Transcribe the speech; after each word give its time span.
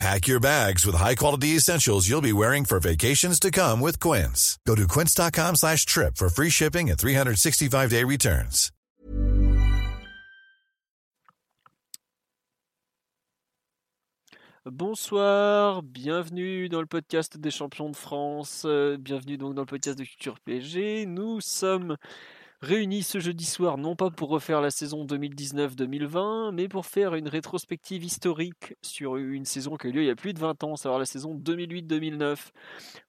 Pack 0.00 0.26
your 0.26 0.40
bags 0.40 0.84
with 0.84 0.96
high-quality 0.96 1.48
essentials 1.56 2.08
you'll 2.08 2.20
be 2.20 2.32
wearing 2.32 2.64
for 2.64 2.80
vacations 2.80 3.38
to 3.40 3.50
come 3.50 3.80
with 3.80 4.00
Quince. 4.00 4.58
Go 4.66 4.74
to 4.74 4.88
quince.com 4.88 5.54
slash 5.56 5.86
trip 5.86 6.16
for 6.16 6.28
free 6.28 6.50
shipping 6.50 6.90
and 6.90 6.98
365-day 6.98 8.02
returns. 8.04 8.70
Bonsoir, 14.66 15.82
bienvenue 15.82 16.70
dans 16.70 16.80
le 16.80 16.86
podcast 16.86 17.36
des 17.36 17.50
champions 17.50 17.90
de 17.90 17.96
France, 17.96 18.62
euh, 18.64 18.96
bienvenue 18.98 19.36
donc 19.36 19.54
dans 19.54 19.60
le 19.60 19.66
podcast 19.66 19.98
de 19.98 20.04
Culture 20.04 20.40
PSG. 20.40 21.04
Nous 21.04 21.42
sommes 21.42 21.98
réunis 22.64 23.02
ce 23.02 23.20
jeudi 23.20 23.44
soir 23.44 23.78
non 23.78 23.94
pas 23.94 24.10
pour 24.10 24.30
refaire 24.30 24.60
la 24.60 24.70
saison 24.70 25.04
2019-2020, 25.04 26.52
mais 26.52 26.66
pour 26.66 26.86
faire 26.86 27.14
une 27.14 27.28
rétrospective 27.28 28.02
historique 28.02 28.74
sur 28.82 29.16
une 29.16 29.44
saison 29.44 29.76
qui 29.76 29.86
a 29.86 29.90
eu 29.90 29.92
lieu 29.92 30.02
il 30.02 30.06
y 30.06 30.10
a 30.10 30.16
plus 30.16 30.32
de 30.32 30.40
20 30.40 30.64
ans, 30.64 30.76
savoir 30.76 30.98
la 30.98 31.04
saison 31.04 31.34
2008-2009. 31.34 32.36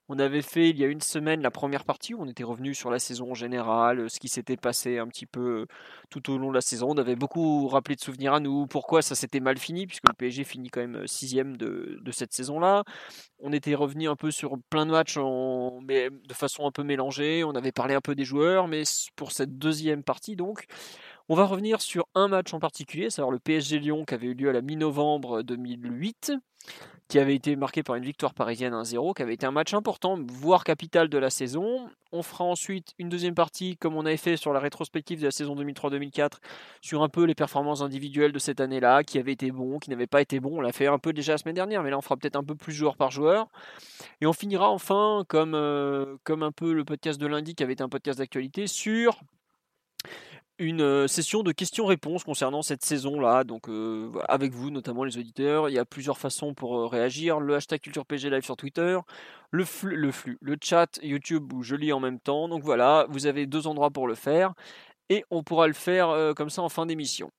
On 0.07 0.19
avait 0.19 0.43
fait 0.43 0.69
il 0.69 0.77
y 0.77 0.83
a 0.83 0.87
une 0.87 1.01
semaine 1.01 1.41
la 1.41 1.49
première 1.49 1.83
partie 1.83 2.13
où 2.13 2.21
on 2.21 2.27
était 2.27 2.43
revenu 2.43 2.75
sur 2.75 2.91
la 2.91 2.99
saison 2.99 3.33
générale, 3.33 4.07
ce 4.07 4.19
qui 4.19 4.27
s'était 4.27 4.55
passé 4.55 4.99
un 4.99 5.07
petit 5.07 5.25
peu 5.25 5.65
tout 6.11 6.31
au 6.31 6.37
long 6.37 6.49
de 6.49 6.53
la 6.53 6.61
saison. 6.61 6.89
On 6.91 6.97
avait 6.97 7.15
beaucoup 7.15 7.67
rappelé 7.67 7.95
de 7.95 8.01
souvenirs 8.01 8.35
à 8.35 8.39
nous, 8.39 8.67
pourquoi 8.67 9.01
ça 9.01 9.15
s'était 9.15 9.39
mal 9.39 9.57
fini, 9.57 9.87
puisque 9.87 10.07
le 10.07 10.13
PSG 10.13 10.43
finit 10.43 10.69
quand 10.69 10.81
même 10.81 11.07
sixième 11.07 11.57
de, 11.57 11.99
de 12.01 12.11
cette 12.11 12.33
saison-là. 12.33 12.83
On 13.39 13.51
était 13.51 13.73
revenu 13.73 14.07
un 14.07 14.15
peu 14.15 14.29
sur 14.29 14.59
plein 14.69 14.85
de 14.85 14.91
matchs 14.91 15.17
en, 15.17 15.79
mais 15.81 16.09
de 16.11 16.33
façon 16.33 16.67
un 16.67 16.71
peu 16.71 16.83
mélangée. 16.83 17.43
On 17.43 17.55
avait 17.55 17.71
parlé 17.71 17.95
un 17.95 18.01
peu 18.01 18.13
des 18.13 18.25
joueurs, 18.25 18.67
mais 18.67 18.83
pour 19.15 19.31
cette 19.31 19.57
deuxième 19.57 20.03
partie, 20.03 20.35
donc, 20.35 20.65
on 21.29 21.35
va 21.35 21.45
revenir 21.45 21.81
sur 21.81 22.07
un 22.13 22.27
match 22.27 22.53
en 22.53 22.59
particulier, 22.59 23.09
c'est-à-dire 23.09 23.31
le 23.31 23.39
PSG 23.39 23.79
Lyon 23.79 24.05
qui 24.05 24.13
avait 24.13 24.27
eu 24.27 24.35
lieu 24.35 24.49
à 24.49 24.53
la 24.53 24.61
mi-novembre 24.61 25.41
2008 25.41 26.33
qui 27.07 27.19
avait 27.19 27.35
été 27.35 27.55
marqué 27.55 27.83
par 27.83 27.95
une 27.95 28.03
victoire 28.03 28.33
parisienne 28.33 28.73
1-0, 28.73 29.13
qui 29.13 29.21
avait 29.21 29.35
été 29.35 29.45
un 29.45 29.51
match 29.51 29.73
important, 29.73 30.17
voire 30.27 30.63
capital 30.63 31.07
de 31.07 31.17
la 31.17 31.29
saison. 31.29 31.87
On 32.11 32.23
fera 32.23 32.45
ensuite 32.45 32.93
une 32.97 33.09
deuxième 33.09 33.35
partie, 33.35 33.77
comme 33.77 33.95
on 33.95 34.05
avait 34.05 34.17
fait 34.17 34.37
sur 34.37 34.53
la 34.53 34.59
rétrospective 34.59 35.19
de 35.19 35.25
la 35.25 35.31
saison 35.31 35.55
2003-2004, 35.55 36.37
sur 36.81 37.03
un 37.03 37.09
peu 37.09 37.25
les 37.25 37.35
performances 37.35 37.81
individuelles 37.81 38.31
de 38.31 38.39
cette 38.39 38.59
année-là, 38.59 39.03
qui 39.03 39.19
avaient 39.19 39.33
été 39.33 39.51
bons, 39.51 39.77
qui 39.77 39.91
n'avaient 39.91 40.07
pas 40.07 40.21
été 40.21 40.39
bons. 40.39 40.57
On 40.57 40.61
l'a 40.61 40.71
fait 40.71 40.87
un 40.87 40.97
peu 40.97 41.13
déjà 41.13 41.33
la 41.33 41.37
semaine 41.37 41.55
dernière, 41.55 41.83
mais 41.83 41.91
là 41.91 41.97
on 41.97 42.01
fera 42.01 42.17
peut-être 42.17 42.37
un 42.37 42.43
peu 42.43 42.55
plus 42.55 42.73
joueur 42.73 42.97
par 42.97 43.11
joueur. 43.11 43.49
Et 44.21 44.25
on 44.25 44.33
finira 44.33 44.69
enfin, 44.71 45.23
comme, 45.27 45.53
euh, 45.53 46.17
comme 46.23 46.41
un 46.41 46.51
peu 46.51 46.73
le 46.73 46.85
podcast 46.85 47.19
de 47.21 47.27
lundi, 47.27 47.53
qui 47.53 47.63
avait 47.63 47.73
été 47.73 47.83
un 47.83 47.89
podcast 47.89 48.17
d'actualité, 48.17 48.65
sur 48.65 49.19
une 50.57 51.07
session 51.07 51.43
de 51.43 51.51
questions-réponses 51.51 52.23
concernant 52.23 52.61
cette 52.61 52.83
saison-là, 52.83 53.43
donc 53.43 53.69
avec 54.27 54.53
vous, 54.53 54.69
notamment 54.69 55.03
les 55.03 55.17
auditeurs. 55.17 55.69
Il 55.69 55.73
y 55.73 55.79
a 55.79 55.85
plusieurs 55.85 56.17
façons 56.17 56.53
pour 56.53 56.91
réagir. 56.91 57.39
Le 57.39 57.55
hashtag 57.55 57.81
CulturePG 57.81 58.29
Live 58.29 58.43
sur 58.43 58.55
Twitter, 58.55 58.97
le 59.51 59.65
flux, 59.65 59.95
le 59.95 60.11
flux, 60.11 60.37
le 60.41 60.55
chat 60.61 60.99
YouTube 61.03 61.51
où 61.53 61.63
je 61.63 61.75
lis 61.75 61.93
en 61.93 61.99
même 61.99 62.19
temps. 62.19 62.47
Donc 62.47 62.63
voilà, 62.63 63.05
vous 63.09 63.27
avez 63.27 63.45
deux 63.45 63.67
endroits 63.67 63.91
pour 63.91 64.07
le 64.07 64.15
faire. 64.15 64.53
Et 65.09 65.23
on 65.29 65.43
pourra 65.43 65.67
le 65.67 65.73
faire 65.73 66.33
comme 66.35 66.49
ça 66.49 66.61
en 66.61 66.69
fin 66.69 66.85
d'émission. 66.85 67.29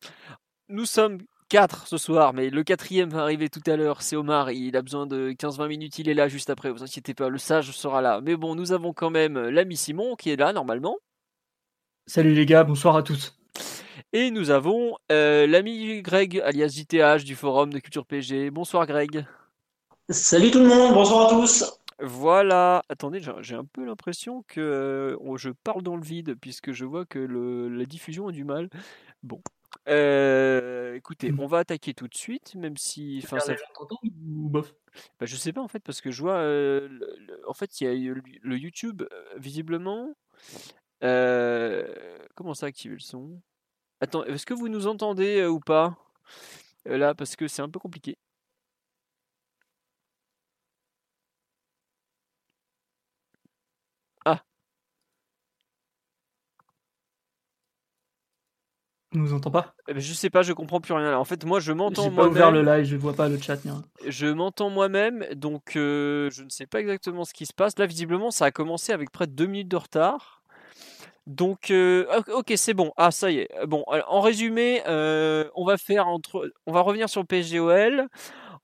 Nous 0.69 0.85
sommes 0.85 1.19
quatre 1.49 1.87
ce 1.87 1.97
soir, 1.97 2.35
mais 2.35 2.51
le 2.51 2.65
quatrième 2.65 3.09
va 3.11 3.23
arriver 3.23 3.49
tout 3.49 3.63
à 3.67 3.77
l'heure, 3.77 4.03
c'est 4.03 4.17
Omar, 4.17 4.51
il 4.51 4.77
a 4.77 4.83
besoin 4.83 5.07
de 5.07 5.31
15-20 5.31 5.69
minutes, 5.69 5.99
il 6.01 6.09
est 6.09 6.15
là 6.15 6.27
juste 6.27 6.51
après, 6.51 6.73
vous 6.73 6.83
inquiétez 6.83 7.15
pas, 7.15 7.29
le 7.29 7.39
sage 7.39 7.71
sera 7.71 8.01
là. 8.03 8.21
Mais 8.21 8.35
bon, 8.35 8.57
nous 8.57 8.73
avons 8.73 8.93
quand 8.93 9.11
même 9.11 9.39
l'ami 9.39 9.77
Simon 9.77 10.17
qui 10.17 10.31
est 10.31 10.37
là 10.37 10.53
normalement. 10.53 10.97
Salut 12.09 12.35
les 12.35 12.47
gars, 12.47 12.63
bonsoir 12.63 12.95
à 12.95 13.03
tous. 13.03 13.37
Et 14.13 14.31
nous 14.31 14.51
avons 14.51 14.97
euh, 15.11 15.45
l'ami 15.49 16.03
Greg, 16.03 16.41
alias 16.45 16.69
JTH 16.69 17.25
du 17.25 17.35
forum 17.35 17.73
de 17.73 17.81
Culture 17.81 18.07
PG. 18.07 18.51
Bonsoir 18.53 18.87
Greg. 18.87 19.27
Salut 20.09 20.53
tout 20.53 20.61
le 20.61 20.69
monde, 20.69 20.95
bonsoir 20.95 21.27
à 21.27 21.31
tous. 21.31 21.81
Voilà, 21.99 22.85
attendez, 22.89 23.21
j'ai 23.41 23.57
un 23.57 23.65
peu 23.65 23.85
l'impression 23.85 24.45
que 24.47 24.61
euh, 24.61 25.37
je 25.37 25.51
parle 25.51 25.83
dans 25.83 25.97
le 25.97 26.05
vide 26.05 26.37
puisque 26.41 26.71
je 26.71 26.85
vois 26.85 27.07
que 27.07 27.19
le, 27.19 27.69
la 27.69 27.87
diffusion 27.87 28.29
a 28.29 28.33
du 28.33 28.45
mal. 28.45 28.71
Bon, 29.25 29.43
euh, 29.89 30.95
écoutez, 30.95 31.33
on 31.37 31.49
va 31.49 31.59
attaquer 31.59 31.93
tout 31.93 32.07
de 32.07 32.15
suite, 32.15 32.55
même 32.55 32.77
si. 32.77 33.21
Enfin, 33.25 33.41
ça... 33.41 33.55
ou 34.05 34.49
bof? 34.49 34.73
Bah, 35.19 35.27
Je 35.27 35.35
sais 35.35 35.53
pas 35.53 35.61
en 35.61 35.69
fait, 35.69 35.81
parce 35.81 36.01
que 36.01 36.13
je 36.13 36.23
vois. 36.23 36.39
en 37.49 37.55
fait, 37.55 37.81
il 37.81 37.85
y 37.89 38.09
a 38.09 38.15
le 38.15 38.57
YouTube, 38.57 39.03
visiblement. 39.37 40.15
Euh, 41.03 41.85
comment 42.35 42.55
ça 42.55 42.67
activer 42.67 42.95
le 42.95 43.01
son? 43.01 43.41
Attends, 44.01 44.25
est-ce 44.25 44.47
que 44.47 44.55
vous 44.55 44.69
nous 44.69 44.87
entendez 44.87 45.41
euh, 45.41 45.49
ou 45.49 45.61
pas? 45.61 45.97
Euh, 46.89 46.97
Là, 46.97 47.15
parce 47.15 47.37
que 47.37 47.49
c'est 47.49 47.63
un 47.63 47.69
peu 47.69 47.79
compliqué. 47.79 48.17
Ah 54.25 54.43
On 59.15 59.19
nous 59.19 59.33
entend 59.35 59.51
pas? 59.51 59.75
Eh 59.89 59.95
ben, 59.95 60.01
Je 60.01 60.13
sais 60.13 60.31
pas, 60.31 60.43
je 60.43 60.53
comprends 60.53 60.81
plus 60.81 60.95
rien 60.95 61.11
là. 61.11 61.21
En 61.21 61.25
fait, 61.25 61.45
moi 61.45 61.61
je 61.61 61.73
m'entends 61.73 62.11
moi-même. 62.11 62.17
pas 62.17 62.29
ouvert 62.29 62.51
le 62.51 62.63
live, 62.63 62.85
je 62.85 62.97
vois 62.97 63.15
pas 63.15 63.29
le 63.29 63.39
chat. 63.39 63.59
Je 64.07 64.27
m'entends 64.27 64.71
moi-même, 64.71 65.27
donc 65.35 65.73
je 65.75 66.43
ne 66.43 66.49
sais 66.49 66.67
pas 66.67 66.81
exactement 66.81 67.25
ce 67.25 67.33
qui 67.33 67.47
se 67.47 67.55
passe. 67.55 67.79
Là, 67.79 67.87
visiblement, 67.87 68.31
ça 68.31 68.47
a 68.47 68.51
commencé 68.51 68.93
avec 68.93 69.11
près 69.11 69.27
de 69.27 69.33
deux 69.33 69.47
minutes 69.47 69.69
de 69.69 69.77
retard. 69.77 70.36
Donc, 71.27 71.71
euh, 71.73 72.07
ok, 72.33 72.53
c'est 72.57 72.75
bon. 72.75 72.93
Ah, 72.97 73.11
ça 73.11 73.31
y 73.33 73.39
est. 73.39 73.49
Bon, 73.67 73.85
en 73.87 74.21
résumé, 74.21 74.83
euh, 74.87 75.49
on 75.57 75.65
va 75.65 75.77
faire 75.77 76.07
entre, 76.07 76.53
on 76.67 76.73
va 76.73 76.83
revenir 76.83 77.09
sur 77.09 77.21
le 77.21 77.27
PSGOL. 77.27 78.09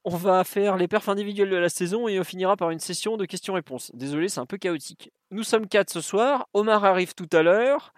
On 0.05 0.17
va 0.17 0.43
faire 0.43 0.77
les 0.77 0.89
perfs 0.89 1.09
individuels 1.09 1.51
de 1.51 1.57
la 1.57 1.69
saison 1.69 2.09
et 2.09 2.19
on 2.19 2.25
finira 2.25 2.57
par 2.57 2.71
une 2.71 2.81
session 2.81 3.17
de 3.17 3.25
questions-réponses. 3.25 3.93
Désolé, 3.95 4.29
c'est 4.29 4.41
un 4.41 4.47
peu 4.47 4.57
chaotique. 4.57 5.13
Nous 5.31 5.45
sommes 5.45 5.69
quatre 5.69 5.91
ce 5.91 6.01
soir. 6.01 6.49
Omar 6.55 6.85
arrive 6.85 7.15
tout 7.15 7.29
à 7.33 7.43
l'heure. 7.43 7.95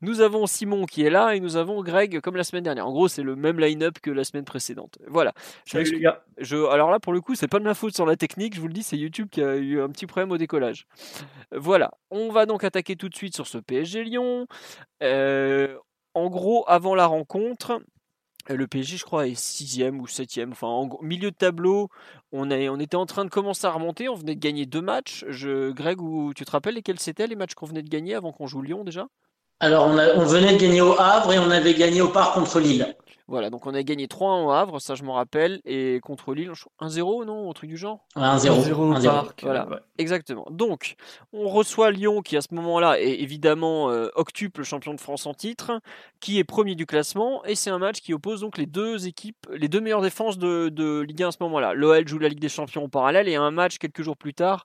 Nous 0.00 0.20
avons 0.20 0.46
Simon 0.46 0.86
qui 0.86 1.02
est 1.02 1.10
là 1.10 1.34
et 1.34 1.40
nous 1.40 1.56
avons 1.56 1.82
Greg 1.82 2.20
comme 2.20 2.36
la 2.36 2.44
semaine 2.44 2.62
dernière. 2.62 2.86
En 2.86 2.92
gros, 2.92 3.08
c'est 3.08 3.24
le 3.24 3.34
même 3.34 3.58
line-up 3.58 3.98
que 4.00 4.12
la 4.12 4.22
semaine 4.22 4.44
précédente. 4.44 4.98
Voilà. 5.08 5.32
Je, 5.66 6.70
alors 6.70 6.92
là, 6.92 7.00
pour 7.00 7.12
le 7.12 7.20
coup, 7.20 7.34
c'est 7.34 7.48
pas 7.48 7.58
de 7.58 7.64
ma 7.64 7.74
faute 7.74 7.94
sur 7.94 8.06
la 8.06 8.14
technique. 8.14 8.54
Je 8.54 8.60
vous 8.60 8.68
le 8.68 8.72
dis, 8.72 8.84
c'est 8.84 8.96
YouTube 8.96 9.28
qui 9.28 9.42
a 9.42 9.56
eu 9.56 9.80
un 9.80 9.88
petit 9.88 10.06
problème 10.06 10.30
au 10.30 10.38
décollage. 10.38 10.86
Voilà. 11.50 11.90
On 12.12 12.30
va 12.30 12.46
donc 12.46 12.62
attaquer 12.62 12.94
tout 12.94 13.08
de 13.08 13.16
suite 13.16 13.34
sur 13.34 13.48
ce 13.48 13.58
PSG 13.58 14.04
Lyon. 14.04 14.46
Euh, 15.02 15.76
en 16.14 16.28
gros, 16.30 16.64
avant 16.68 16.94
la 16.94 17.06
rencontre, 17.06 17.80
le 18.48 18.66
PSG, 18.66 18.96
je 18.96 19.04
crois, 19.04 19.28
est 19.28 19.34
sixième 19.34 20.00
ou 20.00 20.06
septième. 20.06 20.52
Enfin, 20.52 20.68
en 20.68 20.88
milieu 21.02 21.30
de 21.30 21.36
tableau, 21.36 21.90
on, 22.32 22.50
était 22.80 22.96
en 22.96 23.06
train 23.06 23.24
de 23.24 23.30
commencer 23.30 23.66
à 23.66 23.70
remonter. 23.70 24.08
On 24.08 24.14
venait 24.14 24.34
de 24.34 24.40
gagner 24.40 24.66
deux 24.66 24.80
matchs. 24.80 25.24
Greg, 25.24 25.98
tu 26.34 26.44
te 26.44 26.50
rappelles 26.50 26.74
lesquels 26.74 26.98
c'était 26.98 27.26
les 27.26 27.36
matchs 27.36 27.54
qu'on 27.54 27.66
venait 27.66 27.82
de 27.82 27.88
gagner 27.88 28.14
avant 28.14 28.32
qu'on 28.32 28.46
joue 28.46 28.62
Lyon 28.62 28.84
déjà? 28.84 29.08
Alors, 29.60 29.86
on, 29.86 29.98
on, 29.98 30.24
venait 30.24 30.54
de 30.54 30.58
gagner 30.58 30.80
au 30.80 30.98
Havre 30.98 31.32
et 31.32 31.38
on 31.38 31.50
avait 31.50 31.74
gagné 31.74 32.00
au 32.00 32.08
Parc 32.08 32.34
contre 32.34 32.60
Lille. 32.60 32.94
Voilà, 33.28 33.50
donc 33.50 33.66
on 33.66 33.74
a 33.74 33.82
gagné 33.82 34.08
3 34.08 34.42
au 34.42 34.50
Havre, 34.50 34.80
ça 34.80 34.94
je 34.94 35.02
m'en 35.02 35.12
rappelle, 35.12 35.60
et 35.66 36.00
contre 36.02 36.32
Lille, 36.32 36.50
1-0, 36.80 37.26
non 37.26 37.46
Au 37.46 37.52
truc 37.52 37.68
du 37.68 37.76
genre? 37.76 38.06
1-0. 38.16 39.34
Voilà, 39.42 39.68
exactement. 39.98 40.46
Donc, 40.50 40.94
on 41.34 41.46
reçoit 41.46 41.90
Lyon 41.90 42.22
qui 42.22 42.38
à 42.38 42.40
ce 42.40 42.54
moment-là 42.54 42.98
est 42.98 43.20
évidemment 43.20 43.90
euh, 43.90 44.08
octuple 44.14 44.62
champion 44.62 44.94
de 44.94 45.00
France 45.00 45.26
en 45.26 45.34
titre, 45.34 45.82
qui 46.20 46.38
est 46.38 46.44
premier 46.44 46.74
du 46.74 46.86
classement, 46.86 47.44
et 47.44 47.54
c'est 47.54 47.68
un 47.68 47.78
match 47.78 48.00
qui 48.00 48.14
oppose 48.14 48.40
donc 48.40 48.56
les 48.56 48.66
deux 48.66 49.06
équipes, 49.06 49.46
les 49.52 49.68
deux 49.68 49.82
meilleures 49.82 50.00
défenses 50.00 50.38
de, 50.38 50.70
de 50.70 51.00
Ligue 51.00 51.24
1 51.24 51.28
à 51.28 51.32
ce 51.32 51.38
moment-là. 51.40 51.74
L'OL 51.74 52.08
joue 52.08 52.18
la 52.18 52.30
Ligue 52.30 52.40
des 52.40 52.48
Champions 52.48 52.84
en 52.84 52.88
parallèle, 52.88 53.28
et 53.28 53.36
un 53.36 53.50
match 53.50 53.76
quelques 53.76 54.00
jours 54.00 54.16
plus 54.16 54.32
tard 54.32 54.64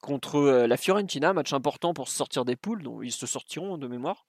contre 0.00 0.36
euh, 0.36 0.66
la 0.66 0.76
Fiorentina, 0.76 1.32
match 1.32 1.52
important 1.52 1.94
pour 1.94 2.08
se 2.08 2.14
sortir 2.14 2.44
des 2.44 2.56
poules, 2.56 2.82
dont 2.82 3.02
ils 3.02 3.12
se 3.12 3.26
sortiront 3.26 3.78
de 3.78 3.86
mémoire. 3.86 4.26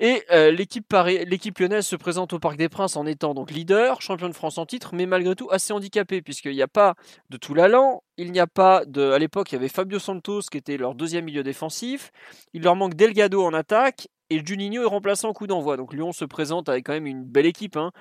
Et 0.00 0.24
euh, 0.32 0.50
l'équipe 0.50 1.58
lyonnaise 1.58 1.86
se 1.86 1.94
présente 1.94 2.32
au 2.32 2.40
Parc 2.40 2.56
des 2.56 2.68
Princes 2.68 2.96
en 2.96 3.06
étant 3.06 3.32
donc 3.32 3.52
leader, 3.52 4.02
champion 4.02 4.28
de 4.28 4.34
France 4.34 4.58
en 4.58 4.66
titre, 4.66 4.90
mais 4.92 5.06
malgré 5.06 5.36
tout 5.36 5.48
assez 5.52 5.72
handicapé, 5.72 6.20
puisqu'il 6.20 6.52
n'y 6.52 6.62
a 6.62 6.68
pas 6.68 6.96
de 7.30 7.36
Toulalan, 7.36 8.02
il 8.16 8.32
n'y 8.32 8.40
a 8.40 8.48
pas 8.48 8.84
de. 8.86 9.12
À 9.12 9.20
l'époque, 9.20 9.52
il 9.52 9.54
y 9.54 9.58
avait 9.58 9.68
Fabio 9.68 10.00
Santos 10.00 10.42
qui 10.50 10.58
était 10.58 10.76
leur 10.78 10.96
deuxième 10.96 11.26
milieu 11.26 11.44
défensif, 11.44 12.10
il 12.54 12.62
leur 12.62 12.74
manque 12.74 12.94
Delgado 12.94 13.44
en 13.44 13.54
attaque, 13.54 14.08
et 14.30 14.44
Juninho 14.44 14.82
est 14.82 14.86
remplaçant 14.86 15.32
coup 15.32 15.46
d'envoi. 15.46 15.76
Donc 15.76 15.92
Lyon 15.94 16.12
se 16.12 16.24
présente 16.24 16.68
avec 16.68 16.86
quand 16.86 16.92
même 16.92 17.06
une 17.06 17.24
belle 17.24 17.46
équipe. 17.46 17.76
Hein. 17.76 17.92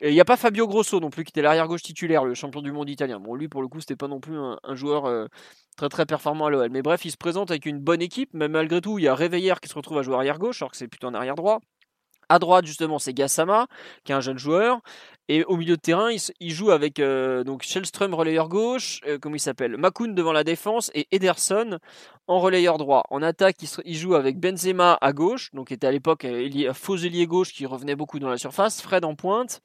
Il 0.00 0.12
n'y 0.12 0.20
a 0.20 0.24
pas 0.24 0.36
Fabio 0.36 0.68
Grosso 0.68 1.00
non 1.00 1.10
plus 1.10 1.24
qui 1.24 1.30
était 1.30 1.42
l'arrière 1.42 1.66
gauche 1.66 1.82
titulaire, 1.82 2.24
le 2.24 2.34
champion 2.34 2.62
du 2.62 2.70
monde 2.70 2.88
italien. 2.88 3.18
Bon, 3.18 3.34
lui 3.34 3.48
pour 3.48 3.62
le 3.62 3.68
coup, 3.68 3.80
c'était 3.80 3.96
pas 3.96 4.06
non 4.06 4.20
plus 4.20 4.36
un, 4.36 4.74
joueur 4.74 5.06
euh, 5.06 5.26
très 5.76 5.88
très 5.88 6.06
performant 6.06 6.46
à 6.46 6.50
l'OL. 6.50 6.70
Mais 6.70 6.82
bref, 6.82 7.04
il 7.04 7.10
se 7.10 7.16
présente 7.16 7.50
avec 7.50 7.66
une 7.66 7.80
bonne 7.80 8.00
équipe, 8.00 8.30
mais 8.32 8.48
malgré 8.48 8.80
tout, 8.80 8.98
il 8.98 9.04
y 9.04 9.08
a 9.08 9.14
Réveillère 9.16 9.60
qui 9.60 9.68
se 9.68 9.74
retrouve 9.74 9.98
à 9.98 10.02
jouer 10.02 10.14
arrière 10.14 10.38
gauche, 10.38 10.62
alors 10.62 10.70
que 10.70 10.76
c'est 10.76 10.86
plutôt 10.86 11.08
un 11.08 11.14
arrière 11.14 11.34
droit. 11.34 11.60
À 12.28 12.38
droite, 12.38 12.66
justement, 12.66 12.98
c'est 12.98 13.14
Gassama, 13.14 13.66
qui 14.04 14.12
est 14.12 14.14
un 14.14 14.20
jeune 14.20 14.38
joueur. 14.38 14.80
Et 15.28 15.44
au 15.44 15.56
milieu 15.56 15.76
de 15.76 15.80
terrain, 15.80 16.08
il, 16.40 16.50
joue 16.50 16.70
avec 16.70 16.98
euh, 16.98 17.44
donc 17.44 17.62
Shellström, 17.62 18.14
relayeur 18.14 18.48
gauche, 18.48 19.00
euh, 19.06 19.18
comment 19.20 19.36
il 19.36 19.40
s'appelle 19.40 19.76
Makoun 19.76 20.14
devant 20.14 20.32
la 20.32 20.42
défense 20.42 20.90
et 20.94 21.06
Ederson 21.10 21.78
en 22.28 22.38
relayeur 22.40 22.78
droit. 22.78 23.04
En 23.10 23.20
attaque, 23.20 23.56
il, 23.84 23.94
joue 23.94 24.14
avec 24.14 24.40
Benzema 24.40 24.96
à 25.00 25.12
gauche, 25.12 25.50
donc 25.52 25.70
était 25.70 25.86
à 25.86 25.92
l'époque 25.92 26.24
euh, 26.24 26.40
ailier- 26.40 26.72
faux 26.72 26.96
ailier 26.96 27.26
gauche 27.26 27.52
qui 27.52 27.66
revenait 27.66 27.94
beaucoup 27.94 28.18
dans 28.18 28.30
la 28.30 28.38
surface, 28.38 28.80
Fred 28.80 29.04
en 29.04 29.14
pointe 29.14 29.60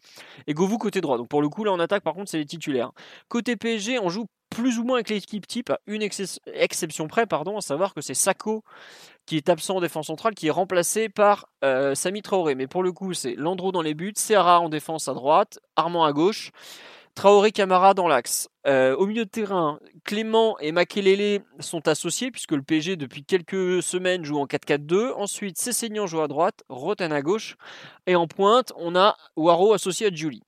et 0.47 0.53
Govou 0.53 0.77
côté 0.77 0.99
droit. 0.99 1.17
Donc 1.17 1.29
pour 1.29 1.41
le 1.41 1.47
coup, 1.47 1.63
là 1.63 1.71
en 1.71 1.79
attaque, 1.79 2.03
par 2.03 2.13
contre, 2.13 2.29
c'est 2.29 2.39
les 2.39 2.45
titulaires. 2.45 2.91
Côté 3.29 3.55
PSG, 3.55 3.99
on 3.99 4.09
joue 4.09 4.25
plus 4.55 4.79
ou 4.79 4.83
moins 4.83 4.97
avec 4.97 5.09
l'équipe 5.09 5.47
type, 5.47 5.69
à 5.69 5.79
une 5.87 6.01
exce- 6.01 6.39
exception 6.53 7.07
près, 7.07 7.25
pardon, 7.25 7.57
à 7.57 7.61
savoir 7.61 7.93
que 7.93 8.01
c'est 8.01 8.13
Sako 8.13 8.63
qui 9.25 9.37
est 9.37 9.49
absent 9.49 9.77
en 9.77 9.81
défense 9.81 10.07
centrale, 10.07 10.35
qui 10.35 10.47
est 10.47 10.51
remplacé 10.51 11.07
par 11.09 11.47
euh, 11.63 11.95
Sami 11.95 12.21
Traoré. 12.21 12.55
Mais 12.55 12.67
pour 12.67 12.83
le 12.83 12.91
coup, 12.91 13.13
c'est 13.13 13.35
Landreau 13.35 13.71
dans 13.71 13.81
les 13.81 13.93
buts, 13.93 14.13
Serra 14.17 14.59
en 14.59 14.69
défense 14.69 15.07
à 15.07 15.13
droite, 15.13 15.59
Armand 15.77 16.03
à 16.03 16.11
gauche, 16.11 16.51
Traoré 17.15 17.51
Camara 17.51 17.93
dans 17.93 18.07
l'axe. 18.07 18.49
Euh, 18.65 18.95
au 18.95 19.05
milieu 19.05 19.23
de 19.25 19.29
terrain, 19.29 19.79
Clément 20.03 20.57
et 20.59 20.71
Makelele 20.71 21.41
sont 21.59 21.87
associés, 21.87 22.31
puisque 22.31 22.53
le 22.53 22.63
PSG, 22.63 22.95
depuis 22.95 23.23
quelques 23.23 23.83
semaines, 23.83 24.25
joue 24.25 24.39
en 24.39 24.45
4-4-2. 24.45 25.13
Ensuite, 25.15 25.57
Cessignan 25.59 26.07
joue 26.07 26.21
à 26.21 26.27
droite, 26.27 26.63
Roten 26.69 27.13
à 27.13 27.21
gauche. 27.21 27.55
Et 28.07 28.15
en 28.15 28.27
pointe, 28.27 28.73
on 28.77 28.95
a 28.95 29.15
Waro 29.35 29.73
associé 29.73 30.07
à 30.07 30.13
Julie. 30.13 30.41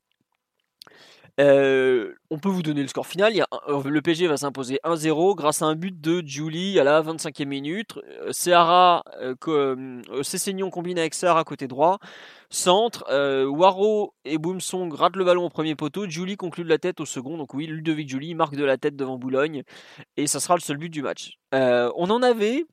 Euh, 1.39 2.13
on 2.29 2.39
peut 2.39 2.49
vous 2.49 2.63
donner 2.63 2.81
le 2.81 2.87
score 2.87 3.07
final. 3.07 3.33
Euh, 3.67 3.83
le 3.83 4.01
PSG 4.01 4.27
va 4.27 4.37
s'imposer 4.37 4.79
1-0 4.83 5.35
grâce 5.35 5.61
à 5.61 5.65
un 5.65 5.75
but 5.75 5.99
de 5.99 6.23
Julie 6.25 6.79
à 6.79 6.83
la 6.83 7.01
25e 7.01 7.45
minute. 7.45 7.99
Seara, 8.31 9.03
euh, 9.21 9.35
euh, 9.47 10.69
combine 10.71 10.97
avec 10.97 11.13
Seara 11.13 11.43
côté 11.43 11.67
droit. 11.67 11.99
Centre, 12.49 13.03
euh, 13.09 13.45
Waro 13.45 14.13
et 14.23 14.37
Boumsong 14.37 14.93
ratent 14.93 15.15
le 15.15 15.25
ballon 15.25 15.45
au 15.45 15.49
premier 15.49 15.75
poteau. 15.75 16.07
Julie 16.09 16.37
conclut 16.37 16.63
de 16.63 16.69
la 16.69 16.77
tête 16.77 16.99
au 16.99 17.05
second. 17.05 17.37
Donc 17.37 17.53
oui, 17.53 17.65
Ludovic 17.67 18.07
Julie 18.09 18.35
marque 18.35 18.55
de 18.55 18.63
la 18.63 18.77
tête 18.77 18.95
devant 18.95 19.17
Boulogne. 19.17 19.63
Et 20.17 20.27
ça 20.27 20.39
sera 20.39 20.55
le 20.55 20.61
seul 20.61 20.77
but 20.77 20.89
du 20.89 21.01
match. 21.01 21.37
Euh, 21.53 21.91
on 21.95 22.09
en 22.09 22.21
avait, 22.21 22.65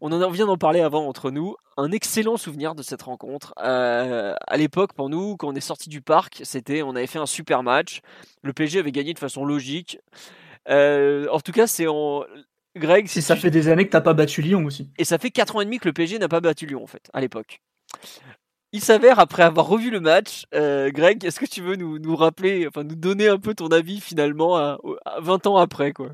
on 0.00 0.10
en 0.12 0.30
vient 0.30 0.46
d'en 0.46 0.56
parler 0.56 0.80
avant 0.80 1.06
entre 1.06 1.30
nous, 1.30 1.56
un 1.76 1.90
excellent 1.92 2.36
souvenir 2.36 2.74
de 2.74 2.82
cette 2.82 3.02
rencontre. 3.02 3.54
Euh, 3.62 4.34
à 4.46 4.56
l'époque, 4.56 4.92
pour 4.94 5.08
nous, 5.10 5.36
quand 5.36 5.48
on 5.48 5.54
est 5.54 5.60
sorti 5.60 5.88
du 5.88 6.00
parc, 6.00 6.40
c'était, 6.44 6.82
on 6.82 6.96
avait 6.96 7.06
fait 7.06 7.18
un 7.18 7.26
super 7.26 7.62
match. 7.62 8.00
Le 8.42 8.52
PSG 8.52 8.78
avait 8.78 8.92
gagné 8.92 9.12
de 9.14 9.18
façon 9.18 9.44
logique. 9.44 9.98
Euh, 10.68 11.26
en 11.30 11.40
tout 11.40 11.52
cas, 11.52 11.66
c'est 11.66 11.86
en. 11.86 12.24
Greg, 12.76 13.06
Si 13.06 13.14
si 13.20 13.22
ça 13.22 13.36
tu- 13.36 13.42
fait 13.42 13.50
des 13.52 13.68
années 13.68 13.86
que 13.86 13.92
t'as 13.92 14.00
pas 14.00 14.14
battu 14.14 14.42
Lyon 14.42 14.64
aussi. 14.64 14.90
et 14.98 15.04
ça 15.04 15.18
fait 15.18 15.30
4 15.30 15.54
ans 15.54 15.60
et 15.60 15.64
demi 15.64 15.78
que 15.78 15.86
le 15.86 15.92
PSG 15.92 16.18
n'a 16.18 16.26
pas 16.28 16.40
battu 16.40 16.66
Lyon, 16.66 16.82
en 16.82 16.88
fait, 16.88 17.08
à 17.12 17.20
l'époque. 17.20 17.60
Il 18.74 18.80
s'avère, 18.80 19.20
après 19.20 19.44
avoir 19.44 19.68
revu 19.68 19.88
le 19.88 20.00
match, 20.00 20.46
euh, 20.52 20.90
Greg, 20.90 21.24
est-ce 21.24 21.38
que 21.38 21.46
tu 21.46 21.62
veux 21.62 21.76
nous, 21.76 22.00
nous 22.00 22.16
rappeler, 22.16 22.66
enfin 22.66 22.82
nous 22.82 22.96
donner 22.96 23.28
un 23.28 23.38
peu 23.38 23.54
ton 23.54 23.68
avis 23.68 24.00
finalement 24.00 24.56
à, 24.56 24.78
à 25.04 25.20
20 25.20 25.46
ans 25.46 25.58
après, 25.58 25.92
quoi? 25.92 26.08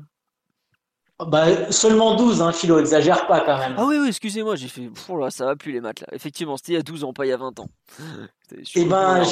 Bah, 1.25 1.71
seulement 1.71 2.13
12, 2.13 2.39
hein, 2.39 2.51
Philo, 2.51 2.77
exagère 2.77 3.25
pas 3.25 3.39
quand 3.39 3.57
même. 3.57 3.73
Ah 3.77 3.85
oui, 3.87 3.97
oui, 3.99 4.09
excusez-moi, 4.09 4.57
j'ai 4.57 4.67
fait, 4.67 4.89
Pff, 4.89 5.09
là, 5.19 5.31
ça 5.31 5.45
va 5.45 5.55
plus 5.55 5.71
les 5.71 5.81
maths 5.81 6.01
là. 6.01 6.07
Effectivement, 6.11 6.55
c'était 6.55 6.73
il 6.73 6.75
y 6.75 6.77
a 6.77 6.83
12 6.83 7.03
ans, 7.03 7.13
pas 7.13 7.25
il 7.25 7.29
y 7.29 7.31
a 7.31 7.37
20 7.37 7.59
ans. 7.61 7.67
Suis 8.63 8.81
Eh 8.81 8.85
ben, 8.85 9.23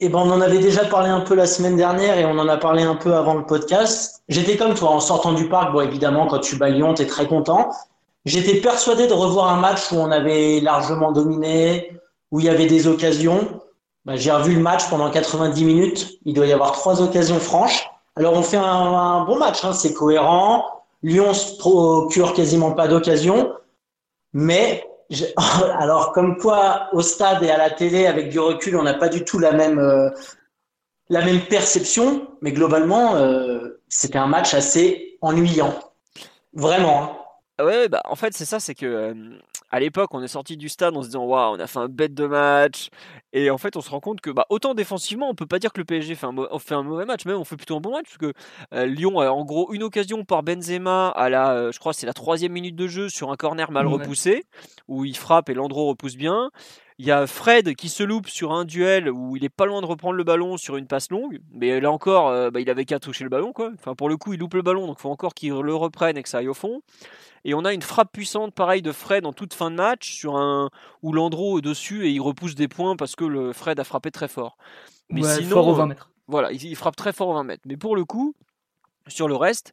eh 0.00 0.08
ben, 0.08 0.18
on 0.18 0.30
en 0.30 0.40
avait 0.40 0.60
déjà 0.60 0.86
parlé 0.86 1.10
un 1.10 1.20
peu 1.20 1.34
la 1.34 1.46
semaine 1.46 1.76
dernière 1.76 2.16
et 2.16 2.24
on 2.24 2.38
en 2.38 2.48
a 2.48 2.56
parlé 2.56 2.84
un 2.84 2.96
peu 2.96 3.12
avant 3.12 3.34
le 3.34 3.44
podcast. 3.44 4.22
J'étais 4.30 4.56
comme 4.56 4.72
toi, 4.72 4.92
en 4.92 5.00
sortant 5.00 5.34
du 5.34 5.46
parc, 5.50 5.72
bon, 5.74 5.82
évidemment, 5.82 6.26
quand 6.26 6.38
tu 6.38 6.56
bats 6.56 6.70
Lyon, 6.70 6.94
t'es 6.94 7.06
très 7.06 7.26
content. 7.26 7.70
J'étais 8.24 8.62
persuadé 8.62 9.06
de 9.06 9.12
revoir 9.12 9.52
un 9.52 9.60
match 9.60 9.92
où 9.92 9.96
on 9.96 10.10
avait 10.10 10.60
largement 10.60 11.12
dominé, 11.12 12.00
où 12.30 12.40
il 12.40 12.46
y 12.46 12.48
avait 12.48 12.66
des 12.66 12.86
occasions. 12.86 13.60
Bah, 14.04 14.16
j'ai 14.16 14.32
revu 14.32 14.54
le 14.54 14.60
match 14.60 14.88
pendant 14.88 15.10
90 15.10 15.64
minutes. 15.64 16.18
Il 16.24 16.34
doit 16.34 16.46
y 16.46 16.52
avoir 16.52 16.72
trois 16.72 17.02
occasions 17.02 17.38
franches. 17.38 17.88
Alors, 18.16 18.34
on 18.34 18.42
fait 18.42 18.56
un, 18.56 19.24
bon 19.24 19.38
match, 19.38 19.64
hein, 19.64 19.72
c'est 19.72 19.94
cohérent. 19.94 20.64
Lyon 21.02 21.32
se 21.32 21.56
procure 21.58 22.34
quasiment 22.34 22.72
pas 22.72 22.88
d'occasion. 22.88 23.54
Mais, 24.32 24.84
alors, 25.78 26.12
comme 26.12 26.36
quoi, 26.36 26.88
au 26.92 27.02
stade 27.02 27.42
et 27.42 27.50
à 27.50 27.58
la 27.58 27.70
télé, 27.70 28.06
avec 28.06 28.30
du 28.30 28.38
recul, 28.38 28.76
on 28.76 28.82
n'a 28.82 28.94
pas 28.94 29.08
du 29.08 29.24
tout 29.24 29.38
la 29.38 29.52
même, 29.52 29.78
euh, 29.78 30.10
la 31.08 31.24
même 31.24 31.40
perception. 31.42 32.28
Mais 32.40 32.52
globalement, 32.52 33.16
euh, 33.16 33.80
c'était 33.88 34.18
un 34.18 34.26
match 34.26 34.54
assez 34.54 35.18
ennuyant. 35.20 35.74
Vraiment. 36.52 37.02
hein. 37.02 37.16
Ah 37.60 37.64
ouais, 37.66 37.88
bah 37.90 38.00
en 38.06 38.16
fait 38.16 38.32
c'est 38.32 38.46
ça, 38.46 38.58
c'est 38.58 38.74
que 38.74 38.86
euh, 38.86 39.14
à 39.70 39.80
l'époque 39.80 40.12
on 40.14 40.22
est 40.22 40.28
sorti 40.28 40.56
du 40.56 40.68
stade 40.68 40.96
en 40.96 41.02
se 41.02 41.08
disant 41.08 41.24
waouh 41.24 41.54
on 41.56 41.60
a 41.60 41.66
fait 41.66 41.78
un 41.78 41.88
bête 41.88 42.14
de 42.14 42.26
match 42.26 42.88
et 43.32 43.50
en 43.50 43.58
fait 43.58 43.76
on 43.76 43.80
se 43.80 43.90
rend 43.90 44.00
compte 44.00 44.20
que 44.20 44.30
bah 44.30 44.46
autant 44.50 44.74
défensivement 44.74 45.28
on 45.30 45.34
peut 45.34 45.46
pas 45.46 45.58
dire 45.58 45.72
que 45.72 45.80
le 45.80 45.84
PSG 45.84 46.14
fait 46.14 46.26
un, 46.26 46.34
fait 46.58 46.74
un 46.74 46.82
mauvais 46.82 47.04
match, 47.04 47.24
même 47.26 47.36
on 47.36 47.44
fait 47.44 47.56
plutôt 47.56 47.76
un 47.76 47.80
bon 47.80 47.92
match 47.92 48.06
parce 48.06 48.18
que 48.18 48.32
euh, 48.74 48.86
Lyon 48.86 49.20
a 49.20 49.30
en 49.30 49.44
gros 49.44 49.72
une 49.72 49.82
occasion 49.82 50.24
par 50.24 50.42
Benzema 50.42 51.08
à 51.08 51.28
la, 51.28 51.52
euh, 51.52 51.72
je 51.72 51.78
crois 51.78 51.92
c'est 51.92 52.06
la 52.06 52.12
troisième 52.14 52.52
minute 52.52 52.76
de 52.76 52.86
jeu 52.86 53.08
sur 53.08 53.30
un 53.30 53.36
corner 53.36 53.70
mal 53.70 53.86
Ouais. 53.86 53.94
repoussé 53.94 54.44
où 54.88 55.04
il 55.04 55.16
frappe 55.16 55.48
et 55.48 55.54
Landreau 55.54 55.86
repousse 55.88 56.16
bien. 56.16 56.50
Il 56.98 57.06
y 57.06 57.12
a 57.12 57.26
Fred 57.26 57.74
qui 57.76 57.88
se 57.88 58.02
loupe 58.02 58.28
sur 58.28 58.52
un 58.52 58.66
duel 58.66 59.08
où 59.10 59.34
il 59.34 59.42
est 59.42 59.48
pas 59.48 59.64
loin 59.64 59.80
de 59.80 59.86
reprendre 59.86 60.16
le 60.16 60.22
ballon 60.24 60.58
sur 60.58 60.76
une 60.76 60.86
passe 60.86 61.10
longue, 61.10 61.40
mais 61.50 61.80
là 61.80 61.90
encore 61.90 62.28
euh, 62.28 62.50
bah, 62.50 62.60
il 62.60 62.68
avait 62.68 62.84
qu'à 62.84 62.98
toucher 62.98 63.24
le 63.24 63.30
ballon 63.30 63.52
quoi. 63.54 63.70
Enfin 63.74 63.94
pour 63.94 64.10
le 64.10 64.18
coup 64.18 64.34
il 64.34 64.38
loupe 64.40 64.52
le 64.52 64.60
ballon 64.62 64.86
donc 64.86 64.98
faut 64.98 65.08
encore 65.08 65.32
qu'il 65.32 65.52
le 65.54 65.74
reprenne 65.74 66.18
et 66.18 66.22
que 66.22 66.28
ça 66.28 66.38
aille 66.38 66.48
au 66.48 66.54
fond. 66.54 66.82
Et 67.44 67.54
on 67.54 67.64
a 67.64 67.72
une 67.72 67.82
frappe 67.82 68.12
puissante, 68.12 68.54
pareil, 68.54 68.82
de 68.82 68.92
Fred 68.92 69.26
en 69.26 69.32
toute 69.32 69.54
fin 69.54 69.70
de 69.70 69.76
match, 69.76 70.12
sur 70.12 70.36
un 70.36 70.70
où 71.02 71.12
Landreau 71.12 71.58
est 71.58 71.62
dessus 71.62 72.06
et 72.06 72.10
il 72.10 72.20
repousse 72.20 72.54
des 72.54 72.68
points 72.68 72.96
parce 72.96 73.16
que 73.16 73.24
le 73.24 73.52
Fred 73.52 73.80
a 73.80 73.84
frappé 73.84 74.10
très 74.10 74.28
fort. 74.28 74.56
Mais 75.08 75.22
ouais, 75.22 75.36
sinon, 75.36 75.50
fort 75.50 75.68
au 75.68 75.74
20 75.74 75.86
mètres. 75.86 76.10
voilà, 76.28 76.52
il, 76.52 76.62
il 76.64 76.76
frappe 76.76 76.96
très 76.96 77.12
fort 77.12 77.28
au 77.28 77.34
20 77.34 77.44
mètres. 77.44 77.62
Mais 77.66 77.76
pour 77.76 77.96
le 77.96 78.04
coup, 78.04 78.34
sur 79.10 79.28
le 79.28 79.36
reste, 79.36 79.72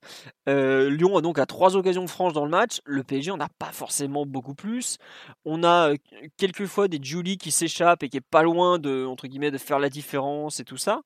euh, 0.49 0.89
Lyon 0.89 1.17
a 1.17 1.21
donc 1.21 1.39
à 1.39 1.45
trois 1.45 1.75
occasions 1.75 2.07
franches 2.07 2.33
dans 2.33 2.45
le 2.45 2.51
match. 2.51 2.81
Le 2.85 3.03
PSG 3.03 3.31
en 3.31 3.39
a 3.39 3.49
pas 3.49 3.71
forcément 3.71 4.25
beaucoup 4.25 4.55
plus. 4.55 4.97
On 5.45 5.63
a 5.63 5.91
euh, 5.91 5.97
quelques 6.37 6.65
fois 6.65 6.87
des 6.87 6.99
Julie 7.01 7.37
qui 7.37 7.51
s'échappent 7.51 8.03
et 8.03 8.09
qui 8.09 8.17
est 8.17 8.21
pas 8.21 8.43
loin 8.43 8.79
de 8.79 9.05
entre 9.05 9.27
guillemets 9.27 9.51
de 9.51 9.57
faire 9.57 9.79
la 9.79 9.89
différence 9.89 10.59
et 10.59 10.63
tout 10.63 10.77
ça. 10.77 11.01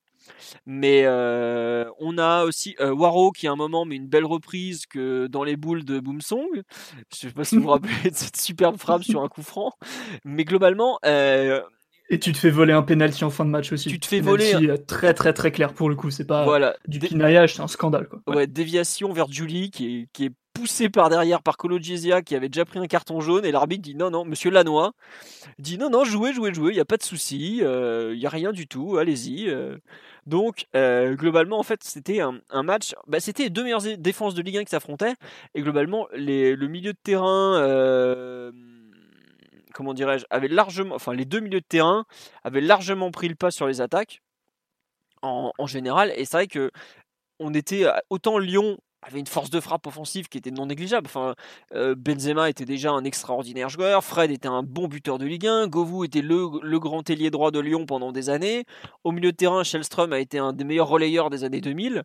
Mais 0.65 1.03
euh, 1.05 1.85
on 1.99 2.17
a 2.17 2.43
aussi 2.43 2.75
euh, 2.79 2.93
Waro 2.93 3.31
qui 3.31 3.47
à 3.47 3.51
un 3.51 3.55
moment 3.55 3.85
met 3.85 3.95
une 3.95 4.07
belle 4.07 4.25
reprise 4.25 4.85
que 4.85 5.27
dans 5.27 5.43
les 5.43 5.55
boules 5.57 5.83
de 5.85 5.99
Boomsong. 5.99 6.63
Je 7.11 7.17
sais 7.17 7.31
pas 7.31 7.43
si 7.43 7.55
vous 7.57 7.63
vous 7.63 7.69
rappelez 7.71 8.09
de 8.11 8.15
cette 8.15 8.37
superbe 8.37 8.77
frappe 8.77 9.03
sur 9.03 9.21
un 9.21 9.27
coup 9.27 9.43
franc. 9.43 9.71
Mais 10.25 10.43
globalement, 10.45 10.99
euh, 11.05 11.61
Et 12.09 12.19
tu 12.19 12.31
te 12.33 12.37
fais 12.37 12.49
voler 12.49 12.73
un 12.73 12.83
penalty 12.83 13.23
en 13.23 13.29
fin 13.29 13.45
de 13.45 13.49
match 13.49 13.71
aussi. 13.71 13.89
Tu 13.89 13.99
te 13.99 14.05
fais 14.05 14.21
Penalty, 14.21 14.53
voler 14.53 14.69
euh, 14.69 14.77
très 14.77 15.13
très 15.13 15.33
très 15.33 15.51
clair 15.51 15.73
pour 15.73 15.89
le 15.89 15.95
coup. 15.95 16.09
C'est 16.11 16.25
pas 16.25 16.43
voilà, 16.43 16.75
du 16.87 16.99
Dé- 16.99 17.07
pinaillage, 17.07 17.55
c'est 17.55 17.61
un 17.61 17.67
scandale 17.67 18.07
quoi. 18.07 18.21
ouais, 18.35 18.47
déviation 18.47 19.11
vers 19.13 19.31
Julie 19.31 19.71
qui 19.71 20.01
est, 20.01 20.07
qui 20.13 20.25
est 20.25 20.31
poussé 20.53 20.89
par 20.89 21.07
derrière 21.09 21.41
par 21.41 21.55
Colo 21.55 21.79
Gezia 21.79 22.21
qui 22.21 22.35
avait 22.35 22.49
déjà 22.49 22.65
pris 22.65 22.77
un 22.77 22.85
carton 22.87 23.21
jaune 23.21 23.45
et 23.45 23.51
l'arbitre 23.53 23.81
dit 23.83 23.95
non 23.95 24.09
non 24.11 24.25
monsieur 24.25 24.51
Lannoy 24.51 24.91
dit 25.59 25.77
non 25.77 25.89
non 25.89 26.03
jouez 26.03 26.33
jouez 26.33 26.53
jouez 26.53 26.73
il 26.73 26.75
y 26.77 26.81
a 26.81 26.85
pas 26.85 26.97
de 26.97 27.03
souci 27.03 27.59
il 27.63 28.19
y 28.19 28.25
a 28.25 28.29
rien 28.29 28.51
du 28.51 28.67
tout 28.67 28.97
allez-y 28.97 29.47
euh. 29.47 29.77
Donc 30.25 30.67
euh, 30.75 31.15
globalement 31.15 31.59
en 31.59 31.63
fait 31.63 31.83
c'était 31.83 32.19
un, 32.21 32.63
match 32.63 32.93
bah, 33.07 33.19
c'était 33.19 33.43
les 33.43 33.49
deux 33.49 33.63
meilleures 33.63 33.97
défenses 33.97 34.35
de 34.35 34.41
Ligue 34.41 34.57
1 34.57 34.63
qui 34.63 34.69
s'affrontaient. 34.69 35.15
Et 35.55 35.61
globalement 35.61 36.07
les, 36.13 36.55
le 36.55 36.67
milieu 36.67 36.93
de 36.93 36.99
terrain 37.01 37.55
euh, 37.61 38.51
comment 39.73 39.93
dirais-je 39.93 40.25
avait 40.29 40.47
largement 40.47 40.95
enfin 40.95 41.13
les 41.13 41.25
deux 41.25 41.39
milieux 41.39 41.61
de 41.61 41.65
terrain 41.67 42.05
avaient 42.43 42.61
largement 42.61 43.11
pris 43.11 43.29
le 43.29 43.35
pas 43.35 43.51
sur 43.51 43.67
les 43.67 43.81
attaques 43.81 44.21
en, 45.21 45.51
en 45.57 45.67
général. 45.67 46.13
Et 46.15 46.25
c'est 46.25 46.37
vrai 46.37 46.47
que 46.47 46.71
on 47.39 47.53
était 47.53 47.85
autant 48.09 48.37
Lyon 48.37 48.77
avait 49.01 49.19
une 49.19 49.27
force 49.27 49.49
de 49.49 49.59
frappe 49.59 49.87
offensive 49.87 50.29
qui 50.29 50.37
était 50.37 50.51
non 50.51 50.67
négligeable. 50.67 51.09
Euh, 51.73 51.95
Benzema 51.95 52.49
était 52.49 52.65
déjà 52.65 52.91
un 52.91 53.03
extraordinaire 53.03 53.69
joueur, 53.69 54.03
Fred 54.03 54.31
était 54.31 54.47
un 54.47 54.63
bon 54.63 54.87
buteur 54.87 55.17
de 55.17 55.25
Ligue 55.25 55.47
1, 55.47 55.67
Govou 55.67 56.03
était 56.03 56.21
le, 56.21 56.79
grand 56.79 57.09
ailier 57.09 57.31
droit 57.31 57.51
de 57.51 57.59
Lyon 57.59 57.85
pendant 57.85 58.11
des 58.11 58.29
années. 58.29 58.65
Au 59.03 59.11
milieu 59.11 59.31
de 59.31 59.37
terrain, 59.37 59.63
Shellström 59.63 60.13
a 60.13 60.19
été 60.19 60.37
un 60.37 60.53
des 60.53 60.63
meilleurs 60.63 60.87
relayeurs 60.87 61.29
des 61.29 61.43
années 61.43 61.61
2000. 61.61 62.03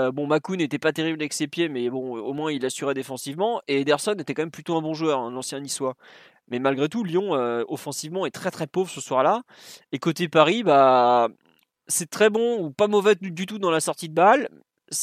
Euh, 0.00 0.12
bon, 0.12 0.26
Makoun 0.26 0.58
n'était 0.58 0.78
pas 0.78 0.92
terrible 0.92 1.20
avec 1.20 1.32
ses 1.32 1.48
pieds, 1.48 1.68
mais 1.68 1.90
bon, 1.90 2.18
au 2.18 2.32
moins 2.32 2.52
il 2.52 2.64
assurait 2.64 2.94
défensivement. 2.94 3.60
Et 3.66 3.80
Ederson 3.80 4.14
était 4.14 4.34
quand 4.34 4.42
même 4.42 4.50
plutôt 4.50 4.76
un 4.76 4.82
bon 4.82 4.94
joueur, 4.94 5.20
hein, 5.20 5.30
l'ancien 5.30 5.60
niçois. 5.60 5.94
Mais 6.50 6.58
malgré 6.58 6.88
tout, 6.88 7.04
Lyon, 7.04 7.34
euh, 7.34 7.64
offensivement, 7.68 8.26
est 8.26 8.30
très 8.30 8.50
très 8.50 8.66
pauvre 8.66 8.90
ce 8.90 9.00
soir-là. 9.00 9.42
Et 9.92 9.98
côté 9.98 10.28
Paris, 10.28 10.62
bah, 10.62 11.28
c'est 11.88 12.08
très 12.10 12.30
bon 12.30 12.62
ou 12.62 12.70
pas 12.70 12.86
mauvais 12.86 13.16
du 13.16 13.46
tout 13.46 13.58
dans 13.58 13.70
la 13.70 13.80
sortie 13.80 14.08
de 14.08 14.14
balle, 14.14 14.48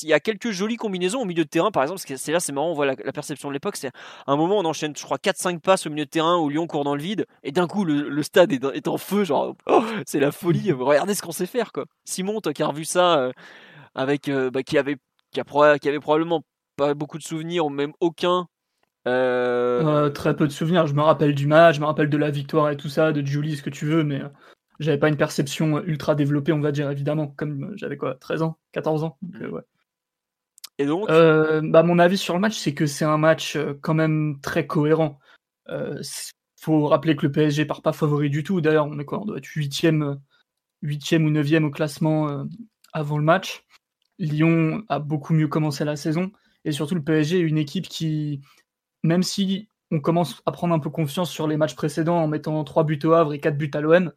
il 0.04 0.10
y 0.10 0.14
a 0.14 0.20
quelques 0.20 0.52
jolies 0.52 0.78
combinaisons 0.78 1.22
au 1.22 1.26
milieu 1.26 1.44
de 1.44 1.50
terrain, 1.50 1.72
par 1.72 1.84
exemple, 1.84 2.02
c'est 2.06 2.32
là, 2.32 2.40
c'est 2.40 2.52
marrant, 2.52 2.70
on 2.70 2.74
voit 2.74 2.86
la, 2.86 2.96
perception 2.96 3.50
de 3.50 3.54
l'époque. 3.54 3.76
C'est 3.76 3.92
un 4.28 4.36
moment, 4.36 4.58
on 4.58 4.66
enchaîne, 4.66 4.96
je 4.96 5.04
crois, 5.04 5.18
4-5 5.18 5.60
passes 5.60 5.86
au 5.86 5.90
milieu 5.90 6.06
de 6.06 6.10
terrain 6.10 6.38
où 6.38 6.50
Lyon 6.50 6.68
court 6.68 6.84
dans 6.84 6.96
le 6.96 7.02
vide, 7.02 7.26
et 7.44 7.52
d'un 7.52 7.68
coup, 7.68 7.86
le, 7.86 8.24
stade 8.24 8.52
est, 8.52 8.88
en 8.88 8.98
feu, 8.98 9.24
genre, 9.24 9.56
oh, 9.68 9.84
c'est 10.06 10.20
la 10.20 10.32
folie. 10.32 10.72
Regardez 10.80 11.14
ce 11.14 11.22
qu'on 11.22 11.32
sait 11.32 11.46
faire, 11.46 11.72
quoi. 11.72 11.86
Simon, 12.06 12.42
toi 12.42 12.54
qui 12.54 12.64
as 12.64 12.68
revu 12.68 12.86
ça, 12.86 13.20
euh, 13.20 13.32
avec, 13.94 14.30
euh, 14.30 14.50
bah, 14.50 14.64
qui 14.64 14.78
avait, 14.78 14.98
qui, 15.32 15.42
qui 15.82 15.90
avait 15.90 16.00
probablement 16.00 16.42
pas 16.78 16.94
beaucoup 16.94 17.18
de 17.18 17.24
souvenirs, 17.24 17.66
ou 17.66 17.70
même 17.70 17.94
aucun. 18.00 18.48
Euh, 19.08 20.10
très 20.10 20.36
peu 20.36 20.48
de 20.48 20.52
souvenirs. 20.52 20.88
Je 20.88 20.96
me 20.96 21.02
rappelle 21.02 21.36
du 21.36 21.46
match, 21.46 21.76
je 21.76 21.82
me 21.82 21.86
rappelle 21.86 22.10
de 22.10 22.18
la 22.18 22.32
victoire 22.32 22.72
et 22.72 22.78
tout 22.78 22.90
ça, 22.90 23.12
de 23.12 23.24
Julie, 23.24 23.56
ce 23.56 23.62
que 23.62 23.70
tu 23.70 23.86
veux, 23.86 24.04
mais 24.04 24.22
j'avais 24.80 24.98
pas 24.98 25.10
une 25.10 25.18
perception 25.18 25.84
ultra 25.84 26.16
développée, 26.16 26.54
on 26.54 26.60
va 26.60 26.72
dire, 26.72 26.90
évidemment, 26.90 27.28
comme 27.28 27.74
j'avais 27.76 27.98
quoi, 27.98 28.16
13 28.16 28.42
ans, 28.42 28.58
14 28.72 29.04
ans. 29.04 29.18
Donc, 29.22 29.54
ouais. 29.54 29.62
Euh, 30.82 31.62
bah, 31.64 31.84
Mon 31.84 32.00
avis 32.00 32.18
sur 32.18 32.34
le 32.34 32.40
match, 32.40 32.58
c'est 32.58 32.74
que 32.74 32.86
c'est 32.86 33.06
un 33.06 33.18
match 33.18 33.56
euh, 33.56 33.74
quand 33.82 33.94
même 33.94 34.40
très 34.42 34.68
cohérent. 34.68 35.20
Euh, 35.70 36.02
faut 36.60 36.88
rappeler 36.88 37.16
que 37.16 37.26
le 37.26 37.32
PSG 37.32 37.66
part 37.66 37.82
pas 37.82 37.94
favori 37.94 38.30
du 38.30 38.44
tout. 38.44 38.62
D'ailleurs, 38.62 38.88
on 38.88 39.00
est 39.00 39.06
quoi 39.06 39.22
On 39.22 39.26
doit 39.26 39.38
être 39.38 39.46
8e, 39.46 40.04
euh, 40.04 40.16
ou 40.84 40.88
9e 41.30 41.64
au 41.64 41.72
classement 41.72 42.46
avant 42.94 43.18
le 43.18 43.24
match. 43.24 43.64
Lyon 44.20 44.84
a 44.90 45.00
beaucoup 45.00 45.34
mieux 45.34 45.48
commencé 45.48 45.86
la 45.86 45.96
saison. 45.96 46.32
Et 46.64 46.72
surtout, 46.72 46.96
le 46.96 47.04
PSG 47.04 47.38
est 47.38 47.42
une 47.42 47.58
équipe 47.58 47.88
qui, 47.88 48.42
même 49.04 49.24
si 49.24 49.70
on 49.92 50.00
commence 50.00 50.42
à 50.46 50.52
prendre 50.52 50.74
un 50.74 50.80
peu 50.80 50.90
confiance 50.90 51.30
sur 51.30 51.48
les 51.48 51.58
matchs 51.58 51.76
précédents 51.76 52.18
en 52.18 52.28
mettant 52.28 52.64
3 52.64 52.84
buts 52.84 53.00
au 53.04 53.14
Havre 53.14 53.34
et 53.34 53.40
4 53.40 53.58
buts 53.58 53.72
à 53.74 53.82
l'OM, 53.82 54.12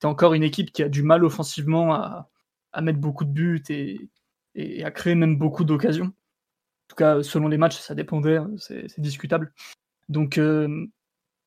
c'est 0.00 0.06
encore 0.06 0.34
une 0.34 0.44
équipe 0.44 0.72
qui 0.72 0.82
a 0.82 0.88
du 0.88 1.02
mal 1.02 1.24
offensivement 1.24 1.94
à, 1.94 2.30
à 2.72 2.80
mettre 2.82 3.00
beaucoup 3.00 3.24
de 3.24 3.32
buts 3.32 3.62
et, 3.68 4.08
et 4.54 4.84
a 4.84 4.90
créé 4.90 5.14
même 5.14 5.36
beaucoup 5.36 5.64
d'occasions. 5.64 6.06
En 6.06 6.88
tout 6.88 6.96
cas, 6.96 7.22
selon 7.22 7.48
les 7.48 7.58
matchs, 7.58 7.78
ça 7.78 7.94
dépendait, 7.94 8.36
hein, 8.36 8.50
c'est 8.58 9.00
discutable. 9.00 9.52
Donc, 10.08 10.38
euh, 10.38 10.86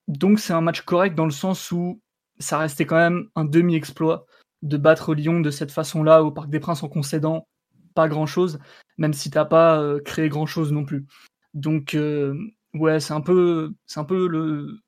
donc 0.07 0.39
c'est 0.39 0.53
un 0.53 0.61
match 0.61 0.81
correct 0.81 1.15
dans 1.15 1.25
le 1.25 1.31
sens 1.31 1.71
où 1.71 2.01
ça 2.39 2.57
restait 2.57 2.85
quand 2.85 2.97
même 2.97 3.29
un 3.35 3.45
demi-exploit 3.45 4.25
de 4.61 4.77
battre 4.77 5.13
Lyon 5.13 5.41
de 5.41 5.51
cette 5.51 5.71
façon-là 5.71 6.23
au 6.23 6.31
Parc 6.31 6.49
des 6.49 6.59
Princes 6.59 6.83
en 6.83 6.89
concédant 6.89 7.47
pas 7.93 8.07
grand-chose, 8.07 8.59
même 8.97 9.13
si 9.13 9.29
t'as 9.29 9.45
pas 9.45 9.79
euh, 9.79 10.01
créé 10.01 10.29
grand-chose 10.29 10.71
non 10.71 10.85
plus. 10.85 11.05
Donc 11.53 11.93
euh, 11.95 12.37
ouais, 12.73 12.99
c'est 12.99 13.13
un 13.13 13.21
peu, 13.21 13.73
c'est 13.85 13.99
un 13.99 14.03
peu 14.03 14.27
le, 14.27 14.79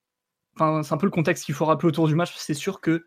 enfin 0.55 0.83
c'est 0.83 0.93
un 0.93 0.97
peu 0.97 1.05
le 1.05 1.11
contexte 1.11 1.45
qu'il 1.45 1.55
faut 1.55 1.65
rappeler 1.65 1.87
autour 1.87 2.07
du 2.07 2.15
match. 2.15 2.35
C'est 2.37 2.53
sûr 2.53 2.81
que 2.81 3.05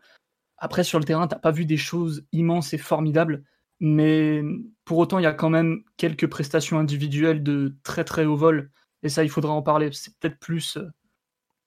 après 0.57 0.83
sur 0.83 0.99
le 0.99 1.05
terrain, 1.05 1.27
t'as 1.27 1.39
pas 1.39 1.51
vu 1.51 1.65
des 1.65 1.77
choses 1.77 2.25
immenses 2.31 2.73
et 2.73 2.77
formidables, 2.77 3.43
mais 3.81 4.43
pour 4.85 4.99
autant, 4.99 5.17
il 5.17 5.23
y 5.23 5.25
a 5.25 5.33
quand 5.33 5.49
même 5.49 5.83
quelques 5.97 6.27
prestations 6.27 6.77
individuelles 6.77 7.41
de 7.41 7.75
très 7.83 8.03
très 8.03 8.25
haut 8.25 8.35
vol. 8.35 8.71
Et 9.01 9.09
ça, 9.09 9.23
il 9.23 9.29
faudra 9.29 9.53
en 9.53 9.63
parler. 9.63 9.89
C'est 9.91 10.15
peut-être 10.19 10.37
plus. 10.39 10.77
Euh, 10.77 10.87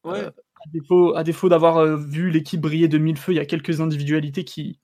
euh, 0.06 0.30
à 0.30 0.70
défaut, 0.72 1.16
à 1.16 1.24
défaut 1.24 1.48
d'avoir 1.48 1.78
euh, 1.78 1.96
vu 1.96 2.30
l'équipe 2.30 2.60
briller 2.60 2.86
de 2.86 2.98
mille 2.98 3.16
feux, 3.16 3.32
il 3.32 3.36
y 3.36 3.40
a 3.40 3.46
quelques 3.46 3.80
individualités 3.80 4.44
qui, 4.44 4.78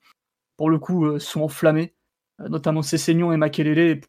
pour 0.57 0.71
le 0.71 0.81
coup, 0.81 1.21
sont 1.21 1.43
enflammées. 1.43 1.95
notamment 2.41 2.83
Cessignon 2.83 3.33
et 3.33 3.37
Makelele. 3.37 4.01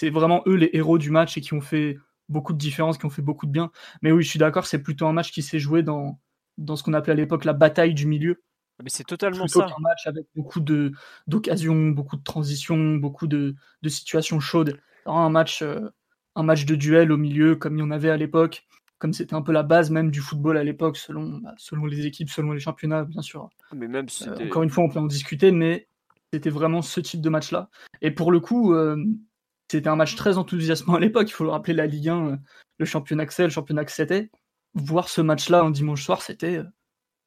C'est 0.00 0.10
vraiment 0.10 0.42
eux 0.46 0.56
les 0.56 0.70
héros 0.72 0.98
du 0.98 1.10
match 1.10 1.36
et 1.38 1.40
qui 1.40 1.54
ont 1.54 1.60
fait 1.60 1.96
beaucoup 2.28 2.52
de 2.54 2.58
différence, 2.58 2.98
qui 2.98 3.06
ont 3.06 3.10
fait 3.10 3.22
beaucoup 3.22 3.46
de 3.46 3.52
bien. 3.52 3.70
Mais 4.02 4.10
oui, 4.10 4.24
je 4.24 4.30
suis 4.30 4.40
d'accord, 4.40 4.66
c'est 4.66 4.82
plutôt 4.82 5.06
un 5.06 5.12
match 5.12 5.30
qui 5.30 5.42
s'est 5.42 5.60
joué 5.60 5.84
dans, 5.84 6.18
dans 6.58 6.74
ce 6.74 6.82
qu'on 6.82 6.94
appelait 6.94 7.12
à 7.12 7.16
l'époque 7.16 7.44
la 7.44 7.52
bataille 7.52 7.94
du 7.94 8.06
milieu. 8.06 8.42
Mais 8.82 8.90
c'est 8.90 9.04
totalement 9.04 9.46
ça. 9.46 9.66
un 9.66 9.80
match 9.80 10.06
avec 10.06 10.26
beaucoup 10.34 10.60
de 10.60 10.92
d'occasions, 11.26 11.90
beaucoup 11.90 12.16
de 12.16 12.22
transitions, 12.22 12.96
beaucoup 12.96 13.26
de, 13.26 13.54
de 13.82 13.88
situations 13.88 14.40
chaudes. 14.40 14.78
Un 15.06 15.30
match, 15.30 15.62
euh, 15.62 15.88
un 16.34 16.42
match 16.42 16.64
de 16.64 16.74
duel 16.74 17.12
au 17.12 17.16
milieu, 17.16 17.56
comme 17.56 17.76
il 17.76 17.80
y 17.80 17.84
en 17.84 17.90
avait 17.90 18.10
à 18.10 18.16
l'époque, 18.16 18.66
comme 18.98 19.12
c'était 19.12 19.34
un 19.34 19.42
peu 19.42 19.52
la 19.52 19.62
base 19.62 19.90
même 19.90 20.10
du 20.10 20.20
football 20.20 20.56
à 20.56 20.64
l'époque, 20.64 20.96
selon, 20.96 21.38
bah, 21.38 21.54
selon 21.56 21.86
les 21.86 22.06
équipes, 22.06 22.30
selon 22.30 22.52
les 22.52 22.60
championnats, 22.60 23.04
bien 23.04 23.22
sûr. 23.22 23.48
Ah, 23.70 23.74
mais 23.76 23.86
même 23.86 24.06
euh, 24.26 24.46
encore 24.46 24.62
une 24.62 24.70
fois, 24.70 24.84
on 24.84 24.88
peut 24.88 24.98
en 24.98 25.06
discuter, 25.06 25.52
mais 25.52 25.88
c'était 26.32 26.50
vraiment 26.50 26.82
ce 26.82 27.00
type 27.00 27.20
de 27.20 27.28
match-là. 27.28 27.70
Et 28.02 28.10
pour 28.10 28.32
le 28.32 28.40
coup, 28.40 28.74
euh, 28.74 28.96
c'était 29.70 29.88
un 29.88 29.96
match 29.96 30.16
très 30.16 30.36
enthousiasmant 30.36 30.94
à 30.96 31.00
l'époque. 31.00 31.28
Il 31.28 31.32
faut 31.32 31.44
le 31.44 31.50
rappeler, 31.50 31.74
la 31.74 31.86
Ligue 31.86 32.08
1, 32.08 32.38
le 32.78 32.84
championnat 32.84 33.26
que 33.26 33.42
le 33.42 33.48
championnat 33.50 33.84
que 33.84 33.92
c'était. 33.92 34.30
Voir 34.74 35.08
ce 35.08 35.20
match-là 35.20 35.62
un 35.62 35.70
dimanche 35.70 36.04
soir, 36.04 36.22
c'était 36.22 36.60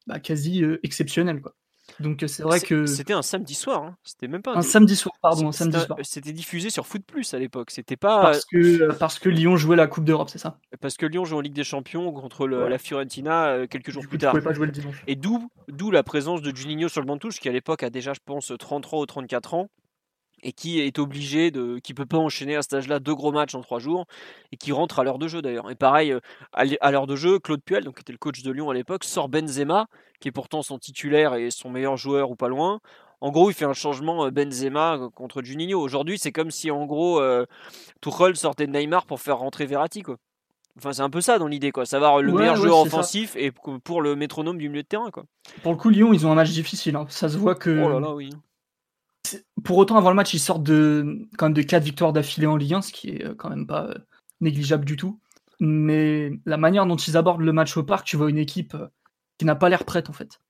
bah, 0.08 0.20
quasi 0.20 0.64
euh, 0.64 0.80
exceptionnel. 0.82 1.42
Quoi. 1.42 1.54
Donc 2.00 2.24
c'est 2.26 2.42
vrai 2.42 2.60
que 2.60 2.86
c'était 2.86 3.12
un 3.12 3.22
samedi 3.22 3.54
soir, 3.54 3.82
hein. 3.82 3.96
c'était 4.04 4.28
même 4.28 4.42
pas 4.42 4.54
un, 4.56 4.62
samedi 4.62 4.96
soir, 4.96 5.14
pardon, 5.20 5.48
un 5.48 5.52
samedi 5.52 5.78
soir. 5.80 5.98
C'était 6.02 6.32
diffusé 6.32 6.70
sur 6.70 6.86
Foot 6.86 7.02
Plus 7.06 7.34
à 7.34 7.38
l'époque, 7.38 7.70
c'était 7.70 7.96
pas 7.96 8.22
parce 8.22 8.44
que 8.44 8.82
euh, 8.82 8.92
parce 8.98 9.18
que 9.18 9.28
Lyon 9.28 9.56
jouait 9.56 9.76
la 9.76 9.86
Coupe 9.86 10.04
d'Europe, 10.04 10.30
c'est 10.30 10.38
ça? 10.38 10.60
Parce 10.80 10.96
que 10.96 11.06
Lyon 11.06 11.24
joue 11.24 11.36
en 11.36 11.40
Ligue 11.40 11.54
des 11.54 11.64
Champions 11.64 12.10
contre 12.12 12.46
la 12.46 12.78
Fiorentina 12.78 13.48
euh, 13.48 13.66
quelques 13.66 13.90
jours 13.90 14.06
plus 14.06 14.18
tard. 14.18 14.38
Pas 14.40 14.54
jouer 14.54 14.66
le 14.66 14.72
dimanche. 14.72 15.02
Et 15.06 15.16
d'où 15.16 15.50
d'où 15.68 15.90
la 15.90 16.02
présence 16.02 16.40
de 16.40 16.54
Juninho 16.54 16.88
sur 16.88 17.00
le 17.00 17.06
banc 17.06 17.16
de 17.16 17.20
touche 17.20 17.40
qui 17.40 17.48
à 17.48 17.52
l'époque 17.52 17.82
a 17.82 17.90
déjà 17.90 18.12
je 18.12 18.20
pense 18.24 18.52
33 18.58 19.00
ou 19.00 19.06
34 19.06 19.54
ans 19.54 19.68
et 20.42 20.52
qui 20.52 20.80
est 20.80 20.98
obligé 20.98 21.50
de, 21.50 21.78
qui 21.78 21.94
peut 21.94 22.06
pas 22.06 22.18
enchaîner 22.18 22.56
à 22.56 22.62
cet 22.62 22.74
âge-là 22.74 23.00
deux 23.00 23.14
gros 23.14 23.32
matchs 23.32 23.54
en 23.54 23.60
trois 23.60 23.78
jours 23.78 24.06
et 24.52 24.56
qui 24.56 24.72
rentre 24.72 24.98
à 24.98 25.04
l'heure 25.04 25.18
de 25.18 25.28
jeu 25.28 25.42
d'ailleurs. 25.42 25.70
Et 25.70 25.74
pareil, 25.74 26.12
euh, 26.12 26.20
à 26.52 26.90
l'heure 26.90 27.06
de 27.06 27.16
jeu, 27.16 27.38
Claude 27.38 27.62
Puel, 27.62 27.84
donc 27.84 27.96
qui 27.96 28.00
était 28.02 28.12
le 28.12 28.18
coach 28.18 28.42
de 28.42 28.50
Lyon 28.50 28.70
à 28.70 28.74
l'époque, 28.74 29.04
sort 29.04 29.28
Benzema, 29.28 29.86
qui 30.20 30.28
est 30.28 30.32
pourtant 30.32 30.62
son 30.62 30.78
titulaire 30.78 31.34
et 31.34 31.50
son 31.50 31.70
meilleur 31.70 31.96
joueur 31.96 32.30
ou 32.30 32.36
pas 32.36 32.48
loin. 32.48 32.80
En 33.20 33.30
gros, 33.30 33.50
il 33.50 33.54
fait 33.54 33.64
un 33.64 33.72
changement 33.72 34.26
euh, 34.26 34.30
Benzema 34.30 34.94
euh, 34.94 35.10
contre 35.10 35.42
Juninho. 35.42 35.80
Aujourd'hui, 35.80 36.18
c'est 36.18 36.32
comme 36.32 36.50
si 36.50 36.70
en 36.70 36.86
gros 36.86 37.20
euh, 37.20 37.46
Tuchel 38.00 38.36
sortait 38.36 38.66
de 38.66 38.72
Neymar 38.72 39.06
pour 39.06 39.20
faire 39.20 39.38
rentrer 39.38 39.66
Verratti 39.66 40.02
quoi. 40.02 40.16
Enfin, 40.76 40.92
c'est 40.92 41.02
un 41.02 41.10
peu 41.10 41.20
ça 41.20 41.40
dans 41.40 41.48
l'idée, 41.48 41.72
quoi. 41.72 41.86
Savoir 41.86 42.22
le 42.22 42.32
meilleur 42.32 42.54
joueur 42.54 42.78
offensif 42.78 43.34
et 43.34 43.50
pour 43.50 44.00
le 44.00 44.14
métronome 44.14 44.58
du 44.58 44.68
milieu 44.68 44.84
de 44.84 44.86
terrain, 44.86 45.10
quoi. 45.10 45.24
Pour 45.64 45.72
le 45.72 45.76
coup, 45.76 45.88
Lyon, 45.88 46.12
ils 46.12 46.24
ont 46.24 46.30
un 46.30 46.36
match 46.36 46.50
difficile. 46.50 46.94
Hein. 46.94 47.06
Ça 47.08 47.28
se 47.28 47.36
voit 47.36 47.56
que. 47.56 47.82
Oh 47.82 47.88
là 47.88 47.98
là, 47.98 48.14
oui 48.14 48.30
pour 49.64 49.76
autant, 49.78 49.96
avant 49.96 50.10
le 50.10 50.16
match, 50.16 50.34
ils 50.34 50.38
sortent 50.38 50.62
de, 50.62 51.28
quand 51.36 51.46
même 51.46 51.54
de 51.54 51.62
4 51.62 51.82
victoires 51.82 52.12
d'affilée 52.12 52.46
en 52.46 52.56
Ligue 52.56 52.74
1, 52.74 52.82
ce 52.82 52.92
qui 52.92 53.10
est 53.10 53.24
euh, 53.24 53.34
quand 53.34 53.50
même 53.50 53.66
pas 53.66 53.86
euh, 53.86 53.94
négligeable 54.40 54.84
du 54.84 54.96
tout. 54.96 55.20
Mais 55.60 56.30
la 56.46 56.56
manière 56.56 56.86
dont 56.86 56.96
ils 56.96 57.16
abordent 57.16 57.42
le 57.42 57.52
match 57.52 57.76
au 57.76 57.84
parc, 57.84 58.06
tu 58.06 58.16
vois 58.16 58.30
une 58.30 58.38
équipe 58.38 58.74
euh, 58.74 58.88
qui 59.38 59.44
n'a 59.44 59.56
pas 59.56 59.68
l'air 59.68 59.84
prête 59.84 60.10
en 60.10 60.12
fait. 60.12 60.40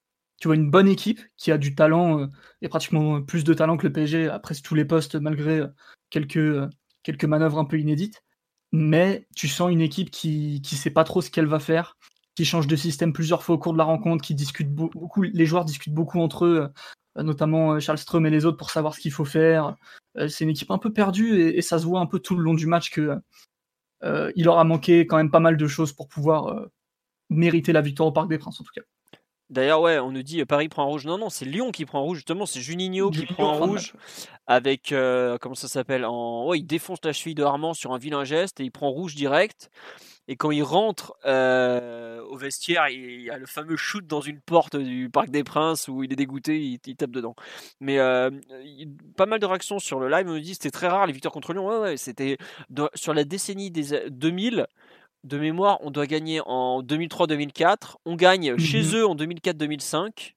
Tu 0.41 0.47
vois 0.47 0.55
une 0.55 0.71
bonne 0.71 0.87
équipe 0.87 1.21
qui 1.37 1.51
a 1.51 1.57
du 1.57 1.75
talent 1.75 2.29
et 2.61 2.69
pratiquement 2.69 3.21
plus 3.21 3.43
de 3.43 3.53
talent 3.53 3.75
que 3.75 3.85
le 3.85 3.91
PSG 3.91 4.37
presque 4.41 4.63
tous 4.63 4.73
les 4.73 4.85
postes 4.85 5.15
malgré 5.15 5.63
quelques, 6.09 6.69
quelques 7.03 7.25
manœuvres 7.25 7.59
un 7.59 7.65
peu 7.65 7.77
inédites. 7.77 8.23
Mais 8.71 9.27
tu 9.35 9.49
sens 9.49 9.69
une 9.69 9.81
équipe 9.81 10.11
qui 10.11 10.61
ne 10.63 10.77
sait 10.77 10.91
pas 10.91 11.03
trop 11.03 11.21
ce 11.21 11.29
qu'elle 11.29 11.45
va 11.45 11.59
faire, 11.59 11.97
qui 12.35 12.45
change 12.45 12.67
de 12.67 12.75
système 12.77 13.11
plusieurs 13.11 13.43
fois 13.43 13.55
au 13.55 13.57
cours 13.57 13.73
de 13.73 13.77
la 13.77 13.83
rencontre, 13.83 14.23
qui 14.23 14.33
discute 14.33 14.73
beaucoup, 14.73 15.23
les 15.23 15.45
joueurs 15.45 15.65
discutent 15.65 15.93
beaucoup 15.93 16.21
entre 16.21 16.45
eux 16.45 16.71
notamment 17.15 17.73
euh, 17.73 17.79
Charles 17.79 17.97
Strom 17.97 18.25
et 18.25 18.29
les 18.29 18.45
autres 18.45 18.57
pour 18.57 18.69
savoir 18.69 18.93
ce 18.93 18.99
qu'il 18.99 19.11
faut 19.11 19.25
faire. 19.25 19.75
Euh, 20.17 20.27
c'est 20.27 20.43
une 20.43 20.51
équipe 20.51 20.71
un 20.71 20.77
peu 20.77 20.91
perdue 20.91 21.39
et, 21.41 21.61
ça 21.61 21.79
se 21.79 21.85
voit 21.85 21.99
un 21.99 22.05
peu 22.05 22.19
tout 22.19 22.35
le 22.35 22.43
long 22.43 22.53
du 22.53 22.65
match 22.65 22.91
que 22.91 23.17
il 24.35 24.45
leur 24.45 24.59
a 24.59 24.63
manqué 24.63 25.05
quand 25.05 25.17
même 25.17 25.29
pas 25.29 25.41
mal 25.41 25.57
de 25.57 25.67
choses 25.67 25.91
pour 25.91 26.07
pouvoir 26.07 26.67
mériter 27.29 27.73
la 27.73 27.81
victoire 27.81 28.07
au 28.07 28.11
Parc 28.13 28.29
des 28.29 28.37
Princes 28.37 28.61
en 28.61 28.63
tout 28.63 28.71
cas. 28.73 28.81
D'ailleurs, 29.49 29.81
ouais, 29.81 29.99
on 29.99 30.11
nous 30.11 30.23
dit 30.23 30.45
Paris 30.45 30.69
prend 30.69 30.83
un 30.83 30.85
rouge. 30.85 31.05
Non, 31.05 31.17
non, 31.17 31.29
c'est 31.29 31.43
Lyon 31.43 31.71
qui 31.71 31.85
prend 31.85 31.99
un 31.99 32.03
rouge, 32.03 32.19
justement. 32.19 32.45
C'est 32.45 32.61
Juninho 32.61 33.09
qui 33.09 33.25
prend 33.25 33.51
un 33.51 33.57
rouge 33.57 33.93
avec. 34.47 34.93
comment 35.41 35.55
ça 35.55 35.67
s'appelle 35.67 36.05
en... 36.05 36.47
Ouais, 36.47 36.59
il 36.59 36.65
défonce 36.65 36.99
la 37.03 37.11
cheville 37.11 37.35
de 37.35 37.43
Armand 37.43 37.73
sur 37.73 37.91
un 37.91 37.97
vilain 37.97 38.23
geste 38.23 38.61
et 38.61 38.63
il 38.63 38.71
prend 38.71 38.89
rouge 38.89 39.15
direct. 39.15 39.69
Et 40.31 40.35
quand 40.35 40.51
il 40.51 40.61
rentre 40.61 41.15
euh, 41.25 42.21
au 42.21 42.37
vestiaire, 42.37 42.87
il 42.87 43.21
y 43.21 43.31
a 43.31 43.37
le 43.39 43.47
fameux 43.47 43.75
shoot 43.75 44.05
dans 44.05 44.21
une 44.21 44.39
porte 44.39 44.75
du 44.75 45.09
Parc 45.09 45.31
des 45.31 45.43
Princes 45.43 45.87
où 45.87 46.03
il 46.03 46.13
est 46.13 46.15
dégoûté, 46.15 46.61
il, 46.61 46.95
tape 46.95 47.09
dedans. 47.09 47.35
Mais 47.79 47.97
euh, 47.97 48.29
pas 49.17 49.25
mal 49.25 49.39
de 49.39 49.47
réactions 49.47 49.79
sur 49.79 49.99
le 49.99 50.07
live. 50.07 50.27
On 50.29 50.33
me 50.33 50.39
dit 50.39 50.53
c'était 50.53 50.69
très 50.69 50.87
rare 50.87 51.07
les 51.07 51.13
victoires 51.13 51.33
contre 51.33 51.51
Lyon. 51.51 51.67
Ouais, 51.67 51.79
ouais, 51.79 51.97
c'était 51.97 52.37
sur 52.93 53.15
la 53.15 53.23
décennie 53.23 53.71
des 53.71 54.07
2000 54.11 54.67
de 55.23 55.37
mémoire, 55.37 55.79
on 55.81 55.91
doit 55.91 56.05
gagner 56.05 56.41
en 56.45 56.81
2003-2004. 56.81 57.95
On 58.05 58.15
gagne 58.15 58.57
chez 58.57 58.81
mmh 58.81 58.95
eux 58.95 59.07
en 59.07 59.15
2004-2005. 59.15 60.35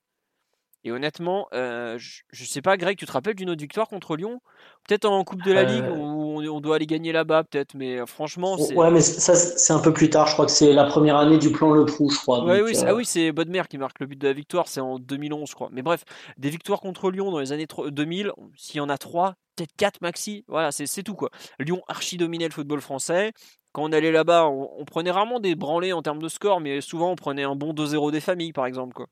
Et 0.85 0.91
honnêtement, 0.91 1.47
euh, 1.55 1.97
je, 1.99 2.45
sais 2.45 2.61
pas, 2.61 2.77
Greg, 2.77 2.99
tu 2.99 3.07
te 3.07 3.12
rappelles 3.12 3.37
d'une 3.37 3.51
autre 3.51 3.61
victoire 3.61 3.89
contre 3.89 4.17
Lyon? 4.17 4.41
Peut-être 4.89 5.05
en 5.05 5.23
Coupe 5.23 5.43
de 5.43 5.53
la 5.53 5.62
Ligue 5.62 5.85
euh. 5.85 5.95
où 5.95 6.43
on, 6.43 6.61
doit 6.61 6.77
aller 6.77 6.87
gagner 6.87 7.12
là-bas, 7.12 7.45
peut-être, 7.45 7.75
mais 7.75 8.01
euh, 8.01 8.07
franchement. 8.07 8.57
Ouais, 8.75 8.91
mais 8.91 9.01
ça, 9.01 9.35
c'est 9.35 9.73
un 9.73 9.79
peu 9.79 9.93
plus 9.93 10.11
tard. 10.11 10.27
Je 10.27 10.33
crois 10.33 10.47
que 10.47 10.51
c'est 10.51 10.73
la 10.73 10.85
première 10.85 11.17
année 11.17 11.39
du 11.39 11.53
plan 11.53 11.73
Le 11.73 11.85
Prou, 11.85 12.11
je 12.11 12.19
crois. 12.19 12.45
oui, 12.45 12.77
Ah 12.85 12.95
oui, 12.95 13.05
c'est 13.05 13.31
Bodmer 13.31 13.62
qui 13.71 13.79
marque 13.79 14.01
le 14.01 14.07
but 14.07 14.19
de 14.19 14.27
la 14.27 14.33
victoire, 14.33 14.67
c'est 14.67 14.81
en 14.81 14.99
2011, 14.99 15.49
je 15.49 15.55
crois. 15.55 15.69
Mais 15.73 15.83
bref, 15.83 16.05
des 16.37 16.51
victoires 16.51 16.81
contre 16.81 17.11
Lyon 17.12 17.31
dans 17.31 17.39
les 17.39 17.53
années 17.53 17.69
2000, 17.87 18.33
s'il 18.57 18.79
y 18.79 18.81
en 18.81 18.89
a 18.89 18.99
trois, 18.99 19.35
peut-être 19.55 19.73
quatre 19.77 20.01
maxi, 20.01 20.45
voilà, 20.49 20.73
c'est 20.73 21.03
tout 21.03 21.15
quoi. 21.15 21.31
Lyon 21.61 21.83
archi 21.87 22.17
dominait 22.17 22.47
le 22.47 22.53
football 22.53 22.81
français. 22.81 23.33
Quand 23.73 23.85
on 23.85 23.93
allait 23.93 24.12
là-bas, 24.12 24.47
on, 24.49 24.85
prenait 24.85 25.11
rarement 25.11 25.41
des 25.41 25.55
branlés 25.55 25.95
en 25.95 26.03
termes 26.03 26.21
de 26.21 26.29
score, 26.29 26.61
mais 26.61 26.83
souvent 26.83 27.11
on 27.11 27.17
prenait 27.17 27.45
un 27.45 27.57
bon 27.57 27.73
2-0 27.73 28.11
des 28.11 28.21
familles, 28.21 28.53
par 28.53 28.67
exemple. 28.67 28.93
Quoi. 28.93 29.07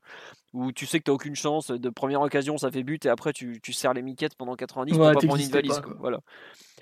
Où 0.53 0.71
tu 0.71 0.85
sais 0.85 0.99
que 0.99 1.03
tu 1.05 1.11
n'as 1.11 1.15
aucune 1.15 1.35
chance, 1.35 1.67
de 1.71 1.89
première 1.89 2.21
occasion 2.21 2.57
ça 2.57 2.69
fait 2.71 2.83
but 2.83 3.05
et 3.05 3.09
après 3.09 3.31
tu, 3.33 3.59
tu 3.61 3.73
serres 3.73 3.93
les 3.93 4.01
miquettes 4.01 4.35
pendant 4.35 4.55
90 4.55 4.91
Ouais, 4.93 4.97
pour 4.97 5.21
pas 5.21 5.27
prendre 5.27 5.41
une 5.41 5.49
valise. 5.49 5.71
pas, 5.75 5.81
quoi. 5.81 5.91
quoi. 5.91 5.97
Voilà. 6.01 6.19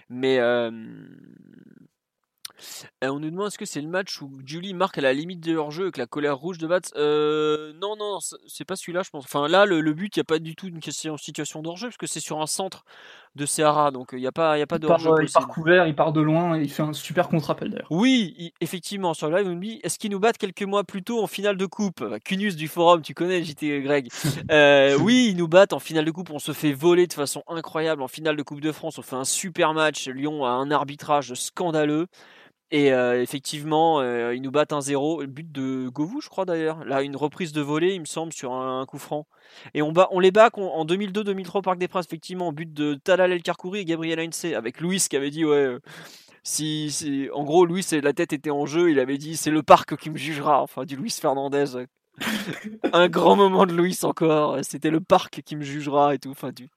Mais 0.09 0.39
euh, 0.39 0.71
on 3.01 3.19
nous 3.19 3.29
demande 3.29 3.47
est-ce 3.47 3.57
que 3.57 3.65
c'est 3.65 3.79
le 3.81 3.87
match 3.87 4.21
où 4.21 4.39
Julie 4.45 4.73
marque 4.73 4.97
à 4.97 5.01
la 5.01 5.13
limite 5.13 5.39
de 5.39 5.53
leur 5.53 5.71
jeu 5.71 5.83
avec 5.83 5.97
la 5.97 6.07
colère 6.07 6.37
rouge 6.37 6.57
de 6.57 6.67
Bats 6.67 6.79
euh, 6.95 7.71
Non, 7.81 7.95
non, 7.95 8.19
c'est- 8.47 8.65
pas 8.65 8.75
celui-là, 8.75 9.01
je 9.03 9.09
pense. 9.11 9.23
Enfin, 9.23 9.47
là, 9.47 9.65
le, 9.65 9.79
le 9.81 9.93
but, 9.93 10.15
il 10.15 10.19
n'y 10.19 10.21
a 10.21 10.25
pas 10.25 10.39
du 10.39 10.55
tout 10.55 10.67
une 10.67 10.79
question, 10.81 11.15
situation 11.15 11.61
d'hors-jeu, 11.61 11.87
parce 11.87 11.97
que 11.97 12.07
c'est 12.07 12.19
sur 12.19 12.41
un 12.41 12.47
centre 12.47 12.83
de 13.39 13.45
Seara, 13.45 13.89
donc 13.91 14.09
il 14.11 14.19
n'y 14.19 14.27
a 14.27 14.31
pas, 14.31 14.57
il 14.57 14.59
y 14.59 14.63
a 14.63 14.67
pas 14.67 14.75
Il 14.75 14.81
de 14.81 14.87
part, 14.87 14.97
hors-jeu 14.97 15.09
euh, 15.09 15.23
il 15.23 15.31
part 15.31 15.47
possible. 15.47 15.53
couvert, 15.53 15.87
il 15.87 15.95
part 15.95 16.11
de 16.11 16.21
loin 16.21 16.59
et 16.59 16.61
il 16.61 16.69
fait 16.69 16.83
un 16.83 16.93
super 16.93 17.29
contre-appel 17.29 17.69
d'ailleurs. 17.71 17.87
Oui, 17.89 18.53
effectivement, 18.61 19.13
sur 19.13 19.29
le 19.29 19.37
live, 19.37 19.47
on 19.47 19.55
me 19.55 19.61
dit 19.61 19.79
est-ce 19.83 19.97
qu'ils 19.97 20.11
nous 20.11 20.19
battent 20.19 20.37
quelques 20.37 20.63
mois 20.63 20.83
plus 20.83 21.01
tôt 21.01 21.23
en 21.23 21.27
finale 21.27 21.57
de 21.57 21.65
coupe? 21.65 22.03
Bah, 22.03 22.19
Cunius 22.19 22.55
du 22.55 22.67
forum, 22.67 23.01
tu 23.01 23.13
connais 23.13 23.43
JT 23.43 23.81
Greg. 23.81 24.09
Euh, 24.51 24.97
oui, 24.99 25.27
ils 25.29 25.37
nous 25.37 25.47
battent 25.47 25.73
en 25.73 25.79
finale 25.79 26.05
de 26.05 26.11
coupe, 26.11 26.31
on 26.31 26.39
se 26.39 26.53
fait 26.53 26.73
voler 26.73 27.05
de 27.07 27.13
façon 27.13 27.43
incroyable 27.47 28.01
en 28.01 28.07
finale 28.07 28.35
de 28.35 28.41
Coupe 28.41 28.61
de 28.61 28.71
France, 28.71 28.97
on 28.97 29.01
fait 29.03 29.15
un 29.15 29.25
super 29.25 29.73
match, 29.73 30.07
Lyon 30.07 30.43
a 30.45 30.49
un 30.49 30.71
arbitrage 30.71 31.33
scandaleux. 31.35 32.07
Et 32.71 32.93
euh, 32.93 33.21
effectivement, 33.21 33.99
euh, 33.99 34.35
ils 34.35 34.41
nous 34.41 34.51
battent 34.51 34.73
1-0. 34.73 35.21
Le 35.21 35.27
but 35.27 35.51
de 35.51 35.89
Govou, 35.89 36.21
je 36.21 36.29
crois 36.29 36.45
d'ailleurs. 36.45 36.83
Là, 36.85 37.01
une 37.01 37.15
reprise 37.15 37.51
de 37.51 37.61
volée, 37.61 37.95
il 37.95 38.01
me 38.01 38.05
semble, 38.05 38.31
sur 38.31 38.53
un, 38.53 38.85
coup 38.85 38.99
franc. 38.99 39.25
Et 39.73 39.81
on, 39.81 39.91
bat, 39.91 40.07
on 40.11 40.19
les 40.19 40.31
bat 40.31 40.49
en 40.53 40.85
2002-2003 40.85 41.57
au 41.57 41.61
Parc 41.61 41.79
des 41.79 41.87
Princes, 41.87 42.05
effectivement, 42.05 42.51
but 42.51 42.71
de 42.71 42.93
Talal 42.93 43.31
El 43.31 43.41
Karkouri 43.41 43.79
et 43.79 43.85
Gabriel 43.85 44.19
Heinze, 44.19 44.53
avec 44.55 44.81
Louis 44.81 45.03
qui 45.09 45.15
avait 45.17 45.31
dit 45.31 45.45
Ouais, 45.45 45.55
euh, 45.55 45.79
si, 46.43 46.91
si- 46.91 47.29
En 47.33 47.43
gros, 47.43 47.65
Louis, 47.65 47.83
la 48.03 48.13
tête 48.13 48.33
était 48.33 48.51
en 48.51 48.67
jeu, 48.67 48.91
il 48.91 48.99
avait 48.99 49.17
dit 49.17 49.35
C'est 49.35 49.51
le 49.51 49.63
parc 49.63 49.95
qui 49.97 50.11
me 50.11 50.17
jugera. 50.17 50.61
Enfin, 50.61 50.85
du 50.85 50.95
Luis 50.95 51.11
Fernandez. 51.19 51.85
un 52.93 53.07
grand 53.07 53.35
moment 53.35 53.65
de 53.65 53.73
Louis 53.73 53.97
encore. 54.03 54.59
C'était 54.63 54.91
le 54.91 54.99
parc 54.99 55.41
qui 55.41 55.55
me 55.55 55.63
jugera 55.63 56.13
et 56.13 56.19
tout. 56.19 56.31
Enfin, 56.31 56.51
du... 56.51 56.69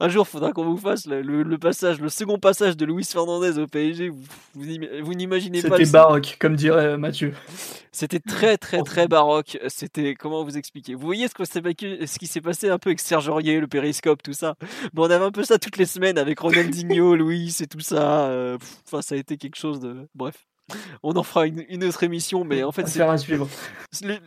Un 0.00 0.08
jour, 0.08 0.26
faudra 0.28 0.52
qu'on 0.52 0.64
vous 0.64 0.76
fasse 0.76 1.06
le, 1.06 1.22
le- 1.22 1.42
le 1.42 1.58
passage, 1.58 2.00
le 2.00 2.08
second 2.08 2.38
passage 2.38 2.76
de 2.76 2.84
Luis 2.84 3.04
Fernandez 3.04 3.58
au 3.58 3.66
PSG. 3.66 4.08
Vous, 4.08 4.22
vous, 4.54 4.64
n'im- 4.66 5.02
vous 5.02 5.14
n'imaginez 5.14 5.62
pas. 5.62 5.76
C'était 5.76 5.90
baroque, 5.90 6.36
comme 6.38 6.56
dirait 6.56 6.86
euh, 6.86 6.96
Mathieu. 6.98 7.32
C'était 7.92 8.20
très, 8.20 8.56
très, 8.58 8.82
très 8.82 9.08
baroque. 9.08 9.58
C'était 9.68 10.14
comment 10.14 10.44
vous 10.44 10.56
expliquer? 10.56 10.94
Vous 10.94 11.04
voyez 11.06 11.28
ce, 11.28 11.34
que 11.34 11.44
qui 12.18 12.26
s'est 12.26 12.40
passé 12.40 12.68
un 12.68 12.78
peu 12.78 12.90
avec 12.90 13.00
Serge 13.00 13.28
Aurier, 13.28 13.60
le 13.60 13.66
périscope, 13.66 14.22
tout 14.22 14.32
ça? 14.32 14.54
Bon, 14.92 15.02
on 15.06 15.10
avait 15.10 15.24
un 15.24 15.30
peu 15.30 15.44
ça 15.44 15.58
toutes 15.58 15.76
les 15.76 15.86
semaines 15.86 16.18
avec 16.18 16.38
Ronaldinho, 16.38 17.14
Louis 17.16 17.54
et 17.60 17.66
tout 17.66 17.80
ça. 17.80 18.26
euh, 18.26 18.56
Enfin, 18.86 19.02
ça 19.02 19.14
a 19.14 19.18
été 19.18 19.36
quelque 19.36 19.56
chose 19.56 19.80
de. 19.80 20.08
Bref. 20.14 20.46
On 21.02 21.16
en 21.16 21.22
fera 21.22 21.46
une, 21.46 21.64
une 21.68 21.84
autre 21.84 22.02
émission, 22.02 22.44
mais 22.44 22.62
en 22.62 22.72
fait, 22.72 22.86
c'est 22.86 23.02
à 23.02 23.18
suivre. 23.18 23.48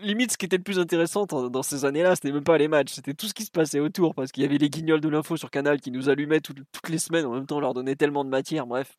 limite 0.01 0.31
ce 0.31 0.37
qui 0.37 0.45
était 0.45 0.57
le 0.57 0.63
plus 0.63 0.79
intéressant 0.79 1.25
dans, 1.25 1.63
ces 1.63 1.85
années-là, 1.85 2.15
c'était 2.15 2.31
même 2.31 2.43
pas 2.43 2.57
les 2.57 2.67
matchs, 2.67 2.93
c'était 2.93 3.13
tout 3.13 3.27
ce 3.27 3.33
qui 3.33 3.45
se 3.45 3.51
passait 3.51 3.79
autour, 3.79 4.13
parce 4.13 4.31
qu'il 4.31 4.43
y 4.43 4.45
avait 4.45 4.57
les 4.57 4.69
guignols 4.69 5.01
de 5.01 5.09
l'info 5.09 5.37
sur 5.37 5.49
Canal 5.49 5.79
qui 5.79 5.91
nous 5.91 6.09
allumaient 6.09 6.41
toutes, 6.41 6.59
toutes 6.71 6.89
les 6.89 6.99
semaines, 6.99 7.25
en 7.25 7.31
même 7.31 7.45
temps 7.45 7.57
on 7.57 7.61
leur 7.61 7.73
donnait 7.73 7.95
tellement 7.95 8.23
de 8.23 8.29
matière, 8.29 8.67
bref. 8.67 8.97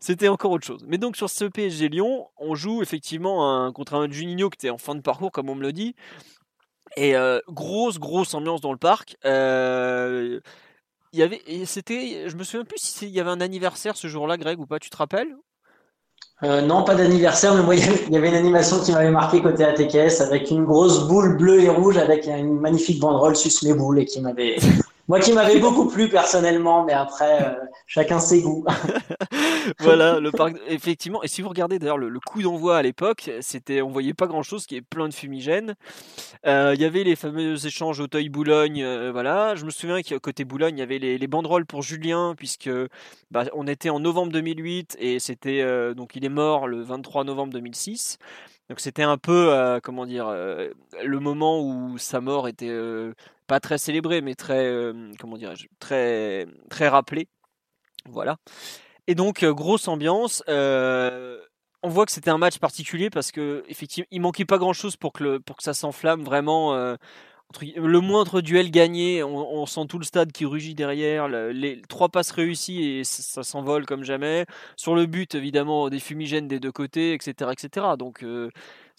C'était 0.00 0.28
encore 0.28 0.52
autre 0.52 0.66
chose. 0.66 0.84
Mais 0.86 0.98
donc 0.98 1.16
sur 1.16 1.28
ce 1.28 1.44
PSG 1.44 1.88
Lyon, 1.88 2.28
on 2.36 2.54
joue 2.54 2.82
effectivement 2.82 3.64
un, 3.64 3.72
contre 3.72 3.94
un 3.94 4.08
Juninho 4.08 4.48
qui 4.48 4.56
était 4.56 4.70
en 4.70 4.78
fin 4.78 4.94
de 4.94 5.00
parcours, 5.00 5.32
comme 5.32 5.48
on 5.48 5.56
me 5.56 5.62
le 5.62 5.72
dit. 5.72 5.96
Et 6.96 7.16
euh, 7.16 7.40
grosse, 7.48 7.98
grosse 7.98 8.32
ambiance 8.34 8.60
dans 8.60 8.72
le 8.72 8.78
parc. 8.78 9.16
Euh, 9.24 10.40
il 11.12 11.18
y 11.18 11.22
avait, 11.22 11.42
et 11.46 11.66
c'était, 11.66 12.28
je 12.28 12.36
me 12.36 12.44
souviens 12.44 12.64
plus 12.64 12.78
si 12.78 12.92
c'est- 12.92 13.06
il 13.06 13.12
y 13.12 13.20
avait 13.20 13.30
un 13.30 13.40
anniversaire 13.40 13.96
ce 13.96 14.08
jour-là, 14.08 14.36
Greg, 14.36 14.60
ou 14.60 14.66
pas, 14.66 14.78
tu 14.78 14.90
te 14.90 14.96
rappelles? 14.96 15.34
Euh, 16.44 16.60
non, 16.60 16.84
pas 16.84 16.94
d'anniversaire, 16.94 17.54
mais 17.54 17.62
moi, 17.62 17.74
il 17.74 18.12
y 18.12 18.16
avait- 18.16 18.28
une 18.28 18.34
animation 18.34 18.78
qui 18.80 18.92
m'avait 18.92 19.10
marqué 19.10 19.42
côté 19.42 19.64
ATKS 19.64 20.20
avec 20.20 20.50
une 20.50 20.64
grosse 20.64 21.08
boule 21.08 21.36
bleue 21.36 21.62
et 21.62 21.68
rouge 21.68 21.96
avec 21.96 22.26
une 22.26 22.60
magnifique 22.60 23.00
banderole 23.00 23.34
sus 23.34 23.50
les 23.62 23.74
boules 23.74 23.98
et 24.00 24.04
qui 24.04 24.20
m'avait, 24.20 24.56
moi, 25.08 25.20
qui 25.20 25.32
m'avait 25.32 25.58
beaucoup 25.58 25.86
plu 25.86 26.10
personnellement, 26.10 26.84
mais 26.84 26.92
après, 26.92 27.42
euh, 27.42 27.54
chacun 27.86 28.18
ses 28.18 28.42
goûts. 28.42 28.66
voilà, 29.80 30.20
le 30.20 30.30
parc, 30.30 30.56
effectivement. 30.68 31.22
Et 31.22 31.28
si 31.28 31.40
vous 31.40 31.48
regardez 31.48 31.78
d'ailleurs 31.78 31.96
le, 31.96 32.20
coup 32.20 32.42
d'envoi 32.42 32.76
à 32.76 32.82
l'époque, 32.82 33.30
c'était, 33.40 33.80
on 33.80 33.88
voyait 33.88 34.12
pas 34.12 34.26
grand 34.26 34.42
chose, 34.42 34.66
qui 34.66 34.76
est 34.76 34.82
plein 34.82 35.08
de 35.08 35.14
fumigènes. 35.14 35.76
Euh, 36.46 36.72
Il 36.74 36.82
y 36.82 36.84
avait 36.84 37.04
les 37.04 37.16
fameux 37.16 37.54
échanges 37.64 38.00
Auteuil-Boulogne, 38.00 38.82
euh, 38.82 39.10
voilà. 39.10 39.54
Je 39.54 39.64
me 39.64 39.70
souviens 39.70 40.02
qu'à 40.02 40.18
côté 40.18 40.44
Boulogne, 40.44 40.76
il 40.76 40.80
y 40.80 40.82
avait 40.82 40.98
les, 40.98 41.16
les 41.16 41.26
banderoles 41.26 41.64
pour 41.64 41.80
Julien, 41.80 42.34
puisque 42.36 42.70
bah, 43.30 43.44
on 43.54 43.66
était 43.66 43.88
en 43.88 44.00
novembre 44.00 44.32
2008 44.32 44.98
et 45.00 45.18
c'était 45.20 45.64
donc 45.94 46.16
il 46.16 46.24
est 46.24 46.30
mort 46.30 46.68
le 46.68 46.82
23 46.82 47.24
novembre 47.24 47.52
2006. 47.54 48.18
Donc 48.68 48.80
c'était 48.80 49.02
un 49.02 49.16
peu, 49.16 49.80
comment 49.82 50.04
dire, 50.04 50.28
le 50.28 51.20
moment 51.20 51.62
où 51.62 51.96
sa 51.96 52.20
mort 52.20 52.48
était 52.48 52.68
pas 53.48 53.58
très 53.60 53.78
célébrée, 53.78 54.20
mais 54.20 54.36
très, 54.36 54.64
euh, 54.66 55.10
comment 55.18 55.36
dirais-je, 55.36 55.66
très, 55.80 56.46
très 56.70 56.86
rappelée. 56.88 57.26
Voilà. 58.06 58.36
Et 59.08 59.14
donc, 59.16 59.42
euh, 59.42 59.52
grosse 59.52 59.88
ambiance. 59.88 60.44
euh, 60.48 61.38
on 61.82 61.88
voit 61.88 62.06
que 62.06 62.12
c'était 62.12 62.30
un 62.30 62.38
match 62.38 62.58
particulier 62.58 63.10
parce 63.10 63.32
que 63.32 63.64
effectivement, 63.68 64.06
il 64.10 64.20
manquait 64.20 64.44
pas 64.44 64.58
grand 64.58 64.72
chose 64.72 64.96
pour 64.96 65.12
que, 65.12 65.38
pour 65.38 65.56
que 65.56 65.62
ça 65.62 65.74
s'enflamme 65.74 66.24
vraiment. 66.24 66.74
le 66.74 68.00
moindre 68.00 68.40
duel 68.42 68.70
gagné, 68.70 69.22
on, 69.22 69.64
sent 69.66 69.86
tout 69.88 69.98
le 69.98 70.04
stade 70.04 70.32
qui 70.32 70.44
rugit 70.44 70.74
derrière. 70.74 71.28
le- 71.28 71.52
les 71.52 71.80
trois 71.88 72.08
passes 72.08 72.32
réussies 72.32 72.84
et 72.84 73.04
ça, 73.04 73.22
ça 73.22 73.42
s'envole 73.44 73.86
comme 73.86 74.04
jamais. 74.04 74.44
Sur 74.76 74.94
le 74.96 75.06
but, 75.06 75.34
évidemment, 75.36 75.88
des 75.88 76.00
fumigènes 76.00 76.48
des 76.48 76.60
deux 76.60 76.72
côtés, 76.72 77.14
etc. 77.14 77.52
etc. 77.52 77.96
Donc, 77.98 78.24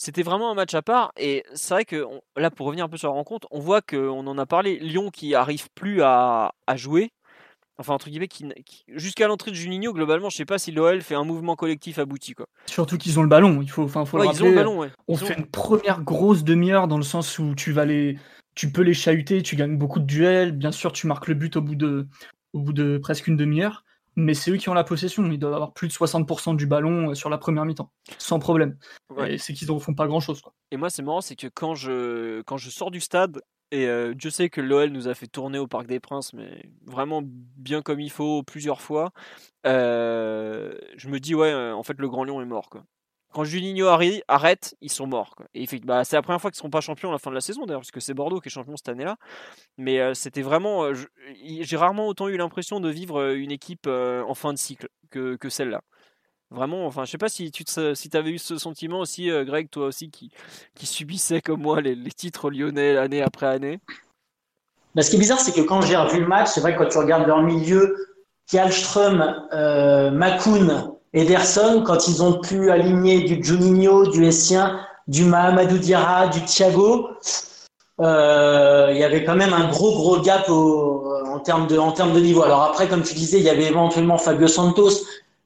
c'était 0.02 0.24
vraiment 0.24 0.50
un 0.50 0.56
match 0.56 0.74
à 0.74 0.82
part. 0.82 1.12
Et 1.18 1.44
c'est 1.54 1.74
vrai 1.74 1.86
que 1.86 2.04
on- 2.06 2.22
là, 2.38 2.50
pour 2.50 2.66
revenir 2.66 2.86
un 2.86 2.90
peu 2.90 2.98
sur 2.98 3.10
la 3.10 3.14
rencontre, 3.14 3.48
on 3.52 3.60
voit 3.60 3.82
qu'on 3.82 4.26
en 4.26 4.38
a 4.38 4.46
parlé. 4.46 4.80
Lyon 4.80 5.12
qui 5.12 5.36
arrive 5.36 5.68
plus 5.76 6.02
à, 6.02 6.54
à 6.66 6.76
jouer. 6.78 7.12
Enfin, 7.78 7.94
entre 7.94 8.10
guillemets, 8.10 8.28
qui, 8.28 8.46
qui- 8.66 8.84
jusqu'à 8.88 9.28
l'entrée 9.28 9.52
de 9.52 9.56
Juninho, 9.56 9.94
globalement, 9.94 10.30
je 10.30 10.36
sais 10.38 10.46
pas 10.46 10.58
si 10.58 10.72
l'OL 10.72 11.02
fait 11.02 11.16
un 11.16 11.24
mouvement 11.24 11.56
collectif 11.56 12.00
abouti. 12.00 12.34
Quoi. 12.34 12.46
Surtout 12.66 12.98
qu'ils 12.98 13.20
ont 13.20 13.24
le 13.24 13.30
ballon. 13.30 13.62
Il 13.62 13.70
faut, 13.70 13.84
enfin, 13.84 14.04
faut 14.06 14.18
Ouais, 14.18 14.26
le 14.26 14.32
ils 14.32 14.42
ont 14.42 14.46
rappeler. 14.46 14.50
le 14.52 14.56
ballon, 14.56 14.80
ouais. 14.80 14.92
On 15.08 15.16
Ils 15.16 15.24
ont- 15.24 15.28
fait 15.28 15.38
une 15.38 15.46
première 15.46 16.02
grosse 16.02 16.44
demi-heure 16.44 16.88
dans 16.88 16.98
le 16.98 17.04
sens 17.04 17.38
où 17.40 17.54
tu 17.56 17.72
vas 17.72 17.86
les, 17.86 18.18
tu 18.56 18.72
peux 18.72 18.82
les 18.82 18.94
chahuter, 18.94 19.44
tu 19.44 19.56
gagnes 19.56 19.78
beaucoup 19.78 20.00
de 20.00 20.06
duels. 20.06 20.52
Bien 20.54 20.72
sûr, 20.74 20.92
tu 20.92 21.08
marques 21.08 21.28
le 21.28 21.36
but 21.36 21.56
au 21.56 21.62
bout 21.62 21.76
de, 21.76 22.08
au 22.54 22.60
bout 22.60 22.74
de 22.74 22.98
presque 22.98 23.28
une 23.28 23.38
demi-heure. 23.38 23.84
Mais 24.20 24.34
c'est 24.34 24.52
eux 24.52 24.58
qui 24.58 24.68
ont 24.68 24.74
la 24.74 24.84
possession. 24.84 25.26
Ils 25.32 25.40
doivent 25.40 25.54
avoir 25.54 25.74
plus 25.74 25.88
de 25.88 25.94
60% 25.94 26.56
du 26.56 26.68
ballon 26.68 27.12
euh, 27.12 27.14
sur 27.16 27.30
la 27.30 27.38
première 27.38 27.64
mi-temps, 27.64 27.92
sans 28.18 28.40
problème. 28.40 28.78
Ouais. 29.16 29.34
Et 29.34 29.38
c'est 29.38 29.54
qu'ils 29.54 29.72
ne 29.72 29.80
font 29.80 29.94
pas 29.94 30.08
grand-chose. 30.08 30.42
Et 30.72 30.78
moi, 30.78 30.90
c'est 30.90 31.02
marrant, 31.02 31.22
c'est 31.22 31.36
que 31.36 31.48
quand 31.48 31.76
je, 31.76 32.42
quand 32.42 32.58
je 32.58 32.70
sors 32.70 32.92
du 32.92 33.00
stade, 33.00 33.42
et 33.72 33.88
euh, 33.88 34.14
Dieu 34.16 34.32
sait 34.32 34.50
que 34.50 34.62
l'OL 34.62 34.90
nous 34.90 35.08
a 35.08 35.14
fait 35.14 35.28
tourner 35.28 35.60
au 35.60 35.68
Parc 35.68 35.86
des 35.86 36.00
Princes, 36.00 36.34
mais 36.34 36.70
vraiment 36.86 37.22
bien 37.24 37.82
comme 37.82 38.00
il 38.00 38.10
faut, 38.10 38.42
plusieurs 38.42 38.82
fois, 38.82 39.12
euh, 39.68 40.74
je 40.98 41.08
me 41.08 41.20
dis, 41.20 41.36
ouais, 41.36 41.52
euh, 41.52 41.76
en 41.76 41.84
fait, 41.84 41.98
le 42.00 42.10
Grand 42.10 42.24
Lion 42.24 42.42
est 42.42 42.46
mort. 42.46 42.70
Quoi. 42.70 42.84
Quand 43.32 43.44
Juninho 43.44 43.88
arrête, 43.88 44.76
ils 44.82 44.92
sont 44.92 45.06
morts. 45.06 45.36
Et 45.54 45.68
bah, 45.84 46.04
c'est 46.04 46.16
la 46.16 46.22
première 46.24 46.42
fois 46.42 46.50
qu'ils 46.50 46.58
ne 46.58 46.60
seront 46.60 46.70
pas 46.72 46.82
champions 46.82 47.10
à 47.10 47.12
la 47.12 47.20
fin 47.20 47.30
de 47.30 47.36
la 47.36 47.42
saison, 47.42 47.66
d'ailleurs, 47.66 47.82
parce 47.82 47.92
que 47.92 48.00
c'est 48.00 48.16
Bordeaux 48.16 48.40
qui 48.40 48.50
est 48.50 48.52
champion 48.52 48.76
cette 48.76 48.90
année-là. 48.90 49.18
Mais 49.78 50.00
euh, 50.00 50.14
c'était 50.16 50.42
vraiment. 50.42 50.86
euh, 50.86 50.94
J'ai 51.44 51.78
rarement 51.78 52.08
autant 52.08 52.28
eu 52.28 52.38
l'impression 52.38 52.80
de 52.80 52.90
vivre 52.90 53.20
euh, 53.20 53.36
une 53.36 53.52
équipe 53.52 53.88
en 53.88 54.34
fin 54.34 54.52
de 54.54 54.58
cycle 54.58 54.90
que, 55.12 55.36
que 55.36 55.50
celle-là. 55.50 55.82
Vraiment, 56.52 56.88
enfin, 56.88 57.06
je 57.06 57.12
sais 57.12 57.20
pas 57.20 57.30
si 57.30 57.52
tu 57.52 57.64
si 57.68 58.10
avais 58.14 58.32
eu 58.32 58.40
ce 58.40 58.58
sentiment 58.58 59.02
aussi, 59.02 59.30
Greg, 59.46 59.70
toi 59.70 59.86
aussi, 59.86 60.10
qui, 60.10 60.32
qui 60.74 60.88
subissait 60.88 61.42
comme 61.42 61.62
moi 61.62 61.80
les, 61.80 61.96
titres 62.12 62.50
lyonnais 62.50 62.98
année 62.98 63.22
après 63.22 63.46
année. 63.46 63.80
Bah, 64.96 65.04
ce 65.04 65.12
qui 65.12 65.18
est 65.18 65.20
bizarre, 65.20 65.40
c'est 65.40 65.54
que 65.54 65.62
quand 65.62 65.82
j'ai 65.82 65.96
revu 65.96 66.20
le 66.22 66.28
match, 66.28 66.48
c'est 66.48 66.62
vrai 66.62 66.74
que 66.74 66.80
quand 66.80 66.90
tu 66.90 66.98
regardes 66.98 67.28
leur 67.28 67.44
milieu, 67.44 67.96
Kjellström, 68.50 69.48
euh, 69.54 70.10
Makoun, 70.10 70.96
Ederson, 71.14 71.84
quand 71.86 72.08
ils 72.08 72.22
ont 72.24 72.34
pu 72.40 72.70
aligner 72.72 73.22
du 73.22 73.44
Juninho, 73.44 74.08
du 74.08 74.26
Essien, 74.26 74.80
du 75.08 75.24
Mahamadou 75.26 75.78
Diarra, 75.78 76.28
du 76.28 76.44
Thiago, 76.46 77.10
euh, 78.02 78.90
il 78.92 78.98
y 78.98 79.04
avait 79.04 79.24
quand 79.26 79.36
même 79.36 79.54
un 79.54 79.68
gros 79.70 79.92
gros 79.92 80.20
gap 80.22 80.50
au- 80.50 81.04
en 81.28 81.40
termes 81.40 81.68
de 81.68 81.78
en 81.78 81.92
termes 81.92 82.14
de 82.14 82.20
niveau. 82.20 82.44
Alors 82.44 82.64
après, 82.64 82.88
comme 82.88 83.02
tu 83.04 83.14
disais, 83.14 83.40
il 83.40 83.44
y 83.44 83.50
avait 83.50 83.66
éventuellement 83.66 84.18
Fabio 84.18 84.48
Santos, 84.48 84.92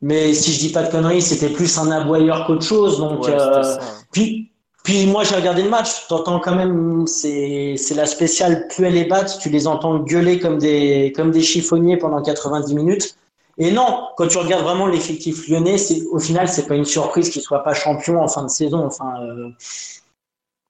mais 0.01 0.33
si 0.33 0.51
je 0.53 0.59
dis 0.59 0.69
pas 0.71 0.83
de 0.83 0.91
conneries, 0.91 1.21
c'était 1.21 1.49
plus 1.49 1.77
un 1.77 1.89
aboyeur 1.91 2.45
qu'autre 2.45 2.65
chose. 2.65 2.97
Donc 2.99 3.25
Ouais, 3.25 3.33
euh, 3.39 3.75
puis, 4.11 4.51
puis 4.83 5.07
moi 5.07 5.23
j'ai 5.23 5.35
regardé 5.35 5.63
le 5.63 5.69
match, 5.69 6.07
t'entends 6.09 6.39
quand 6.39 6.55
même, 6.55 7.07
c'est 7.07 7.75
c'est 7.77 7.95
la 7.95 8.05
spéciale 8.05 8.67
Puel 8.67 8.95
et 8.97 9.05
Bat, 9.05 9.25
tu 9.41 9.49
les 9.49 9.65
entends 9.65 9.97
gueuler 9.99 10.39
comme 10.39 10.57
des 10.57 11.13
comme 11.15 11.31
des 11.31 11.41
chiffonniers 11.41 11.97
pendant 11.97 12.21
90 12.21 12.75
minutes. 12.75 13.15
Et 13.57 13.71
non, 13.71 14.09
quand 14.17 14.27
tu 14.27 14.37
regardes 14.37 14.63
vraiment 14.63 14.87
l'effectif 14.87 15.47
lyonnais, 15.47 15.77
c'est 15.77 16.01
au 16.11 16.19
final 16.19 16.47
c'est 16.47 16.67
pas 16.67 16.75
une 16.75 16.85
surprise 16.85 17.29
qu'ils 17.29 17.41
soient 17.41 17.63
pas 17.63 17.73
champions 17.73 18.21
en 18.21 18.27
fin 18.27 18.43
de 18.43 18.49
saison. 18.49 18.85
Enfin, 18.85 19.13
euh, 19.21 19.49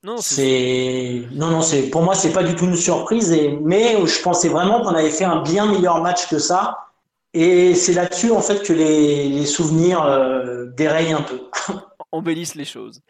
Non, 0.03 0.17
c'est 0.17 1.23
non 1.31 1.47
non 1.47 1.61
c'est 1.61 1.83
pour 1.83 2.01
moi 2.01 2.13
c'est 2.13 2.33
pas 2.33 2.43
du 2.43 2.55
tout 2.55 2.65
une 2.65 2.75
surprise. 2.75 3.31
Et 3.31 3.57
mais 3.61 3.95
je 4.05 4.21
pensais 4.21 4.49
vraiment 4.49 4.81
qu'on 4.81 4.95
avait 4.95 5.09
fait 5.09 5.23
un 5.23 5.41
bien 5.41 5.65
meilleur 5.71 6.01
match 6.01 6.27
que 6.27 6.39
ça. 6.39 6.89
Et 7.33 7.73
c'est 7.73 7.93
là-dessus 7.93 8.31
en 8.31 8.41
fait 8.41 8.61
que 8.63 8.73
les, 8.73 9.29
les 9.29 9.45
souvenirs 9.45 10.03
euh, 10.03 10.65
dérayent 10.75 11.13
un 11.13 11.21
peu. 11.21 11.39
embellissent 12.11 12.55
les 12.55 12.65
choses. 12.65 13.01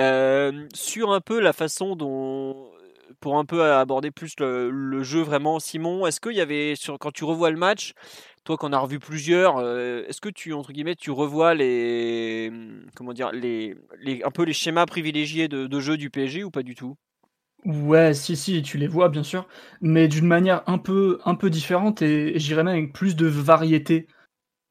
Euh, 0.00 0.66
sur 0.74 1.12
un 1.12 1.20
peu 1.20 1.40
la 1.40 1.52
façon 1.52 1.96
dont 1.96 2.70
pour 3.20 3.36
un 3.36 3.44
peu 3.44 3.62
aborder 3.64 4.10
plus 4.10 4.34
le, 4.38 5.02
jeu 5.02 5.22
vraiment, 5.22 5.58
Simon, 5.58 6.06
est-ce 6.06 6.20
qu'il 6.20 6.34
y 6.34 6.40
avait, 6.40 6.74
sur, 6.76 6.98
quand 6.98 7.10
tu 7.10 7.24
revois 7.24 7.50
le 7.50 7.56
match, 7.56 7.94
toi 8.48 8.56
qu'on 8.56 8.72
a 8.72 8.78
revu 8.78 8.98
plusieurs, 8.98 9.60
est-ce 9.60 10.22
que 10.22 10.30
tu, 10.30 10.54
entre 10.54 10.72
guillemets, 10.72 10.96
tu 10.96 11.10
revois 11.10 11.54
les, 11.54 12.50
comment 12.94 13.12
dire, 13.12 13.30
les, 13.30 13.76
un 14.24 14.30
peu 14.30 14.42
les 14.42 14.54
schémas 14.54 14.86
privilégiés 14.86 15.48
de, 15.48 15.80
jeu 15.80 15.98
du 15.98 16.08
PSG 16.08 16.44
ou 16.44 16.50
pas 16.50 16.62
du 16.62 16.74
tout? 16.74 16.96
Ouais, 17.66 18.14
si, 18.14 18.36
si, 18.36 18.62
tu 18.62 18.78
les 18.78 18.86
vois 18.86 19.10
bien 19.10 19.22
sûr, 19.22 19.46
mais 19.82 20.08
d'une 20.08 20.26
manière 20.26 20.62
un 20.66 20.78
peu, 20.78 21.18
un 21.26 21.34
peu 21.34 21.50
différente 21.50 22.00
et, 22.00 22.38
j'irais 22.38 22.64
même 22.64 22.74
avec 22.74 22.94
plus 22.94 23.16
de 23.16 23.26
variété 23.26 24.06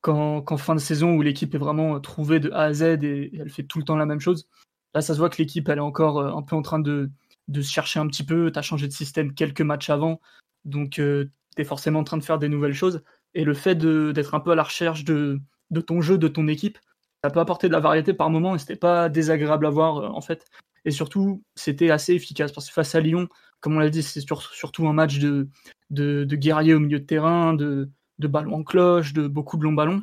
qu'en 0.02 0.58
fin 0.58 0.74
de 0.74 0.80
saison 0.80 1.14
où 1.14 1.22
l'équipe 1.22 1.54
est 1.54 1.60
vraiment 1.60 2.00
trouvée 2.00 2.40
de 2.40 2.50
A 2.54 2.64
à 2.64 2.74
Z 2.74 2.82
et, 3.04 3.30
elle 3.40 3.52
fait 3.52 3.62
tout 3.64 3.78
le 3.78 3.86
temps 3.86 3.96
la 3.96 4.08
même 4.08 4.22
chose. 4.22 4.50
Là, 4.96 5.02
ça 5.02 5.14
se 5.14 5.20
voit 5.20 5.30
que 5.30 5.38
l'équipe 5.38 5.70
elle 5.70 5.78
est 5.78 5.82
encore 5.82 6.18
euh, 6.18 6.32
un 6.32 6.42
peu 6.42 6.56
en 6.56 6.64
train 6.64 6.80
de, 6.80 7.12
se 7.54 7.62
chercher 7.62 8.00
un 8.00 8.08
petit 8.08 8.26
peu. 8.26 8.52
Tu 8.52 8.58
as 8.58 8.64
changé 8.64 8.88
de 8.88 8.94
système 8.94 9.36
quelques 9.36 9.62
matchs 9.62 9.92
avant, 9.92 10.20
donc 10.66 10.98
euh, 10.98 11.30
tu 11.56 11.64
forcément 11.64 12.00
en 12.00 12.04
train 12.04 12.18
de 12.18 12.24
faire 12.24 12.40
des 12.40 12.50
nouvelles 12.50 12.74
choses. 12.74 13.04
Et 13.38 13.44
le 13.44 13.54
fait 13.54 13.76
d'être 13.76 14.34
un 14.34 14.40
peu 14.40 14.50
à 14.50 14.56
la 14.56 14.64
recherche 14.64 15.04
de, 15.04 15.40
ton 15.86 16.02
jeu, 16.02 16.18
de 16.18 16.28
ton 16.28 16.48
équipe, 16.48 16.80
ça 17.24 17.30
peut 17.30 17.40
apporter 17.40 17.68
de 17.68 17.74
la 17.74 17.80
variété 17.80 18.16
par 18.16 18.32
moment 18.32 18.56
et 18.56 18.58
c'était 18.58 18.76
pas 18.76 19.10
désagréable 19.10 19.68
à 19.68 19.70
voir 19.70 19.98
euh, 19.98 20.08
en 20.08 20.22
fait. 20.22 20.46
Et 20.86 20.92
surtout, 20.92 21.44
c'était 21.54 21.92
assez 21.92 22.14
efficace 22.14 22.52
parce 22.52 22.68
que 22.68 22.74
face 22.74 22.96
à 22.96 23.00
Lyon, 23.00 23.28
comme 23.60 23.76
on 23.76 23.80
l'a 23.80 23.92
dit, 23.92 24.02
c'est 24.02 24.22
surtout 24.22 24.88
un 24.88 24.94
match 24.94 25.20
de, 25.20 25.50
de, 25.92 26.26
guerriers 26.36 26.74
au 26.74 26.80
milieu 26.80 27.00
de 27.00 27.06
terrain, 27.06 27.54
de, 27.54 27.92
de 28.18 28.28
ballons 28.28 28.56
en 28.56 28.64
cloche, 28.64 29.14
de 29.14 29.28
beaucoup 29.28 29.58
de 29.58 29.64
longs 29.64 29.74
ballons. 29.74 30.02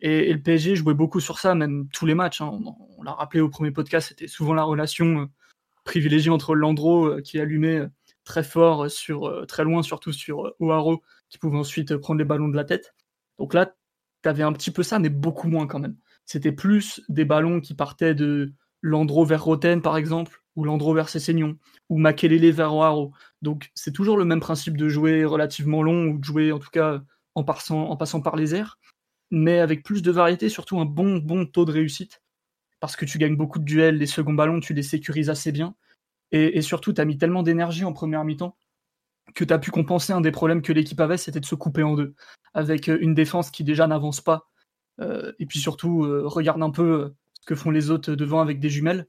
Et, 0.00 0.32
le 0.32 0.40
PSG 0.40 0.74
jouait 0.74 0.94
beaucoup 0.94 1.20
sur 1.20 1.38
ça, 1.38 1.54
même 1.54 1.86
tous 1.92 2.06
les 2.06 2.14
matchs. 2.14 2.40
Hein. 2.40 2.58
On, 2.96 3.02
l'a 3.02 3.12
rappelé 3.12 3.42
au 3.42 3.50
premier 3.50 3.72
podcast, 3.72 4.08
c'était 4.08 4.26
souvent 4.28 4.54
la 4.54 4.62
relation 4.62 5.20
euh, 5.20 5.26
privilégiée 5.84 6.30
entre 6.30 6.54
Landreau 6.54 7.08
euh, 7.08 7.20
qui 7.20 7.38
allumait 7.38 7.82
très 8.24 8.42
fort 8.42 8.90
sur 8.90 9.44
très 9.46 9.64
loin, 9.64 9.82
surtout 9.82 10.12
sur 10.12 10.54
O'Haro, 10.60 11.02
qui 11.30 11.38
pouvait 11.38 11.58
ensuite 11.58 11.96
prendre 11.96 12.18
les 12.18 12.24
ballons 12.24 12.48
de 12.48 12.56
la 12.56 12.64
tête. 12.64 12.94
Donc 13.38 13.54
là, 13.54 13.74
tu 14.22 14.28
avais 14.28 14.42
un 14.42 14.52
petit 14.52 14.70
peu 14.70 14.82
ça, 14.82 14.98
mais 14.98 15.08
beaucoup 15.08 15.48
moins 15.48 15.66
quand 15.66 15.78
même. 15.78 15.96
C'était 16.26 16.52
plus 16.52 17.00
des 17.08 17.24
ballons 17.24 17.60
qui 17.60 17.74
partaient 17.74 18.14
de, 18.14 18.52
Landreau 18.82 19.24
vers 19.24 19.44
Roten, 19.44 19.82
par 19.82 19.96
exemple, 19.96 20.42
ou 20.56 20.64
Landreau 20.64 20.94
vers 20.94 21.08
Cessignon, 21.08 21.56
ou 21.88 21.98
Makelele 21.98 22.50
vers 22.50 22.74
Oaro. 22.74 23.12
Donc 23.42 23.70
c'est 23.74 23.92
toujours 23.92 24.16
le 24.16 24.24
même 24.24 24.40
principe 24.40 24.76
de 24.76 24.88
jouer 24.88 25.24
relativement 25.24 25.82
long, 25.82 26.06
ou 26.06 26.18
de 26.18 26.24
jouer 26.24 26.52
en 26.52 26.58
tout 26.58 26.70
cas 26.70 27.02
en 27.34 27.44
passant, 27.44 27.88
en 27.88 27.96
passant 27.96 28.20
par 28.20 28.36
les 28.36 28.54
airs, 28.54 28.78
mais 29.30 29.60
avec 29.60 29.82
plus 29.82 30.02
de 30.02 30.10
variété, 30.10 30.48
surtout 30.48 30.80
un 30.80 30.84
bon, 30.84 31.18
bon 31.18 31.46
taux 31.46 31.64
de 31.64 31.72
réussite, 31.72 32.22
parce 32.80 32.96
que 32.96 33.04
tu 33.04 33.18
gagnes 33.18 33.36
beaucoup 33.36 33.58
de 33.58 33.64
duels, 33.64 33.98
les 33.98 34.06
seconds 34.06 34.32
ballons, 34.32 34.60
tu 34.60 34.74
les 34.74 34.82
sécurises 34.82 35.30
assez 35.30 35.52
bien, 35.52 35.74
et, 36.32 36.62
surtout 36.62 36.92
tu 36.92 37.00
as 37.00 37.04
mis 37.04 37.18
tellement 37.18 37.42
d'énergie 37.42 37.84
en 37.84 37.92
première 37.92 38.24
mi-temps 38.24 38.56
que 39.34 39.44
tu 39.44 39.52
as 39.52 39.58
pu 39.58 39.70
compenser 39.70 40.12
un 40.12 40.20
des 40.20 40.30
problèmes 40.30 40.62
que 40.62 40.72
l'équipe 40.72 41.00
avait, 41.00 41.16
c'était 41.16 41.40
de 41.40 41.46
se 41.46 41.54
couper 41.54 41.82
en 41.82 41.94
deux, 41.94 42.14
avec 42.54 42.88
une 42.88 43.14
défense 43.14 43.50
qui 43.50 43.64
déjà 43.64 43.86
n'avance 43.86 44.20
pas, 44.20 44.48
euh, 45.00 45.32
et 45.38 45.46
puis 45.46 45.58
surtout 45.58 46.04
euh, 46.04 46.22
regarde 46.26 46.62
un 46.62 46.70
peu 46.70 47.14
ce 47.40 47.46
que 47.46 47.54
font 47.54 47.70
les 47.70 47.90
autres 47.90 48.14
devant 48.14 48.40
avec 48.40 48.60
des 48.60 48.68
jumelles. 48.68 49.06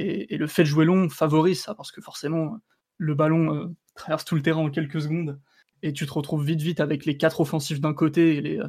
Et, 0.00 0.36
le 0.36 0.46
fait 0.46 0.62
de 0.62 0.68
jouer 0.68 0.84
long 0.84 1.08
favorise 1.08 1.62
ça, 1.62 1.74
parce 1.74 1.90
que 1.90 2.00
forcément, 2.00 2.58
le 2.98 3.14
ballon 3.14 3.54
euh, 3.54 3.66
traverse 3.96 4.24
tout 4.24 4.36
le 4.36 4.42
terrain 4.42 4.60
en 4.60 4.70
quelques 4.70 5.00
secondes, 5.02 5.40
et 5.82 5.92
tu 5.92 6.06
te 6.06 6.12
retrouves 6.12 6.44
vite 6.44 6.62
vite 6.62 6.80
avec 6.80 7.04
les 7.04 7.16
quatre 7.16 7.40
offensifs 7.40 7.80
d'un 7.80 7.94
côté 7.94 8.36
et 8.36 8.40
les 8.40 8.58
euh, 8.60 8.68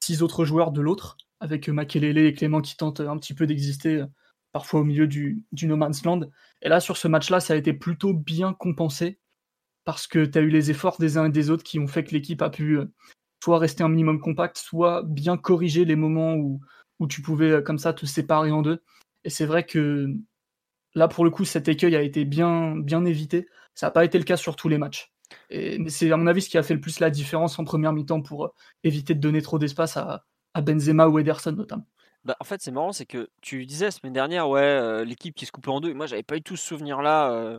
six 0.00 0.22
autres 0.22 0.44
joueurs 0.44 0.72
de 0.72 0.82
l'autre, 0.82 1.16
avec 1.40 1.68
Makelele 1.70 2.18
et 2.18 2.34
Clément 2.34 2.60
qui 2.60 2.76
tentent 2.76 3.00
un 3.00 3.16
petit 3.16 3.32
peu 3.32 3.46
d'exister, 3.46 4.02
euh, 4.02 4.06
parfois 4.52 4.80
au 4.80 4.84
milieu 4.84 5.06
du, 5.06 5.44
du 5.52 5.66
no 5.66 5.76
man's 5.76 6.04
land. 6.04 6.22
Et 6.60 6.68
là, 6.68 6.80
sur 6.80 6.98
ce 6.98 7.08
match-là, 7.08 7.40
ça 7.40 7.54
a 7.54 7.56
été 7.56 7.72
plutôt 7.72 8.12
bien 8.12 8.52
compensé, 8.52 9.18
parce 9.84 10.06
que 10.06 10.24
tu 10.24 10.38
as 10.38 10.42
eu 10.42 10.50
les 10.50 10.70
efforts 10.70 10.98
des 10.98 11.16
uns 11.18 11.26
et 11.26 11.30
des 11.30 11.50
autres 11.50 11.64
qui 11.64 11.78
ont 11.78 11.86
fait 11.86 12.04
que 12.04 12.12
l'équipe 12.12 12.42
a 12.42 12.50
pu 12.50 12.78
soit 13.42 13.58
rester 13.58 13.82
un 13.82 13.88
minimum 13.88 14.20
compact, 14.20 14.58
soit 14.58 15.02
bien 15.02 15.36
corriger 15.36 15.84
les 15.84 15.96
moments 15.96 16.34
où, 16.34 16.60
où 16.98 17.06
tu 17.06 17.22
pouvais 17.22 17.50
euh, 17.50 17.62
comme 17.62 17.78
ça 17.78 17.92
te 17.92 18.06
séparer 18.06 18.52
en 18.52 18.62
deux. 18.62 18.82
Et 19.24 19.30
c'est 19.30 19.46
vrai 19.46 19.64
que 19.64 20.14
là, 20.94 21.08
pour 21.08 21.24
le 21.24 21.30
coup, 21.30 21.44
cet 21.44 21.68
écueil 21.68 21.96
a 21.96 22.02
été 22.02 22.24
bien, 22.24 22.76
bien 22.76 23.04
évité. 23.04 23.48
Ça 23.74 23.86
n'a 23.86 23.90
pas 23.90 24.04
été 24.04 24.18
le 24.18 24.24
cas 24.24 24.36
sur 24.36 24.56
tous 24.56 24.68
les 24.68 24.78
matchs. 24.78 25.12
Et, 25.48 25.78
mais 25.78 25.90
c'est 25.90 26.10
à 26.12 26.16
mon 26.16 26.26
avis 26.26 26.42
ce 26.42 26.50
qui 26.50 26.58
a 26.58 26.62
fait 26.62 26.74
le 26.74 26.80
plus 26.80 27.00
la 27.00 27.10
différence 27.10 27.58
en 27.58 27.64
première 27.64 27.92
mi-temps 27.92 28.22
pour 28.22 28.44
euh, 28.44 28.48
éviter 28.84 29.14
de 29.14 29.20
donner 29.20 29.42
trop 29.42 29.58
d'espace 29.58 29.96
à, 29.96 30.24
Benzema 30.54 31.08
ou 31.08 31.18
Ederson 31.18 31.52
notamment. 31.52 31.86
Bah, 32.24 32.36
en 32.40 32.44
fait, 32.44 32.60
c'est 32.60 32.72
marrant, 32.72 32.92
c'est 32.92 33.06
que 33.06 33.30
tu 33.40 33.64
disais 33.64 33.86
la 33.86 33.90
semaine 33.92 34.12
dernière, 34.12 34.48
ouais, 34.48 34.60
euh, 34.60 35.04
l'équipe 35.04 35.34
qui 35.34 35.46
se 35.46 35.52
coupait 35.52 35.70
en 35.70 35.80
deux. 35.80 35.94
Moi, 35.94 36.06
j'avais 36.06 36.22
pas 36.22 36.36
eu 36.36 36.42
tout 36.42 36.56
ce 36.56 36.66
souvenir-là 36.66 37.58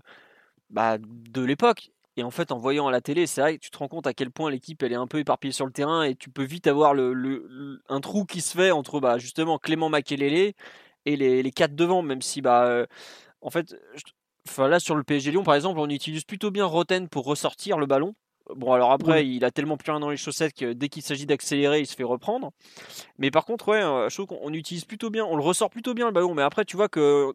bah, 0.70 0.98
de 1.00 1.42
l'époque. 1.42 1.92
Et 2.18 2.24
en 2.24 2.32
fait, 2.32 2.52
en 2.52 2.58
voyant 2.58 2.88
à 2.88 2.92
la 2.92 3.02
télé, 3.02 3.26
c'est 3.26 3.42
vrai 3.42 3.58
que 3.58 3.64
tu 3.64 3.70
te 3.70 3.78
rends 3.78 3.88
compte 3.88 4.06
à 4.06 4.14
quel 4.14 4.32
point 4.32 4.52
l'équipe 4.52 4.84
elle 4.84 4.92
est 4.92 4.96
un 4.96 5.08
peu 5.08 5.20
éparpillée 5.20 5.54
sur 5.54 5.66
le 5.66 5.72
terrain 5.72 6.04
et 6.04 6.16
tu 6.16 6.30
peux 6.30 6.44
vite 6.44 6.68
avoir 6.68 6.94
le, 6.94 7.82
un 7.88 8.02
trou 8.02 8.26
qui 8.26 8.42
se 8.42 8.58
fait 8.58 8.72
entre 8.72 9.00
bah, 9.00 9.18
justement 9.18 9.58
Clément 9.58 9.90
Makelele 9.90 10.54
et 11.06 11.16
les, 11.16 11.42
les, 11.42 11.52
quatre 11.52 11.76
devant, 11.76 12.02
même 12.02 12.22
si 12.22 12.42
bah 12.42 12.66
euh, 12.66 12.86
en 13.42 13.50
fait, 13.50 13.76
enfin 14.48 14.68
là 14.68 14.80
sur 14.80 14.96
le 14.96 15.04
PSG 15.04 15.32
Lyon 15.32 15.44
par 15.44 15.56
exemple, 15.56 15.80
on 15.80 15.90
utilise 15.90 16.26
plutôt 16.26 16.52
bien 16.52 16.66
Roten 16.66 17.08
pour 17.08 17.26
ressortir 17.26 17.78
le 17.80 17.86
ballon. 17.86 18.14
Bon 18.56 18.74
alors 18.74 18.92
après, 18.92 19.26
il 19.26 19.46
a 19.46 19.52
tellement 19.52 19.78
plus 19.78 19.92
rien 19.92 20.00
dans 20.00 20.10
les 20.10 20.18
chaussettes 20.18 20.54
que 20.54 20.74
dès 20.74 20.90
qu'il 20.90 21.04
s'agit 21.04 21.26
d'accélérer, 21.26 21.80
il 21.80 21.88
se 21.88 21.96
fait 21.96 22.04
reprendre. 22.04 22.52
Mais 23.18 23.32
par 23.32 23.46
contre, 23.46 23.70
ouais, 23.70 23.82
euh, 23.82 24.10
je 24.10 24.16
trouve 24.16 24.28
qu'on 24.28 24.54
utilise 24.54 24.84
plutôt 24.84 25.10
bien, 25.10 25.24
on 25.26 25.38
le 25.38 25.44
ressort 25.44 25.70
plutôt 25.70 25.94
bien 25.94 26.08
le 26.08 26.12
ballon. 26.12 26.34
Mais 26.34 26.42
après, 26.42 26.66
tu 26.66 26.76
vois 26.76 26.90
que 26.90 27.34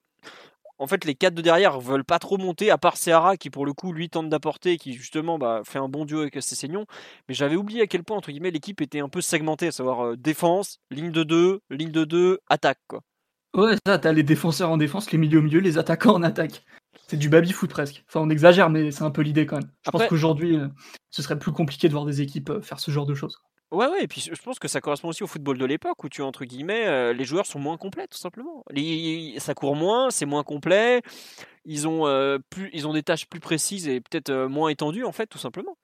en 0.79 0.87
fait, 0.87 1.05
les 1.05 1.15
quatre 1.15 1.35
de 1.35 1.43
derrière 1.43 1.81
veulent 1.81 2.05
pas 2.05 2.19
trop 2.19 2.39
monter, 2.39 2.71
à 2.71 2.79
part 2.79 2.97
Seara 2.97 3.37
qui, 3.37 3.51
pour 3.51 3.67
le 3.67 3.73
coup, 3.73 3.93
lui 3.93 4.09
tente 4.09 4.29
d'apporter, 4.29 4.77
qui 4.77 4.93
justement 4.93 5.39
bah, 5.39 5.63
fait 5.65 5.79
un 5.79 5.89
bon 5.89 6.05
duo 6.05 6.21
avec 6.21 6.35
Cessignon. 6.43 6.87
Mais 7.29 7.35
j'avais 7.35 7.57
oublié 7.57 7.83
à 7.83 7.87
quel 7.87 8.05
point, 8.05 8.17
entre 8.17 8.31
guillemets, 8.31 8.51
l'équipe 8.51 8.81
était 8.81 9.01
un 9.01 9.09
peu 9.09 9.21
segmentée, 9.21 9.69
à 9.69 9.73
savoir 9.73 10.05
euh, 10.05 10.17
défense, 10.17 10.79
ligne 10.91 11.13
de 11.13 11.23
2, 11.23 11.61
ligne 11.71 11.93
de 11.93 12.05
2, 12.05 12.39
attaque. 12.49 12.81
Quoi. 12.89 13.01
Ouais, 13.55 13.77
ça, 13.87 13.99
t'as 13.99 14.13
les 14.13 14.23
défenseurs 14.23 14.71
en 14.71 14.77
défense, 14.77 15.11
les 15.13 15.19
milieux 15.19 15.39
au 15.39 15.43
milieu, 15.43 15.61
les 15.61 15.79
attaquants 15.79 16.15
en 16.15 16.23
attaque. 16.23 16.63
C'est 17.09 17.17
du 17.17 17.29
baby-foot 17.29 17.71
presque. 17.71 18.05
Enfin, 18.09 18.21
on 18.21 18.31
exagère, 18.31 18.69
mais 18.69 18.91
c'est 18.91 19.05
un 19.05 19.11
peu 19.11 19.23
l'idée 19.23 19.47
quand 19.47 19.57
même. 19.57 19.71
Je 19.85 19.91
pense 19.91 20.07
qu'aujourd'hui, 20.07 20.57
euh, 20.57 20.69
ce 21.11 21.23
serait 21.23 21.39
plus 21.39 21.53
compliqué 21.53 21.89
de 21.89 21.93
voir 21.93 22.05
des 22.05 22.21
équipes 22.21 22.51
euh, 22.51 22.61
faire 22.61 22.81
ce 22.81 22.91
genre 22.91 23.07
de 23.07 23.15
choses. 23.15 23.41
Ouais, 23.73 23.89
ouais, 23.89 24.05
et 24.05 24.07
puis 24.07 24.21
je 24.21 24.43
pense 24.43 24.61
que 24.61 24.69
ça 24.69 24.81
correspond 24.81 25.09
aussi 25.09 25.25
au 25.25 25.27
football 25.27 25.59
de 25.59 25.65
l'époque 25.65 26.05
où 26.05 26.09
tu 26.09 26.23
entre 26.23 26.45
guillemets, 26.45 26.87
euh, 26.87 27.13
les 27.13 27.25
joueurs 27.25 27.47
sont 27.47 27.59
moins 27.59 27.77
complets, 27.77 28.07
tout 28.07 28.17
simplement. 28.17 28.65
ça 29.39 29.55
court 29.55 29.75
moins, 29.75 30.11
c'est 30.11 30.25
moins 30.27 30.45
complet, 30.45 31.03
ils 31.65 31.89
ont, 31.89 32.07
euh, 32.07 32.39
plus, 32.49 32.71
ils 32.73 32.87
ont 32.87 32.93
des 32.93 33.03
tâches 33.03 33.27
plus 33.27 33.41
précises 33.41 33.89
et 33.89 34.01
peut-être 34.01 34.31
euh, 34.31 34.49
moins 34.49 34.69
étendues, 34.69 35.05
en 35.05 35.11
fait, 35.13 35.27
tout 35.27 35.39
simplement. 35.39 35.77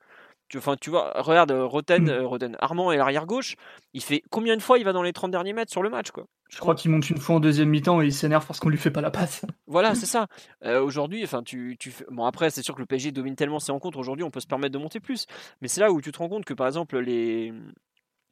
Tu, 0.49 0.59
enfin, 0.59 0.77
tu 0.81 0.91
vois, 0.91 1.13
regarde, 1.23 1.51
Roten, 1.53 2.05
mmh. 2.05 2.25
Roten, 2.25 2.57
Armand 2.61 2.93
est 2.93 2.99
l'arrière 2.99 3.27
gauche, 3.27 3.57
il 3.95 4.03
fait 4.03 4.23
combien 4.31 4.57
de 4.57 4.63
fois 4.63 4.79
il 4.79 4.85
va 4.85 4.93
dans 4.93 5.03
les 5.03 5.13
30 5.13 5.33
derniers 5.33 5.53
mètres 5.53 5.73
sur 5.73 5.83
le 5.83 5.91
match, 5.91 6.13
quoi? 6.13 6.27
Je 6.53 6.59
crois 6.59 6.75
qu'il 6.75 6.91
monte 6.91 7.09
une 7.09 7.19
fois 7.19 7.37
en 7.37 7.41
deuxième 7.41 7.71
mi-temps 7.71 8.03
et 8.03 8.07
il 8.07 8.13
s'énerve 8.13 8.47
parce 8.47 8.61
qu'on 8.61 8.69
lui 8.69 8.77
fait 8.77 8.91
pas 8.91 9.01
la 9.01 9.11
passe. 9.11 9.45
Voilà, 9.67 9.95
c'est 9.97 10.07
ça. 10.07 10.27
Euh, 10.65 10.83
aujourd'hui, 10.83 11.25
enfin, 11.25 11.43
tu, 11.43 11.77
tu 11.79 11.93
bon 12.11 12.25
après, 12.25 12.51
c'est 12.51 12.63
sûr 12.63 12.75
que 12.75 12.81
le 12.81 12.87
PSG 12.87 13.11
domine 13.11 13.37
tellement 13.37 13.59
ses 13.59 13.73
rencontres. 13.73 13.99
Aujourd'hui, 13.99 14.23
on 14.23 14.31
peut 14.31 14.41
se 14.41 14.47
permettre 14.47 14.73
de 14.73 14.79
monter 14.79 15.01
plus. 15.01 15.27
Mais 15.63 15.69
c'est 15.69 15.81
là 15.81 15.91
où 15.91 16.01
tu 16.03 16.13
te 16.13 16.19
rends 16.19 16.29
compte 16.29 16.45
que 16.45 16.55
par 16.55 16.67
exemple 16.67 16.99
les 16.99 17.53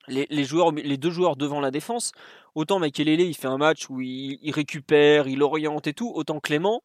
les, 0.09 0.44
joueurs, 0.44 0.72
les 0.72 0.96
deux 0.96 1.11
joueurs 1.11 1.37
devant 1.37 1.61
la 1.61 1.70
défense, 1.70 2.12
autant 2.54 2.78
Makelele 2.78 3.20
il 3.20 3.35
fait 3.35 3.46
un 3.46 3.59
match 3.59 3.88
où 3.90 4.00
il, 4.00 4.38
il, 4.42 4.50
récupère, 4.50 5.28
il 5.28 5.42
oriente 5.42 5.87
et 5.87 5.92
tout, 5.92 6.11
autant 6.12 6.40
Clément, 6.40 6.83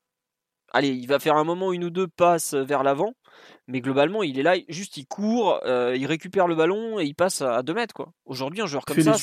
allez, 0.75 0.89
il 0.89 1.07
va 1.07 1.19
faire 1.19 1.37
un 1.37 1.43
moment 1.43 1.71
une 1.71 1.85
ou 1.85 1.89
deux 1.89 2.07
passes 2.07 2.53
vers 2.53 2.83
l'avant, 2.83 3.13
mais 3.67 3.81
globalement, 3.81 4.23
il 4.23 4.37
est 4.37 4.43
là, 4.43 4.55
juste 4.67 4.97
il 4.97 5.07
court, 5.07 5.61
euh, 5.65 5.95
il 5.95 6.05
récupère 6.05 6.47
le 6.47 6.55
ballon 6.55 6.99
et 6.99 7.05
il 7.05 7.15
passe 7.15 7.41
à 7.41 7.63
2 7.63 7.73
mètres. 7.73 7.93
quoi. 7.93 8.11
Aujourd'hui, 8.25 8.61
un 8.61 8.67
joueur 8.67 8.83
comme 8.85 9.01
ça. 9.01 9.13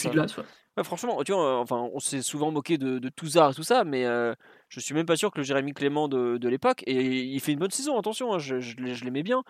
franchement, 0.82 1.22
tu 1.22 1.32
vois, 1.32 1.60
enfin, 1.60 1.88
on 1.92 2.00
s'est 2.00 2.22
souvent 2.22 2.50
moqué 2.50 2.78
de, 2.78 2.98
de 2.98 3.08
Touzard 3.10 3.50
et 3.50 3.54
tout 3.54 3.62
ça, 3.62 3.84
mais 3.84 4.06
euh, 4.06 4.34
je 4.68 4.80
suis 4.80 4.94
même 4.94 5.06
pas 5.06 5.16
sûr 5.16 5.30
que 5.30 5.38
le 5.38 5.44
Jérémy 5.44 5.74
Clément 5.74 6.08
de, 6.08 6.38
de 6.38 6.48
l'époque, 6.48 6.82
et 6.86 7.22
il 7.22 7.40
fait 7.40 7.52
une 7.52 7.58
bonne 7.58 7.70
saison, 7.70 7.98
attention, 7.98 8.32
hein, 8.32 8.38
je, 8.38 8.58
je, 8.60 9.04
l'aimais 9.04 9.22
bien, 9.22 9.42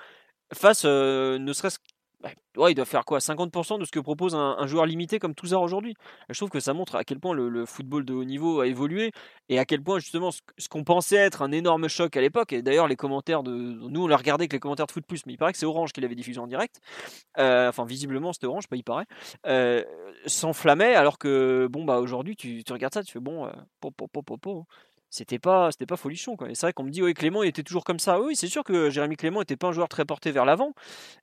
face 0.53 0.83
euh, 0.85 1.38
ne 1.38 1.53
serait-ce 1.53 1.79
ouais, 2.57 2.73
il 2.73 2.75
doit 2.75 2.85
faire 2.85 3.05
quoi 3.05 3.19
50% 3.19 3.79
de 3.79 3.85
ce 3.85 3.91
que 3.91 4.01
propose 4.01 4.35
un, 4.35 4.67
joueur 4.67 4.87
limité 4.87 5.19
comme 5.19 5.35
Touzard 5.35 5.63
aujourd'hui? 5.63 5.95
Je 6.29 6.39
trouve 6.39 6.51
que 6.51 6.61
ça 6.61 6.75
montre 6.75 6.97
à 6.97 7.05
quel 7.05 7.19
point 7.19 7.35
le, 7.35 7.67
football 7.67 8.05
de 8.05 8.13
haut 8.13 8.25
niveau 8.25 8.61
a 8.61 8.67
évolué 8.67 9.13
et 9.49 9.59
à 9.59 9.65
quel 9.65 9.83
point 9.83 9.99
justement 9.99 10.31
ce, 10.31 10.69
qu'on 10.69 10.85
pensait 10.85 11.17
être 11.17 11.43
un 11.43 11.53
énorme 11.53 11.89
choc 11.89 12.17
à 12.17 12.21
l'époque, 12.21 12.53
et 12.53 12.63
d'ailleurs 12.63 12.89
les 12.89 12.97
commentaires 12.97 13.43
de... 13.43 13.53
Nous 13.53 14.03
on 14.03 14.07
l'a 14.07 14.17
regardé 14.17 14.43
avec 14.43 14.53
les 14.53 14.61
commentaires 14.61 14.87
de 14.87 14.93
Foot 14.93 15.07
Plus, 15.07 15.27
mais 15.27 15.33
il 15.33 15.37
paraît 15.37 15.53
que 15.53 15.59
c'est 15.59 15.67
Orange 15.67 15.93
qui 15.93 16.01
l'avait 16.01 16.15
diffusé 16.15 16.39
en 16.39 16.47
direct. 16.47 16.81
Euh, 17.39 17.69
enfin 17.69 17.85
visiblement 17.85 18.33
c'était 18.33 18.47
Orange, 18.47 18.69
pas 18.69 18.77
il 18.77 18.85
paraît. 18.85 19.07
Euh, 19.47 19.85
S'enflammait 20.27 20.95
alors 20.95 21.19
que 21.19 21.69
bon 21.71 21.85
bah 21.85 21.99
aujourd'hui 21.99 22.37
tu, 22.37 22.63
regardes 22.71 22.95
ça, 22.95 23.03
tu 23.03 23.13
fais 23.13 23.21
bon... 23.21 23.47
Euh, 23.47 23.51
po, 23.81 23.91
po, 23.91 24.23
po, 24.23 24.67
c'était 25.12 25.38
pas 25.38 25.70
c'était 25.70 25.87
pas 25.87 25.98
folichon 25.98 26.37
quoi. 26.37 26.51
Et 26.51 26.55
c'est 26.55 26.66
vrai 26.66 26.72
qu'on 26.72 26.85
me 26.85 26.90
dit 26.90 27.03
oui 27.03 27.12
Clément 27.12 27.42
il 27.42 27.48
était 27.48 27.62
toujours 27.62 27.85
comme 27.85 27.98
ça. 27.98 28.20
Oui, 28.20 28.35
c'est 28.35 28.48
sûr 28.48 28.64
que 28.64 28.88
Jérémy 28.90 29.16
Clément 29.16 29.40
n'était 29.40 29.57
pas 29.57 29.68
un 29.68 29.72
joueur 29.72 29.88
très 29.88 30.07
porté 30.07 30.33
vers 30.33 30.46
l'avant, 30.46 30.72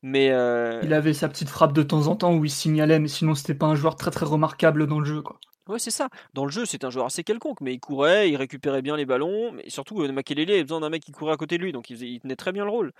mais 0.03 0.29
euh, 0.29 0.79
il 0.83 0.93
avait 0.93 1.13
sa 1.13 1.27
petite 1.27 1.49
frappe 1.49 1.73
de 1.73 1.81
temps 1.83 2.07
en 2.07 2.15
temps 2.15 2.35
où 2.35 2.45
il 2.45 2.51
signalait, 2.51 2.99
mais 2.99 3.07
sinon 3.07 3.33
c'était 3.33 3.55
pas 3.55 3.65
un 3.65 3.75
joueur 3.75 3.95
très 3.95 4.11
très 4.11 4.27
remarquable 4.27 4.85
dans 4.85 4.99
le 4.99 5.05
jeu 5.05 5.21
quoi. 5.21 5.39
Ouais, 5.67 5.77
c'est 5.77 5.91
ça. 5.91 6.09
Dans 6.33 6.45
le 6.45 6.51
jeu, 6.51 6.65
c'est 6.65 6.83
un 6.83 6.89
joueur 6.89 7.05
assez 7.05 7.23
quelconque, 7.23 7.61
mais 7.61 7.75
il 7.75 7.79
courait, 7.79 8.31
il 8.31 8.35
récupérait 8.37 8.81
bien 8.81 8.97
les 8.97 9.05
ballons, 9.05 9.51
mais 9.51 9.69
surtout, 9.69 10.01
euh, 10.01 10.11
Makelele 10.11 10.49
avait 10.49 10.63
besoin 10.63 10.79
d'un 10.79 10.89
mec 10.89 11.03
qui 11.03 11.11
courait 11.11 11.33
à 11.33 11.37
côté 11.37 11.59
de 11.59 11.63
lui, 11.63 11.71
donc 11.71 11.91
il, 11.91 12.19
tenait 12.19 12.35
très 12.35 12.51
bien 12.51 12.65
le 12.65 12.71
rôle. 12.71 12.91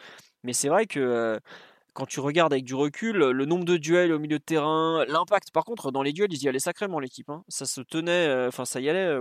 Mais 0.44 0.54
c'est 0.54 0.70
vrai 0.70 0.86
que 0.86 1.00
euh, 1.00 1.40
quand 1.94 2.06
tu 2.06 2.20
regardes 2.20 2.54
avec 2.54 2.66
du 2.66 2.76
recul, 2.76 3.18
le 3.18 3.46
nombre 3.46 3.66
de 3.66 3.78
duels 3.78 4.12
au 4.14 4.20
milieu 4.20 4.38
de 4.38 4.44
terrain, 4.44 5.04
l'impact, 5.08 5.50
par 5.52 5.66
contre, 5.66 5.92
dans 5.92 6.04
les 6.04 6.14
duels, 6.14 6.32
ils 6.32 6.44
y 6.44 6.48
allaient 6.48 6.60
sacrément, 6.60 7.00
l'équipe. 7.00 7.30
Hein. 7.32 7.44
Ça 7.48 7.66
se 7.66 7.82
tenait, 7.82 8.28
euh, 8.28 8.50
enfin, 8.50 8.66
ça 8.66 8.80
y 8.80 8.88
allait. 8.88 9.18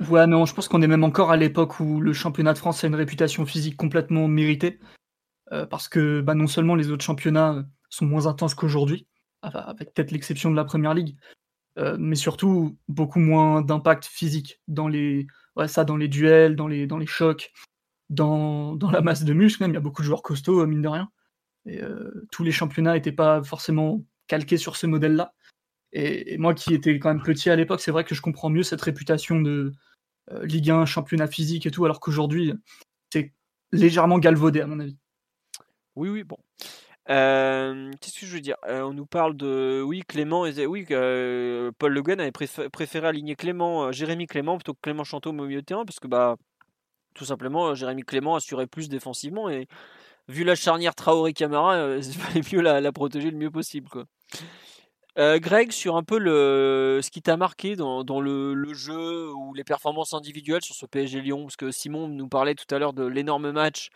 Ouais, 0.00 0.26
mais 0.26 0.46
je 0.46 0.54
pense 0.54 0.68
qu'on 0.68 0.82
est 0.82 0.88
même 0.88 1.04
encore 1.04 1.30
à 1.30 1.36
l'époque 1.36 1.78
où 1.80 2.00
le 2.00 2.12
championnat 2.12 2.52
de 2.52 2.58
France 2.58 2.82
a 2.84 2.88
une 2.88 2.94
réputation 2.94 3.46
physique 3.46 3.76
complètement 3.76 4.28
méritée. 4.28 4.80
parce 5.70 5.88
que 5.88 6.20
bah, 6.20 6.34
non 6.34 6.46
seulement 6.46 6.74
les 6.74 6.90
autres 6.90 7.04
championnats 7.04 7.64
sont 7.90 8.06
moins 8.06 8.26
intenses 8.26 8.54
qu'aujourd'hui, 8.54 9.06
avec 9.42 9.94
peut-être 9.94 10.10
l'exception 10.10 10.50
de 10.50 10.56
la 10.56 10.64
première 10.64 10.94
ligue, 10.94 11.16
euh, 11.78 11.96
mais 11.98 12.16
surtout 12.16 12.78
beaucoup 12.88 13.18
moins 13.18 13.62
d'impact 13.62 14.04
physique 14.04 14.60
dans 14.68 14.88
les, 14.88 15.26
ouais, 15.56 15.68
ça, 15.68 15.84
dans 15.84 15.96
les 15.96 16.08
duels, 16.08 16.56
dans 16.56 16.68
les, 16.68 16.86
dans 16.86 16.98
les 16.98 17.06
chocs, 17.06 17.52
dans, 18.10 18.76
dans 18.76 18.90
la 18.90 19.00
masse 19.00 19.24
de 19.24 19.32
muscles. 19.32 19.62
Même, 19.62 19.72
il 19.72 19.74
y 19.74 19.78
a 19.78 19.80
beaucoup 19.80 20.02
de 20.02 20.06
joueurs 20.06 20.22
costauds, 20.22 20.60
euh, 20.60 20.66
mine 20.66 20.82
de 20.82 20.88
rien. 20.88 21.10
Et, 21.66 21.82
euh, 21.82 22.26
tous 22.30 22.44
les 22.44 22.52
championnats 22.52 22.94
n'étaient 22.94 23.12
pas 23.12 23.42
forcément 23.42 24.02
calqués 24.28 24.58
sur 24.58 24.76
ce 24.76 24.86
modèle-là. 24.86 25.34
Et, 25.94 26.36
moi 26.38 26.54
qui 26.54 26.74
étais 26.74 26.98
quand 26.98 27.08
même 27.08 27.22
petit 27.22 27.48
à 27.48 27.56
l'époque, 27.56 27.80
c'est 27.80 27.90
vrai 27.90 28.04
que 28.04 28.14
je 28.14 28.20
comprends 28.20 28.50
mieux 28.50 28.62
cette 28.62 28.82
réputation 28.82 29.40
de 29.40 29.72
Ligue 30.42 30.70
1, 30.70 30.86
championnat 30.86 31.26
physique 31.26 31.66
et 31.66 31.70
tout, 31.70 31.84
alors 31.84 32.00
qu'aujourd'hui, 32.00 32.52
c'est 33.12 33.32
légèrement 33.72 34.18
galvaudé, 34.18 34.60
à 34.60 34.66
mon 34.66 34.80
avis. 34.80 34.96
Oui, 35.96 36.08
oui, 36.08 36.24
bon. 36.24 36.38
Qu'est-ce 37.06 38.20
que 38.20 38.26
je 38.26 38.34
veux 38.34 38.40
dire? 38.40 38.56
On 38.66 38.92
nous 38.92 39.06
parle 39.06 39.36
de 39.36 39.82
oui 39.84 40.02
Clément 40.06 40.42
oui 40.42 40.84
Paul 40.86 41.92
Le 41.92 42.02
Guen 42.02 42.20
avait 42.20 42.32
préféré 42.32 43.06
aligner 43.06 43.36
Clément, 43.36 43.92
Jérémy 43.92 44.26
Clément 44.26 44.56
plutôt 44.56 44.74
que 44.74 44.80
Clément 44.80 45.04
Chantôme 45.04 45.40
au 45.40 45.46
milieu 45.46 45.60
de 45.60 45.66
terrain 45.66 45.84
parce 45.84 46.00
que 46.00 46.08
bah 46.08 46.36
tout 47.14 47.26
simplement 47.26 47.74
Jérémy 47.74 48.02
Clément 48.02 48.36
assurait 48.36 48.66
plus 48.66 48.88
défensivement 48.88 49.50
et 49.50 49.68
vu 50.28 50.44
la 50.44 50.54
charnière 50.54 50.94
Traoré 50.94 51.34
Camara, 51.34 51.96
il 51.96 52.14
fallait 52.14 52.42
mieux 52.52 52.62
la, 52.62 52.92
protéger 52.92 53.30
le 53.30 53.36
mieux 53.36 53.50
possible. 53.50 53.88
Greg, 55.16 55.72
sur 55.72 55.96
un 55.96 56.02
peu 56.02 56.18
le, 56.18 57.00
ce 57.02 57.10
qui 57.10 57.22
t'a 57.22 57.36
marqué 57.36 57.76
dans, 57.76 58.20
le, 58.20 58.54
le, 58.54 58.74
jeu 58.74 59.32
ou 59.32 59.54
les 59.54 59.64
performances 59.64 60.14
individuelles 60.14 60.62
sur 60.62 60.74
ce 60.74 60.86
PSG 60.86 61.20
Lyon, 61.20 61.42
parce 61.44 61.56
que 61.56 61.70
Simon 61.70 62.08
nous 62.08 62.28
parlait 62.28 62.54
tout 62.54 62.72
à 62.74 62.78
l'heure 62.78 62.92
de 62.92 63.04
l'énorme 63.04 63.52
match 63.52 63.90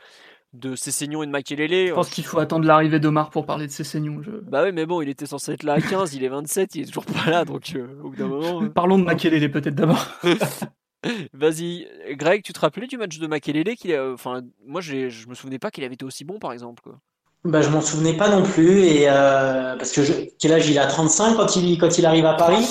de 0.55 0.75
Cessignon 0.75 1.23
et 1.23 1.27
de 1.27 1.31
Makelele. 1.31 1.89
Je 1.89 1.95
pense 1.95 2.11
qu'il 2.11 2.25
faut 2.25 2.39
attendre 2.39 2.67
l'arrivée 2.67 3.01
d'Omar 3.01 3.31
pour 3.31 3.47
parler 3.47 3.67
de 3.67 3.73
Cessignon. 3.73 4.23
Je... 4.23 4.31
Bah 4.31 4.63
oui, 4.65 4.73
mais 4.73 4.87
bon, 4.87 5.03
il 5.03 5.09
était 5.09 5.27
censé 5.27 5.53
être 5.53 5.63
là 5.63 5.75
à 5.75 5.81
15, 5.81 6.15
il 6.15 6.25
est 6.25 6.29
27, 6.29 6.75
il 6.75 6.83
est 6.83 6.87
toujours 6.87 7.05
pas 7.05 7.31
là, 7.31 7.45
donc 7.45 7.73
euh, 7.75 8.01
au 8.03 8.11
bout 8.11 8.17
d'un 8.17 8.29
moment. 8.29 8.63
Euh. 8.63 8.69
Parlons 8.69 8.99
de 8.99 9.05
Makelele 9.05 9.51
peut-être 9.51 9.75
d'abord. 9.75 10.07
Vas-y, 11.33 11.87
Greg, 12.13 12.43
tu 12.43 12.53
te 12.53 12.61
rappelais 12.61 12.87
du 12.87 12.97
match 12.97 13.19
de 13.19 13.27
Makelele 13.27 13.77
qu'il 13.77 13.97
Enfin, 13.99 14.43
moi, 14.67 14.81
je 14.81 15.29
me 15.29 15.35
souvenais 15.35 15.59
pas 15.59 15.71
qu'il 15.71 15.85
avait 15.85 15.95
été 15.95 16.05
aussi 16.05 16.25
bon, 16.25 16.39
par 16.39 16.53
exemple. 16.53 16.83
Quoi. 16.83 16.99
Bah, 17.45 17.63
je 17.63 17.69
m'en 17.69 17.81
souvenais 17.81 18.15
pas 18.15 18.29
non 18.29 18.43
plus, 18.43 18.85
et 18.85 19.09
euh, 19.09 19.77
parce 19.77 19.93
que 19.93 20.03
je... 20.03 20.13
quel 20.39 20.53
âge 20.53 20.69
il 20.69 20.79
a? 20.79 20.87
35 20.87 21.37
quand 21.37 21.57
il, 21.57 21.79
quand 21.79 21.97
il 21.97 22.05
arrive 22.05 22.27
à 22.27 22.35
Paris? 22.35 22.67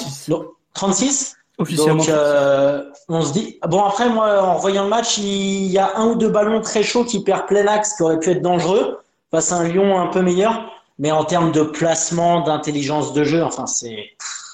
36 0.73 1.35
Officiellement. 1.59 2.03
Donc, 2.03 2.09
euh, 2.09 2.83
on 3.09 3.23
se 3.23 3.33
dit. 3.33 3.59
Bon, 3.67 3.83
après, 3.83 4.09
moi, 4.09 4.43
en 4.43 4.57
voyant 4.57 4.83
le 4.83 4.89
match, 4.89 5.17
il 5.17 5.65
y 5.65 5.79
a 5.79 5.97
un 5.97 6.09
ou 6.09 6.15
deux 6.15 6.29
ballons 6.29 6.61
très 6.61 6.83
chauds 6.83 7.03
qui 7.03 7.23
perdent 7.23 7.47
plein 7.47 7.65
axe, 7.65 7.95
qui 7.95 8.03
auraient 8.03 8.19
pu 8.19 8.29
être 8.29 8.43
dangereux 8.43 8.99
face 9.31 9.51
à 9.51 9.57
un 9.57 9.67
Lyon 9.67 9.99
un 9.99 10.07
peu 10.07 10.21
meilleur. 10.21 10.71
Mais 10.99 11.11
en 11.11 11.25
termes 11.25 11.51
de 11.51 11.63
placement, 11.63 12.41
d'intelligence 12.41 13.13
de 13.13 13.23
jeu, 13.23 13.43
enfin, 13.43 13.65
c'est, 13.65 14.11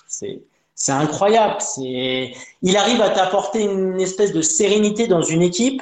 c'est, 0.08 0.42
c'est 0.76 0.92
incroyable. 0.94 1.56
C'est, 1.60 2.34
il 2.62 2.78
arrive 2.78 3.02
à 3.02 3.10
t'apporter 3.10 3.64
une 3.64 4.00
espèce 4.00 4.32
de 4.32 4.42
sérénité 4.42 5.08
dans 5.08 5.22
une 5.22 5.42
équipe 5.42 5.82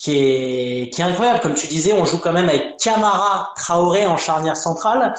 qui 0.00 0.16
est, 0.16 0.92
qui 0.92 1.00
est 1.00 1.04
incroyable. 1.04 1.38
Comme 1.40 1.54
tu 1.54 1.68
disais, 1.68 1.92
on 1.92 2.04
joue 2.04 2.18
quand 2.18 2.32
même 2.32 2.48
avec 2.48 2.78
Camara 2.78 3.52
Traoré 3.54 4.06
en 4.06 4.16
charnière 4.16 4.56
centrale 4.56 5.14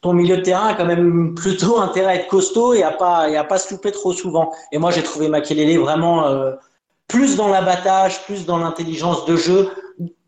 ton 0.00 0.14
milieu 0.14 0.38
de 0.38 0.42
terrain 0.42 0.68
a 0.68 0.74
quand 0.74 0.86
même 0.86 1.34
plutôt 1.34 1.78
intérêt 1.80 2.12
à 2.12 2.14
être 2.16 2.28
costaud 2.28 2.74
et 2.74 2.82
à 2.82 2.90
pas 2.90 3.28
et 3.28 3.36
à 3.36 3.44
pas 3.44 3.58
se 3.58 3.72
louper 3.72 3.92
trop 3.92 4.12
souvent. 4.12 4.52
Et 4.72 4.78
moi, 4.78 4.90
j'ai 4.90 5.02
trouvé 5.02 5.28
Makelele 5.28 5.78
vraiment 5.78 6.26
euh, 6.26 6.52
plus 7.08 7.36
dans 7.36 7.48
l'abattage, 7.48 8.22
plus 8.24 8.46
dans 8.46 8.58
l'intelligence 8.58 9.24
de 9.26 9.36
jeu. 9.36 9.70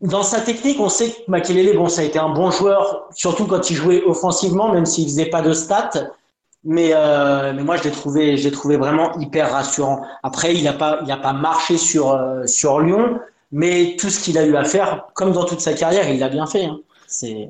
Dans 0.01 0.21
sa 0.21 0.41
technique, 0.41 0.79
on 0.79 0.89
sait 0.89 1.09
que 1.09 1.21
Makelele, 1.27 1.75
bon, 1.75 1.89
ça 1.89 2.01
a 2.01 2.03
été 2.03 2.19
un 2.19 2.29
bon 2.29 2.51
joueur, 2.51 3.07
surtout 3.15 3.47
quand 3.47 3.71
il 3.71 3.75
jouait 3.75 4.03
offensivement, 4.03 4.71
même 4.71 4.85
s'il 4.85 5.05
faisait 5.05 5.25
pas 5.25 5.41
de 5.41 5.53
stats. 5.53 6.11
Mais, 6.65 6.91
euh, 6.93 7.51
mais 7.53 7.63
moi, 7.63 7.75
je 7.77 7.83
l'ai 7.83 7.91
trouvé, 7.91 8.37
j'ai 8.37 8.51
trouvé 8.51 8.77
vraiment 8.77 9.17
hyper 9.17 9.51
rassurant. 9.51 10.05
Après, 10.21 10.53
il 10.53 10.63
n'a 10.63 10.73
pas, 10.73 10.99
il 11.03 11.11
a 11.11 11.17
pas 11.17 11.33
marché 11.33 11.77
sur 11.77 12.11
euh, 12.11 12.45
sur 12.45 12.79
Lyon, 12.79 13.19
mais 13.53 13.95
tout 13.99 14.09
ce 14.09 14.21
qu'il 14.21 14.37
a 14.39 14.45
eu 14.45 14.55
à 14.55 14.63
faire, 14.65 15.05
comme 15.13 15.31
dans 15.31 15.45
toute 15.45 15.61
sa 15.61 15.73
carrière, 15.73 16.09
il 16.09 16.19
l'a 16.19 16.27
bien 16.27 16.47
fait. 16.47 16.65
Hein. 16.65 16.81
C'est 17.07 17.49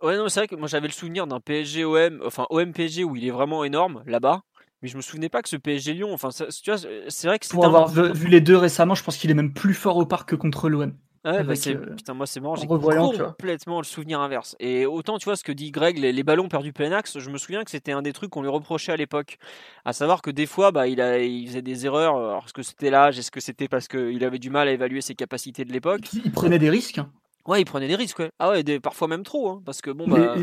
Ouais, 0.00 0.16
non, 0.16 0.28
c'est 0.28 0.40
vrai 0.40 0.46
que 0.46 0.54
moi 0.54 0.68
j'avais 0.68 0.86
le 0.86 0.92
souvenir 0.92 1.26
d'un 1.26 1.40
PSG 1.40 1.84
OM, 1.84 2.22
enfin 2.24 2.46
OM 2.50 2.72
PSG 2.72 3.02
où 3.02 3.16
il 3.16 3.26
est 3.26 3.30
vraiment 3.30 3.64
énorme 3.64 4.04
là-bas. 4.06 4.42
Mais 4.82 4.88
je 4.88 4.96
me 4.96 5.02
souvenais 5.02 5.28
pas 5.28 5.42
que 5.42 5.48
ce 5.48 5.56
PSG 5.56 5.94
Lyon, 5.94 6.12
enfin, 6.12 6.28
tu 6.28 6.70
vois, 6.70 6.78
c'est 7.08 7.26
vrai 7.26 7.38
que 7.38 7.48
Pour 7.48 7.64
avoir 7.64 7.88
vu 7.88 8.28
les 8.28 8.40
deux 8.40 8.56
récemment, 8.56 8.94
je 8.94 9.02
pense 9.02 9.16
qu'il 9.16 9.30
est 9.30 9.34
même 9.34 9.54
plus 9.54 9.74
fort 9.74 9.96
au 9.96 10.06
parc 10.06 10.28
que 10.28 10.36
contre 10.36 10.68
l'OM. 10.68 10.94
Ouais, 11.26 11.42
bah 11.42 11.54
euh, 11.66 11.94
putain, 11.96 12.14
moi 12.14 12.24
c'est 12.24 12.38
marrant, 12.38 12.54
j'ai 12.54 12.68
complètement 12.68 13.80
le 13.80 13.84
souvenir 13.84 14.20
inverse. 14.20 14.54
Et 14.60 14.86
autant, 14.86 15.18
tu 15.18 15.24
vois, 15.24 15.34
ce 15.34 15.42
que 15.42 15.50
dit 15.50 15.72
Greg, 15.72 15.98
les, 15.98 16.22
ballons 16.22 16.48
perdus 16.48 16.72
plein 16.72 16.92
axe, 16.92 17.18
je 17.18 17.30
me 17.30 17.36
souviens 17.36 17.64
que 17.64 17.70
c'était 17.72 17.90
un 17.90 18.00
des 18.00 18.12
trucs 18.12 18.30
qu'on 18.30 18.42
lui 18.42 18.48
reprochait 18.48 18.92
à 18.92 18.96
l'époque. 18.96 19.38
À 19.84 19.92
savoir 19.92 20.22
que 20.22 20.30
des 20.30 20.46
fois, 20.46 20.70
bah, 20.70 20.86
il, 20.86 21.00
a, 21.00 21.18
il 21.18 21.48
faisait 21.48 21.62
des 21.62 21.84
erreurs. 21.84 22.16
Alors, 22.16 22.44
est-ce 22.44 22.52
que 22.52 22.62
c'était 22.62 22.90
l'âge 22.90 23.18
Est-ce 23.18 23.32
que 23.32 23.40
c'était 23.40 23.66
parce 23.66 23.88
qu'il 23.88 24.22
avait 24.24 24.38
du 24.38 24.50
mal 24.50 24.68
à 24.68 24.72
évaluer 24.72 25.00
ses 25.00 25.16
capacités 25.16 25.64
de 25.64 25.72
l'époque? 25.72 26.12
Il 26.12 26.30
prenait 26.30 26.60
des 26.60 26.70
risques. 26.70 26.98
Hein. 26.98 27.10
Ouais, 27.48 27.60
il 27.60 27.64
prenait 27.64 27.88
des 27.88 27.96
risques, 27.96 28.20
ouais. 28.20 28.30
Ah 28.38 28.50
ouais, 28.50 28.62
des, 28.62 28.78
parfois 28.78 29.08
même 29.08 29.24
trop, 29.24 29.50
hein, 29.50 29.62
parce 29.64 29.80
que 29.80 29.90
bon, 29.90 30.06
bah... 30.06 30.36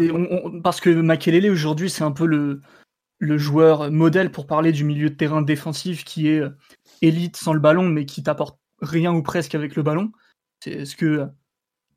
parce 0.64 0.82
que 0.82 0.90
Makelele 0.90 1.50
aujourd'hui, 1.50 1.90
c'est 1.90 2.04
un 2.04 2.12
peu 2.12 2.26
le, 2.26 2.62
le 3.20 3.38
joueur 3.38 3.90
modèle 3.90 4.32
pour 4.32 4.48
parler 4.48 4.74
du 4.74 4.84
milieu 4.84 5.10
de 5.10 5.16
terrain 5.16 5.42
défensif 5.42 6.04
qui 6.04 6.28
est 6.28 6.40
euh, 6.40 6.50
élite 7.02 7.38
sans 7.38 7.54
le 7.54 7.60
ballon, 7.60 7.84
mais 7.84 8.06
qui 8.06 8.24
t'apporte 8.24 8.60
rien 8.82 9.14
ou 9.14 9.24
presque 9.24 9.56
avec 9.56 9.76
le 9.76 9.84
ballon. 9.84 10.12
C'est 10.64 10.86
ce 10.86 10.96
que 10.96 11.06
euh, 11.06 11.26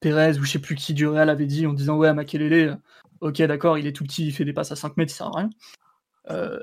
Pérez 0.00 0.38
ou 0.38 0.44
je 0.44 0.50
sais 0.50 0.59
plus 0.59 0.74
qui 0.74 0.92
du 0.92 1.07
Real 1.07 1.31
avait 1.31 1.46
dit 1.46 1.66
en 1.66 1.72
disant 1.72 1.96
ouais, 1.96 2.12
Makelele, 2.12 2.52
euh, 2.52 2.76
ok, 3.20 3.42
d'accord, 3.42 3.79
il 3.79 3.87
est 3.87 3.92
tout 3.92 4.05
petit, 4.05 4.26
il 4.26 4.33
fait 4.33 4.44
des 4.44 4.52
passes 4.52 4.72
à 4.72 4.76
5 4.76 4.96
mètres, 4.96 5.12
ça 5.12 5.18
sert 5.18 5.26
à 5.29 5.38
rien. 5.38 5.50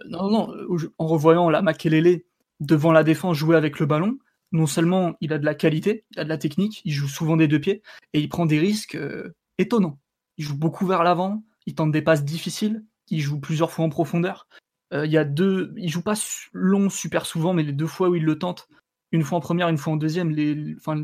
non, 0.07 0.29
non, 0.29 0.53
en 0.97 1.07
revoyant 1.07 1.49
la 1.49 1.61
Makelele 1.61 2.23
devant 2.59 2.91
la 2.91 3.03
défense 3.03 3.37
jouer 3.37 3.55
avec 3.55 3.79
le 3.79 3.85
ballon, 3.85 4.17
non 4.51 4.67
seulement 4.67 5.15
il 5.21 5.33
a 5.33 5.39
de 5.39 5.45
la 5.45 5.55
qualité, 5.55 6.05
il 6.11 6.19
a 6.19 6.23
de 6.23 6.29
la 6.29 6.37
technique, 6.37 6.81
il 6.85 6.91
joue 6.91 7.07
souvent 7.07 7.37
des 7.37 7.47
deux 7.47 7.59
pieds 7.59 7.81
et 8.13 8.19
il 8.19 8.29
prend 8.29 8.45
des 8.45 8.59
risques 8.59 8.95
euh, 8.95 9.33
étonnants. 9.57 9.99
Il 10.37 10.45
joue 10.45 10.57
beaucoup 10.57 10.85
vers 10.85 11.03
l'avant, 11.03 11.43
il 11.65 11.75
tente 11.75 11.91
des 11.91 12.01
passes 12.01 12.23
difficiles, 12.23 12.83
il 13.09 13.19
joue 13.19 13.39
plusieurs 13.39 13.71
fois 13.71 13.85
en 13.85 13.89
profondeur. 13.89 14.47
Euh, 14.93 15.05
il 15.05 15.11
y 15.11 15.17
a 15.17 15.23
deux, 15.23 15.73
il 15.77 15.89
joue 15.89 16.03
pas 16.03 16.13
long 16.53 16.89
super 16.89 17.25
souvent, 17.25 17.53
mais 17.53 17.63
les 17.63 17.71
deux 17.71 17.87
fois 17.87 18.09
où 18.09 18.15
il 18.15 18.23
le 18.23 18.37
tente, 18.37 18.67
une 19.13 19.23
fois 19.23 19.37
en 19.37 19.41
première, 19.41 19.69
une 19.69 19.77
fois 19.77 19.93
en 19.93 19.97
deuxième, 19.97 20.35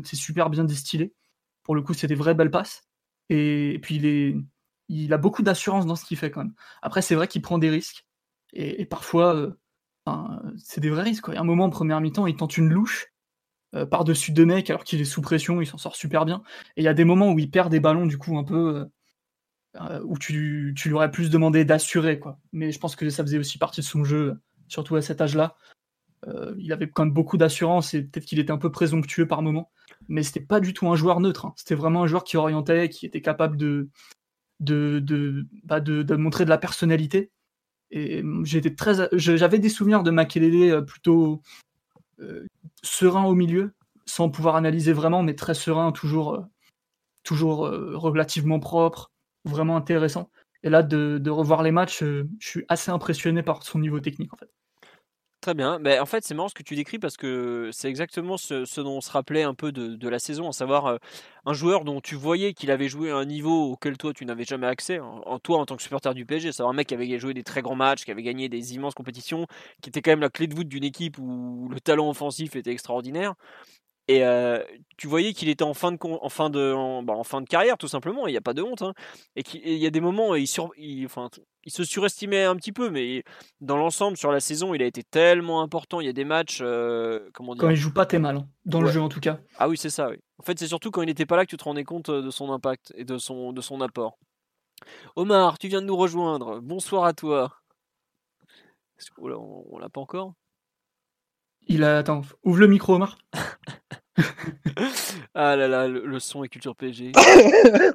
c'est 0.04 0.16
super 0.16 0.50
bien 0.50 0.64
distillé. 0.64 1.14
Pour 1.62 1.74
le 1.74 1.82
coup, 1.82 1.94
c'est 1.94 2.08
des 2.08 2.14
vraies 2.14 2.34
belles 2.34 2.50
passes. 2.50 2.82
Et, 3.30 3.78
puis 3.82 4.44
il 4.88 5.12
a 5.12 5.18
beaucoup 5.18 5.42
d'assurance 5.42 5.86
dans 5.86 5.96
ce 5.96 6.04
qu'il 6.04 6.18
fait 6.18 6.30
quand 6.30 6.42
même. 6.42 6.54
Après, 6.82 7.00
c'est 7.00 7.14
vrai 7.14 7.28
qu'il 7.28 7.40
prend 7.40 7.58
des 7.58 7.70
risques 7.70 8.04
et, 8.52 8.84
parfois, 8.84 9.36
euh, 9.36 10.52
c'est 10.58 10.80
des 10.80 10.90
vrais 10.90 11.04
risques. 11.04 11.24
Quoi. 11.24 11.36
À 11.36 11.40
un 11.40 11.44
moment 11.44 11.66
en 11.66 11.70
première 11.70 12.00
mi-temps, 12.00 12.26
il 12.26 12.36
tente 12.36 12.56
une 12.56 12.68
louche 12.68 13.12
euh, 13.76 13.86
par-dessus 13.86 14.32
deux 14.32 14.44
mecs 14.44 14.68
alors 14.68 14.82
qu'il 14.82 15.00
est 15.00 15.04
sous 15.04 15.22
pression, 15.22 15.60
il 15.60 15.66
s'en 15.66 15.78
sort 15.78 15.94
super 15.94 16.24
bien. 16.24 16.42
Et 16.76 16.82
il 16.82 16.84
y 16.84 16.88
a 16.88 16.94
des 16.94 17.04
moments 17.04 17.30
où 17.30 17.38
il 17.38 17.48
perd 17.48 17.70
des 17.70 17.78
ballons, 17.78 18.06
du 18.06 18.18
coup, 18.18 18.36
un 18.36 18.44
peu. 18.44 18.86
Euh, 19.76 20.00
où 20.02 20.18
tu, 20.18 20.74
lui 20.84 20.92
aurais 20.92 21.12
plus 21.12 21.30
demandé 21.30 21.64
d'assurer. 21.64 22.20
Mais 22.52 22.72
je 22.72 22.80
pense 22.80 22.96
que 22.96 23.08
ça 23.08 23.22
faisait 23.22 23.38
aussi 23.38 23.56
partie 23.56 23.82
de 23.82 23.86
son 23.86 24.02
jeu, 24.02 24.40
surtout 24.66 24.96
à 24.96 25.02
cet 25.02 25.20
âge-là. 25.20 25.56
Il 26.58 26.72
avait 26.72 26.88
quand 26.88 27.04
même 27.04 27.14
beaucoup 27.14 27.36
d'assurance 27.36 27.94
et 27.94 28.02
peut-être 28.02 28.26
qu'il 28.26 28.38
était 28.38 28.52
un 28.52 28.58
peu 28.58 28.70
présomptueux 28.70 29.26
par 29.26 29.42
moment. 29.42 29.70
Mais 30.08 30.22
c'était 30.22 30.40
pas 30.40 30.60
du 30.60 30.74
tout 30.74 30.88
un 30.88 30.96
joueur 30.96 31.20
neutre. 31.20 31.46
Hein. 31.46 31.54
C'était 31.56 31.74
vraiment 31.74 32.02
un 32.02 32.06
joueur 32.06 32.24
qui 32.24 32.36
orientait, 32.36 32.88
qui 32.88 33.06
était 33.06 33.22
capable 33.22 33.56
de, 33.56 33.88
de, 34.60 35.00
de, 35.00 35.46
bah, 35.64 35.80
de, 35.80 36.16
montrer 36.16 36.44
de 36.44 36.50
la 36.50 36.58
personnalité. 36.58 37.30
Et 37.90 38.22
j'étais 38.44 38.74
très, 38.74 39.08
j'avais 39.12 39.58
des 39.58 39.68
souvenirs 39.68 40.02
de 40.02 40.10
Makelele 40.10 40.84
plutôt 40.84 41.42
euh, 42.20 42.46
serein 42.82 43.24
au 43.24 43.34
milieu, 43.34 43.72
sans 44.06 44.30
pouvoir 44.30 44.56
analyser 44.56 44.92
vraiment, 44.92 45.22
mais 45.22 45.34
très 45.34 45.54
serein, 45.54 45.90
toujours, 45.92 46.34
euh, 46.34 46.44
toujours 47.24 47.66
euh, 47.66 47.96
relativement 47.96 48.60
propre, 48.60 49.10
vraiment 49.44 49.76
intéressant. 49.76 50.30
Et 50.62 50.70
là, 50.70 50.82
de, 50.82 51.30
revoir 51.30 51.62
les 51.62 51.72
matchs, 51.72 52.00
je 52.00 52.26
suis 52.38 52.64
assez 52.68 52.90
impressionné 52.90 53.42
par 53.42 53.62
son 53.62 53.78
niveau 53.78 54.00
technique 54.00 54.32
en 54.34 54.36
fait. 54.36 54.50
Très 55.40 55.54
bien. 55.54 55.78
Mais 55.78 55.98
en 55.98 56.04
fait, 56.04 56.22
c'est 56.22 56.34
marrant 56.34 56.50
ce 56.50 56.54
que 56.54 56.62
tu 56.62 56.74
décris 56.74 56.98
parce 56.98 57.16
que 57.16 57.70
c'est 57.72 57.88
exactement 57.88 58.36
ce, 58.36 58.80
dont 58.82 58.98
on 58.98 59.00
se 59.00 59.10
rappelait 59.10 59.42
un 59.42 59.54
peu 59.54 59.72
de, 59.72 60.08
la 60.08 60.18
saison, 60.18 60.50
à 60.50 60.52
savoir 60.52 60.84
euh, 60.84 60.98
un 61.46 61.54
joueur 61.54 61.84
dont 61.84 62.02
tu 62.02 62.14
voyais 62.14 62.52
qu'il 62.52 62.70
avait 62.70 62.88
joué 62.88 63.10
à 63.10 63.16
un 63.16 63.24
niveau 63.24 63.72
auquel 63.72 63.96
toi 63.96 64.12
tu 64.12 64.26
n'avais 64.26 64.44
jamais 64.44 64.66
accès, 64.66 65.00
en, 65.00 65.38
toi 65.38 65.58
en 65.58 65.64
tant 65.64 65.76
que 65.76 65.82
supporter 65.82 66.12
du 66.12 66.26
PSG. 66.26 66.52
C'est 66.52 66.62
un 66.62 66.74
mec 66.74 66.88
qui 66.88 66.94
avait 66.94 67.18
joué 67.18 67.32
des 67.32 67.42
très 67.42 67.62
grands 67.62 67.74
matchs, 67.74 68.04
qui 68.04 68.10
avait 68.10 68.22
gagné 68.22 68.50
des 68.50 68.74
immenses 68.74 68.92
compétitions, 68.92 69.46
qui 69.80 69.88
était 69.88 70.02
quand 70.02 70.10
même 70.10 70.20
la 70.20 70.28
clé 70.28 70.46
de 70.46 70.54
voûte 70.54 70.68
d'une 70.68 70.84
équipe 70.84 71.16
où 71.18 71.70
le 71.70 71.80
talent 71.80 72.10
offensif 72.10 72.54
était 72.54 72.72
extraordinaire. 72.72 73.34
Et 74.08 74.24
euh, 74.24 74.62
tu 74.96 75.06
voyais 75.06 75.32
qu'il 75.32 75.48
était 75.48 75.62
en 75.62 75.74
fin 75.74 75.92
de, 75.92 75.98
en 76.02 76.28
fin 76.28 76.50
de, 76.50 77.02
bah, 77.04 77.12
en, 77.14 77.22
fin 77.22 77.40
de 77.40 77.46
carrière, 77.46 77.78
tout 77.78 77.86
simplement, 77.86 78.26
il 78.26 78.32
n'y 78.32 78.36
a 78.36 78.40
pas 78.40 78.54
de 78.54 78.62
honte. 78.62 78.82
Hein. 78.82 78.92
Et 79.36 79.44
il 79.64 79.78
y 79.78 79.86
a 79.86 79.90
des 79.90 80.00
moments, 80.00 80.34
il, 80.34 80.48
sur, 80.48 80.70
il, 80.76 81.06
enfin, 81.06 81.30
il 81.64 81.72
se 81.72 81.84
surestimait 81.84 82.44
un 82.44 82.56
petit 82.56 82.72
peu, 82.72 82.90
mais 82.90 83.22
dans 83.60 83.76
l'ensemble, 83.76 84.16
sur 84.16 84.32
la 84.32 84.40
saison, 84.40 84.74
il 84.74 84.82
a 84.82 84.86
été 84.86 85.04
tellement 85.04 85.62
important. 85.62 86.00
Il 86.00 86.06
y 86.06 86.08
a 86.08 86.12
des 86.12 86.24
matchs. 86.24 86.60
Euh, 86.60 87.28
comment 87.34 87.54
dire 87.54 87.62
Quand 87.62 87.70
il 87.70 87.76
joue 87.76 87.92
pas, 87.92 88.06
t'es 88.06 88.18
mal, 88.18 88.36
hein, 88.38 88.48
dans 88.64 88.80
le 88.80 88.90
jeu 88.90 89.00
en 89.00 89.08
tout 89.08 89.20
cas. 89.20 89.38
Ah 89.58 89.68
oui, 89.68 89.76
c'est 89.76 89.90
ça. 89.90 90.08
Oui. 90.10 90.16
En 90.38 90.42
fait, 90.42 90.58
c'est 90.58 90.66
surtout 90.68 90.90
quand 90.90 91.02
il 91.02 91.06
n'était 91.06 91.26
pas 91.26 91.36
là 91.36 91.44
que 91.44 91.50
tu 91.50 91.56
te 91.56 91.64
rendais 91.64 91.84
compte 91.84 92.08
euh, 92.08 92.22
de 92.22 92.30
son 92.30 92.50
impact 92.50 92.92
et 92.96 93.04
de 93.04 93.18
son, 93.18 93.52
de 93.52 93.60
son 93.60 93.80
apport. 93.80 94.18
Omar, 95.16 95.58
tu 95.58 95.68
viens 95.68 95.82
de 95.82 95.86
nous 95.86 95.96
rejoindre. 95.96 96.60
Bonsoir 96.60 97.04
à 97.04 97.12
toi. 97.12 97.52
on 99.18 99.78
l'a 99.78 99.88
pas 99.88 100.00
encore? 100.00 100.34
Il 101.70 101.84
a. 101.84 101.98
Attends, 101.98 102.22
ouvre 102.44 102.58
le 102.58 102.66
micro, 102.66 102.94
Omar. 102.96 103.16
ah 105.34 105.56
là 105.56 105.68
là, 105.68 105.88
le, 105.88 106.18
son 106.18 106.44
et 106.44 106.48
culture 106.48 106.76
PG. 106.76 107.12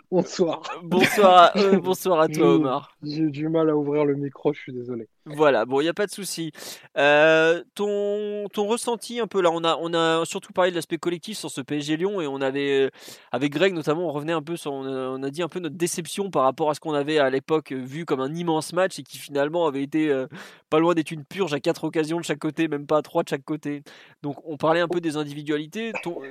bonsoir. 0.09 0.63
Bonsoir 0.83 1.35
à, 1.35 1.57
euh, 1.57 1.79
bonsoir 1.79 2.21
à 2.21 2.27
toi, 2.27 2.55
Omar. 2.55 2.95
J'ai 3.03 3.29
du 3.29 3.49
mal 3.49 3.69
à 3.69 3.75
ouvrir 3.75 4.05
le 4.05 4.15
micro, 4.15 4.53
je 4.53 4.59
suis 4.59 4.73
désolé. 4.73 5.07
Voilà, 5.27 5.65
bon, 5.65 5.81
il 5.81 5.85
n'y 5.85 5.89
a 5.89 5.93
pas 5.95 6.05
de 6.05 6.11
souci. 6.11 6.51
Euh, 6.97 7.63
ton, 7.73 8.47
ton 8.53 8.67
ressenti 8.67 9.19
un 9.19 9.25
peu 9.25 9.41
là, 9.41 9.49
on 9.51 9.63
a, 9.63 9.75
on 9.81 9.91
a 9.95 10.23
surtout 10.23 10.53
parlé 10.53 10.69
de 10.69 10.75
l'aspect 10.75 10.99
collectif 10.99 11.35
sur 11.35 11.49
ce 11.49 11.61
PSG 11.61 11.97
Lyon 11.97 12.21
et 12.21 12.27
on 12.27 12.41
avait, 12.41 12.91
avec 13.31 13.51
Greg 13.51 13.73
notamment, 13.73 14.07
on 14.07 14.11
revenait 14.11 14.33
un 14.33 14.43
peu 14.43 14.55
sur, 14.55 14.71
on 14.71 15.23
a, 15.23 15.29
dit 15.31 15.41
un 15.41 15.47
peu 15.47 15.59
notre 15.59 15.77
déception 15.77 16.29
par 16.29 16.43
rapport 16.43 16.69
à 16.69 16.75
ce 16.75 16.79
qu'on 16.79 16.93
avait 16.93 17.17
à 17.17 17.31
l'époque 17.31 17.71
vu 17.71 18.05
comme 18.05 18.19
un 18.21 18.35
immense 18.35 18.71
match 18.71 18.99
et 18.99 19.03
qui 19.03 19.17
finalement 19.17 19.65
avait 19.65 19.81
été 19.81 20.09
euh, 20.11 20.27
pas 20.69 20.77
loin 20.77 20.93
d'être 20.93 21.09
une 21.09 21.25
purge 21.25 21.55
à 21.55 21.59
quatre 21.59 21.85
occasions 21.85 22.19
de 22.19 22.23
chaque 22.23 22.37
côté, 22.37 22.67
même 22.67 22.85
pas 22.85 23.01
trois 23.01 23.23
de 23.23 23.29
chaque 23.29 23.45
côté. 23.45 23.81
Donc 24.21 24.37
on 24.45 24.57
parlait 24.57 24.81
un 24.81 24.87
peu 24.87 25.01
des 25.01 25.17
individualités. 25.17 25.91
Ton, 26.03 26.21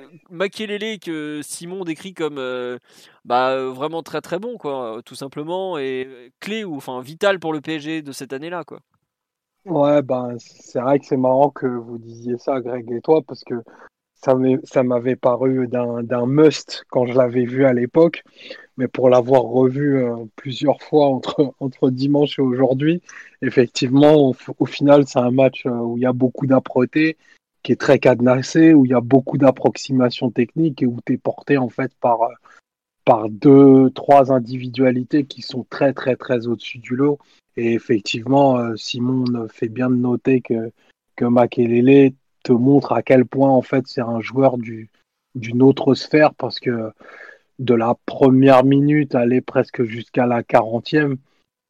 que 1.03 1.41
Simon 1.43 1.83
décrit 1.83 2.13
comme 2.13 2.39
bah, 3.25 3.57
vraiment 3.65 4.03
très 4.03 4.21
très 4.21 4.39
bon, 4.39 4.57
quoi, 4.57 5.01
tout 5.05 5.15
simplement, 5.15 5.77
et 5.77 6.31
clé 6.39 6.63
ou 6.63 6.77
enfin 6.77 7.01
vital 7.01 7.39
pour 7.41 7.51
le 7.51 7.59
PSG 7.59 8.01
de 8.01 8.11
cette 8.13 8.31
année-là, 8.31 8.63
quoi. 8.63 8.79
Ouais, 9.65 10.03
ben, 10.03 10.35
c'est 10.37 10.79
vrai 10.79 10.99
que 10.99 11.05
c'est 11.05 11.17
marrant 11.17 11.49
que 11.49 11.65
vous 11.65 11.97
disiez 11.97 12.37
ça, 12.37 12.61
Greg 12.61 12.91
et 12.91 13.01
toi, 13.01 13.23
parce 13.23 13.43
que 13.43 13.55
ça 14.13 14.83
m'avait 14.83 15.15
paru 15.15 15.67
d'un 15.67 16.25
must 16.27 16.83
quand 16.89 17.05
je 17.07 17.13
l'avais 17.13 17.45
vu 17.45 17.65
à 17.65 17.73
l'époque, 17.73 18.23
mais 18.77 18.87
pour 18.87 19.09
l'avoir 19.09 19.41
revu 19.43 19.97
euh, 19.97 20.25
plusieurs 20.35 20.81
fois 20.81 21.07
entre, 21.07 21.53
dimanche 21.89 22.37
et 22.37 22.41
aujourd'hui, 22.43 23.01
effectivement, 23.41 24.33
au, 24.59 24.65
final, 24.65 25.07
c'est 25.07 25.19
un 25.19 25.31
match 25.31 25.65
euh, 25.65 25.71
où 25.71 25.97
il 25.97 26.01
y 26.01 26.07
a 26.07 26.13
beaucoup 26.13 26.45
d'âpreté, 26.45 27.17
qui 27.63 27.71
est 27.71 27.81
très 27.81 27.97
cadenassé, 27.97 28.75
où 28.75 28.85
il 28.85 28.91
y 28.91 28.95
a 28.95 29.01
beaucoup 29.01 29.39
d'approximations 29.39 30.29
techniques 30.29 30.83
et 30.83 30.85
où 30.85 30.99
tu 31.05 31.13
es 31.13 31.17
porté 31.17 31.57
en 31.57 31.69
fait 31.69 31.91
par, 31.99 32.19
par 33.05 33.29
deux, 33.29 33.91
trois 33.91 34.31
individualités 34.31 35.25
qui 35.25 35.41
sont 35.41 35.65
très, 35.69 35.93
très, 35.93 36.15
très 36.15 36.47
au-dessus 36.47 36.79
du 36.79 36.95
lot. 36.95 37.19
Et 37.55 37.73
effectivement, 37.73 38.57
euh, 38.57 38.75
Simon 38.75 39.47
fait 39.47 39.69
bien 39.69 39.89
de 39.89 39.95
noter 39.95 40.41
que, 40.41 40.71
que 41.15 41.25
Makelele 41.25 42.13
te 42.43 42.51
montre 42.51 42.91
à 42.91 43.01
quel 43.01 43.25
point 43.25 43.49
en 43.49 43.61
fait 43.61 43.87
c'est 43.87 44.01
un 44.01 44.19
joueur 44.19 44.57
du, 44.57 44.89
d'une 45.33 45.61
autre 45.61 45.95
sphère 45.95 46.33
parce 46.35 46.59
que 46.59 46.91
de 47.59 47.73
la 47.73 47.95
première 48.05 48.63
minute 48.65 49.15
aller 49.15 49.41
presque 49.41 49.83
jusqu'à 49.83 50.25
la 50.25 50.43
quarantième, 50.43 51.17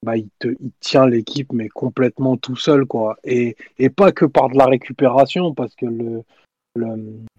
bah, 0.04 0.18
il, 0.18 0.30
te, 0.40 0.50
il 0.60 0.72
tient 0.80 1.08
l'équipe 1.08 1.54
mais 1.54 1.70
complètement 1.70 2.38
tout 2.38 2.56
seul 2.56 2.86
quoi. 2.86 3.18
Et, 3.24 3.56
et 3.78 3.90
pas 3.90 4.12
que 4.12 4.26
par 4.26 4.50
de 4.50 4.58
la 4.58 4.66
récupération 4.66 5.54
parce 5.54 5.76
que 5.76 5.86
le, 5.86 6.24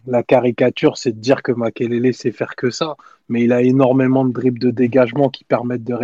la 0.06 0.22
caricature, 0.22 0.96
c'est 0.96 1.12
de 1.12 1.20
dire 1.20 1.42
que 1.42 1.52
Makelele 1.52 2.14
sait 2.14 2.32
faire 2.32 2.56
que 2.56 2.70
ça, 2.70 2.96
mais 3.28 3.42
il 3.44 3.52
a 3.52 3.62
énormément 3.62 4.24
de 4.24 4.32
dribbles 4.32 4.58
de 4.58 4.70
dégagement 4.70 5.28
qui 5.28 5.44
permettent 5.44 5.84
de, 5.84 5.96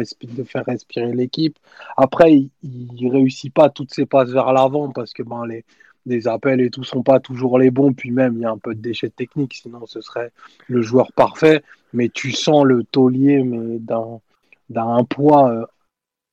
faire 0.45 0.65
respirer 0.67 1.13
l'équipe. 1.13 1.59
Après, 1.97 2.33
il, 2.33 2.51
ne 2.63 3.11
réussit 3.11 3.53
pas 3.53 3.71
toutes 3.71 3.95
ses 3.95 4.07
passes 4.07 4.31
vers 4.31 4.53
l'avant 4.53 4.91
parce 4.91 5.13
que 5.13 5.23
ben, 5.23 5.47
les, 5.47 5.65
les 6.07 6.29
appels 6.29 6.61
et 6.61 6.71
tout 6.71 6.85
sont 6.85 7.03
pas 7.03 7.21
toujours 7.21 7.59
les 7.59 7.71
bons, 7.71 7.93
puis 7.93 8.11
même 8.11 8.35
il 8.37 8.43
y 8.43 8.45
a 8.45 8.51
un 8.51 8.59
peu 8.59 8.75
de 8.75 8.81
déchets 8.81 9.11
techniques, 9.11 9.55
sinon 9.55 9.87
ce 9.87 10.01
serait 10.01 10.33
le 10.67 10.83
joueur 10.83 11.13
parfait. 11.13 11.63
Mais 11.93 12.09
tu 12.09 12.33
sens 12.33 12.65
le 12.65 12.85
taulier 12.85 13.43
mais 13.43 13.79
d'un 14.69 15.05
poids 15.05 15.51
euh, 15.51 15.67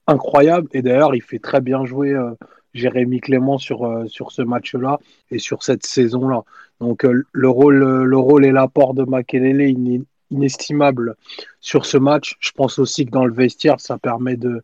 incroyable. 0.08 0.68
Et 0.74 0.82
d'ailleurs, 0.82 1.16
il 1.16 1.22
fait 1.22 1.40
très 1.40 1.62
bien 1.62 1.86
jouer 1.86 2.14
euh, 2.14 2.32
Jérémy 2.74 3.20
Clément 3.20 3.58
sur, 3.58 3.86
euh, 3.86 4.06
sur 4.08 4.32
ce 4.32 4.42
match-là 4.42 5.00
et 5.32 5.40
sur 5.40 5.64
cette 5.64 5.86
saison-là. 5.86 6.44
Donc 6.80 7.06
euh, 7.06 7.24
le, 7.32 7.50
rôle, 7.50 7.78
le 8.04 8.18
rôle 8.18 8.46
et 8.46 8.52
l'apport 8.52 8.94
de 8.94 9.04
Makelele 9.04 9.62
est 9.62 10.02
inestimable 10.32 11.16
sur 11.60 11.86
ce 11.86 11.98
match. 11.98 12.36
Je 12.40 12.52
pense 12.52 12.80
aussi 12.80 13.06
que 13.06 13.12
dans 13.12 13.26
le 13.26 13.34
vestiaire, 13.34 13.80
ça 13.80 13.98
permet 13.98 14.38
de, 14.38 14.62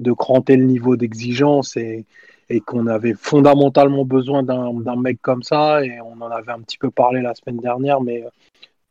de 0.00 0.12
cranter 0.12 0.56
le 0.56 0.64
niveau 0.64 0.96
d'exigence 0.96 1.76
et, 1.76 2.04
et 2.50 2.60
qu'on 2.60 2.86
avait 2.86 3.14
fondamentalement 3.14 4.04
besoin 4.04 4.42
d'un 4.42 4.96
mec 4.96 5.18
comme 5.22 5.42
ça. 5.42 5.84
Et 5.84 6.00
on 6.00 6.20
en 6.20 6.30
avait 6.30 6.52
un 6.52 6.60
petit 6.60 6.78
peu 6.78 6.90
parlé 6.90 7.22
la 7.22 7.34
semaine 7.34 7.58
dernière, 7.58 8.00
mais 8.00 8.24
euh, 8.24 8.28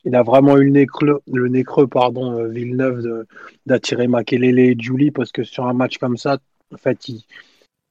il 0.06 0.16
a 0.16 0.24
vraiment 0.24 0.58
eu 0.58 0.66
le 0.66 0.72
nez 0.72 0.86
creux, 0.86 1.22
le 1.32 1.48
nez 1.48 1.64
pardon, 1.90 2.46
Villeneuve 2.48 3.26
d'attirer 3.66 4.08
Makelele 4.08 4.60
et 4.60 4.76
Julie 4.78 5.12
parce 5.12 5.32
que 5.32 5.44
sur 5.44 5.66
un 5.66 5.74
match 5.74 5.98
comme 5.98 6.18
ça, 6.18 6.40
en 6.74 6.78
fait, 6.78 7.08
il, 7.08 7.24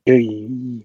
il, 0.07 0.85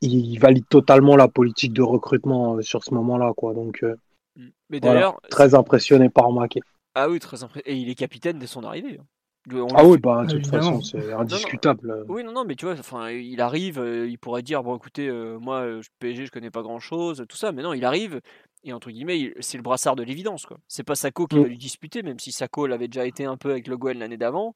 il, 0.00 0.38
valide 0.38 0.66
totalement 0.68 1.16
la 1.16 1.28
politique 1.28 1.72
de 1.72 1.82
recrutement 1.82 2.56
euh, 2.56 2.62
sur 2.62 2.84
ce 2.84 2.94
moment-là, 2.94 3.32
quoi. 3.36 3.54
Donc, 3.54 3.82
euh, 3.82 3.96
mm. 4.36 4.48
mais 4.70 4.80
d'ailleurs, 4.80 5.20
très 5.30 5.54
impressionné 5.54 6.08
par 6.08 6.30
Maquet. 6.32 6.60
Ah 6.94 7.08
oui, 7.08 7.18
très 7.18 7.42
impressionné. 7.42 7.76
Et 7.76 7.80
il 7.80 7.88
est 7.88 7.94
capitaine 7.94 8.38
dès 8.38 8.46
son 8.46 8.64
arrivée. 8.64 8.98
Hein. 8.98 9.66
ah 9.74 9.84
oui, 9.84 9.98
bah, 9.98 10.24
de 10.24 10.38
toute 10.38 10.46
façon, 10.46 10.80
c'est 10.80 11.12
indiscutable. 11.12 12.04
Oui, 12.08 12.24
non, 12.24 12.32
non, 12.32 12.44
mais 12.44 12.54
tu 12.54 12.64
vois, 12.66 12.74
enfin, 12.78 13.10
il 13.10 13.40
arrive, 13.40 13.78
euh, 13.78 14.08
il 14.08 14.18
pourrait 14.18 14.42
dire, 14.42 14.62
bon, 14.62 14.76
écoutez, 14.76 15.10
moi, 15.40 15.66
PSG, 16.00 16.26
je 16.26 16.30
connais 16.30 16.50
pas 16.50 16.62
grand-chose, 16.62 17.24
tout 17.28 17.36
ça, 17.36 17.52
mais 17.52 17.62
non, 17.62 17.72
il 17.72 17.84
arrive, 17.84 18.20
et 18.64 18.72
entre 18.72 18.90
guillemets, 18.90 19.32
c'est 19.40 19.56
le 19.56 19.62
brassard 19.62 19.96
de 19.96 20.02
l'évidence. 20.02 20.46
quoi. 20.46 20.58
C'est 20.68 20.82
pas 20.82 20.94
Sako 20.94 21.26
qui 21.26 21.36
mm. 21.36 21.42
va 21.42 21.48
lui 21.48 21.58
disputer, 21.58 22.02
même 22.02 22.18
si 22.18 22.32
Sako 22.32 22.66
l'avait 22.66 22.88
déjà 22.88 23.06
été 23.06 23.24
un 23.24 23.36
peu 23.36 23.50
avec 23.50 23.68
Le 23.68 23.76
Guen 23.76 23.98
l'année 23.98 24.16
d'avant. 24.16 24.54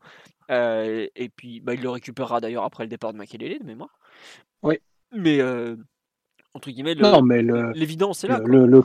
Euh, 0.51 1.07
et 1.15 1.29
puis, 1.29 1.61
bah, 1.61 1.75
il 1.75 1.83
le 1.83 1.91
récupérera 1.91 2.41
d'ailleurs 2.41 2.65
après 2.65 2.85
le 2.85 2.89
départ 2.89 3.13
de 3.13 3.19
Makelele, 3.19 3.61
de 3.61 3.65
mémoire. 3.65 3.99
Oui. 4.63 4.79
Mais, 5.13 5.41
euh, 5.41 5.77
entre 6.55 6.71
guillemets, 6.71 6.95
l'évidence 7.75 8.25
est 8.25 8.29
là. 8.29 8.41
Le, 8.45 8.67
le, 8.67 8.83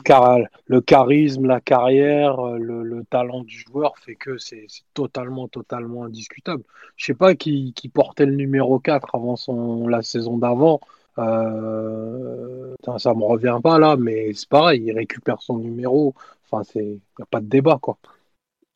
le, 0.66 0.80
charisme, 0.80 1.46
la 1.46 1.60
carrière, 1.60 2.38
euh, 2.40 2.58
le, 2.58 3.04
talent 3.10 3.42
du 3.42 3.58
joueur 3.58 3.98
fait 3.98 4.14
que 4.14 4.38
c'est 4.38 4.66
totalement, 4.94 5.48
totalement 5.48 6.04
indiscutable. 6.04 6.62
Je 6.96 7.06
sais 7.06 7.14
pas 7.14 7.34
qui, 7.34 7.72
qui, 7.74 7.88
portait 7.88 8.26
le 8.26 8.34
numéro 8.34 8.78
4 8.78 9.14
avant 9.14 9.36
son, 9.36 9.86
la 9.86 10.02
saison 10.02 10.38
d'avant. 10.38 10.80
Euh, 11.18 12.74
ça 12.98 13.14
me 13.14 13.24
revient 13.24 13.58
pas 13.62 13.78
là, 13.78 13.96
mais 13.96 14.32
c'est 14.34 14.48
pareil, 14.48 14.82
il 14.86 14.92
récupère 14.92 15.42
son 15.42 15.58
numéro. 15.58 16.14
Enfin, 16.50 16.64
c'est 16.64 16.82
n'y 16.82 17.22
a 17.22 17.26
pas 17.26 17.40
de 17.40 17.46
débat 17.46 17.78
quoi. 17.80 17.98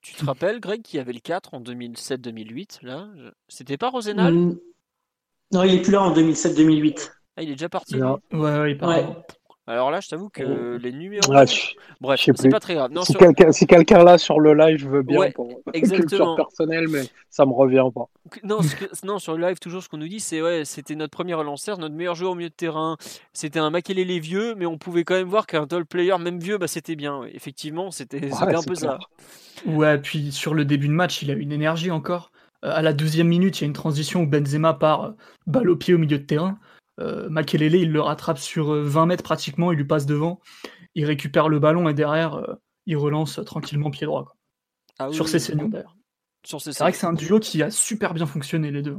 Tu 0.00 0.14
te 0.14 0.24
rappelles, 0.24 0.58
Greg, 0.58 0.82
qui 0.82 0.98
avait 0.98 1.12
le 1.12 1.20
4 1.20 1.54
en 1.54 1.60
2007-2008 1.60 2.84
là? 2.84 3.08
C'était 3.48 3.76
pas 3.76 3.90
Rosenal 3.90 4.34
mm. 4.34 4.58
Non, 5.52 5.62
il 5.62 5.74
est 5.74 5.82
plus 5.82 5.92
là 5.92 6.02
en 6.02 6.14
2007-2008. 6.14 7.12
Ah, 7.36 7.42
il 7.42 7.50
est 7.50 7.52
déjà 7.52 7.68
parti 7.68 7.96
Ouais, 7.96 8.18
ouais, 8.32 8.72
il 8.72 8.78
part. 8.78 9.22
Alors 9.68 9.92
là, 9.92 10.00
je 10.00 10.08
t'avoue 10.08 10.28
que 10.28 10.76
les 10.82 10.92
numéros. 10.92 11.32
Ah, 11.32 11.44
Bref, 12.00 12.20
c'est 12.34 12.48
pas 12.48 12.58
très 12.58 12.74
grave. 12.74 12.90
si 13.52 13.66
quelqu'un 13.66 14.02
là 14.02 14.18
sur 14.18 14.40
le 14.40 14.54
live, 14.54 14.78
je 14.78 14.88
veux 14.88 15.02
bien 15.02 15.30
pour 15.30 15.60
culture 15.72 16.34
personnelle, 16.34 16.88
mais 16.88 17.02
ça 17.30 17.46
me 17.46 17.52
revient 17.52 17.84
pas. 17.94 18.08
Non, 18.42 18.58
non 19.04 19.18
sur 19.20 19.36
le 19.36 19.46
live, 19.46 19.58
toujours 19.60 19.82
ce 19.82 19.88
qu'on 19.88 19.98
nous 19.98 20.08
dit, 20.08 20.18
c'est 20.20 20.42
ouais, 20.42 20.64
c'était 20.64 20.96
notre 20.96 21.12
premier 21.12 21.34
relanceur, 21.34 21.78
notre 21.78 21.94
meilleur 21.94 22.16
joueur 22.16 22.32
au 22.32 22.34
milieu 22.34 22.48
de 22.48 22.54
terrain. 22.54 22.96
C'était 23.32 23.60
un 23.60 23.70
les 23.70 24.20
vieux, 24.20 24.54
mais 24.54 24.66
on 24.66 24.78
pouvait 24.78 25.04
quand 25.04 25.14
même 25.14 25.28
voir 25.28 25.46
qu'un 25.46 25.66
tall 25.66 25.86
player, 25.86 26.16
même 26.18 26.38
vieux, 26.38 26.58
bah, 26.58 26.66
c'était 26.66 26.96
bien. 26.96 27.22
Effectivement, 27.32 27.90
c'était 27.90 28.30
un 28.32 28.62
peu 28.62 28.74
ça. 28.74 28.98
Ouais, 29.66 29.98
puis 29.98 30.32
sur 30.32 30.54
le 30.54 30.64
début 30.64 30.88
de 30.88 30.92
match, 30.92 31.22
il 31.22 31.30
a 31.30 31.34
une 31.34 31.52
énergie 31.52 31.90
encore. 31.90 32.32
Euh, 32.64 32.72
à 32.72 32.82
la 32.82 32.92
deuxième 32.92 33.28
minute, 33.28 33.58
il 33.58 33.62
y 33.62 33.64
a 33.64 33.66
une 33.66 33.72
transition 33.72 34.22
où 34.22 34.26
Benzema 34.26 34.74
part 34.74 35.04
euh, 35.04 35.10
balle 35.46 35.70
au 35.70 35.76
pied 35.76 35.94
au 35.94 35.98
milieu 35.98 36.18
de 36.18 36.24
terrain. 36.24 36.58
Euh, 37.02 37.28
Makelele, 37.28 37.74
il 37.74 37.90
le 37.90 38.00
rattrape 38.00 38.38
sur 38.38 38.72
20 38.72 39.02
euh, 39.02 39.06
mètres 39.06 39.22
pratiquement, 39.22 39.72
il 39.72 39.76
lui 39.76 39.84
passe 39.84 40.06
devant, 40.06 40.40
il 40.94 41.04
récupère 41.04 41.48
le 41.48 41.58
ballon 41.58 41.88
et 41.88 41.94
derrière, 41.94 42.34
euh, 42.34 42.54
il 42.86 42.96
relance 42.96 43.40
tranquillement 43.44 43.90
pied 43.90 44.06
droit. 44.06 44.36
Ah 44.98 45.10
sur 45.10 45.28
ses 45.28 45.38
seniors 45.38 45.68
d'ailleurs. 45.68 45.96
C'est 46.44 46.78
vrai 46.78 46.92
que 46.92 46.98
c'est 46.98 47.06
un 47.06 47.12
duo 47.12 47.38
qui 47.38 47.62
a 47.62 47.70
super 47.70 48.14
bien 48.14 48.26
fonctionné 48.26 48.70
les 48.70 48.82
deux. 48.82 48.98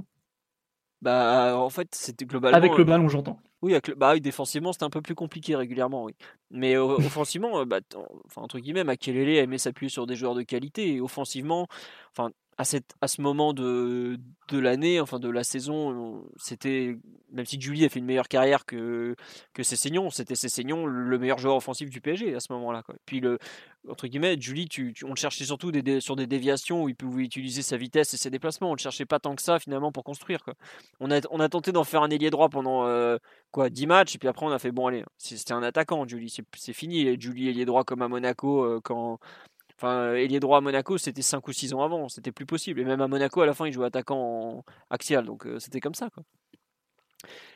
Bah, 1.01 1.57
en 1.57 1.69
fait, 1.69 1.93
c'était 1.93 2.25
globalement. 2.25 2.57
Avec 2.57 2.77
le 2.77 2.85
ballon, 2.85 3.09
j'entends. 3.09 3.39
Oui, 3.61 3.73
avec 3.73 3.89
le... 3.89 3.95
bah, 3.95 4.13
oui, 4.13 4.21
défensivement, 4.21 4.71
c'était 4.71 4.85
un 4.85 4.89
peu 4.89 5.01
plus 5.01 5.15
compliqué 5.15 5.55
régulièrement, 5.55 6.05
oui. 6.05 6.15
Mais 6.51 6.77
offensivement, 6.77 7.65
bah, 7.65 7.79
enfin, 8.25 8.41
entre 8.41 8.59
guillemets, 8.59 8.85
Makelele 8.85 9.37
aimait 9.37 9.57
s'appuyer 9.57 9.89
sur 9.89 10.07
des 10.07 10.15
joueurs 10.15 10.35
de 10.35 10.43
qualité. 10.43 10.95
Et 10.95 11.01
offensivement, 11.01 11.67
enfin, 12.11 12.31
à, 12.57 12.65
cette, 12.65 12.95
à 13.01 13.07
ce 13.07 13.21
moment 13.21 13.53
de, 13.53 14.19
de 14.49 14.59
l'année, 14.59 14.99
enfin 14.99 15.19
de 15.19 15.29
la 15.29 15.43
saison, 15.43 16.23
c'était 16.37 16.97
même 17.31 17.45
si 17.45 17.59
Julie 17.59 17.85
a 17.85 17.89
fait 17.89 17.99
une 17.99 18.05
meilleure 18.05 18.27
carrière 18.27 18.65
que 18.65 19.15
que 19.53 19.63
Cessignon, 19.63 20.09
c'était 20.09 20.35
Cessignon 20.35 20.85
le 20.85 21.17
meilleur 21.17 21.39
joueur 21.39 21.55
offensif 21.55 21.89
du 21.89 21.99
PSG 21.99 22.35
à 22.35 22.39
ce 22.39 22.53
moment-là. 22.53 22.83
Puis 23.05 23.19
le 23.19 23.39
entre 23.89 24.07
guillemets, 24.07 24.39
Julie, 24.39 24.67
tu, 24.69 24.93
on 25.03 25.09
le 25.09 25.15
cherchait 25.15 25.43
surtout 25.43 25.71
sur 25.99 26.15
des 26.15 26.27
déviations 26.27 26.83
où 26.83 26.89
il 26.89 26.95
pouvait 26.95 27.23
utiliser 27.23 27.61
sa 27.61 27.75
vitesse 27.75 28.13
et 28.13 28.17
ses 28.17 28.29
déplacements. 28.29 28.69
On 28.69 28.75
le 28.75 28.79
cherchait 28.79 29.05
pas 29.05 29.19
tant 29.19 29.35
que 29.35 29.41
ça 29.41 29.59
finalement 29.59 29.91
pour 29.91 30.03
construire. 30.03 30.43
Quoi. 30.43 30.53
On 30.99 31.11
a 31.11 31.19
on 31.31 31.39
a 31.39 31.49
tenté 31.49 31.71
d'en 31.71 31.83
faire 31.83 32.03
un 32.03 32.09
ailier 32.09 32.29
droit 32.29 32.49
pendant 32.49 32.85
euh, 32.85 33.17
quoi 33.51 33.69
10 33.69 33.87
matchs 33.87 34.15
et 34.15 34.19
puis 34.19 34.27
après 34.27 34.45
on 34.45 34.51
a 34.51 34.59
fait 34.59 34.71
bon 34.71 34.87
allez, 34.87 35.03
c'était 35.17 35.53
un 35.53 35.63
attaquant 35.63 36.07
Julie, 36.07 36.33
c'est 36.55 36.73
fini. 36.73 37.19
Julie 37.19 37.49
ailier 37.49 37.65
droit 37.65 37.83
comme 37.83 38.01
à 38.01 38.07
Monaco 38.07 38.63
euh, 38.63 38.79
quand 38.83 39.19
Enfin, 39.83 40.13
ailier 40.13 40.39
droit 40.39 40.59
à 40.59 40.61
Monaco, 40.61 40.97
c'était 40.97 41.21
5 41.21 41.45
ou 41.45 41.51
6 41.51 41.73
ans 41.73 41.83
avant, 41.83 42.07
c'était 42.07 42.31
plus 42.31 42.45
possible. 42.45 42.79
Et 42.79 42.85
même 42.85 43.01
à 43.01 43.09
Monaco, 43.09 43.41
à 43.41 43.45
la 43.45 43.53
fin, 43.53 43.67
il 43.67 43.73
jouait 43.73 43.87
attaquant 43.87 44.63
axial, 44.89 45.25
donc 45.25 45.45
euh, 45.45 45.59
c'était 45.59 45.81
comme 45.81 45.93
ça. 45.93 46.09
Quoi. 46.09 46.23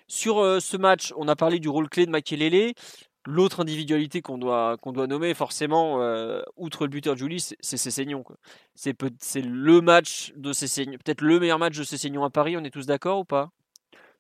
Sur 0.10 0.40
euh, 0.40 0.60
ce 0.60 0.76
match, 0.76 1.14
on 1.16 1.30
a 1.30 1.38
parlé 1.38 1.60
du 1.60 1.70
rôle 1.70 1.88
clé 1.88 2.06
de 2.06 2.12
Makelele. 2.12 2.74
L'autre 3.26 3.62
individualité 3.62 4.22
qu'on 4.22 4.38
doit, 4.38 4.76
qu'on 4.82 4.92
doit 4.92 5.08
nommer, 5.08 5.34
forcément, 5.36 6.02
euh, 6.02 6.42
outre 6.58 6.84
le 6.84 6.90
buteur 6.90 7.16
Julie, 7.16 7.40
c'est 7.40 7.78
Cessignon. 7.78 8.26
C'est, 8.76 8.98
c'est 9.20 9.42
le 9.42 9.80
match 9.80 10.34
de 10.36 10.52
Cessignon, 10.52 10.98
peut-être 11.04 11.22
le 11.22 11.40
meilleur 11.40 11.60
match 11.60 11.78
de 11.78 11.84
Cessignon 11.84 12.26
à 12.26 12.30
Paris, 12.30 12.58
on 12.58 12.64
est 12.66 12.72
tous 12.72 12.88
d'accord 12.88 13.20
ou 13.20 13.26
pas? 13.26 13.52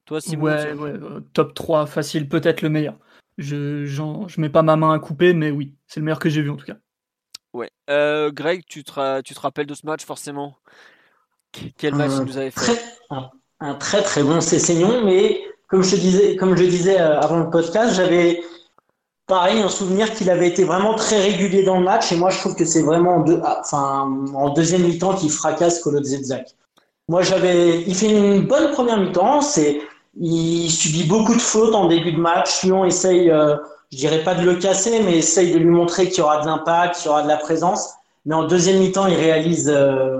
Toi, 0.05 0.21
Simon 0.21 0.45
Ouais, 0.45 0.71
ouais 0.71 0.93
top 1.33 1.53
3, 1.53 1.85
facile, 1.85 2.29
peut-être 2.29 2.61
le 2.61 2.69
meilleur. 2.69 2.97
Je, 3.37 3.85
je 3.85 4.41
mets 4.41 4.49
pas 4.49 4.63
ma 4.63 4.77
main 4.77 4.93
à 4.93 4.99
couper, 4.99 5.33
mais 5.33 5.51
oui, 5.51 5.75
c'est 5.87 5.99
le 5.99 6.05
meilleur 6.05 6.19
que 6.19 6.29
j'ai 6.29 6.41
vu 6.41 6.49
en 6.49 6.55
tout 6.55 6.65
cas. 6.65 6.77
Ouais. 7.57 7.71
Euh, 7.89 8.29
Greg, 8.31 8.63
tu 8.67 8.83
te, 8.83 9.21
tu 9.21 9.33
te 9.33 9.39
rappelles 9.39 9.65
de 9.65 9.73
ce 9.73 9.83
match 9.87 10.05
forcément? 10.05 10.57
Quel 11.79 11.95
match 11.95 12.11
un 12.11 12.23
nous 12.23 12.37
avait 12.37 12.51
fait? 12.51 12.79
un, 13.59 13.73
très 13.73 14.03
très 14.03 14.21
bon 14.21 14.41
Cessignon, 14.41 15.03
mais 15.03 15.41
comme 15.67 15.81
je 15.81 15.95
disais, 15.95 16.35
comme 16.35 16.55
je 16.55 16.65
disais 16.65 17.01
euh, 17.01 17.19
avant 17.19 17.39
le 17.39 17.49
podcast, 17.49 17.95
j'avais 17.95 18.43
pareil 19.25 19.59
un 19.59 19.69
souvenir 19.69 20.13
qu'il 20.13 20.29
avait 20.29 20.47
été 20.47 20.65
vraiment 20.65 20.93
très 20.93 21.19
régulier 21.19 21.63
dans 21.63 21.79
le 21.79 21.83
match, 21.83 22.11
et 22.11 22.15
moi 22.15 22.29
je 22.29 22.37
trouve 22.37 22.55
que 22.55 22.63
c'est 22.63 22.83
vraiment 22.83 23.15
en, 23.15 23.19
deux, 23.21 23.41
ah, 23.43 23.57
enfin, 23.61 24.07
en 24.35 24.49
deuxième 24.49 24.83
mi-temps 24.83 25.15
qu'il 25.15 25.31
fracasse 25.31 25.79
Colo 25.79 25.99
Moi 27.09 27.23
j'avais, 27.23 27.81
il 27.81 27.95
fait 27.95 28.11
une 28.11 28.45
bonne 28.45 28.69
première 28.71 28.99
mi-temps, 28.99 29.41
c'est, 29.41 29.81
il 30.15 30.69
subit 30.69 31.05
beaucoup 31.05 31.33
de 31.33 31.41
fautes 31.41 31.73
en 31.73 31.87
début 31.87 32.11
de 32.11 32.19
match. 32.19 32.63
Lyon 32.63 32.85
essaye 32.85 33.31
euh, 33.31 33.55
je 33.91 33.97
dirais 33.97 34.23
pas 34.23 34.35
de 34.35 34.43
le 34.43 34.55
casser, 34.55 35.01
mais 35.03 35.17
essaye 35.17 35.51
de 35.51 35.59
lui 35.59 35.69
montrer 35.69 36.09
qu'il 36.09 36.19
y 36.19 36.21
aura 36.21 36.41
de 36.41 36.45
l'impact, 36.45 36.97
qu'il 36.97 37.05
y 37.05 37.09
aura 37.09 37.23
de 37.23 37.27
la 37.27 37.37
présence. 37.37 37.93
Mais 38.25 38.35
en 38.35 38.43
deuxième 38.43 38.79
mi-temps, 38.79 39.07
il 39.07 39.15
réalise, 39.15 39.71
euh, 39.73 40.17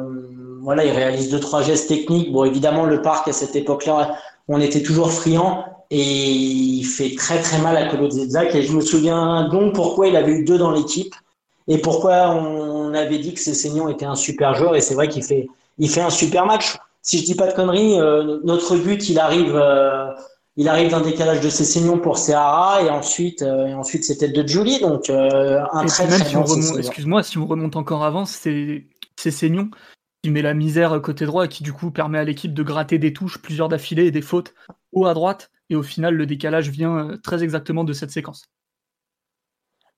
voilà, 0.62 0.86
il 0.86 0.92
réalise 0.92 1.30
deux 1.30 1.40
trois 1.40 1.62
gestes 1.62 1.90
techniques. 1.90 2.32
Bon, 2.32 2.46
évidemment, 2.46 2.86
le 2.86 3.02
parc 3.02 3.28
à 3.28 3.34
cette 3.34 3.56
époque-là, 3.56 4.16
on 4.48 4.62
était 4.62 4.82
toujours 4.82 5.12
friand 5.12 5.66
et 5.90 6.02
il 6.02 6.84
fait 6.84 7.16
très 7.16 7.42
très 7.42 7.60
mal 7.60 7.76
à 7.76 7.88
Colo. 7.88 8.08
Et 8.08 8.62
je 8.62 8.74
me 8.74 8.82
souviens 8.82 9.50
donc 9.50 9.76
pourquoi 9.76 10.08
il 10.08 10.16
avait 10.16 10.32
eu 10.32 10.46
deux 10.46 10.58
dans 10.58 10.72
l'équipe 10.72 11.14
et 11.68 11.80
pourquoi 11.80 12.30
on 12.30 12.94
avait 12.94 13.20
dit 13.20 13.34
que 13.34 13.42
Cessignon 13.42 13.90
était 13.90 14.06
un 14.06 14.16
super 14.16 14.56
joueur. 14.56 14.78
Et 14.78 14.82
c'est 14.82 14.96
vrai 14.96 15.10
qu'il 15.10 15.24
fait, 15.24 15.48
il 15.78 15.90
fait 15.90 16.02
un 16.02 16.10
super 16.10 16.46
match. 16.46 16.78
Si 17.02 17.20
je 17.20 17.26
dis 17.26 17.36
pas 17.36 17.48
de 17.48 17.54
conneries, 17.54 18.00
euh, 18.00 18.40
notre 18.46 18.78
but, 18.78 19.10
il 19.10 19.20
arrive. 19.20 19.54
Euh, 19.54 20.08
il 20.58 20.68
arrive 20.68 20.90
d'un 20.90 21.02
décalage 21.02 21.40
de 21.40 21.50
Cessignon 21.50 22.00
pour 22.00 22.18
Seara 22.18 22.82
et 22.82 22.90
ensuite, 22.90 23.44
euh, 23.44 23.68
et 23.68 23.74
ensuite 23.76 24.04
c'était 24.04 24.28
de 24.28 24.48
Julie. 24.48 24.80
Donc 24.80 25.10
euh, 25.10 25.62
un 25.72 25.86
très 25.86 26.08
très 26.08 26.26
si 26.26 26.78
Excuse-moi, 26.78 27.24
si 27.24 27.38
on 27.38 27.46
remonte 27.46 27.76
encore 27.76 28.04
avant, 28.04 28.26
c'est 28.26 28.86
Cessignon 29.16 29.70
qui 30.24 30.32
met 30.32 30.42
la 30.42 30.56
misère 30.56 31.00
côté 31.02 31.26
droit 31.26 31.46
et 31.46 31.48
qui 31.48 31.64
du 31.64 31.74
coup 31.74 31.92
permet 31.92 32.18
à 32.18 32.24
l'équipe 32.24 32.54
de 32.54 32.64
gratter 32.64 32.98
des 32.98 33.14
touches, 33.14 33.38
plusieurs 33.38 33.70
d'affilée 33.70 34.08
et 34.08 34.12
des 34.12 34.24
fautes 34.24 34.56
haut 34.92 35.06
à 35.06 35.14
droite. 35.14 35.52
Et 35.70 35.76
au 35.76 35.84
final, 35.84 36.16
le 36.16 36.26
décalage 36.26 36.70
vient 36.70 36.98
euh, 36.98 37.18
très 37.18 37.44
exactement 37.44 37.84
de 37.84 37.94
cette 37.94 38.12
séquence. 38.12 38.50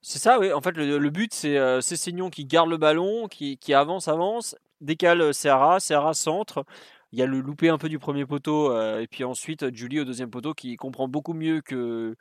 C'est 0.02 0.20
ça, 0.20 0.40
oui. 0.40 0.52
En 0.52 0.62
fait, 0.62 0.76
le, 0.76 1.10
but, 1.10 1.34
c'est 1.34 1.58
euh, 1.58 1.82
Cessignon 1.82 2.30
qui 2.30 2.46
garde 2.46 2.70
le 2.70 2.78
ballon, 2.78 3.28
qui, 3.28 3.58
qui 3.58 3.74
avance, 3.74 4.08
avance, 4.08 4.56
décale 4.82 5.34
Seara, 5.34 5.80
Seara 5.80 6.14
centre 6.14 6.66
il 7.12 7.20
y 7.20 7.22
a 7.22 7.26
le 7.26 7.40
loupé 7.40 7.70
un 7.70 7.78
peu 7.78 7.90
du 7.90 8.00
premier 8.00 8.26
poteau, 8.26 8.72
euh, 8.72 9.02
et 9.02 9.08
puis 9.08 9.24
ensuite 9.24 9.74
Julie 9.76 10.00
au 10.00 10.06
deuxième 10.06 10.30
poteau 10.30 10.54
qui 10.54 10.76
comprend 10.76 11.08
beaucoup 11.08 11.34
mieux 11.34 11.62
que, 11.62 12.16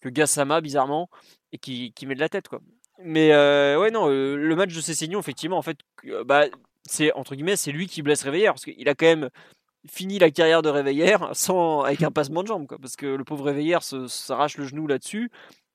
que 0.00 0.08
Gassama, 0.08 0.60
bizarrement, 0.60 1.10
et 1.52 1.58
qui, 1.58 1.92
qui 1.92 2.06
met 2.06 2.14
de 2.14 2.20
la 2.20 2.28
tête. 2.28 2.48
quoi. 2.48 2.60
Mais 3.02 3.32
euh, 3.32 3.78
ouais, 3.78 3.90
non, 3.90 4.08
euh, 4.08 4.36
le 4.36 4.56
match 4.56 4.74
de 4.74 4.80
Cessignon, 4.80 5.18
effectivement, 5.18 5.58
en 5.58 5.62
fait, 5.62 5.78
bah, 6.26 6.44
c'est 6.84 7.12
entre 7.14 7.34
guillemets, 7.34 7.56
c'est 7.56 7.72
lui 7.72 7.86
qui 7.88 8.02
blesse 8.02 8.22
Réveillère, 8.22 8.52
parce 8.52 8.64
qu'il 8.64 8.88
a 8.88 8.94
quand 8.94 9.06
même 9.06 9.30
fini 9.90 10.18
la 10.18 10.30
carrière 10.30 10.62
de 10.62 10.68
Réveillère 10.68 11.30
sans, 11.34 11.80
avec 11.82 12.02
un 12.02 12.12
passement 12.12 12.42
de 12.42 12.48
jambe, 12.48 12.66
quoi, 12.66 12.78
parce 12.78 12.96
que 12.96 13.06
le 13.06 13.24
pauvre 13.24 13.46
Réveillère 13.46 13.82
s'arrache 13.82 14.56
le 14.58 14.64
genou 14.64 14.86
là-dessus. 14.86 15.30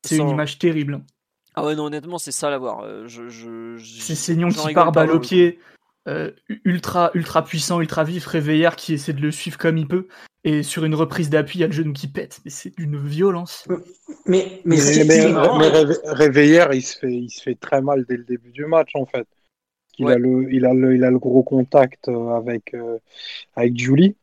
C'est 0.05 0.17
une 0.17 0.29
image 0.29 0.59
terrible. 0.59 1.01
Ah 1.55 1.65
ouais, 1.65 1.75
non, 1.75 1.85
honnêtement, 1.85 2.19
c'est 2.19 2.31
ça 2.31 2.53
à 2.53 2.57
voir. 2.57 2.85
Je, 3.07 3.27
je, 3.27 3.77
Cessignon 3.79 4.47
qui 4.47 4.73
part 4.73 4.93
balle 4.93 5.11
au 5.11 5.19
pied 5.19 5.59
euh, 6.09 6.31
ultra, 6.65 7.11
ultra 7.13 7.43
puissant, 7.43 7.79
ultra 7.81 8.03
vif, 8.03 8.25
Réveillère 8.25 8.75
qui 8.75 8.93
essaie 8.93 9.13
de 9.13 9.21
le 9.21 9.31
suivre 9.31 9.57
comme 9.57 9.77
il 9.77 9.87
peut. 9.87 10.07
Et 10.43 10.63
sur 10.63 10.85
une 10.85 10.95
reprise 10.95 11.29
d'appui, 11.29 11.59
il 11.59 11.61
y 11.61 11.63
a 11.65 11.67
le 11.67 11.73
genou 11.73 11.93
qui 11.93 12.07
pète. 12.07 12.39
Mais 12.45 12.51
c'est 12.51 12.75
d'une 12.77 12.97
violence. 12.97 13.67
Mais, 14.25 14.61
mais, 14.65 14.77
Réveillère, 16.05 16.73
il 16.73 16.81
se, 16.81 16.97
fait, 16.97 17.11
il 17.11 17.29
se 17.29 17.43
fait 17.43 17.55
très 17.55 17.81
mal 17.81 18.05
dès 18.07 18.17
le 18.17 18.23
début 18.23 18.51
du 18.51 18.65
match, 18.65 18.91
en 18.95 19.05
fait. 19.05 19.27
Il, 19.97 20.07
a, 20.07 20.17
le, 20.17 20.51
il, 20.51 20.65
a, 20.65 20.73
le, 20.73 20.95
il 20.95 21.03
a 21.03 21.11
le 21.11 21.19
gros 21.19 21.43
contact 21.43 22.07
euh, 22.07 22.29
avec, 22.29 22.73
euh, 22.73 22.97
avec 23.55 23.77
Julie. 23.77 24.15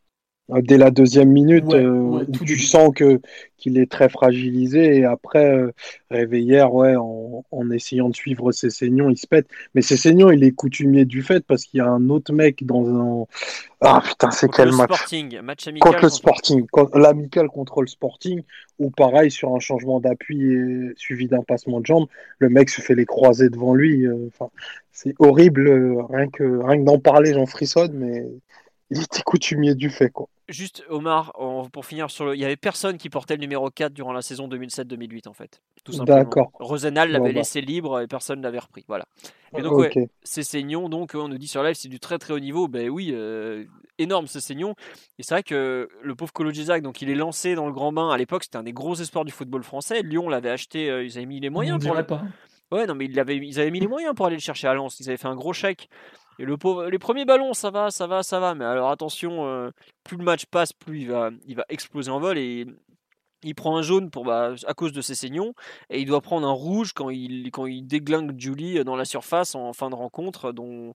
Euh, 0.50 0.60
dès 0.62 0.78
la 0.78 0.90
deuxième 0.90 1.30
minute, 1.30 1.72
euh, 1.74 2.24
tu 2.44 2.58
sens 2.58 2.92
que 2.94 3.20
qu'il 3.56 3.78
est 3.78 3.90
très 3.90 4.08
fragilisé 4.08 4.98
et 4.98 5.04
après 5.04 5.50
euh, 5.50 5.72
Réveillère, 6.10 6.72
ouais, 6.72 6.94
en, 6.94 7.44
en, 7.50 7.70
essayant 7.70 8.10
de 8.10 8.14
suivre 8.14 8.52
ses 8.52 8.70
saignons, 8.70 9.10
il 9.10 9.16
se 9.16 9.26
pète. 9.26 9.48
Mais 9.74 9.82
ses 9.82 9.96
saignons, 9.96 10.30
il 10.30 10.44
est 10.44 10.52
coutumier 10.52 11.04
du 11.04 11.22
fait 11.22 11.44
parce 11.44 11.64
qu'il 11.64 11.78
y 11.78 11.80
a 11.80 11.88
un 11.88 12.10
autre 12.10 12.32
mec 12.32 12.64
dans 12.64 12.86
un 12.86 13.24
ah 13.80 14.00
putain, 14.04 14.30
c'est 14.30 14.48
quel 14.50 14.72
match 14.72 14.94
Sporting, 14.94 15.40
match 15.40 15.66
amical 15.66 15.90
contre 15.90 16.04
le 16.04 16.10
Sporting, 16.10 16.66
l'amical 16.94 17.48
contre 17.48 17.80
le 17.82 17.88
Sporting, 17.88 18.42
ou 18.78 18.90
pareil 18.90 19.30
sur 19.30 19.54
un 19.54 19.58
changement 19.58 20.00
d'appui 20.00 20.56
suivi 20.96 21.26
d'un 21.26 21.42
passement 21.42 21.80
de 21.80 21.86
jambe, 21.86 22.06
le 22.38 22.48
mec 22.48 22.70
se 22.70 22.80
fait 22.80 22.94
les 22.94 23.04
croiser 23.04 23.48
devant 23.48 23.74
lui. 23.74 24.06
Enfin, 24.28 24.50
c'est 24.92 25.14
horrible, 25.18 25.68
rien 26.08 26.28
que 26.28 26.62
rien 26.64 26.78
que 26.78 26.84
d'en 26.84 26.98
parler, 26.98 27.34
j'en 27.34 27.46
frissonne, 27.46 27.92
mais 27.94 28.26
il 28.90 29.02
était 29.02 29.22
coutumier 29.22 29.74
du 29.74 29.90
fait 29.90 30.10
quoi. 30.10 30.28
Juste, 30.48 30.84
Omar, 30.88 31.32
pour 31.72 31.86
finir 31.86 32.08
sur 32.08 32.24
le. 32.24 32.36
Il 32.36 32.40
y 32.40 32.44
avait 32.44 32.56
personne 32.56 32.98
qui 32.98 33.10
portait 33.10 33.34
le 33.34 33.40
numéro 33.40 33.68
4 33.68 33.92
durant 33.92 34.12
la 34.12 34.22
saison 34.22 34.46
2007-2008, 34.46 35.28
en 35.28 35.32
fait. 35.32 35.60
Tout 35.82 35.90
simplement. 35.90 36.18
D'accord. 36.18 36.52
Rosenal 36.60 37.10
l'avait 37.10 37.32
bah. 37.32 37.40
laissé 37.40 37.60
libre 37.60 38.00
et 38.00 38.06
personne 38.06 38.38
ne 38.38 38.44
l'avait 38.44 38.60
repris. 38.60 38.84
Voilà. 38.86 39.06
Et 39.58 39.62
donc, 39.62 39.72
ouais, 39.72 40.08
c'est 40.22 40.44
Seignon, 40.44 40.88
donc, 40.88 41.16
on 41.16 41.26
nous 41.26 41.38
dit 41.38 41.48
sur 41.48 41.64
live, 41.64 41.74
c'est 41.74 41.88
du 41.88 41.98
très 41.98 42.18
très 42.18 42.32
haut 42.32 42.38
niveau. 42.38 42.68
Ben 42.68 42.88
oui, 42.88 43.10
euh, 43.12 43.64
énorme 43.98 44.28
ce 44.28 44.38
Seignon. 44.38 44.76
Et 45.18 45.24
c'est 45.24 45.34
vrai 45.34 45.42
que 45.42 45.88
le 46.00 46.14
pauvre 46.14 46.32
Colo 46.32 46.52
donc, 46.80 47.02
il 47.02 47.10
est 47.10 47.16
lancé 47.16 47.56
dans 47.56 47.66
le 47.66 47.72
grand 47.72 47.92
bain. 47.92 48.10
À 48.10 48.16
l'époque, 48.16 48.44
c'était 48.44 48.58
un 48.58 48.62
des 48.62 48.72
gros 48.72 48.94
espoirs 48.94 49.24
du 49.24 49.32
football 49.32 49.64
français. 49.64 50.02
Lyon 50.02 50.28
l'avait 50.28 50.50
acheté, 50.50 50.90
euh, 50.90 51.04
ils 51.04 51.16
avaient 51.16 51.26
mis 51.26 51.40
les 51.40 51.50
moyens 51.50 51.84
pour. 51.84 51.92
Le... 51.92 52.04
Pas. 52.04 52.22
Ouais, 52.70 52.86
non, 52.86 52.94
mais 52.94 53.06
ils 53.06 53.18
avaient, 53.18 53.36
ils 53.36 53.58
avaient 53.58 53.72
mis 53.72 53.80
les 53.80 53.88
moyens 53.88 54.14
pour 54.14 54.26
aller 54.26 54.36
le 54.36 54.40
chercher 54.40 54.68
à 54.68 54.74
Lens. 54.74 55.00
Ils 55.00 55.08
avaient 55.08 55.16
fait 55.16 55.28
un 55.28 55.34
gros 55.34 55.52
chèque. 55.52 55.88
Et 56.38 56.44
le 56.44 56.56
pauvre, 56.56 56.86
les 56.86 56.98
premiers 56.98 57.24
ballons, 57.24 57.54
ça 57.54 57.70
va, 57.70 57.90
ça 57.90 58.06
va, 58.06 58.22
ça 58.22 58.40
va. 58.40 58.54
Mais 58.54 58.64
alors 58.64 58.90
attention, 58.90 59.46
euh, 59.46 59.70
plus 60.04 60.16
le 60.16 60.24
match 60.24 60.46
passe, 60.46 60.72
plus 60.72 61.02
il 61.02 61.08
va, 61.08 61.30
il 61.46 61.56
va 61.56 61.64
exploser 61.68 62.10
en 62.10 62.20
vol 62.20 62.38
et 62.38 62.66
il 63.42 63.54
prend 63.54 63.76
un 63.76 63.82
jaune 63.82 64.10
pour, 64.10 64.24
bah, 64.24 64.54
à 64.66 64.74
cause 64.74 64.92
de 64.92 65.00
ses 65.00 65.14
saignons 65.14 65.54
et 65.90 66.00
il 66.00 66.06
doit 66.06 66.20
prendre 66.20 66.46
un 66.46 66.52
rouge 66.52 66.92
quand 66.92 67.10
il, 67.10 67.50
quand 67.52 67.66
il 67.66 67.86
déglingue 67.86 68.38
Julie 68.38 68.82
dans 68.84 68.96
la 68.96 69.04
surface 69.04 69.54
en 69.54 69.72
fin 69.72 69.88
de 69.88 69.94
rencontre, 69.94 70.52
dont 70.52 70.94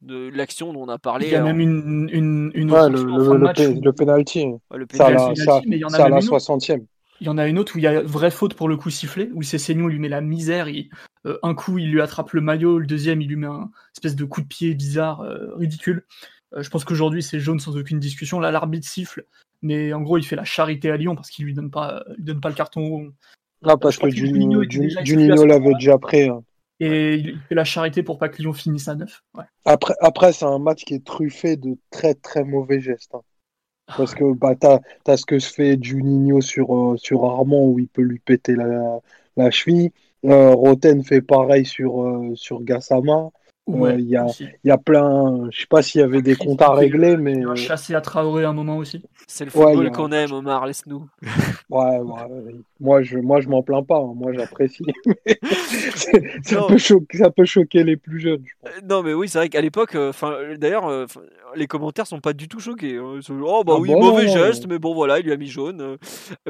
de 0.00 0.30
l'action 0.32 0.72
dont 0.72 0.82
on 0.84 0.88
a 0.88 0.98
parlé. 0.98 1.26
Il 1.26 1.32
y 1.32 1.36
a 1.36 1.42
même 1.42 1.60
une, 1.60 2.08
une, 2.10 2.50
une 2.54 2.70
ouais, 2.70 2.88
le, 2.88 3.02
le, 3.02 3.38
le, 3.38 3.80
le, 3.80 3.92
penalty. 3.92 4.46
le 4.72 4.86
penalty. 4.86 5.40
C'est 5.42 6.00
à 6.00 6.08
la, 6.08 6.20
60e. 6.20 6.84
Il 7.20 7.26
y 7.26 7.30
en 7.30 7.38
a 7.38 7.46
une 7.46 7.58
autre 7.58 7.74
où 7.74 7.78
il 7.78 7.84
y 7.84 7.86
a 7.86 8.00
vraie 8.00 8.30
faute 8.30 8.54
pour 8.54 8.68
le 8.68 8.76
coup 8.76 8.90
sifflé, 8.90 9.30
où 9.34 9.42
Cessignon 9.42 9.88
lui 9.88 9.98
met 9.98 10.08
la 10.08 10.20
misère. 10.20 10.68
Euh, 11.26 11.38
un 11.42 11.54
coup, 11.54 11.78
il 11.78 11.90
lui 11.90 12.00
attrape 12.00 12.32
le 12.32 12.40
maillot, 12.40 12.78
le 12.78 12.86
deuxième, 12.86 13.20
il 13.20 13.28
lui 13.28 13.36
met 13.36 13.46
un 13.46 13.70
espèce 13.94 14.16
de 14.16 14.24
coup 14.24 14.40
de 14.40 14.46
pied 14.46 14.74
bizarre, 14.74 15.20
euh, 15.20 15.54
ridicule. 15.56 16.04
Euh, 16.54 16.62
je 16.62 16.70
pense 16.70 16.84
qu'aujourd'hui, 16.84 17.22
c'est 17.22 17.38
jaune 17.38 17.60
sans 17.60 17.76
aucune 17.76 18.00
discussion. 18.00 18.40
Là, 18.40 18.50
l'arbitre 18.50 18.88
siffle, 18.88 19.26
mais 19.60 19.92
en 19.92 20.00
gros, 20.00 20.16
il 20.16 20.24
fait 20.24 20.36
la 20.36 20.44
charité 20.44 20.90
à 20.90 20.96
Lyon 20.96 21.14
parce 21.14 21.30
qu'il 21.30 21.44
lui 21.44 21.52
donne 21.52 21.70
pas, 21.70 22.02
lui 22.16 22.24
donne 22.24 22.40
pas 22.40 22.48
le 22.48 22.54
carton. 22.54 23.12
Non, 23.62 23.76
parce 23.76 23.98
que, 23.98 24.08
Juninho, 24.08 24.62
l'avait 25.44 25.74
déjà 25.74 25.98
pris. 25.98 26.28
Hein. 26.28 26.42
Et 26.80 27.16
il 27.16 27.38
fait 27.46 27.54
la 27.54 27.64
charité 27.64 28.02
pour 28.02 28.18
pas 28.18 28.30
que 28.30 28.40
Lyon 28.40 28.54
finisse 28.54 28.88
à 28.88 28.94
neuf. 28.94 29.22
Après, 29.66 29.94
après 30.00 30.32
c'est 30.32 30.46
un 30.46 30.58
match 30.58 30.84
qui 30.84 30.94
est 30.94 31.04
truffé 31.04 31.58
de 31.58 31.76
très 31.90 32.14
très 32.14 32.42
mauvais 32.42 32.80
gestes. 32.80 33.14
Hein. 33.14 33.20
Parce 33.96 34.14
que 34.14 34.32
bah, 34.34 34.54
t'as 34.56 34.80
as 35.06 35.16
ce 35.16 35.26
que 35.26 35.38
se 35.38 35.52
fait 35.52 35.78
Juninho 35.82 36.40
sur, 36.40 36.74
euh, 36.74 36.96
sur 36.96 37.24
Armand 37.24 37.64
où 37.66 37.78
il 37.78 37.88
peut 37.88 38.02
lui 38.02 38.18
péter 38.20 38.54
la, 38.54 39.00
la 39.36 39.50
cheville. 39.50 39.92
Euh, 40.24 40.52
Roten 40.54 41.02
fait 41.04 41.22
pareil 41.22 41.64
sur, 41.66 42.02
euh, 42.02 42.34
sur 42.34 42.62
Gassama. 42.62 43.30
Ouais, 43.66 43.96
Il 44.00 44.08
y, 44.08 44.16
a, 44.16 44.24
aussi. 44.24 44.46
il 44.64 44.68
y 44.68 44.70
a 44.72 44.78
plein. 44.78 45.48
Je 45.52 45.60
sais 45.60 45.66
pas 45.68 45.80
s'il 45.80 46.00
y 46.00 46.04
avait 46.04 46.22
des 46.22 46.34
comptes 46.34 46.60
à 46.60 46.70
il- 46.74 46.78
régler, 46.78 47.16
mais. 47.16 47.34
Il 47.34 47.46
a 47.48 47.54
chassé 47.54 47.94
à 47.94 48.00
Traoré 48.00 48.42
à 48.44 48.48
un 48.48 48.52
moment 48.52 48.78
aussi. 48.78 49.04
C'est 49.28 49.44
le 49.44 49.50
football 49.52 49.76
il 49.76 49.84
y 49.84 49.86
a- 49.86 49.90
qu'on 49.90 50.10
aime, 50.10 50.32
Omar, 50.32 50.66
laisse-nous. 50.66 51.06
Ouais, 51.70 51.98
ouais, 52.00 52.22
ouais. 52.24 52.54
moi 52.80 53.00
je, 53.02 53.18
moi 53.18 53.40
je 53.40 53.48
m'en 53.48 53.62
plains 53.62 53.84
pas, 53.84 53.98
hein. 53.98 54.12
moi 54.16 54.32
j'apprécie. 54.32 54.82
C'est- 55.94 56.20
ça, 56.42 56.62
peut 56.66 56.78
choquer, 56.78 57.18
ça 57.18 57.30
peut 57.30 57.44
choquer 57.44 57.84
les 57.84 57.96
plus 57.96 58.18
jeunes. 58.18 58.42
je 58.44 58.52
pense. 58.60 58.76
Euh, 58.76 58.80
Non, 58.88 59.02
mais 59.04 59.14
oui, 59.14 59.28
c'est 59.28 59.38
vrai 59.38 59.48
qu'à 59.48 59.60
l'époque, 59.60 59.94
euh, 59.94 60.10
enfin, 60.10 60.32
euh, 60.32 60.56
d'ailleurs, 60.56 60.88
euh, 60.88 61.06
les 61.54 61.68
commentaires 61.68 62.08
sont 62.08 62.18
pas 62.20 62.32
du 62.32 62.48
tout 62.48 62.58
choqués. 62.58 62.96
hein. 62.96 63.12
Ils 63.16 63.22
sont 63.22 63.38
genre, 63.38 63.58
oh 63.60 63.64
bah 63.64 63.74
Ah 63.76 63.80
oui, 63.80 63.90
bon 63.92 64.00
mauvais 64.00 64.26
geste, 64.26 64.66
mais 64.68 64.80
bon 64.80 64.94
voilà, 64.94 65.20
il 65.20 65.26
lui 65.26 65.32
a 65.32 65.36
mis 65.36 65.46
jaune. 65.46 65.80
euh. 65.80 65.96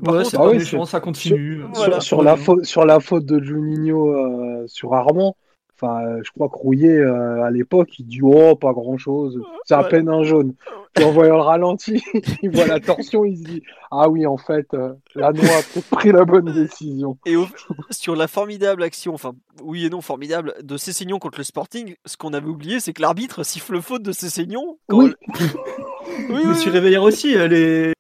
Par 0.03 0.15
ouais, 0.15 0.19
contre, 0.21 0.31
c'est 0.31 0.37
ah 0.39 0.49
oui, 0.49 0.57
méchant, 0.59 0.87
ça 0.87 1.01
continue. 1.01 1.65
Voilà. 1.75 1.95
Sur, 2.01 2.03
sur 2.03 2.23
la 2.23 2.37
faute, 2.37 2.65
sur 2.65 2.87
la 2.87 3.01
faute 3.01 3.27
de 3.27 3.43
Juninho 3.43 4.09
euh, 4.17 4.65
sur 4.69 4.95
Armand, 4.95 5.37
enfin, 5.81 6.03
euh, 6.05 6.21
je 6.25 6.31
crois 6.33 6.49
que 6.49 6.57
Rouillet 6.57 6.99
euh, 6.99 7.43
à 7.43 7.51
l'époque 7.51 7.99
il 7.99 8.07
dit 8.07 8.21
oh 8.23 8.57
pas 8.57 8.73
grand 8.73 8.99
chose, 8.99 9.41
c'est 9.67 9.75
à 9.75 9.85
peine 9.85 10.09
un 10.09 10.23
jaune. 10.23 10.55
Puis 10.95 11.05
en 11.05 11.13
voyant 11.13 11.37
le 11.37 11.43
ralenti, 11.43 12.03
il 12.43 12.51
voit 12.51 12.67
la 12.67 12.81
torsion, 12.81 13.25
il 13.25 13.37
se 13.39 13.45
dit 13.45 13.63
ah 13.93 14.09
oui 14.09 14.27
en 14.27 14.37
fait 14.37 14.67
euh, 14.75 14.93
la 15.15 15.33
noix 15.33 15.45
a 15.49 15.81
pris 15.97 16.11
la 16.13 16.25
bonne 16.25 16.53
décision. 16.53 17.17
Et 17.27 17.37
au- 17.37 17.47
sur 17.91 18.17
la 18.17 18.27
formidable 18.29 18.83
action, 18.83 19.15
enfin 19.15 19.33
oui 19.63 19.87
et 19.87 19.91
non 19.91 20.01
formidable, 20.01 20.55
de 20.63 20.77
Cessignon 20.77 21.19
contre 21.19 21.39
le 21.39 21.45
Sporting, 21.45 21.95
ce 22.07 22.17
qu'on 22.17 22.33
avait 22.33 22.49
oublié, 22.49 22.81
c'est 22.81 22.93
que 22.93 23.03
l'arbitre 23.03 23.45
siffle 23.45 23.81
faute 23.81 24.03
de 24.03 24.13
Cessignon. 24.13 24.79
quand 24.89 24.99
Oui. 24.99 25.11
le- 25.11 25.17
oui, 26.31 26.43
Mais 26.45 26.47
oui, 26.47 26.57
sur 26.57 26.73
Réveillère 26.73 27.03
aussi, 27.03 27.37
euh, 27.37 27.47
les... 27.49 27.93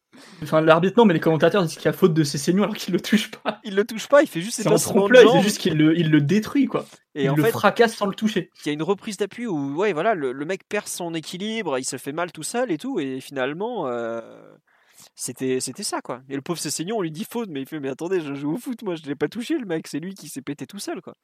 Enfin, 0.42 0.60
l'arbitre 0.60 0.94
non, 0.98 1.04
mais 1.04 1.14
les 1.14 1.20
commentateurs 1.20 1.62
disent 1.62 1.74
qu'il 1.76 1.84
y 1.84 1.88
a 1.88 1.92
faute 1.92 2.14
de 2.14 2.24
Cessignon 2.24 2.62
alors 2.64 2.76
qu'il 2.76 2.94
le 2.94 3.00
touche 3.00 3.30
pas. 3.30 3.60
il 3.64 3.74
le 3.74 3.84
touche 3.84 4.08
pas, 4.08 4.22
il 4.22 4.28
fait 4.28 4.40
juste 4.40 4.56
ses 4.56 4.64
passements 4.64 5.08
de 5.08 5.14
c'est 5.14 5.42
juste 5.42 5.58
qu'il 5.58 5.76
le, 5.76 5.98
il 5.98 6.10
le 6.10 6.20
détruit, 6.20 6.66
quoi. 6.66 6.86
Et 7.14 7.24
il 7.24 7.30
en 7.30 7.34
le 7.36 7.42
fait, 7.42 7.50
fracasse 7.50 7.94
sans 7.94 8.06
le 8.06 8.14
toucher. 8.14 8.50
il 8.64 8.66
y 8.68 8.70
a 8.70 8.72
une 8.72 8.82
reprise 8.82 9.16
d'appui 9.16 9.46
où 9.46 9.74
ouais, 9.76 9.92
voilà, 9.92 10.14
le, 10.14 10.32
le 10.32 10.44
mec 10.44 10.62
perd 10.68 10.86
son 10.86 11.12
équilibre, 11.14 11.78
il 11.78 11.84
se 11.84 11.96
fait 11.96 12.12
mal 12.12 12.32
tout 12.32 12.42
seul 12.42 12.70
et 12.70 12.78
tout, 12.78 13.00
et 13.00 13.20
finalement. 13.20 13.86
euh, 13.88 14.20
C'était, 15.14 15.60
c'était 15.60 15.82
ça 15.82 16.00
quoi. 16.00 16.22
Et 16.28 16.34
le 16.36 16.40
pauvre 16.42 16.58
Cessignon, 16.58 16.96
on 16.98 17.02
lui 17.02 17.10
dit 17.10 17.24
faute, 17.30 17.48
mais 17.50 17.60
il 17.62 17.66
fait 17.66 17.80
mais 17.80 17.88
attendez, 17.88 18.20
je 18.20 18.34
joue 18.34 18.54
au 18.54 18.58
foot, 18.58 18.82
moi 18.82 18.94
je 18.94 19.02
l'ai 19.06 19.14
pas 19.16 19.28
touché 19.28 19.58
le 19.58 19.66
mec, 19.66 19.86
c'est 19.86 19.98
lui 19.98 20.14
qui 20.14 20.28
s'est 20.28 20.40
pété 20.42 20.66
tout 20.66 20.78
seul 20.78 21.00
quoi. 21.02 21.14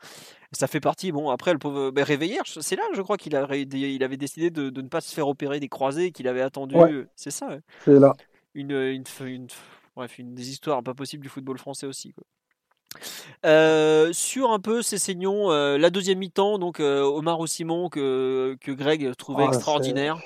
Et 0.53 0.57
ça 0.57 0.67
fait 0.67 0.81
partie, 0.81 1.13
bon 1.13 1.31
après 1.31 1.53
le 1.53 1.59
pauvre 1.59 1.91
ben, 1.91 2.03
Réveillère, 2.05 2.43
c'est 2.47 2.77
là 2.77 2.83
je 2.95 3.03
crois 3.03 3.17
qu'il 3.17 3.37
a, 3.37 3.47
il 3.57 4.03
avait 4.05 4.17
décidé 4.17 4.51
de, 4.51 4.71
de 4.71 4.83
ne 4.83 4.89
pas 4.89 5.01
se 5.01 5.15
faire 5.15 5.29
opérer 5.29 5.61
des 5.61 5.69
croisés, 5.69 6.11
qu'il 6.11 6.27
avait 6.29 6.43
attendu, 6.43 6.75
Ouais. 6.75 7.07
c'est 7.17 7.31
ça, 7.31 7.49
ouais. 7.49 7.61
C'est 7.85 7.99
là. 7.99 8.15
Une, 8.57 8.73
une, 8.73 9.05
une- 9.27 9.47
bref, 9.95 10.19
une 10.19 10.35
des 10.35 10.51
histoires 10.51 10.83
pas 10.83 10.95
possibles 10.95 11.23
du 11.23 11.29
football 11.29 11.59
français 11.59 11.87
aussi. 11.87 12.13
Quoi. 12.13 12.25
Euh, 13.45 14.13
sur 14.13 14.51
un 14.53 14.59
peu 14.61 14.83
ces 14.83 14.99
saignons, 14.99 15.51
euh, 15.51 15.77
la 15.79 15.91
deuxième 15.91 16.19
mi-temps, 16.19 16.59
donc 16.59 16.81
euh, 16.81 17.03
Omar 17.03 17.47
Simon 17.47 17.89
que, 17.89 18.57
que 18.61 18.73
Greg 18.73 19.15
trouvait 19.17 19.45
Ah, 19.45 19.49
extraordinaire. 19.49 20.19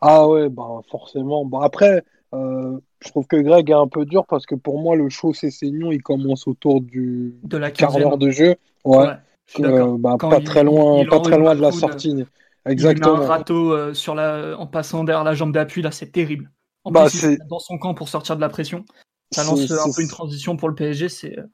Ah 0.00 0.26
ouais, 0.28 0.48
bah 0.48 0.80
forcément. 0.90 1.44
Bah 1.44 1.60
après, 1.62 2.04
euh, 2.34 2.78
je 3.00 3.08
trouve 3.10 3.26
que 3.26 3.36
Greg 3.36 3.70
est 3.70 3.74
un 3.74 3.88
peu 3.88 4.04
dur 4.04 4.26
parce 4.26 4.46
que 4.46 4.54
pour 4.54 4.80
moi, 4.80 4.96
le 4.96 5.08
show 5.08 5.32
Cessignon, 5.32 5.92
il 5.92 6.02
commence 6.02 6.46
autour 6.46 6.80
du 6.80 7.34
De 7.42 7.56
la 7.56 7.70
quart 7.70 7.92
15e. 7.92 8.00
d'heure 8.00 8.18
de 8.18 8.30
jeu. 8.30 8.56
Ouais. 8.84 8.96
Ouais, 8.98 9.16
je 9.46 9.52
suis 9.54 9.64
Euh, 9.64 9.70
d'accord. 9.70 9.98
bah, 9.98 10.16
pas 10.18 10.38
il- 10.38 10.44
très 10.44 10.64
loin, 10.64 11.00
il 11.02 11.08
pas 11.08 11.20
très 11.20 11.38
loin 11.38 11.54
de 11.54 11.60
la 11.60 11.72
sortie. 11.72 12.10
Il 12.10 12.16
met 12.16 12.24
un 12.64 12.70
Exactement. 12.72 13.16
râteau 13.26 13.72
euh, 13.72 13.94
sur 13.94 14.14
la... 14.14 14.56
en 14.58 14.66
passant 14.66 15.04
derrière 15.04 15.24
la 15.24 15.34
jambe 15.34 15.52
d'appui, 15.52 15.82
là, 15.82 15.90
c'est 15.90 16.10
terrible. 16.10 16.50
En 16.84 16.90
Bah, 16.90 17.08
plus, 17.08 17.22
il 17.22 17.32
est 17.32 17.48
dans 17.48 17.58
son 17.58 17.78
camp 17.78 17.94
pour 17.94 18.08
sortir 18.08 18.36
de 18.36 18.40
la 18.40 18.48
pression. 18.48 18.84
Ça 19.30 19.44
lance 19.44 19.70
un 19.70 19.92
peu 19.92 20.02
une 20.02 20.08
transition 20.08 20.56
pour 20.56 20.68
le 20.68 20.74
PSG. 20.74 21.08
C'est 21.08 21.38
euh, 21.38 21.44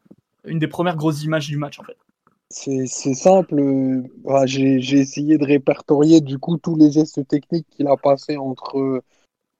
une 0.45 0.59
des 0.59 0.69
premières 0.69 0.97
grosses 0.97 1.23
images 1.23 1.47
du 1.49 1.57
match, 1.57 1.79
en 1.79 1.85
fait. 1.85 1.97
C'est 2.51 2.87
simple. 3.15 3.59
euh, 3.61 4.03
bah, 4.25 4.47
j'ai 4.47 4.77
essayé 4.99 5.37
de 5.39 5.45
répertorier 5.45 6.21
du 6.21 6.39
coup 6.39 6.57
tous 6.57 6.77
les 6.77 6.91
gestes 6.91 7.27
techniques 7.29 7.67
qu'il 7.71 7.87
a 7.89 7.97
passés 7.97 8.37
entre 8.39 9.03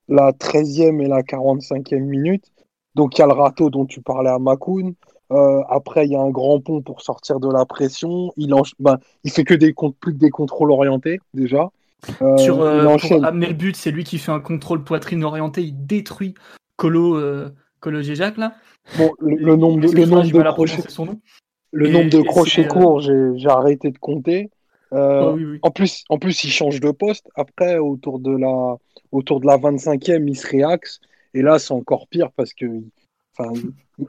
la 0.09 0.33
13e 0.33 1.01
et 1.03 1.09
la 1.09 1.23
45e 1.23 2.05
minute. 2.05 2.53
Donc 2.95 3.17
il 3.19 3.21
y 3.21 3.25
a 3.25 3.27
le 3.27 3.35
râteau 3.35 3.71
dont 3.71 3.87
tu 3.87 4.03
parlais 4.03 4.31
à 4.31 4.39
Makoun. 4.39 4.95
Euh, 5.33 5.63
après, 5.69 6.07
il 6.07 6.13
y 6.13 6.17
a 6.17 6.21
un 6.21 6.31
grand 6.31 6.61
pont 6.61 6.83
pour 6.83 7.03
sortir 7.03 7.41
de 7.41 7.51
la 7.51 7.67
pression. 7.67 8.33
Il, 8.37 8.55
ben, 8.79 8.99
il 9.25 9.31
fait 9.31 9.45
que 9.45 9.55
des 9.55 9.75
comptes, 9.75 9.97
plus 9.99 10.15
que 10.15 10.19
des 10.19 10.31
contrôles 10.31 10.73
orientés 10.73 11.21
déjà. 11.35 11.71
Euh, 12.23 12.37
Sur, 12.37 12.63
euh, 12.63 12.97
pour 12.97 13.25
amener 13.25 13.47
le 13.49 13.55
but, 13.55 13.77
c'est 13.77 13.91
lui 13.91 14.05
qui 14.05 14.19
fait 14.19 14.33
un 14.33 14.41
contrôle 14.41 14.85
poitrine 14.85 15.25
orienté. 15.25 15.63
Il 15.63 15.87
détruit 15.87 16.35
Colo, 16.77 17.17
euh, 17.17 17.51
Colo 17.81 18.03
Géjac, 18.03 18.37
là. 18.37 18.55
Bon, 18.97 19.11
le, 19.21 19.37
le 19.37 19.57
nombre 19.57 19.81
de, 19.87 19.93
le 19.95 20.07
nombre 20.07 20.31
de 20.31 20.43
crochets, 20.53 20.83
son 20.89 21.07
nom. 21.07 21.21
le 21.73 21.89
Et- 21.89 21.93
nombre 21.93 22.11
de 22.11 22.19
et 22.19 22.25
crochets 22.25 22.67
courts, 22.69 23.01
j'ai 23.01 23.49
arrêté 23.49 23.91
de 23.91 23.99
compter. 23.99 24.51
Oh, 24.91 25.33
oui, 25.35 25.45
oui. 25.45 25.59
En 25.63 25.71
plus, 25.71 26.05
en 26.09 26.19
plus, 26.19 26.45
il 26.45 26.51
change 26.51 26.81
de 26.81 26.91
poste. 26.91 27.29
Après, 27.35 27.77
autour 27.79 28.21
de 28.21 28.35
la, 28.35 28.77
autour 29.13 29.41
de 29.41 29.47
la 29.47 29.59
25e, 29.59 30.27
il 30.27 30.37
se 30.37 30.47
réaxe. 30.47 31.01
Et 31.35 31.43
là, 31.43 31.59
c'est 31.59 31.75
encore 31.75 32.09
pire 32.09 32.31
parce 32.35 32.55
que, 32.55 32.65
enfin, 33.37 33.53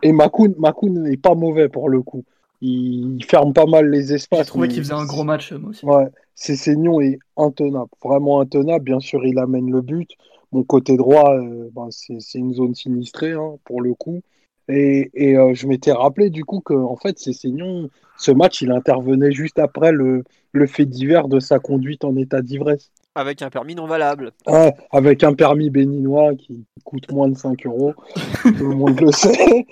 et 0.03 0.13
Makoun, 0.13 0.55
Makoun 0.57 1.03
n'est 1.03 1.17
pas 1.17 1.35
mauvais 1.35 1.67
pour 1.67 1.89
le 1.89 2.01
coup. 2.01 2.23
Il, 2.61 3.23
ferme 3.23 3.53
pas 3.53 3.65
mal 3.65 3.89
les 3.89 4.07
J'ai 4.07 4.15
espaces. 4.15 4.47
trouvé 4.47 4.67
mais 4.67 4.73
qu'il 4.73 4.83
faisait 4.83 4.93
un 4.93 5.05
gros 5.05 5.23
match, 5.23 5.51
euh, 5.51 5.57
moi 5.57 5.69
aussi. 5.69 5.85
Ouais, 5.85 6.07
Cessignon 6.35 6.99
est 6.99 7.19
intenable, 7.37 7.89
vraiment 8.03 8.41
intenable. 8.41 8.83
Bien 8.83 8.99
sûr, 8.99 9.25
il 9.25 9.39
amène 9.39 9.71
le 9.71 9.81
but. 9.81 10.09
Mon 10.51 10.63
côté 10.63 10.97
droit, 10.97 11.35
euh, 11.35 11.69
ben, 11.73 11.87
c'est 11.91 12.19
c'est 12.19 12.39
une 12.39 12.53
zone 12.53 12.75
sinistrée 12.75 13.33
hein, 13.33 13.55
pour 13.63 13.81
le 13.81 13.93
coup. 13.93 14.21
Et, 14.67 15.09
et, 15.15 15.35
euh, 15.37 15.53
je 15.55 15.67
m'étais 15.67 15.91
rappelé 15.91 16.29
du 16.29 16.45
coup 16.45 16.59
que 16.59 16.73
en 16.73 16.95
fait, 16.95 17.17
Cessignon, 17.17 17.89
ce 18.17 18.31
match, 18.31 18.61
il 18.61 18.71
intervenait 18.71 19.31
juste 19.31 19.57
après 19.57 19.91
le, 19.91 20.23
le 20.51 20.67
fait 20.67 20.85
divers 20.85 21.27
de 21.27 21.39
sa 21.39 21.59
conduite 21.59 22.03
en 22.03 22.15
état 22.15 22.41
d'ivresse. 22.41 22.91
Avec 23.15 23.41
un 23.41 23.49
permis 23.49 23.73
non 23.73 23.87
valable. 23.87 24.31
Ouais, 24.47 24.73
avec 24.91 25.23
un 25.23 25.33
permis 25.33 25.69
béninois 25.69 26.35
qui 26.35 26.65
coûte 26.83 27.11
moins 27.11 27.27
de 27.29 27.35
5 27.35 27.65
euros, 27.65 27.93
tout 28.43 28.69
le 28.69 28.75
monde 28.75 28.99
le 28.99 29.11
sait. 29.11 29.65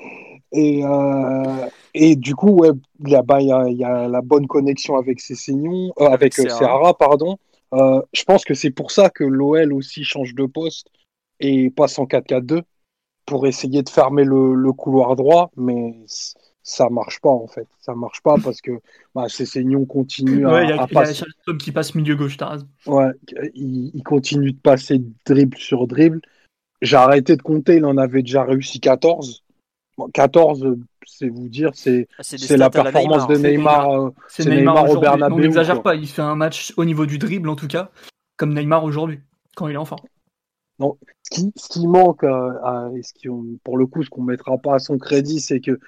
Et, 0.52 0.84
euh, 0.84 1.68
et 1.94 2.16
du 2.16 2.36
coup, 2.36 2.50
ouais, 2.50 2.70
il 3.00 3.10
y, 3.10 3.16
a, 3.16 3.22
bah, 3.22 3.42
il 3.42 3.48
y, 3.48 3.52
a, 3.52 3.68
y 3.70 3.78
la 3.78 4.22
bonne 4.22 4.48
connexion 4.48 4.98
avec 4.98 5.20
Cessignon, 5.20 5.94
euh, 6.00 6.06
avec 6.06 6.38
euh, 6.40 6.50
Serra. 6.50 6.98
Pardon. 6.98 7.38
Euh, 7.74 8.02
je 8.14 8.24
pense 8.24 8.46
que 8.46 8.54
c'est 8.54 8.72
pour 8.72 8.92
ça 8.92 9.10
que 9.10 9.24
l'OL 9.24 9.74
aussi 9.74 10.04
change 10.04 10.34
de 10.36 10.46
poste 10.46 10.88
et 11.40 11.70
passe 11.70 12.00
en 12.00 12.06
4-4-2 12.06 12.62
pour 13.26 13.46
essayer 13.46 13.84
de 13.84 13.90
fermer 13.90 14.24
le, 14.24 14.54
le 14.56 14.72
couloir 14.72 15.16
droit, 15.16 15.52
mais 15.58 15.96
ça 16.64 16.90
marche 16.90 17.20
pas 17.20 17.30
en 17.30 17.48
fait. 17.48 17.68
Ça 17.80 17.94
marche 17.94 18.22
pas 18.22 18.36
parce 18.42 18.62
que 18.62 18.72
bah, 19.14 19.28
Cessignon 19.28 19.86
continue 19.86 20.46
à, 20.46 20.52
Ouais, 20.54 20.64
il 20.64 20.70
y 20.70 20.72
a, 20.72 20.82
à 20.82 20.88
il 20.90 20.94
y 20.94 20.98
a 20.98 21.02
passer. 21.02 21.14
Charleston 21.14 21.58
qui 21.58 21.72
passe 21.72 21.96
milieu 21.96 22.16
gauche, 22.16 22.38
t'as. 22.38 22.60
Ouais, 22.86 23.12
il, 23.54 23.92
il 23.94 24.04
continue 24.04 24.54
de 24.54 24.60
passer 24.60 25.02
dribble 25.26 25.58
sur 25.58 25.88
dribble. 25.88 26.22
J'ai 26.82 26.98
arrêté 26.98 27.36
de 27.36 27.42
compter, 27.42 27.78
il 27.78 27.86
en 27.86 27.98
avait 27.98 28.22
déjà 28.22 28.44
réussi 28.44 28.80
14. 28.80 29.44
Bon, 29.98 30.10
14, 30.14 30.64
euh, 30.64 30.80
c'est 31.08 31.30
vous 31.30 31.50
dire, 31.50 31.72
c'est 31.74 32.08
Ah, 32.20 32.24
c'est 32.24 32.58
la 32.58 32.70
performance 32.70 33.28
de 33.28 33.36
Neymar. 33.38 33.90
euh, 33.92 34.10
C'est 34.28 34.44
Neymar, 34.46 34.58
Neymar 34.60 34.76
au 34.84 34.86
aujourd'hui. 34.92 35.02
Bernabéu, 35.10 35.36
On 35.36 35.40
n'exagère 35.40 35.82
pas, 35.82 35.96
il 35.96 36.08
fait 36.08 36.22
un 36.22 36.36
match 36.36 36.74
au 36.78 36.86
niveau 36.86 37.06
du 37.06 37.18
dribble 37.18 37.50
en 37.50 37.56
tout 37.56 37.68
cas, 37.68 37.90
comme 38.36 38.54
Neymar 38.54 38.84
aujourd'hui, 38.84 39.20
quand 39.56 39.68
il 39.68 39.74
est 39.74 39.78
en 39.78 39.86
forme. 39.86 40.02
Ce 40.80 41.30
qui, 41.32 41.52
ce 41.56 41.70
qui 41.70 41.88
manque, 41.88 42.24
euh, 42.24 42.52
à- 42.64 42.90
et 42.96 43.02
ce 43.02 43.12
qui, 43.14 43.28
pour 43.64 43.78
le 43.78 43.88
coup, 43.88 44.04
ce 44.04 44.10
qu'on 44.10 44.22
mettra 44.22 44.58
pas 44.60 44.76
à 44.76 44.80
son 44.80 44.98
crédit, 45.00 45.40
c'est 45.40 45.60
que 45.60 45.80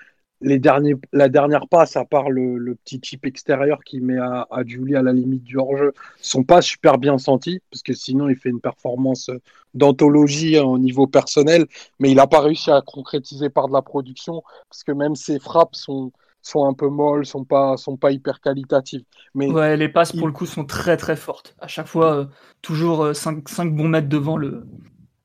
les 0.41 0.57
derniers, 0.59 0.95
la 1.11 1.27
dernière 1.29 1.67
passe, 1.67 1.97
à 1.97 2.05
part 2.05 2.29
le, 2.29 2.57
le 2.57 2.75
petit 2.75 2.99
chip 3.03 3.25
extérieur 3.25 3.83
qui 3.83 3.99
met 3.99 4.17
à, 4.17 4.47
à 4.49 4.63
Julie 4.65 4.95
à 4.95 5.01
la 5.01 5.11
limite 5.13 5.43
du 5.43 5.57
hors-jeu, 5.57 5.93
sont 6.21 6.43
pas 6.43 6.61
super 6.61 6.97
bien 6.97 7.17
sentis, 7.17 7.61
parce 7.71 7.83
que 7.83 7.93
sinon 7.93 8.29
il 8.29 8.35
fait 8.37 8.49
une 8.49 8.61
performance 8.61 9.29
euh, 9.29 9.39
d'anthologie 9.73 10.57
hein, 10.57 10.63
au 10.63 10.77
niveau 10.77 11.07
personnel, 11.07 11.65
mais 11.99 12.09
il 12.11 12.15
n'a 12.15 12.27
pas 12.27 12.39
réussi 12.41 12.71
à 12.71 12.81
concrétiser 12.81 13.49
par 13.49 13.67
de 13.67 13.73
la 13.73 13.81
production, 13.81 14.43
parce 14.69 14.83
que 14.83 14.91
même 14.91 15.15
ses 15.15 15.39
frappes 15.39 15.75
sont, 15.75 16.11
sont 16.41 16.65
un 16.65 16.73
peu 16.73 16.87
molles, 16.87 17.25
sont 17.25 17.43
pas, 17.43 17.75
sont 17.77 17.97
pas 17.97 18.11
hyper 18.11 18.39
qualitatives. 18.39 19.03
Mais 19.35 19.51
Ouais, 19.51 19.75
les 19.77 19.89
passes 19.89 20.11
il- 20.13 20.19
pour 20.19 20.27
le 20.27 20.33
coup 20.33 20.45
sont 20.45 20.65
très 20.65 20.95
très 20.97 21.15
fortes. 21.17 21.55
À 21.59 21.67
chaque 21.67 21.87
fois, 21.87 22.15
euh, 22.15 22.25
toujours 22.61 23.13
5, 23.15 23.43
bons 23.75 23.89
mètres 23.89 24.07
devant 24.09 24.37
le, 24.37 24.65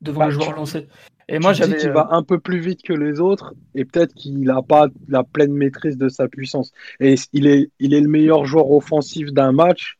devant 0.01 0.19
Bah, 0.19 0.25
le 0.27 0.31
joueur 0.31 0.49
tu- 0.49 0.55
lancé. 0.55 0.87
Et 1.27 1.39
moi 1.39 1.53
j'avais. 1.53 1.77
qu'il 1.77 1.89
euh, 1.89 1.93
va 1.93 2.09
un 2.11 2.23
peu 2.23 2.39
plus 2.39 2.59
vite 2.59 2.83
que 2.83 2.93
les 2.93 3.19
autres 3.19 3.53
et 3.73 3.85
peut-être 3.85 4.13
qu'il 4.13 4.41
n'a 4.41 4.61
pas 4.61 4.87
la 5.07 5.23
pleine 5.23 5.53
maîtrise 5.53 5.97
de 5.97 6.09
sa 6.09 6.27
puissance. 6.27 6.71
Et 6.99 7.15
il 7.33 7.47
est, 7.47 7.71
il 7.79 7.93
est 7.93 8.01
le 8.01 8.07
meilleur 8.07 8.45
joueur 8.45 8.69
offensif 8.71 9.31
d'un 9.31 9.51
match 9.51 9.97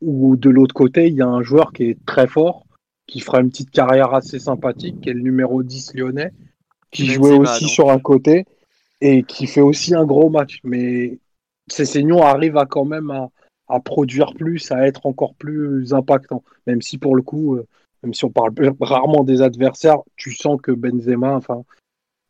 où 0.00 0.36
de 0.36 0.50
l'autre 0.50 0.74
côté, 0.74 1.08
il 1.08 1.14
y 1.14 1.22
a 1.22 1.26
un 1.26 1.42
joueur 1.42 1.72
qui 1.72 1.84
est 1.84 1.98
très 2.06 2.26
fort, 2.26 2.66
qui 3.06 3.20
fera 3.20 3.40
une 3.40 3.50
petite 3.50 3.70
carrière 3.70 4.14
assez 4.14 4.38
sympathique, 4.38 5.00
qui 5.00 5.10
est 5.10 5.14
le 5.14 5.22
numéro 5.22 5.62
10 5.62 5.94
lyonnais, 5.94 6.32
qui 6.90 7.06
jouait 7.06 7.36
aussi 7.36 7.68
sur 7.68 7.90
un 7.90 7.98
côté 7.98 8.44
et 9.00 9.22
qui 9.22 9.46
fait 9.46 9.60
aussi 9.60 9.94
un 9.94 10.04
gros 10.04 10.30
match. 10.30 10.60
Mais 10.64 11.18
Cessignon 11.68 12.22
arrive 12.22 12.56
à 12.56 12.66
quand 12.66 12.84
même 12.84 13.10
à, 13.10 13.30
à 13.68 13.80
produire 13.80 14.34
plus, 14.34 14.70
à 14.70 14.86
être 14.86 15.06
encore 15.06 15.34
plus 15.34 15.92
impactant. 15.94 16.42
Même 16.66 16.82
si 16.82 16.98
pour 16.98 17.16
le 17.16 17.22
coup, 17.22 17.56
euh, 17.56 17.66
même 18.02 18.14
si 18.14 18.24
on 18.24 18.30
parle 18.30 18.52
rarement 18.80 19.24
des 19.24 19.42
adversaires, 19.42 19.98
tu 20.16 20.32
sens 20.32 20.60
que 20.60 20.72
Benzema, 20.72 21.34
enfin, 21.34 21.62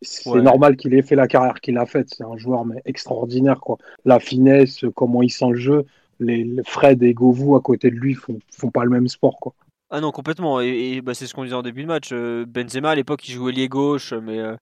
c'est 0.02 0.28
Ouais. 0.30 0.42
normal 0.42 0.76
qu'il 0.76 0.94
ait 0.94 1.02
fait 1.02 1.16
la 1.16 1.26
carrière 1.26 1.60
qu'il 1.60 1.76
a 1.78 1.86
faite. 1.86 2.08
C'est 2.16 2.24
un 2.24 2.36
joueur 2.36 2.64
mais 2.64 2.80
extraordinaire, 2.84 3.60
quoi. 3.60 3.78
La 4.04 4.20
finesse, 4.20 4.84
comment 4.94 5.22
il 5.22 5.30
sent 5.30 5.50
le 5.50 5.56
jeu. 5.56 5.84
Les, 6.20 6.42
les 6.44 6.62
Fred 6.64 7.02
et 7.02 7.14
Govou 7.14 7.54
à 7.56 7.60
côté 7.60 7.90
de 7.90 7.96
lui 7.96 8.14
font, 8.14 8.38
font 8.56 8.70
pas 8.70 8.84
le 8.84 8.90
même 8.90 9.08
sport, 9.08 9.38
quoi. 9.40 9.54
Ah 9.90 10.00
non, 10.00 10.10
complètement. 10.10 10.60
Et, 10.60 10.68
et, 10.96 11.00
bah, 11.00 11.14
c'est 11.14 11.26
ce 11.26 11.34
qu'on 11.34 11.44
disait 11.44 11.54
en 11.54 11.62
début 11.62 11.82
de 11.82 11.86
match. 11.88 12.10
euh, 12.12 12.44
Benzema, 12.46 12.90
à 12.90 12.94
l'époque, 12.94 13.26
il 13.28 13.32
jouait 13.32 13.52
lié 13.52 13.68
gauche, 13.68 14.12
mais 14.12 14.38
euh, 14.38 14.56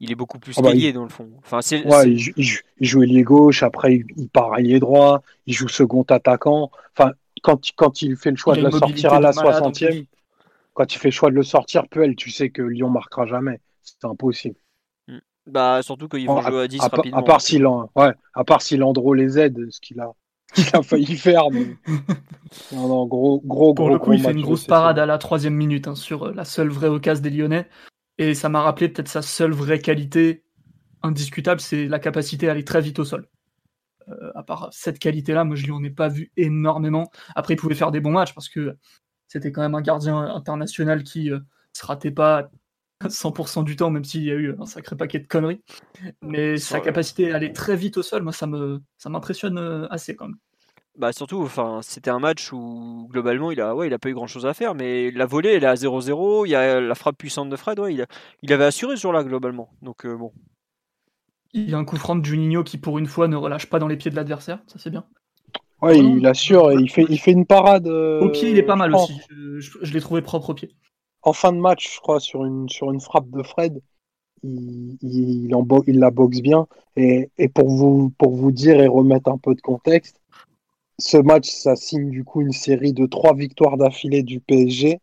il 0.00 0.10
est 0.10 0.14
beaucoup 0.14 0.38
plus 0.38 0.54
Ah 0.58 0.62
bah, 0.62 0.72
dans 0.92 1.02
le 1.02 1.08
fond. 1.08 1.28
Enfin, 1.38 1.60
c'est, 1.62 1.84
Ouais, 1.84 2.02
c'est- 2.02 2.10
il, 2.12 2.18
jou- 2.18 2.32
il 2.36 2.44
jou- 2.44 2.62
il 2.80 2.86
joue 2.88 3.02
ailier 3.02 3.22
gauche, 3.22 3.62
après 3.62 3.96
il, 3.96 4.06
il 4.16 4.28
part 4.28 4.58
ailier 4.58 4.80
droit, 4.80 5.22
il 5.46 5.52
joue 5.54 5.68
second 5.68 6.02
attaquant. 6.02 6.70
Enfin, 6.96 7.12
quand, 7.42 7.60
quand 7.76 8.02
il 8.02 8.16
fait 8.16 8.30
le 8.30 8.36
choix 8.36 8.54
de 8.54 8.60
a 8.60 8.62
le 8.62 8.68
une 8.68 8.74
mobilité 8.74 9.02
sortir 9.02 9.18
à 9.18 9.20
la 9.20 9.32
de 9.32 9.36
malade, 9.36 9.62
en 9.62 9.70
60e, 9.70 10.06
quand 10.86 10.98
fait 10.98 11.08
le 11.08 11.12
choix 11.12 11.30
de 11.30 11.34
le 11.36 11.42
sortir, 11.42 11.88
Puel, 11.88 12.16
tu 12.16 12.30
sais 12.30 12.50
que 12.50 12.62
Lyon 12.62 12.90
marquera 12.90 13.26
jamais. 13.26 13.60
C'est 13.82 14.04
impossible. 14.04 14.56
bah, 15.46 15.82
surtout 15.82 16.08
qu'ils 16.08 16.26
Bon, 16.26 16.34
vont 16.36 16.42
jouer 16.42 16.62
à 16.62 16.68
10 16.68 16.80
À, 16.80 16.88
rapidement. 16.88 17.18
à 17.18 17.22
part 17.22 17.40
si 17.40 17.58
l'an- 17.58 17.90
ouais, 17.96 18.12
à 18.34 18.44
part 18.44 18.62
si 18.62 18.76
Landreau 18.76 19.14
les 19.14 19.38
aide, 19.38 19.58
ce 19.70 19.80
qu'il 19.80 20.00
a, 20.00 20.12
qu'il 20.54 20.68
a 20.76 20.82
failli 20.82 21.16
faire. 21.16 21.50
mais- 21.50 21.76
Non, 22.72 22.88
non, 22.88 23.06
gros, 23.06 23.40
gros, 23.44 23.74
Pour 23.74 23.86
gros, 23.86 23.94
le 23.94 23.98
coup, 23.98 24.04
gros 24.06 24.12
il 24.14 24.20
fait 24.22 24.32
une 24.32 24.42
grosse 24.42 24.66
parade 24.66 24.98
à 24.98 25.06
la 25.06 25.18
troisième 25.18 25.54
minute 25.54 25.88
hein, 25.88 25.94
sur 25.94 26.26
euh, 26.28 26.32
la 26.34 26.44
seule 26.44 26.68
vraie 26.68 26.88
occasion 26.88 27.22
des 27.22 27.30
Lyonnais. 27.30 27.68
Et 28.18 28.34
ça 28.34 28.48
m'a 28.48 28.60
rappelé 28.60 28.88
peut-être 28.88 29.08
sa 29.08 29.22
seule 29.22 29.52
vraie 29.52 29.78
qualité 29.78 30.44
indiscutable, 31.02 31.60
c'est 31.60 31.86
la 31.88 31.98
capacité 31.98 32.48
à 32.48 32.52
aller 32.52 32.64
très 32.64 32.80
vite 32.82 32.98
au 32.98 33.04
sol. 33.04 33.26
Euh, 34.08 34.30
à 34.34 34.42
part 34.42 34.68
cette 34.72 34.98
qualité-là, 34.98 35.44
moi 35.44 35.56
je 35.56 35.64
lui 35.64 35.72
en 35.72 35.82
ai 35.84 35.90
pas 35.90 36.08
vu 36.08 36.30
énormément. 36.36 37.10
Après, 37.34 37.54
il 37.54 37.56
pouvait 37.56 37.74
faire 37.74 37.90
des 37.92 38.00
bons 38.00 38.10
matchs 38.12 38.34
parce 38.34 38.48
que 38.48 38.76
c'était 39.30 39.52
quand 39.52 39.62
même 39.62 39.76
un 39.76 39.80
gardien 39.80 40.18
international 40.18 41.04
qui 41.04 41.32
euh, 41.32 41.40
se 41.72 41.86
ratait 41.86 42.10
pas 42.10 42.50
100% 43.08 43.62
du 43.62 43.76
temps, 43.76 43.90
même 43.90 44.04
s'il 44.04 44.24
y 44.24 44.30
a 44.30 44.34
eu 44.34 44.54
un 44.60 44.66
sacré 44.66 44.96
paquet 44.96 45.20
de 45.20 45.26
conneries. 45.26 45.62
Mais 46.22 46.58
sa 46.58 46.80
capacité 46.80 47.32
à 47.32 47.36
aller 47.36 47.52
très 47.52 47.76
vite 47.76 47.96
au 47.96 48.02
sol, 48.02 48.22
moi 48.22 48.32
ça 48.32 48.46
me 48.46 48.82
ça 48.98 49.10
m'impressionne 49.10 49.58
euh, 49.58 49.88
assez 49.90 50.16
quand 50.16 50.28
même. 50.28 50.38
Bah, 50.96 51.12
surtout, 51.12 51.40
enfin, 51.42 51.80
c'était 51.82 52.10
un 52.10 52.18
match 52.18 52.52
où 52.52 53.08
globalement, 53.10 53.50
il 53.50 53.60
a, 53.60 53.74
ouais, 53.74 53.86
il 53.86 53.94
a 53.94 53.98
pas 53.98 54.10
eu 54.10 54.14
grand 54.14 54.26
chose 54.26 54.44
à 54.44 54.52
faire, 54.54 54.74
mais 54.74 55.10
la 55.12 55.24
volée, 55.24 55.50
elle 55.54 55.64
est 55.64 55.66
à 55.66 55.76
0-0. 55.76 56.44
Il 56.46 56.50
y 56.50 56.54
a 56.54 56.80
la 56.80 56.94
frappe 56.94 57.16
puissante 57.16 57.48
de 57.48 57.56
Fred, 57.56 57.78
ouais, 57.80 57.94
il, 57.94 58.02
a- 58.02 58.06
il 58.42 58.52
avait 58.52 58.64
assuré 58.64 58.96
ce 58.96 59.02
jour-là, 59.02 59.24
globalement. 59.24 59.70
Donc, 59.82 60.04
euh, 60.04 60.16
bon. 60.16 60.32
Il 61.52 61.70
y 61.70 61.74
a 61.74 61.78
un 61.78 61.84
coup 61.84 61.96
franc 61.96 62.16
de 62.16 62.24
Juninho 62.24 62.64
qui, 62.64 62.76
pour 62.76 62.98
une 62.98 63.06
fois, 63.06 63.28
ne 63.28 63.36
relâche 63.36 63.66
pas 63.66 63.78
dans 63.78 63.86
les 63.86 63.96
pieds 63.96 64.10
de 64.10 64.16
l'adversaire. 64.16 64.64
Ça, 64.66 64.80
c'est 64.80 64.90
bien. 64.90 65.06
Ouais, 65.82 65.98
Oh 65.98 66.02
il 66.18 66.26
assure, 66.26 66.70
et 66.72 66.76
il 66.76 66.90
fait, 66.90 67.06
il 67.08 67.18
fait 67.18 67.32
une 67.32 67.46
parade. 67.46 67.86
euh, 67.86 68.20
Au 68.24 68.28
pied, 68.30 68.50
il 68.50 68.58
est 68.58 68.62
pas 68.62 68.76
mal 68.76 68.90
je 68.90 68.96
pense, 68.96 69.10
aussi. 69.10 69.22
Je, 69.30 69.60
je- 69.60 69.78
je 69.82 69.92
l'ai 69.92 70.00
trouvé 70.00 70.22
propre 70.22 70.50
au 70.50 70.54
pied. 70.54 70.70
En 71.22 71.32
fin 71.32 71.52
de 71.52 71.58
match, 71.58 71.94
je 71.94 72.00
crois, 72.00 72.20
sur 72.20 72.44
une, 72.44 72.68
sur 72.68 72.90
une 72.92 73.00
frappe 73.00 73.30
de 73.30 73.42
Fred, 73.42 73.80
il, 74.42 74.98
il, 75.02 75.46
il 75.46 75.54
en 75.54 75.62
bo- 75.62 75.84
il 75.86 75.98
la 76.00 76.10
boxe 76.10 76.40
bien. 76.40 76.66
Et, 76.96 77.30
et 77.38 77.48
pour, 77.48 77.68
vous, 77.70 78.10
pour 78.18 78.34
vous 78.36 78.52
dire 78.52 78.80
et 78.80 78.88
remettre 78.88 79.30
un 79.30 79.38
peu 79.38 79.54
de 79.54 79.60
contexte, 79.62 80.20
ce 80.98 81.16
match, 81.18 81.48
ça 81.50 81.76
signe 81.76 82.10
du 82.10 82.24
coup 82.24 82.42
une 82.42 82.52
série 82.52 82.92
de 82.94 83.06
trois 83.06 83.34
victoires 83.34 83.76
d'affilée 83.78 84.22
du 84.22 84.40
PSG. 84.40 85.00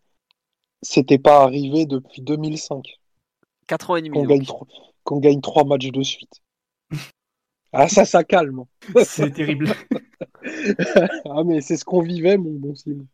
C'était 0.84 1.20
pas 1.20 1.44
arrivé 1.44 1.86
depuis 1.86 2.22
2005 2.22 3.00
4 3.68 3.90
ans 3.92 3.96
et 3.98 4.02
demi. 4.02 4.12
qu'on 4.12 4.26
gagne, 4.26 4.46
gagne 5.22 5.42
trois 5.42 5.64
matchs 5.66 5.92
de 5.92 6.04
suite. 6.04 6.42
Ah, 7.74 7.88
ça, 7.88 8.06
ça 8.06 8.24
calme. 8.24 8.64
C'est 9.04 9.32
terrible. 9.32 9.70
Ah, 11.30 11.44
mais 11.46 11.62
c'est 11.62 11.78
ce 11.78 11.84
qu'on 11.86 12.02
vivait, 12.02 12.38
mon 12.38 12.52
bon 12.52 12.74
Simon. 12.76 13.06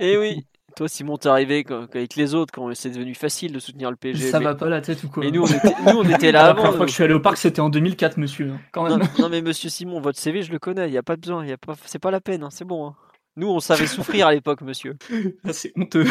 Et 0.00 0.12
Eh 0.12 0.18
oui, 0.18 0.46
toi, 0.76 0.88
Simon, 0.88 1.16
t'es 1.16 1.28
arrivé 1.28 1.64
quand- 1.64 1.86
avec 1.94 2.16
les 2.16 2.34
autres 2.34 2.52
quand 2.52 2.72
c'est 2.74 2.90
devenu 2.90 3.14
facile 3.14 3.52
de 3.52 3.58
soutenir 3.58 3.90
le 3.90 3.96
PSG. 3.96 4.30
Ça 4.30 4.38
mais, 4.38 4.44
va 4.44 4.54
pas 4.54 4.68
la 4.68 4.80
tête 4.80 5.02
ou 5.04 5.08
quoi 5.08 5.22
mais 5.24 5.30
nous, 5.30 5.42
on 5.42 5.46
était, 5.46 5.74
nous, 5.86 5.98
on 5.98 6.08
était 6.08 6.32
là 6.32 6.48
La 6.48 6.54
première 6.54 6.74
fois 6.76 6.84
que 6.84 6.90
je 6.90 6.94
suis 6.94 7.04
allé 7.04 7.14
au 7.14 7.20
parc, 7.20 7.38
c'était 7.38 7.60
en 7.60 7.70
2004, 7.70 8.18
monsieur. 8.18 8.50
hein, 8.50 8.60
Quand 8.72 8.88
Non, 8.88 8.98
même. 8.98 9.08
non, 9.18 9.28
mais 9.30 9.40
monsieur 9.42 9.70
Simon, 9.70 10.00
votre 10.00 10.18
CV, 10.18 10.42
je 10.42 10.52
le 10.52 10.58
connais, 10.58 10.88
il 10.88 10.92
n'y 10.92 10.98
a 10.98 11.02
pas 11.02 11.16
besoin, 11.16 11.46
y 11.46 11.52
a 11.52 11.56
pas, 11.58 11.74
c'est 11.86 11.98
pas 11.98 12.10
la 12.10 12.20
peine, 12.20 12.42
hein, 12.42 12.50
c'est 12.50 12.64
bon. 12.66 12.88
hein. 12.88 12.94
Nous, 13.36 13.48
on 13.48 13.60
savait 13.60 13.86
souffrir 13.86 14.26
à 14.26 14.32
l'époque, 14.34 14.60
monsieur. 14.62 14.96
Ah, 15.44 15.52
C'est 15.52 15.72
honteux. 15.76 16.04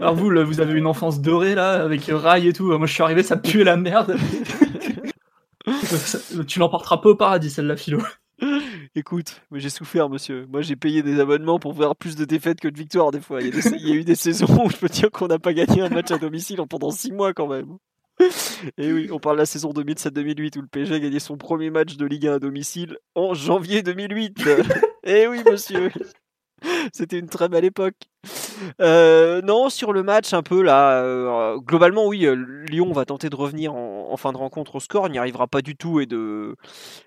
Alors 0.00 0.14
vous, 0.14 0.30
là, 0.30 0.44
vous 0.44 0.60
avez 0.60 0.72
une 0.78 0.86
enfance 0.86 1.20
dorée, 1.20 1.54
là, 1.54 1.82
avec 1.82 2.02
rail 2.08 2.48
et 2.48 2.52
tout. 2.52 2.66
Moi, 2.78 2.86
je 2.86 2.94
suis 2.94 3.02
arrivé, 3.02 3.22
ça 3.22 3.36
puait 3.36 3.64
la 3.64 3.76
merde. 3.76 4.16
Tu 6.46 6.58
l'emporteras 6.58 6.98
pas 6.98 7.10
au 7.10 7.14
paradis, 7.16 7.50
celle-là, 7.50 7.76
philo. 7.76 8.00
Écoute, 8.94 9.42
mais 9.50 9.60
j'ai 9.60 9.68
souffert, 9.70 10.08
monsieur. 10.08 10.46
Moi, 10.50 10.62
j'ai 10.62 10.76
payé 10.76 11.02
des 11.02 11.20
abonnements 11.20 11.58
pour 11.58 11.72
voir 11.74 11.94
plus 11.94 12.16
de 12.16 12.24
défaites 12.24 12.58
que 12.60 12.68
de 12.68 12.76
victoires, 12.78 13.10
des 13.10 13.20
fois. 13.20 13.40
Il 13.42 13.46
y, 13.48 13.50
a 13.50 13.52
des- 13.60 13.76
il 13.76 13.88
y 13.88 13.92
a 13.92 13.94
eu 13.94 14.04
des 14.04 14.14
saisons 14.14 14.64
où 14.64 14.70
je 14.70 14.76
peux 14.76 14.88
dire 14.88 15.10
qu'on 15.10 15.26
n'a 15.28 15.38
pas 15.38 15.52
gagné 15.52 15.82
un 15.82 15.88
match 15.90 16.10
à 16.10 16.18
domicile 16.18 16.60
en- 16.60 16.66
pendant 16.66 16.90
6 16.90 17.12
mois, 17.12 17.32
quand 17.34 17.46
même. 17.46 17.76
Et 18.76 18.92
oui, 18.92 19.08
on 19.12 19.18
parle 19.18 19.36
de 19.36 19.40
la 19.40 19.46
saison 19.46 19.72
2007-2008 19.72 20.56
où 20.58 20.60
le 20.62 20.66
PSG 20.66 20.94
a 20.94 20.98
gagné 20.98 21.20
son 21.20 21.36
premier 21.38 21.70
match 21.70 21.96
de 21.96 22.04
Ligue 22.06 22.26
1 22.26 22.34
à 22.34 22.38
domicile 22.38 22.98
en 23.14 23.32
janvier 23.34 23.82
2008. 23.82 24.36
Eh 25.04 25.26
oui, 25.26 25.42
monsieur. 25.50 25.90
C'était 26.92 27.18
une 27.18 27.28
très 27.28 27.48
belle 27.48 27.64
époque. 27.64 27.94
Euh, 28.80 29.40
non, 29.42 29.70
sur 29.70 29.92
le 29.92 30.02
match, 30.02 30.34
un 30.34 30.42
peu 30.42 30.62
là. 30.62 31.02
euh, 31.02 31.56
globalement, 31.58 32.06
oui, 32.06 32.26
euh, 32.26 32.34
Lyon 32.68 32.92
va 32.92 33.04
tenter 33.06 33.30
de 33.30 33.36
revenir 33.36 33.74
en, 33.74 34.08
en 34.10 34.16
fin 34.16 34.32
de 34.32 34.36
rencontre 34.36 34.76
au 34.76 34.80
score. 34.80 35.06
Il 35.08 35.12
n'y 35.12 35.18
arrivera 35.18 35.46
pas 35.46 35.62
du 35.62 35.76
tout 35.76 36.00
et 36.00 36.06
de, 36.06 36.56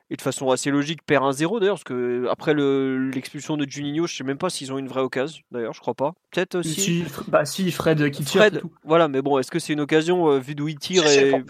et 0.10 0.16
de 0.16 0.22
façon 0.22 0.50
assez 0.50 0.72
logique, 0.72 1.04
perd 1.06 1.24
1-0 1.24 1.60
d'ailleurs. 1.60 1.76
Parce 1.76 1.84
que 1.84 2.28
après 2.32 2.54
le- 2.54 3.10
l'expulsion 3.10 3.58
de 3.58 3.70
Juninho, 3.70 4.08
je 4.08 4.16
sais 4.16 4.24
même 4.24 4.38
pas 4.40 4.50
s'ils 4.50 4.74
ont 4.74 4.78
une 4.80 4.88
vraie 4.88 5.02
occasion. 5.02 5.44
D'ailleurs, 5.52 5.74
je 5.74 5.82
crois 5.82 5.94
pas. 5.94 6.14
Peut-être 6.32 6.56
aussi. 6.56 6.82
Si, 6.82 7.06
bah 7.28 7.46
si, 7.46 7.72
Fred 7.72 8.10
qui 8.10 8.24
tire. 8.24 8.42
Fred, 8.42 8.60
tout. 8.62 8.72
voilà, 8.84 9.08
mais 9.08 9.22
bon, 9.22 9.38
est-ce 9.38 9.52
que 9.52 9.60
c'est 9.60 9.74
une 9.74 9.82
occasion 9.82 10.32
euh, 10.32 10.40
vu 10.40 10.56
d'où 10.56 10.68
il 10.68 10.80
tire 10.80 11.06
et... 11.06 11.44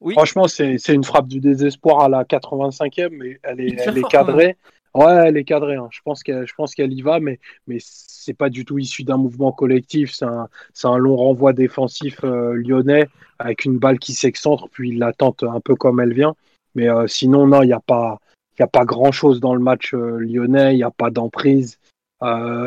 Oui. 0.00 0.12
Franchement, 0.14 0.48
c'est 0.48 0.76
c'est 0.76 0.92
une 0.92 1.04
frappe 1.04 1.28
du 1.28 1.40
désespoir 1.40 2.00
à 2.02 2.08
la 2.10 2.24
85e, 2.24 3.08
mais 3.12 3.38
elle 3.42 3.60
est, 3.60 3.76
elle 3.86 3.96
est 3.96 4.02
cadrée. 4.02 4.56
Ouais, 4.94 5.26
elle 5.26 5.36
est 5.36 5.44
cadrée. 5.44 5.76
hein. 5.76 5.88
Je 5.90 6.00
pense 6.04 6.22
qu'elle, 6.22 6.46
je 6.46 6.54
pense 6.54 6.74
qu'elle 6.74 6.92
y 6.92 7.02
va, 7.02 7.18
mais, 7.20 7.40
mais 7.66 7.78
c'est 7.80 8.34
pas 8.34 8.48
du 8.48 8.64
tout 8.64 8.78
issu 8.78 9.02
d'un 9.02 9.16
mouvement 9.16 9.52
collectif. 9.52 10.12
C'est 10.12 10.24
un, 10.24 10.48
c'est 10.72 10.86
un 10.86 10.98
long 10.98 11.16
renvoi 11.16 11.52
défensif 11.52 12.20
euh, 12.24 12.54
lyonnais 12.54 13.08
avec 13.38 13.64
une 13.64 13.78
balle 13.78 13.98
qui 13.98 14.12
s'excentre, 14.12 14.68
puis 14.70 14.90
il 14.90 14.98
la 14.98 15.12
tente 15.12 15.42
un 15.42 15.60
peu 15.60 15.74
comme 15.74 16.00
elle 16.00 16.14
vient. 16.14 16.34
Mais 16.76 16.88
euh, 16.88 17.06
sinon, 17.06 17.46
non, 17.46 17.62
il 17.62 17.66
n'y 17.66 17.72
a 17.72 17.80
pas, 17.80 18.18
il 18.56 18.62
y 18.62 18.62
a 18.62 18.68
pas 18.68 18.84
grand 18.84 19.10
chose 19.12 19.40
dans 19.40 19.54
le 19.54 19.60
match 19.60 19.94
euh, 19.94 20.18
lyonnais. 20.18 20.74
Il 20.74 20.76
n'y 20.76 20.84
a 20.84 20.90
pas 20.90 21.10
d'emprise. 21.10 21.78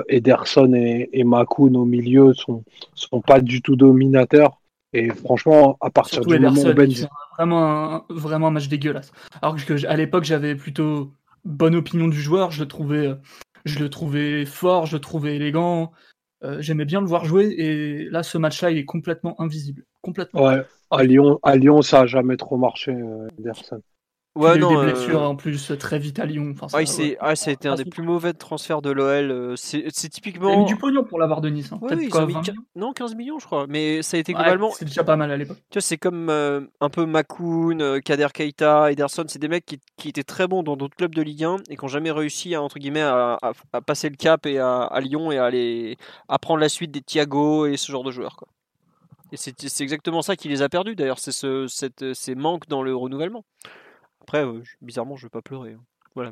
Ederson 0.07 0.71
et, 0.75 1.09
et 1.13 1.23
Makoun 1.23 1.75
au 1.75 1.85
milieu 1.85 2.33
sont, 2.35 2.63
sont 2.93 3.21
pas 3.21 3.39
du 3.41 3.63
tout 3.63 3.75
dominateurs. 3.75 4.61
Et 4.93 5.09
franchement, 5.09 5.77
à 5.81 5.89
partir 5.89 6.15
Surtout 6.23 6.35
du 6.35 6.39
moment 6.39 6.61
où 6.61 6.73
Ben 6.73 6.91
un- 6.91 7.07
vraiment, 7.35 7.93
un, 7.95 8.05
vraiment 8.09 8.47
un 8.47 8.51
match 8.51 8.67
dégueulasse. 8.67 9.11
Alors 9.41 9.55
que 9.55 9.87
à 9.87 9.95
l'époque, 9.95 10.25
j'avais 10.25 10.55
plutôt 10.55 11.11
bonne 11.47 11.75
opinion 11.75 12.07
du 12.07 12.21
joueur. 12.21 12.51
Je 12.51 12.61
le 12.61 12.67
trouvais, 12.67 13.07
euh, 13.07 13.15
je 13.65 13.79
le 13.79 13.89
trouvais 13.89 14.45
fort, 14.45 14.85
je 14.85 14.97
le 14.97 15.01
trouvais 15.01 15.35
élégant. 15.35 15.91
Euh, 16.43 16.61
J'aimais 16.61 16.85
bien 16.85 17.01
le 17.01 17.07
voir 17.07 17.25
jouer. 17.25 17.45
Et 17.57 18.09
là, 18.09 18.21
ce 18.21 18.37
match-là, 18.37 18.71
il 18.71 18.77
est 18.77 18.85
complètement 18.85 19.39
invisible. 19.41 19.83
Complètement. 20.01 20.43
Ouais, 20.43 20.61
à 20.91 21.03
Lyon, 21.03 21.39
à 21.43 21.55
Lyon, 21.55 21.81
ça 21.81 22.01
a 22.01 22.05
jamais 22.05 22.37
trop 22.37 22.57
marché, 22.57 22.91
euh, 22.91 23.27
Ederson. 23.39 23.81
Ouais, 24.37 24.49
il 24.51 24.53
a 24.53 24.57
eu 24.57 24.59
non, 24.61 24.69
des 24.69 24.75
euh, 24.75 24.91
blessures 24.91 25.21
en 25.21 25.35
plus 25.35 25.71
très 25.79 25.99
vite 25.99 26.19
à 26.19 26.25
Lyon. 26.25 26.51
Enfin, 26.53 26.67
ça, 26.67 26.77
ouais, 26.77 26.83
ouais. 26.83 26.85
c'est, 26.85 27.17
ah, 27.19 27.35
ça 27.35 27.49
a 27.49 27.53
été 27.53 27.67
un 27.67 27.75
des 27.75 27.85
plus 27.85 28.03
mauvais 28.03 28.33
transferts 28.33 28.81
de 28.81 28.91
l'OL. 28.91 29.31
euh, 29.31 29.55
C'est, 29.55 29.85
c'est 29.89 30.03
Il 30.07 30.07
a 30.07 30.09
typiquement. 30.09 30.57
mis 30.59 30.65
du 30.65 30.75
pognon 30.77 31.03
pour 31.03 31.19
l'avoir 31.19 31.41
de 31.41 31.49
Nice. 31.49 31.71
hein. 31.71 31.79
Ouais, 31.81 31.87
Peut-être 31.89 31.99
oui, 31.99 32.05
ils 32.05 32.09
quoi, 32.11 32.23
ont 32.23 32.27
mis 32.27 32.33
20 32.33 32.41
quin- 32.41 32.51
millions 32.51 32.63
non, 32.75 32.93
15 32.93 33.15
millions, 33.15 33.39
je 33.39 33.45
crois. 33.45 33.65
Mais 33.67 34.01
ça 34.01 34.17
a 34.17 34.19
été 34.19 34.33
globalement. 34.33 34.71
C'est 34.71 34.85
déjà 34.85 35.03
pas 35.03 35.15
mal 35.15 35.31
à 35.31 35.37
l'époque. 35.37 35.57
Tu 35.69 35.75
vois, 35.77 35.81
c'est 35.81 35.97
comme 35.97 36.29
euh, 36.29 36.61
un 36.81 36.89
peu 36.89 37.05
Makoun, 37.05 38.01
Kader 38.01 38.27
Keita, 38.33 38.91
Ederson, 38.91 39.25
c'est 39.27 39.39
des 39.39 39.47
mecs 39.47 39.65
qui, 39.65 39.79
qui 39.97 40.09
étaient 40.09 40.23
très 40.23 40.47
bons 40.47 40.63
dans 40.63 40.77
d'autres 40.77 40.95
clubs 40.95 41.13
de 41.15 41.21
Ligue 41.21 41.43
1 41.43 41.57
et 41.69 41.75
qui 41.77 41.83
n'ont 41.83 41.87
jamais 41.89 42.11
réussi 42.11 42.53
à, 42.55 42.61
entre 42.61 42.79
guillemets, 42.79 43.01
à, 43.01 43.37
à- 43.41 43.51
à 43.73 43.81
passer 43.81 44.09
le 44.09 44.15
cap 44.15 44.45
et 44.45 44.59
à, 44.59 44.81
à 44.83 44.99
Lyon 45.01 45.31
et 45.31 45.37
à, 45.37 45.45
aller, 45.45 45.97
à 46.27 46.37
prendre 46.39 46.59
la 46.59 46.69
suite 46.69 46.91
des 46.91 47.01
Thiago 47.01 47.65
et 47.65 47.77
ce 47.77 47.91
genre 47.91 48.03
de 48.03 48.11
joueurs. 48.11 48.35
Quoi. 48.35 48.47
Et 49.33 49.37
c'est 49.37 49.53
c'est 49.59 49.83
exactement 49.83 50.21
ça 50.21 50.37
qui 50.37 50.47
les 50.47 50.61
a 50.61 50.69
perdus 50.69 50.95
d'ailleurs, 50.95 51.19
c'est 51.19 51.33
ce, 51.33 51.67
cette- 51.67 52.13
ces 52.13 52.33
manques 52.35 52.67
dans 52.69 52.81
le 52.81 52.95
renouvellement. 52.95 53.43
Après, 54.27 54.45
euh, 54.45 54.61
je- 54.63 54.75
bizarrement, 54.81 55.15
je 55.15 55.23
vais 55.25 55.29
pas 55.29 55.41
pleurer. 55.41 55.71
hein. 55.73 55.83
Voilà. 56.15 56.31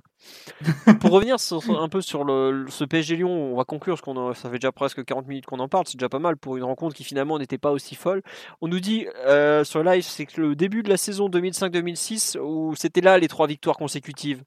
Pour 1.00 1.12
revenir 1.12 1.40
sur- 1.40 1.62
sur- 1.62 1.80
un 1.80 1.90
peu 1.90 2.02
sur 2.02 2.24
le, 2.24 2.66
ce 2.70 2.84
PSG 2.84 3.18
Lyon, 3.18 3.30
on 3.30 3.56
va 3.56 3.66
conclure 3.66 3.94
parce 3.94 4.02
qu'on 4.02 4.18
en- 4.18 4.34
ça 4.34 4.50
fait 4.50 4.58
déjà 4.58 4.72
presque 4.72 5.06
40 5.06 5.28
minutes 5.28 5.46
qu'on 5.46 5.60
en 5.60 5.68
parle, 5.68 5.86
c'est 5.88 5.96
déjà 5.98 6.10
pas 6.10 6.18
mal 6.18 6.38
pour 6.38 6.58
une 6.58 6.64
rencontre 6.64 6.96
qui 6.96 7.04
finalement 7.04 7.38
n'était 7.38 7.60
pas 7.60 7.72
aussi 7.72 7.94
folle. 7.94 8.24
On 8.62 8.68
nous 8.68 8.80
dit 8.80 9.06
euh, 9.28 9.64
sur 9.64 9.84
live, 9.84 10.02
c'est 10.04 10.26
que 10.26 10.42
le 10.42 10.56
début 10.56 10.82
de 10.82 10.90
la 10.90 10.98
saison 10.98 11.30
2005-2006, 11.30 12.38
où 12.40 12.74
c'était 12.76 13.02
là 13.02 13.20
les 13.20 13.28
trois 13.28 13.46
victoires 13.46 13.78
consécutives. 13.78 14.44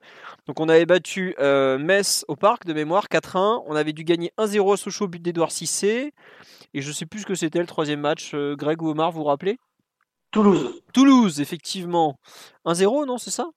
Donc 0.49 0.59
on 0.59 0.69
avait 0.69 0.87
battu 0.87 1.37
euh, 1.39 1.79
Metz 1.79 2.25
au 2.27 2.35
parc 2.35 2.65
de 2.67 2.73
mémoire 2.73 3.07
4-1, 3.09 3.63
on 3.67 3.77
avait 3.77 3.93
dû 3.93 4.03
gagner 4.03 4.33
1-0 4.39 4.73
à 4.73 4.77
Sochaux, 4.77 5.07
but 5.07 5.23
d'Edouard 5.23 5.53
Cissé, 5.53 6.13
et 6.75 6.83
je 6.83 6.91
sais 6.91 7.07
plus 7.07 7.21
ce 7.21 7.27
que 7.27 7.37
c'était 7.37 7.61
le 7.61 7.67
troisième 7.67 8.01
match. 8.01 8.33
euh, 8.35 8.57
Greg 8.57 8.83
ou 8.83 8.89
Omar, 8.89 9.13
vous 9.13 9.21
vous 9.21 9.25
rappelez? 9.25 9.59
Toulouse. 10.31 10.83
Toulouse, 10.93 11.41
effectivement. 11.41 12.19
1-0, 12.67 13.07
non, 13.07 13.19
c'est 13.19 13.31
ça? 13.31 13.49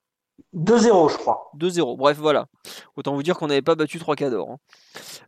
2-0, 0.56 1.12
je 1.12 1.18
crois. 1.18 1.52
2-0. 1.58 1.98
Bref, 1.98 2.18
voilà. 2.18 2.48
Autant 2.96 3.14
vous 3.14 3.24
dire 3.24 3.38
qu'on 3.38 3.48
n'avait 3.48 3.62
pas 3.62 3.76
battu 3.76 4.00
3 4.00 4.16
cadors. 4.16 4.52
Hein. 4.52 4.58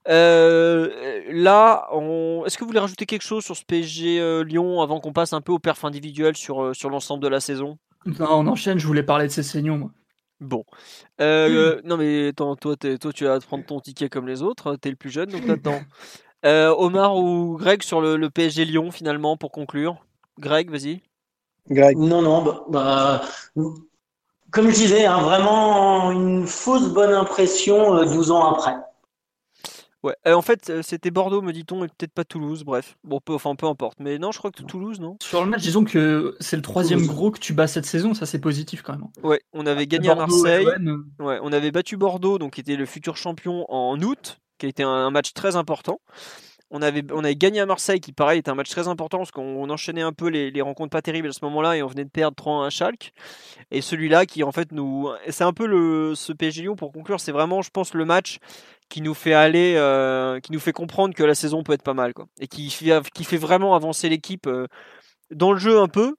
Euh, 0.07 1.21
là, 1.29 1.87
on... 1.91 2.43
est-ce 2.45 2.57
que 2.57 2.63
vous 2.63 2.69
voulez 2.69 2.79
rajouter 2.79 3.05
quelque 3.05 3.21
chose 3.21 3.43
sur 3.43 3.55
ce 3.55 3.63
PSG 3.63 4.19
euh, 4.19 4.43
Lyon 4.43 4.81
avant 4.81 4.99
qu'on 4.99 5.13
passe 5.13 5.33
un 5.33 5.41
peu 5.41 5.51
au 5.51 5.59
perf 5.59 5.85
individuel 5.85 6.35
sur, 6.35 6.63
euh, 6.63 6.73
sur 6.73 6.89
l'ensemble 6.89 7.21
de 7.21 7.27
la 7.27 7.39
saison? 7.39 7.77
Non, 8.05 8.27
on 8.31 8.47
enchaîne, 8.47 8.79
je 8.79 8.87
voulais 8.87 9.03
parler 9.03 9.27
de 9.27 9.31
ces 9.31 9.43
saignons, 9.43 9.77
moi. 9.77 9.91
Bon. 10.39 10.65
Euh, 11.21 11.79
Non, 11.85 11.95
mais 11.95 12.29
attends, 12.29 12.55
toi, 12.55 12.75
toi, 12.75 13.13
tu 13.13 13.23
vas 13.23 13.39
prendre 13.39 13.65
ton 13.65 13.79
ticket 13.79 14.09
comme 14.09 14.27
les 14.27 14.41
autres. 14.41 14.75
T'es 14.75 14.89
le 14.89 14.95
plus 14.95 15.09
jeune, 15.11 15.29
donc 15.29 15.45
t'attends. 15.47 15.81
Euh, 16.45 16.73
Omar 16.77 17.15
ou 17.15 17.55
Greg 17.57 17.81
sur 17.83 18.01
le, 18.01 18.17
le 18.17 18.29
PSG 18.29 18.65
Lyon, 18.65 18.91
finalement, 18.91 19.37
pour 19.37 19.51
conclure? 19.51 20.05
Greg, 20.39 20.69
vas-y. 20.69 21.01
Greg. 21.69 21.97
Non, 21.97 22.21
non, 22.21 22.41
bah, 22.43 22.63
bah, 22.69 23.21
comme 24.51 24.69
je 24.69 24.75
disais, 24.75 25.05
hein, 25.05 25.21
vraiment 25.21 26.11
une 26.11 26.45
fausse 26.45 26.89
bonne 26.89 27.13
impression 27.13 27.95
euh, 27.95 28.05
12 28.05 28.31
ans 28.31 28.53
après. 28.53 28.75
Ouais, 30.03 30.15
euh, 30.27 30.33
en 30.33 30.41
fait, 30.41 30.69
euh, 30.69 30.81
c'était 30.81 31.11
Bordeaux, 31.11 31.41
me 31.41 31.53
dit-on, 31.53 31.85
et 31.85 31.87
peut-être 31.87 32.11
pas 32.11 32.25
Toulouse, 32.25 32.65
bref. 32.65 32.97
Bon, 33.05 33.21
peu, 33.21 33.33
enfin, 33.33 33.55
peu 33.55 33.67
importe. 33.67 33.99
Mais 34.01 34.19
non, 34.19 34.33
je 34.33 34.37
crois 34.37 34.51
que 34.51 34.61
Toulouse, 34.61 34.99
non? 34.99 35.15
Sur 35.21 35.45
le 35.45 35.49
match, 35.49 35.61
disons 35.61 35.85
que 35.85 36.35
c'est 36.41 36.57
le 36.57 36.61
troisième 36.61 36.99
Toulouse. 36.99 37.15
gros 37.15 37.31
que 37.31 37.39
tu 37.39 37.53
bats 37.53 37.67
cette 37.67 37.85
saison, 37.85 38.13
ça 38.13 38.25
c'est 38.25 38.39
positif 38.39 38.81
quand 38.81 38.93
même. 38.93 39.07
Ouais, 39.23 39.41
on 39.53 39.65
avait 39.65 39.87
gagné 39.87 40.09
à 40.09 40.15
Marseille. 40.15 40.67
l'OM, 40.77 41.05
Ouais, 41.19 41.39
on 41.41 41.53
avait 41.53 41.71
battu 41.71 41.95
Bordeaux, 41.95 42.37
donc 42.37 42.55
qui 42.55 42.59
était 42.61 42.75
le 42.75 42.85
futur 42.85 43.15
champion 43.15 43.65
en 43.71 43.97
août, 44.01 44.39
qui 44.57 44.65
a 44.65 44.69
été 44.69 44.83
un, 44.83 44.89
un 44.89 45.09
match 45.09 45.33
très 45.33 45.55
important. 45.55 46.01
On 46.75 46.81
avait, 46.81 47.03
on 47.11 47.23
avait 47.23 47.35
gagné 47.35 47.59
à 47.59 47.67
Marseille, 47.67 47.99
qui 47.99 48.11
pareil 48.13 48.39
était 48.39 48.49
un 48.49 48.55
match 48.55 48.69
très 48.69 48.87
important 48.87 49.19
parce 49.19 49.29
qu'on 49.29 49.43
on 49.43 49.69
enchaînait 49.69 50.01
un 50.01 50.11
peu 50.11 50.27
les, 50.27 50.61
rencontres 50.61 50.89
pas 50.89 51.03
terribles 51.03 51.27
à 51.27 51.31
ce 51.31 51.45
moment-là 51.45 51.77
et 51.77 51.83
on 51.83 51.87
venait 51.87 52.03
de 52.03 52.09
perdre 52.09 52.35
3-1 52.35 52.65
à 52.65 52.69
Schalke. 52.71 53.13
Et 53.69 53.81
celui-là 53.81 54.25
qui 54.25 54.43
en 54.43 54.51
fait 54.51 54.71
nous, 54.71 55.07
c'est 55.29 55.43
un 55.43 55.53
peu 55.53 55.67
le 55.67 56.15
ce 56.15 56.33
PSG 56.33 56.65
pour 56.75 56.91
conclure, 56.91 57.19
c'est 57.19 57.31
vraiment 57.31 57.61
je 57.61 57.69
pense 57.69 57.93
le 57.93 58.05
match 58.05 58.39
qui 58.89 59.01
nous 59.01 59.13
fait 59.13 59.33
aller, 59.33 59.75
euh, 59.77 60.39
qui 60.39 60.51
nous 60.51 60.59
fait 60.59 60.71
comprendre 60.71 61.13
que 61.13 61.23
la 61.23 61.35
saison 61.35 61.61
peut 61.61 61.73
être 61.73 61.83
pas 61.83 61.93
mal 61.93 62.13
quoi, 62.13 62.25
et 62.39 62.47
qui 62.47 62.75
qui 63.13 63.23
fait 63.23 63.37
vraiment 63.37 63.75
avancer 63.75 64.09
l'équipe 64.09 64.47
euh, 64.47 64.67
dans 65.29 65.51
le 65.51 65.59
jeu 65.59 65.79
un 65.79 65.87
peu, 65.87 66.15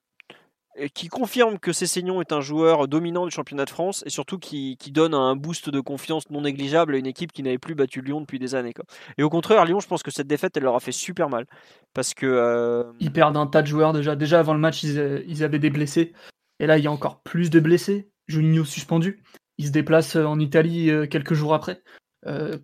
qui 0.95 1.09
confirme 1.09 1.59
que 1.59 1.73
Cessignon 1.73 2.21
est 2.21 2.33
un 2.33 2.41
joueur 2.41 2.89
dominant 2.89 3.25
du 3.25 3.31
championnat 3.31 3.65
de 3.65 3.71
France 3.71 4.03
et 4.07 4.11
surtout 4.11 4.39
qui, 4.39 4.77
donne 4.91 5.15
un 5.15 5.37
boost 5.37 5.71
de 5.71 5.81
confiance 5.81 6.31
non 6.31 6.43
négligeable 6.43 6.95
à 6.95 6.99
une 6.99 7.07
équipe 7.07 7.33
qui 7.33 7.43
n'avait 7.43 7.59
plus 7.59 7.75
battu 7.75 8.01
Lyon 8.01 8.21
depuis 8.21 8.39
des 8.39 8.55
années. 8.55 8.75
Et 9.19 9.23
au 9.23 9.31
contraire, 9.31 9.65
Lyon, 9.65 9.81
je 9.81 9.87
pense 9.87 10.03
que 10.03 10.11
cette 10.11 10.27
défaite, 10.27 10.57
elle 10.57 10.65
leur 10.65 10.77
a 10.77 10.81
fait 10.81 10.93
super 10.93 11.29
mal. 11.29 11.47
Parce 11.95 12.15
que. 12.15 12.27
euh, 12.27 12.85
Ils 13.01 13.13
perdent 13.13 13.37
un 13.37 13.47
tas 13.47 13.63
de 13.63 13.67
joueurs 13.67 13.93
déjà. 13.93 14.17
Déjà 14.17 14.41
avant 14.41 14.55
le 14.55 14.61
match, 14.61 14.83
ils, 14.83 15.25
ils 15.27 15.45
avaient 15.45 15.59
des 15.59 15.71
blessés. 15.71 16.13
Et 16.61 16.67
là, 16.67 16.79
il 16.79 16.85
y 16.85 16.87
a 16.87 16.93
encore 16.93 17.21
plus 17.23 17.51
de 17.51 17.61
blessés. 17.61 18.11
Juninho 18.27 18.65
suspendu. 18.65 19.23
Il 19.59 19.67
se 19.67 19.73
déplace 19.73 20.17
euh, 20.17 20.25
en 20.25 20.39
Italie 20.39 20.91
euh, 20.91 21.07
quelques 21.07 21.35
jours 21.35 21.55
après. 21.55 21.83
Euh, 22.27 22.59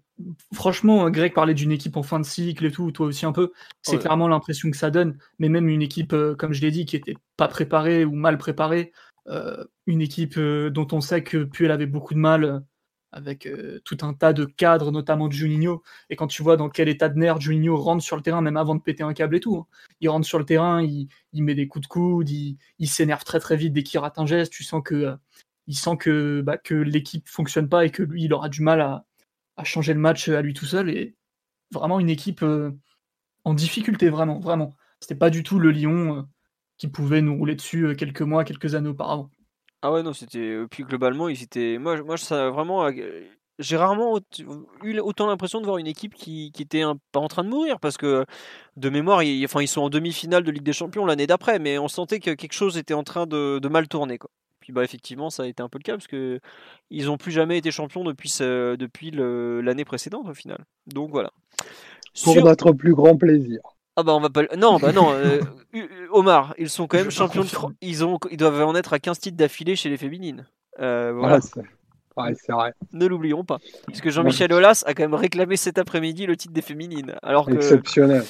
franchement, 0.54 1.10
Greg 1.10 1.34
parlait 1.34 1.54
d'une 1.54 1.72
équipe 1.72 1.96
en 1.96 2.02
fin 2.02 2.18
de 2.20 2.24
cycle 2.24 2.64
et 2.66 2.72
tout, 2.72 2.92
toi 2.92 3.06
aussi 3.06 3.26
un 3.26 3.32
peu. 3.32 3.52
C'est 3.82 3.96
Ouais. 3.96 3.98
clairement 4.02 4.28
l'impression 4.28 4.70
que 4.70 4.76
ça 4.76 4.90
donne. 4.90 5.18
Mais 5.38 5.48
même 5.48 5.68
une 5.68 5.82
équipe, 5.82 6.12
euh, 6.12 6.34
comme 6.34 6.52
je 6.52 6.62
l'ai 6.62 6.70
dit, 6.70 6.86
qui 6.86 6.96
était 6.96 7.16
pas 7.36 7.48
préparée 7.48 8.04
ou 8.04 8.12
mal 8.14 8.38
préparée. 8.38 8.92
euh, 9.28 9.64
une 9.86 10.00
équipe 10.00 10.38
dont 10.38 10.88
on 10.92 11.00
sait 11.00 11.22
que 11.22 11.44
Puel 11.44 11.70
avait 11.70 11.86
beaucoup 11.86 12.14
de 12.14 12.18
mal 12.18 12.64
avec 13.12 13.48
tout 13.84 13.98
un 14.02 14.14
tas 14.14 14.32
de 14.32 14.44
cadres, 14.44 14.90
notamment 14.92 15.28
de 15.28 15.32
Juninho. 15.32 15.82
Et 16.10 16.16
quand 16.16 16.26
tu 16.26 16.42
vois 16.42 16.56
dans 16.56 16.68
quel 16.70 16.88
état 16.88 17.08
de 17.08 17.18
nerfs 17.18 17.40
Juninho 17.40 17.76
rentre 17.76 18.02
sur 18.02 18.16
le 18.16 18.22
terrain, 18.22 18.40
même 18.40 18.56
avant 18.56 18.74
de 18.74 18.80
péter 18.80 19.02
un 19.02 19.12
câble 19.14 19.36
et 19.36 19.40
tout, 19.40 19.56
hein. 19.56 19.66
il 20.00 20.08
rentre 20.08 20.26
sur 20.26 20.38
le 20.38 20.44
terrain, 20.44 20.82
il, 20.82 21.08
il 21.32 21.42
met 21.44 21.54
des 21.54 21.68
coups 21.68 21.82
de 21.82 21.88
coude, 21.88 22.30
il, 22.30 22.56
il 22.78 22.88
s'énerve 22.88 23.24
très 23.24 23.40
très 23.40 23.56
vite 23.56 23.72
dès 23.72 23.82
qu'il 23.82 24.00
rate 24.00 24.18
un 24.18 24.26
geste. 24.26 24.52
Tu 24.52 24.64
sens 24.64 24.82
que, 24.84 25.14
il 25.66 25.74
sent 25.76 25.96
que, 25.98 26.40
bah, 26.40 26.56
que 26.56 26.74
l'équipe 26.74 27.28
fonctionne 27.28 27.68
pas 27.68 27.84
et 27.84 27.90
que 27.90 28.02
lui, 28.02 28.24
il 28.24 28.32
aura 28.32 28.48
du 28.48 28.62
mal 28.62 28.80
à, 28.80 29.04
changer 29.64 29.94
le 29.94 30.00
match 30.00 30.28
à 30.28 30.42
lui 30.42 30.54
tout 30.54 30.66
seul. 30.66 30.90
Et 30.90 31.16
vraiment 31.72 32.00
une 32.00 32.10
équipe 32.10 32.42
euh, 32.42 32.72
en 33.44 33.54
difficulté, 33.54 34.08
vraiment, 34.08 34.38
vraiment. 34.40 34.74
C'était 35.00 35.14
pas 35.14 35.30
du 35.30 35.42
tout 35.42 35.58
le 35.58 35.70
Lyon 35.70 36.18
euh, 36.18 36.22
qui 36.76 36.88
pouvait 36.88 37.22
nous 37.22 37.36
rouler 37.36 37.54
dessus 37.54 37.86
euh, 37.86 37.94
quelques 37.94 38.22
mois, 38.22 38.44
quelques 38.44 38.74
années 38.74 38.88
auparavant. 38.88 39.30
Ah 39.82 39.92
ouais, 39.92 40.02
non, 40.02 40.12
c'était. 40.12 40.58
Puis 40.70 40.84
globalement, 40.84 41.28
ils 41.28 41.42
étaient. 41.42 41.78
Moi, 41.78 42.02
moi 42.02 42.16
ça 42.16 42.50
vraiment. 42.50 42.90
J'ai 43.58 43.76
rarement 43.76 44.18
eu 44.82 44.98
autant 45.00 45.26
l'impression 45.26 45.60
de 45.60 45.66
voir 45.66 45.76
une 45.76 45.86
équipe 45.86 46.14
qui, 46.14 46.50
était 46.58 46.82
pas 47.12 47.20
en 47.20 47.28
train 47.28 47.44
de 47.44 47.50
mourir 47.50 47.78
parce 47.78 47.98
que 47.98 48.24
de 48.76 48.88
mémoire, 48.88 49.22
ils, 49.22 49.44
enfin, 49.44 49.60
ils 49.60 49.68
sont 49.68 49.82
en 49.82 49.90
demi-finale 49.90 50.44
de 50.44 50.50
Ligue 50.50 50.62
des 50.62 50.72
Champions 50.72 51.04
l'année 51.04 51.26
d'après, 51.26 51.58
mais 51.58 51.78
on 51.78 51.88
sentait 51.88 52.20
que 52.20 52.30
quelque 52.30 52.54
chose 52.54 52.78
était 52.78 52.94
en 52.94 53.02
train 53.04 53.26
de 53.26 53.68
mal 53.68 53.86
tourner. 53.86 54.16
Quoi. 54.16 54.30
Puis 54.70 54.74
bah, 54.76 54.84
effectivement, 54.84 55.30
ça 55.30 55.42
a 55.42 55.46
été 55.46 55.64
un 55.64 55.68
peu 55.68 55.78
le 55.78 55.82
cas 55.82 55.94
parce 55.94 56.06
que 56.06 56.38
ils 56.90 57.06
n'ont 57.06 57.16
plus 57.16 57.32
jamais 57.32 57.58
été 57.58 57.72
champions 57.72 58.04
depuis, 58.04 58.32
depuis 58.38 59.10
l'année 59.10 59.84
précédente 59.84 60.28
au 60.28 60.34
final. 60.34 60.64
Donc 60.86 61.10
voilà. 61.10 61.32
Pour 62.22 62.34
Sur- 62.34 62.44
notre 62.44 62.70
plus 62.70 62.94
grand 62.94 63.16
plaisir. 63.16 63.58
Ah 63.96 64.04
bah 64.04 64.14
on 64.14 64.20
va 64.20 64.30
pas. 64.30 64.44
Non, 64.56 64.78
bah 64.78 64.92
non. 64.92 65.10
euh, 65.12 65.40
Omar, 66.12 66.54
ils 66.56 66.70
sont 66.70 66.86
quand 66.86 66.98
même 66.98 67.10
champions 67.10 67.42
de 67.42 67.48
France. 67.48 67.72
Ils, 67.80 68.04
ont... 68.04 68.20
ils 68.30 68.36
doivent 68.36 68.62
en 68.62 68.76
être 68.76 68.92
à 68.92 69.00
15 69.00 69.18
titres 69.18 69.36
d'affilée 69.36 69.74
chez 69.74 69.88
les 69.88 69.96
féminines. 69.96 70.46
Euh, 70.78 71.12
voilà. 71.16 71.40
Ouais, 72.16 72.34
c'est 72.36 72.52
ouais, 72.52 72.56
vrai. 72.56 72.72
Ne 72.92 73.06
l'oublions 73.06 73.44
pas. 73.44 73.58
Parce 73.88 74.00
que 74.00 74.10
Jean-Michel 74.10 74.52
Aulas 74.52 74.84
a 74.86 74.94
quand 74.94 75.02
même 75.02 75.14
réclamé 75.14 75.56
cet 75.56 75.78
après-midi 75.78 76.26
le 76.26 76.36
titre 76.36 76.54
des 76.54 76.62
féminines. 76.62 77.16
Alors 77.24 77.46
que, 77.46 77.54
Exceptionnel. 77.54 78.22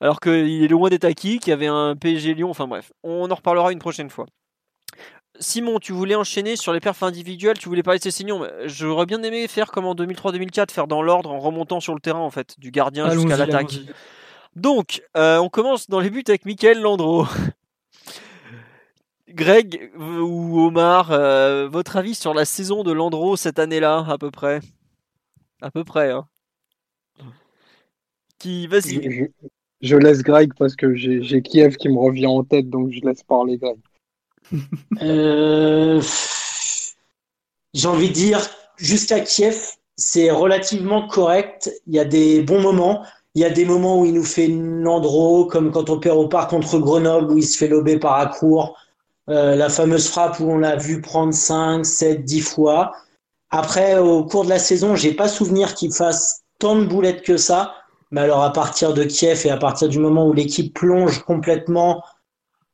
alors 0.00 0.20
qu'il 0.20 0.62
est 0.62 0.68
loin 0.68 0.90
d'être 0.90 1.04
acquis, 1.04 1.40
qu'il 1.40 1.50
y 1.50 1.54
avait 1.54 1.66
un 1.66 1.96
PSG 1.96 2.34
Lyon. 2.34 2.50
Enfin 2.50 2.68
bref, 2.68 2.92
on 3.02 3.28
en 3.28 3.34
reparlera 3.34 3.72
une 3.72 3.80
prochaine 3.80 4.10
fois. 4.10 4.26
Simon, 5.40 5.78
tu 5.78 5.92
voulais 5.92 6.14
enchaîner 6.16 6.56
sur 6.56 6.72
les 6.72 6.80
perfs 6.80 7.02
individuels, 7.02 7.58
tu 7.58 7.68
voulais 7.68 7.82
parler 7.82 7.98
de 7.98 8.02
Cessignon. 8.04 8.40
mais 8.40 8.68
J'aurais 8.68 9.06
bien 9.06 9.22
aimé 9.22 9.46
faire 9.48 9.70
comme 9.70 9.86
en 9.86 9.94
2003-2004, 9.94 10.72
faire 10.72 10.86
dans 10.88 11.02
l'ordre 11.02 11.30
en 11.30 11.38
remontant 11.38 11.80
sur 11.80 11.94
le 11.94 12.00
terrain 12.00 12.18
en 12.20 12.30
fait, 12.30 12.58
du 12.58 12.70
gardien 12.70 13.08
jusqu'à 13.08 13.36
l'attaque. 13.36 13.82
Donc, 14.56 15.02
euh, 15.16 15.38
on 15.38 15.48
commence 15.48 15.88
dans 15.88 16.00
les 16.00 16.10
buts 16.10 16.24
avec 16.28 16.44
Michael 16.46 16.80
Landreau. 16.80 17.26
Greg 19.28 19.90
ou 19.98 20.60
Omar, 20.60 21.12
euh, 21.12 21.68
votre 21.68 21.96
avis 21.96 22.14
sur 22.14 22.34
la 22.34 22.44
saison 22.44 22.82
de 22.82 22.92
Landreau 22.92 23.36
cette 23.36 23.58
année-là, 23.58 24.04
à 24.08 24.18
peu 24.18 24.30
près? 24.30 24.60
À 25.62 25.70
peu 25.70 25.84
près, 25.84 26.10
hein. 26.10 26.28
Qui, 28.38 28.66
Je, 28.84 28.98
vas-y. 28.98 29.00
je- 29.10 29.48
je 29.82 29.96
laisse 29.96 30.22
Greg 30.24 30.52
parce 30.58 30.74
que 30.74 30.94
j'ai 30.96 31.22
j'ai 31.22 31.42
Kiev 31.42 31.76
qui 31.76 31.88
me 31.88 31.98
revient 31.98 32.26
en 32.26 32.42
tête, 32.44 32.68
donc 32.68 32.90
je 32.90 33.00
laisse 33.00 33.22
parler 33.22 33.56
Greg. 33.58 33.78
Euh, 35.02 36.00
J'ai 37.74 37.88
envie 37.88 38.08
de 38.08 38.14
dire, 38.14 38.40
jusqu'à 38.76 39.20
Kiev, 39.20 39.72
c'est 39.96 40.30
relativement 40.30 41.06
correct. 41.06 41.70
Il 41.86 41.94
y 41.94 41.98
a 41.98 42.04
des 42.04 42.42
bons 42.42 42.60
moments. 42.60 43.04
Il 43.34 43.42
y 43.42 43.44
a 43.44 43.50
des 43.50 43.64
moments 43.64 44.00
où 44.00 44.06
il 44.06 44.14
nous 44.14 44.24
fait 44.24 44.46
une 44.46 44.82
Landreau, 44.82 45.46
comme 45.46 45.70
quand 45.70 45.90
on 45.90 46.00
perd 46.00 46.16
au 46.16 46.28
parc 46.28 46.50
contre 46.50 46.78
Grenoble, 46.78 47.32
où 47.32 47.38
il 47.38 47.44
se 47.44 47.58
fait 47.58 47.68
lober 47.68 47.98
par 47.98 48.14
Accourt. 48.14 48.76
Euh, 49.28 49.56
la 49.56 49.68
fameuse 49.68 50.08
frappe 50.08 50.40
où 50.40 50.50
on 50.50 50.58
l'a 50.58 50.76
vu 50.76 51.02
prendre 51.02 51.34
5, 51.34 51.84
7, 51.84 52.24
10 52.24 52.40
fois. 52.40 52.92
Après, 53.50 53.98
au 53.98 54.24
cours 54.24 54.44
de 54.44 54.50
la 54.50 54.58
saison, 54.58 54.96
j'ai 54.96 55.12
pas 55.12 55.28
souvenir 55.28 55.74
qu'il 55.74 55.92
fasse 55.92 56.42
tant 56.58 56.76
de 56.76 56.84
boulettes 56.84 57.22
que 57.22 57.36
ça. 57.36 57.74
Mais 58.10 58.22
alors, 58.22 58.42
à 58.42 58.52
partir 58.52 58.94
de 58.94 59.04
Kiev 59.04 59.42
et 59.44 59.50
à 59.50 59.58
partir 59.58 59.88
du 59.88 59.98
moment 59.98 60.26
où 60.26 60.32
l'équipe 60.32 60.72
plonge 60.74 61.22
complètement 61.24 62.02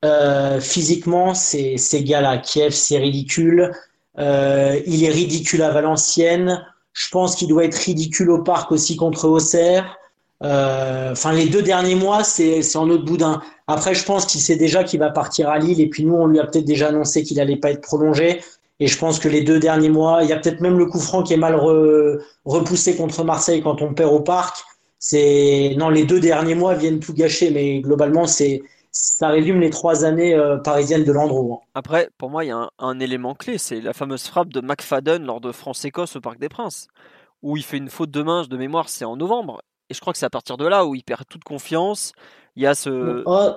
euh, 0.04 0.60
physiquement, 0.60 1.34
c'est 1.34 1.76
ces 1.78 2.04
gars-là, 2.04 2.38
Kiev, 2.38 2.72
c'est 2.72 2.98
ridicule. 2.98 3.72
Euh, 4.18 4.80
il 4.86 5.02
est 5.02 5.08
ridicule 5.08 5.62
à 5.62 5.70
Valenciennes. 5.70 6.64
Je 6.92 7.08
pense 7.08 7.34
qu'il 7.34 7.48
doit 7.48 7.64
être 7.64 7.74
ridicule 7.76 8.30
au 8.30 8.42
parc 8.42 8.70
aussi 8.70 8.94
contre 8.96 9.26
Auxerre. 9.28 9.98
Euh, 10.42 11.12
Enfin, 11.12 11.32
les 11.32 11.46
deux 11.46 11.62
derniers 11.62 11.94
mois, 11.94 12.22
c'est 12.24 12.76
en 12.76 12.90
autre 12.90 13.04
boudin. 13.04 13.40
Après, 13.66 13.94
je 13.94 14.04
pense 14.04 14.26
qu'il 14.26 14.40
sait 14.40 14.56
déjà 14.56 14.84
qu'il 14.84 15.00
va 15.00 15.10
partir 15.10 15.48
à 15.48 15.58
Lille. 15.58 15.80
Et 15.80 15.88
puis 15.88 16.04
nous, 16.04 16.14
on 16.14 16.26
lui 16.26 16.38
a 16.40 16.44
peut-être 16.44 16.64
déjà 16.64 16.88
annoncé 16.88 17.22
qu'il 17.22 17.40
allait 17.40 17.56
pas 17.56 17.70
être 17.70 17.80
prolongé. 17.80 18.40
Et 18.80 18.88
je 18.88 18.98
pense 18.98 19.18
que 19.20 19.28
les 19.28 19.42
deux 19.42 19.60
derniers 19.60 19.88
mois, 19.88 20.20
il 20.22 20.28
y 20.28 20.32
a 20.32 20.36
peut-être 20.36 20.60
même 20.60 20.76
le 20.76 20.86
coup 20.86 20.98
franc 20.98 21.22
qui 21.22 21.32
est 21.32 21.38
mal 21.38 21.54
re- 21.54 22.18
repoussé 22.44 22.96
contre 22.96 23.22
Marseille 23.24 23.62
quand 23.62 23.80
on 23.80 23.94
perd 23.94 24.12
au 24.12 24.20
parc. 24.20 24.56
C'est 24.98 25.76
non, 25.78 25.88
les 25.88 26.04
deux 26.04 26.20
derniers 26.20 26.56
mois 26.56 26.74
viennent 26.74 27.00
tout 27.00 27.14
gâcher. 27.14 27.50
Mais 27.50 27.80
globalement, 27.80 28.26
c'est 28.26 28.62
ça 28.94 29.28
résume 29.28 29.60
les 29.60 29.70
trois 29.70 30.04
années 30.04 30.34
euh, 30.34 30.56
parisiennes 30.56 31.04
de 31.04 31.12
Landreau. 31.12 31.52
hein. 31.54 31.66
Après, 31.74 32.08
pour 32.16 32.30
moi, 32.30 32.44
il 32.44 32.48
y 32.48 32.50
a 32.52 32.56
un, 32.56 32.70
un 32.78 33.00
élément 33.00 33.34
clé, 33.34 33.58
c'est 33.58 33.80
la 33.80 33.92
fameuse 33.92 34.24
frappe 34.24 34.48
de 34.48 34.60
McFadden 34.60 35.24
lors 35.24 35.40
de 35.40 35.52
France-Écosse 35.52 36.16
au 36.16 36.20
Parc 36.20 36.38
des 36.38 36.48
Princes, 36.48 36.86
où 37.42 37.56
il 37.56 37.64
fait 37.64 37.76
une 37.76 37.90
faute 37.90 38.10
de 38.10 38.22
main 38.22 38.44
de 38.44 38.56
mémoire, 38.56 38.88
c'est 38.88 39.04
en 39.04 39.16
novembre. 39.16 39.60
Et 39.90 39.94
je 39.94 40.00
crois 40.00 40.12
que 40.12 40.18
c'est 40.18 40.26
à 40.26 40.30
partir 40.30 40.56
de 40.56 40.66
là 40.66 40.86
où 40.86 40.94
il 40.94 41.02
perd 41.02 41.24
toute 41.28 41.44
confiance. 41.44 42.12
Il 42.56 42.62
y 42.62 42.66
a 42.66 42.74
ce. 42.74 43.22
Oh, 43.26 43.50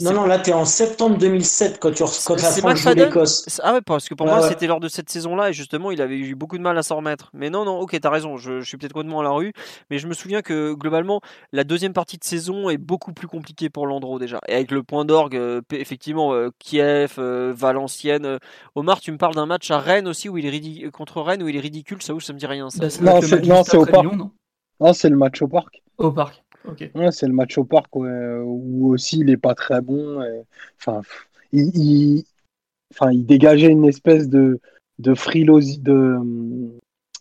Non, 0.00 0.12
non, 0.12 0.26
là, 0.26 0.38
tu 0.38 0.50
es 0.50 0.52
en 0.52 0.64
septembre 0.64 1.18
2007 1.18 1.80
quand 1.80 1.90
tu 1.90 2.04
quand 2.04 2.06
C'est 2.06 2.30
affrontes 2.64 2.94
l'Écosse. 2.94 3.60
Ah 3.64 3.72
ouais, 3.72 3.80
parce 3.80 4.08
que 4.08 4.14
pour 4.14 4.26
moi, 4.26 4.40
ouais. 4.42 4.48
c'était 4.48 4.68
lors 4.68 4.78
de 4.78 4.86
cette 4.86 5.10
saison-là, 5.10 5.50
et 5.50 5.52
justement, 5.52 5.90
il 5.90 6.00
avait 6.00 6.16
eu 6.16 6.36
beaucoup 6.36 6.56
de 6.56 6.62
mal 6.62 6.78
à 6.78 6.84
s'en 6.84 6.96
remettre. 6.98 7.30
Mais 7.34 7.50
non, 7.50 7.64
non, 7.64 7.80
ok, 7.80 7.98
t'as 8.00 8.10
raison, 8.10 8.36
je, 8.36 8.60
je 8.60 8.64
suis 8.68 8.76
peut-être 8.76 8.92
complètement 8.92 9.18
à 9.20 9.24
la 9.24 9.30
rue, 9.30 9.52
mais 9.90 9.98
je 9.98 10.06
me 10.06 10.14
souviens 10.14 10.40
que 10.40 10.72
globalement, 10.74 11.20
la 11.52 11.64
deuxième 11.64 11.92
partie 11.94 12.16
de 12.16 12.22
saison 12.22 12.70
est 12.70 12.78
beaucoup 12.78 13.12
plus 13.12 13.26
compliquée 13.26 13.70
pour 13.70 13.88
Landreau 13.88 14.20
déjà. 14.20 14.38
Et 14.46 14.54
avec 14.54 14.70
le 14.70 14.84
point 14.84 15.04
d'orgue, 15.04 15.34
euh, 15.34 15.62
effectivement, 15.72 16.32
euh, 16.32 16.50
Kiev, 16.60 17.14
euh, 17.18 17.52
Valenciennes. 17.56 18.24
euh, 18.24 18.38
Omar, 18.76 19.00
tu 19.00 19.10
me 19.10 19.18
parles 19.18 19.34
d'un 19.34 19.46
match 19.46 19.68
à 19.72 19.80
Rennes 19.80 20.06
aussi, 20.06 20.28
où 20.28 20.38
il 20.38 20.46
est 20.46 20.90
contre 20.92 21.20
Rennes, 21.22 21.42
où 21.42 21.48
il 21.48 21.56
est 21.56 21.60
ridicule, 21.60 22.02
ça, 22.02 22.14
où 22.14 22.20
ça 22.20 22.32
me 22.32 22.38
dit 22.38 22.46
rien. 22.46 22.70
Ça. 22.70 22.78
Bah, 22.78 22.88
Non, 23.00 23.20
c'est- 23.64 23.76
au 23.76 23.84
parc. 23.84 24.06
Non, 24.80 24.92
c'est 24.92 25.08
le 25.08 25.16
match 25.16 25.42
au 25.42 25.48
parc. 25.48 25.82
Au 25.98 26.12
parc. 26.12 26.44
Ouais, 26.94 27.10
c'est 27.12 27.26
le 27.26 27.32
match 27.32 27.56
au 27.58 27.64
parc 27.64 27.94
ouais, 27.96 28.38
où 28.44 28.88
aussi 28.92 29.20
il 29.20 29.30
est 29.30 29.36
pas 29.36 29.54
très 29.54 29.80
bon. 29.80 30.22
et- 30.22 30.42
Enfin, 30.78 31.00
il, 31.52 31.70
il- 31.76 32.24
enfin, 32.94 33.10
il 33.12 33.24
dégageait 33.26 33.70
une 33.70 33.84
espèce 33.84 34.28
de, 34.28 34.60
de 34.98 35.14
frilosité, 35.14 35.82
de, 35.82 36.18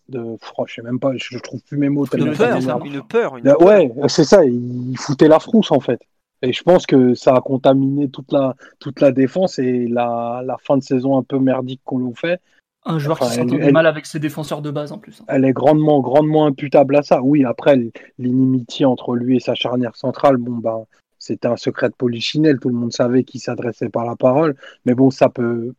de, 0.09 0.37
oh, 0.57 0.65
je 0.67 0.73
sais 0.75 0.81
même 0.81 0.99
pas, 0.99 1.11
je, 1.17 1.27
je 1.31 1.39
trouve 1.39 1.61
plus 1.63 1.77
mes 1.77 1.89
mots 1.89 2.05
De 2.05 2.17
Une 2.17 2.33
ça 2.35 2.47
peur, 2.49 2.85
une 2.85 3.03
peur, 3.03 3.37
une 3.37 3.43
peur. 3.43 3.61
Ouais, 3.61 3.91
c'est 4.07 4.23
ça, 4.23 4.45
il 4.45 4.95
foutait 4.97 5.27
la 5.27 5.39
frousse 5.39 5.71
en 5.71 5.79
fait. 5.79 5.99
Et 6.43 6.53
je 6.53 6.61
pense 6.61 6.85
que 6.85 7.15
ça 7.15 7.33
a 7.35 7.41
contaminé 7.41 8.09
toute 8.09 8.31
la, 8.31 8.55
toute 8.79 9.01
la 9.01 9.11
défense 9.11 9.57
et 9.57 9.87
la, 9.87 10.43
la 10.45 10.57
fin 10.57 10.77
de 10.77 10.83
saison 10.83 11.17
un 11.17 11.23
peu 11.23 11.39
merdique 11.39 11.81
qu'on 11.83 11.97
nous 11.99 12.13
fait. 12.13 12.39
Un 12.85 12.99
joueur 12.99 13.21
Enfin, 13.21 13.45
qui 13.45 13.55
elle- 13.55 13.73
mal 13.73 13.85
avec 13.87 14.05
ses 14.05 14.19
défenseurs 14.19 14.61
de 14.61 14.71
base 14.71 14.91
en 14.91 14.97
plus. 14.97 15.19
hein. 15.21 15.25
elle 15.27 15.43
est 15.45 15.51
grandement, 15.53 15.99
grandement 15.99 16.45
imputable 16.45 16.95
à 16.95 17.01
ça. 17.03 17.21
Oui, 17.21 17.43
après, 17.43 17.77
l'inimitié 18.17 18.85
entre 18.85 19.15
lui 19.15 19.37
et 19.37 19.39
sa 19.39 19.55
charnière 19.55 19.95
centrale, 19.95 20.37
bon, 20.37 20.57
ben, 20.57 20.85
c'était 21.19 21.47
un 21.49 21.57
secret 21.57 21.89
de 21.89 21.95
polichinelle. 21.95 22.59
Tout 22.59 22.69
le 22.69 22.75
monde 22.75 22.93
savait 22.93 23.23
qu'il 23.23 23.41
s'adressait 23.41 23.89
par 23.89 24.05
la 24.05 24.15
parole. 24.15 24.55
Mais 24.85 24.93
bon, 24.93 25.09
ça 25.11 25.27
peut. 25.29 25.73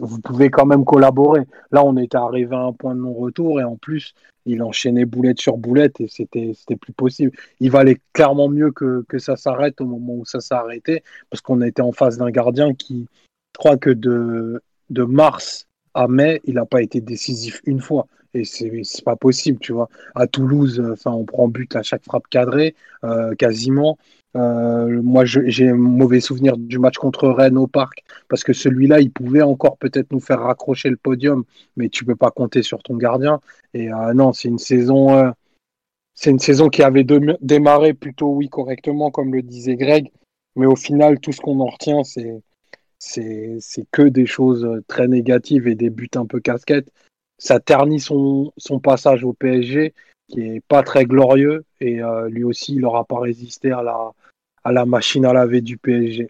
Vous 0.00 0.20
pouvez 0.20 0.48
quand 0.48 0.64
même 0.64 0.84
collaborer. 0.86 1.42
Là, 1.70 1.84
on 1.84 1.96
était 1.98 2.16
arrivé 2.16 2.56
à 2.56 2.60
un 2.60 2.72
point 2.72 2.94
de 2.94 3.00
non-retour 3.00 3.60
et 3.60 3.64
en 3.64 3.76
plus, 3.76 4.14
il 4.46 4.62
enchaînait 4.62 5.04
boulette 5.04 5.38
sur 5.40 5.58
boulette 5.58 6.00
et 6.00 6.08
c'était 6.08 6.54
plus 6.80 6.94
possible. 6.94 7.32
Il 7.60 7.70
valait 7.70 8.00
clairement 8.14 8.48
mieux 8.48 8.70
que, 8.72 9.04
que 9.06 9.18
ça 9.18 9.36
s'arrête 9.36 9.82
au 9.82 9.84
moment 9.84 10.14
où 10.14 10.24
ça 10.24 10.40
s'est 10.40 10.54
arrêté 10.54 11.02
parce 11.28 11.42
qu'on 11.42 11.60
était 11.60 11.82
en 11.82 11.92
face 11.92 12.16
d'un 12.16 12.30
gardien 12.30 12.72
qui, 12.72 13.06
je 13.54 13.58
crois 13.58 13.76
que 13.76 13.90
de, 13.90 14.62
de 14.88 15.02
mars 15.02 15.66
à 15.98 16.06
mai, 16.06 16.40
il 16.44 16.54
n'a 16.54 16.64
pas 16.64 16.80
été 16.80 17.00
décisif 17.00 17.60
une 17.66 17.80
fois. 17.80 18.06
Et 18.34 18.44
c'est 18.44 19.04
pas 19.04 19.16
possible, 19.16 19.58
tu 19.58 19.72
vois. 19.72 19.88
À 20.14 20.26
Toulouse, 20.26 20.78
euh, 20.80 20.92
enfin, 20.92 21.10
on 21.10 21.24
prend 21.24 21.48
but 21.48 21.74
à 21.74 21.82
chaque 21.82 22.04
frappe 22.04 22.28
cadrée, 22.28 22.74
euh, 23.04 23.34
quasiment. 23.34 23.98
Euh, 24.36 25.02
moi, 25.02 25.24
j'ai 25.24 25.68
un 25.68 25.74
mauvais 25.74 26.20
souvenir 26.20 26.56
du 26.56 26.78
match 26.78 26.96
contre 26.98 27.28
Rennes 27.28 27.56
au 27.58 27.66
parc, 27.66 28.04
parce 28.28 28.44
que 28.44 28.52
celui-là, 28.52 29.00
il 29.00 29.10
pouvait 29.10 29.42
encore 29.42 29.76
peut-être 29.78 30.12
nous 30.12 30.20
faire 30.20 30.40
raccrocher 30.40 30.90
le 30.90 30.96
podium, 30.96 31.44
mais 31.76 31.88
tu 31.88 32.04
peux 32.04 32.14
pas 32.14 32.30
compter 32.30 32.62
sur 32.62 32.82
ton 32.82 32.96
gardien. 32.96 33.40
Et 33.74 33.88
non, 34.14 34.32
c'est 34.32 34.48
une 34.48 34.58
saison, 34.58 35.32
c'est 36.14 36.30
une 36.30 36.38
saison 36.38 36.68
qui 36.68 36.82
avait 36.82 37.06
démarré 37.40 37.94
plutôt, 37.94 38.28
oui, 38.28 38.48
correctement, 38.48 39.10
comme 39.10 39.32
le 39.34 39.42
disait 39.42 39.76
Greg, 39.76 40.12
mais 40.54 40.66
au 40.66 40.76
final, 40.76 41.18
tout 41.20 41.32
ce 41.32 41.40
qu'on 41.40 41.58
en 41.60 41.66
retient, 41.66 42.04
c'est 42.04 42.42
c'est 42.98 43.58
que 43.92 44.02
des 44.02 44.26
choses 44.26 44.68
très 44.88 45.08
négatives 45.08 45.68
et 45.68 45.74
des 45.74 45.90
buts 45.90 46.10
un 46.16 46.26
peu 46.26 46.40
casquettes. 46.40 46.90
Ça 47.38 47.60
ternit 47.60 48.00
son, 48.00 48.52
son 48.56 48.80
passage 48.80 49.24
au 49.24 49.32
PSG, 49.32 49.94
qui 50.28 50.40
est 50.40 50.60
pas 50.66 50.82
très 50.82 51.04
glorieux, 51.04 51.64
et 51.80 52.02
euh, 52.02 52.28
lui 52.28 52.44
aussi, 52.44 52.74
il 52.74 52.80
n'aura 52.80 53.04
pas 53.04 53.20
résisté 53.20 53.70
à 53.70 53.82
la, 53.82 54.12
à 54.64 54.72
la 54.72 54.84
machine 54.86 55.24
à 55.24 55.32
laver 55.32 55.60
du 55.60 55.78
PSG. 55.78 56.28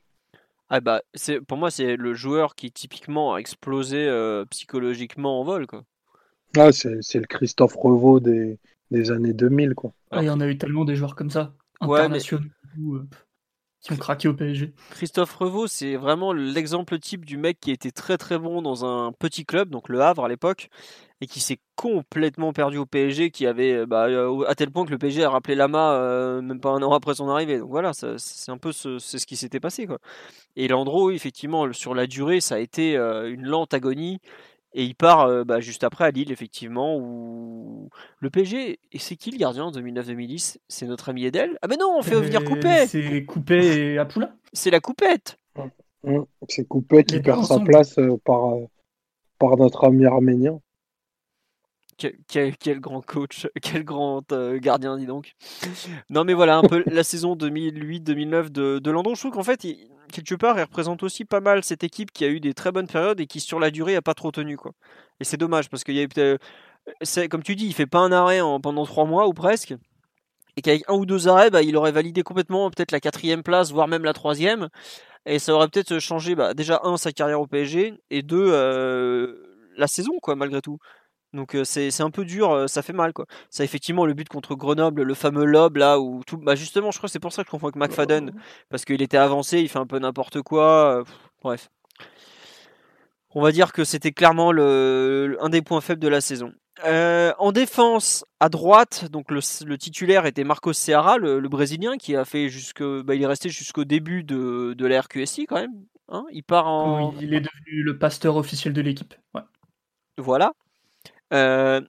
Ah 0.71 0.81
bah, 0.81 1.03
c'est, 1.15 1.41
pour 1.41 1.57
moi, 1.57 1.71
c'est 1.71 1.97
le 1.97 2.15
joueur 2.15 2.55
qui 2.55 2.71
typiquement 2.71 3.35
a 3.35 3.39
explosé 3.39 4.07
euh, 4.07 4.45
psychologiquement 4.47 5.41
en 5.41 5.45
vol, 5.45 5.67
quoi. 5.67 5.85
Ah, 6.57 6.73
c'est 6.73 7.03
c'est 7.03 7.21
le 7.21 7.27
Christophe 7.27 7.77
Revaux 7.77 8.21
des, 8.21 8.59
des 8.91 9.11
années 9.11 9.33
2000, 9.33 9.75
quoi. 9.75 9.93
Ah, 10.11 10.23
Il 10.23 10.27
y 10.27 10.31
en 10.31 10.41
a 10.41 10.47
eu 10.47 10.59
tellement 10.59 10.85
des 10.85 10.97
joueurs 10.97 11.15
comme 11.15 11.31
ça, 11.31 11.55
Ouais, 11.81 12.01
internationaux, 12.01 12.45
euh, 12.79 13.09
qui 13.81 13.93
ont 13.93 13.97
craqué 13.97 14.29
au 14.29 14.35
PSG. 14.35 14.73
Christophe 14.91 15.35
Revaux, 15.35 15.67
c'est 15.67 15.97
vraiment 15.97 16.33
l'exemple 16.33 16.99
type 16.99 17.25
du 17.25 17.37
mec 17.37 17.61
qui 17.61 17.71
était 17.71 17.93
très 17.93 18.19
très 18.19 18.39
bon 18.39 18.61
dans 18.61 18.85
un 18.85 19.13
petit 19.13 19.45
club, 19.45 19.71
donc 19.71 19.89
le 19.89 20.01
Havre 20.01 20.25
à 20.25 20.29
l'époque, 20.29 20.69
et 21.21 21.27
qui 21.27 21.41
s'est 21.41 21.61
complètement 21.77 22.53
perdu 22.53 22.79
au 22.79 22.87
PSG, 22.87 23.31
qui 23.31 23.47
avait 23.47 23.73
euh, 23.73 23.87
bah, 23.87 24.07
euh, 24.07 24.45
à 24.49 24.55
tel 24.55 24.71
point 24.71 24.85
que 24.85 24.91
le 24.91 24.99
PSG 24.99 25.25
a 25.25 25.31
rappelé 25.31 25.55
Lama 25.55 25.93
euh, 25.93 26.43
même 26.43 26.61
pas 26.61 26.71
un 26.71 26.83
an 26.83 26.93
après 26.93 27.15
son 27.15 27.29
arrivée. 27.29 27.59
Donc 27.59 27.71
voilà, 27.71 27.93
c'est 27.93 28.51
un 28.51 28.59
peu 28.59 28.73
ce, 28.73 28.99
ce 28.99 29.25
qui 29.27 29.37
s'était 29.37 29.61
passé 29.61 29.87
quoi. 29.87 29.99
Et 30.57 30.67
Landreau, 30.69 31.11
effectivement, 31.11 31.73
sur 31.73 31.95
la 31.95 32.07
durée, 32.07 32.41
ça 32.41 32.57
a 32.57 32.59
été 32.59 32.97
une 32.97 33.47
lente 33.47 33.75
agonie. 33.75 34.21
Et 34.75 34.85
il 34.85 34.95
part 34.95 35.23
euh, 35.23 35.45
bah, 35.45 35.61
juste 35.61 35.83
après 35.83 36.05
à 36.05 36.11
Lille, 36.11 36.31
effectivement, 36.31 36.97
où 36.99 37.89
le 38.19 38.31
PSG, 38.31 38.79
et 38.93 38.99
c'est 38.99 39.17
qui 39.17 39.31
le 39.31 39.39
gardien 39.39 39.65
en 39.65 39.73
2009-2010 39.73 40.59
C'est 40.69 40.87
notre 40.87 41.09
ami 41.09 41.25
Edel? 41.25 41.59
Ah 41.63 41.69
mais 41.69 41.77
non, 41.77 41.95
on 41.99 42.03
fait 42.03 42.21
venir 42.21 42.41
Euh, 42.43 42.45
Coupé 42.45 42.87
C'est 42.87 43.25
Coupé 43.25 43.93
et 43.95 43.99
Apoula. 43.99 44.35
C'est 44.53 44.71
la 44.71 44.81
coupette 44.81 45.39
C'est 46.49 46.67
Coupet 46.69 47.05
qui 47.05 47.21
perd 47.21 47.45
sa 47.47 47.55
place 47.61 47.99
euh, 47.99 48.17
par, 48.25 48.55
euh, 48.55 48.67
par 49.39 49.57
notre 49.57 49.85
ami 49.87 50.05
arménien. 50.05 50.61
Quel, 51.97 52.17
quel- 52.29 52.57
quel 52.57 52.79
grand 52.81 53.01
coach, 53.05 53.49
quel 53.63 53.85
grand 53.85 54.31
euh, 54.33 54.59
gardien, 54.59 54.97
dis 54.99 55.07
donc. 55.07 55.35
Non, 56.11 56.25
mais 56.25 56.35
voilà, 56.35 56.59
un 56.59 56.63
peu 56.63 56.85
la 56.87 57.03
saison 57.03 57.35
2008-2009 57.35 58.51
de, 58.51 58.79
de 58.79 58.91
Landon. 58.91 59.15
Je 59.15 59.21
trouve 59.21 59.33
qu'en 59.33 59.43
fait, 59.43 59.65
il- 59.65 59.89
quelque 60.13 60.35
part, 60.35 60.59
il 60.59 60.63
représente 60.63 61.03
aussi 61.03 61.25
pas 61.25 61.41
mal 61.41 61.65
cette 61.65 61.85
équipe 61.85 62.13
qui 62.13 62.25
a 62.25 62.29
eu 62.29 62.41
des 62.41 62.55
très 62.55 62.73
bonnes 62.73 62.87
périodes 62.89 63.21
et 63.21 63.27
qui, 63.27 63.41
sur 63.41 63.61
la 63.61 63.71
durée, 63.71 63.97
a 63.97 64.03
pas 64.03 64.15
trop 64.15 64.31
tenu. 64.33 64.57
Quoi. 64.57 64.73
Et 65.21 65.25
c'est 65.25 65.37
dommage 65.37 65.69
parce 65.71 65.85
qu'il 65.85 65.95
y 65.97 66.01
a 66.01 66.03
eu 66.03 66.09
peut-être- 66.09 66.43
c'est 67.03 67.29
Comme 67.29 67.43
tu 67.43 67.57
dis, 67.57 67.67
il 67.67 67.75
fait 67.75 67.87
pas 67.87 67.99
un 68.01 68.13
arrêt 68.13 68.41
en- 68.41 68.61
pendant 68.61 68.87
trois 68.87 69.05
mois 69.07 69.29
ou 69.29 69.33
presque. 69.35 69.75
Et 70.57 70.63
qu'avec 70.63 70.85
un 70.89 70.95
ou 70.95 71.07
deux 71.07 71.29
arrêts, 71.29 71.51
bah, 71.51 71.63
il 71.63 71.77
aurait 71.77 71.93
validé 71.93 72.23
complètement 72.23 72.71
peut-être 72.71 72.93
la 72.93 73.01
quatrième 73.01 73.43
place, 73.45 73.71
voire 73.73 73.89
même 73.89 74.05
la 74.05 74.13
troisième. 74.13 74.69
Et 75.27 75.39
ça 75.39 75.55
aurait 75.55 75.69
peut-être 75.69 75.99
changé, 76.01 76.35
bah, 76.35 76.55
déjà, 76.55 76.81
un, 76.85 76.97
sa 76.97 77.13
carrière 77.13 77.41
au 77.41 77.47
PSG, 77.47 77.95
et 78.11 78.23
deux, 78.23 78.47
euh, 78.49 79.37
la 79.77 79.87
saison, 79.89 80.13
quoi, 80.23 80.37
malgré 80.37 80.61
tout. 80.63 80.79
Donc 81.35 81.55
euh, 81.55 81.65
c'est 81.65 82.01
un 82.01 82.11
peu 82.11 82.25
dur, 82.25 82.51
euh, 82.53 82.67
ça 82.69 82.81
fait 82.83 82.93
mal 82.95 83.13
quoi. 83.13 83.27
Ça 83.51 83.63
effectivement 83.65 84.07
le 84.07 84.15
but 84.15 84.29
contre 84.29 84.55
Grenoble, 84.55 85.03
le 85.03 85.15
fameux 85.15 85.45
lob 85.45 85.77
là 85.77 86.01
où 86.01 86.23
tout 86.27 86.39
bah 86.39 86.55
justement 86.55 86.91
je 86.91 86.97
crois 86.99 87.09
que 87.09 87.13
c'est 87.13 87.21
pour 87.21 87.33
ça 87.33 87.43
que 87.43 87.49
je 87.49 87.51
confonds 87.51 87.67
avec 87.69 87.77
McFadden 87.77 88.33
parce 88.71 88.85
qu'il 88.87 89.03
était 89.03 89.19
avancé, 89.19 89.61
il 89.61 89.69
fait 89.69 89.79
un 89.79 89.87
peu 89.87 89.99
n'importe 89.99 90.41
quoi, 90.43 91.01
euh, 91.01 91.05
pff, 91.05 91.15
bref. 91.43 91.69
On 93.35 93.43
va 93.43 93.53
dire 93.53 93.73
que 93.73 93.85
c'était 93.85 94.13
clairement 94.13 94.53
le, 94.53 95.27
le- 95.29 95.45
un 95.45 95.51
des 95.51 95.61
points 95.63 95.81
faibles 95.83 96.01
de 96.01 96.09
la 96.09 96.21
saison. 96.23 96.53
En 96.85 97.53
défense, 97.53 98.25
à 98.41 98.49
droite, 98.49 99.07
donc 99.11 99.31
le, 99.31 99.41
le 99.67 99.79
titulaire 99.79 100.25
était 100.27 100.45
Marcos 100.45 100.73
Seara, 100.73 101.19
le, 101.19 101.41
le 101.41 101.49
Brésilien, 101.49 101.97
qui 101.99 102.15
a 102.17 102.25
fait 102.25 102.49
jusque, 102.49 102.83
bah, 102.83 103.15
il 103.17 103.23
est 103.23 103.27
resté 103.27 103.49
jusqu'au 103.51 103.85
début 103.85 104.23
de, 104.25 104.75
de 104.79 104.87
la 104.87 105.01
RQSI 105.03 105.47
quand 105.47 105.57
même. 105.57 105.73
hein. 106.09 106.25
il 106.33 106.43
part 106.45 106.69
en, 106.69 107.11
Oui, 107.11 107.19
il 107.21 107.35
est 107.35 107.41
devenu 107.41 107.83
le 107.83 107.99
pasteur 107.99 108.37
officiel 108.37 108.73
de 108.73 108.81
l'équipe. 108.81 109.15
Ouais. 109.35 109.43
Voilà. 110.17 110.53
Euh, 111.33 111.81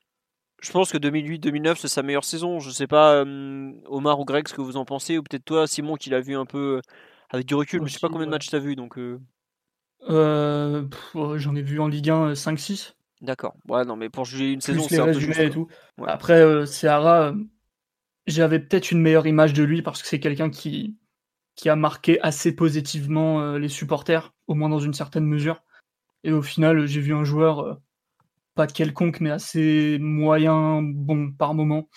je 0.62 0.72
pense 0.72 0.92
que 0.92 0.98
2008-2009 0.98 1.76
c'est 1.78 1.88
sa 1.88 2.04
meilleure 2.04 2.24
saison. 2.26 2.60
Je 2.60 2.70
sais 2.72 2.88
pas, 2.88 3.14
euh, 3.16 3.72
Omar 3.86 4.20
ou 4.20 4.26
Greg, 4.26 4.48
ce 4.48 4.54
que 4.54 4.62
vous 4.62 4.78
en 4.78 4.86
pensez, 4.86 5.18
ou 5.18 5.24
peut-être 5.24 5.46
toi, 5.46 5.68
Simon, 5.68 5.96
qui 5.96 6.10
l'a 6.10 6.20
vu 6.20 6.36
un 6.36 6.46
peu 6.46 6.78
euh, 6.78 6.82
avec 7.30 7.46
du 7.46 7.56
recul. 7.56 7.82
mais 7.82 7.88
je 7.88 7.94
sais 7.94 8.00
pas 8.00 8.08
Aussi, 8.08 8.14
combien 8.14 8.26
de 8.26 8.32
ouais. 8.32 8.36
matchs 8.36 8.50
t'as 8.50 8.60
vu, 8.60 8.76
donc 8.76 8.98
J'en 10.08 11.56
ai 11.56 11.62
vu 11.62 11.80
en 11.80 11.88
Ligue 11.88 12.10
1 12.10 12.30
euh, 12.30 12.34
5-6. 12.34 12.94
d'accord. 13.22 13.56
Ouais, 13.68 13.86
non, 13.86 13.96
mais 13.96 14.10
pour 14.10 14.26
juger 14.26 14.52
une 14.52 14.62
saison, 14.62 14.86
plus 14.86 14.96
c'est 14.96 15.02
un 15.02 15.06
peu 15.06 15.20
juste. 15.20 15.40
et 15.40 15.50
tout. 15.50 15.68
Ouais. 15.98 16.10
Après, 16.10 16.66
Seara, 16.66 17.34
j'avais 18.28 18.60
peut-être 18.60 18.92
une 18.92 19.02
meilleure 19.02 19.28
image 19.28 19.54
de 19.54 19.64
lui 19.64 19.82
parce 19.82 20.02
que 20.02 20.08
c'est 20.08 20.20
quelqu'un 20.20 20.50
qui, 20.50 20.98
qui 21.56 21.70
a 21.70 21.76
marqué 21.76 22.20
assez 22.22 22.56
positivement 22.56 23.54
les 23.58 23.70
supporters, 23.70 24.34
au 24.48 24.56
moins 24.56 24.70
dans 24.70 24.80
une 24.80 24.94
certaine 24.94 25.26
mesure. 25.26 25.64
Et 26.24 26.34
au 26.34 26.42
final, 26.42 26.86
j'ai 26.86 27.00
vu 27.00 27.14
un 27.14 27.24
joueur, 27.24 27.80
pas 28.60 28.68
quelconque, 28.68 29.22
mais 29.22 29.32
assez 29.32 29.98
moyen, 30.02 30.82
bon 30.84 31.32
par 31.32 31.54
moment, 31.54 31.88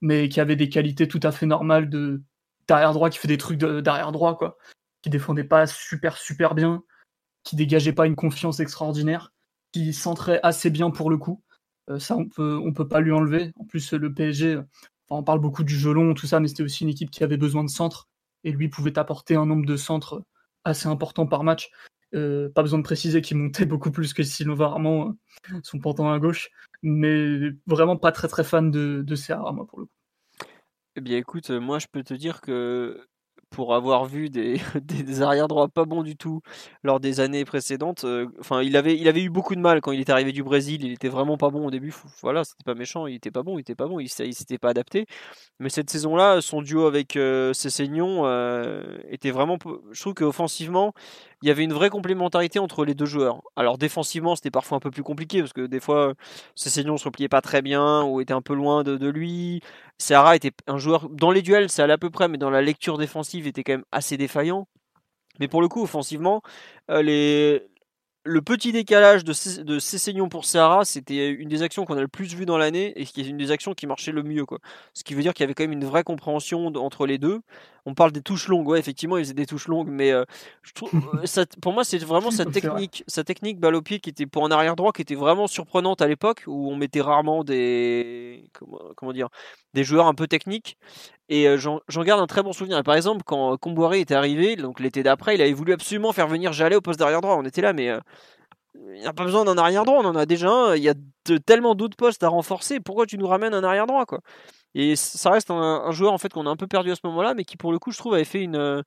mais 0.00 0.28
qui 0.28 0.40
avait 0.40 0.54
des 0.54 0.68
qualités 0.68 1.08
tout 1.08 1.18
à 1.24 1.32
fait 1.32 1.46
normales 1.46 1.90
de 1.90 2.22
d'arrière 2.68 2.92
droit, 2.92 3.10
qui 3.10 3.18
fait 3.18 3.26
des 3.26 3.36
trucs 3.38 3.58
de- 3.58 3.80
d'arrière 3.80 4.12
droit, 4.12 4.38
quoi, 4.38 4.56
qui 5.02 5.10
défendait 5.10 5.42
pas 5.42 5.66
super 5.66 6.16
super 6.16 6.54
bien, 6.54 6.84
qui 7.44 7.56
dégageait 7.56 7.92
pas 7.92 8.06
une 8.06 8.14
confiance 8.16 8.60
extraordinaire, 8.60 9.32
qui 9.72 9.92
centrait 9.92 10.38
assez 10.44 10.70
bien 10.70 10.92
pour 10.92 11.10
le 11.10 11.18
coup. 11.18 11.42
Euh, 11.90 11.98
ça, 11.98 12.16
on 12.16 12.28
peut, 12.28 12.60
on 12.64 12.72
peut 12.72 12.86
pas 12.88 13.00
lui 13.00 13.12
enlever. 13.12 13.52
En 13.58 13.64
plus, 13.64 13.92
le 13.92 14.14
PSG, 14.14 14.60
on 15.10 15.24
parle 15.24 15.40
beaucoup 15.40 15.64
du 15.64 15.76
gelon, 15.76 16.14
tout 16.14 16.28
ça, 16.28 16.38
mais 16.38 16.46
c'était 16.48 16.62
aussi 16.62 16.84
une 16.84 16.90
équipe 16.90 17.10
qui 17.10 17.24
avait 17.24 17.38
besoin 17.38 17.64
de 17.64 17.70
centres. 17.70 18.08
Et 18.44 18.52
lui 18.52 18.68
pouvait 18.68 18.98
apporter 19.00 19.34
un 19.36 19.46
nombre 19.46 19.66
de 19.66 19.76
centres 19.76 20.22
assez 20.64 20.86
important 20.86 21.26
par 21.26 21.42
match. 21.42 21.70
Euh, 22.14 22.48
pas 22.50 22.62
besoin 22.62 22.78
de 22.78 22.84
préciser 22.84 23.20
qu'il 23.22 23.36
montait 23.36 23.66
beaucoup 23.66 23.90
plus 23.90 24.14
que 24.14 24.22
Silva 24.22 24.66
Armand, 24.66 25.08
euh, 25.50 25.60
son 25.62 25.78
pantalon 25.78 26.12
à 26.12 26.18
gauche. 26.18 26.50
Mais 26.82 27.50
vraiment 27.66 27.96
pas 27.96 28.12
très 28.12 28.28
très 28.28 28.44
fan 28.44 28.70
de, 28.70 29.02
de 29.02 29.14
Serra, 29.14 29.52
moi, 29.52 29.66
pour 29.66 29.80
le 29.80 29.86
coup. 29.86 29.92
Eh 30.96 31.00
bien, 31.00 31.18
écoute, 31.18 31.50
euh, 31.50 31.60
moi, 31.60 31.78
je 31.80 31.86
peux 31.90 32.04
te 32.04 32.14
dire 32.14 32.40
que 32.40 33.04
pour 33.50 33.74
avoir 33.74 34.04
vu 34.04 34.30
des, 34.30 34.60
des 34.80 35.22
arrière 35.22 35.48
droits 35.48 35.68
pas 35.68 35.84
bons 35.84 36.02
du 36.02 36.16
tout 36.16 36.40
lors 36.82 37.00
des 37.00 37.20
années 37.20 37.44
précédentes. 37.44 38.04
Enfin, 38.40 38.62
il 38.62 38.76
avait, 38.76 38.96
il 38.98 39.08
avait 39.08 39.22
eu 39.22 39.30
beaucoup 39.30 39.54
de 39.54 39.60
mal 39.60 39.80
quand 39.80 39.92
il 39.92 40.00
est 40.00 40.10
arrivé 40.10 40.32
du 40.32 40.42
Brésil. 40.42 40.84
Il 40.84 40.92
était 40.92 41.08
vraiment 41.08 41.36
pas 41.36 41.50
bon 41.50 41.66
au 41.66 41.70
début. 41.70 41.94
Voilà, 42.22 42.44
c'était 42.44 42.64
pas 42.64 42.74
méchant. 42.74 43.06
Il 43.06 43.14
était 43.14 43.30
pas 43.30 43.42
bon. 43.42 43.58
Il 43.58 43.62
était 43.62 43.74
pas 43.76 43.86
bon. 43.86 44.00
Il, 44.00 44.08
s'était 44.08 44.58
pas 44.58 44.70
adapté. 44.70 45.06
Mais 45.60 45.68
cette 45.68 45.90
saison-là, 45.90 46.40
son 46.40 46.62
duo 46.62 46.86
avec 46.86 47.16
euh, 47.16 47.52
euh, 47.80 48.98
était 49.08 49.30
vraiment. 49.30 49.58
Je 49.92 50.00
trouve 50.00 50.14
qu'offensivement, 50.14 50.92
il 51.44 51.48
y 51.48 51.50
avait 51.50 51.62
une 51.62 51.74
vraie 51.74 51.90
complémentarité 51.90 52.58
entre 52.58 52.86
les 52.86 52.94
deux 52.94 53.04
joueurs. 53.04 53.42
Alors 53.54 53.76
défensivement, 53.76 54.34
c'était 54.34 54.50
parfois 54.50 54.78
un 54.78 54.80
peu 54.80 54.90
plus 54.90 55.02
compliqué 55.02 55.40
parce 55.40 55.52
que 55.52 55.66
des 55.66 55.78
fois, 55.78 56.14
Cessignon 56.54 56.96
se 56.96 57.04
repliait 57.04 57.28
pas 57.28 57.42
très 57.42 57.60
bien 57.60 58.02
ou 58.02 58.22
était 58.22 58.32
un 58.32 58.40
peu 58.40 58.54
loin 58.54 58.82
de, 58.82 59.08
lui. 59.10 59.60
Seara 59.98 60.36
était 60.36 60.52
un 60.66 60.78
joueur 60.78 61.10
dans 61.10 61.30
les 61.30 61.42
duels, 61.42 61.68
ça 61.68 61.84
allait 61.84 61.92
à 61.92 61.98
peu 61.98 62.08
près, 62.08 62.28
mais 62.28 62.38
dans 62.38 62.48
la 62.48 62.62
lecture 62.62 62.96
défensive, 62.96 63.46
était 63.46 63.62
quand 63.62 63.74
même 63.74 63.84
assez 63.92 64.16
défaillant. 64.16 64.68
Mais 65.38 65.46
pour 65.46 65.60
le 65.60 65.68
coup, 65.68 65.82
offensivement, 65.82 66.40
euh, 66.90 67.60
le 68.24 68.40
petit 68.40 68.72
décalage 68.72 69.22
de, 69.22 69.62
de 69.62 69.78
Cessignon 69.78 70.30
pour 70.30 70.46
Sahara, 70.46 70.86
c'était 70.86 71.28
une 71.28 71.50
des 71.50 71.62
actions 71.62 71.84
qu'on 71.84 71.98
a 71.98 72.00
le 72.00 72.08
plus 72.08 72.34
vu 72.34 72.46
dans 72.46 72.56
l'année 72.56 72.94
et 72.96 73.04
qui 73.04 73.20
est 73.20 73.28
une 73.28 73.36
des 73.36 73.50
actions 73.50 73.74
qui 73.74 73.86
marchait 73.86 74.12
le 74.12 74.22
mieux. 74.22 74.46
Ce 74.94 75.04
qui 75.04 75.12
veut 75.14 75.20
dire 75.20 75.34
qu'il 75.34 75.42
y 75.42 75.44
avait 75.44 75.52
quand 75.52 75.64
même 75.64 75.72
une 75.72 75.84
vraie 75.84 76.04
compréhension 76.04 76.68
entre 76.68 77.06
les 77.06 77.18
deux. 77.18 77.42
On 77.86 77.94
parle 77.94 78.12
des 78.12 78.22
touches 78.22 78.48
longues, 78.48 78.66
ouais, 78.68 78.78
effectivement, 78.78 79.18
il 79.18 79.24
faisait 79.24 79.34
des 79.34 79.46
touches 79.46 79.68
longues, 79.68 79.88
mais 79.88 80.10
euh, 80.10 80.24
je 80.62 80.72
trouve, 80.72 80.90
euh, 81.38 81.44
pour 81.60 81.72
moi, 81.72 81.84
c'est 81.84 81.98
vraiment 81.98 82.30
sa 82.30 82.46
technique, 82.46 83.04
sa 83.06 83.24
technique 83.24 83.60
balle 83.60 83.74
au 83.74 83.82
pied 83.82 84.00
qui 84.00 84.10
était 84.10 84.26
pour 84.26 84.44
un 84.46 84.50
arrière 84.50 84.74
droit 84.74 84.92
qui 84.92 85.02
était 85.02 85.14
vraiment 85.14 85.46
surprenante 85.46 86.00
à 86.00 86.06
l'époque 86.06 86.44
où 86.46 86.70
on 86.70 86.76
mettait 86.76 87.02
rarement 87.02 87.44
des, 87.44 88.48
comment, 88.52 88.78
comment 88.96 89.12
dire, 89.12 89.28
des 89.74 89.84
joueurs 89.84 90.06
un 90.06 90.14
peu 90.14 90.26
techniques. 90.26 90.78
Et 91.28 91.46
euh, 91.48 91.58
j'en 91.58 92.02
garde 92.02 92.20
un 92.20 92.26
très 92.26 92.42
bon 92.42 92.52
souvenir. 92.52 92.82
Par 92.82 92.94
exemple, 92.94 93.22
quand 93.24 93.56
Comboiré 93.58 94.00
était 94.00 94.14
arrivé, 94.14 94.56
donc 94.56 94.80
l'été 94.80 95.02
d'après, 95.02 95.34
il 95.34 95.42
avait 95.42 95.52
voulu 95.52 95.72
absolument 95.72 96.12
faire 96.12 96.28
venir 96.28 96.52
Jallet 96.52 96.76
au 96.76 96.80
poste 96.80 96.98
d'arrière 96.98 97.20
droit. 97.20 97.36
On 97.36 97.44
était 97.44 97.62
là, 97.62 97.72
mais 97.72 97.90
il 98.74 99.00
n'y 99.00 99.06
a 99.06 99.12
pas 99.12 99.24
besoin 99.24 99.44
d'un 99.44 99.58
arrière 99.58 99.84
droit, 99.84 100.00
on 100.02 100.06
en 100.06 100.16
a 100.16 100.26
déjà 100.26 100.50
un. 100.50 100.76
Il 100.76 100.82
y 100.82 100.88
a 100.88 100.94
tellement 101.46 101.74
d'autres 101.74 101.96
postes 101.96 102.22
à 102.22 102.28
renforcer. 102.28 102.80
Pourquoi 102.80 103.06
tu 103.06 103.18
nous 103.18 103.26
ramènes 103.26 103.54
un 103.54 103.64
arrière 103.64 103.86
droit 103.86 104.04
quoi? 104.06 104.20
Et 104.74 104.96
ça 104.96 105.30
reste 105.30 105.50
un, 105.50 105.90
joueur 105.92 106.12
en 106.12 106.18
fait 106.18 106.32
qu'on 106.32 106.46
a 106.46 106.50
un 106.50 106.56
peu 106.56 106.66
perdu 106.66 106.90
à 106.90 106.96
ce 106.96 107.00
moment-là, 107.04 107.34
mais 107.34 107.44
qui 107.44 107.56
pour 107.56 107.72
le 107.72 107.78
coup, 107.78 107.92
je 107.92 107.98
trouve, 107.98 108.14
avait 108.14 108.24
fait 108.24 108.42
une, 108.42 108.82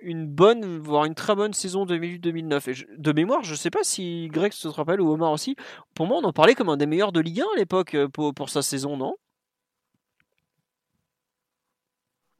une 0.00 0.26
bonne, 0.26 0.78
voire 0.78 1.04
une 1.04 1.14
très 1.14 1.34
bonne 1.34 1.52
saison 1.54 1.86
2008-2009. 1.86 2.70
Et 2.70 2.86
de 2.98 3.12
mémoire, 3.12 3.42
je 3.44 3.54
sais 3.54 3.70
pas 3.70 3.82
si 3.82 4.28
Greg 4.30 4.52
se 4.52 4.68
rappelle 4.68 5.00
ou 5.00 5.10
Omar 5.12 5.32
aussi. 5.32 5.56
Pour 5.94 6.06
moi, 6.06 6.18
on 6.22 6.24
en 6.24 6.32
parlait 6.32 6.54
comme 6.54 6.68
un 6.68 6.76
des 6.76 6.86
meilleurs 6.86 7.12
de 7.12 7.20
Ligue 7.20 7.40
1 7.40 7.44
à 7.54 7.58
l'époque 7.58 7.94
euh, 7.94 8.08
pour, 8.08 8.34
pour 8.34 8.50
sa 8.50 8.62
saison, 8.62 8.96
non? 8.96 9.14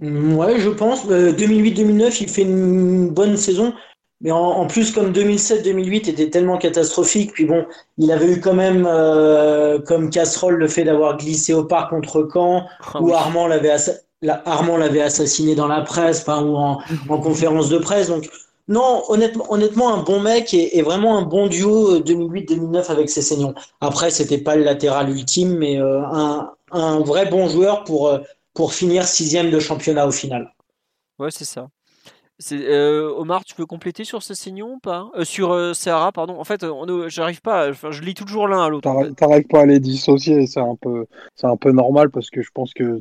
Ouais, 0.01 0.61
je 0.61 0.68
pense. 0.68 1.07
2008-2009, 1.07 2.03
euh, 2.03 2.11
il 2.20 2.29
fait 2.29 2.43
une 2.43 3.09
bonne 3.11 3.37
saison. 3.37 3.72
Mais 4.23 4.31
en, 4.31 4.67
plus, 4.67 4.93
comme 4.93 5.12
2007-2008 5.12 6.09
était 6.09 6.31
tellement 6.31 6.57
catastrophique, 6.57 7.33
puis 7.33 7.45
bon, 7.45 7.67
il 7.99 8.11
avait 8.11 8.33
eu 8.33 8.41
quand 8.41 8.55
même 8.55 8.87
euh, 8.89 9.79
comme 9.79 10.09
casserole 10.09 10.55
le 10.55 10.69
fait 10.69 10.85
d'avoir 10.85 11.19
glissé 11.19 11.53
au 11.53 11.64
parc 11.64 11.91
contre 11.91 12.27
Caen, 12.33 12.67
ah 12.95 13.03
où 13.03 13.12
Armand 13.12 13.47
l'avait 13.47 13.71
assassiné 15.03 15.55
dans 15.55 15.69
la 15.69 15.83
presse, 15.83 16.23
enfin, 16.23 16.43
ou 16.43 16.57
en, 16.57 16.79
en, 17.11 17.19
conférence 17.21 17.69
de 17.69 17.77
presse. 17.77 18.09
Donc 18.09 18.31
non, 18.69 19.03
honnêtement, 19.09 19.53
honnêtement, 19.53 19.93
un 19.93 20.03
bon 20.03 20.21
mec 20.21 20.55
et, 20.55 20.81
vraiment 20.81 21.19
un 21.19 21.23
bon 21.23 21.47
duo 21.47 21.99
2008-2009 21.99 22.77
euh, 22.77 22.83
avec 22.89 23.11
ses 23.11 23.23
saignons. 23.23 23.55
Après, 23.83 24.11
c'était 24.11 24.39
pas 24.39 24.57
le 24.57 24.64
latéral 24.64 25.11
ultime, 25.11 25.59
mais 25.59 25.79
euh, 25.79 26.01
un, 26.07 26.53
un, 26.73 27.01
vrai 27.01 27.27
bon 27.27 27.49
joueur 27.49 27.85
pour 27.85 28.19
pour 28.55 28.73
finir 28.73 29.07
sixième 29.07 29.51
de 29.51 29.61
championnat 29.61 30.07
au 30.07 30.11
final. 30.11 30.55
Ouais, 31.19 31.31
c'est 31.31 31.45
ça. 31.45 31.69
Euh, 32.53 33.14
Omar, 33.16 33.45
tu 33.45 33.55
peux 33.55 33.64
compléter 33.64 34.05
sur 34.05 34.22
Cessignon 34.22 34.74
ou 34.74 34.78
pas? 34.78 35.11
Euh, 35.16 35.24
Sur 35.24 35.53
euh, 35.53 35.72
pardon. 36.12 36.39
En 36.39 36.45
fait, 36.45 36.64
j'arrive 37.09 37.41
pas. 37.41 37.70
Enfin, 37.70 37.91
je 37.91 38.03
lis 38.03 38.14
toujours 38.14 38.47
l'un 38.47 38.62
à 38.62 38.68
l'autre. 38.68 39.14
T'arrives 39.14 39.47
pas 39.47 39.61
à 39.61 39.66
les 39.66 39.80
dissocier. 39.80 40.47
C'est 40.47 40.61
un 40.61 40.76
peu, 40.76 41.07
c'est 41.34 41.47
un 41.47 41.57
peu 41.57 41.72
normal 41.72 42.11
parce 42.11 42.28
que 42.28 42.43
je 42.43 42.51
pense 42.53 42.74
que, 42.74 43.01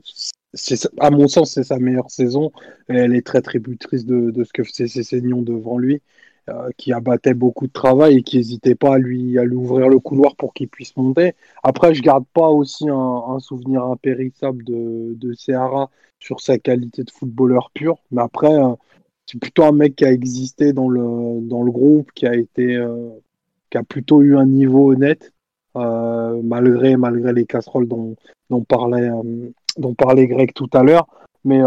à 1.00 1.10
mon 1.12 1.28
sens, 1.28 1.52
c'est 1.52 1.64
sa 1.64 1.80
meilleure 1.80 2.10
saison. 2.10 2.52
Et 2.90 2.96
elle 2.96 3.14
est 3.14 3.26
très 3.26 3.42
tributrice 3.42 4.06
de, 4.06 4.32
de 4.32 4.44
ce 4.46 4.54
que 4.54 4.64
faisait 4.64 4.88
Cessignon 4.88 5.42
devant 5.42 5.78
lui, 5.78 6.02
euh, 6.50 6.70
qui 6.78 6.94
abattait 6.94 7.34
beaucoup 7.34 7.68
de 7.68 7.74
travail 7.74 8.18
et 8.18 8.24
qui 8.24 8.38
n'hésitait 8.38 8.76
pas 8.76 8.96
à 8.96 8.98
lui, 9.00 9.38
à 9.38 9.44
lui 9.44 9.56
ouvrir 9.56 9.90
le 9.90 10.00
couloir 10.00 10.38
pour 10.38 10.54
qu'il 10.54 10.70
puisse 10.70 10.96
monter. 10.96 11.36
Après, 11.62 11.94
je 11.94 12.02
garde 12.02 12.26
pas 12.34 12.48
aussi 12.48 12.88
un, 12.88 13.24
un 13.28 13.40
souvenir 13.40 13.84
impérissable 13.84 14.64
de, 14.64 15.14
de 15.16 15.34
sur 16.20 16.40
sa 16.40 16.58
qualité 16.58 17.04
de 17.04 17.12
footballeur 17.12 17.70
pur. 17.74 17.98
Mais 18.12 18.22
après 18.22 18.58
c'est 19.26 19.40
plutôt 19.40 19.64
un 19.64 19.72
mec 19.72 19.96
qui 19.96 20.06
a 20.06 20.12
existé 20.12 20.74
dans 20.74 20.90
le, 20.90 21.42
dans 21.42 21.64
le 21.64 21.72
groupe, 21.72 22.12
qui 22.14 22.28
a 22.28 22.36
été, 22.36 22.76
euh, 22.76 23.10
qui 23.70 23.78
a 23.78 23.84
plutôt 23.84 24.22
eu 24.22 24.38
un 24.38 24.46
niveau 24.46 24.92
honnête, 24.92 25.34
euh, 25.76 26.42
malgré, 26.44 26.96
malgré 26.96 27.34
les 27.34 27.46
casseroles 27.46 27.88
dont, 27.88 28.16
dont 28.50 28.64
parlait, 28.64 29.10
euh, 29.10 29.50
dont 29.78 29.94
parlait 29.96 30.28
Greg 30.28 30.54
tout 30.54 30.70
à 30.74 30.84
l'heure. 30.84 31.08
Mais 31.44 31.62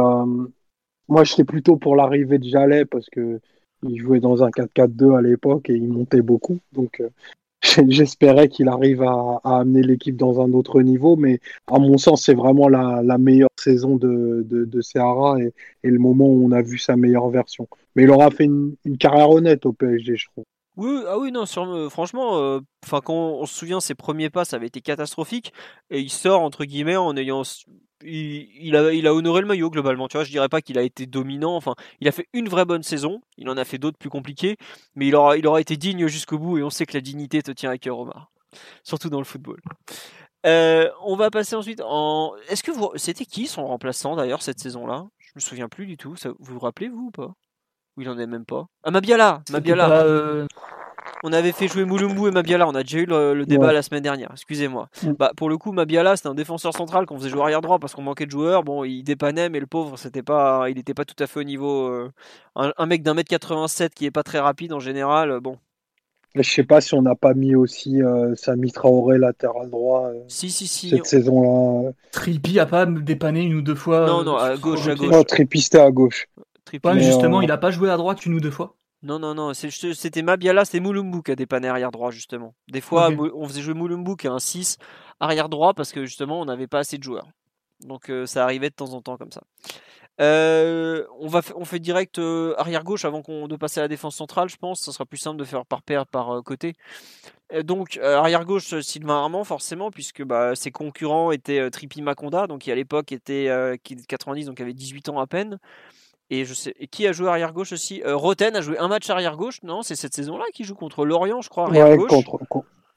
moi, 1.09 1.23
j'étais 1.23 1.45
plutôt 1.45 1.77
pour 1.77 1.95
l'arrivée 1.95 2.39
de 2.39 2.49
Jalais 2.49 2.85
parce 2.85 3.09
que 3.11 3.41
il 3.85 3.97
jouait 4.01 4.19
dans 4.19 4.43
un 4.43 4.51
4-4-2 4.51 5.17
à 5.17 5.23
l'époque 5.23 5.71
et 5.71 5.75
il 5.75 5.87
montait 5.87 6.21
beaucoup. 6.21 6.59
Donc, 6.73 7.01
J'espérais 7.89 8.49
qu'il 8.49 8.69
arrive 8.69 9.03
à, 9.03 9.41
amener 9.45 9.83
l'équipe 9.83 10.17
dans 10.17 10.41
un 10.41 10.53
autre 10.53 10.83
niveau, 10.83 11.17
mais 11.17 11.41
à 11.67 11.79
mon 11.79 11.99
sens, 11.99 12.25
c'est 12.25 12.35
vraiment 12.35 12.69
la, 12.69 13.19
meilleure 13.19 13.49
saison 13.57 13.97
de, 13.97 14.47
de, 14.49 14.81
et, 15.83 15.89
le 15.89 15.99
moment 15.99 16.27
où 16.27 16.47
on 16.47 16.53
a 16.53 16.63
vu 16.63 16.79
sa 16.79 16.97
meilleure 16.97 17.29
version. 17.29 17.69
Mais 17.95 18.05
il 18.05 18.11
aura 18.11 18.31
fait 18.31 18.45
une, 18.45 18.77
carrière 18.99 19.31
honnête 19.31 19.67
au 19.67 19.73
PSG, 19.73 20.17
je 20.17 20.27
trouve. 20.33 20.45
Oui, 20.77 21.03
ah 21.09 21.17
non, 21.33 21.45
euh, 21.57 21.89
franchement, 21.89 22.39
euh, 22.39 22.61
quand 22.89 23.11
on, 23.11 23.47
se 23.47 23.55
souvient 23.55 23.81
ses 23.81 23.97
premiers 23.97 24.31
pas, 24.31 24.45
ça 24.45 24.57
avait 24.57 24.69
été 24.69 24.81
catastrophique, 24.81 25.53
et 25.91 25.99
il 26.01 26.11
sort 26.11 26.41
entre 26.41 26.65
guillemets 26.65 26.97
en 26.97 27.17
ayant 27.17 27.43
il, 28.05 28.77
a, 28.77 28.93
il 28.93 29.07
a 29.07 29.15
honoré 29.15 29.41
le 29.41 29.47
maillot 29.47 29.71
globalement. 29.71 30.09
Tu 30.09 30.17
vois, 30.17 30.25
je 30.25 30.31
dirais 30.31 30.49
pas 30.49 30.61
qu'il 30.61 30.79
a 30.79 30.83
été 30.83 31.07
dominant. 31.07 31.57
Enfin, 31.57 31.75
il 32.01 32.09
a 32.09 32.13
fait 32.13 32.29
une 32.33 32.49
vraie 32.49 32.65
bonne 32.65 32.83
saison. 32.83 33.21
Il 33.37 33.49
en 33.49 33.57
a 33.57 33.65
fait 33.65 33.79
d'autres 33.79 33.99
plus 33.99 34.11
compliquées, 34.11 34.57
mais 34.95 35.07
il 35.09 35.15
aura, 35.15 35.37
il 35.37 35.47
aura 35.47 35.61
été 35.61 35.77
digne 35.77 36.07
jusqu'au 36.07 36.39
bout. 36.39 36.59
Et 36.59 36.63
on 36.63 36.71
sait 36.71 36.87
que 36.87 36.95
la 36.95 37.01
dignité 37.01 37.43
te 37.43 37.51
tient 37.51 37.71
à 37.71 37.79
cœur, 37.79 37.99
Omar, 37.99 38.31
surtout 38.83 39.11
dans 39.11 39.19
le 39.19 39.25
football. 39.25 39.61
Euh, 40.47 40.89
on 41.03 41.17
va 41.17 41.31
passer 41.31 41.57
ensuite 41.57 41.83
en. 41.85 42.35
Est-ce 42.49 42.63
que 42.63 42.71
vous, 42.71 42.91
c'était 42.95 43.25
qui 43.25 43.47
son 43.47 43.67
remplaçant 43.67 44.15
d'ailleurs 44.17 44.43
cette 44.43 44.61
saison-là? 44.61 45.07
Je 45.19 45.33
me 45.35 45.41
souviens 45.41 45.69
plus 45.69 45.87
du 45.87 45.97
tout. 45.97 46.17
Ça, 46.17 46.31
vous 46.39 46.55
vous 46.55 46.61
rappelez 46.61 46.89
vous 46.89 47.07
ou 47.07 47.11
pas? 47.11 47.35
Ou 47.97 48.03
il 48.03 48.09
en 48.09 48.19
est 48.19 48.27
même 48.29 48.47
pas? 48.47 48.67
Ah 48.85 48.93
Mabiala, 48.93 49.43
Mabiala. 49.51 49.91
Euh, 49.91 50.47
on 51.23 51.33
avait 51.33 51.53
fait 51.53 51.69
jouer 51.69 51.85
Moulumbu 51.85 52.29
et 52.29 52.31
Mabiala. 52.31 52.67
On 52.69 52.75
a 52.75 52.83
déjà 52.83 52.99
eu 52.99 53.07
le, 53.07 53.45
débat 53.45 53.73
la 53.73 53.83
semaine 53.83 54.03
dernière. 54.03 54.31
Excusez-moi. 54.33 54.89
Mm. 55.03 55.13
Bah, 55.13 55.33
pour 55.37 55.49
le 55.49 55.59
coup, 55.59 55.73
Mabiala, 55.73 56.17
c'était 56.17 56.29
un 56.29 56.35
défenseur 56.35 56.75
central 56.75 57.07
qu'on 57.07 57.19
faisait 57.19 57.31
jouer 57.31 57.43
arrière 57.43 57.61
droit 57.61 57.79
parce 57.79 57.95
qu'on 57.95 58.03
manquait 58.03 58.27
de 58.27 58.31
joueurs. 58.31 58.63
Bon, 58.65 58.85
il 58.85 59.03
dépannait, 59.03 59.49
mais 59.49 59.61
le 59.61 59.67
pauvre, 59.67 59.97
c'était 59.99 60.23
pas, 60.23 60.69
il 60.69 60.77
n'était 60.77 60.95
pas 60.95 61.05
tout 61.05 61.23
à 61.23 61.27
fait 61.27 61.41
au 61.41 61.45
niveau. 61.45 61.89
Euh, 61.89 62.11
un, 62.57 62.87
mec 62.87 63.03
d'un 63.03 63.15
mètre 63.15 63.31
87 63.31 63.95
qui 63.95 64.07
est 64.07 64.11
pas 64.11 64.23
très 64.23 64.39
rapide 64.39 64.73
en 64.73 64.81
général. 64.81 65.31
Euh, 65.31 65.41
bon. 65.41 65.59
Je 66.35 66.43
sais 66.43 66.63
pas 66.63 66.81
si 66.81 66.95
on 66.95 67.03
n'a 67.03 67.15
pas 67.15 67.35
mis 67.35 67.55
aussi 67.55 68.03
euh, 68.03 68.35
Sami 68.37 68.71
Traoré 68.71 69.19
latéral 69.19 69.71
droit 69.71 70.09
euh, 70.09 70.23
si, 70.29 70.51
si, 70.51 70.67
si, 70.67 70.91
cette 70.91 71.07
saison-là. 71.07 71.93
Trippi 72.13 72.61
a 72.61 72.67
pas 72.67 72.87
dépanné 72.87 73.43
une 73.43 73.55
ou 73.55 73.63
deux 73.63 73.75
fois. 73.75 74.07
Non, 74.07 74.25
non, 74.25 74.37
à 74.37 74.57
gauche, 74.57 74.87
à 74.87 74.95
gauche. 74.95 75.11
Non, 75.11 75.25
Trippi 75.25 75.63
c'était 75.63 75.81
à 75.81 75.91
gauche. 75.91 76.29
justement, 76.97 77.41
il 77.41 77.51
a 77.51 77.57
pas 77.59 77.71
joué 77.71 77.91
à 77.91 77.97
droite 77.97 78.27
une 78.27 78.35
ou 78.35 78.41
deux 78.41 78.51
fois. 78.51 78.77
Non, 79.03 79.21
non, 79.21 79.35
non, 79.35 79.53
c'était 79.55 80.23
Mabiala, 80.23 80.65
c'était 80.65 80.81
Moulumbu 80.81 81.23
qui 81.23 81.31
a 81.31 81.37
dépanné 81.37 81.69
arrière 81.69 81.93
droit, 81.93 82.11
justement. 82.11 82.55
Des 82.69 82.81
fois, 82.81 83.11
on 83.11 83.47
faisait 83.47 83.63
jouer 83.63 83.75
Moulumbu 83.75 84.17
qui 84.17 84.27
a 84.27 84.33
un 84.33 84.41
6 84.41 84.77
arrière 85.21 85.49
droit 85.49 85.73
parce 85.75 85.93
que 85.93 86.05
justement, 86.05 86.41
on 86.41 86.45
n'avait 86.45 86.67
pas 86.67 86.81
assez 86.81 86.99
de 86.99 87.03
joueurs. 87.05 87.29
Donc, 87.81 88.11
euh, 88.11 88.27
ça 88.27 88.43
arrivait 88.43 88.71
de 88.71 88.75
temps 88.75 88.93
en 88.95 89.01
temps 89.01 89.17
comme 89.17 89.31
ça. 89.31 89.43
Euh, 90.21 91.07
on, 91.21 91.29
va 91.29 91.43
on 91.55 91.65
fait 91.65 91.79
direct 91.79 92.19
euh, 92.19 92.53
arrière 92.59 92.83
gauche 92.83 93.05
avant 93.05 93.21
de 93.21 93.57
passer 93.57 93.79
à 93.79 93.85
la 93.85 93.89
défense 93.89 94.17
centrale, 94.17 94.49
je 94.49 94.57
pense. 94.57 94.81
Ça 94.81 94.91
sera 94.91 95.07
plus 95.07 95.19
simple 95.19 95.39
de 95.39 95.45
faire 95.45 95.65
par 95.65 95.83
paire, 95.83 96.05
par 96.05 96.43
côté. 96.43 96.75
donc, 97.63 97.99
arrière 97.99 98.45
gauche, 98.45 98.81
Sylvain 98.81 99.15
Armand, 99.15 99.45
forcément, 99.45 99.93
puisque 99.93 100.25
bah, 100.25 100.57
ses 100.57 100.73
concurrents 100.73 101.31
étaient 101.31 101.71
Tripi 101.71 102.03
Maconda, 102.03 102.49
donc 102.49 102.63
qui 102.63 102.73
à 102.73 102.75
l'époque 102.75 103.13
était 103.13 103.49
90, 104.09 104.47
donc 104.47 104.61
avait 104.61 104.75
18 104.75 105.09
ans 105.11 105.21
à 105.21 105.29
peine. 105.29 105.61
Et 106.31 106.45
je 106.45 106.55
sais, 106.55 106.75
qui 106.91 107.07
a 107.07 107.13
joué 107.13 107.29
arrière 107.29 107.53
gauche 107.53 107.73
aussi? 107.73 108.03
Euh, 108.05 108.17
Roten 108.17 108.55
a 108.55 108.61
joué 108.61 108.79
un 108.79 108.89
match 108.89 109.09
arrière 109.09 109.37
gauche, 109.37 109.63
non 109.63 109.83
C'est 109.83 109.97
cette 109.97 110.15
saison-là 110.15 110.45
qui 110.53 110.65
joue 110.65 110.75
contre 110.75 111.05
Lorient, 111.05 111.41
je 111.41 111.49
crois. 111.49 111.65
Arrière 111.65 111.97
gauche. 111.97 112.11
Contre, 112.25 112.39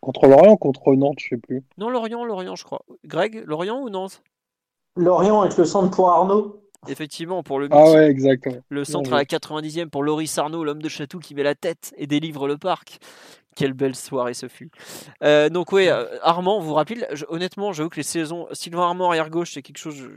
contre 0.02 0.28
Lorient, 0.28 0.58
contre 0.58 0.94
Nantes, 0.96 1.20
je 1.20 1.30
sais 1.30 1.38
plus. 1.38 1.64
Non, 1.78 1.90
Lorient, 1.90 2.26
Lorient, 2.26 2.56
je 2.56 2.64
crois. 2.64 2.82
Greg, 3.06 3.44
Lorient 3.46 3.80
ou 3.82 3.90
Nantes? 3.90 4.22
Lorient 4.98 5.42
avec 5.42 5.58
le 5.58 5.66
centre 5.66 5.96
pour 5.96 6.10
Arnaud. 6.10 6.62
Effectivement, 6.88 7.44
pour 7.44 7.60
le 7.60 7.68
Ah 7.72 7.92
ouais, 7.92 8.08
exactement. 8.10 8.58
Le 8.70 8.84
centre 8.84 9.14
à 9.14 9.18
la 9.18 9.24
90e 9.24 9.90
pour 9.90 10.04
Loris 10.04 10.36
Arnaud, 10.38 10.64
l'homme 10.64 10.82
de 10.82 10.90
Chatou 10.90 11.20
qui 11.20 11.36
met 11.36 11.44
la 11.44 11.54
tête 11.54 11.94
et 11.96 12.08
délivre 12.08 12.48
le 12.48 12.58
parc. 12.58 12.98
Quelle 13.56 13.74
belle 13.74 13.96
soirée 13.96 14.34
ce 14.34 14.48
fut. 14.48 14.72
Euh, 15.24 15.50
donc 15.50 15.72
oui, 15.74 15.90
euh, 15.90 16.06
Armand, 16.24 16.60
vous 16.60 16.70
vous 16.70 16.74
rappelez, 16.74 17.06
honnêtement, 17.28 17.74
j'avoue 17.74 17.90
que 17.90 17.98
les 17.98 18.04
saisons, 18.04 18.48
Sylvain 18.54 18.84
Armand 18.84 19.10
arrière 19.10 19.30
gauche, 19.30 19.52
c'est 19.54 19.62
quelque 19.62 19.78
chose, 19.78 20.10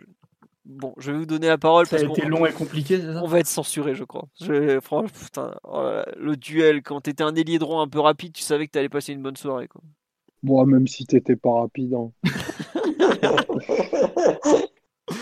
bon, 0.64 0.94
je 0.98 1.12
vais 1.12 1.18
vous 1.18 1.26
donner 1.26 1.48
la 1.48 1.58
parole 1.58 1.86
Ça 1.86 1.96
a 1.96 2.00
parce 2.00 2.10
été 2.10 2.22
qu'on 2.22 2.28
long 2.28 2.46
et 2.46 2.52
compliqué, 2.52 3.00
ça? 3.00 3.20
on 3.22 3.26
va 3.26 3.40
être 3.40 3.46
censuré, 3.46 3.94
je 3.94 4.04
crois. 4.04 4.26
Je, 4.40 4.80
franchement, 4.80 5.08
putain, 5.24 5.54
oh 5.64 6.00
le 6.16 6.36
duel, 6.36 6.82
quand 6.82 7.00
t'étais 7.02 7.24
un 7.24 7.34
ailier 7.34 7.58
droit 7.58 7.80
un 7.82 7.88
peu 7.88 8.00
rapide, 8.00 8.32
tu 8.32 8.42
savais 8.42 8.66
que 8.66 8.72
t'allais 8.72 8.88
passer 8.88 9.12
une 9.12 9.22
bonne 9.22 9.36
soirée. 9.36 9.68
Quoi. 9.68 9.80
Moi, 10.42 10.66
même 10.66 10.86
si 10.86 11.06
t'étais 11.06 11.36
pas 11.36 11.52
rapide. 11.60 11.94
hein. 11.94 12.10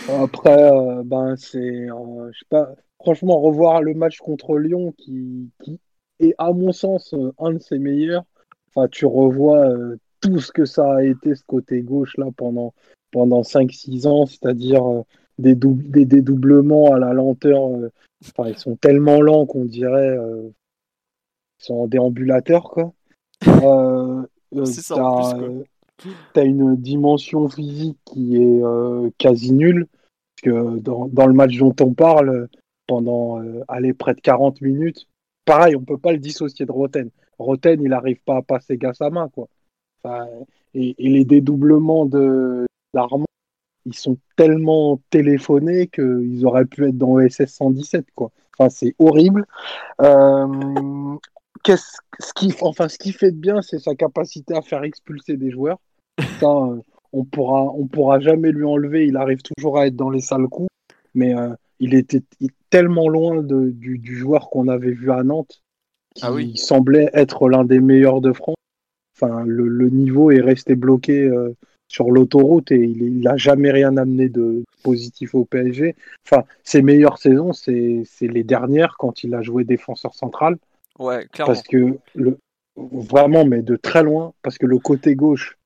Après, 0.09 0.71
euh, 0.73 1.03
ben 1.05 1.37
c'est, 1.37 1.59
euh, 1.59 2.31
je 2.33 2.39
sais 2.39 2.47
pas. 2.49 2.71
Franchement, 3.01 3.41
revoir 3.41 3.83
le 3.83 3.95
match 3.95 4.19
contre 4.19 4.57
Lyon, 4.59 4.93
qui, 4.97 5.51
qui 5.63 5.81
est 6.21 6.35
à 6.39 6.53
mon 6.53 6.73
sens 6.73 7.15
euh, 7.15 7.33
un 7.39 7.53
de 7.53 7.59
ses 7.59 7.79
meilleurs. 7.79 8.25
Enfin, 8.69 8.89
tu 8.89 9.07
revois 9.07 9.59
euh, 9.67 9.97
tout 10.21 10.39
ce 10.41 10.53
que 10.53 10.65
ça 10.65 10.95
a 10.97 11.03
été 11.03 11.35
ce 11.35 11.43
côté 11.45 11.83
gauche 11.83 12.17
là 12.17 12.27
pendant 12.37 12.75
pendant 13.11 13.43
5-6 13.43 14.07
ans, 14.07 14.25
c'est-à-dire 14.27 14.87
euh, 14.89 15.03
des, 15.43 15.55
des 15.55 16.05
dédoublements 16.07 16.93
à 16.95 16.99
la 16.99 17.13
lenteur. 17.13 17.67
euh, 17.67 17.91
Enfin, 18.25 18.49
ils 18.49 18.57
sont 18.59 18.77
tellement 18.77 19.21
lents 19.21 19.47
qu'on 19.47 19.65
dirait 19.65 20.17
euh, 20.17 20.49
ils 21.61 21.65
sont 21.65 21.75
en 21.75 21.87
déambulateur 21.89 22.71
quoi. 22.71 22.93
Euh, 24.55 24.65
C'est 24.65 24.83
ça, 24.83 25.03
en 25.05 25.23
t'as, 25.31 25.35
plus, 25.39 25.47
quoi. 26.05 26.13
t'as 26.35 26.45
une 26.45 26.77
dimension 26.77 27.49
physique 27.49 27.99
qui 28.05 28.37
est 28.37 28.63
euh, 28.63 29.11
quasi 29.19 29.53
nulle. 29.53 29.87
Parce 30.37 30.55
que 30.55 30.79
dans, 30.79 31.09
dans 31.09 31.27
le 31.27 31.33
match 31.33 31.57
dont 31.59 31.75
on 31.81 31.95
parle, 31.95 32.49
pendant 32.87 33.41
euh, 33.43 33.63
allez, 33.69 33.93
près 33.95 34.15
de 34.15 34.21
40 34.21 34.61
minutes, 34.61 35.07
pareil, 35.47 35.75
on 35.75 35.83
peut 35.83 35.99
pas 35.99 36.13
le 36.13 36.19
dissocier 36.19 36.67
de 36.67 36.73
Roten. 36.73 37.11
Roten, 37.39 37.81
il 37.83 37.89
n'arrive 37.89 38.21
pas 38.25 38.37
à 38.37 38.43
passer 38.43 38.77
Gassama, 38.77 39.29
quoi. 39.33 39.49
Enfin, 40.05 40.27
et, 40.75 40.95
et 40.99 41.09
les 41.09 41.25
dédoublements 41.25 42.07
de 42.07 42.67
d'Armand, 42.95 43.25
ils 43.87 43.95
sont 43.95 44.17
tellement 44.37 45.01
téléphonés 45.11 45.89
qu'ils 45.89 46.45
auraient 46.47 46.65
pu 46.67 46.87
être 46.89 46.97
dans 46.99 47.13
OSS 47.13 47.47
117, 47.47 48.07
quoi. 48.15 48.31
Enfin, 48.59 48.71
c'est 48.71 48.95
horrible. 48.99 49.47
Euh, 50.01 51.17
qu'est-ce, 51.65 51.97
ce 52.21 52.33
qui, 52.35 52.55
enfin, 52.61 52.89
ce 52.89 52.99
qui 52.99 53.13
fait 53.13 53.31
de 53.33 53.37
bien, 53.37 53.63
c'est 53.63 53.79
sa 53.79 53.95
capacité 53.95 54.55
à 54.57 54.63
faire 54.63 54.85
expulser 54.85 55.37
des 55.37 55.51
joueurs. 55.51 55.79
Ça, 56.41 56.47
euh, 56.47 56.81
on 57.13 57.25
pourra, 57.25 57.63
on 57.65 57.87
pourra 57.87 58.21
jamais 58.21 58.53
lui 58.53 58.65
enlever. 58.65 59.07
Il 59.07 59.17
arrive 59.17 59.41
toujours 59.43 59.79
à 59.79 59.87
être 59.87 59.97
dans 59.97 60.11
les 60.11 60.21
sales 60.21 60.49
coups, 60.49 60.69
mais 61.15 61.35
euh, 61.37 61.55
il 61.81 61.95
était 61.95 62.23
il- 62.41 62.51
tellement 62.71 63.09
loin 63.09 63.43
de- 63.43 63.71
du, 63.71 63.99
du 63.99 64.17
joueur 64.17 64.49
qu'on 64.51 64.69
avait 64.69 64.93
vu 64.93 65.11
à 65.11 65.23
Nantes, 65.23 65.63
qui 66.15 66.23
Ah 66.25 66.33
oui. 66.33 66.57
semblait 66.57 67.11
être 67.13 67.49
l'un 67.49 67.65
des 67.65 67.81
meilleurs 67.81 68.21
de 68.21 68.33
France. 68.33 68.57
Enfin, 69.17 69.45
le, 69.45 69.69
le 69.69 69.91
niveau 69.91 70.31
est 70.31 70.41
resté 70.41 70.75
bloqué 70.75 71.23
euh, 71.25 71.55
sur 71.93 72.11
l'autoroute 72.11 72.73
et 72.73 72.81
il 72.81 73.21
n'a 73.21 73.37
jamais 73.37 73.71
rien 73.71 73.99
amené 73.99 74.31
de 74.31 74.65
positif 74.83 75.35
au 75.35 75.45
PSG. 75.45 75.95
Enfin, 76.25 76.45
ses 76.65 76.81
meilleures 76.81 77.19
saisons, 77.19 77.53
c'est 77.53 78.03
c'est 78.07 78.29
les 78.29 78.45
dernières 78.45 78.97
quand 78.99 79.25
il 79.25 79.35
a 79.35 79.43
joué 79.43 79.65
défenseur 79.65 80.15
central. 80.15 80.57
Ouais, 80.99 81.27
clairement. 81.31 81.53
Parce 81.53 81.63
que 81.63 81.99
le, 82.15 82.39
vraiment, 82.77 83.45
mais 83.45 83.61
de 83.61 83.77
très 83.77 84.03
loin, 84.03 84.33
parce 84.41 84.57
que 84.57 84.65
le 84.65 84.79
côté 84.79 85.15
gauche, 85.15 85.59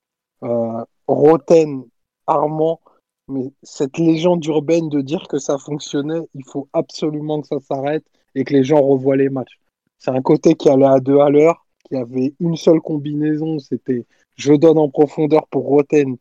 euh, 0.42 0.84
Roten, 1.06 1.84
Armand, 2.26 2.80
mais 3.28 3.52
cette 3.62 3.96
légende 3.96 4.44
urbaine 4.46 4.88
de 4.88 5.02
dire 5.02 5.28
que 5.28 5.38
ça 5.38 5.58
fonctionnait, 5.58 6.22
il 6.34 6.44
faut 6.44 6.68
absolument 6.72 7.40
que 7.40 7.46
ça 7.46 7.60
s'arrête 7.60 8.04
et 8.34 8.42
que 8.42 8.52
les 8.52 8.64
gens 8.64 8.82
revoient 8.82 9.16
les 9.16 9.28
matchs. 9.28 9.60
C'est 9.98 10.10
un 10.10 10.22
côté 10.22 10.56
qui 10.56 10.68
allait 10.68 10.86
à 10.86 10.98
deux 10.98 11.20
à 11.20 11.30
l'heure, 11.30 11.66
qui 11.88 11.94
avait 11.94 12.34
une 12.40 12.56
seule 12.56 12.80
combinaison, 12.80 13.60
c'était 13.60 14.06
je 14.36 14.52
donne 14.54 14.78
en 14.78 14.88
profondeur 14.88 15.46
pour 15.48 15.64
Roten, 15.64 16.16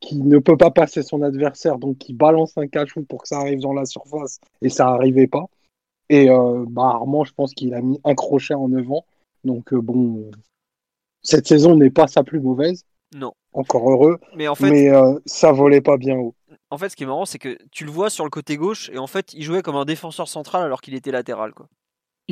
qui 0.00 0.16
ne 0.22 0.38
peut 0.38 0.56
pas 0.56 0.70
passer 0.70 1.02
son 1.02 1.22
adversaire, 1.22 1.78
donc 1.78 1.98
qui 1.98 2.14
balance 2.14 2.56
un 2.56 2.66
cachou 2.66 3.02
pour 3.02 3.22
que 3.22 3.28
ça 3.28 3.38
arrive 3.38 3.60
dans 3.60 3.74
la 3.74 3.84
surface, 3.84 4.40
et 4.62 4.70
ça 4.70 4.84
n'arrivait 4.86 5.26
pas. 5.26 5.44
Et 6.08 6.28
euh, 6.30 6.64
bah, 6.68 6.90
Armand, 6.94 7.24
je 7.24 7.32
pense 7.34 7.52
qu'il 7.54 7.74
a 7.74 7.80
mis 7.82 8.00
un 8.04 8.14
crochet 8.14 8.54
en 8.54 8.72
avant. 8.72 9.04
Donc 9.44 9.72
euh, 9.72 9.80
bon, 9.80 10.30
cette 11.22 11.46
saison 11.46 11.76
n'est 11.76 11.90
pas 11.90 12.06
sa 12.08 12.24
plus 12.24 12.40
mauvaise, 12.40 12.84
Non. 13.14 13.32
encore 13.52 13.90
heureux, 13.90 14.18
Mais 14.34 14.48
en 14.48 14.54
fait, 14.54 14.70
mais 14.70 14.88
euh, 14.90 15.18
ça 15.26 15.52
volait 15.52 15.80
pas 15.82 15.96
bien 15.98 16.16
haut. 16.16 16.34
en 16.70 16.78
fait, 16.78 16.88
ce 16.88 16.96
qui 16.96 17.02
est 17.04 17.06
marrant, 17.06 17.26
c'est 17.26 17.38
que 17.38 17.58
tu 17.70 17.84
le 17.84 17.90
vois 17.90 18.10
sur 18.10 18.24
le 18.24 18.30
côté 18.30 18.56
gauche 18.56 18.90
et 18.92 18.98
en 18.98 19.06
fait, 19.06 19.34
il 19.34 19.42
jouait 19.42 19.62
comme 19.62 19.76
un 19.76 19.84
défenseur 19.84 20.28
central 20.28 20.62
alors 20.62 20.80
qu'il 20.80 20.94
était 20.94 21.10
latéral. 21.12 21.52
Quoi. 21.52 21.66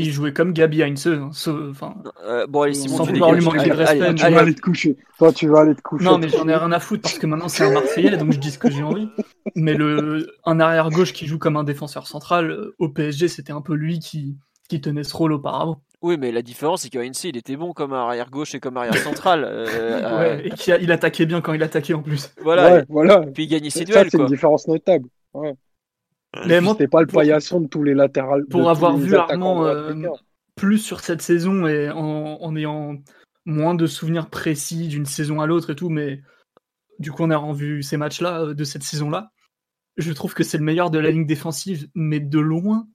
Il 0.01 0.11
jouait 0.13 0.33
comme 0.33 0.53
Gabi 0.53 0.83
Heinze. 0.83 1.07
hein, 1.09 1.31
ce- 1.33 1.71
Enfin, 1.71 1.95
Euh, 2.27 2.47
bon, 2.47 2.63
allez, 2.63 2.75
Simon, 2.75 2.97
Sans 2.99 3.05
tu 3.07 3.13
vouloir 3.13 3.33
lui 3.33 3.45
manquer 3.45 3.69
de 3.69 3.75
respect, 3.75 4.01
allez, 4.03 4.15
tu 4.15 4.25
allez, 4.25 4.35
vas 4.35 4.41
aller 4.43 4.55
te 4.55 4.61
coucher. 4.61 4.97
Toi, 5.19 5.33
tu 5.33 5.49
vas 5.49 5.61
aller 5.61 5.75
te 5.75 5.83
coucher. 5.83 6.05
Non, 6.05 6.19
mais 6.19 6.29
j'en 6.29 6.47
ai 6.49 6.55
rien 6.55 6.73
à 6.73 6.81
foutre 6.81 7.03
parce 7.03 7.19
que 7.19 7.27
maintenant 7.27 7.49
c'est 7.49 7.65
un 7.65 7.73
Marseillais, 7.73 8.17
donc 8.17 8.33
je 8.33 8.39
dis 8.39 8.51
ce 8.51 8.59
que 8.59 8.71
j'ai 8.71 8.83
envie. 8.83 9.09
Mais 9.55 9.75
le, 9.75 10.29
un 10.45 10.61
arrière 10.61 10.91
gauche 10.91 11.13
qui 11.13 11.27
joue 11.27 11.39
comme 11.39 11.57
un 11.57 11.65
défenseur 11.65 12.07
central 12.07 12.51
euh, 12.51 12.75
au 12.79 12.89
PSG, 12.89 13.29
c'était 13.29 13.53
un 13.53 13.61
peu 13.63 13.75
lui 13.75 13.99
qui, 13.99 14.37
qui 14.69 14.81
tenait 14.81 15.05
ce 15.05 15.17
rôle 15.17 15.33
auparavant. 15.33 15.81
Oui, 16.01 16.17
mais 16.17 16.31
la 16.31 16.43
différence, 16.43 16.83
c'est 16.83 16.91
que 16.91 16.99
Heinze, 16.99 17.25
il 17.25 17.37
était 17.37 17.57
bon 17.57 17.73
comme 17.73 17.93
arrière 17.93 18.31
gauche 18.31 18.55
et 18.55 18.61
comme 18.61 18.77
arrière 18.77 18.97
central. 18.99 19.43
euh, 19.45 19.67
euh, 19.75 20.37
Ouais, 20.37 20.49
et 20.67 20.73
a- 20.73 20.79
il 20.79 20.93
attaquait 20.93 21.27
bien 21.27 21.41
quand 21.41 21.53
il 21.55 21.63
attaquait 21.65 21.95
en 21.95 22.03
plus. 22.03 22.31
Voilà. 22.41 22.73
Ouais, 22.75 22.85
voilà. 22.89 23.23
Et 23.27 23.33
puis 23.33 23.45
il 23.45 23.49
gagnait 23.49 23.71
ses 23.71 23.85
duels, 23.85 24.09
c'est 24.11 24.19
une 24.19 24.27
différence 24.27 24.69
notable. 24.69 25.09
Ouais. 25.35 25.55
Mais 26.47 26.61
moi, 26.61 26.73
C'était 26.75 26.89
pas 26.89 27.01
le 27.01 27.07
pour- 27.07 27.21
paillasson 27.21 27.61
de 27.61 27.69
tous 27.69 27.83
les 27.83 27.95
latérales. 27.95 28.45
pour 28.47 28.69
avoir 28.69 28.97
vu 28.97 29.15
Armand, 29.17 29.65
euh, 29.65 29.95
plus 30.57 30.79
sur 30.79 31.01
cette 31.01 31.23
saison 31.23 31.67
et 31.67 31.91
en, 31.91 32.39
en 32.41 32.57
ayant 32.57 32.97
moins 33.47 33.75
de 33.75 33.87
souvenirs 33.87 34.29
précis 34.29 34.89
d'une 34.89 35.07
saison 35.07 35.41
à 35.41 35.47
l'autre 35.47 35.71
et 35.71 35.77
tout, 35.77 35.89
mais 35.89 36.21
du 36.99 37.13
coup 37.13 37.23
on 37.23 37.31
a 37.31 37.37
revu 37.37 37.83
ces 37.83 37.97
matchs-là 37.97 38.43
euh, 38.43 38.55
de 38.55 38.65
cette 38.65 38.83
saison-là. 38.83 39.31
Je 39.97 40.13
trouve 40.13 40.35
que 40.35 40.45
c'est 40.45 40.59
le 40.59 40.65
meilleur 40.65 40.91
de 40.91 40.99
la 40.99 41.11
ligne 41.11 41.27
défensive, 41.27 41.89
mais 41.95 42.21
de 42.21 42.39
loin, 42.39 42.87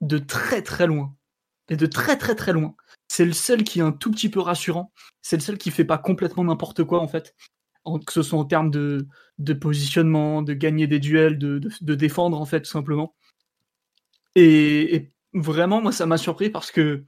de 0.00 0.18
très 0.18 0.60
très 0.62 0.86
loin, 0.86 1.14
et 1.68 1.76
de 1.76 1.86
très 1.86 2.16
très 2.18 2.34
très 2.34 2.52
loin. 2.52 2.74
C'est 3.08 3.24
le 3.24 3.32
seul 3.32 3.62
qui 3.62 3.78
est 3.78 3.82
un 3.82 3.92
tout 3.92 4.10
petit 4.10 4.28
peu 4.28 4.40
rassurant. 4.40 4.92
C'est 5.22 5.36
le 5.36 5.42
seul 5.42 5.56
qui 5.58 5.70
fait 5.70 5.84
pas 5.84 5.98
complètement 5.98 6.44
n'importe 6.44 6.82
quoi 6.84 7.00
en 7.00 7.08
fait, 7.08 7.34
en- 7.84 7.98
que 7.98 8.12
ce 8.12 8.22
soit 8.22 8.38
en 8.38 8.44
termes 8.44 8.70
de, 8.70 9.06
de 9.38 9.52
positionnement, 9.54 10.42
de 10.42 10.52
gagner 10.54 10.86
des 10.86 10.98
duels, 11.00 11.38
de, 11.38 11.58
de, 11.58 11.70
de 11.80 11.94
défendre 11.94 12.40
en 12.40 12.44
fait 12.46 12.60
tout 12.62 12.70
simplement. 12.70 13.14
Et, 14.34 14.94
et 14.94 15.12
vraiment, 15.34 15.80
moi, 15.82 15.92
ça 15.92 16.06
m'a 16.06 16.18
surpris 16.18 16.50
parce 16.50 16.70
que, 16.70 17.04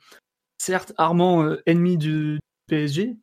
certes, 0.59 0.93
Armand, 0.97 1.43
euh, 1.45 1.62
ennemi 1.66 1.97
du 1.97 2.39
PSG, 2.66 3.16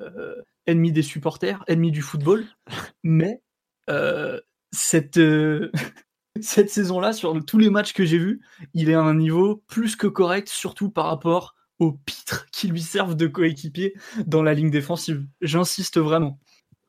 euh, 0.00 0.36
ennemi 0.66 0.92
des 0.92 1.02
supporters, 1.02 1.62
ennemi 1.68 1.90
du 1.90 2.02
football, 2.02 2.46
mais 3.02 3.42
euh, 3.90 4.40
cette, 4.72 5.20
cette 6.40 6.70
saison-là, 6.70 7.12
sur 7.12 7.44
tous 7.44 7.58
les 7.58 7.70
matchs 7.70 7.92
que 7.92 8.04
j'ai 8.04 8.18
vus, 8.18 8.40
il 8.72 8.90
est 8.90 8.94
à 8.94 9.02
un 9.02 9.14
niveau 9.14 9.62
plus 9.68 9.96
que 9.96 10.06
correct, 10.06 10.48
surtout 10.48 10.90
par 10.90 11.06
rapport 11.06 11.54
aux 11.80 11.92
pitres 11.92 12.46
qui 12.52 12.68
lui 12.68 12.80
servent 12.80 13.16
de 13.16 13.26
coéquipier 13.26 13.94
dans 14.26 14.42
la 14.42 14.54
ligne 14.54 14.70
défensive. 14.70 15.26
J'insiste 15.40 15.98
vraiment. 15.98 16.38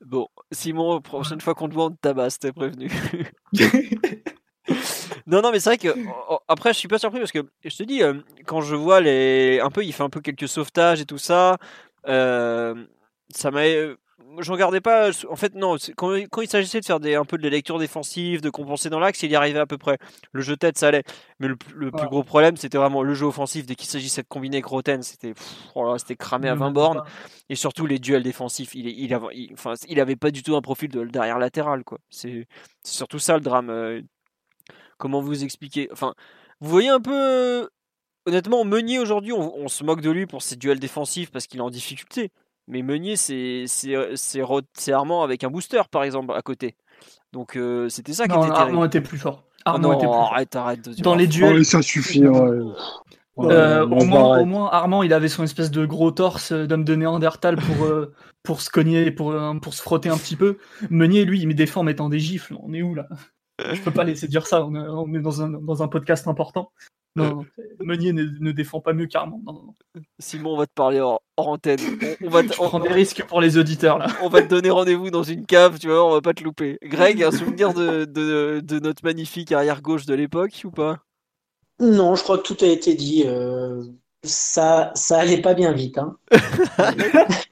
Bon, 0.02 0.28
Simon, 0.52 1.02
prochaine 1.02 1.42
fois 1.42 1.56
qu'on 1.56 1.70
te 1.70 1.74
te 1.90 1.96
tabasse, 2.02 2.40
t'es 2.40 2.52
prévenu. 2.52 2.90
Non, 5.28 5.42
non, 5.42 5.52
mais 5.52 5.60
c'est 5.60 5.70
vrai 5.70 5.78
que 5.78 5.90
après, 6.48 6.74
je 6.74 6.78
suis 6.80 6.88
pas 6.88 7.00
surpris 7.00 7.20
parce 7.20 7.32
que 7.32 7.46
je 7.64 7.76
te 7.76 7.84
dis, 7.84 8.04
euh, 8.04 8.16
quand 8.46 8.62
je 8.62 8.76
vois 8.76 9.02
les, 9.02 9.60
un 9.60 9.70
peu, 9.72 9.84
il 9.84 9.92
fait 9.94 10.04
un 10.04 10.10
peu 10.10 10.22
quelques 10.22 10.48
sauvetages 10.48 11.02
et 11.02 11.06
tout 11.06 11.18
ça, 11.18 11.58
euh, 12.08 12.86
ça 13.34 13.52
m'a, 13.52 13.62
euh, 13.62 13.96
je 14.40 14.52
regardais 14.52 14.82
pas. 14.82 15.10
En 15.30 15.36
fait, 15.36 15.56
non, 15.56 15.76
quand, 15.96 16.12
quand 16.32 16.42
il 16.42 16.50
s'agissait 16.50 16.80
de 16.80 16.86
faire 16.86 17.00
des, 17.00 17.16
un 17.16 17.26
peu 17.26 17.38
de 17.38 17.44
la 17.44 17.50
lecture 17.50 17.78
défensive, 17.80 18.42
de 18.42 18.50
compenser 18.50 18.90
dans 18.90 19.00
l'axe, 19.00 19.22
il 19.24 19.32
y 19.32 19.36
arrivait 19.36 19.60
à 19.60 19.66
peu 19.66 19.78
près. 19.78 19.98
Le 20.32 20.42
jeu 20.42 20.58
tête, 20.58 20.78
ça 20.78 20.88
allait. 20.90 21.04
Mais 21.40 21.48
le, 21.48 21.56
le 21.74 21.92
plus 21.92 22.02
Ouais. 22.04 22.10
gros 22.10 22.24
problème, 22.24 22.58
c'était 22.58 22.78
vraiment 22.78 23.04
le 23.04 23.14
jeu 23.14 23.26
offensif. 23.26 23.66
Dès 23.66 23.76
qu'il 23.76 23.88
s'agissait 23.88 24.22
de 24.24 24.28
combiner 24.28 24.58
avec 24.58 24.66
Roten, 24.66 25.02
c'était, 25.04 25.34
oh 25.76 25.98
c'était 25.98 26.16
cramé 26.16 26.48
à 26.50 26.56
20 26.56 26.72
bornes. 26.72 27.04
Et 27.50 27.56
surtout 27.56 27.86
les 27.86 28.00
duels 28.00 28.24
défensifs. 28.24 28.76
Il, 28.76 28.88
il, 28.88 29.14
avait, 29.14 29.28
il- 29.34 29.54
enfin, 29.54 29.74
il 29.88 30.00
avait 30.00 30.16
pas 30.16 30.32
du 30.32 30.44
tout 30.44 30.56
un 30.56 30.62
profil 30.62 30.90
de 30.90 31.04
derrière 31.06 31.40
latéral, 31.40 31.84
quoi. 31.84 32.00
C'est 32.10 32.48
c'est 32.84 32.96
surtout 32.96 33.20
ça 33.20 33.36
le 33.36 33.42
drame. 33.42 33.70
euh, 33.70 34.02
Comment 34.98 35.22
vous 35.22 35.44
expliquer 35.44 35.90
Enfin, 35.92 36.14
vous 36.62 36.70
voyez 36.70 36.90
un 36.90 37.02
peu. 37.02 37.70
Honnêtement, 38.28 38.64
Meunier 38.66 38.98
aujourd'hui, 38.98 39.34
on, 39.34 39.56
on 39.56 39.68
se 39.68 39.84
moque 39.84 40.02
de 40.02 40.10
lui 40.10 40.26
pour 40.26 40.42
ses 40.42 40.56
duels 40.56 40.80
défensifs 40.80 41.30
parce 41.32 41.46
qu'il 41.46 41.60
est 41.60 41.64
en 41.64 41.70
difficulté. 41.70 42.32
Mais 42.68 42.82
Meunier, 42.82 43.16
c'est 43.16 43.66
Armand 44.92 45.24
avec 45.24 45.44
un 45.44 45.50
booster, 45.50 45.82
par 45.92 46.04
exemple, 46.04 46.34
à 46.34 46.42
côté. 46.42 46.76
Donc 47.34 47.58
euh, 47.58 47.90
c'était 47.90 48.14
ça 48.14 48.28
qui 48.28 48.38
était. 48.38 48.50
Armand 48.52 48.86
était 48.86 49.02
plus 49.02 49.18
fort. 49.18 49.44
Ah 49.66 49.72
Armand 49.72 49.90
non, 49.90 49.94
était 49.98 50.06
plus 50.06 50.14
fort. 50.14 50.34
arrête, 50.34 50.56
arrête. 50.56 51.02
Dans 51.02 51.16
les 51.16 51.26
Oh, 51.26 51.30
duels, 51.30 51.66
ça 51.66 51.82
suffit. 51.82 52.26
ouais. 52.26 52.50
Ouais, 53.36 53.54
Euh, 53.54 53.86
bon, 53.86 54.00
au, 54.00 54.06
moins, 54.06 54.32
arrête. 54.32 54.44
au 54.44 54.46
moins, 54.46 54.70
Armand, 54.72 55.04
il 55.04 55.12
avait 55.12 55.28
son 55.28 55.44
espèce 55.44 55.70
de 55.70 55.86
gros 55.86 56.12
torse 56.12 56.54
euh, 56.54 56.68
d'homme 56.68 56.86
de 56.86 56.96
Néandertal 56.96 57.58
pour, 57.58 57.86
euh, 57.86 58.14
pour 58.44 58.62
se 58.62 58.70
cogner, 58.70 59.12
pour, 59.12 59.32
euh, 59.32 59.54
pour 59.56 59.74
se 59.74 59.82
frotter 59.82 60.08
un 60.08 60.18
petit 60.18 60.38
peu. 60.38 60.58
Meunier, 60.90 61.26
lui, 61.26 61.42
il 61.42 61.48
met 61.48 61.54
des 61.54 61.66
fois 61.66 61.82
en 61.82 61.84
mettant 61.84 62.08
des 62.08 62.20
gifles. 62.20 62.56
On 62.64 62.74
est 62.74 62.82
où 62.82 62.96
là? 62.96 63.08
Je 63.74 63.82
peux 63.82 63.92
pas 63.92 64.06
laisser 64.06 64.28
dire 64.30 64.48
ça. 64.48 64.66
On 64.66 64.74
est, 64.76 64.80
on 64.80 65.14
est 65.14 65.20
dans, 65.22 65.42
un, 65.42 65.50
dans 65.50 65.84
un 65.84 65.88
podcast 65.90 66.28
important. 66.30 66.72
Non, 67.16 67.46
Meunier 67.80 68.12
ne, 68.12 68.24
ne, 68.24 68.52
défend 68.52 68.82
pas 68.82 68.92
mieux 68.92 69.08
qu'Armand. 69.08 69.42
Non, 69.46 69.54
non, 69.54 70.02
Simon, 70.20 70.54
on 70.54 70.58
va 70.58 70.66
te 70.66 70.74
parler 70.74 71.00
hors, 71.00 71.22
antenne. 71.38 71.80
On, 72.22 72.30
va 72.30 72.44
prend 72.44 72.80
des 72.80 72.92
risques 72.92 73.24
pour 73.26 73.40
les 73.40 73.58
auditeurs 73.58 73.98
là. 73.98 74.08
On 74.22 74.28
va 74.28 74.42
te 74.42 74.48
donner 74.48 74.70
rendez-vous 74.70 75.12
dans 75.12 75.24
une 75.24 75.46
cave, 75.46 75.80
tu 75.80 75.88
vois, 75.88 76.06
on 76.06 76.12
va 76.12 76.22
pas 76.22 76.34
te 76.34 76.44
louper. 76.44 76.78
Greg, 76.84 77.24
un 77.24 77.32
souvenir 77.32 77.74
de, 77.74 78.04
de, 78.04 78.60
de 78.62 78.80
notre 78.80 79.04
magnifique 79.06 79.54
arrière 79.54 79.82
gauche 79.82 80.06
de 80.06 80.14
l'époque 80.14 80.62
ou 80.66 80.72
pas? 80.72 81.00
Non, 81.80 82.16
je 82.16 82.24
crois 82.24 82.38
que 82.38 82.44
tout 82.44 82.58
a 82.62 82.68
été 82.68 82.96
dit. 82.96 83.24
Euh, 83.26 83.84
ça, 84.24 84.92
ça 84.96 85.20
allait 85.20 85.42
pas 85.42 85.54
bien 85.54 85.72
vite. 85.72 85.98
Hein. 85.98 86.18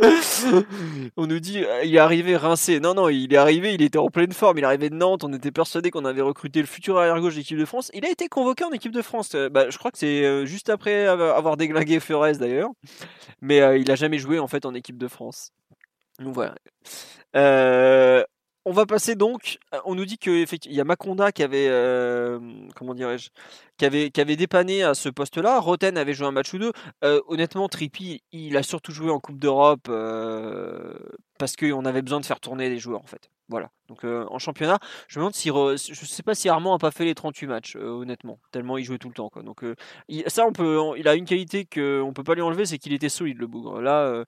on 1.16 1.26
nous 1.26 1.40
dit 1.40 1.64
euh, 1.64 1.84
il 1.84 1.94
est 1.94 1.98
arrivé 1.98 2.36
rincé. 2.36 2.80
Non, 2.80 2.94
non, 2.94 3.08
il 3.08 3.32
est 3.32 3.36
arrivé, 3.36 3.74
il 3.74 3.82
était 3.82 3.98
en 3.98 4.08
pleine 4.08 4.32
forme. 4.32 4.58
Il 4.58 4.64
est 4.64 4.66
arrivé 4.66 4.90
de 4.90 4.94
Nantes. 4.94 5.24
On 5.24 5.32
était 5.32 5.50
persuadé 5.50 5.90
qu'on 5.90 6.04
avait 6.04 6.20
recruté 6.20 6.60
le 6.60 6.66
futur 6.66 6.98
arrière-gauche 6.98 7.34
de 7.34 7.38
l'équipe 7.38 7.58
de 7.58 7.64
France. 7.64 7.90
Il 7.94 8.04
a 8.04 8.10
été 8.10 8.28
convoqué 8.28 8.64
en 8.64 8.72
équipe 8.72 8.92
de 8.92 9.02
France. 9.02 9.34
Euh, 9.34 9.48
bah, 9.48 9.70
je 9.70 9.78
crois 9.78 9.90
que 9.90 9.98
c'est 9.98 10.24
euh, 10.24 10.44
juste 10.44 10.68
après 10.68 11.06
avoir 11.06 11.56
déglingué 11.56 12.00
Ferrez 12.00 12.34
d'ailleurs. 12.34 12.70
Mais 13.40 13.80
il 13.80 13.90
a 13.90 13.94
jamais 13.94 14.18
joué 14.18 14.38
en 14.38 14.48
fait 14.48 14.66
en 14.66 14.74
équipe 14.74 14.98
de 14.98 15.08
France. 15.08 15.50
Donc 16.20 16.34
voilà. 16.34 16.54
On 18.66 18.72
va 18.72 18.84
passer 18.84 19.14
donc. 19.14 19.58
On 19.84 19.94
nous 19.94 20.04
dit 20.04 20.18
qu'il 20.18 20.44
y 20.66 20.80
a 20.80 20.84
Maconda 20.84 21.30
qui 21.30 21.42
avait, 21.44 21.68
comment 22.74 22.94
dirais-je, 22.94 23.30
qui 23.78 23.84
avait, 23.84 24.36
dépanné 24.36 24.82
à 24.82 24.94
ce 24.94 25.08
poste-là. 25.08 25.60
Roten 25.60 25.96
avait 25.96 26.14
joué 26.14 26.26
un 26.26 26.32
match 26.32 26.52
ou 26.52 26.58
deux. 26.58 26.72
Euh, 27.04 27.20
honnêtement, 27.28 27.68
Trippi, 27.68 28.22
il 28.32 28.56
a 28.56 28.62
surtout 28.62 28.92
joué 28.92 29.10
en 29.10 29.20
Coupe 29.20 29.38
d'Europe 29.38 29.86
euh, 29.88 30.98
parce 31.38 31.54
qu'on 31.56 31.84
avait 31.84 32.02
besoin 32.02 32.20
de 32.20 32.26
faire 32.26 32.40
tourner 32.40 32.68
les 32.68 32.78
joueurs 32.78 33.02
en 33.02 33.06
fait. 33.06 33.30
Voilà. 33.48 33.70
Donc 33.88 34.04
euh, 34.04 34.26
en 34.30 34.40
championnat, 34.40 34.80
je 35.06 35.20
me 35.20 35.22
demande 35.22 35.34
si 35.34 35.50
je 35.50 36.04
sais 36.04 36.24
pas 36.24 36.34
si 36.34 36.48
Armand 36.48 36.74
a 36.74 36.78
pas 36.78 36.90
fait 36.90 37.04
les 37.04 37.14
38 37.14 37.46
matchs, 37.46 37.76
honnêtement, 37.76 38.40
tellement 38.50 38.78
il 38.78 38.84
jouait 38.84 38.98
tout 38.98 39.08
le 39.08 39.14
temps. 39.14 39.30
Donc 39.44 39.64
ça, 40.26 40.44
on 40.44 40.52
peut, 40.52 40.80
il 40.96 41.06
a 41.06 41.14
une 41.14 41.24
qualité 41.24 41.64
qu'on 41.64 42.12
peut 42.12 42.24
pas 42.24 42.34
lui 42.34 42.42
enlever, 42.42 42.66
c'est 42.66 42.78
qu'il 42.78 42.92
était 42.92 43.08
solide 43.08 43.38
le 43.38 43.46
bougre. 43.46 43.80
Là, 43.80 44.24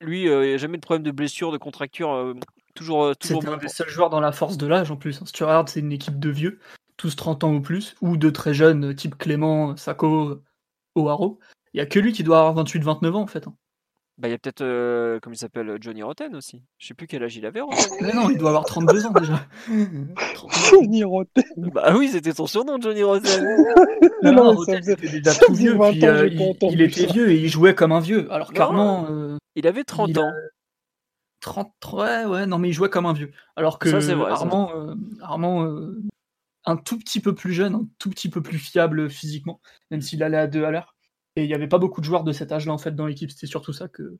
lui, 0.00 0.26
il 0.26 0.38
n'y 0.38 0.52
a 0.52 0.56
jamais 0.58 0.76
de 0.76 0.82
problème 0.82 1.02
de 1.02 1.10
blessure, 1.10 1.50
de 1.50 1.58
contracture. 1.58 2.34
Toujours, 2.74 3.16
toujours 3.16 3.42
C'était 3.42 3.54
un 3.54 3.56
des 3.56 3.68
seuls 3.68 3.88
joueurs 3.88 4.10
dans 4.10 4.20
la 4.20 4.32
force 4.32 4.56
de 4.56 4.66
l'âge 4.66 4.90
en 4.90 4.96
plus. 4.96 5.20
Hein. 5.20 5.26
Si 5.26 5.32
tu 5.32 5.44
regardes, 5.44 5.68
c'est 5.68 5.80
une 5.80 5.92
équipe 5.92 6.18
de 6.18 6.30
vieux 6.30 6.58
tous 6.96 7.16
30 7.16 7.44
ans 7.44 7.54
ou 7.54 7.60
plus, 7.60 7.96
ou 8.00 8.16
de 8.16 8.30
très 8.30 8.54
jeunes, 8.54 8.94
type 8.94 9.16
Clément, 9.16 9.76
Sako, 9.76 10.42
O'Haro. 10.94 11.38
Il 11.72 11.78
n'y 11.78 11.80
a 11.80 11.86
que 11.86 11.98
lui 11.98 12.12
qui 12.12 12.22
doit 12.22 12.38
avoir 12.46 12.64
28-29 12.64 13.12
ans 13.12 13.22
en 13.22 13.26
fait. 13.26 13.46
Hein. 13.48 13.54
Bah, 14.16 14.28
il 14.28 14.30
y 14.30 14.34
a 14.34 14.38
peut-être, 14.38 14.60
euh, 14.60 15.18
comment 15.20 15.34
il 15.34 15.38
s'appelle, 15.38 15.76
Johnny 15.80 16.04
Rotten 16.04 16.36
aussi. 16.36 16.62
Je 16.78 16.86
sais 16.86 16.94
plus 16.94 17.08
quel 17.08 17.24
âge 17.24 17.36
il 17.36 17.44
avait. 17.46 17.62
Mais 18.00 18.12
non, 18.12 18.30
il 18.30 18.38
doit 18.38 18.50
avoir 18.50 18.64
32 18.64 19.06
ans 19.06 19.10
déjà. 19.10 19.44
Johnny 20.70 21.02
Rotten. 21.02 21.42
Bah 21.56 21.92
oui, 21.96 22.08
c'était 22.08 22.32
son 22.32 22.46
surnom, 22.46 22.80
Johnny 22.80 23.02
Rotten. 23.02 23.44
non, 24.22 24.32
non, 24.32 24.52
Rotten 24.52 24.88
était 24.88 25.08
déjà 25.08 25.34
tout 25.34 25.54
vieux. 25.54 25.76
Puis, 25.76 26.06
euh, 26.06 26.28
il, 26.70 26.80
était 26.80 27.06
vieux 27.06 27.30
et 27.30 27.34
il 27.34 27.48
jouait 27.48 27.74
comme 27.74 27.90
un 27.90 27.98
vieux. 27.98 28.32
Alors 28.32 28.52
clairement. 28.52 29.08
Euh, 29.10 29.36
il 29.56 29.66
avait 29.66 29.82
30 29.82 30.16
ans. 30.18 30.32
30, 31.44 31.74
ouais, 31.92 32.24
ouais, 32.24 32.46
non, 32.46 32.58
mais 32.58 32.70
il 32.70 32.72
jouait 32.72 32.88
comme 32.88 33.04
un 33.04 33.12
vieux. 33.12 33.30
Alors 33.54 33.78
que 33.78 34.00
ça, 34.00 34.14
vrai, 34.14 34.30
Armand, 34.30 34.96
Armand 35.20 35.68
un 36.64 36.76
tout 36.76 36.98
petit 36.98 37.20
peu 37.20 37.34
plus 37.34 37.52
jeune, 37.52 37.74
un 37.74 37.88
tout 37.98 38.10
petit 38.10 38.30
peu 38.30 38.42
plus 38.42 38.58
fiable 38.58 39.10
physiquement, 39.10 39.60
même 39.90 40.00
s'il 40.00 40.22
allait 40.22 40.38
à 40.38 40.46
deux 40.46 40.64
à 40.64 40.70
l'heure. 40.70 40.96
Et 41.36 41.44
il 41.44 41.48
n'y 41.48 41.54
avait 41.54 41.68
pas 41.68 41.78
beaucoup 41.78 42.00
de 42.00 42.06
joueurs 42.06 42.24
de 42.24 42.32
cet 42.32 42.52
âge-là 42.52 42.72
en 42.72 42.78
fait 42.78 42.94
dans 42.94 43.06
l'équipe. 43.06 43.30
C'était 43.30 43.46
surtout 43.46 43.72
ça 43.72 43.88
que, 43.88 44.18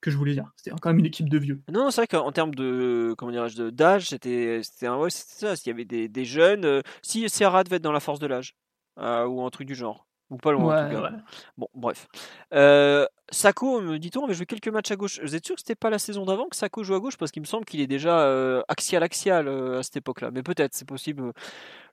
que 0.00 0.10
je 0.10 0.16
voulais 0.16 0.34
dire. 0.34 0.52
C'était 0.56 0.76
quand 0.78 0.90
même 0.90 0.98
une 0.98 1.06
équipe 1.06 1.28
de 1.28 1.38
vieux. 1.38 1.62
Non, 1.72 1.90
c'est 1.90 2.02
vrai 2.02 2.08
qu'en 2.08 2.32
termes 2.32 2.54
de 2.54 3.14
comment 3.16 3.32
dirais-je 3.32 3.70
d'âge, 3.70 4.08
c'était 4.08 4.60
c'était 4.62 4.88
ouais, 4.88 5.10
ça. 5.10 5.56
S'il 5.56 5.70
y 5.70 5.74
avait 5.74 5.84
des, 5.84 6.08
des 6.08 6.24
jeunes, 6.24 6.64
euh, 6.64 6.82
si 7.02 7.28
Serra 7.28 7.64
devait 7.64 7.76
être 7.76 7.82
dans 7.82 7.92
la 7.92 8.00
force 8.00 8.18
de 8.18 8.26
l'âge 8.26 8.56
euh, 8.98 9.24
ou 9.26 9.42
un 9.42 9.50
truc 9.50 9.66
du 9.66 9.74
genre. 9.74 10.06
Ou 10.30 10.36
pas 10.36 10.52
loin, 10.52 10.86
en 10.86 10.88
tout 10.88 11.02
cas. 11.02 11.10
Bon, 11.58 11.68
bref. 11.74 12.06
Euh, 12.54 13.04
Sako, 13.30 13.80
me 13.80 13.98
dit-on, 13.98 14.24
avait 14.24 14.34
joué 14.34 14.46
quelques 14.46 14.68
matchs 14.68 14.92
à 14.92 14.96
gauche. 14.96 15.20
Vous 15.22 15.34
êtes 15.34 15.44
sûr 15.44 15.56
que 15.56 15.60
c'était 15.60 15.74
pas 15.74 15.90
la 15.90 15.98
saison 15.98 16.24
d'avant 16.24 16.46
que 16.46 16.56
Sako 16.56 16.84
joue 16.84 16.94
à 16.94 17.00
gauche? 17.00 17.16
Parce 17.16 17.32
qu'il 17.32 17.42
me 17.42 17.46
semble 17.46 17.64
qu'il 17.64 17.80
est 17.80 17.88
déjà 17.88 18.20
euh, 18.20 18.62
axial-axial 18.68 19.48
euh, 19.48 19.80
à 19.80 19.82
cette 19.82 19.96
époque-là. 19.96 20.30
Mais 20.32 20.42
peut-être, 20.42 20.74
c'est 20.74 20.86
possible. 20.86 21.32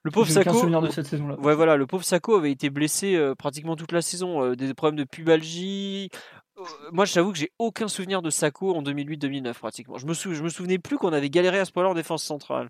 Le 0.04 0.10
pauvre 0.12 0.30
Sako. 0.30 0.54
souvenir 0.54 0.80
de 0.80 0.90
cette 0.90 1.06
saison-là. 1.06 1.34
Ouais, 1.40 1.54
voilà, 1.54 1.76
le 1.76 1.86
pauvre 1.86 2.04
Sako 2.04 2.36
avait 2.36 2.52
été 2.52 2.70
blessé 2.70 3.20
pratiquement 3.36 3.74
toute 3.74 3.92
la 3.92 4.02
saison. 4.02 4.54
des 4.54 4.72
problèmes 4.74 4.98
de 4.98 5.04
pubalgie. 5.04 6.10
Moi, 6.92 7.04
j'avoue 7.04 7.32
que 7.32 7.38
j'ai 7.38 7.52
aucun 7.58 7.88
souvenir 7.88 8.22
de 8.22 8.30
Sako 8.30 8.74
en 8.74 8.82
2008-2009, 8.82 9.54
pratiquement. 9.54 9.98
Je 9.98 10.06
me, 10.06 10.12
je 10.12 10.42
me 10.42 10.48
souvenais 10.48 10.78
plus 10.78 10.98
qu'on 10.98 11.12
avait 11.12 11.30
galéré 11.30 11.58
à 11.58 11.64
ce 11.64 11.72
point-là 11.72 11.90
en 11.90 11.94
défense 11.94 12.22
centrale. 12.22 12.68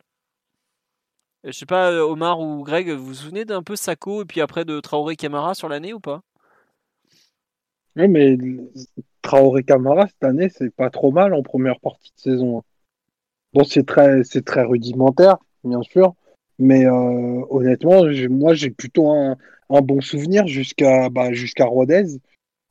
Je 1.45 1.53
sais 1.53 1.67
pas, 1.67 1.93
euh, 1.93 2.01
Omar 2.01 2.41
ou 2.41 2.65
Greg, 2.65 2.91
vous 2.91 3.07
vous 3.07 3.15
souvenez 3.15 3.45
d'un 3.45 3.63
peu 3.63 3.77
Sako 3.77 4.23
et 4.23 4.25
puis 4.25 4.41
après 4.41 4.65
de 4.65 4.81
Traoré 4.81 5.15
Camara 5.15 5.55
sur 5.55 5.69
l'année 5.69 5.95
ou 5.95 6.01
pas? 6.01 6.23
Oui, 7.97 8.09
mais 8.09 8.37
Traoré 9.23 9.63
Camara 9.63 10.09
cette 10.09 10.25
année, 10.25 10.49
c'est 10.49 10.75
pas 10.75 10.91
trop 10.91 11.13
mal 11.13 11.35
en 11.35 11.43
première 11.43 11.79
partie 11.79 12.13
de 12.17 12.21
saison. 12.21 12.59
Hein. 12.59 12.63
Bon, 13.53 13.65
c'est 13.65 13.87
très, 13.87 14.25
c'est 14.25 14.45
très 14.45 14.65
rudimentaire, 14.65 15.37
bien 15.63 15.83
sûr, 15.83 16.15
mais 16.59 16.87
euh, 16.87 17.45
honnêtement, 17.51 18.03
moi 18.31 18.55
j'ai 18.55 18.71
plutôt 18.71 19.11
un, 19.11 19.37
bon 19.69 20.01
souvenir 20.01 20.47
jusqu'à 20.47 21.09
bah, 21.09 21.31
Rodez. 21.61 22.19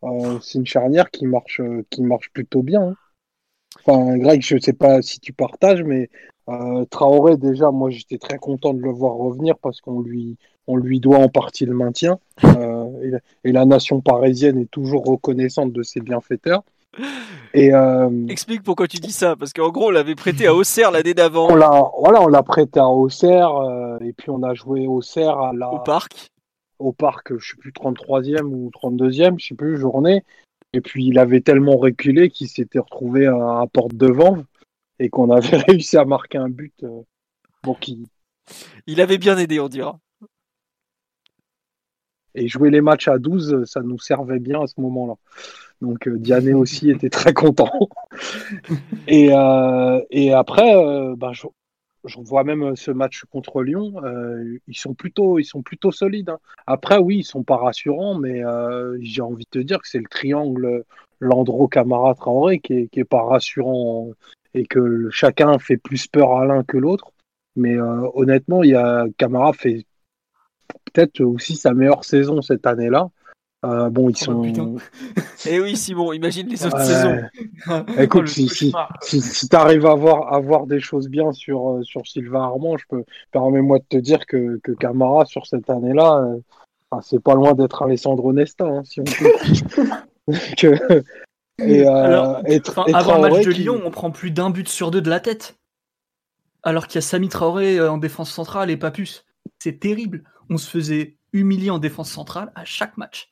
Euh, 0.04 0.40
c'est 0.42 0.60
une 0.60 0.66
charnière 0.66 1.10
qui 1.10 1.26
marche, 1.26 1.62
qui 1.90 2.02
marche 2.02 2.30
plutôt 2.32 2.64
bien. 2.64 2.90
Hein. 2.90 2.96
Enfin, 3.80 4.18
Greg, 4.18 4.42
je 4.42 4.58
sais 4.60 4.74
pas 4.74 5.02
si 5.02 5.20
tu 5.20 5.34
partages, 5.34 5.84
mais 5.84 6.10
euh, 6.50 6.86
Traoré, 6.86 7.38
déjà, 7.38 7.72
moi 7.72 7.90
j'étais 7.90 8.18
très 8.18 8.38
content 8.38 8.74
de 8.74 8.82
le 8.82 8.92
voir 8.92 9.16
revenir 9.16 9.58
parce 9.58 9.82
qu'on 9.82 10.02
lui, 10.02 10.38
on 10.68 10.78
lui 10.78 11.00
doit 11.00 11.18
en 11.18 11.30
partie 11.30 11.66
le 11.66 11.74
maintien. 11.74 12.20
Euh, 12.44 13.20
et, 13.44 13.52
la 13.52 13.66
nation 13.66 14.02
parisienne 14.02 14.60
est 14.60 14.72
toujours 14.72 15.06
reconnaissante 15.06 15.74
de 15.74 15.84
ses 15.84 16.00
bienfaiteurs. 16.00 16.64
Et, 17.54 17.74
euh, 17.74 18.10
Explique 18.30 18.64
pourquoi 18.64 18.88
tu 18.88 18.98
dis 18.98 19.12
ça, 19.12 19.36
parce 19.36 19.52
qu'en 19.54 19.70
gros 19.70 19.88
on 19.88 19.92
l'avait 19.92 20.16
prêté 20.16 20.48
à 20.48 20.56
Auxerre 20.56 20.92
l'année 20.92 21.14
d'avant. 21.14 21.50
On 21.52 21.56
l'a, 21.56 21.84
voilà, 22.00 22.22
on 22.22 22.28
l'a 22.28 22.44
prêté 22.44 22.80
à 22.80 22.88
Auxerre 22.88 23.52
et 24.02 24.14
puis 24.14 24.30
on 24.30 24.42
a 24.44 24.54
joué 24.54 24.88
Auxerre 24.88 25.38
à 25.38 25.54
la, 25.54 25.70
au 25.72 25.80
parc. 25.80 26.30
Au 26.80 26.92
parc, 26.92 27.38
je 27.38 27.52
sais 27.52 27.58
plus 27.58 27.72
33e 27.72 28.46
ou 28.46 28.70
32e, 28.70 29.40
je 29.40 29.48
sais 29.48 29.56
plus 29.56 29.78
journée. 29.78 30.24
Et 30.74 30.82
puis 30.82 31.06
il 31.06 31.20
avait 31.20 31.42
tellement 31.42 31.78
reculé 31.78 32.30
qu'il 32.30 32.48
s'était 32.48 32.80
retrouvé 32.80 33.26
à, 33.26 33.62
à 33.62 33.66
porte 33.72 33.96
devant 33.96 34.38
et 35.00 35.10
qu'on 35.10 35.30
avait 35.30 35.58
réussi 35.68 35.98
à 35.98 36.06
marquer 36.06 36.38
un 36.38 36.50
but. 36.50 36.74
Euh, 36.84 37.02
bon, 37.64 37.74
qui... 37.76 38.08
Il 38.86 39.02
avait 39.02 39.18
bien 39.18 39.38
aidé, 39.38 39.60
on 39.60 39.68
dira. 39.68 40.00
Et 42.36 42.48
jouer 42.48 42.70
les 42.70 42.82
matchs 42.82 43.08
à 43.08 43.18
12, 43.18 43.66
ça 43.66 43.82
nous 43.82 44.00
servait 44.00 44.40
bien 44.40 44.62
à 44.62 44.68
ce 44.68 44.80
moment-là. 44.82 45.16
Donc 45.82 46.08
euh, 46.08 46.18
Diane 46.18 46.54
aussi 46.54 46.90
était 46.90 47.10
très 47.10 47.34
content. 47.34 47.72
et, 49.08 49.30
euh, 49.32 50.02
et 50.12 50.34
après, 50.34 50.74
ben, 51.16 51.34
je, 51.34 51.48
vois 52.20 52.44
même 52.44 52.76
ce 52.76 52.92
match 52.92 53.24
contre 53.32 53.64
Lyon. 53.64 53.94
ils 54.68 54.78
sont 54.78 54.94
plutôt, 54.94 55.40
ils 55.40 55.46
sont 55.46 55.62
plutôt 55.62 55.92
solides. 55.92 56.30
Hein. 56.30 56.40
Après, 56.66 56.98
oui, 56.98 57.18
ils 57.18 57.24
sont 57.24 57.44
pas 57.44 57.58
rassurants, 57.58 58.18
mais 58.18 58.44
j'ai 59.02 59.22
envie 59.22 59.44
de 59.44 59.60
te 59.60 59.60
dire 59.60 59.82
que 59.82 59.90
c'est 59.90 60.00
le 60.00 60.08
triangle 60.08 60.86
Landreau 61.20 61.68
Camara 61.68 62.14
Traoré 62.14 62.60
qui 62.60 62.74
est, 62.74 62.88
qui 62.88 63.00
est 63.00 63.04
pas 63.04 63.24
rassurant 63.24 64.12
et 64.58 64.66
que 64.66 65.10
chacun 65.12 65.60
fait 65.60 65.78
plus 65.78 66.08
peur 66.08 66.38
à 66.38 66.46
l'un 66.46 66.64
que 66.64 66.78
l'autre. 66.78 67.12
Mais 67.56 67.76
euh, 67.76 68.08
honnêtement, 68.14 68.64
il 68.64 68.72
y 68.72 68.76
a 68.76 69.06
Camara 69.18 69.54
fait 69.54 69.86
peut-être 70.86 71.22
aussi 71.22 71.56
sa 71.56 71.74
meilleure 71.74 72.04
saison 72.04 72.42
cette 72.42 72.66
année-là. 72.68 73.10
Euh, 73.66 73.90
bon, 73.90 74.10
ils 74.10 74.16
oh, 74.28 74.44
sont. 74.54 74.76
Eh 75.50 75.60
oui, 75.60 75.76
Simon, 75.76 76.14
imagine 76.14 76.48
les 76.48 76.66
autres 76.66 76.82
saisons. 76.82 77.22
Écoute, 77.98 78.28
si, 78.28 78.48
si, 78.48 78.72
si, 79.02 79.50
tu 79.50 79.56
arrives 79.56 79.86
à 79.86 79.96
voir, 79.96 80.34
à 80.34 80.40
voir 80.40 80.68
des 80.68 80.80
choses 80.80 81.08
bien 81.10 81.32
sur, 81.32 81.70
euh, 81.70 81.84
sur 81.84 82.06
Sylvain 82.06 82.44
Armand, 82.44 82.78
je 82.78 82.86
peux 82.88 83.04
permets-moi 83.32 83.80
de 83.80 83.86
te 83.90 83.98
dire 83.98 84.26
que, 84.28 84.60
que 84.64 84.72
Camara 84.74 85.26
sur 85.26 85.48
cette 85.48 85.70
année-là, 85.70 86.36
c'est 87.02 87.22
pas 87.22 87.34
loin 87.34 87.54
d'être 87.54 87.82
Alessandro 87.82 88.32
Nesta, 88.34 88.66
hein, 88.66 88.84
si 88.84 89.02
on 89.02 89.04
peut. 89.04 90.34
que, 90.58 91.04
et, 91.60 91.88
euh, 91.88 92.42
avant 92.94 93.22
le 93.22 93.30
match 93.30 93.46
de 93.46 93.52
Lyon, 93.52 93.82
on 93.84 93.92
prend 93.92 94.12
plus 94.12 94.32
d'un 94.32 94.50
but 94.50 94.68
sur 94.68 94.92
deux 94.92 95.02
de 95.02 95.10
la 95.10 95.20
tête. 95.20 95.58
Alors 96.64 96.88
qu'il 96.88 96.96
y 96.96 96.98
a 97.00 97.02
Sami 97.02 97.30
Traoré 97.30 97.78
euh, 97.78 97.92
en 97.92 97.98
défense 97.98 98.32
centrale 98.32 98.70
et 98.70 98.78
Papus. 98.78 99.26
C'est 99.60 99.80
terrible. 99.80 100.24
On 100.50 100.58
se 100.58 100.70
faisait 100.70 101.18
humilier 101.34 101.70
en 101.70 101.80
défense 101.80 102.12
centrale 102.12 102.52
à 102.56 102.66
chaque 102.66 102.98
match. 102.98 103.30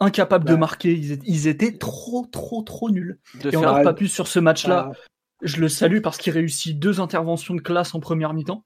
Incapable 0.00 0.48
de 0.48 0.56
marquer, 0.56 0.92
ils 0.92 1.46
étaient, 1.46 1.78
trop, 1.78 2.26
trop, 2.26 2.62
trop 2.62 2.90
nuls. 2.90 3.20
et 3.44 3.56
on 3.56 3.60
n'a 3.60 3.82
Papus 3.82 4.12
sur 4.12 4.26
ce 4.26 4.40
match-là. 4.40 4.90
Ah. 4.92 4.96
Je 5.42 5.60
le 5.60 5.68
salue 5.68 6.00
parce 6.00 6.18
qu'il 6.18 6.32
réussit 6.32 6.78
deux 6.78 7.00
interventions 7.00 7.54
de 7.54 7.60
classe 7.60 7.94
en 7.94 8.00
première 8.00 8.32
mi-temps. 8.32 8.64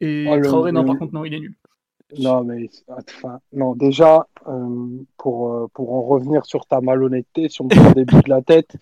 Et 0.00 0.26
oh, 0.28 0.40
Traoré, 0.42 0.72
non, 0.72 0.84
par 0.84 0.98
contre, 0.98 1.14
non, 1.14 1.24
il 1.24 1.32
est 1.32 1.40
nul. 1.40 1.56
Non, 2.18 2.44
mais 2.44 2.68
enfin, 2.88 3.40
non, 3.52 3.74
déjà, 3.74 4.26
euh, 4.46 5.04
pour, 5.16 5.52
euh, 5.52 5.66
pour 5.74 5.92
en 5.94 6.02
revenir 6.02 6.46
sur 6.46 6.66
ta 6.66 6.80
malhonnêteté, 6.80 7.48
sur 7.48 7.64
le 7.64 7.68
début 7.94 8.22
de 8.22 8.30
la 8.30 8.42
tête, 8.42 8.76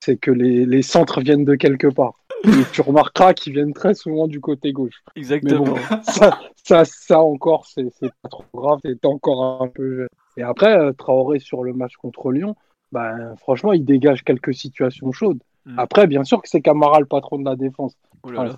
c'est 0.00 0.16
que 0.16 0.30
les, 0.30 0.64
les 0.64 0.82
centres 0.82 1.20
viennent 1.20 1.44
de 1.44 1.54
quelque 1.54 1.88
part. 1.88 2.14
Et 2.44 2.64
tu 2.72 2.80
remarqueras 2.80 3.34
qu'ils 3.34 3.52
viennent 3.52 3.74
très 3.74 3.92
souvent 3.92 4.26
du 4.26 4.40
côté 4.40 4.72
gauche. 4.72 5.02
Exactement. 5.14 5.64
bon, 5.64 5.76
ça, 6.02 6.38
ça, 6.64 6.84
ça 6.86 7.20
encore, 7.20 7.66
c'est 7.66 7.90
pas 8.22 8.28
trop 8.30 8.44
grave, 8.54 8.78
c'est 8.82 9.04
encore 9.04 9.62
un 9.62 9.68
peu 9.68 9.96
jeune. 9.96 10.08
Et 10.38 10.42
après, 10.42 10.74
euh, 10.74 10.92
Traoré 10.92 11.38
sur 11.38 11.62
le 11.64 11.74
match 11.74 11.96
contre 11.96 12.32
Lyon, 12.32 12.56
ben, 12.92 13.34
franchement, 13.36 13.72
il 13.72 13.84
dégage 13.84 14.24
quelques 14.24 14.54
situations 14.54 15.12
chaudes. 15.12 15.42
Mm. 15.66 15.78
Après, 15.78 16.06
bien 16.06 16.24
sûr 16.24 16.40
que 16.40 16.48
c'est 16.48 16.62
Camara 16.62 17.00
le 17.00 17.06
patron 17.06 17.38
de 17.38 17.44
la 17.44 17.56
défense. 17.56 17.94
Oh 18.22 18.30
Enfin, 18.30 18.56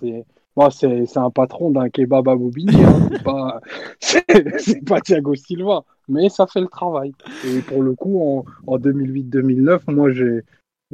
moi, 0.57 0.70
c'est 0.70 1.07
c'est 1.07 1.19
un 1.19 1.31
patron 1.31 1.70
d'un 1.70 1.89
kebab 1.89 2.29
à 2.29 2.37
Bobigny. 2.37 2.83
hein. 2.85 3.09
C'est 3.11 3.23
pas, 3.24 3.61
c'est 4.01 4.59
c'est 4.59 4.85
pas 4.85 5.01
Thiago 5.01 5.35
Silva, 5.35 5.85
mais 6.09 6.29
ça 6.29 6.47
fait 6.47 6.61
le 6.61 6.69
travail. 6.69 7.12
Et 7.47 7.61
pour 7.61 7.83
le 7.83 7.95
coup, 7.95 8.20
en, 8.20 8.45
en 8.66 8.79
2008-2009, 8.79 9.81
moi, 9.89 10.11
j'ai. 10.11 10.43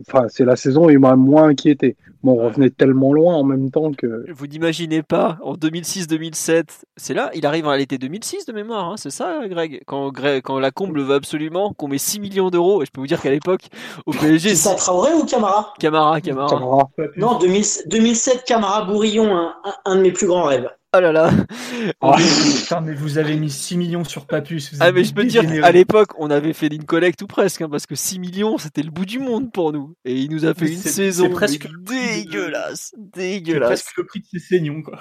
Enfin, 0.06 0.26
c'est 0.28 0.44
la 0.44 0.56
saison 0.56 0.86
où 0.86 0.90
il 0.90 0.98
m'a 0.98 1.16
moins 1.16 1.44
inquiété. 1.48 1.96
Bon, 2.22 2.32
on 2.32 2.36
Ouais. 2.38 2.44
revenait 2.46 2.70
tellement 2.70 3.12
loin 3.12 3.34
en 3.34 3.44
même 3.44 3.70
temps 3.70 3.92
que. 3.92 4.24
Vous 4.32 4.46
n'imaginez 4.46 5.02
pas, 5.02 5.38
en 5.42 5.54
2006-2007, 5.54 6.82
c'est 6.96 7.14
là, 7.14 7.30
il 7.34 7.46
arrive 7.46 7.66
à 7.68 7.76
l'été 7.76 7.96
2006 7.98 8.44
de 8.46 8.52
mémoire, 8.52 8.90
hein, 8.90 8.94
c'est 8.96 9.10
ça, 9.10 9.40
Greg? 9.48 9.82
Quand, 9.86 10.10
Greg 10.10 10.42
quand 10.42 10.58
la 10.58 10.70
comble 10.70 11.00
veut 11.02 11.14
absolument, 11.14 11.72
qu'on 11.74 11.88
met 11.88 11.98
6 11.98 12.20
millions 12.20 12.50
d'euros, 12.50 12.82
et 12.82 12.86
je 12.86 12.90
peux 12.90 13.00
vous 13.00 13.06
dire 13.06 13.20
qu'à 13.20 13.30
l'époque, 13.30 13.68
au 14.06 14.12
PSG, 14.12 14.50
C'est 14.50 14.56
ça, 14.56 14.74
Traoré 14.74 15.12
ou 15.14 15.24
Camara? 15.24 15.72
Camara, 15.78 16.20
Camara. 16.20 16.48
Camara. 16.48 16.88
Non, 17.16 17.38
2000 17.38 17.64
2007, 17.86 18.44
Camara 18.44 18.84
Bourillon, 18.84 19.50
un 19.84 19.96
de 19.96 20.00
mes 20.02 20.12
plus 20.12 20.26
grands 20.26 20.44
rêves. 20.44 20.68
Oh 20.96 21.00
là 21.00 21.12
là. 21.12 21.30
Ah. 22.00 22.16
Putain, 22.16 22.80
mais 22.80 22.94
vous 22.94 23.18
avez 23.18 23.36
mis 23.36 23.50
6 23.50 23.76
millions 23.76 24.04
sur 24.04 24.26
Papus. 24.26 24.72
vous 24.72 24.78
Ah 24.80 24.90
mais 24.90 25.04
je 25.04 25.12
peux 25.12 25.22
te 25.22 25.28
dire, 25.28 25.42
dégénérés. 25.42 25.66
à 25.66 25.70
l'époque, 25.70 26.18
on 26.18 26.30
avait 26.30 26.54
fait 26.54 26.68
une 26.68 26.84
collecte 26.84 27.20
ou 27.22 27.26
presque, 27.26 27.60
hein, 27.60 27.68
parce 27.70 27.86
que 27.86 27.94
6 27.94 28.18
millions, 28.18 28.56
c'était 28.56 28.82
le 28.82 28.90
bout 28.90 29.04
du 29.04 29.18
monde 29.18 29.52
pour 29.52 29.72
nous. 29.72 29.94
Et 30.06 30.14
il 30.16 30.30
nous 30.30 30.46
a 30.46 30.54
fait 30.54 30.64
Mais 30.64 30.72
une 30.72 30.78
saison 30.78 31.28
presque 31.30 31.68
dégueulasse, 31.82 32.94
dégueulasse. 32.96 33.68
presque 33.82 33.96
le 33.98 34.06
prix 34.06 34.20
de 34.20 34.26
ces 34.32 34.38
saignons, 34.38 34.82
quoi. 34.82 34.98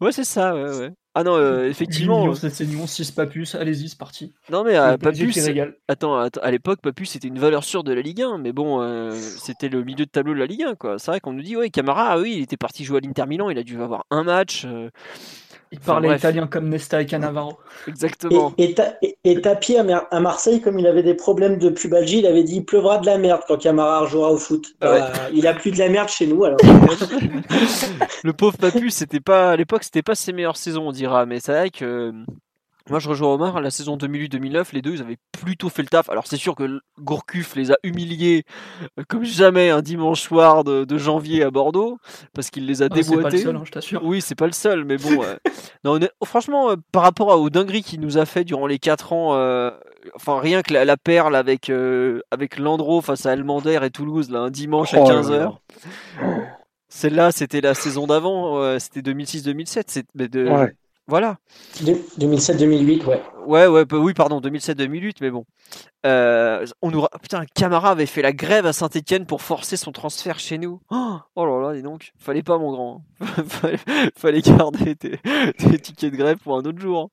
Ouais, 0.00 0.12
c'est 0.12 0.24
ça, 0.24 0.54
ouais, 0.54 0.78
ouais. 0.78 0.92
Ah 1.14 1.24
non, 1.24 1.34
euh, 1.36 1.62
8 1.64 1.70
effectivement. 1.70 2.18
millions, 2.20 2.32
euh, 2.32 2.34
ces 2.34 2.50
saignons, 2.50 2.86
6 2.86 3.10
Papus, 3.10 3.54
allez-y, 3.54 3.88
c'est 3.88 3.96
parti. 3.98 4.34
Non 4.50 4.64
mais 4.64 4.76
euh, 4.76 4.98
PSG 4.98 5.26
qui 5.28 5.40
Papus, 5.40 5.74
attends, 5.88 6.18
attends, 6.18 6.42
à 6.42 6.50
l'époque, 6.50 6.80
Papus 6.82 7.08
c'était 7.08 7.28
une 7.28 7.38
valeur 7.38 7.64
sûre 7.64 7.82
de 7.84 7.94
la 7.94 8.02
Ligue 8.02 8.20
1, 8.20 8.36
mais 8.36 8.52
bon, 8.52 8.82
euh, 8.82 9.12
c'était 9.12 9.70
le 9.70 9.82
milieu 9.82 10.04
de 10.04 10.10
tableau 10.10 10.34
de 10.34 10.38
la 10.38 10.44
Ligue 10.44 10.64
1, 10.64 10.74
quoi. 10.74 10.98
C'est 10.98 11.10
vrai 11.10 11.20
qu'on 11.20 11.32
nous 11.32 11.40
dit, 11.40 11.56
ouais, 11.56 11.70
Camara, 11.70 12.10
ah 12.10 12.18
oui, 12.18 12.34
il 12.36 12.42
était 12.42 12.58
parti 12.58 12.84
jouer 12.84 12.98
à 12.98 13.00
l'Inter 13.00 13.24
Milan, 13.26 13.48
il 13.48 13.56
a 13.56 13.62
dû 13.62 13.80
avoir 13.80 14.04
un 14.10 14.24
match. 14.24 14.64
euh, 14.66 14.90
Il 15.78 15.80
parlait 15.86 16.16
italien 16.16 16.46
comme 16.46 16.68
Nesta 16.68 17.02
et 17.02 17.06
Cannavaro. 17.06 17.58
exactement. 17.86 18.52
Et, 18.56 18.64
et, 18.70 18.74
Ta- 18.74 18.94
et- 19.02 19.16
et 19.24 19.40
Tapie 19.40 19.76
à, 19.76 19.82
Mer- 19.82 20.06
à 20.10 20.20
Marseille, 20.20 20.60
comme 20.62 20.78
il 20.78 20.86
avait 20.86 21.02
des 21.02 21.14
problèmes 21.14 21.58
de 21.58 21.68
pubalgie, 21.68 22.20
il 22.20 22.26
avait 22.26 22.42
dit 22.44 22.56
il 22.56 22.64
pleuvra 22.64 22.98
de 22.98 23.06
la 23.06 23.18
merde 23.18 23.42
quand 23.46 23.58
Camara 23.58 24.00
rejouera 24.00 24.30
au 24.32 24.36
foot. 24.38 24.64
Ah 24.80 24.90
ouais. 24.92 24.98
Bah, 25.00 25.12
il 25.34 25.46
a 25.46 25.54
plu 25.54 25.70
de 25.70 25.78
la 25.78 25.88
merde 25.88 26.08
chez 26.08 26.26
nous 26.26 26.42
alors. 26.44 26.58
le 28.24 28.32
pauvre 28.32 28.56
Papus, 28.56 28.94
c'était 28.94 29.20
pas 29.20 29.50
à 29.52 29.56
l'époque, 29.56 29.84
c'était 29.84 30.02
pas 30.02 30.14
ses 30.14 30.32
meilleures 30.32 30.56
saisons, 30.56 30.88
on 30.88 30.92
dira, 30.92 31.26
mais 31.26 31.40
c'est 31.40 31.52
vrai 31.52 31.70
que 31.70 31.84
euh, 31.84 32.12
moi 32.90 32.98
je 33.00 33.08
rejoins 33.08 33.34
Omar, 33.34 33.60
la 33.60 33.70
saison 33.70 33.96
2008-2009, 33.96 34.66
les 34.72 34.82
deux 34.82 34.92
ils 34.94 35.00
avaient 35.00 35.16
plutôt 35.32 35.68
fait 35.68 35.82
le 35.82 35.88
taf. 35.88 36.08
Alors 36.08 36.26
c'est 36.26 36.36
sûr 36.36 36.54
que 36.54 36.80
Gourcuff 37.00 37.56
les 37.56 37.70
a 37.72 37.76
humiliés 37.82 38.44
euh, 38.98 39.02
comme 39.08 39.24
jamais 39.24 39.70
un 39.70 39.82
dimanche 39.82 40.20
soir 40.22 40.62
de, 40.64 40.84
de 40.84 40.98
janvier 40.98 41.42
à 41.42 41.50
Bordeaux 41.50 41.98
parce 42.34 42.50
qu'il 42.50 42.66
les 42.66 42.82
a 42.82 42.86
Ah, 42.90 42.94
c'est 42.94 43.02
pas 43.02 43.10
le 43.10 43.16
déboîtés. 43.16 43.38
seul, 43.38 43.56
hein, 43.56 43.62
je 43.64 43.70
t'assure. 43.72 44.04
Oui, 44.04 44.20
c'est 44.20 44.34
pas 44.34 44.46
le 44.46 44.52
seul, 44.52 44.84
mais 44.84 44.96
bon. 44.98 45.20
euh, 45.24 45.36
non, 45.84 45.92
honnêt- 45.98 46.10
franchement, 46.24 46.70
euh, 46.70 46.76
par 46.92 47.02
rapport 47.02 47.32
à- 47.32 47.38
aux 47.38 47.50
dingueries 47.50 47.82
qu'il 47.82 48.00
nous 48.00 48.18
a 48.18 48.24
fait 48.26 48.44
durant 48.44 48.66
les 48.66 48.78
4 48.78 49.12
ans, 49.12 49.34
euh, 49.34 49.70
enfin 50.14 50.38
rien 50.40 50.62
que 50.62 50.72
la, 50.72 50.84
la 50.84 50.96
perle 50.96 51.34
avec, 51.36 51.70
euh, 51.70 52.20
avec 52.30 52.58
Landreau 52.58 53.00
face 53.00 53.26
à 53.26 53.32
Elmander 53.32 53.80
et 53.82 53.90
Toulouse, 53.90 54.30
là, 54.30 54.40
un 54.40 54.50
dimanche 54.50 54.94
à 54.94 55.00
Oh 55.02 55.08
là 55.10 55.20
15h. 55.22 55.58
Celle-là, 56.88 57.32
c'était 57.32 57.60
la 57.60 57.74
saison 57.74 58.06
d'avant, 58.06 58.58
euh, 58.62 58.78
c'était 58.78 59.02
2006-2007. 59.02 59.84
c'est- 59.88 60.06
mais 60.14 60.28
de- 60.28 60.48
Ouais. 60.48 60.74
Voilà. 61.08 61.38
De- 61.84 61.94
2007-2008, 62.18 63.04
ouais. 63.04 63.22
Ouais, 63.46 63.68
ouais, 63.68 63.84
bah 63.84 63.98
oui, 63.98 64.12
pardon, 64.12 64.40
2007-2008, 64.40 65.18
mais 65.20 65.30
bon. 65.30 65.44
Euh, 66.04 66.66
on 66.82 66.90
nous... 66.90 67.04
Putain, 67.22 67.44
Camara 67.54 67.90
avait 67.90 68.06
fait 68.06 68.22
la 68.22 68.32
grève 68.32 68.66
à 68.66 68.72
Saint-Etienne 68.72 69.24
pour 69.24 69.40
forcer 69.40 69.76
son 69.76 69.92
transfert 69.92 70.40
chez 70.40 70.58
nous. 70.58 70.80
Oh, 70.90 71.18
oh 71.36 71.46
là 71.46 71.68
là, 71.68 71.74
dis 71.76 71.82
donc, 71.82 72.12
fallait 72.18 72.42
pas, 72.42 72.58
mon 72.58 72.72
grand. 72.72 73.04
fallait, 73.46 73.78
fallait 74.16 74.40
garder 74.42 74.96
tes... 74.96 75.18
tes 75.58 75.78
tickets 75.78 76.12
de 76.12 76.16
grève 76.16 76.38
pour 76.38 76.56
un 76.56 76.62
autre 76.62 76.80
jour. 76.80 77.10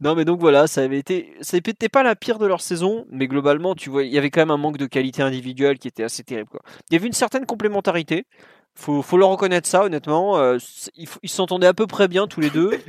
Non, 0.00 0.14
mais 0.14 0.26
donc 0.26 0.38
voilà, 0.40 0.66
ça 0.66 0.82
avait 0.82 0.98
été. 0.98 1.34
C'était 1.40 1.88
pas 1.88 2.02
la 2.02 2.14
pire 2.14 2.38
de 2.38 2.46
leur 2.46 2.60
saison, 2.60 3.06
mais 3.10 3.26
globalement, 3.26 3.74
tu 3.74 3.88
vois, 3.88 4.04
il 4.04 4.12
y 4.12 4.18
avait 4.18 4.30
quand 4.30 4.42
même 4.42 4.50
un 4.50 4.58
manque 4.58 4.76
de 4.76 4.86
qualité 4.86 5.22
individuelle 5.22 5.78
qui 5.78 5.88
était 5.88 6.04
assez 6.04 6.22
terrible. 6.22 6.50
Quoi. 6.50 6.60
Il 6.90 6.94
y 6.94 6.96
avait 6.96 7.06
une 7.06 7.14
certaine 7.14 7.46
complémentarité. 7.46 8.26
Faut, 8.74 9.02
faut 9.02 9.16
leur 9.18 9.28
reconnaître 9.28 9.68
ça, 9.68 9.84
honnêtement. 9.84 10.38
Euh, 10.38 10.56
ils 10.96 11.28
s'entendaient 11.28 11.66
à 11.66 11.74
peu 11.74 11.86
près 11.86 12.08
bien 12.08 12.26
tous 12.26 12.40
les 12.40 12.50
deux. 12.50 12.70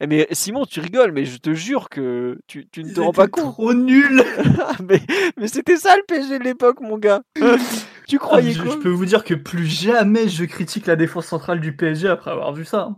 Eh, 0.00 0.06
Mais 0.06 0.28
Simon, 0.30 0.64
tu 0.64 0.78
rigoles, 0.78 1.10
mais 1.10 1.24
je 1.24 1.38
te 1.38 1.54
jure 1.54 1.88
que 1.88 2.38
tu, 2.46 2.68
tu 2.70 2.84
ne 2.84 2.94
te 2.94 3.00
rends 3.00 3.10
pas 3.12 3.26
compte. 3.26 3.52
trop 3.54 3.74
nul. 3.74 4.22
mais 4.88 5.00
mais 5.36 5.48
c'était 5.48 5.76
ça 5.76 5.96
le 5.96 6.04
PSG 6.06 6.38
de 6.38 6.44
l'époque, 6.44 6.80
mon 6.80 6.98
gars. 6.98 7.20
tu 8.06 8.14
Ah, 8.14 8.18
croyais 8.20 8.52
je, 8.52 8.62
quoi 8.62 8.70
je 8.74 8.76
peux 8.78 8.90
vous 8.90 9.06
dire 9.06 9.24
que 9.24 9.34
plus 9.34 9.66
jamais 9.66 10.28
je 10.28 10.44
critique 10.44 10.86
la 10.86 10.94
défense 10.94 11.26
centrale 11.26 11.58
du 11.60 11.74
PSG 11.74 12.06
après 12.06 12.30
avoir 12.30 12.52
vu 12.52 12.64
ça. 12.64 12.90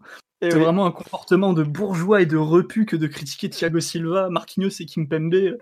Eh 0.43 0.51
C'est 0.51 0.57
oui. 0.57 0.63
vraiment 0.65 0.87
un 0.87 0.91
comportement 0.91 1.53
de 1.53 1.63
bourgeois 1.63 2.23
et 2.23 2.27
de 2.27 2.37
repu 2.39 2.87
que 2.87 2.97
de 2.97 3.07
critiquer 3.07 3.51
Thiago 3.51 3.79
Silva, 3.81 4.31
Marquinhos 4.31 4.71
et 4.81 4.87
Kimpembe 4.87 5.35
euh, 5.35 5.59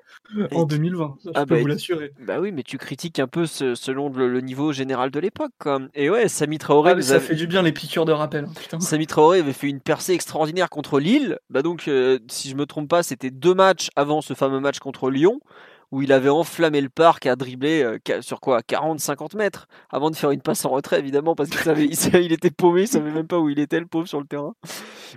en 0.53 0.63
Et- 0.63 0.67
2020. 0.67 1.17
Ça, 1.25 1.31
je 1.35 1.41
Ah 1.41 1.47
peux 1.47 1.55
bah, 1.57 1.61
vous 1.61 1.67
l'assurer. 1.67 2.13
Bah 2.25 2.39
oui, 2.41 2.53
mais 2.53 2.63
tu 2.63 2.79
critiques 2.79 3.19
un 3.19 3.27
peu 3.27 3.47
ce- 3.47 3.75
selon 3.75 4.09
le, 4.09 4.29
le 4.29 4.41
niveau 4.41 4.73
général 4.73 5.11
de 5.11 5.19
l'époque. 5.19 5.51
Et 5.95 6.11
ouais, 6.11 6.29
Sami 6.29 6.59
Traoré 6.59 6.93
Ah, 6.97 7.03
ça 7.03 7.17
avait- 7.17 7.25
fait 7.25 7.35
du 7.35 7.47
bien 7.49 7.63
les 7.63 7.73
piqûres 7.73 8.05
de 8.05 8.13
rappel. 8.13 8.45
hein, 8.45 8.53
putain. 8.57 8.79
Sami 8.81 9.07
Traoré 9.09 9.41
avait 9.41 9.53
fait 9.53 9.69
une 9.69 9.81
percée 9.81 10.13
extraordinaire 10.13 10.71
contre 10.71 11.01
Lille. 11.01 11.39
Bah 11.51 11.63
donc, 11.63 11.89
euh, 11.89 12.19
si 12.31 12.49
je 12.49 12.55
me 12.55 12.65
trompe 12.67 12.89
pas, 12.89 13.03
c'était 13.03 13.31
deux 13.31 13.55
matchs 13.55 13.89
avant 13.97 14.21
ce 14.21 14.35
fameux 14.35 14.61
match 14.61 14.79
contre 14.79 15.11
Lyon, 15.11 15.41
où 15.91 16.03
il 16.03 16.13
avait 16.13 16.29
enflammé 16.29 16.81
le 16.81 16.89
parc 16.91 17.27
à 17.27 17.35
dribbler 17.37 17.83
euh, 17.83 18.21
sur 18.23 18.41
quoi 18.41 18.61
40-50 18.61 19.37
mètres, 19.37 19.69
avant 19.91 20.11
de 20.11 20.17
faire 20.17 20.31
une 20.31 20.43
passe 20.43 20.65
en 20.65 20.71
retrait, 20.71 20.99
évidemment, 20.99 21.35
parce 21.35 21.49
qu'il 21.51 21.61
était 22.33 22.51
paumé, 22.51 22.83
il 22.83 22.89
savait 22.89 23.11
même 23.11 23.27
pas 23.27 23.39
où 23.39 23.49
il 23.49 23.59
était, 23.59 23.81
le 23.81 23.87
pauvre, 23.87 24.07
sur 24.07 24.21
le 24.21 24.27
terrain. 24.27 24.55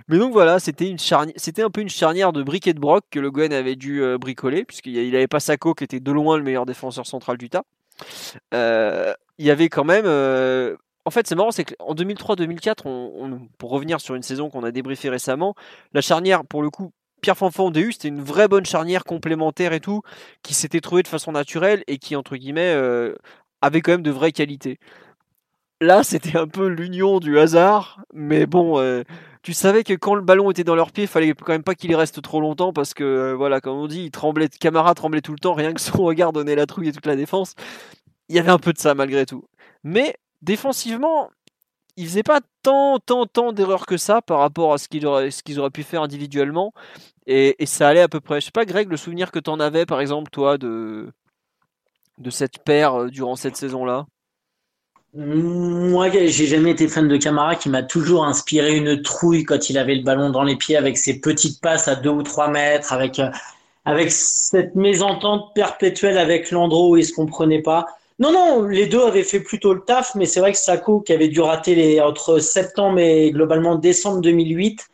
Mais 0.08 0.18
donc 0.18 0.32
voilà, 0.32 0.58
c'était 0.58 0.88
une 0.88 0.98
c'était 0.98 1.62
un 1.62 1.70
peu 1.70 1.80
une 1.82 1.88
charnière 1.90 2.32
de 2.32 2.42
briques 2.42 2.66
et 2.66 2.74
de 2.74 2.80
broc 2.80 3.04
que 3.10 3.20
Le 3.20 3.30
Guen 3.30 3.52
avait 3.52 3.76
dû 3.76 4.02
euh, 4.02 4.16
bricoler, 4.18 4.64
puisqu'il 4.64 4.96
il 4.96 5.14
avait 5.14 5.26
pas 5.28 5.40
Sako, 5.40 5.74
qui 5.74 5.84
était 5.84 6.00
de 6.00 6.12
loin 6.12 6.36
le 6.38 6.42
meilleur 6.42 6.64
défenseur 6.66 7.06
central 7.06 7.36
du 7.36 7.50
tas. 7.50 7.64
Euh, 8.54 9.12
il 9.38 9.46
y 9.46 9.50
avait 9.50 9.68
quand 9.68 9.84
même 9.84 10.06
en 11.04 11.10
fait, 11.10 11.26
c'est 11.26 11.34
marrant, 11.34 11.50
c'est 11.50 11.64
qu'en 11.64 11.94
2003-2004, 11.94 12.82
on, 12.84 13.10
on- 13.18 13.48
pour 13.58 13.70
revenir 13.70 14.00
sur 14.00 14.14
une 14.14 14.22
saison 14.22 14.50
qu'on 14.50 14.62
a 14.62 14.70
débriefée 14.70 15.08
récemment, 15.08 15.54
la 15.94 16.00
charnière, 16.00 16.44
pour 16.44 16.62
le 16.62 16.70
coup, 16.70 16.92
Pierre 17.22 17.38
Fanfan 17.38 17.70
DU, 17.70 17.92
c'était 17.92 18.08
une 18.08 18.20
vraie 18.20 18.48
bonne 18.48 18.66
charnière 18.66 19.04
complémentaire 19.04 19.72
et 19.72 19.80
tout, 19.80 20.02
qui 20.42 20.54
s'était 20.54 20.80
trouvée 20.80 21.04
de 21.04 21.08
façon 21.08 21.32
naturelle 21.32 21.84
et 21.86 21.98
qui, 21.98 22.16
entre 22.16 22.36
guillemets, 22.36 22.74
euh, 22.74 23.14
avait 23.62 23.80
quand 23.80 23.92
même 23.92 24.02
de 24.02 24.10
vraies 24.10 24.32
qualités. 24.32 24.78
Là, 25.80 26.02
c'était 26.02 26.36
un 26.36 26.48
peu 26.48 26.66
l'union 26.66 27.20
du 27.20 27.38
hasard, 27.38 28.04
mais 28.12 28.46
bon, 28.46 28.78
euh, 28.80 29.04
tu 29.42 29.52
savais 29.52 29.84
que 29.84 29.94
quand 29.94 30.16
le 30.16 30.22
ballon 30.22 30.50
était 30.50 30.64
dans 30.64 30.74
leurs 30.74 30.90
pieds, 30.90 31.04
il 31.04 31.08
fallait 31.08 31.32
quand 31.32 31.52
même 31.52 31.62
pas 31.62 31.76
qu'il 31.76 31.90
y 31.92 31.94
reste 31.94 32.20
trop 32.22 32.40
longtemps 32.40 32.72
parce 32.72 32.92
que, 32.92 33.04
euh, 33.04 33.34
voilà, 33.34 33.60
comme 33.60 33.76
on 33.76 33.86
dit, 33.86 34.04
il 34.04 34.10
tremblait, 34.10 34.48
Camara 34.48 34.94
tremblait 34.94 35.20
tout 35.20 35.32
le 35.32 35.38
temps, 35.38 35.54
rien 35.54 35.72
que 35.72 35.80
son 35.80 36.02
regard 36.02 36.32
donnait 36.32 36.56
la 36.56 36.66
trouille 36.66 36.88
et 36.88 36.92
toute 36.92 37.06
la 37.06 37.16
défense. 37.16 37.54
Il 38.28 38.36
y 38.36 38.38
avait 38.40 38.50
un 38.50 38.58
peu 38.58 38.72
de 38.72 38.78
ça 38.78 38.94
malgré 38.94 39.26
tout. 39.26 39.44
Mais 39.84 40.16
défensivement, 40.42 41.30
ils 41.96 42.06
faisaient 42.06 42.22
pas 42.22 42.40
tant, 42.62 42.98
tant, 42.98 43.26
tant 43.26 43.52
d'erreurs 43.52 43.86
que 43.86 43.96
ça 43.96 44.22
par 44.22 44.38
rapport 44.38 44.72
à 44.72 44.78
ce 44.78 44.88
qu'ils 44.88 45.06
auraient, 45.06 45.30
ce 45.30 45.42
qu'ils 45.42 45.60
auraient 45.60 45.70
pu 45.70 45.82
faire 45.82 46.02
individuellement. 46.02 46.72
Et, 47.26 47.62
et 47.62 47.66
ça 47.66 47.88
allait 47.88 48.00
à 48.00 48.08
peu 48.08 48.20
près. 48.20 48.40
Je 48.40 48.46
sais 48.46 48.50
pas, 48.50 48.64
Greg, 48.64 48.90
le 48.90 48.96
souvenir 48.96 49.30
que 49.30 49.38
tu 49.38 49.50
en 49.50 49.60
avais, 49.60 49.86
par 49.86 50.00
exemple, 50.00 50.30
toi, 50.30 50.58
de, 50.58 51.12
de 52.18 52.30
cette 52.30 52.58
paire 52.64 53.02
euh, 53.02 53.10
durant 53.10 53.36
cette 53.36 53.56
saison-là? 53.56 54.06
Moi, 55.14 56.08
j'ai 56.10 56.46
jamais 56.46 56.70
été 56.70 56.88
fan 56.88 57.06
de 57.06 57.16
Camara 57.18 57.54
qui 57.54 57.68
m'a 57.68 57.82
toujours 57.82 58.24
inspiré 58.24 58.74
une 58.76 59.02
trouille 59.02 59.44
quand 59.44 59.68
il 59.68 59.76
avait 59.76 59.94
le 59.94 60.02
ballon 60.02 60.30
dans 60.30 60.42
les 60.42 60.56
pieds 60.56 60.76
avec 60.76 60.96
ses 60.96 61.20
petites 61.20 61.60
passes 61.60 61.86
à 61.86 61.96
deux 61.96 62.10
ou 62.10 62.22
trois 62.22 62.48
mètres, 62.48 62.94
avec, 62.94 63.18
euh, 63.18 63.30
avec 63.84 64.10
cette 64.10 64.74
mésentente 64.74 65.54
perpétuelle 65.54 66.16
avec 66.16 66.50
Landreau 66.50 66.92
où 66.92 66.96
ils 66.96 67.04
se 67.04 67.12
comprenaient 67.12 67.60
pas. 67.60 67.86
Non, 68.22 68.30
non, 68.30 68.68
les 68.68 68.86
deux 68.86 69.02
avaient 69.02 69.24
fait 69.24 69.40
plutôt 69.40 69.74
le 69.74 69.80
taf, 69.80 70.14
mais 70.14 70.26
c'est 70.26 70.38
vrai 70.38 70.52
que 70.52 70.58
Sako, 70.58 71.00
qui 71.00 71.12
avait 71.12 71.26
dû 71.26 71.40
rater 71.40 71.74
les, 71.74 72.00
entre 72.00 72.38
septembre 72.38 73.00
et 73.00 73.32
globalement 73.32 73.74
décembre 73.74 74.20
2008, 74.20 74.86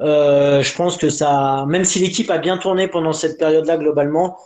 euh, 0.00 0.60
je 0.60 0.74
pense 0.74 0.96
que 0.96 1.08
ça, 1.08 1.66
même 1.68 1.84
si 1.84 2.00
l'équipe 2.00 2.28
a 2.32 2.38
bien 2.38 2.58
tourné 2.58 2.88
pendant 2.88 3.12
cette 3.12 3.38
période-là 3.38 3.76
globalement, 3.76 4.38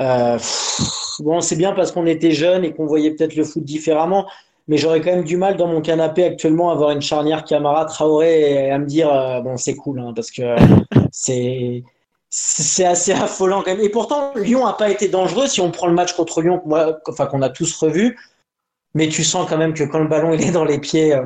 euh, 0.00 0.36
pff, 0.36 1.20
bon, 1.20 1.40
c'est 1.40 1.54
bien 1.54 1.70
parce 1.70 1.92
qu'on 1.92 2.06
était 2.06 2.32
jeunes 2.32 2.64
et 2.64 2.74
qu'on 2.74 2.86
voyait 2.86 3.12
peut-être 3.12 3.36
le 3.36 3.44
foot 3.44 3.62
différemment, 3.62 4.26
mais 4.66 4.76
j'aurais 4.76 5.00
quand 5.00 5.12
même 5.12 5.22
du 5.22 5.36
mal 5.36 5.56
dans 5.56 5.68
mon 5.68 5.80
canapé 5.80 6.24
actuellement 6.24 6.70
à 6.70 6.72
avoir 6.72 6.90
une 6.90 7.02
charnière 7.02 7.44
Camara 7.44 7.84
Traoré 7.84 8.64
et 8.64 8.70
à 8.72 8.78
me 8.80 8.86
dire 8.86 9.14
euh, 9.14 9.40
bon 9.42 9.56
c'est 9.56 9.76
cool 9.76 10.00
hein, 10.00 10.12
parce 10.12 10.32
que 10.32 10.56
c'est 11.12 11.84
c'est 12.30 12.84
assez 12.84 13.12
affolant 13.12 13.62
quand 13.62 13.72
même. 13.72 13.84
Et 13.84 13.88
pourtant 13.88 14.32
Lyon 14.36 14.66
a 14.66 14.72
pas 14.72 14.90
été 14.90 15.08
dangereux 15.08 15.48
si 15.48 15.60
on 15.60 15.70
prend 15.70 15.88
le 15.88 15.94
match 15.94 16.14
contre 16.14 16.40
Lyon, 16.40 16.62
moi, 16.64 16.98
enfin 17.08 17.26
qu'on 17.26 17.42
a 17.42 17.50
tous 17.50 17.76
revu. 17.76 18.16
mais 18.94 19.08
tu 19.08 19.24
sens 19.24 19.48
quand 19.48 19.58
même 19.58 19.74
que 19.74 19.84
quand 19.84 19.98
le 19.98 20.08
ballon 20.08 20.32
il 20.32 20.42
est 20.42 20.52
dans 20.52 20.64
les 20.64 20.78
pieds, 20.78 21.14
euh, 21.14 21.24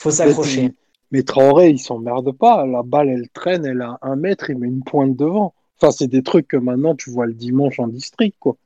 faut 0.00 0.12
s'accrocher. 0.12 0.72
Mais 1.10 1.22
Traoré, 1.22 1.70
il 1.70 1.78
s'emmerde 1.78 2.32
pas. 2.32 2.66
La 2.66 2.82
balle, 2.82 3.08
elle 3.08 3.28
traîne, 3.30 3.64
elle 3.64 3.80
a 3.80 3.98
un 4.02 4.16
mètre, 4.16 4.50
il 4.50 4.58
met 4.58 4.68
une 4.68 4.84
pointe 4.84 5.16
devant. 5.16 5.54
Enfin, 5.80 5.90
c'est 5.90 6.06
des 6.06 6.22
trucs 6.22 6.48
que 6.48 6.56
maintenant 6.56 6.94
tu 6.94 7.10
vois 7.10 7.26
le 7.26 7.34
dimanche 7.34 7.80
en 7.80 7.88
district, 7.88 8.36
quoi. 8.38 8.56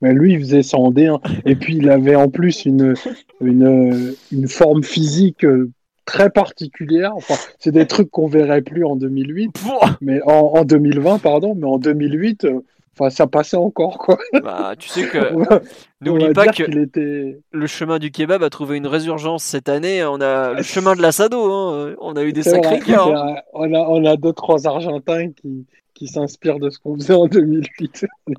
Mais 0.00 0.14
lui, 0.14 0.34
il 0.34 0.40
faisait 0.40 0.62
ça 0.62 0.78
en 0.78 0.92
D1. 0.92 1.20
Et 1.44 1.56
puis, 1.56 1.76
il 1.76 1.90
avait 1.90 2.14
en 2.14 2.28
plus 2.28 2.64
une, 2.64 2.94
une, 3.40 4.14
une 4.32 4.48
forme 4.48 4.82
physique 4.82 5.44
euh, 5.44 5.70
très 6.08 6.30
particulière. 6.30 7.12
Enfin, 7.14 7.34
c'est 7.58 7.70
des 7.70 7.86
trucs 7.86 8.10
qu'on 8.10 8.26
verrait 8.26 8.62
plus 8.62 8.84
en 8.84 8.96
2008, 8.96 9.62
mais 10.00 10.22
en, 10.22 10.54
en 10.56 10.64
2020, 10.64 11.18
pardon, 11.18 11.54
mais 11.54 11.66
en 11.66 11.76
2008, 11.76 12.44
euh, 12.44 12.60
enfin, 12.98 13.10
ça 13.10 13.26
passait 13.26 13.58
encore, 13.58 13.98
quoi. 13.98 14.18
Bah, 14.42 14.72
tu 14.78 14.88
sais 14.88 15.06
que 15.06 15.18
n'oublie 16.00 16.32
pas 16.32 16.46
que 16.46 16.62
était... 16.62 17.38
le 17.52 17.66
chemin 17.66 17.98
du 17.98 18.10
kebab 18.10 18.42
a 18.42 18.48
trouvé 18.48 18.78
une 18.78 18.86
résurgence 18.86 19.44
cette 19.44 19.68
année. 19.68 20.02
On 20.02 20.20
a 20.22 20.54
le 20.54 20.62
chemin 20.62 20.96
de 20.96 21.02
l'assado, 21.02 21.52
hein. 21.52 21.94
on 22.00 22.16
a 22.16 22.24
eu 22.24 22.32
des 22.32 22.42
sacrés 22.42 22.80
gars. 22.80 23.04
Hein. 23.04 23.36
On 23.52 23.74
a, 23.74 23.78
on 23.78 24.04
a 24.06 24.16
deux 24.16 24.32
trois 24.32 24.66
Argentins 24.66 25.30
qui 25.32 25.66
qui 25.98 26.06
s'inspire 26.06 26.60
de 26.60 26.70
ce 26.70 26.78
qu'on 26.78 26.94
faisait 26.94 27.14
en 27.14 27.26
2008. 27.26 28.06
Il 28.28 28.34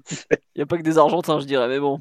n'y 0.56 0.62
a 0.62 0.66
pas 0.66 0.78
que 0.78 0.82
des 0.82 0.98
Argentins, 0.98 1.40
je 1.40 1.46
dirais, 1.46 1.68
mais 1.68 1.80
bon. 1.80 2.00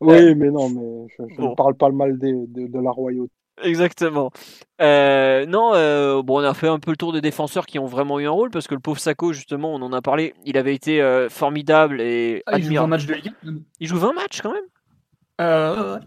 Oui, 0.00 0.34
mais 0.34 0.50
non, 0.50 0.68
mais 0.68 1.06
je, 1.16 1.42
ne 1.42 1.54
parle 1.54 1.74
pas 1.74 1.88
le 1.88 1.94
mal 1.94 2.18
de, 2.18 2.44
de, 2.46 2.78
la 2.78 2.90
royauté. 2.90 3.32
Exactement. 3.62 4.30
Euh, 4.80 5.46
non, 5.46 5.74
euh, 5.74 6.22
bon, 6.22 6.40
on 6.40 6.44
a 6.44 6.54
fait 6.54 6.68
un 6.68 6.78
peu 6.78 6.90
le 6.90 6.96
tour 6.96 7.12
des 7.12 7.20
défenseurs 7.20 7.66
qui 7.66 7.78
ont 7.78 7.86
vraiment 7.86 8.18
eu 8.20 8.26
un 8.26 8.30
rôle 8.30 8.50
parce 8.50 8.66
que 8.66 8.74
le 8.74 8.80
pauvre 8.80 8.98
Sako, 8.98 9.32
justement, 9.32 9.74
on 9.74 9.82
en 9.82 9.92
a 9.92 10.00
parlé, 10.02 10.34
il 10.44 10.56
avait 10.56 10.74
été 10.74 11.02
euh, 11.02 11.28
formidable 11.28 12.00
et 12.00 12.42
ah, 12.46 12.58
Il 12.58 12.64
joue 12.64 12.74
20 12.74 12.86
matchs 12.86 13.06
de 13.06 13.14
Ligue 13.14 13.32
Il 13.80 13.88
joue 13.88 13.98
20 13.98 14.12
matchs 14.14 14.40
quand 14.40 14.52
même 14.52 14.64
euh, 15.40 15.96
ouais. 15.96 16.00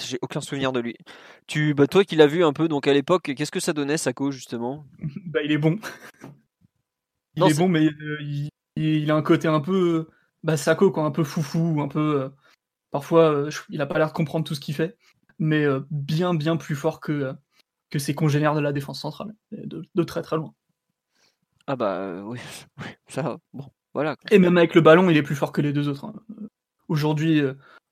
J'ai 0.00 0.18
aucun 0.22 0.40
souvenir 0.40 0.72
de 0.72 0.80
lui. 0.80 0.96
Tu, 1.46 1.74
bah, 1.74 1.86
toi 1.86 2.04
qui 2.04 2.16
l'as 2.16 2.26
vu 2.26 2.44
un 2.44 2.52
peu, 2.52 2.68
donc 2.68 2.86
à 2.86 2.92
l'époque, 2.92 3.34
qu'est-ce 3.34 3.50
que 3.50 3.60
ça 3.60 3.72
donnait 3.72 3.98
Sako 3.98 4.30
justement? 4.30 4.84
Bah, 5.26 5.40
il 5.44 5.52
est 5.52 5.58
bon. 5.58 5.78
Il 7.36 7.44
est, 7.44 7.58
bon, 7.58 7.68
mais 7.68 7.86
euh, 7.86 8.48
il, 8.76 9.10
a 9.10 9.14
un 9.14 9.22
côté 9.22 9.48
un 9.48 9.60
peu 9.60 10.08
bah, 10.42 10.56
Sako, 10.56 10.90
quoi, 10.90 11.04
un 11.04 11.10
peu 11.10 11.24
foufou, 11.24 11.80
un 11.80 11.88
peu. 11.88 12.22
Euh, 12.22 12.28
parfois, 12.90 13.32
euh, 13.32 13.50
il 13.70 13.80
a 13.80 13.86
pas 13.86 13.98
l'air 13.98 14.08
de 14.08 14.12
comprendre 14.12 14.46
tout 14.46 14.54
ce 14.54 14.60
qu'il 14.60 14.74
fait, 14.74 14.96
mais 15.38 15.66
bien, 15.90 16.34
bien 16.34 16.56
plus 16.56 16.74
fort 16.74 17.00
que, 17.00 17.32
que 17.90 17.98
ses 17.98 18.14
congénères 18.14 18.54
de 18.54 18.60
la 18.60 18.72
défense 18.72 19.00
centrale, 19.00 19.34
de, 19.52 20.02
très 20.02 20.22
très 20.22 20.36
loin. 20.36 20.54
Ah 21.66 21.76
bah 21.76 22.22
oui, 22.26 22.38
ça, 23.08 23.38
bon, 23.52 23.66
voilà. 23.94 24.16
Et 24.30 24.38
même 24.38 24.56
avec 24.58 24.74
le 24.74 24.80
ballon, 24.80 25.10
il 25.10 25.16
est 25.16 25.22
plus 25.22 25.36
fort 25.36 25.52
que 25.52 25.60
les 25.60 25.72
deux 25.72 25.88
autres. 25.88 26.06
Hein. 26.06 26.14
Aujourd'hui, 26.88 27.42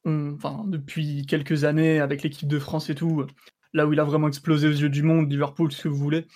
enfin, 0.04 0.64
depuis 0.66 1.26
quelques 1.26 1.64
années, 1.64 2.00
avec 2.00 2.22
l'équipe 2.22 2.48
de 2.48 2.58
France 2.58 2.90
et 2.90 2.94
tout, 2.94 3.26
là 3.72 3.86
où 3.86 3.92
il 3.92 4.00
a 4.00 4.04
vraiment 4.04 4.28
explosé 4.28 4.68
aux 4.68 4.72
yeux 4.72 4.88
du 4.88 5.02
monde, 5.02 5.30
Liverpool, 5.30 5.72
ce 5.72 5.84
que 5.84 5.88
vous 5.88 5.96
voulez, 5.96 6.26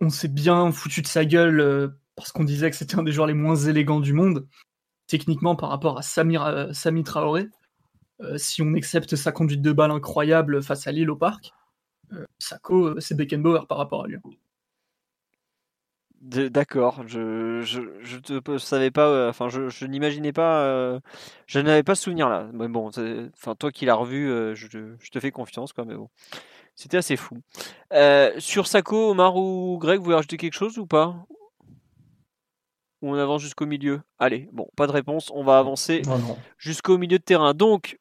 on 0.00 0.10
s'est 0.10 0.28
bien 0.28 0.70
foutu 0.72 1.02
de 1.02 1.06
sa 1.06 1.24
gueule 1.24 1.60
euh, 1.60 1.88
parce 2.14 2.32
qu'on 2.32 2.44
disait 2.44 2.70
que 2.70 2.76
c'était 2.76 2.96
un 2.96 3.02
des 3.02 3.12
joueurs 3.12 3.26
les 3.26 3.34
moins 3.34 3.56
élégants 3.56 4.00
du 4.00 4.12
monde, 4.12 4.46
techniquement 5.06 5.56
par 5.56 5.70
rapport 5.70 5.98
à 5.98 6.02
Samir, 6.02 6.44
euh, 6.44 6.72
Sami 6.72 7.04
Traoré. 7.04 7.48
Euh, 8.20 8.36
si 8.36 8.62
on 8.62 8.74
accepte 8.74 9.14
sa 9.16 9.32
conduite 9.32 9.62
de 9.62 9.72
balle 9.72 9.90
incroyable 9.90 10.62
face 10.62 10.86
à 10.86 10.92
Lille 10.92 11.10
au 11.10 11.16
parc, 11.16 11.52
Sako, 12.38 12.98
c'est 13.00 13.14
Beckenbauer 13.14 13.66
par 13.68 13.78
rapport 13.78 14.04
à 14.04 14.08
lui. 14.08 14.18
D'accord, 16.20 17.04
je, 17.06 17.60
je, 17.62 18.16
te 18.18 18.58
savais 18.58 18.90
pas, 18.90 19.28
enfin 19.28 19.48
je, 19.48 19.84
n'imaginais 19.84 20.32
pas, 20.32 20.98
je 21.46 21.60
n'avais 21.60 21.84
pas 21.84 21.94
ce 21.94 22.04
souvenir 22.04 22.28
là. 22.28 22.48
Mais 22.54 22.66
bon, 22.66 22.90
enfin 23.34 23.54
toi 23.54 23.70
qui 23.70 23.84
l'as 23.84 23.94
revu, 23.94 24.26
je, 24.56 24.66
je, 24.98 25.10
te 25.10 25.20
fais 25.20 25.30
confiance 25.30 25.72
quoi, 25.72 25.84
mais 25.84 25.94
bon. 25.94 26.08
C'était 26.78 26.98
assez 26.98 27.16
fou. 27.16 27.38
Euh, 27.92 28.30
sur 28.38 28.68
Sako, 28.68 29.10
Omar 29.10 29.34
ou 29.34 29.78
Greg, 29.80 29.98
vous 29.98 30.04
voulez 30.04 30.14
rajouter 30.14 30.36
quelque 30.36 30.54
chose 30.54 30.78
ou 30.78 30.86
pas? 30.86 31.26
Ou 33.02 33.10
on 33.10 33.14
avance 33.14 33.42
jusqu'au 33.42 33.66
milieu? 33.66 34.00
Allez, 34.20 34.48
bon, 34.52 34.68
pas 34.76 34.86
de 34.86 34.92
réponse, 34.92 35.32
on 35.34 35.42
va 35.42 35.58
avancer 35.58 36.02
jusqu'au 36.56 36.96
milieu 36.96 37.18
de 37.18 37.22
terrain. 37.24 37.52
Donc, 37.52 37.98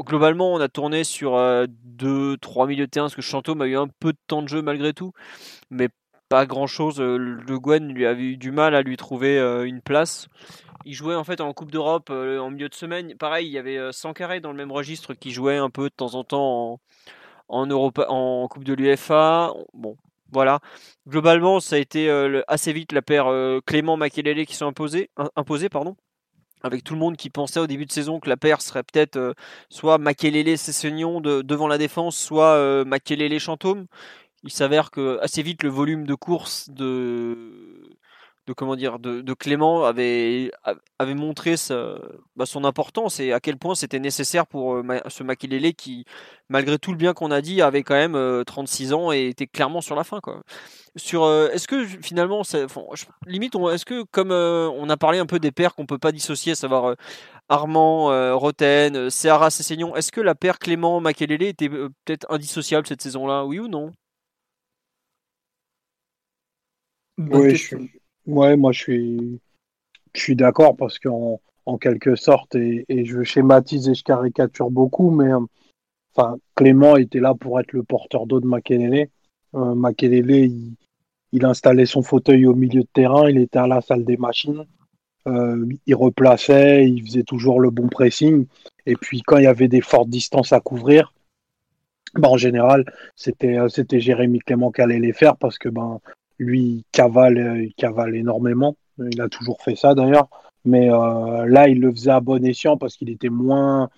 globalement, 0.00 0.52
on 0.52 0.60
a 0.60 0.68
tourné 0.68 1.04
sur 1.04 1.32
2-3 1.32 1.36
euh, 1.36 2.66
milieux 2.66 2.86
de 2.86 2.90
terrain, 2.90 3.06
parce 3.06 3.14
que 3.14 3.22
Chantôme 3.22 3.62
a 3.62 3.66
eu 3.66 3.76
un 3.76 3.88
peu 3.88 4.12
de 4.12 4.18
temps 4.26 4.42
de 4.42 4.48
jeu 4.48 4.62
malgré 4.62 4.92
tout, 4.92 5.12
mais 5.70 5.88
pas 6.28 6.46
grand-chose. 6.46 7.00
Euh, 7.00 7.16
le 7.16 7.58
Gwen 7.58 7.92
lui 7.92 8.06
avait 8.06 8.22
eu 8.22 8.36
du 8.36 8.50
mal 8.50 8.74
à 8.74 8.82
lui 8.82 8.96
trouver 8.96 9.38
une 9.66 9.80
place. 9.80 10.28
Il 10.84 10.94
jouait 10.94 11.14
en 11.14 11.24
fait 11.24 11.40
en 11.40 11.52
Coupe 11.52 11.70
d'Europe 11.70 12.10
en 12.10 12.50
milieu 12.50 12.68
de 12.68 12.74
semaine. 12.74 13.14
Pareil, 13.16 13.46
il 13.46 13.52
y 13.52 13.58
avait 13.58 13.92
Sankaré 13.92 14.40
dans 14.40 14.50
le 14.50 14.56
même 14.56 14.72
registre 14.72 15.14
qui 15.14 15.32
jouait 15.32 15.56
un 15.56 15.70
peu 15.70 15.84
de 15.84 15.94
temps 15.94 16.14
en 16.14 16.24
temps 16.24 16.80
en, 17.48 18.48
Coupe 18.48 18.64
de 18.64 18.74
l'UFA. 18.74 19.52
Bon, 19.74 19.96
voilà. 20.32 20.60
Globalement, 21.06 21.60
ça 21.60 21.76
a 21.76 21.78
été 21.78 22.08
euh, 22.10 22.42
assez 22.48 22.72
vite 22.72 22.92
la 22.92 23.02
paire 23.02 23.26
euh, 23.28 23.60
Clément 23.64 23.96
Makelele 23.96 24.46
qui 24.46 24.54
sont 24.54 24.66
imposés, 24.66 25.10
imposés, 25.36 25.68
pardon. 25.68 25.96
Avec 26.62 26.84
tout 26.84 26.94
le 26.94 27.00
monde 27.00 27.16
qui 27.16 27.30
pensait 27.30 27.60
au 27.60 27.66
début 27.66 27.86
de 27.86 27.92
saison 27.92 28.20
que 28.20 28.28
la 28.28 28.36
paire 28.36 28.60
serait 28.62 28.82
peut-être 28.82 29.16
euh, 29.16 29.34
soit 29.68 29.98
Makelele 29.98 30.58
Sessegnon 30.58 31.20
de, 31.20 31.42
devant 31.42 31.68
la 31.68 31.78
défense, 31.78 32.16
soit 32.16 32.84
Makelele 32.84 33.38
Chantôme. 33.38 33.86
Il 34.44 34.50
s'avère 34.50 34.90
que 34.90 35.18
assez 35.20 35.42
vite 35.42 35.62
le 35.62 35.68
volume 35.68 36.06
de 36.06 36.14
course 36.14 36.70
de 36.70 37.97
de 38.48 38.54
comment 38.54 38.76
dire 38.76 38.98
de, 38.98 39.34
Clément 39.34 39.84
avait 39.84 40.50
avait 40.98 41.14
montré 41.14 41.54
bah, 42.34 42.46
son 42.46 42.64
importance 42.64 43.20
et 43.20 43.32
à 43.32 43.40
quel 43.40 43.58
point 43.58 43.74
c'était 43.74 43.98
nécessaire 43.98 44.46
pour 44.46 44.76
euh, 44.76 45.00
ce 45.08 45.22
Makilele 45.22 45.74
qui 45.74 46.04
malgré 46.48 46.78
tout 46.78 46.90
le 46.90 46.96
bien 46.96 47.12
qu'on 47.12 47.30
a 47.30 47.42
dit 47.42 47.60
avait 47.60 47.82
quand 47.82 47.94
même 47.94 48.44
36 48.44 48.92
euh, 48.92 48.96
ans 48.96 49.12
et 49.12 49.28
était 49.28 49.46
clairement 49.46 49.82
sur 49.82 49.94
la 49.94 50.04
fin 50.04 50.20
quoi. 50.20 50.42
Sur 50.96 51.24
euh, 51.24 51.50
est-ce 51.50 51.68
que 51.68 51.84
finalement 51.84 52.42
limite 53.26 53.54
est-ce 53.54 53.84
que 53.84 54.02
comme 54.04 54.32
on 54.32 54.88
a 54.88 54.96
parlé 54.96 55.18
un 55.18 55.26
peu 55.26 55.38
des 55.38 55.52
paires 55.52 55.74
qu'on 55.74 55.86
peut 55.86 55.98
pas 55.98 56.12
dissocier 56.12 56.52
à 56.52 56.54
savoir 56.54 56.96
Armand 57.50 58.36
Roten, 58.36 59.10
Seara 59.10 59.50
Sessignon, 59.50 59.94
est-ce 59.94 60.10
que 60.12 60.20
la 60.20 60.34
paire 60.34 60.58
Clément 60.58 61.00
Makelele 61.00 61.42
était 61.42 61.68
peut-être 61.68 62.26
indissociable 62.30 62.86
cette 62.86 63.02
saison-là 63.02 63.44
oui 63.44 63.58
ou 63.58 63.68
non? 63.68 63.92
Oui, 67.18 67.56
je 67.56 67.76
suis, 67.76 67.90
Ouais, 68.28 68.58
moi 68.58 68.72
je 68.72 69.40
suis, 70.14 70.36
d'accord 70.36 70.76
parce 70.76 70.98
qu'en 70.98 71.40
en 71.64 71.78
quelque 71.78 72.14
sorte, 72.14 72.54
et, 72.56 72.84
je 73.06 73.22
schématise 73.22 73.88
et 73.88 73.94
je 73.94 74.04
caricature 74.04 74.70
beaucoup, 74.70 75.10
mais 75.10 75.32
euh, 75.32 75.40
enfin, 76.14 76.36
Clément 76.54 76.96
était 76.96 77.20
là 77.20 77.34
pour 77.34 77.58
être 77.58 77.72
le 77.72 77.82
porteur 77.82 78.26
d'eau 78.26 78.40
de 78.40 78.46
Makelele. 78.46 79.08
Euh, 79.54 79.74
Makelele, 79.74 80.30
il, 80.30 80.74
il, 81.32 81.44
installait 81.46 81.86
son 81.86 82.02
fauteuil 82.02 82.46
au 82.46 82.54
milieu 82.54 82.82
de 82.82 82.88
terrain, 82.92 83.30
il 83.30 83.38
était 83.38 83.58
à 83.58 83.66
la 83.66 83.80
salle 83.80 84.04
des 84.04 84.18
machines, 84.18 84.66
euh, 85.26 85.66
il 85.86 85.94
replaçait, 85.94 86.86
il 86.86 87.02
faisait 87.02 87.22
toujours 87.22 87.60
le 87.60 87.70
bon 87.70 87.88
pressing. 87.88 88.46
Et 88.84 88.94
puis 88.94 89.22
quand 89.22 89.38
il 89.38 89.44
y 89.44 89.46
avait 89.46 89.68
des 89.68 89.80
fortes 89.80 90.10
distances 90.10 90.52
à 90.52 90.60
couvrir, 90.60 91.14
bah, 92.14 92.28
en 92.28 92.36
général, 92.36 92.84
c'était 93.16 93.58
euh, 93.58 93.68
c'était 93.68 94.00
Jérémy 94.00 94.40
Clément 94.40 94.70
qui 94.70 94.82
allait 94.82 94.98
les 94.98 95.14
faire 95.14 95.36
parce 95.36 95.58
que 95.58 95.70
ben 95.70 96.00
lui, 96.38 96.84
cavale, 96.92 97.62
il 97.62 97.74
cavale 97.74 98.14
énormément. 98.14 98.76
Il 98.98 99.20
a 99.20 99.28
toujours 99.28 99.60
fait 99.62 99.76
ça 99.76 99.94
d'ailleurs. 99.94 100.28
Mais 100.64 100.90
euh, 100.90 101.46
là, 101.46 101.68
il 101.68 101.80
le 101.80 101.90
faisait 101.90 102.10
à 102.10 102.20
bon 102.20 102.44
escient 102.44 102.76
parce 102.76 102.96
qu'il 102.96 103.10
était 103.10 103.28
moins, 103.28 103.88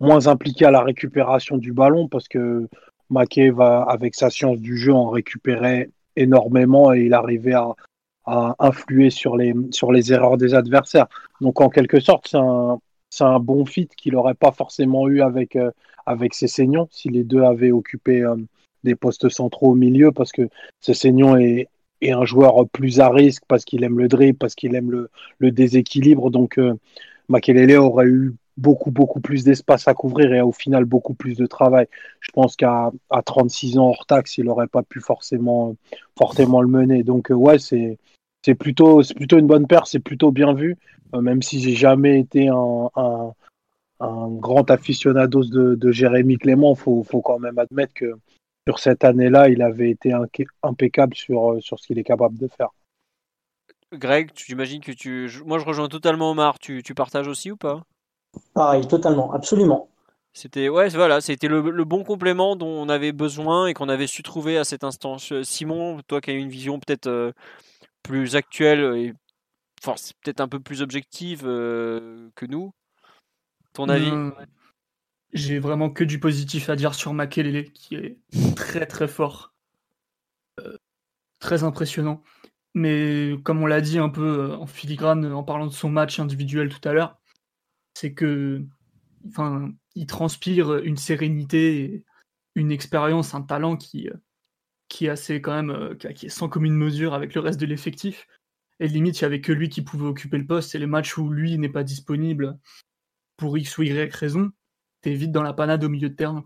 moins 0.00 0.26
impliqué 0.26 0.64
à 0.64 0.70
la 0.70 0.82
récupération 0.82 1.58
du 1.58 1.72
ballon 1.72 2.08
parce 2.08 2.28
que 2.28 2.68
Mackay 3.10 3.50
va, 3.50 3.82
avec 3.82 4.14
sa 4.14 4.30
science 4.30 4.58
du 4.58 4.76
jeu, 4.76 4.92
en 4.92 5.10
récupérer 5.10 5.90
énormément 6.16 6.92
et 6.92 7.02
il 7.02 7.14
arrivait 7.14 7.54
à, 7.54 7.74
à 8.26 8.56
influer 8.58 9.10
sur 9.10 9.36
les, 9.36 9.54
sur 9.70 9.92
les 9.92 10.12
erreurs 10.12 10.36
des 10.36 10.54
adversaires. 10.54 11.06
Donc, 11.40 11.60
en 11.60 11.68
quelque 11.68 12.00
sorte, 12.00 12.28
c'est 12.28 12.36
un, 12.36 12.78
un 13.20 13.40
bon 13.40 13.64
fit 13.64 13.88
qu'il 13.96 14.14
n'aurait 14.14 14.34
pas 14.34 14.52
forcément 14.52 15.08
eu 15.08 15.22
avec, 15.22 15.56
euh, 15.56 15.70
avec 16.04 16.34
si 16.34 17.08
les 17.08 17.24
deux 17.24 17.42
avaient 17.42 17.72
occupé 17.72 18.22
euh, 18.22 18.36
des 18.84 18.94
postes 18.94 19.28
centraux 19.28 19.70
au 19.70 19.74
milieu 19.74 20.12
parce 20.12 20.32
que 20.32 20.48
Cessignon 20.80 21.36
est, 21.36 21.68
et 22.00 22.12
un 22.12 22.24
joueur 22.24 22.68
plus 22.68 23.00
à 23.00 23.10
risque 23.10 23.42
parce 23.48 23.64
qu'il 23.64 23.84
aime 23.84 23.98
le 23.98 24.08
dribble, 24.08 24.38
parce 24.38 24.54
qu'il 24.54 24.74
aime 24.74 24.90
le, 24.90 25.50
déséquilibre. 25.50 26.30
Donc, 26.30 26.58
euh, 26.58 26.74
aurait 27.78 28.06
eu 28.06 28.34
beaucoup, 28.56 28.90
beaucoup 28.90 29.20
plus 29.20 29.44
d'espace 29.44 29.88
à 29.88 29.94
couvrir 29.94 30.32
et 30.32 30.40
au 30.40 30.52
final 30.52 30.84
beaucoup 30.84 31.14
plus 31.14 31.36
de 31.36 31.46
travail. 31.46 31.86
Je 32.20 32.30
pense 32.32 32.56
qu'à 32.56 32.90
à 33.10 33.22
36 33.22 33.78
ans 33.78 33.88
hors 33.88 34.06
taxe, 34.06 34.38
il 34.38 34.44
n'aurait 34.46 34.66
pas 34.66 34.82
pu 34.82 35.00
forcément, 35.00 35.76
forcément 36.16 36.60
le 36.60 36.68
mener. 36.68 37.02
Donc, 37.02 37.30
euh, 37.30 37.34
ouais, 37.34 37.58
c'est. 37.58 37.98
C'est 38.44 38.54
plutôt, 38.54 39.02
plutôt 39.16 39.36
une 39.36 39.48
bonne 39.48 39.66
paire, 39.66 39.88
c'est 39.88 39.98
plutôt 39.98 40.30
bien 40.30 40.54
vu, 40.54 40.76
euh, 41.12 41.20
même 41.20 41.42
si 41.42 41.60
j'ai 41.60 41.74
jamais 41.74 42.20
été 42.20 42.48
un, 42.48 43.32
grand 44.00 44.70
aficionados 44.70 45.46
de, 45.46 45.74
de 45.74 45.92
Jérémy 45.92 46.38
Clément, 46.38 46.74
il 46.74 46.78
faut, 46.78 47.02
faut, 47.02 47.20
quand 47.20 47.40
même 47.40 47.58
admettre 47.58 47.92
que 47.94 48.14
sur 48.68 48.80
cette 48.80 49.02
année-là, 49.02 49.48
il 49.48 49.62
avait 49.62 49.88
été 49.88 50.12
impeccable 50.62 51.14
sur, 51.14 51.52
euh, 51.52 51.60
sur 51.62 51.78
ce 51.78 51.86
qu'il 51.86 51.98
est 51.98 52.04
capable 52.04 52.36
de 52.36 52.48
faire. 52.48 52.68
Greg, 53.94 54.30
tu 54.34 54.52
imagines 54.52 54.82
que 54.82 54.92
tu. 54.92 55.30
Moi, 55.46 55.58
je 55.58 55.64
rejoins 55.64 55.88
totalement 55.88 56.32
Omar. 56.32 56.58
Tu, 56.58 56.82
tu 56.82 56.94
partages 56.94 57.28
aussi 57.28 57.50
ou 57.50 57.56
pas? 57.56 57.82
Pareil, 58.52 58.86
totalement, 58.86 59.32
absolument. 59.32 59.88
C'était 60.34 60.68
ouais, 60.68 60.90
voilà, 60.90 61.22
c'était 61.22 61.48
le, 61.48 61.62
le, 61.70 61.84
bon 61.84 62.04
complément 62.04 62.56
dont 62.56 62.68
on 62.68 62.90
avait 62.90 63.12
besoin 63.12 63.68
et 63.68 63.72
qu'on 63.72 63.88
avait 63.88 64.06
su 64.06 64.22
trouver 64.22 64.58
à 64.58 64.64
cet 64.64 64.84
instant. 64.84 65.16
Simon, 65.16 66.02
toi 66.06 66.20
qui 66.20 66.30
as 66.30 66.34
une 66.34 66.50
vision 66.50 66.78
peut-être 66.78 67.32
plus 68.02 68.36
actuelle 68.36 68.80
et 68.96 69.14
enfin, 69.82 69.94
peut-être 70.22 70.42
un 70.42 70.48
peu 70.48 70.60
plus 70.60 70.82
objective 70.82 71.44
que 71.44 72.46
nous, 72.46 72.72
ton 73.72 73.88
avis? 73.88 74.12
Mmh. 74.12 74.34
J'ai 75.32 75.58
vraiment 75.58 75.90
que 75.90 76.04
du 76.04 76.18
positif 76.18 76.70
à 76.70 76.76
dire 76.76 76.94
sur 76.94 77.12
Makelele, 77.12 77.70
qui 77.72 77.94
est 77.96 78.18
très 78.56 78.86
très 78.86 79.08
fort, 79.08 79.54
très 81.38 81.64
impressionnant. 81.64 82.22
Mais 82.74 83.34
comme 83.44 83.62
on 83.62 83.66
l'a 83.66 83.80
dit 83.80 83.98
un 83.98 84.08
peu 84.08 84.54
en 84.54 84.66
filigrane 84.66 85.24
en 85.32 85.42
parlant 85.42 85.66
de 85.66 85.72
son 85.72 85.90
match 85.90 86.20
individuel 86.20 86.68
tout 86.68 86.86
à 86.88 86.92
l'heure, 86.92 87.18
c'est 87.94 88.14
que, 88.14 88.62
enfin, 89.28 89.72
il 89.94 90.06
transpire 90.06 90.76
une 90.78 90.96
sérénité, 90.96 92.04
une 92.54 92.70
expérience, 92.72 93.34
un 93.34 93.42
talent 93.42 93.76
qui, 93.76 94.08
qui 94.88 95.06
est 95.06 95.10
assez 95.10 95.40
quand 95.40 95.62
même, 95.62 95.96
qui 96.14 96.26
est 96.26 96.30
sans 96.30 96.48
commune 96.48 96.74
mesure 96.74 97.14
avec 97.14 97.34
le 97.34 97.40
reste 97.40 97.60
de 97.60 97.66
l'effectif. 97.66 98.26
Et 98.80 98.88
limite, 98.88 99.20
il 99.20 99.24
n'y 99.24 99.26
avait 99.26 99.40
que 99.40 99.52
lui 99.52 99.68
qui 99.68 99.82
pouvait 99.82 100.06
occuper 100.06 100.38
le 100.38 100.46
poste. 100.46 100.74
Et 100.74 100.78
les 100.78 100.86
matchs 100.86 101.18
où 101.18 101.30
lui 101.30 101.58
n'est 101.58 101.68
pas 101.68 101.82
disponible 101.84 102.58
pour 103.36 103.58
X 103.58 103.78
ou 103.78 103.82
Y 103.82 104.14
raison, 104.14 104.52
t'es 105.00 105.14
vite 105.14 105.32
dans 105.32 105.42
la 105.42 105.52
panade 105.52 105.84
au 105.84 105.88
milieu 105.88 106.08
de 106.08 106.14
terrain. 106.14 106.44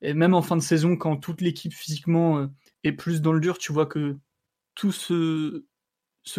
Et 0.00 0.14
même 0.14 0.34
en 0.34 0.42
fin 0.42 0.56
de 0.56 0.62
saison, 0.62 0.96
quand 0.96 1.16
toute 1.16 1.40
l'équipe 1.40 1.72
physiquement 1.72 2.48
est 2.82 2.92
plus 2.92 3.22
dans 3.22 3.32
le 3.32 3.40
dur, 3.40 3.58
tu 3.58 3.72
vois 3.72 3.86
que 3.86 4.18
tout 4.74 4.92
ce, 4.92 5.62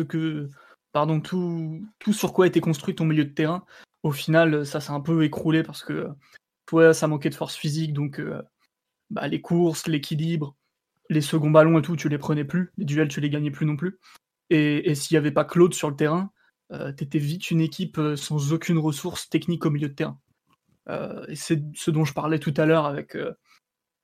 que, 0.08 0.50
pardon, 0.92 1.22
tout, 1.22 1.86
tout 2.00 2.14
sur 2.14 2.34
quoi 2.34 2.46
a 2.46 2.48
été 2.50 2.60
construit 2.60 2.96
ton 2.96 3.06
milieu 3.06 3.26
de 3.26 3.30
terrain, 3.30 3.66
au 4.04 4.12
final, 4.12 4.66
ça 4.66 4.82
s'est 4.82 4.92
un 4.92 5.00
peu 5.00 5.24
écroulé 5.24 5.64
parce 5.64 5.84
que 5.84 6.10
toi, 6.66 6.94
ça 6.94 7.08
manquait 7.08 7.30
de 7.30 7.36
force 7.36 7.56
physique, 7.56 7.94
donc 7.94 8.22
bah, 9.10 9.28
les 9.28 9.42
courses, 9.42 9.88
l'équilibre, 9.88 10.58
les 11.10 11.22
seconds 11.22 11.52
ballons 11.52 11.80
et 11.80 11.82
tout, 11.82 11.96
tu 11.96 12.10
les 12.10 12.18
prenais 12.18 12.46
plus, 12.46 12.72
les 12.78 12.86
duels, 12.86 13.08
tu 13.08 13.22
les 13.22 13.30
gagnais 13.30 13.52
plus 13.52 13.66
non 13.66 13.78
plus. 13.78 14.00
Et, 14.50 14.94
s'il 14.96 15.16
n'y 15.16 15.20
avait 15.20 15.32
pas 15.32 15.46
Claude 15.46 15.74
sur 15.74 15.90
le 15.90 15.96
terrain, 15.96 16.32
tu 16.70 17.04
étais 17.04 17.20
vite 17.20 17.50
une 17.50 17.62
équipe 17.62 18.00
sans 18.16 18.52
aucune 18.52 18.78
ressource 18.78 19.30
technique 19.30 19.66
au 19.66 19.70
milieu 19.70 19.88
de 19.88 19.94
terrain. 19.94 20.20
Et 20.90 21.36
c'est 21.36 21.64
ce 21.76 21.92
dont 21.92 22.06
je 22.06 22.14
parlais 22.14 22.40
tout 22.40 22.54
à 22.58 22.66
l'heure 22.66 22.86
avec 22.86 23.18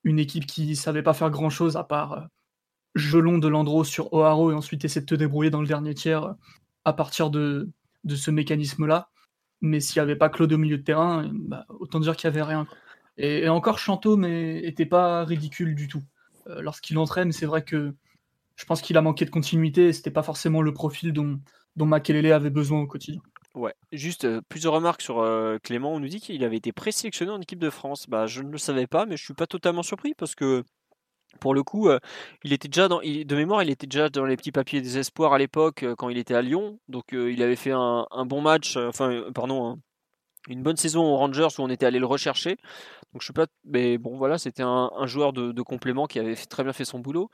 une 0.04 0.20
équipe 0.20 0.46
qui 0.46 0.76
savait 0.76 1.04
pas 1.04 1.14
faire 1.14 1.30
grand 1.30 1.50
chose 1.50 1.76
à 1.76 1.84
part 1.84 2.30
gelon 2.96 3.38
de 3.38 3.48
Landreau 3.48 3.84
sur 3.84 4.14
O'Haro 4.14 4.52
et 4.52 4.54
ensuite 4.54 4.86
essayer 4.86 5.02
de 5.02 5.06
te 5.06 5.16
débrouiller 5.16 5.50
dans 5.50 5.62
le 5.62 5.68
dernier 5.68 5.94
tiers 5.94 6.36
à 6.86 6.94
partir 6.94 7.30
de, 7.30 7.70
ce 8.08 8.32
mécanisme-là. 8.32 9.10
Mais 9.62 9.80
s'il 9.80 10.00
n'y 10.00 10.04
avait 10.04 10.16
pas 10.16 10.30
Claude 10.30 10.54
au 10.54 10.58
milieu 10.58 10.78
de 10.78 10.84
terrain, 10.84 11.30
bah, 11.34 11.66
autant 11.70 12.00
dire 12.00 12.16
qu'il 12.16 12.30
n'y 12.30 12.38
avait 12.38 12.48
rien. 12.48 12.68
Et, 13.18 13.50
encore 13.50 13.80
Chanteau 13.80 14.18
n'était 14.18 14.86
pas 14.86 15.26
ridicule 15.26 15.76
du 15.76 15.88
tout 15.88 16.04
euh, 16.48 16.62
lorsqu'il 16.62 16.98
entrait, 16.98 17.26
mais 17.26 17.34
c'est 17.34 17.46
vrai 17.46 17.64
que 17.64 17.94
je 18.56 18.66
pense 18.66 18.82
qu'il 18.82 18.98
a 18.98 19.02
manqué 19.02 19.26
de 19.26 19.30
continuité 19.30 19.90
et 19.90 19.94
c'était 19.94 20.12
pas 20.12 20.24
forcément 20.24 20.62
le 20.62 20.74
profil 20.74 21.14
dont, 21.14 21.40
dont 21.76 21.86
Makelele 21.86 22.32
avait 22.32 22.50
besoin 22.50 22.82
au 22.82 22.88
quotidien. 22.88 23.22
Ouais, 23.56 23.74
juste 23.92 24.28
plusieurs 24.42 24.74
remarques 24.74 25.02
sur 25.02 25.16
Clément. 25.64 25.94
On 25.94 26.00
nous 26.00 26.08
dit 26.08 26.20
qu'il 26.22 26.44
avait 26.44 26.58
été 26.58 26.72
présélectionné 26.72 27.32
en 27.32 27.42
équipe 27.42 27.60
de 27.60 27.70
France. 27.70 28.06
Bah, 28.08 28.28
je 28.28 28.42
ne 28.42 28.52
le 28.52 28.58
savais 28.58 28.88
pas, 28.88 29.06
mais 29.06 29.18
je 29.18 29.24
suis 29.24 29.34
pas 29.34 29.48
totalement 29.48 29.84
surpris 29.84 30.14
parce 30.14 30.36
que 30.36 30.64
pour 31.40 31.54
le 31.54 31.64
coup, 31.64 31.90
il 32.44 32.54
était 32.54 32.68
déjà 32.68 32.88
dans, 32.88 33.00
de 33.02 33.36
mémoire, 33.36 33.64
il 33.64 33.70
était 33.70 33.88
déjà 33.88 34.10
dans 34.10 34.26
les 34.26 34.38
petits 34.38 34.52
papiers 34.52 34.82
des 34.82 34.98
espoirs 34.98 35.34
à 35.34 35.38
l'époque 35.40 35.86
quand 35.98 36.10
il 36.10 36.18
était 36.18 36.36
à 36.36 36.42
Lyon. 36.42 36.80
Donc 36.88 37.06
il 37.12 37.42
avait 37.42 37.56
fait 37.56 37.72
un, 37.72 38.06
bon 38.26 38.42
match, 38.42 38.78
enfin 38.78 39.24
pardon, 39.34 39.80
une 40.48 40.64
bonne 40.64 40.78
saison 40.78 41.04
aux 41.04 41.18
Rangers 41.18 41.48
où 41.58 41.62
on 41.62 41.70
était 41.70 41.86
allé 41.86 42.00
le 42.00 42.06
rechercher. 42.06 42.58
Donc 43.14 43.24
je 43.24 43.28
sais 43.28 43.34
pas, 43.34 43.48
mais 43.66 43.98
bon 43.98 44.18
voilà, 44.18 44.38
c'était 44.38 44.62
un, 44.62 44.92
joueur 45.06 45.34
de, 45.34 45.62
complément 45.64 46.06
qui 46.06 46.20
avait 46.20 46.36
très 46.36 46.64
bien 46.64 46.74
fait 46.74 46.86
son 46.86 47.00
boulot. 47.00 47.32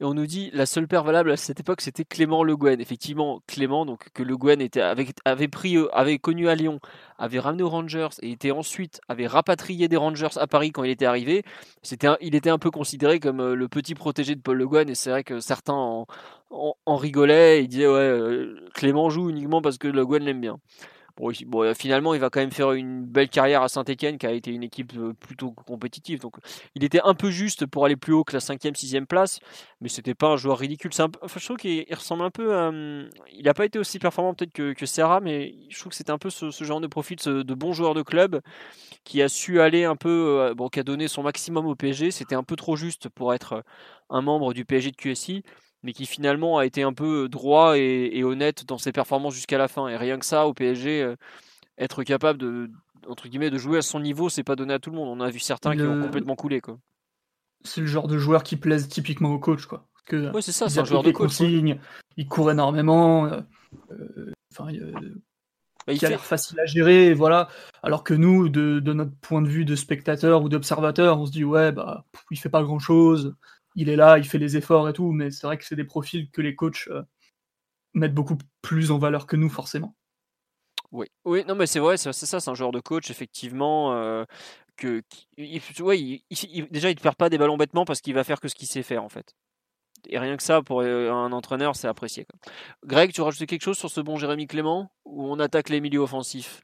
Et 0.00 0.04
on 0.04 0.14
nous 0.14 0.26
dit 0.26 0.50
la 0.52 0.66
seule 0.66 0.88
paire 0.88 1.04
valable 1.04 1.30
à 1.30 1.36
cette 1.36 1.60
époque, 1.60 1.80
c'était 1.80 2.04
Clément 2.04 2.42
Le 2.42 2.56
Guen. 2.56 2.80
Effectivement, 2.80 3.40
Clément, 3.46 3.86
donc 3.86 4.10
que 4.12 4.24
Le 4.24 4.36
Guen 4.36 4.60
était 4.60 4.82
avait 4.82 5.48
pris, 5.48 5.76
avait 5.92 6.18
connu 6.18 6.48
à 6.48 6.56
Lyon, 6.56 6.80
avait 7.18 7.38
ramené 7.38 7.62
aux 7.62 7.68
Rangers 7.68 8.08
et 8.20 8.32
était 8.32 8.50
ensuite 8.50 9.00
avait 9.08 9.28
rapatrié 9.28 9.86
des 9.86 9.96
Rangers 9.96 10.36
à 10.36 10.48
Paris 10.48 10.72
quand 10.72 10.82
il 10.82 10.90
était 10.90 11.06
arrivé. 11.06 11.44
C'était, 11.82 12.08
il 12.20 12.34
était 12.34 12.50
un 12.50 12.58
peu 12.58 12.72
considéré 12.72 13.20
comme 13.20 13.40
euh, 13.40 13.54
le 13.54 13.68
petit 13.68 13.94
protégé 13.94 14.34
de 14.34 14.40
Paul 14.40 14.58
Le 14.58 14.66
Guen 14.66 14.90
et 14.90 14.96
c'est 14.96 15.10
vrai 15.10 15.22
que 15.22 15.38
certains 15.38 15.72
en, 15.72 16.06
en, 16.50 16.96
rigolaient. 16.96 17.62
Ils 17.62 17.68
disaient 17.68 17.86
ouais, 17.86 17.94
euh, 17.94 18.56
Clément 18.74 19.08
joue 19.08 19.30
uniquement 19.30 19.62
parce 19.62 19.78
que 19.78 19.86
Le 19.86 20.04
Guen 20.04 20.24
l'aime 20.24 20.40
bien. 20.40 20.58
Bon, 21.46 21.62
euh, 21.62 21.72
finalement, 21.72 22.14
il 22.14 22.20
va 22.20 22.30
quand 22.30 22.40
même 22.40 22.50
faire 22.50 22.72
une 22.72 23.04
belle 23.04 23.28
carrière 23.28 23.62
à 23.62 23.68
Saint-Etienne, 23.68 24.18
qui 24.18 24.26
a 24.26 24.32
été 24.32 24.50
une 24.50 24.64
équipe 24.64 24.92
euh, 24.96 25.12
plutôt 25.12 25.52
compétitive. 25.52 26.18
Donc, 26.18 26.34
il 26.74 26.82
était 26.82 27.00
un 27.04 27.14
peu 27.14 27.30
juste 27.30 27.64
pour 27.66 27.84
aller 27.84 27.94
plus 27.94 28.12
haut 28.12 28.24
que 28.24 28.32
la 28.32 28.40
5e, 28.40 28.74
6e 28.74 29.06
place, 29.06 29.38
mais 29.80 29.88
c'était 29.88 30.14
pas 30.14 30.28
un 30.28 30.36
joueur 30.36 30.58
ridicule. 30.58 30.90
Je 30.92 31.44
trouve 31.44 31.56
qu'il 31.56 31.86
ressemble 31.94 32.24
un 32.24 32.30
peu 32.30 32.56
à. 32.56 32.68
Hum, 32.68 33.08
il 33.32 33.44
n'a 33.44 33.54
pas 33.54 33.64
été 33.64 33.78
aussi 33.78 34.00
performant 34.00 34.34
peut-être 34.34 34.52
que, 34.52 34.72
que, 34.72 34.84
Serra, 34.84 35.20
mais 35.20 35.54
je 35.68 35.78
trouve 35.78 35.90
que 35.90 35.96
c'était 35.96 36.10
un 36.12 36.18
peu 36.18 36.30
ce, 36.30 36.50
genre 36.64 36.80
de 36.80 36.88
profil 36.88 37.16
de 37.16 37.54
bon 37.54 37.72
joueur 37.72 37.94
de 37.94 38.02
club 38.02 38.40
qui 39.04 39.22
a 39.22 39.28
su 39.28 39.60
aller 39.60 39.84
un 39.84 39.96
peu. 39.96 40.40
Euh, 40.40 40.54
bon, 40.54 40.68
qui 40.68 40.80
a 40.80 40.82
donné 40.82 41.06
son 41.06 41.22
maximum 41.22 41.66
au 41.66 41.76
PSG. 41.76 42.10
C'était 42.10 42.34
un 42.34 42.42
peu 42.42 42.56
trop 42.56 42.74
juste 42.74 43.08
pour 43.08 43.32
être 43.32 43.62
un 44.10 44.22
membre 44.22 44.52
du 44.54 44.64
PSG 44.64 44.90
de 44.90 44.96
QSI 44.96 45.44
mais 45.82 45.92
qui 45.92 46.06
finalement 46.06 46.58
a 46.58 46.66
été 46.66 46.82
un 46.82 46.92
peu 46.92 47.28
droit 47.28 47.76
et, 47.76 48.22
honnête 48.24 48.64
dans 48.66 48.78
ses 48.78 48.92
performances 48.92 49.34
jusqu'à 49.34 49.58
la 49.58 49.68
fin. 49.68 49.88
Et 49.88 49.96
rien 49.96 50.18
que 50.18 50.24
ça, 50.24 50.46
au 50.46 50.54
PSG, 50.54 51.02
euh, 51.02 51.16
être 51.78 52.04
capable 52.04 52.38
de, 52.38 52.70
entre 53.08 53.28
guillemets, 53.28 53.50
de 53.50 53.58
jouer 53.58 53.78
à 53.78 53.82
son 53.82 54.00
niveau, 54.00 54.28
c'est 54.28 54.44
pas 54.44 54.56
donné 54.56 54.74
à 54.74 54.78
tout 54.78 54.90
le 54.90 54.96
monde. 54.96 55.08
On 55.08 55.20
a 55.20 55.30
vu 55.30 55.40
certains 55.40 55.74
qui 55.74 55.82
ont 55.82 56.02
complètement 56.02 56.36
coulé. 56.36 56.60
Quoi. 56.60 56.78
C'est 57.64 57.80
le 57.80 57.86
genre 57.86 58.08
de 58.08 58.18
joueur 58.18 58.42
qui 58.42 58.56
plaise 58.56 58.88
typiquement 58.88 59.30
au 59.32 59.38
coach. 59.38 59.66
Quoi. 59.66 59.86
Que, 60.06 60.30
c'est 60.40 60.52
ça, 60.52 60.68
c'est 60.68 60.80
un 60.80 60.84
joueur 60.84 61.02
de 61.02 61.10
coach. 61.10 61.40
Il 62.16 62.28
court 62.28 62.50
énormément. 62.50 63.26
Euh, 63.26 63.40
euh, 63.92 64.32
enfin, 64.52 64.70
bah, 65.86 65.94
qui 65.94 66.06
a 66.06 66.10
l'air 66.10 66.24
facile 66.24 66.60
à 66.60 66.66
gérer, 66.66 67.14
voilà. 67.14 67.48
Alors 67.82 68.04
que 68.04 68.14
nous, 68.14 68.48
de, 68.48 68.78
de, 68.78 68.92
notre 68.92 69.16
point 69.20 69.42
de 69.42 69.48
vue 69.48 69.64
de 69.64 69.74
spectateur 69.74 70.42
ou 70.42 70.48
d'observateur, 70.48 71.18
on 71.18 71.26
se 71.26 71.32
dit 71.32 71.44
ouais, 71.44 71.72
bah, 71.72 72.04
il 72.30 72.38
fait 72.38 72.48
pas 72.48 72.62
grand 72.62 72.78
chose 72.78 73.34
il 73.74 73.88
est 73.88 73.96
là, 73.96 74.18
il 74.18 74.24
fait 74.24 74.38
les 74.38 74.56
efforts 74.56 74.88
et 74.88 74.92
tout, 74.92 75.12
mais 75.12 75.30
c'est 75.30 75.46
vrai 75.46 75.58
que 75.58 75.64
c'est 75.64 75.76
des 75.76 75.84
profils 75.84 76.30
que 76.30 76.42
les 76.42 76.54
coachs 76.54 76.88
euh, 76.88 77.02
mettent 77.94 78.14
beaucoup 78.14 78.38
plus 78.60 78.90
en 78.90 78.98
valeur 78.98 79.26
que 79.26 79.36
nous, 79.36 79.48
forcément. 79.48 79.96
Oui, 80.90 81.06
oui, 81.24 81.42
non, 81.46 81.54
mais 81.54 81.66
c'est 81.66 81.78
vrai, 81.78 81.96
c'est 81.96 82.12
ça, 82.12 82.38
c'est 82.38 82.50
un 82.50 82.54
joueur 82.54 82.72
de 82.72 82.80
coach, 82.80 83.10
effectivement. 83.10 83.94
Euh, 83.94 84.24
que, 84.76 85.02
déjà, 85.36 86.90
il 86.90 86.96
ne 86.96 87.00
perd 87.00 87.16
pas 87.16 87.30
des 87.30 87.38
ballons 87.38 87.56
bêtement 87.56 87.84
parce 87.84 88.00
qu'il 88.00 88.14
va 88.14 88.24
faire 88.24 88.40
que 88.40 88.48
ce 88.48 88.54
qu'il 88.54 88.68
sait 88.68 88.82
faire, 88.82 89.02
en 89.02 89.08
fait. 89.08 89.34
Et 90.08 90.18
rien 90.18 90.36
que 90.36 90.42
ça, 90.42 90.62
pour 90.62 90.80
euh, 90.80 91.10
un 91.10 91.32
entraîneur, 91.32 91.76
c'est 91.76 91.88
apprécié. 91.88 92.26
Greg, 92.84 93.12
tu 93.12 93.20
rajoutes 93.20 93.46
quelque 93.46 93.62
chose 93.62 93.78
sur 93.78 93.90
ce 93.90 94.00
bon 94.00 94.16
Jérémy 94.16 94.46
Clément 94.46 94.90
Ou 95.04 95.24
on 95.24 95.38
attaque 95.38 95.68
les 95.68 95.80
milieux 95.80 96.00
offensifs? 96.00 96.62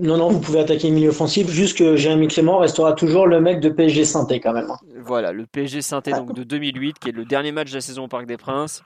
Non, 0.00 0.16
non, 0.16 0.28
vous 0.28 0.40
pouvez 0.40 0.60
attaquer 0.60 0.90
milieu 0.90 1.10
offensif, 1.10 1.48
juste 1.50 1.76
que 1.76 1.96
Jérémy 1.96 2.28
Clément 2.28 2.58
restera 2.58 2.92
toujours 2.92 3.26
le 3.26 3.40
mec 3.40 3.60
de 3.60 3.68
PSG 3.68 4.04
Sainté 4.04 4.40
quand 4.40 4.52
même. 4.52 4.70
Hein. 4.70 4.78
Voilà, 5.04 5.32
le 5.32 5.46
PSG 5.46 5.82
Sainté 5.82 6.12
donc 6.12 6.34
de 6.34 6.42
2008, 6.42 6.98
qui 6.98 7.08
est 7.10 7.12
le 7.12 7.24
dernier 7.24 7.52
match 7.52 7.70
de 7.70 7.76
la 7.76 7.80
saison 7.80 8.04
au 8.04 8.08
Parc 8.08 8.26
des 8.26 8.36
Princes, 8.36 8.82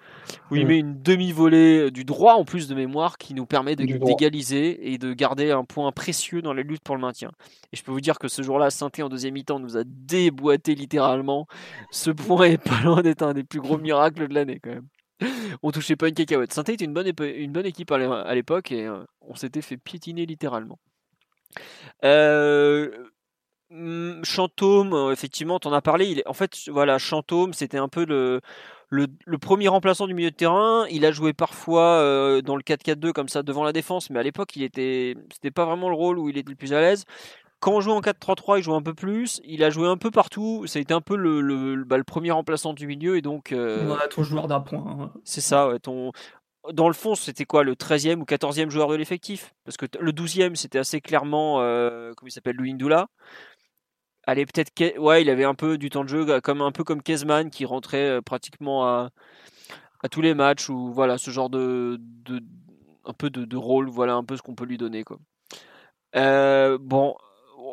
où 0.50 0.56
il 0.56 0.64
mm. 0.64 0.68
met 0.68 0.78
une 0.78 1.02
demi-volée 1.02 1.86
euh, 1.86 1.90
du 1.90 2.04
droit 2.04 2.34
en 2.34 2.44
plus 2.44 2.68
de 2.68 2.74
mémoire 2.74 3.16
qui 3.18 3.34
nous 3.34 3.46
permet 3.46 3.76
d'égaliser 3.76 4.92
et 4.92 4.98
de 4.98 5.12
garder 5.12 5.50
un 5.50 5.64
point 5.64 5.90
précieux 5.92 6.42
dans 6.42 6.52
la 6.52 6.62
lutte 6.62 6.82
pour 6.82 6.96
le 6.96 7.00
maintien. 7.00 7.30
Et 7.72 7.76
je 7.76 7.84
peux 7.84 7.92
vous 7.92 8.00
dire 8.00 8.18
que 8.18 8.28
ce 8.28 8.42
jour-là, 8.42 8.70
Sainté 8.70 9.02
en 9.02 9.08
deuxième 9.08 9.34
mi-temps 9.34 9.60
nous 9.60 9.76
a 9.76 9.82
déboîté 9.84 10.74
littéralement. 10.74 11.46
Ce 11.90 12.10
point 12.10 12.44
est 12.44 12.58
pas 12.58 12.80
loin 12.84 13.02
d'être 13.02 13.22
un 13.22 13.34
des 13.34 13.44
plus 13.44 13.60
gros 13.60 13.78
miracles 13.78 14.28
de 14.28 14.34
l'année 14.34 14.60
quand 14.62 14.70
même 14.70 14.88
on 15.62 15.70
touchait 15.70 15.96
pas 15.96 16.08
une 16.08 16.14
cacahuète. 16.14 16.52
Saint 16.52 16.64
était 16.64 16.84
une 16.84 16.92
bonne, 16.92 17.10
une 17.20 17.52
bonne 17.52 17.66
équipe 17.66 17.90
à 17.92 18.34
l'époque 18.34 18.72
et 18.72 18.86
euh, 18.86 19.04
on 19.20 19.34
s'était 19.34 19.62
fait 19.62 19.76
piétiner 19.76 20.26
littéralement. 20.26 20.78
Euh, 22.05 22.90
hmm, 23.70 24.22
Chantôme, 24.24 24.93
euh, 24.93 25.12
effectivement, 25.12 25.59
t'en 25.59 25.72
as 25.72 25.82
parlé. 25.82 26.06
Il 26.06 26.18
est, 26.20 26.28
en 26.28 26.35
fait, 26.35 26.56
voilà, 26.68 26.98
Chantôme, 26.98 27.52
c'était 27.52 27.78
un 27.78 27.89
peu 27.89 28.05
le, 28.05 28.40
le, 28.90 29.39
premier 29.39 29.68
remplaçant 29.68 30.06
du 30.06 30.14
milieu 30.14 30.31
de 30.31 30.36
terrain. 30.36 30.86
Il 30.90 31.05
a 31.05 31.12
joué 31.12 31.32
parfois 31.32 31.98
euh, 31.98 32.43
dans 32.43 32.56
le 32.56 32.62
4-4-2 32.62 33.12
comme 33.12 33.28
ça 33.28 33.43
devant 33.43 33.64
la 33.64 33.72
défense, 33.72 34.10
mais 34.10 34.18
à 34.18 34.22
l'époque, 34.22 34.56
il 34.56 34.62
était, 34.62 35.16
c'était 35.32 35.51
pas 35.51 35.64
vraiment 35.64 35.89
le 35.89 35.97
rôle 35.97 36.18
où 36.18 36.28
il 36.28 36.39
était 36.39 36.51
le 36.51 36.56
plus 36.56 36.72
à 36.72 36.81
l'aise. 36.81 37.05
Quand 37.60 37.72
on 37.72 37.81
joue 37.81 37.93
en 37.93 38.02
4-3-3, 38.02 38.59
il 38.59 38.62
joue 38.62 38.74
un 38.74 38.82
peu 38.82 38.93
plus. 38.93 39.40
Il 39.43 39.64
a 39.64 39.70
joué 39.70 39.89
un 39.89 39.97
peu 39.97 40.10
partout. 40.10 40.66
Ça 40.66 40.78
a 40.78 40.82
été 40.82 40.93
un 40.93 41.01
peu 41.01 41.16
le, 41.16 41.40
le, 41.40 41.82
bah, 41.85 41.97
premier 42.05 42.31
remplaçant 42.31 42.74
du 42.74 42.86
milieu 42.86 43.16
et 43.16 43.22
donc. 43.22 43.52
Euh, 43.52 43.97
ton 44.10 44.22
joueur 44.22 44.48
d'appoint. 44.48 44.85
Hein. 44.86 45.12
C'est 45.24 45.40
ça, 45.40 45.68
ouais, 45.68 45.78
ton 45.78 46.12
dans 46.72 46.88
le 46.88 46.94
fond, 46.94 47.14
c'était 47.14 47.44
quoi 47.44 47.62
le 47.62 47.74
13e 47.74 48.20
ou 48.20 48.24
14e 48.24 48.70
joueur 48.70 48.88
de 48.88 48.94
l'effectif? 48.94 49.54
Parce 49.64 49.76
que 49.76 49.86
le 49.98 50.12
12e, 50.12 50.54
c'était 50.54 50.78
assez 50.78 51.00
clairement, 51.00 51.60
euh, 51.60 52.12
comment 52.16 52.28
il 52.28 52.32
s'appelle, 52.32 52.56
Louis 52.56 52.72
Ndoula. 52.74 53.08
Peut-être, 54.26 54.98
ouais, 54.98 55.22
il 55.22 55.28
avait 55.28 55.44
un 55.44 55.54
peu 55.54 55.76
du 55.76 55.90
temps 55.90 56.04
de 56.04 56.08
jeu, 56.08 56.40
comme 56.40 56.62
un 56.62 56.72
peu 56.72 56.82
comme 56.82 57.02
Kezman 57.02 57.50
qui 57.50 57.66
rentrait 57.66 58.08
euh, 58.08 58.20
pratiquement 58.22 58.86
à, 58.86 59.10
tous 60.10 60.22
les 60.22 60.34
matchs 60.34 60.68
ou 60.68 60.92
voilà 60.92 61.18
ce 61.18 61.30
genre 61.30 61.50
de, 61.50 62.00
un 63.04 63.12
peu 63.12 63.30
de, 63.30 63.56
rôle, 63.56 63.88
voilà 63.88 64.14
un 64.14 64.24
peu 64.24 64.36
ce 64.36 64.42
qu'on 64.42 64.54
peut 64.54 64.66
lui 64.66 64.78
donner 64.78 65.02
quoi. 65.04 65.18
bon, 66.14 67.16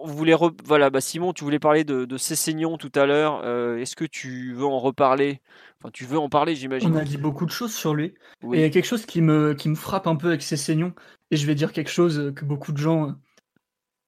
on 0.01 0.07
voulait 0.07 0.35
voilà, 0.65 0.89
bah 0.89 1.01
Simon, 1.01 1.33
tu 1.33 1.43
voulais 1.43 1.59
parler 1.59 1.83
de, 1.83 2.05
de 2.05 2.17
Cessignon 2.17 2.77
tout 2.77 2.91
à 2.95 3.05
l'heure. 3.05 3.45
Est-ce 3.77 3.95
que 3.95 4.05
tu 4.05 4.53
veux 4.53 4.65
en 4.65 4.79
reparler? 4.79 5.41
Enfin, 5.79 5.91
tu 5.91 6.05
veux 6.05 6.19
en 6.19 6.29
parler, 6.29 6.55
j'imagine. 6.55 6.93
On 6.93 6.95
a 6.95 7.03
dit 7.03 7.17
beaucoup 7.17 7.45
de 7.45 7.51
choses 7.51 7.73
sur 7.73 7.93
lui. 7.93 8.13
Et 8.43 8.47
il 8.53 8.59
y 8.59 8.63
a 8.63 8.69
quelque 8.69 8.85
chose 8.85 9.05
qui 9.05 9.21
me, 9.21 9.53
qui 9.53 9.69
me 9.69 9.75
frappe 9.75 10.07
un 10.07 10.15
peu 10.15 10.27
avec 10.27 10.41
Cessignon. 10.41 10.93
Et 11.31 11.37
je 11.37 11.45
vais 11.47 11.55
dire 11.55 11.71
quelque 11.71 11.89
chose 11.89 12.33
que 12.35 12.45
beaucoup 12.45 12.71
de 12.71 12.77
gens 12.77 13.15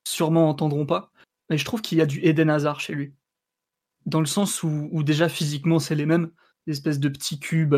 sûrement 0.07 0.49
entendront 0.49 0.86
pas. 0.86 1.11
Mais 1.49 1.57
je 1.57 1.65
trouve 1.65 1.82
qu'il 1.82 1.98
y 1.98 2.02
a 2.02 2.06
du 2.06 2.20
Eden 2.24 2.49
Hazard 2.49 2.80
chez 2.80 2.94
lui. 2.94 3.14
Dans 4.06 4.20
le 4.20 4.26
sens 4.26 4.64
où, 4.64 4.90
où 4.91 5.03
déjà 5.03 5.30
physiquement, 5.30 5.80
c'est 5.80 5.95
les 5.95 6.06
mêmes. 6.06 6.30
Des 6.68 6.74
espèces 6.74 6.99
de 6.99 7.10
petits 7.10 7.40
cubes 7.40 7.76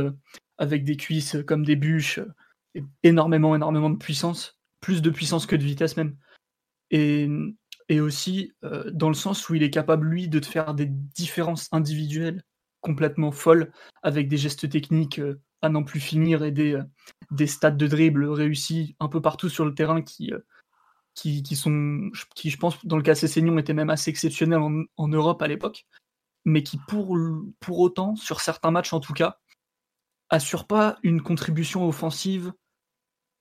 avec 0.58 0.84
des 0.84 0.98
cuisses 0.98 1.38
comme 1.46 1.64
des 1.64 1.76
bûches. 1.76 2.20
Et 2.74 2.84
énormément, 3.04 3.56
énormément 3.56 3.90
de 3.90 3.98
puissance. 3.98 4.60
Plus 4.82 5.02
de 5.02 5.10
puissance 5.10 5.46
que 5.46 5.56
de 5.56 5.64
vitesse 5.64 5.98
même. 5.98 6.16
Et 6.92 7.30
et 7.90 8.00
aussi 8.00 8.54
euh, 8.64 8.90
dans 8.92 9.10
le 9.10 9.16
sens 9.16 9.50
où 9.50 9.56
il 9.56 9.64
est 9.64 9.70
capable, 9.70 10.08
lui, 10.08 10.28
de 10.28 10.40
te 10.40 10.48
faire 10.48 10.74
des 10.74 10.88
différences 10.88 11.68
individuelles 11.72 12.44
complètement 12.82 13.32
folles, 13.32 13.72
avec 14.04 14.28
des 14.28 14.38
gestes 14.38 14.70
techniques 14.70 15.20
euh, 15.20 15.42
à 15.62 15.70
n'en 15.70 15.84
plus 15.84 16.00
finir 16.00 16.44
et 16.44 16.52
des, 16.52 16.74
euh, 16.74 16.84
des 17.32 17.48
stats 17.48 17.72
de 17.72 17.88
dribble 17.88 18.26
réussis 18.26 18.96
un 19.00 19.08
peu 19.08 19.22
partout 19.22 19.50
sur 19.50 19.66
le 19.66 19.74
terrain 19.74 20.02
qui, 20.02 20.32
qui, 21.14 21.44
qui, 21.44 21.56
sont, 21.56 22.12
qui, 22.36 22.50
je 22.50 22.58
pense, 22.58 22.86
dans 22.86 22.98
le 22.98 23.04
cas 23.04 23.16
Cessignon, 23.16 23.58
étaient 23.58 23.74
même 23.74 23.90
assez 23.90 24.10
exceptionnels 24.12 24.86
en, 24.98 25.08
Europe 25.08 25.42
à 25.42 25.48
l'époque, 25.48 25.86
mais 26.44 26.64
qui, 26.64 26.78
pour, 26.88 27.18
pour 27.60 27.80
autant, 27.80 28.16
sur 28.16 28.42
certains 28.42 28.72
matchs 28.72 28.94
en 28.94 29.00
tout 29.00 29.14
cas, 29.14 29.40
assurent 30.30 30.68
pas 30.68 30.98
une 31.04 31.22
contribution 31.22 31.88
offensive 31.88 32.54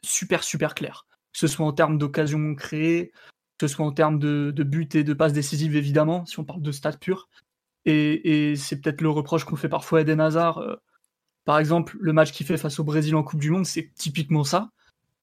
super, 0.04 0.44
super 0.44 0.74
claire. 0.74 1.06
Que 1.32 1.38
ce 1.40 1.46
soit 1.48 1.66
en 1.66 1.72
termes 1.72 1.98
d'occasions 1.98 2.54
créées, 2.54 3.12
que 3.58 3.66
ce 3.66 3.74
soit 3.74 3.86
en 3.86 3.92
termes 3.92 4.18
de, 4.18 4.52
de 4.54 4.62
buts 4.62 4.88
et 4.94 5.04
de 5.04 5.14
passes 5.14 5.32
décisives, 5.32 5.76
évidemment, 5.76 6.26
si 6.26 6.38
on 6.38 6.44
parle 6.44 6.62
de 6.62 6.72
stats 6.72 6.92
purs. 6.92 7.28
Et, 7.86 8.54
c'est 8.56 8.80
peut-être 8.80 9.00
le 9.02 9.10
reproche 9.10 9.44
qu'on 9.44 9.56
fait 9.56 9.68
parfois 9.68 9.98
à 9.98 10.02
Eden 10.02 10.20
Hazard. 10.20 10.58
Euh, 10.58 10.76
par 11.44 11.58
exemple, 11.58 11.96
le 12.00 12.12
match 12.12 12.32
qu'il 12.32 12.46
fait 12.46 12.56
face 12.56 12.78
au 12.80 12.84
Brésil 12.84 13.14
en 13.14 13.22
Coupe 13.22 13.40
du 13.40 13.50
Monde, 13.50 13.66
c'est 13.66 13.92
typiquement 13.94 14.44
ça, 14.44 14.70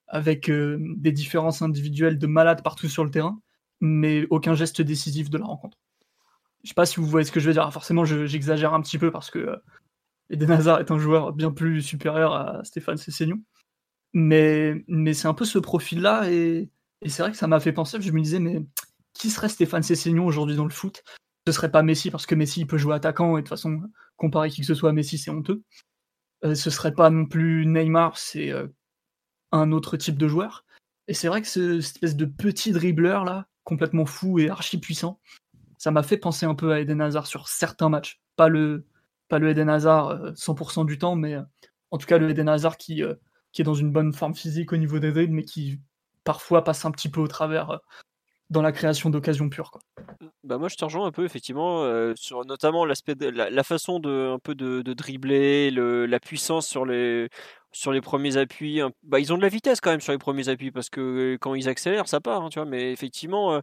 avec 0.08 0.50
euh, 0.50 0.78
des 0.98 1.12
différences 1.12 1.62
individuelles 1.62 2.20
de 2.20 2.28
malades 2.28 2.64
partout 2.64 2.88
sur 2.88 3.04
le 3.04 3.12
terrain, 3.12 3.40
mais 3.80 4.28
aucun 4.30 4.54
geste 4.54 4.82
décisif 4.82 5.30
de 5.30 5.38
la 5.40 5.46
rencontre. 5.46 5.78
Je 6.64 6.70
sais 6.70 6.76
pas 6.76 6.86
si 6.86 7.00
vous 7.00 7.08
voyez 7.08 7.26
ce 7.26 7.32
que 7.32 7.40
je 7.40 7.48
veux 7.48 7.54
dire. 7.54 7.72
Forcément, 7.74 8.06
j'exagère 8.06 8.74
un 8.76 8.82
petit 8.82 9.00
peu 9.00 9.12
parce 9.12 9.32
que 9.32 9.40
euh, 9.40 9.56
Eden 10.30 10.52
Hazard 10.52 10.80
est 10.80 10.92
un 10.92 11.00
joueur 11.00 11.34
bien 11.34 11.52
plus 11.52 11.82
supérieur 11.82 12.34
à 12.34 12.64
Stéphane 12.64 12.98
Cessignon. 12.98 13.40
Mais, 14.14 14.84
mais 14.88 15.14
c'est 15.14 15.28
un 15.28 15.34
peu 15.34 15.46
ce 15.46 15.58
profil-là 15.58 16.30
et 16.30 16.70
et 17.02 17.10
c'est 17.10 17.24
vrai 17.24 17.32
que 17.32 17.38
ça 17.38 17.48
m'a 17.48 17.60
fait 17.60 17.74
penser, 17.74 18.00
je 18.02 18.12
me 18.12 18.22
disais, 18.22 18.40
mais 18.40 18.64
qui 19.14 19.30
serait 19.30 19.50
Stéphane 19.50 19.84
Cessignon 19.84 20.26
aujourd'hui 20.26 20.56
dans 20.56 20.66
le 20.66 20.72
foot? 20.72 21.04
Ce 21.48 21.54
serait 21.54 21.72
pas 21.72 21.82
Messi, 21.82 22.12
parce 22.12 22.26
que 22.26 22.36
Messi 22.36 22.66
peut 22.66 22.78
jouer 22.78 22.96
attaquant, 22.96 23.38
et 23.38 23.42
de 23.42 23.48
toute 23.48 23.50
façon, 23.50 23.82
comparer 24.18 24.50
qui 24.50 24.62
que 24.62 24.68
ce 24.68 24.76
soit 24.76 24.92
à 24.92 24.94
Messi, 24.94 25.18
c'est 25.18 25.32
honteux. 25.32 25.64
Euh, 26.44 26.56
ce 26.56 26.70
serait 26.70 26.94
pas 26.94 27.10
non 27.10 27.26
plus 27.26 27.66
Neymar, 27.66 28.18
c'est 28.18 28.52
euh, 28.52 28.68
un 29.52 29.72
autre 29.72 29.98
type 29.98 30.18
de 30.18 30.28
joueur. 30.28 30.66
Et 31.08 31.14
c'est 31.14 31.28
vrai 31.28 31.42
que 31.42 31.48
ce, 31.48 32.14
de 32.14 32.26
petit 32.26 32.72
dribbleur 32.72 33.26
là, 33.26 33.48
complètement 33.64 34.06
fou 34.06 34.40
et 34.40 34.50
archi 34.50 34.80
puissant, 34.80 35.20
ça 35.78 35.92
m'a 35.92 36.04
fait 36.04 36.18
penser 36.18 36.46
un 36.46 36.56
peu 36.56 36.72
à 36.72 36.80
Eden 36.80 37.02
Hazard 37.02 37.28
sur 37.28 37.48
certains 37.48 37.90
matchs. 37.90 38.22
Pas 38.36 38.48
le, 38.48 38.86
pas 39.28 39.40
le 39.40 39.50
Eden 39.50 39.70
Hazard 39.70 40.34
100% 40.36 40.82
euh, 40.82 40.86
du 40.86 41.00
temps, 41.00 41.16
mais 41.16 41.38
en 41.90 41.98
tout 41.98 42.06
cas 42.06 42.20
le 42.20 42.30
Eden 42.30 42.50
Hazard 42.50 42.78
qui, 42.78 43.04
qui 43.52 43.62
est 43.62 43.66
dans 43.66 43.74
une 43.74 43.92
bonne 43.92 44.14
forme 44.14 44.36
physique 44.36 44.72
au 44.74 44.78
niveau 44.78 45.00
des 45.00 45.12
dribbles, 45.12 45.34
mais 45.34 45.44
qui 45.44 45.80
parfois 46.24 46.64
passe 46.64 46.86
un 46.86 46.92
petit 46.92 47.10
peu 47.10 47.22
au 47.22 47.28
travers 47.28 47.72
euh, 47.72 47.78
dans 48.50 48.62
la 48.62 48.72
création 48.72 49.10
d'occasions 49.10 49.50
pures. 49.50 49.72
Quoi. 49.72 49.82
Bah 50.44 50.58
moi 50.58 50.68
je 50.68 50.76
te 50.76 50.84
rejoins 50.84 51.08
un 51.08 51.12
peu 51.12 51.24
effectivement 51.24 51.84
euh, 51.84 52.14
sur 52.16 52.46
notamment 52.46 52.86
l'aspect 52.86 53.16
de 53.16 53.28
la, 53.28 53.64
façon 53.64 54.00
de 54.00 54.34
un 54.34 54.40
peu 54.40 54.56
de, 54.56 54.82
dribbler, 54.94 55.72
le, 55.72 56.06
la 56.06 56.20
puissance 56.20 56.68
sur 56.68 56.86
les 56.86 57.30
sur 57.72 57.92
les 57.92 58.02
premiers 58.02 58.38
appuis. 58.38 58.82
Bah 59.04 59.20
ils 59.20 59.32
ont 59.34 59.38
de 59.38 59.42
la 59.42 59.50
vitesse 59.50 59.82
quand 59.82 59.92
même 59.92 60.02
sur 60.02 60.12
les 60.12 60.18
premiers 60.18 60.50
appuis 60.50 60.72
parce 60.72 60.90
que 60.90 61.38
quand 61.42 61.56
ils 61.56 61.70
accélèrent 61.70 62.08
ça 62.08 62.20
part, 62.20 62.44
hein, 62.44 62.50
tu 62.50 62.60
vois. 62.60 62.66
Mais 62.66 62.92
effectivement, 62.92 63.54
euh, 63.54 63.60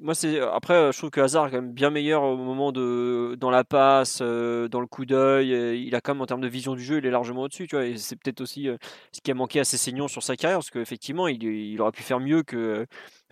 moi 0.00 0.14
c'est 0.14 0.40
après 0.40 0.92
je 0.92 0.98
trouve 0.98 1.10
que 1.10 1.20
Hazard 1.20 1.46
est 1.46 1.50
quand 1.50 1.62
même 1.62 1.72
bien 1.72 1.90
meilleur 1.90 2.22
au 2.22 2.36
moment 2.36 2.72
de 2.72 3.36
dans 3.40 3.50
la 3.50 3.64
passe, 3.64 4.18
dans 4.20 4.80
le 4.80 4.86
coup 4.86 5.06
d'œil. 5.06 5.50
Il 5.86 5.94
a 5.94 6.00
quand 6.00 6.14
même 6.14 6.22
en 6.22 6.26
termes 6.26 6.40
de 6.40 6.48
vision 6.48 6.74
du 6.74 6.82
jeu, 6.82 6.98
il 6.98 7.06
est 7.06 7.10
largement 7.10 7.42
au-dessus, 7.42 7.66
tu 7.66 7.76
vois. 7.76 7.86
Et 7.86 7.96
c'est 7.96 8.16
peut-être 8.16 8.40
aussi 8.40 8.68
ce 9.12 9.20
qui 9.20 9.30
a 9.30 9.34
manqué 9.34 9.60
à 9.60 9.64
Cessignon 9.64 10.08
sur 10.08 10.22
sa 10.22 10.36
carrière 10.36 10.58
parce 10.58 10.70
qu'effectivement 10.70 11.28
il, 11.28 11.42
il 11.42 11.80
aurait 11.80 11.92
pu 11.92 12.02
faire 12.02 12.20
mieux 12.20 12.42
que 12.42 12.86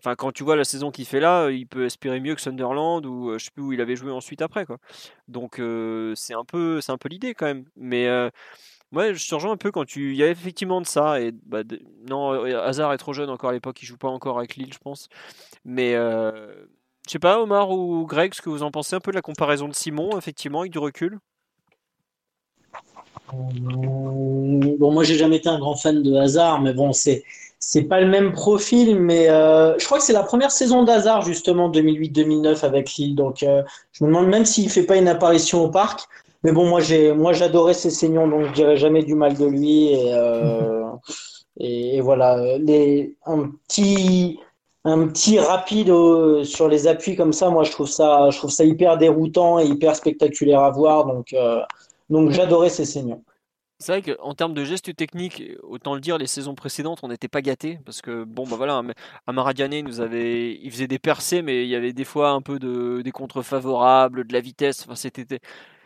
Enfin, 0.04 0.16
quand 0.16 0.32
tu 0.32 0.42
vois 0.42 0.56
la 0.56 0.64
saison 0.64 0.90
qu'il 0.90 1.06
fait 1.06 1.20
là, 1.20 1.48
il 1.50 1.64
peut 1.68 1.84
espérer 1.84 2.18
mieux 2.18 2.34
que 2.34 2.40
Sunderland 2.40 3.06
ou 3.06 3.30
euh, 3.30 3.38
je 3.38 3.44
sais 3.44 3.50
plus 3.52 3.62
où 3.62 3.72
il 3.72 3.80
avait 3.80 3.94
joué 3.94 4.10
ensuite 4.10 4.42
après 4.42 4.66
quoi. 4.66 4.78
Donc 5.28 5.60
euh, 5.60 6.12
c'est 6.16 6.34
un 6.34 6.44
peu 6.44 6.80
c'est 6.80 6.90
un 6.90 6.98
peu 6.98 7.08
l'idée 7.08 7.34
quand 7.34 7.46
même. 7.46 7.66
Mais 7.76 8.08
euh, 8.08 8.28
ouais, 8.92 9.14
je 9.14 9.28
te 9.28 9.34
rejoins 9.34 9.52
un 9.52 9.56
peu 9.56 9.70
quand 9.70 9.84
tu 9.84 10.10
il 10.12 10.16
y 10.16 10.22
a 10.22 10.28
effectivement 10.28 10.80
de 10.80 10.86
ça 10.86 11.20
et 11.20 11.32
bah, 11.46 11.62
non 12.08 12.44
Hazard 12.44 12.92
est 12.92 12.98
trop 12.98 13.12
jeune 13.12 13.30
encore 13.30 13.50
à 13.50 13.52
l'époque, 13.52 13.82
il 13.82 13.86
joue 13.86 13.96
pas 13.96 14.08
encore 14.08 14.38
avec 14.38 14.56
Lille, 14.56 14.72
je 14.72 14.78
pense. 14.78 15.08
Mais 15.64 15.92
je 15.92 17.10
sais 17.10 17.18
pas 17.18 17.40
Omar 17.40 17.70
ou 17.70 18.06
Greg, 18.06 18.34
ce 18.34 18.42
que 18.42 18.50
vous 18.50 18.62
en 18.62 18.70
pensez 18.70 18.96
un 18.96 19.00
peu 19.00 19.10
de 19.10 19.16
la 19.16 19.22
comparaison 19.22 19.68
de 19.68 19.74
Simon 19.74 20.16
effectivement 20.18 20.60
avec 20.60 20.72
du 20.72 20.78
recul? 20.78 21.18
Bon, 23.32 24.92
moi 24.92 25.04
j'ai 25.04 25.16
jamais 25.16 25.36
été 25.36 25.48
un 25.48 25.58
grand 25.58 25.76
fan 25.76 26.02
de 26.02 26.14
Hazard, 26.14 26.60
mais 26.60 26.74
bon 26.74 26.92
c'est 26.92 27.24
c'est 27.64 27.84
pas 27.84 28.00
le 28.00 28.08
même 28.08 28.32
profil, 28.32 28.98
mais 28.98 29.30
euh, 29.30 29.78
je 29.78 29.84
crois 29.84 29.98
que 29.98 30.04
c'est 30.04 30.12
la 30.12 30.24
première 30.24 30.50
saison 30.50 30.82
d'Hazard 30.82 31.22
justement 31.22 31.70
2008-2009 31.70 32.64
avec 32.64 32.94
Lille. 32.96 33.14
Donc 33.14 33.44
euh, 33.44 33.62
je 33.92 34.02
me 34.02 34.08
demande 34.08 34.26
même 34.26 34.44
s'il 34.44 34.68
fait 34.68 34.82
pas 34.82 34.96
une 34.96 35.06
apparition 35.06 35.62
au 35.62 35.68
parc. 35.68 36.08
Mais 36.44 36.52
bon, 36.52 36.68
moi 36.68 36.80
j'ai 36.80 37.12
moi 37.12 37.32
j'adorais 37.32 37.74
donc 37.74 38.44
je 38.46 38.52
dirais 38.52 38.76
jamais 38.76 39.02
du 39.04 39.14
mal 39.14 39.36
de 39.36 39.46
lui. 39.46 39.88
Et, 39.92 40.12
euh, 40.14 42.00
voilà, 42.02 42.36
un 43.26 43.50
petit 43.68 44.38
un 44.84 45.06
petit 45.06 45.38
rapide 45.38 45.92
sur 46.44 46.68
les 46.68 46.86
appuis 46.88 47.14
comme 47.14 47.32
ça, 47.32 47.50
moi 47.50 47.62
je 47.64 47.70
trouve 47.70 47.88
ça 47.88 48.30
je 48.30 48.38
trouve 48.38 48.50
ça 48.50 48.64
hyper 48.64 48.98
déroutant 48.98 49.60
et 49.60 49.66
hyper 49.66 49.94
spectaculaire 49.94 50.60
à 50.60 50.70
voir. 50.70 51.06
Donc 51.06 51.34
donc 52.10 52.30
j'adorais. 52.30 52.70
C'est 53.82 54.00
vrai 54.00 54.14
qu'en 54.14 54.34
termes 54.34 54.54
de 54.54 54.64
gestes 54.64 54.94
techniques, 54.94 55.42
autant 55.64 55.94
le 55.94 56.00
dire, 56.00 56.16
les 56.16 56.28
saisons 56.28 56.54
précédentes, 56.54 57.00
on 57.02 57.08
n'était 57.08 57.26
pas 57.26 57.42
gâtés 57.42 57.80
parce 57.84 58.00
que 58.00 58.22
bon, 58.22 58.44
bah 58.46 58.54
voilà, 58.56 58.80
Amaradiane 59.26 59.80
nous 59.80 60.00
avait, 60.00 60.54
il 60.54 60.70
faisait 60.70 60.86
des 60.86 61.00
percées, 61.00 61.42
mais 61.42 61.64
il 61.64 61.68
y 61.68 61.74
avait 61.74 61.92
des 61.92 62.04
fois 62.04 62.30
un 62.30 62.42
peu 62.42 62.60
de 62.60 63.02
des 63.02 63.10
contre 63.10 63.42
favorables, 63.42 64.24
de 64.24 64.32
la 64.32 64.40
vitesse. 64.40 64.84
Enfin, 64.84 64.94
c'était 64.94 65.40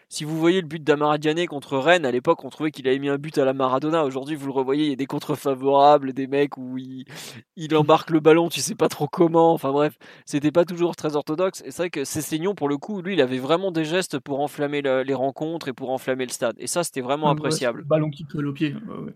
si 0.08 0.24
vous 0.24 0.38
voyez 0.38 0.60
le 0.60 0.68
but 0.68 0.82
d'Amaradiane 0.82 1.46
contre 1.46 1.78
Rennes, 1.78 2.06
à 2.06 2.12
l'époque, 2.12 2.44
on 2.44 2.48
trouvait 2.48 2.70
qu'il 2.70 2.86
avait 2.86 3.00
mis 3.00 3.08
un 3.08 3.18
but 3.18 3.36
à 3.38 3.44
la 3.44 3.52
Maradona. 3.52 4.04
Aujourd'hui, 4.04 4.36
vous 4.36 4.46
le 4.46 4.52
revoyez, 4.52 4.84
il 4.84 4.90
y 4.90 4.92
a 4.92 4.96
des 4.96 5.06
contre 5.06 5.34
favorables, 5.34 6.12
des 6.12 6.28
mecs 6.28 6.56
où 6.56 6.78
il, 6.78 7.76
embarque 7.76 8.10
le 8.10 8.20
ballon, 8.20 8.48
tu 8.48 8.60
sais 8.60 8.76
pas 8.76 8.88
trop 8.88 9.08
comment. 9.08 9.52
Enfin 9.52 9.72
bref, 9.72 9.98
c'était 10.24 10.52
pas 10.52 10.64
toujours 10.64 10.94
très 10.94 11.16
orthodoxe. 11.16 11.62
Et 11.66 11.72
c'est 11.72 11.82
vrai 11.82 11.90
que 11.90 12.04
Cessignon, 12.04 12.54
pour 12.54 12.68
le 12.68 12.78
coup, 12.78 13.02
lui, 13.02 13.14
il 13.14 13.20
avait 13.20 13.38
vraiment 13.38 13.72
des 13.72 13.84
gestes 13.84 14.20
pour 14.20 14.40
enflammer 14.40 14.80
les 14.80 15.14
rencontres 15.14 15.68
et 15.68 15.72
pour 15.72 15.90
enflammer 15.90 16.24
le 16.24 16.30
stade. 16.30 16.54
Et 16.58 16.68
ça, 16.68 16.84
c'était 16.84 17.00
vraiment 17.00 17.28
appréciable. 17.28 17.82
ballon 17.84 18.10
qui 18.10 18.24
colle 18.24 18.46
au 18.46 18.52
pied. 18.52 18.74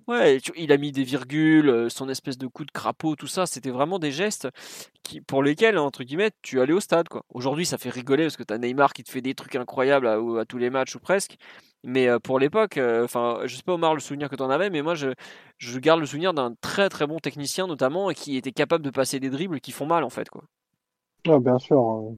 Ouais, 0.08 0.38
il 0.56 0.72
a 0.72 0.76
mis 0.76 0.90
des 0.90 1.04
virgules, 1.04 1.68
euh, 1.68 1.88
son 1.88 2.08
espèce 2.08 2.36
de 2.36 2.48
coup 2.48 2.64
de 2.64 2.70
crapaud, 2.72 3.14
tout 3.14 3.28
ça. 3.28 3.46
C'était 3.46 3.70
vraiment 3.70 3.98
des 4.00 4.10
gestes 4.10 4.48
qui, 5.04 5.20
pour 5.20 5.42
lesquels, 5.42 5.78
entre 5.78 6.02
guillemets, 6.02 6.30
tu 6.42 6.60
allais 6.60 6.72
au 6.72 6.80
stade. 6.80 7.08
quoi. 7.08 7.24
Aujourd'hui, 7.32 7.64
ça 7.64 7.78
fait 7.78 7.90
rigoler 7.90 8.24
parce 8.24 8.36
que 8.36 8.42
tu 8.42 8.52
as 8.52 8.58
Neymar 8.58 8.92
qui 8.92 9.04
te 9.04 9.10
fait 9.10 9.22
des 9.22 9.34
trucs 9.34 9.54
incroyables 9.54 10.06
à, 10.08 10.18
à 10.40 10.44
tous 10.44 10.58
les 10.58 10.70
matchs 10.70 10.79
ou 10.94 10.98
presque. 10.98 11.36
Mais 11.82 12.08
euh, 12.08 12.18
pour 12.18 12.38
l'époque, 12.38 12.76
euh, 12.76 13.04
enfin, 13.04 13.40
je 13.44 13.56
sais 13.56 13.62
pas 13.62 13.72
Omar 13.72 13.94
le 13.94 14.00
souvenir 14.00 14.28
que 14.28 14.36
tu 14.36 14.42
en 14.42 14.50
avais, 14.50 14.68
mais 14.68 14.82
moi 14.82 14.94
je, 14.94 15.08
je 15.56 15.78
garde 15.78 16.00
le 16.00 16.06
souvenir 16.06 16.34
d'un 16.34 16.54
très 16.60 16.88
très 16.90 17.06
bon 17.06 17.18
technicien 17.18 17.66
notamment 17.66 18.10
et 18.10 18.14
qui 18.14 18.36
était 18.36 18.52
capable 18.52 18.84
de 18.84 18.90
passer 18.90 19.18
des 19.18 19.30
dribbles 19.30 19.60
qui 19.60 19.72
font 19.72 19.86
mal 19.86 20.04
en 20.04 20.10
fait 20.10 20.28
quoi. 20.28 20.44
bien 21.24 21.58
sûr, 21.58 21.80
euh, 21.80 22.14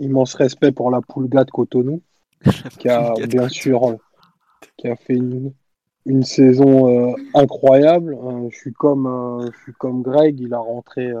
immense 0.00 0.34
respect 0.34 0.72
pour 0.72 0.90
la 0.90 1.00
Poulga 1.00 1.44
de 1.44 1.50
Cotonou, 1.50 2.02
qui 2.80 2.88
a 2.88 3.14
bien 3.28 3.48
sûr, 3.48 3.98
qui 4.76 4.88
a 4.88 4.96
fait 4.96 5.14
une, 5.14 5.52
une 6.06 6.24
saison 6.24 7.14
incroyable. 7.34 8.18
je 8.50 8.56
suis 8.56 8.72
comme, 8.72 9.48
je 9.52 9.62
suis 9.62 9.74
comme 9.74 10.02
Greg, 10.02 10.40
il 10.40 10.54
a 10.54 10.58
rentré 10.58 11.12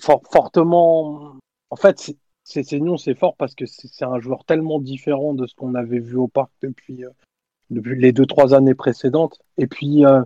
fortement. 0.00 1.36
En 1.70 1.76
fait, 1.76 2.14
c'est 2.44 2.78
non, 2.78 2.96
c'est 2.98 3.14
fort 3.14 3.36
parce 3.36 3.54
que 3.54 3.64
c'est 3.66 4.04
un 4.04 4.20
joueur 4.20 4.44
tellement 4.44 4.78
différent 4.78 5.34
de 5.34 5.46
ce 5.46 5.54
qu'on 5.54 5.74
avait 5.74 5.98
vu 5.98 6.16
au 6.16 6.28
parc 6.28 6.50
depuis, 6.62 7.04
euh, 7.04 7.10
depuis 7.70 7.98
les 7.98 8.12
deux 8.12 8.26
trois 8.26 8.54
années 8.54 8.74
précédentes. 8.74 9.40
Et 9.56 9.66
puis 9.66 10.04
euh, 10.04 10.22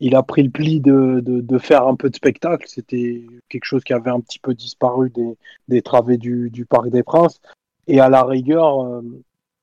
il 0.00 0.16
a 0.16 0.22
pris 0.22 0.42
le 0.42 0.50
pli 0.50 0.80
de, 0.80 1.22
de, 1.24 1.58
faire 1.58 1.86
un 1.86 1.94
peu 1.94 2.10
de 2.10 2.16
spectacle. 2.16 2.66
C'était 2.68 3.24
quelque 3.48 3.64
chose 3.64 3.84
qui 3.84 3.92
avait 3.92 4.10
un 4.10 4.20
petit 4.20 4.40
peu 4.40 4.54
disparu 4.54 5.10
des, 5.10 5.38
des 5.68 5.82
travées 5.82 6.18
du, 6.18 6.50
du 6.50 6.66
Parc 6.66 6.88
des 6.90 7.02
Princes. 7.02 7.40
Et 7.86 8.00
à 8.00 8.08
la 8.08 8.24
rigueur, 8.24 8.82
euh, 8.82 9.02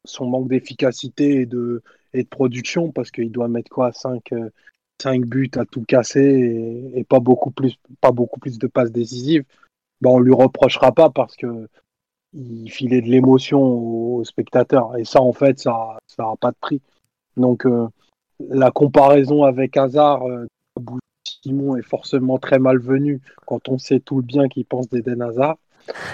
son 0.05 0.27
manque 0.27 0.47
d'efficacité 0.47 1.41
et 1.41 1.45
de, 1.45 1.83
et 2.13 2.23
de 2.23 2.27
production, 2.29 2.91
parce 2.91 3.11
qu'il 3.11 3.31
doit 3.31 3.47
mettre 3.47 3.69
quoi 3.69 3.91
5, 3.91 4.33
5 5.01 5.25
buts 5.25 5.51
à 5.55 5.65
tout 5.65 5.83
casser 5.83 6.91
et, 6.95 7.03
pas 7.03 7.19
beaucoup 7.19 7.51
plus, 7.51 7.75
pas 8.01 8.11
beaucoup 8.11 8.39
plus 8.39 8.57
de 8.57 8.67
passes 8.67 8.91
décisives, 8.91 9.43
ben 10.03 10.11
on 10.11 10.19
lui 10.19 10.33
reprochera 10.33 10.91
pas 10.91 11.09
parce 11.09 11.35
que 11.35 11.67
il 12.33 12.69
filait 12.71 13.01
de 13.01 13.07
l'émotion 13.07 13.61
aux, 13.61 14.23
spectateurs. 14.23 14.97
Et 14.97 15.05
ça, 15.05 15.21
en 15.21 15.33
fait, 15.33 15.59
ça 15.59 15.97
n'a 16.17 16.35
pas 16.39 16.51
de 16.51 16.57
prix. 16.59 16.81
Donc, 17.37 17.65
euh, 17.65 17.87
la 18.39 18.71
comparaison 18.71 19.43
avec 19.43 19.77
Hazard, 19.77 20.27
euh, 20.27 20.47
Simon 21.43 21.75
est 21.77 21.83
forcément 21.83 22.37
très 22.37 22.59
malvenue 22.59 23.21
quand 23.45 23.69
on 23.69 23.77
sait 23.77 23.99
tout 23.99 24.17
le 24.17 24.23
bien 24.23 24.47
qu'il 24.47 24.65
pense 24.65 24.89
d'Eden 24.89 25.21
Hazard. 25.21 25.57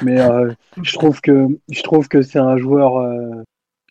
Mais 0.02 0.20
euh, 0.20 0.52
je 0.82 0.94
trouve 0.94 1.22
que 1.22 1.48
que 2.10 2.22
c'est 2.22 2.40
un 2.40 2.58
joueur. 2.58 2.98
Euh, 2.98 3.44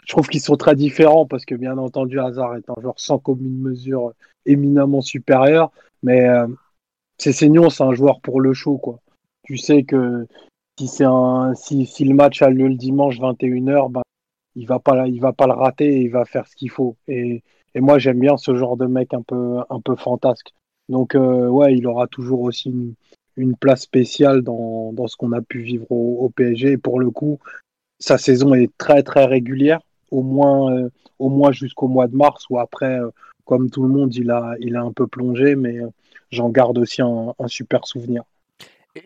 je 0.05 0.12
trouve 0.12 0.29
qu'ils 0.29 0.41
sont 0.41 0.57
très 0.57 0.75
différents 0.75 1.27
parce 1.27 1.45
que 1.45 1.55
bien 1.55 1.77
entendu 1.79 2.19
Hazard 2.19 2.57
est 2.57 2.69
un 2.70 2.81
joueur 2.81 2.99
sans 2.99 3.19
commune 3.19 3.61
mesure 3.61 4.12
éminemment 4.47 5.03
supérieur, 5.03 5.70
mais 6.03 6.27
euh, 6.27 6.47
c'est 7.19 7.47
un 7.81 7.95
joueur 7.95 8.20
pour 8.20 8.41
le 8.41 8.55
show 8.55 8.79
quoi. 8.79 9.01
Tu 9.49 9.57
sais 9.57 9.83
que 9.83 10.27
si 10.79 10.89
c'est 10.89 11.05
un 11.05 11.55
si, 11.55 11.87
si, 11.87 12.05
le 12.05 12.15
match 12.15 12.43
a 12.43 12.51
lieu 12.51 12.69
le 12.69 12.75
dimanche 12.75 13.19
21h, 13.19 13.91
ben, 13.91 14.03
il 14.57 14.66
va 14.66 14.79
pas 14.79 15.09
il 15.09 15.20
va 15.23 15.33
pas 15.33 15.47
le 15.47 15.55
rater 15.55 15.87
et 15.87 16.03
il 16.03 16.11
va 16.11 16.27
faire 16.27 16.47
ce 16.47 16.55
qu'il 16.55 16.70
faut. 16.70 16.97
Et, 17.09 17.43
et 17.75 17.81
moi 17.81 17.99
j'aime 17.99 18.20
bien 18.20 18.37
ce 18.37 18.55
genre 18.55 18.77
de 18.77 18.85
mec 18.85 19.15
un 19.15 19.23
peu 19.23 19.61
un 19.70 19.81
peu 19.81 19.97
fantasque. 19.97 20.53
Donc 20.91 21.15
euh, 21.15 21.49
ouais, 21.49 21.75
il 21.75 21.87
aura 21.87 22.09
toujours 22.09 22.43
aussi 22.43 22.69
une, 23.39 23.57
place 23.57 23.83
spéciale 23.83 24.43
dans, 24.43 24.93
dans 24.93 25.07
ce 25.07 25.16
qu'on 25.16 25.33
a 25.33 25.41
pu 25.41 25.61
vivre 25.62 25.91
au, 25.91 26.29
PSG. 26.29 26.73
Et 26.73 26.79
pour 26.79 27.01
le 27.01 27.11
coup, 27.11 27.39
sa 27.99 28.19
saison 28.19 28.53
est 28.53 28.70
très 28.77 29.03
très 29.03 29.25
régulière, 29.25 29.81
au 30.11 30.23
moins, 30.23 30.75
euh, 30.77 30.91
au 31.19 31.31
moins 31.31 31.53
jusqu'au 31.53 31.89
mois 31.89 32.09
de 32.09 32.16
mars, 32.16 32.45
où 32.51 32.59
après, 32.59 33.01
euh, 33.01 33.11
comme 33.47 33.70
tout 33.70 33.83
le 33.83 33.89
monde, 33.89 34.15
il 34.15 34.31
a, 34.31 34.57
il 34.61 34.77
a 34.77 34.83
un 34.83 34.93
peu 34.93 35.07
plongé, 35.07 35.55
mais 35.57 35.79
j'en 36.31 36.51
garde 36.51 36.77
aussi 36.79 37.01
un 37.03 37.49
super 37.49 37.87
souvenir. 37.87 38.25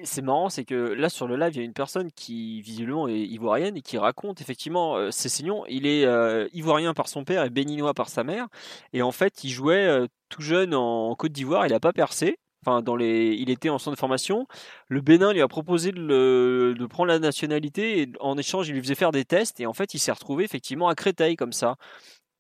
C'est 0.05 0.23
marrant, 0.23 0.49
c'est 0.49 0.65
que 0.65 0.75
là 0.75 1.09
sur 1.09 1.27
le 1.27 1.37
live, 1.37 1.51
il 1.55 1.59
y 1.59 1.61
a 1.61 1.65
une 1.65 1.73
personne 1.75 2.11
qui 2.13 2.63
visiblement 2.63 3.09
est 3.09 3.21
ivoirienne 3.21 3.77
et 3.77 3.83
qui 3.83 3.99
raconte 3.99 4.41
effectivement 4.41 4.97
euh, 4.97 5.11
Cessignon. 5.11 5.65
Il 5.69 5.87
est 5.87 6.07
ivoirien 6.55 6.95
par 6.95 7.09
son 7.09 7.25
père 7.25 7.45
et 7.45 7.51
béninois 7.51 7.95
par 7.95 8.09
sa 8.09 8.25
mère. 8.25 8.49
Et 8.93 9.03
en 9.03 9.13
fait, 9.13 9.45
il 9.45 9.51
jouait 9.51 10.07
tout 10.29 10.43
jeune 10.43 10.75
en 10.75 11.15
Côte 11.15 11.33
d'Ivoire. 11.33 11.67
Il 11.67 11.73
n'a 11.73 11.81
pas 11.81 11.93
percé. 11.93 12.39
Enfin, 12.65 12.81
dans 12.81 12.95
les, 12.95 13.35
il 13.35 13.51
était 13.51 13.71
en 13.71 13.79
centre 13.79 13.97
de 13.97 14.01
formation. 14.01 14.47
Le 14.89 15.01
Bénin 15.01 15.33
lui 15.33 15.43
a 15.43 15.49
proposé 15.49 15.91
de, 15.91 16.75
de, 16.79 16.87
prendre 16.87 17.09
la 17.09 17.19
nationalité 17.19 18.03
et 18.03 18.13
en 18.21 18.39
échange, 18.39 18.69
il 18.69 18.75
lui 18.75 18.83
faisait 18.83 18.95
faire 18.95 19.11
des 19.11 19.25
tests. 19.25 19.59
Et 19.61 19.67
en 19.67 19.73
fait, 19.73 19.95
il 19.95 19.99
s'est 19.99 20.13
retrouvé 20.13 20.45
effectivement 20.45 20.89
à 20.89 20.95
Créteil 20.95 21.35
comme 21.35 21.53
ça. 21.53 21.77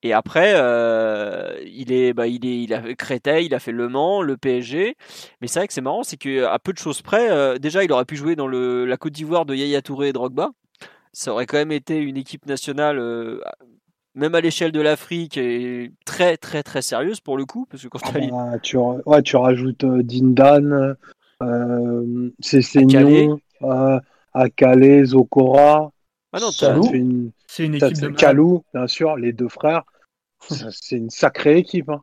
Et 0.02 0.12
après, 0.12 0.54
euh, 0.56 1.54
il 1.64 1.92
est, 1.92 2.12
bah, 2.12 2.26
il 2.26 2.44
est, 2.44 2.62
il 2.62 2.74
a 2.74 2.94
Créteil, 2.94 3.46
il 3.46 3.54
a 3.54 3.60
fait 3.60 3.72
Le 3.72 3.88
Mans, 3.88 4.20
le 4.20 4.36
PSG. 4.36 4.96
Mais 5.40 5.46
c'est 5.46 5.60
vrai 5.60 5.68
que 5.68 5.72
c'est 5.72 5.80
marrant, 5.80 6.02
c'est 6.02 6.16
qu'à 6.16 6.58
peu 6.58 6.72
de 6.72 6.78
choses 6.78 7.02
près, 7.02 7.30
euh, 7.30 7.58
déjà, 7.58 7.84
il 7.84 7.92
aurait 7.92 8.04
pu 8.04 8.16
jouer 8.16 8.34
dans 8.34 8.48
le, 8.48 8.84
la 8.84 8.96
Côte 8.96 9.12
d'Ivoire 9.12 9.46
de 9.46 9.54
Yaya 9.54 9.80
Touré 9.80 10.08
et 10.08 10.12
Drogba. 10.12 10.50
Ça 11.12 11.32
aurait 11.32 11.46
quand 11.46 11.58
même 11.58 11.72
été 11.72 11.98
une 11.98 12.16
équipe 12.16 12.46
nationale 12.46 12.98
euh, 12.98 13.40
même 14.14 14.34
à 14.34 14.40
l'échelle 14.40 14.72
de 14.72 14.80
l'Afrique, 14.80 15.40
très 16.04 16.36
très 16.36 16.62
très 16.62 16.82
sérieuse 16.82 17.20
pour 17.20 17.38
le 17.38 17.46
coup, 17.46 17.66
parce 17.70 17.82
que 17.82 17.88
quand 17.88 17.98
ah 18.04 18.18
bah, 18.30 18.58
tu, 18.62 18.76
ouais, 18.76 19.22
tu 19.22 19.36
rajoutes 19.36 19.84
Dindan, 19.84 20.96
euh, 21.42 22.30
Akale, 24.34 25.04
Zokora. 25.04 25.92
Ah 26.32 26.40
non, 26.40 26.50
c'est 26.50 26.66
une, 26.70 27.30
une, 27.58 27.74
équipe 27.74 28.00
de 28.00 28.08
Kalou, 28.08 28.64
bien 28.72 28.86
sûr, 28.86 29.16
les 29.16 29.32
deux 29.32 29.48
frères. 29.48 29.82
c'est 30.70 30.96
une 30.96 31.10
sacrée 31.10 31.58
équipe. 31.58 31.88
Hein. 31.90 32.02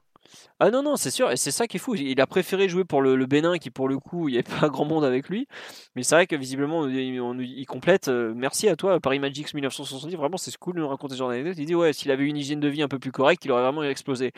Ah 0.60 0.72
non, 0.72 0.84
non, 0.84 0.98
c'est 0.98 1.10
sûr, 1.10 1.32
et 1.32 1.38
c'est 1.38 1.52
ça 1.52 1.68
qui 1.68 1.78
est 1.78 1.80
fou. 1.80 1.96
Il 1.96 2.20
a 2.20 2.28
préféré 2.28 2.68
jouer 2.68 2.84
pour 2.84 3.02
le, 3.02 3.26
Bénin, 3.26 3.58
qui 3.58 3.70
pour 3.70 3.88
le 3.88 3.98
coup, 3.98 4.28
il 4.28 4.34
n'y 4.34 4.38
avait 4.38 4.60
pas 4.60 4.68
grand 4.70 4.84
monde 4.86 5.06
avec 5.06 5.30
lui. 5.30 5.48
Mais 5.96 6.04
c'est 6.04 6.16
vrai 6.16 6.28
que 6.28 6.36
visiblement, 6.36 6.86
il, 6.88 7.66
complète. 7.66 8.10
Euh, 8.10 8.34
merci 8.36 8.68
à 8.68 8.76
toi, 8.76 9.00
Paris 9.00 9.20
Magix 9.20 9.54
1970. 9.54 10.16
Vraiment, 10.16 10.38
c'est 10.38 10.56
cool 10.58 10.76
de 10.76 10.82
nous 10.82 10.88
raconter 10.88 11.14
ce 11.14 11.20
genre 11.20 11.30
d'anecdote. 11.30 11.56
Il 11.58 11.66
dit, 11.66 11.76
ouais, 11.76 11.94
s'il 11.94 12.12
avait 12.12 12.26
une 12.26 12.38
hygiène 12.38 12.60
de 12.60 12.68
vie 12.68 12.82
un 12.82 12.90
peu 12.90 13.00
plus 13.00 13.12
correcte, 13.12 13.46
il 13.46 13.52
aurait 13.52 13.64
vraiment 13.64 13.84
explosé. 13.84 14.34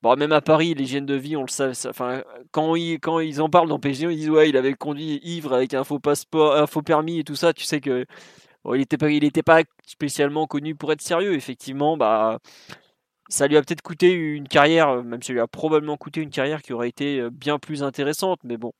Bon, 0.00 0.14
même 0.16 0.32
à 0.32 0.40
Paris, 0.40 0.74
l'hygiène 0.74 1.06
de 1.06 1.14
vie, 1.14 1.36
on 1.36 1.42
le 1.42 1.48
sait. 1.48 1.72
Enfin, 1.88 2.22
quand, 2.52 2.76
ils, 2.76 3.00
quand 3.00 3.18
ils 3.18 3.42
en 3.42 3.50
parlent 3.50 3.68
dans 3.68 3.80
PSG, 3.80 4.06
ils 4.12 4.16
disent, 4.16 4.30
ouais, 4.30 4.48
il 4.48 4.56
avait 4.56 4.74
conduit 4.74 5.20
ivre 5.24 5.52
avec 5.52 5.74
un 5.74 5.82
faux 5.82 5.98
passeport, 5.98 6.56
un 6.56 6.66
faux 6.68 6.82
permis 6.82 7.18
et 7.18 7.24
tout 7.24 7.36
ça. 7.36 7.52
Tu 7.52 7.64
sais 7.64 7.80
que. 7.80 8.06
Il 8.72 8.78
n'était 8.78 9.42
pas, 9.42 9.62
spécialement 9.86 10.46
connu 10.46 10.74
pour 10.74 10.92
être 10.92 11.02
sérieux. 11.02 11.34
Effectivement, 11.34 11.96
bah, 11.96 12.38
ça 13.28 13.46
lui 13.46 13.56
a 13.56 13.62
peut-être 13.62 13.82
coûté 13.82 14.12
une 14.12 14.48
carrière, 14.48 14.88
euh, 14.88 15.02
même 15.02 15.22
si 15.22 15.28
ça 15.28 15.32
lui 15.32 15.40
a 15.40 15.46
probablement 15.46 15.96
coûté 15.96 16.20
une 16.20 16.30
carrière 16.30 16.62
qui 16.62 16.72
aurait 16.72 16.88
été 16.88 17.20
euh, 17.20 17.30
bien 17.30 17.58
plus 17.58 17.82
intéressante, 17.82 18.40
mais 18.44 18.56
bon. 18.56 18.72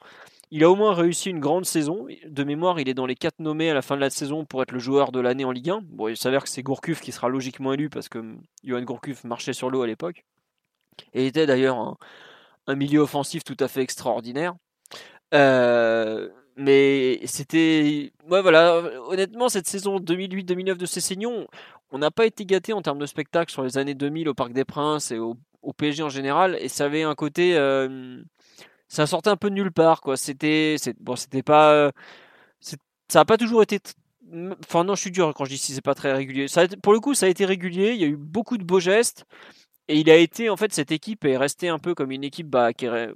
Il 0.51 0.63
a 0.63 0.71
au 0.71 0.77
moins 0.77 0.95
réussi 0.95 1.31
une 1.31 1.41
grande 1.41 1.65
saison. 1.65 2.07
De 2.27 2.45
mémoire, 2.45 2.79
il 2.79 2.89
est 2.89 2.95
dans 2.95 3.07
les 3.07 3.17
quatre 3.17 3.41
nommés 3.41 3.71
à 3.71 3.75
la 3.75 3.83
fin 3.83 3.97
de 3.97 4.01
la 4.01 4.11
saison 4.11 4.45
pour 4.45 4.63
être 4.63 4.71
le 4.73 4.79
joueur 4.79 5.11
de 5.11 5.19
l'année 5.19 5.45
en 5.45 5.51
Ligue 5.51 5.71
1. 5.71 5.81
Bon, 5.83 6.07
il 6.09 6.17
s'avère 6.17 6.45
que 6.45 6.49
c'est 6.49 6.63
Gourcuff 6.63 7.01
qui 7.01 7.11
sera 7.11 7.29
logiquement 7.29 7.73
élu 7.73 7.89
parce 7.89 8.09
que 8.09 8.19
hum, 8.19 8.41
Johan 8.63 8.83
Gourcuff 8.83 9.25
marchait 9.25 9.53
sur 9.53 9.71
l'eau 9.71 9.83
à 9.83 9.87
l'époque. 9.87 10.25
Et 11.13 11.27
était 11.27 11.47
d'ailleurs 11.47 11.97
un, 12.67 12.75
milieu 12.77 13.01
offensif 13.01 13.43
tout 13.43 13.57
à 13.59 13.69
fait 13.69 13.83
extraordinaire. 13.83 14.55
Euh, 15.33 16.29
mais 16.57 17.21
c'était. 17.27 18.13
Ouais, 18.31 18.43
voilà. 18.43 18.77
Honnêtement, 19.09 19.49
cette 19.49 19.67
saison 19.67 19.99
2008-2009 19.99 20.77
de 20.77 20.87
Cessignon, 20.87 21.49
on 21.91 21.99
n'a 21.99 22.11
pas 22.11 22.27
été 22.27 22.47
gâté 22.47 22.73
en 22.73 22.83
termes 22.83 22.99
de 22.99 23.07
spectacle 23.07 23.53
sur 23.53 23.63
les 23.63 23.79
années 23.79 23.95
2000 23.95 24.29
au 24.29 24.35
Parc 24.35 24.53
des 24.53 24.65
Princes 24.65 25.11
et 25.11 25.19
au, 25.19 25.37
PSG 25.77 26.03
en 26.03 26.09
général. 26.09 26.57
Et 26.61 26.69
ça 26.69 26.85
avait 26.85 27.03
un 27.03 27.15
côté. 27.15 27.57
Euh, 27.57 28.23
ça 28.89 29.07
sortait 29.07 29.31
un 29.31 29.37
peu 29.37 29.51
de 29.51 29.55
nulle 29.55 29.73
part, 29.73 30.01
quoi. 30.01 30.17
C'était. 30.17 30.77
Bon, 31.01 31.17
c'était 31.17 31.43
pas. 31.43 31.91
ça 32.61 32.77
n'a 33.15 33.25
pas 33.25 33.37
toujours 33.37 33.63
été. 33.63 33.81
Enfin, 34.65 34.85
non, 34.85 34.95
je 34.95 35.01
suis 35.01 35.11
dur 35.11 35.33
quand 35.35 35.45
je 35.45 35.51
dis 35.51 35.59
si 35.59 35.73
c'est 35.73 35.83
pas 35.83 35.95
très 35.95 36.13
régulier. 36.13 36.47
Pour 36.83 36.93
le 36.93 37.01
coup, 37.01 37.15
ça 37.15 37.27
a 37.27 37.29
été 37.29 37.45
régulier. 37.45 37.93
Il 37.93 38.01
y 38.01 38.05
a 38.05 38.09
eu 38.09 38.17
beaucoup 38.17 38.59
de 38.59 38.65
beaux 38.65 38.81
gestes. 38.81 39.25
Et 39.89 39.99
il 39.99 40.11
a 40.11 40.17
été, 40.17 40.49
en 40.51 40.57
fait, 40.57 40.73
cette 40.73 40.93
équipe 40.93 41.25
est 41.25 41.37
restée 41.37 41.69
un 41.69 41.79
peu 41.79 41.95
comme 41.95 42.11
une 42.11 42.25
équipe 42.25 42.49
bah, 42.49 42.73
qui, 42.73 42.87
est, 42.87 43.11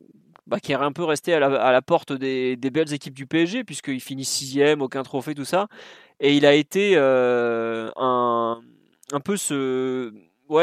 bah, 0.49 0.61
qui 0.61 0.73
est 0.73 0.77
un 0.77 0.93
peu 0.93 1.05
restée 1.05 1.35
à 1.35 1.39
la, 1.39 1.83
porte 1.83 2.13
des, 2.13 2.57
belles 2.57 2.93
équipes 2.93 3.15
du 3.15 3.27
PSG, 3.27 3.65
puisqu'il 3.65 4.01
finit 4.01 4.25
sixième, 4.25 4.81
aucun 4.83 5.03
trophée, 5.03 5.35
tout 5.35 5.45
ça. 5.45 5.69
Et 6.21 6.37
il 6.37 6.47
a 6.47 6.55
été 6.55 6.93
euh, 6.97 7.91
un, 7.97 8.61
peu 9.23 9.37
ce, 9.37 10.11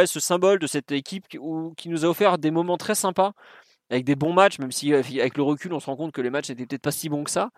symbole 0.07 0.59
de 0.59 0.67
cette 0.67 0.91
équipe 0.91 1.27
qui, 1.27 1.37
qui 1.77 1.89
nous 1.89 2.03
a 2.03 2.09
offert 2.09 2.37
des 2.39 2.51
moments 2.51 2.77
très 2.77 2.95
sympas 2.95 3.33
avec 3.89 4.03
des 4.03 4.15
bons 4.15 4.33
matchs, 4.33 4.59
même 4.59 4.71
si 4.71 4.93
avec 4.93 5.37
le 5.37 5.43
recul 5.43 5.73
on 5.73 5.79
se 5.79 5.85
rend 5.85 5.95
compte 5.95 6.11
que 6.11 6.21
les 6.21 6.29
matchs 6.29 6.49
n'étaient 6.49 6.65
peut-être 6.65 6.81
pas 6.81 6.91
si 6.91 7.09
bons 7.09 7.23
que 7.23 7.31
ça. 7.31 7.51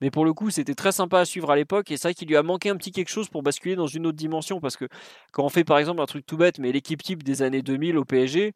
Mais 0.00 0.10
pour 0.10 0.24
le 0.24 0.32
coup, 0.32 0.50
c'était 0.50 0.74
très 0.74 0.92
sympa 0.92 1.20
à 1.20 1.24
suivre 1.24 1.50
à 1.50 1.56
l'époque 1.56 1.90
et 1.90 1.96
c'est 1.96 2.08
vrai 2.08 2.14
qu'il 2.14 2.28
lui 2.28 2.36
a 2.36 2.42
manqué 2.42 2.70
un 2.70 2.76
petit 2.76 2.90
quelque 2.90 3.10
chose 3.10 3.28
pour 3.28 3.42
basculer 3.42 3.76
dans 3.76 3.86
une 3.86 4.06
autre 4.06 4.16
dimension 4.16 4.60
parce 4.60 4.76
que 4.76 4.86
quand 5.32 5.44
on 5.44 5.48
fait 5.48 5.64
par 5.64 5.78
exemple 5.78 6.00
un 6.00 6.06
truc 6.06 6.24
tout 6.24 6.36
bête, 6.36 6.58
mais 6.58 6.72
l'équipe 6.72 7.02
type 7.02 7.22
des 7.22 7.42
années 7.42 7.62
2000 7.62 7.98
au 7.98 8.04
PSG, 8.04 8.54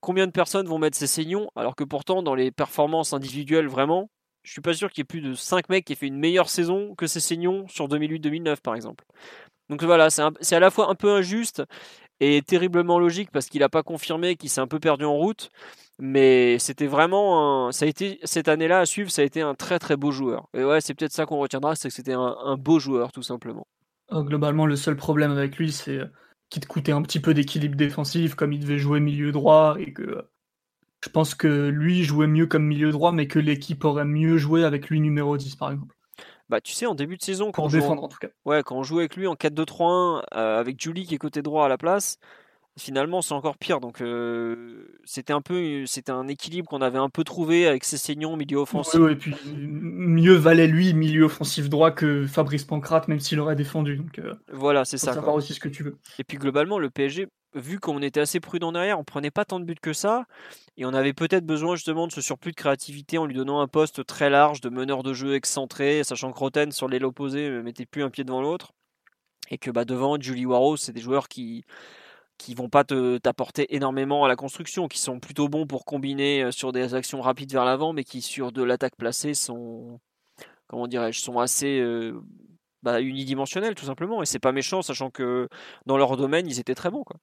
combien 0.00 0.26
de 0.26 0.32
personnes 0.32 0.66
vont 0.66 0.78
mettre 0.78 0.96
ses 0.96 1.06
saignons 1.06 1.50
alors 1.56 1.76
que 1.76 1.84
pourtant 1.84 2.22
dans 2.22 2.34
les 2.34 2.50
performances 2.50 3.12
individuelles 3.12 3.68
vraiment, 3.68 4.10
je 4.42 4.52
suis 4.52 4.60
pas 4.60 4.74
sûr 4.74 4.90
qu'il 4.90 5.00
y 5.00 5.02
ait 5.02 5.04
plus 5.04 5.20
de 5.20 5.34
5 5.34 5.68
mecs 5.68 5.84
qui 5.84 5.92
aient 5.92 5.96
fait 5.96 6.06
une 6.06 6.18
meilleure 6.18 6.48
saison 6.48 6.94
que 6.94 7.06
ses 7.06 7.20
saignons 7.20 7.66
sur 7.68 7.88
2008-2009 7.88 8.60
par 8.62 8.74
exemple. 8.74 9.04
Donc 9.68 9.84
voilà, 9.84 10.08
c'est 10.10 10.56
à 10.56 10.60
la 10.60 10.70
fois 10.70 10.90
un 10.90 10.94
peu 10.94 11.12
injuste 11.12 11.62
et 12.20 12.42
terriblement 12.42 12.98
logique 12.98 13.30
parce 13.30 13.46
qu'il 13.46 13.60
n'a 13.60 13.68
pas 13.68 13.82
confirmé 13.82 14.36
qu'il 14.36 14.48
s'est 14.50 14.60
un 14.60 14.66
peu 14.66 14.80
perdu 14.80 15.04
en 15.04 15.14
route. 15.14 15.50
Mais 16.00 16.58
c'était 16.58 16.86
vraiment, 16.86 17.72
ça 17.72 17.84
a 17.84 17.88
été 17.88 18.20
cette 18.22 18.48
année-là 18.48 18.80
à 18.80 18.86
suivre, 18.86 19.10
ça 19.10 19.22
a 19.22 19.24
été 19.24 19.40
un 19.40 19.54
très 19.54 19.78
très 19.78 19.96
beau 19.96 20.12
joueur. 20.12 20.48
Et 20.54 20.64
ouais, 20.64 20.80
c'est 20.80 20.94
peut-être 20.94 21.12
ça 21.12 21.26
qu'on 21.26 21.38
retiendra, 21.38 21.74
c'est 21.74 21.88
que 21.88 21.94
c'était 21.94 22.14
un, 22.14 22.56
beau 22.56 22.78
joueur 22.78 23.10
tout 23.10 23.22
simplement. 23.22 23.66
Euh, 24.12 24.22
globalement, 24.22 24.64
le 24.64 24.76
seul 24.76 24.96
problème 24.96 25.32
avec 25.32 25.58
lui, 25.58 25.72
c'est 25.72 26.00
qu'il 26.50 26.62
te 26.62 26.66
coûtait 26.66 26.92
un 26.92 27.02
petit 27.02 27.20
peu 27.20 27.34
d'équilibre 27.34 27.76
défensif, 27.76 28.34
comme 28.34 28.52
il 28.52 28.60
devait 28.60 28.78
jouer 28.78 29.00
milieu 29.00 29.32
droit 29.32 29.76
et 29.78 29.92
que 29.92 30.24
je 31.04 31.08
pense 31.10 31.34
que 31.34 31.68
lui 31.68 32.02
jouait 32.02 32.26
mieux 32.26 32.46
comme 32.46 32.64
milieu 32.64 32.90
droit, 32.90 33.12
mais 33.12 33.28
que 33.28 33.38
l'équipe 33.38 33.84
aurait 33.84 34.04
mieux 34.04 34.36
joué 34.36 34.64
avec 34.64 34.88
lui 34.88 35.00
numéro 35.00 35.36
10 35.36 35.56
par 35.56 35.70
exemple. 35.72 35.94
Bah, 36.48 36.60
tu 36.62 36.72
sais, 36.72 36.86
en 36.86 36.94
début 36.94 37.18
de 37.18 37.22
saison, 37.22 37.52
quand, 37.52 37.64
on, 37.64 37.68
défendre, 37.68 38.02
en 38.02 38.08
tout 38.08 38.18
cas. 38.18 38.28
Ouais, 38.46 38.62
quand 38.62 38.76
on 38.76 38.82
jouait 38.82 39.02
avec 39.02 39.16
lui 39.16 39.26
en 39.26 39.34
4-2-3-1, 39.34 40.22
euh, 40.34 40.58
avec 40.58 40.80
Julie 40.82 41.04
qui 41.04 41.14
est 41.14 41.18
côté 41.18 41.42
droit 41.42 41.66
à 41.66 41.68
la 41.68 41.76
place, 41.76 42.18
finalement 42.78 43.22
c'est 43.22 43.34
encore 43.34 43.56
pire. 43.56 43.80
Donc 43.80 44.00
euh, 44.00 44.98
c'était 45.04 45.32
un 45.32 45.40
peu, 45.40 45.84
c'était 45.86 46.12
un 46.12 46.28
équilibre 46.28 46.68
qu'on 46.68 46.80
avait 46.80 46.98
un 46.98 47.08
peu 47.08 47.24
trouvé 47.24 47.66
avec 47.66 47.84
ses 47.84 47.98
saignons 47.98 48.36
milieu 48.36 48.58
offensif. 48.58 49.00
et 49.10 49.16
puis 49.16 49.34
mieux 49.56 50.34
valait 50.34 50.66
lui 50.66 50.94
milieu 50.94 51.24
offensif 51.24 51.68
droit 51.68 51.90
que 51.90 52.26
Fabrice 52.26 52.64
Pancrate, 52.64 53.08
même 53.08 53.20
s'il 53.20 53.40
aurait 53.40 53.56
défendu. 53.56 53.96
Donc 53.96 54.18
euh, 54.18 54.34
voilà, 54.52 54.84
c'est 54.84 54.98
ça. 54.98 55.14
Savoir 55.14 55.34
aussi 55.34 55.54
ce 55.54 55.60
que 55.60 55.68
tu 55.68 55.82
veux. 55.82 55.98
Et 56.18 56.24
puis 56.24 56.38
globalement, 56.38 56.78
le 56.78 56.90
PSG 56.90 57.28
vu 57.54 57.80
qu'on 57.80 58.02
était 58.02 58.20
assez 58.20 58.40
prudent 58.40 58.72
derrière, 58.72 58.98
on 58.98 59.04
prenait 59.04 59.30
pas 59.30 59.44
tant 59.44 59.58
de 59.58 59.64
buts 59.64 59.74
que 59.80 59.92
ça, 59.92 60.26
et 60.76 60.84
on 60.84 60.92
avait 60.92 61.14
peut-être 61.14 61.46
besoin 61.46 61.76
justement 61.76 62.06
de 62.06 62.12
ce 62.12 62.20
surplus 62.20 62.52
de 62.52 62.56
créativité 62.56 63.18
en 63.18 63.26
lui 63.26 63.34
donnant 63.34 63.60
un 63.60 63.68
poste 63.68 64.04
très 64.04 64.30
large 64.30 64.60
de 64.60 64.68
meneur 64.68 65.02
de 65.02 65.14
jeu 65.14 65.34
excentré, 65.34 66.04
sachant 66.04 66.30
que 66.32 66.38
Roten 66.38 66.72
sur 66.72 66.88
l'aile 66.88 67.04
opposée 67.04 67.48
ne 67.48 67.62
mettait 67.62 67.86
plus 67.86 68.02
un 68.02 68.10
pied 68.10 68.24
devant 68.24 68.42
l'autre, 68.42 68.72
et 69.50 69.58
que 69.58 69.70
bah, 69.70 69.84
devant 69.84 70.20
Julie 70.20 70.46
Waro, 70.46 70.76
c'est 70.76 70.92
des 70.92 71.00
joueurs 71.00 71.28
qui, 71.28 71.64
qui 72.38 72.54
vont 72.54 72.68
pas 72.68 72.84
t'apporter 72.84 73.74
énormément 73.74 74.24
à 74.24 74.28
la 74.28 74.36
construction, 74.36 74.88
qui 74.88 74.98
sont 74.98 75.20
plutôt 75.20 75.48
bons 75.48 75.66
pour 75.66 75.84
combiner 75.84 76.50
sur 76.52 76.72
des 76.72 76.94
actions 76.94 77.20
rapides 77.20 77.52
vers 77.52 77.64
l'avant, 77.64 77.92
mais 77.92 78.04
qui 78.04 78.22
sur 78.22 78.52
de 78.52 78.62
l'attaque 78.62 78.96
placée 78.96 79.34
sont 79.34 80.00
comment 80.68 80.86
dirais-je 80.86 81.20
sont 81.20 81.38
assez 81.38 81.82
bah, 82.82 83.00
unidimensionnels 83.00 83.74
tout 83.74 83.86
simplement. 83.86 84.22
Et 84.22 84.26
c'est 84.26 84.38
pas 84.38 84.52
méchant, 84.52 84.82
sachant 84.82 85.10
que 85.10 85.48
dans 85.86 85.96
leur 85.96 86.16
domaine 86.16 86.46
ils 86.46 86.60
étaient 86.60 86.74
très 86.76 86.90
bons 86.90 87.04
quoi. 87.04 87.16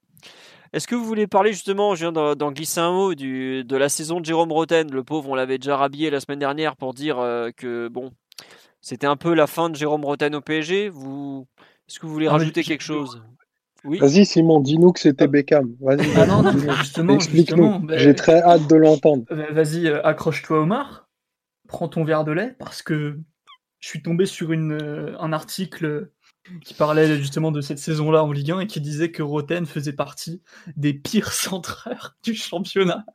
Est-ce 0.73 0.87
que 0.87 0.95
vous 0.95 1.05
voulez 1.05 1.27
parler 1.27 1.53
justement, 1.53 1.95
je 1.95 2.05
viens 2.05 2.35
d'en 2.35 2.51
glisser 2.51 2.81
un 2.81 2.91
mot, 2.91 3.15
du, 3.15 3.63
de 3.63 3.77
la 3.77 3.87
saison 3.87 4.19
de 4.19 4.25
Jérôme 4.25 4.51
Roten 4.51 4.91
Le 4.91 5.03
pauvre, 5.03 5.29
on 5.29 5.35
l'avait 5.35 5.57
déjà 5.57 5.77
rhabillé 5.77 6.09
la 6.09 6.19
semaine 6.19 6.39
dernière 6.39 6.75
pour 6.75 6.93
dire 6.93 7.15
que 7.55 7.87
bon, 7.87 8.11
c'était 8.81 9.07
un 9.07 9.15
peu 9.15 9.33
la 9.33 9.47
fin 9.47 9.69
de 9.69 9.75
Jérôme 9.75 10.05
Roten 10.05 10.35
au 10.35 10.41
PSG. 10.41 10.89
Vous, 10.89 11.47
est-ce 11.87 11.99
que 11.99 12.05
vous 12.05 12.13
voulez 12.13 12.27
rajouter 12.27 12.63
quelque 12.63 12.83
chose? 12.83 13.23
Oui. 13.85 13.99
Vas-y 13.99 14.25
Simon, 14.25 14.59
dis-nous 14.59 14.91
que 14.91 14.99
c'était 14.99 15.27
Beckham. 15.27 15.75
Vas-y. 15.79 16.07
Ah 16.15 16.25
non, 16.25 16.43
non, 16.43 16.51
justement, 16.79 17.13
explique-nous. 17.13 17.79
Ben, 17.79 17.97
J'ai 17.97 18.15
très 18.15 18.41
hâte 18.41 18.67
de 18.67 18.75
l'entendre. 18.75 19.25
Ben, 19.29 19.53
vas-y, 19.53 19.87
euh, 19.87 20.05
accroche-toi 20.05 20.61
Omar. 20.61 21.09
Prends 21.67 21.87
ton 21.87 22.03
verre 22.03 22.23
de 22.23 22.31
lait 22.31 22.55
parce 22.59 22.81
que 22.81 23.19
je 23.79 23.87
suis 23.87 24.01
tombé 24.01 24.25
sur 24.25 24.51
une, 24.51 24.73
euh, 24.73 25.15
un 25.19 25.33
article 25.33 26.11
qui 26.63 26.73
parlait 26.73 27.17
justement 27.17 27.51
de 27.51 27.61
cette 27.61 27.79
saison-là 27.79 28.23
en 28.23 28.31
Ligue 28.31 28.51
1 28.51 28.59
et 28.61 28.67
qui 28.67 28.81
disait 28.81 29.11
que 29.11 29.23
Roten 29.23 29.65
faisait 29.65 29.93
partie 29.93 30.41
des 30.75 30.93
pires 30.93 31.31
centreurs 31.33 32.15
du 32.23 32.35
championnat 32.35 33.05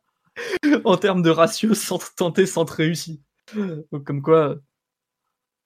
en 0.85 0.97
termes 0.97 1.23
de 1.23 1.31
ratio 1.31 1.75
centre 1.75 2.15
tenté, 2.15 2.47
centre 2.47 2.75
réussi. 2.75 3.23
Donc, 3.93 4.05
comme 4.05 4.23
quoi, 4.23 4.57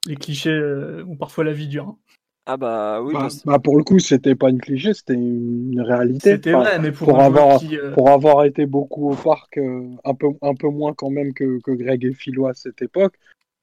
les 0.07 0.15
clichés 0.15 0.49
euh, 0.49 1.05
ont 1.07 1.17
parfois 1.17 1.43
la 1.43 1.53
vie 1.53 1.67
dure. 1.67 1.97
Ah 2.47 2.57
bah 2.57 3.01
oui. 3.01 3.13
Bah, 3.13 3.27
bah, 3.45 3.59
pour 3.59 3.77
le 3.77 3.83
coup, 3.83 3.97
c'était 3.97 4.35
pas 4.35 4.49
une 4.49 4.61
cliché, 4.61 4.93
c'était 4.93 5.15
une 5.15 5.81
réalité. 5.81 6.31
C'était 6.31 6.51
vrai, 6.51 6.77
mais 6.79 6.91
pour, 6.91 7.19
avoir, 7.19 7.59
euh, 7.63 7.91
pour 7.93 8.09
avoir 8.11 8.45
été 8.45 8.67
beaucoup 8.67 9.11
au 9.11 9.15
parc, 9.15 9.57
euh, 9.57 9.89
un, 10.03 10.13
peu, 10.13 10.27
un 10.41 10.53
peu 10.53 10.69
moins 10.69 10.93
quand 10.93 11.09
même 11.09 11.33
que, 11.33 11.59
que 11.61 11.71
Greg 11.71 12.05
et 12.05 12.13
Philo 12.13 12.45
à 12.45 12.53
cette 12.53 12.83
époque. 12.83 13.15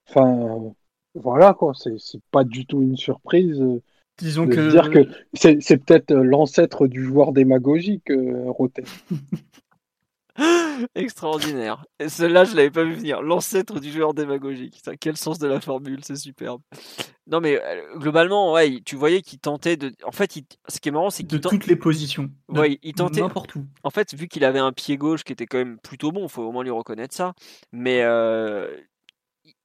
Enfin, 0.09 0.73
voilà 1.15 1.55
quoi, 1.55 1.75
c'est 1.75 2.21
pas 2.33 2.43
du 2.43 2.67
tout 2.67 2.83
une 2.83 2.97
surprise. 2.97 3.61
Euh, 3.61 3.81
Disons 4.19 4.47
de 4.47 4.55
que. 4.55 4.71
dire 4.71 4.91
que 4.91 5.07
c'est 5.33 5.77
peut-être 5.79 6.13
l'ancêtre 6.13 6.87
du 6.89 7.05
joueur 7.05 7.33
démagogique, 7.33 8.11
Roten. 8.47 8.85
Extraordinaire. 10.95 11.85
Et 11.99 12.09
celle-là, 12.09 12.45
je 12.45 12.57
l'avais 12.57 12.71
pas 12.71 12.85
vu 12.85 12.95
venir. 12.95 13.23
L'ancêtre 13.23 13.81
du 13.81 13.93
joueur 13.93 14.15
démagogique. 14.15 14.83
quel 15.01 15.17
sens 15.17 15.39
de 15.39 15.47
la 15.47 15.61
formule, 15.61 16.01
c'est 16.03 16.17
superbe. 16.17 16.63
Non, 17.27 17.41
mais 17.41 17.61
euh, 17.63 17.99
globalement, 17.99 18.53
ouais, 18.53 18.81
tu 18.85 18.97
voyais 18.97 19.23
qu'il 19.23 19.39
tentait 19.39 19.77
de. 19.77 19.93
En 20.05 20.13
fait, 20.13 20.33
ce 20.69 20.81
qui 20.81 20.89
est 20.89 20.93
marrant, 20.93 21.11
c'est 21.11 21.25
qu'il 21.25 21.41
de 21.41 21.49
toutes 21.49 21.67
les 21.67 21.77
positions. 21.77 22.31
Ouais, 22.49 22.79
il 22.83 22.95
tentait 22.95 23.21
n'importe 23.21 23.55
où. 23.55 23.67
En 23.83 23.91
fait, 23.91 24.15
vu 24.15 24.29
qu'il 24.29 24.45
avait 24.45 24.59
un 24.59 24.73
pied 24.73 24.97
gauche 24.97 25.23
qui 25.23 25.33
était 25.33 25.47
quand 25.47 25.59
même 25.59 25.79
plutôt 25.79 26.13
bon, 26.13 26.27
faut 26.29 26.43
au 26.43 26.53
moins 26.53 26.65
lui 26.65 26.71
reconnaître 26.71 27.15
ça. 27.15 27.35
Mais 27.71 28.03
euh, 28.03 28.75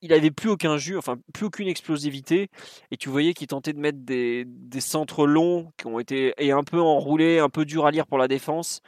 il 0.01 0.13
avait 0.13 0.31
plus 0.31 0.49
aucun 0.49 0.77
jus, 0.77 0.97
enfin 0.97 1.17
plus 1.33 1.45
aucune 1.45 1.67
explosivité, 1.67 2.49
et 2.91 2.97
tu 2.97 3.09
voyais 3.09 3.33
qu'il 3.33 3.47
tentait 3.47 3.73
de 3.73 3.79
mettre 3.79 3.99
des, 3.99 4.45
des 4.45 4.81
centres 4.81 5.25
longs 5.25 5.71
qui 5.77 5.87
ont 5.87 5.99
été 5.99 6.33
et 6.37 6.51
un 6.51 6.63
peu 6.63 6.79
enroulés, 6.79 7.39
un 7.39 7.49
peu 7.49 7.65
dur 7.65 7.85
à 7.85 7.91
lire 7.91 8.05
pour 8.05 8.17
la 8.17 8.27
défense. 8.27 8.81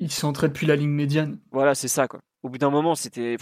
Il 0.00 0.10
s'entraîne 0.10 0.50
depuis 0.50 0.66
la 0.66 0.76
ligne 0.76 0.90
médiane. 0.90 1.38
Voilà, 1.52 1.74
c'est 1.74 1.88
ça 1.88 2.08
quoi. 2.08 2.20
Au 2.42 2.48
bout 2.48 2.58
d'un 2.58 2.70
moment, 2.70 2.94
c'était 2.94 3.36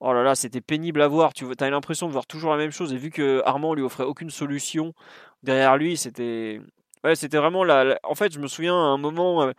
oh 0.00 0.12
là 0.12 0.22
là, 0.22 0.34
c'était 0.34 0.60
pénible 0.60 1.00
à 1.00 1.08
voir. 1.08 1.32
Tu 1.32 1.46
as 1.58 1.70
l'impression 1.70 2.06
de 2.06 2.12
voir 2.12 2.26
toujours 2.26 2.50
la 2.50 2.58
même 2.58 2.72
chose. 2.72 2.92
Et 2.92 2.98
vu 2.98 3.10
que 3.10 3.42
Armand 3.44 3.74
lui 3.74 3.82
offrait 3.82 4.04
aucune 4.04 4.30
solution 4.30 4.92
derrière 5.42 5.76
lui, 5.76 5.96
c'était 5.96 6.60
c'était 7.14 7.38
vraiment 7.38 7.64
la, 7.64 7.98
En 8.02 8.14
fait, 8.14 8.32
je 8.32 8.40
me 8.40 8.48
souviens 8.48 8.74
à 8.74 8.88
un 8.88 8.98
moment, 8.98 9.42
euh, 9.42 9.52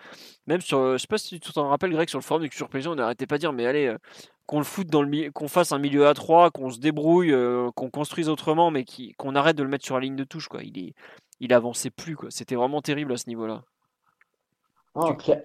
même 0.48 0.62
sur, 0.62 0.94
je 0.94 0.98
sais 0.98 1.08
pas 1.08 1.18
si 1.18 1.40
tu 1.40 1.52
t'en 1.54 1.70
rappelles, 1.70 1.92
Greg, 1.92 2.10
sur 2.10 2.20
le 2.20 2.24
forum 2.24 2.44
du 2.44 2.50
Culture 2.50 2.70
on 2.92 2.96
n'arrêtait 2.96 3.28
pas 3.28 3.36
de 3.36 3.42
dire, 3.42 3.54
mais 3.54 3.66
allez, 3.66 3.88
euh, 3.88 3.98
qu'on 4.46 4.58
le 4.60 4.66
foute 4.66 4.88
dans 4.88 5.02
le, 5.02 5.32
qu'on 5.32 5.48
fasse 5.48 5.72
un 5.72 5.80
milieu 5.80 6.08
à 6.08 6.14
3 6.14 6.52
qu'on 6.52 6.70
se 6.70 6.80
débrouille, 6.80 7.32
euh, 7.32 7.70
qu'on 7.76 7.90
construise 7.90 8.30
autrement, 8.30 8.72
mais 8.72 8.86
qu'on 9.18 9.36
arrête 9.36 9.56
de 9.56 9.64
le 9.64 9.70
mettre 9.70 9.86
sur 9.86 9.96
la 9.96 10.02
ligne 10.02 10.16
de 10.16 10.24
touche 10.24 10.48
quoi. 10.48 10.64
Il 10.64 10.78
est, 10.80 10.94
il 11.40 11.54
avançait 11.54 11.92
plus 11.92 12.16
quoi. 12.16 12.30
C'était 12.32 12.56
vraiment 12.56 12.82
terrible 12.82 13.14
à 13.14 13.18
ce 13.18 13.30
niveau-là 13.30 13.64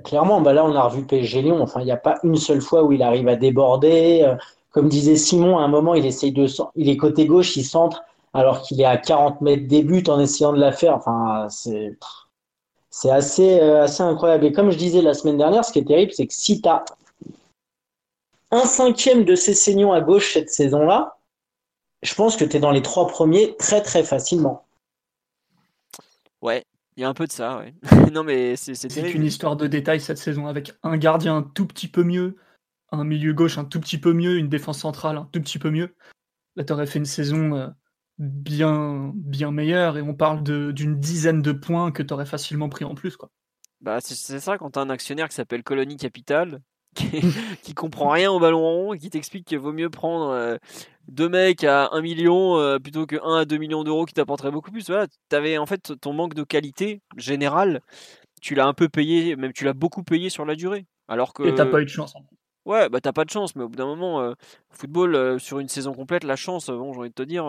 clairement, 0.04 0.40
bah 0.40 0.52
là, 0.52 0.64
on 0.64 0.74
a 0.74 0.82
revu 0.82 1.04
PSG 1.04 1.42
Lyon. 1.42 1.60
Enfin, 1.62 1.80
il 1.80 1.84
n'y 1.84 1.92
a 1.92 1.96
pas 1.96 2.18
une 2.22 2.36
seule 2.36 2.60
fois 2.60 2.82
où 2.82 2.92
il 2.92 3.02
arrive 3.02 3.28
à 3.28 3.36
déborder. 3.36 4.22
Euh, 4.22 4.34
comme 4.70 4.88
disait 4.88 5.16
Simon, 5.16 5.58
à 5.58 5.62
un 5.62 5.68
moment, 5.68 5.94
il 5.94 6.06
essaye 6.06 6.32
de, 6.32 6.46
est 6.76 6.96
côté 6.96 7.26
gauche, 7.26 7.56
il 7.56 7.64
centre, 7.64 8.02
alors 8.32 8.62
qu'il 8.62 8.80
est 8.80 8.86
à 8.86 8.96
40 8.96 9.40
mètres 9.42 9.68
des 9.68 9.82
buts 9.82 10.04
en 10.08 10.18
essayant 10.18 10.52
de 10.52 10.58
la 10.58 10.72
faire. 10.72 10.94
Enfin, 10.94 11.48
c'est, 11.50 11.96
c'est 12.90 13.10
assez, 13.10 13.60
euh, 13.60 13.84
assez 13.84 14.02
incroyable. 14.02 14.46
Et 14.46 14.52
comme 14.52 14.70
je 14.70 14.78
disais 14.78 15.02
la 15.02 15.14
semaine 15.14 15.36
dernière, 15.36 15.64
ce 15.64 15.72
qui 15.72 15.80
est 15.80 15.84
terrible, 15.84 16.12
c'est 16.12 16.26
que 16.26 16.34
si 16.34 16.62
tu 16.62 16.68
as 16.68 16.84
un 18.50 18.64
cinquième 18.64 19.24
de 19.24 19.34
ces 19.34 19.54
saignons 19.54 19.92
à 19.92 20.00
gauche 20.00 20.32
cette 20.32 20.50
saison-là, 20.50 21.16
je 22.02 22.14
pense 22.14 22.36
que 22.36 22.44
tu 22.44 22.56
es 22.56 22.60
dans 22.60 22.70
les 22.70 22.82
trois 22.82 23.06
premiers 23.06 23.56
très 23.56 23.82
très 23.82 24.02
facilement. 24.02 24.64
Ouais, 26.40 26.64
il 26.96 27.02
y 27.02 27.04
a 27.04 27.08
un 27.08 27.14
peu 27.14 27.26
de 27.26 27.32
ça, 27.32 27.58
ouais. 27.58 27.74
non, 28.12 28.24
mais 28.24 28.56
c'est 28.56 28.74
C'est 28.74 29.12
une 29.12 29.24
histoire 29.24 29.56
de 29.56 29.66
détails 29.66 30.00
cette 30.00 30.18
saison 30.18 30.46
avec 30.46 30.74
un 30.82 30.96
gardien 30.96 31.36
un 31.36 31.42
tout 31.42 31.66
petit 31.66 31.88
peu 31.88 32.04
mieux, 32.04 32.36
un 32.90 33.04
milieu 33.04 33.32
gauche 33.32 33.58
un 33.58 33.64
tout 33.64 33.80
petit 33.80 33.98
peu 33.98 34.12
mieux, 34.12 34.36
une 34.36 34.48
défense 34.48 34.80
centrale 34.80 35.16
un 35.16 35.28
tout 35.32 35.40
petit 35.40 35.58
peu 35.58 35.70
mieux. 35.70 35.94
Là, 36.56 36.64
t'aurais 36.64 36.86
fait 36.86 36.98
une 36.98 37.06
saison 37.06 37.54
euh, 37.56 37.68
bien, 38.18 39.12
bien 39.14 39.50
meilleure 39.50 39.96
et 39.96 40.02
on 40.02 40.14
parle 40.14 40.42
d'une 40.42 40.98
dizaine 40.98 41.40
de 41.40 41.52
points 41.52 41.92
que 41.92 42.02
t'aurais 42.02 42.26
facilement 42.26 42.68
pris 42.68 42.84
en 42.84 42.94
plus, 42.94 43.16
quoi. 43.16 43.30
Bah, 43.80 43.98
c'est 44.00 44.38
ça 44.38 44.58
quand 44.58 44.70
t'as 44.70 44.82
un 44.82 44.90
actionnaire 44.90 45.28
qui 45.28 45.34
s'appelle 45.34 45.64
Colonie 45.64 45.96
Capital, 45.96 46.60
qui, 47.62 47.74
comprend 47.74 48.10
rien 48.10 48.30
au 48.30 48.38
ballon 48.38 48.60
rond 48.60 48.92
et 48.92 48.98
qui 48.98 49.08
t'explique 49.08 49.46
qu'il 49.46 49.58
vaut 49.58 49.72
mieux 49.72 49.88
prendre 49.88 50.30
euh, 50.30 50.58
deux 51.08 51.28
mecs 51.28 51.64
à 51.64 51.88
1 51.92 52.02
million 52.02 52.58
euh, 52.58 52.78
plutôt 52.78 53.06
que 53.06 53.16
1 53.22 53.40
à 53.40 53.44
2 53.44 53.56
millions 53.56 53.82
d'euros 53.82 54.04
qui 54.04 54.14
t'apporteraient 54.14 54.50
beaucoup 54.50 54.70
plus. 54.70 54.86
Voilà, 54.88 55.06
avais 55.32 55.56
en 55.58 55.66
fait 55.66 55.94
ton 56.00 56.12
manque 56.12 56.34
de 56.34 56.42
qualité 56.42 57.00
générale, 57.16 57.80
tu 58.42 58.54
l'as 58.54 58.66
un 58.66 58.74
peu 58.74 58.88
payé, 58.88 59.36
même 59.36 59.52
tu 59.52 59.64
l'as 59.64 59.72
beaucoup 59.72 60.02
payé 60.02 60.28
sur 60.28 60.44
la 60.44 60.54
durée. 60.54 60.86
Alors 61.08 61.32
que... 61.32 61.44
Et 61.44 61.54
t'as 61.54 61.66
pas 61.66 61.80
eu 61.80 61.84
de 61.84 61.90
chance. 61.90 62.14
Ouais, 62.64 62.88
bah 62.88 63.00
t'as 63.00 63.12
pas 63.12 63.24
de 63.24 63.30
chance, 63.30 63.56
mais 63.56 63.64
au 63.64 63.68
bout 63.68 63.76
d'un 63.76 63.86
moment, 63.86 64.20
euh, 64.20 64.34
football 64.70 65.40
sur 65.40 65.58
une 65.58 65.68
saison 65.68 65.94
complète, 65.94 66.24
la 66.24 66.36
chance, 66.36 66.68
bon, 66.68 66.92
j'ai 66.92 66.98
envie 67.00 67.08
de 67.08 67.14
te 67.14 67.22
dire, 67.22 67.44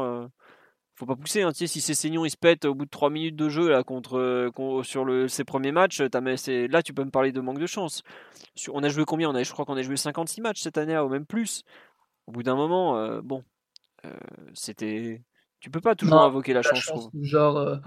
faut 0.95 1.05
pas 1.05 1.15
pousser. 1.15 1.41
Hein. 1.41 1.51
Tu 1.51 1.59
sais, 1.59 1.67
si 1.67 1.81
ces 1.81 1.93
Seignon 1.93 2.25
il 2.25 2.29
se 2.29 2.37
pète 2.37 2.65
au 2.65 2.75
bout 2.75 2.85
de 2.85 2.89
3 2.89 3.09
minutes 3.09 3.35
de 3.35 3.49
jeu 3.49 3.69
là, 3.69 3.83
contre, 3.83 4.17
euh, 4.17 4.83
sur 4.83 5.05
le, 5.05 5.27
ses 5.27 5.43
premiers 5.43 5.71
matchs, 5.71 6.01
là 6.01 6.83
tu 6.83 6.93
peux 6.93 7.03
me 7.03 7.11
parler 7.11 7.31
de 7.31 7.41
manque 7.41 7.59
de 7.59 7.67
chance. 7.67 8.03
On 8.71 8.83
a 8.83 8.89
joué 8.89 9.05
combien? 9.05 9.29
On 9.29 9.35
a, 9.35 9.43
Je 9.43 9.51
crois 9.51 9.65
qu'on 9.65 9.77
a 9.77 9.81
joué 9.81 9.97
56 9.97 10.41
matchs 10.41 10.61
cette 10.61 10.77
année, 10.77 10.97
ou 10.97 11.09
même 11.09 11.25
plus. 11.25 11.63
Au 12.27 12.31
bout 12.31 12.43
d'un 12.43 12.55
moment, 12.55 12.97
euh, 12.97 13.21
bon, 13.21 13.43
euh, 14.05 14.11
c'était. 14.53 15.21
Tu 15.59 15.69
peux 15.69 15.81
pas 15.81 15.95
toujours 15.95 16.21
invoquer 16.21 16.53
la, 16.53 16.61
chance, 16.61 17.09
Genre, 17.21 17.79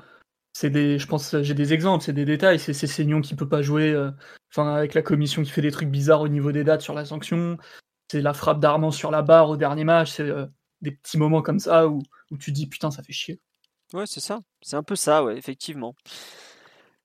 c'est 0.54 0.70
des, 0.70 0.98
je 0.98 1.06
pense, 1.06 1.36
j'ai 1.42 1.52
des 1.52 1.74
exemples, 1.74 2.02
c'est 2.02 2.14
des 2.14 2.24
détails. 2.24 2.58
C'est 2.58 2.72
Seignon 2.72 3.20
qui 3.20 3.34
peut 3.34 3.48
pas 3.48 3.60
jouer, 3.60 3.94
enfin 4.50 4.74
avec 4.74 4.94
la 4.94 5.02
commission 5.02 5.42
qui 5.42 5.50
fait 5.50 5.60
des 5.60 5.70
trucs 5.70 5.90
bizarres 5.90 6.22
au 6.22 6.28
niveau 6.28 6.52
des 6.52 6.64
dates 6.64 6.80
sur 6.80 6.94
la 6.94 7.04
sanction. 7.04 7.58
C'est 8.10 8.22
la 8.22 8.32
frappe 8.32 8.60
d'Armand 8.60 8.92
sur 8.92 9.10
la 9.10 9.20
barre 9.20 9.50
au 9.50 9.56
dernier 9.58 9.84
match. 9.84 10.12
C'est 10.12 10.32
des 10.82 10.93
petits 10.93 11.19
moments 11.19 11.43
comme 11.43 11.59
ça 11.59 11.89
où, 11.89 12.03
où 12.31 12.39
tu 12.39 12.53
dis 12.53 12.66
putain, 12.66 12.90
ça 12.90 13.03
fait 13.03 13.12
chier. 13.12 13.40
Ouais, 13.93 14.07
c'est 14.07 14.20
ça. 14.20 14.40
C'est 14.62 14.77
un 14.77 14.82
peu 14.82 14.97
ça, 14.97 15.24
effectivement. 15.35 15.94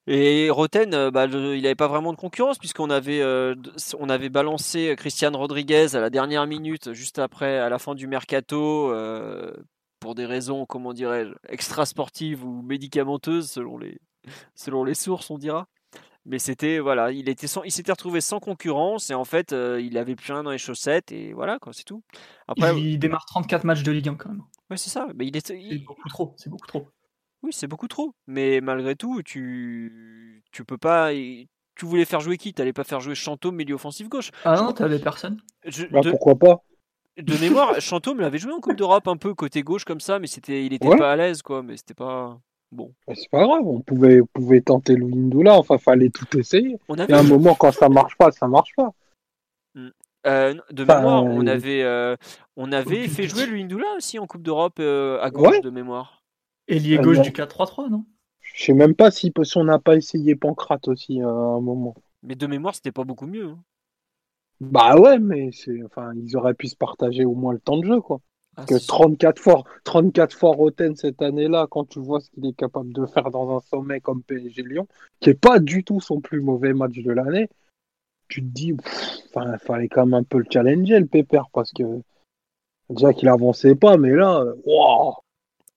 Et 0.07 0.49
Roten, 0.49 0.93
euh, 0.95 1.11
bah, 1.11 1.25
il 1.25 1.61
n'avait 1.61 1.75
pas 1.75 1.87
vraiment 1.87 2.11
de 2.11 2.17
concurrence 2.17 2.57
puisqu'on 2.57 2.89
avait, 2.89 3.21
euh, 3.21 3.55
on 3.99 4.09
avait 4.09 4.29
balancé 4.29 4.95
Christian 4.97 5.31
Rodriguez 5.31 5.95
à 5.95 5.99
la 5.99 6.09
dernière 6.09 6.47
minute, 6.47 6.93
juste 6.93 7.19
après, 7.19 7.59
à 7.59 7.69
la 7.69 7.77
fin 7.77 7.93
du 7.93 8.07
mercato, 8.07 8.91
euh, 8.91 9.53
pour 9.99 10.15
des 10.15 10.25
raisons, 10.25 10.65
comment 10.65 10.93
dirais-je, 10.93 11.33
extra-sportives 11.47 12.43
ou 12.43 12.63
médicamenteuses, 12.63 13.51
selon 13.51 14.83
les 14.83 14.93
sources, 14.95 15.29
on 15.29 15.37
dira. 15.37 15.67
Mais 16.25 16.37
c'était 16.37 16.79
voilà, 16.79 17.11
il 17.11 17.29
était 17.29 17.47
il 17.65 17.71
s'était 17.71 17.91
retrouvé 17.91 18.21
sans 18.21 18.39
concurrence 18.39 19.09
et 19.09 19.15
en 19.15 19.25
fait 19.25 19.53
euh, 19.53 19.81
il 19.81 19.97
avait 19.97 20.15
plus 20.15 20.31
rien 20.31 20.43
dans 20.43 20.51
les 20.51 20.59
chaussettes 20.59 21.11
et 21.11 21.33
voilà 21.33 21.57
quoi, 21.57 21.73
c'est 21.73 21.83
tout. 21.83 22.03
Après, 22.47 22.79
il 22.79 22.99
démarre 22.99 23.25
34 23.25 23.63
matchs 23.63 23.81
de 23.81 23.91
Ligue 23.91 24.09
1 24.09 24.15
quand 24.15 24.29
même. 24.29 24.43
Ouais 24.69 24.77
c'est 24.77 24.91
ça, 24.91 25.07
mais 25.15 25.25
il 25.25 25.35
est. 25.35 25.47
C'est 25.47 25.79
beaucoup 25.79 26.09
trop, 26.09 26.33
c'est 26.37 26.49
beaucoup 26.49 26.67
trop. 26.67 26.87
Oui 27.41 27.51
c'est 27.51 27.65
beaucoup 27.67 27.87
trop, 27.87 28.13
mais 28.27 28.61
malgré 28.61 28.95
tout 28.95 29.23
tu 29.23 30.43
tu 30.51 30.63
peux 30.63 30.77
pas. 30.77 31.11
Tu 31.11 31.85
voulais 31.85 32.05
faire 32.05 32.19
jouer 32.19 32.37
qui? 32.37 32.53
T'allais 32.53 32.73
pas 32.73 32.83
faire 32.83 32.99
jouer 32.99 33.15
Chantôme 33.15 33.55
milieu 33.55 33.73
offensif 33.75 34.07
gauche 34.07 34.29
Ah 34.45 34.55
non, 34.55 34.73
t'avais 34.73 34.99
personne. 34.99 35.41
Bah, 35.89 36.01
pourquoi 36.07 36.37
pas? 36.37 36.63
De 37.17 37.35
mémoire, 37.37 37.79
Chantôme 37.81 38.19
l'avait 38.19 38.37
joué 38.37 38.53
en 38.53 38.59
Coupe 38.59 38.75
d'Europe 38.75 39.07
un 39.07 39.17
peu 39.17 39.33
côté 39.33 39.63
gauche 39.63 39.85
comme 39.85 39.99
ça, 39.99 40.19
mais 40.19 40.27
c'était 40.27 40.65
il 40.65 40.73
était 40.73 40.95
pas 40.95 41.11
à 41.11 41.15
l'aise 41.15 41.41
quoi, 41.41 41.63
mais 41.63 41.77
c'était 41.77 41.95
pas. 41.95 42.39
Bon. 42.71 42.93
C'est 43.13 43.29
pas 43.29 43.45
grave, 43.45 43.67
on 43.67 43.81
pouvait, 43.81 44.21
pouvait 44.33 44.61
tenter 44.61 44.95
Louindoula, 44.95 45.57
enfin 45.57 45.77
fallait 45.77 46.09
tout 46.09 46.37
essayer. 46.37 46.77
On 46.87 46.97
avait... 46.97 47.13
un 47.13 47.23
moment 47.23 47.53
quand 47.53 47.71
ça 47.71 47.89
marche 47.89 48.15
pas, 48.15 48.31
ça 48.31 48.47
marche 48.47 48.73
pas. 48.75 48.91
Hmm. 49.75 49.89
Euh, 50.27 50.53
de 50.71 50.83
mémoire, 50.83 51.23
on 51.23 51.47
euh, 51.47 51.51
avait, 51.51 51.83
euh, 51.83 52.15
on 52.55 52.71
avait 52.71 53.07
fait 53.07 53.27
jouer 53.27 53.45
Louindoula 53.45 53.87
aussi 53.97 54.19
en 54.19 54.27
Coupe 54.27 54.43
d'Europe 54.43 54.79
à 54.79 55.29
gauche 55.31 55.61
de 55.61 55.69
mémoire. 55.69 56.23
Ailier 56.67 56.97
gauche 56.99 57.21
du 57.21 57.31
4-3-3, 57.31 57.89
non? 57.89 58.05
Je 58.39 58.65
sais 58.65 58.73
même 58.73 58.95
pas 58.95 59.11
si, 59.11 59.31
si 59.43 59.57
on 59.57 59.63
n'a 59.63 59.79
pas 59.79 59.95
essayé 59.95 60.35
Pancrate 60.35 60.87
aussi 60.87 61.21
à 61.21 61.27
un 61.27 61.59
moment. 61.59 61.95
Mais 62.23 62.35
de 62.35 62.47
mémoire, 62.47 62.75
c'était 62.75 62.91
pas 62.91 63.03
beaucoup 63.03 63.27
mieux. 63.27 63.47
hein. 63.47 63.59
Bah 64.59 64.95
ouais, 64.95 65.17
mais 65.17 65.49
c'est, 65.51 65.81
enfin, 65.83 66.11
ils 66.15 66.37
auraient 66.37 66.53
pu 66.53 66.67
se 66.67 66.75
partager 66.75 67.25
au 67.25 67.33
moins 67.33 67.51
le 67.51 67.59
temps 67.59 67.77
de 67.77 67.85
jeu, 67.85 67.99
quoi. 67.99 68.21
Ah, 68.57 68.65
que 68.65 68.77
si. 68.77 68.87
34 68.87 69.41
fois, 69.41 69.63
34 69.85 70.35
fois 70.35 70.51
Roten 70.51 70.95
cette 70.95 71.21
année-là, 71.21 71.67
quand 71.69 71.85
tu 71.85 71.99
vois 71.99 72.19
ce 72.19 72.29
qu'il 72.31 72.45
est 72.45 72.53
capable 72.53 72.91
de 72.91 73.05
faire 73.05 73.31
dans 73.31 73.55
un 73.55 73.61
sommet 73.61 74.01
comme 74.01 74.23
PSG 74.23 74.63
Lyon, 74.63 74.87
qui 75.19 75.29
est 75.29 75.35
pas 75.35 75.59
du 75.59 75.83
tout 75.83 76.01
son 76.01 76.19
plus 76.19 76.41
mauvais 76.41 76.73
match 76.73 76.97
de 76.97 77.11
l'année, 77.11 77.49
tu 78.27 78.41
te 78.41 78.47
dis, 78.47 78.75
enfin, 79.29 79.57
fallait 79.57 79.87
quand 79.87 80.05
même 80.05 80.21
un 80.21 80.23
peu 80.23 80.39
le 80.39 80.45
challenger, 80.49 80.99
le 80.99 81.05
pépère, 81.05 81.49
parce 81.53 81.71
que 81.71 81.83
déjà 82.89 83.13
qu'il 83.13 83.29
avançait 83.29 83.75
pas, 83.75 83.97
mais 83.97 84.11
là, 84.11 84.41
euh, 84.41 84.55
waouh 84.65 85.15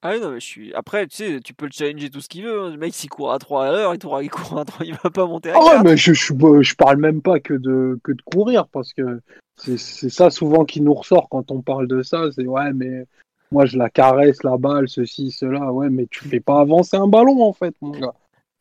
Ah 0.07 0.11
oui, 0.13 0.21
non, 0.21 0.31
mais 0.33 0.41
je 0.41 0.45
suis. 0.45 0.75
Après, 0.75 1.07
tu 1.07 1.17
sais, 1.17 1.41
tu 1.41 1.55
peux 1.55 1.65
le 1.65 1.71
challenger 1.73 2.11
tout 2.11 2.21
ce 2.21 2.29
qu'il 2.29 2.45
veut. 2.45 2.61
hein. 2.61 2.71
Le 2.71 2.77
mec, 2.77 2.93
s'il 2.93 3.09
court 3.09 3.33
à 3.33 3.39
3 3.39 3.65
à 3.67 3.73
l'heure, 3.73 3.95
il, 3.95 3.99
il 4.23 4.31
court 4.31 4.59
à 4.59 4.65
3, 4.67 4.85
il 4.85 4.95
va 5.03 5.09
pas 5.09 5.27
monter 5.27 5.51
à 5.51 5.55
Ah 5.57 5.61
4. 5.65 5.77
ouais, 5.79 5.91
mais 5.91 5.97
je, 5.97 6.13
je, 6.13 6.35
je 6.61 6.75
parle 6.77 6.99
même 6.99 7.23
pas 7.23 7.41
que 7.41 7.55
de, 7.55 7.99
que 8.05 8.13
de 8.13 8.21
courir, 8.23 8.69
parce 8.69 8.93
que 8.93 9.21
c'est 9.57 9.79
c'est 9.79 10.11
ça 10.11 10.29
souvent 10.29 10.67
qui 10.67 10.83
nous 10.83 10.93
ressort 10.93 11.29
quand 11.31 11.51
on 11.51 11.63
parle 11.63 11.89
de 11.89 12.03
ça, 12.03 12.31
c'est 12.33 12.47
ouais, 12.47 12.73
mais 12.75 13.07
moi 13.51 13.65
je 13.65 13.79
la 13.79 13.89
caresse, 13.89 14.43
la 14.43 14.59
balle, 14.59 14.89
ceci, 14.89 15.31
cela, 15.31 15.73
ouais, 15.73 15.89
mais 15.89 16.07
tu 16.11 16.25
fais 16.29 16.41
pas 16.41 16.61
avancer 16.61 16.99
un 16.99 17.07
ballon 17.09 17.43
en 17.43 17.55
fait, 17.55 17.75
mon 17.81 17.93
gars. 17.93 18.13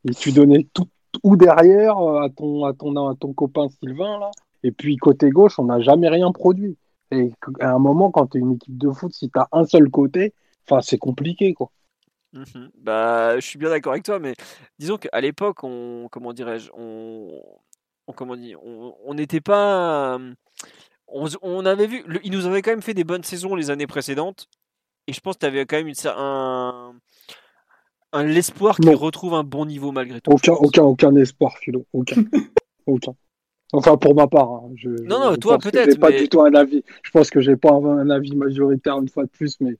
Et 0.08 0.14
tu 0.14 0.32
donnais 0.32 0.66
tout 0.74 0.88
ou 1.24 1.36
derrière 1.36 1.98
euh, 2.00 2.22
à 2.22 2.30
ton, 2.30 2.64
à, 2.64 2.74
ton, 2.74 2.96
à 3.10 3.16
ton 3.16 3.34
copain 3.34 3.68
Sylvain, 3.82 4.18
là, 4.20 4.32
et 4.64 4.72
puis 4.72 4.96
côté 4.96 5.30
gauche, 5.30 5.60
on 5.60 5.66
n'a 5.66 5.82
jamais 5.82 6.08
rien 6.08 6.32
produit. 6.32 6.78
Et 7.12 7.32
à 7.60 7.72
un 7.74 7.80
moment, 7.80 8.12
quand 8.12 8.28
tu 8.28 8.38
es 8.38 8.42
une 8.42 8.54
équipe 8.54 8.78
de 8.78 8.92
foot, 8.92 9.14
si 9.14 9.30
tu 9.30 9.38
as 9.40 9.48
un 9.52 9.66
seul 9.66 9.90
côté, 9.90 10.34
enfin, 10.70 10.82
c'est 10.82 10.98
compliqué, 10.98 11.54
quoi. 11.54 11.72
Mhm. 12.34 12.72
Bah, 12.80 13.40
je 13.40 13.46
suis 13.46 13.60
bien 13.60 13.70
d'accord 13.70 13.92
avec 13.94 14.04
toi, 14.04 14.18
mais 14.20 14.34
disons 14.80 14.98
qu'à 14.98 15.22
l'époque, 15.22 15.64
on, 15.64 16.08
comment 16.12 16.34
dirais-je, 16.34 16.72
on, 16.74 17.42
on- 18.08 18.14
comment 18.14 18.36
dire, 18.36 18.60
on 18.64 19.14
n'était 19.14 19.42
pas, 19.42 20.16
euh, 20.16 20.34
on, 21.08 21.66
avait 21.66 21.86
vu, 21.88 22.04
le- 22.08 22.20
il 22.26 22.32
nous 22.32 22.46
avait 22.48 22.62
quand 22.64 22.72
même 22.72 22.82
fait 22.82 22.96
des 22.96 23.04
bonnes 23.04 23.24
saisons 23.24 23.54
les 23.56 23.70
années 23.70 23.86
précédentes, 23.88 24.48
et 25.08 25.14
je 25.14 25.20
pense 25.20 25.36
que 25.36 25.42
tu 25.42 25.46
avais 25.46 25.66
quand 25.68 25.78
même 25.78 25.88
une, 25.88 25.94
un, 26.06 26.96
un 28.14 28.24
l'espoir 28.24 28.78
qu'il 28.78 28.90
Non. 28.90 28.98
retrouve 28.98 29.34
un 29.36 29.44
bon 29.44 29.66
niveau 29.66 29.92
malgré 29.92 30.20
tout. 30.22 30.32
Aucun, 30.32 30.54
aucun, 30.54 30.84
aucun 30.84 31.16
espoir, 31.18 31.58
Philo. 31.60 31.86
Aucun. 31.94 32.24
aucun. 32.88 33.14
Enfin, 33.74 33.98
pour 33.98 34.16
ma 34.16 34.28
part. 34.28 34.52
hein, 34.52 34.72
je, 34.76 34.90
Non, 34.90 35.20
non, 35.20 35.32
je 35.34 35.38
toi, 35.38 35.58
peut-être, 35.58 35.92
j'ai 35.92 35.98
pas 35.98 36.10
mais- 36.10 36.20
du 36.22 36.30
tout 36.30 36.42
un 36.42 36.54
avis. 36.54 36.84
Je 37.04 37.12
pense 37.12 37.30
que 37.30 37.42
j'ai 37.42 37.56
pas 37.56 37.72
un, 37.72 37.86
un 38.00 38.10
avis 38.10 38.36
majoritaire 38.36 38.98
une 39.00 39.10
fois 39.10 39.24
de 39.26 39.30
plus, 39.30 39.60
mais 39.62 39.78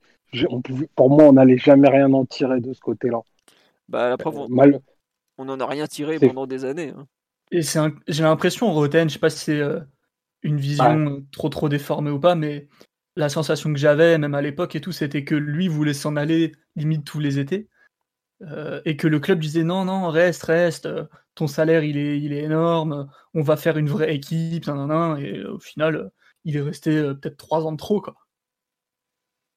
on 0.50 0.60
pouvait- 0.62 0.88
pour 0.94 1.10
moi, 1.10 1.24
on 1.24 1.32
n'allait 1.34 1.58
jamais 1.58 1.88
rien 1.88 2.12
en 2.12 2.24
tirer 2.24 2.60
de 2.60 2.72
ce 2.72 2.80
côté-là. 2.80 3.20
Bah, 3.88 4.08
la 4.08 4.16
preuve, 4.16 4.38
on, 4.38 4.48
Mal- 4.48 4.80
on 5.38 5.48
en 5.48 5.60
a 5.60 5.66
rien 5.66 5.86
tiré 5.86 6.18
pendant 6.18 6.46
des 6.46 6.64
années. 6.64 6.92
hein. 6.96 7.06
Et 7.50 7.62
c'est 7.62 7.78
un- 7.78 7.94
j'ai 8.08 8.22
l'impression, 8.22 8.72
Roten, 8.72 9.08
je 9.08 9.14
sais 9.14 9.18
pas 9.20 9.30
si 9.30 9.38
c'est 9.38 9.60
euh, 9.60 9.80
une 10.42 10.58
vision 10.58 10.84
euh, 11.08 11.24
trop 11.32 11.48
trop 11.48 11.68
déformée 11.68 12.10
ou 12.10 12.18
pas, 12.18 12.34
mais 12.34 12.68
la 13.16 13.28
sensation 13.28 13.72
que 13.72 13.78
j'avais, 13.78 14.18
même 14.18 14.34
à 14.34 14.42
l'époque 14.42 14.74
et 14.74 14.80
tout, 14.80 14.92
c'était 14.92 15.24
que 15.24 15.34
lui 15.34 15.68
voulait 15.68 15.94
s'en 15.94 16.16
aller 16.16 16.52
limite 16.76 17.04
tous 17.04 17.20
les 17.20 17.38
étés. 17.38 17.68
euh, 18.42 18.80
et 18.84 18.96
que 18.96 19.06
le 19.06 19.20
club 19.20 19.38
disait 19.38 19.62
non, 19.62 19.84
non, 19.84 20.08
reste, 20.08 20.42
reste, 20.42 20.86
euh, 20.86 21.04
ton 21.34 21.46
salaire 21.46 21.84
il 21.84 21.96
est, 21.96 22.20
il 22.20 22.32
est 22.32 22.42
énorme, 22.42 23.08
on 23.32 23.42
va 23.42 23.56
faire 23.56 23.78
une 23.78 23.88
vraie 23.88 24.14
équipe, 24.14 24.66
nan, 24.66 24.76
nan, 24.76 24.88
nan, 24.88 25.18
et 25.18 25.38
euh, 25.38 25.54
au 25.54 25.58
final, 25.60 25.96
euh, 25.96 26.08
il 26.44 26.56
est 26.56 26.60
resté 26.60 26.90
euh, 26.96 27.14
peut-être 27.14 27.36
trois 27.36 27.64
ans 27.66 27.72
de 27.72 27.76
trop. 27.76 28.00
Quoi. 28.00 28.16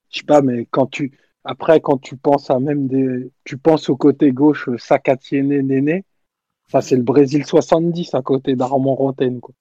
Je 0.10 0.20
sais 0.20 0.26
pas, 0.26 0.42
mais 0.42 0.66
quand 0.72 0.88
tu 0.88 1.12
après 1.44 1.80
quand 1.80 1.98
tu 1.98 2.18
penses 2.18 2.50
à 2.50 2.60
même 2.60 2.88
des 2.88 3.32
tu 3.44 3.58
penses 3.58 3.90
au 3.90 3.96
côté 3.96 4.32
gauche 4.32 4.68
euh, 4.70 4.78
Sakatiene 4.78 5.62
Néné, 5.62 6.04
ça 6.70 6.82
c'est 6.82 6.96
le 6.96 7.04
Brésil 7.04 7.46
70 7.46 8.14
à 8.14 8.22
côté 8.22 8.56
d'Armand 8.56 8.96
Roten 8.96 9.40
quoi. 9.40 9.54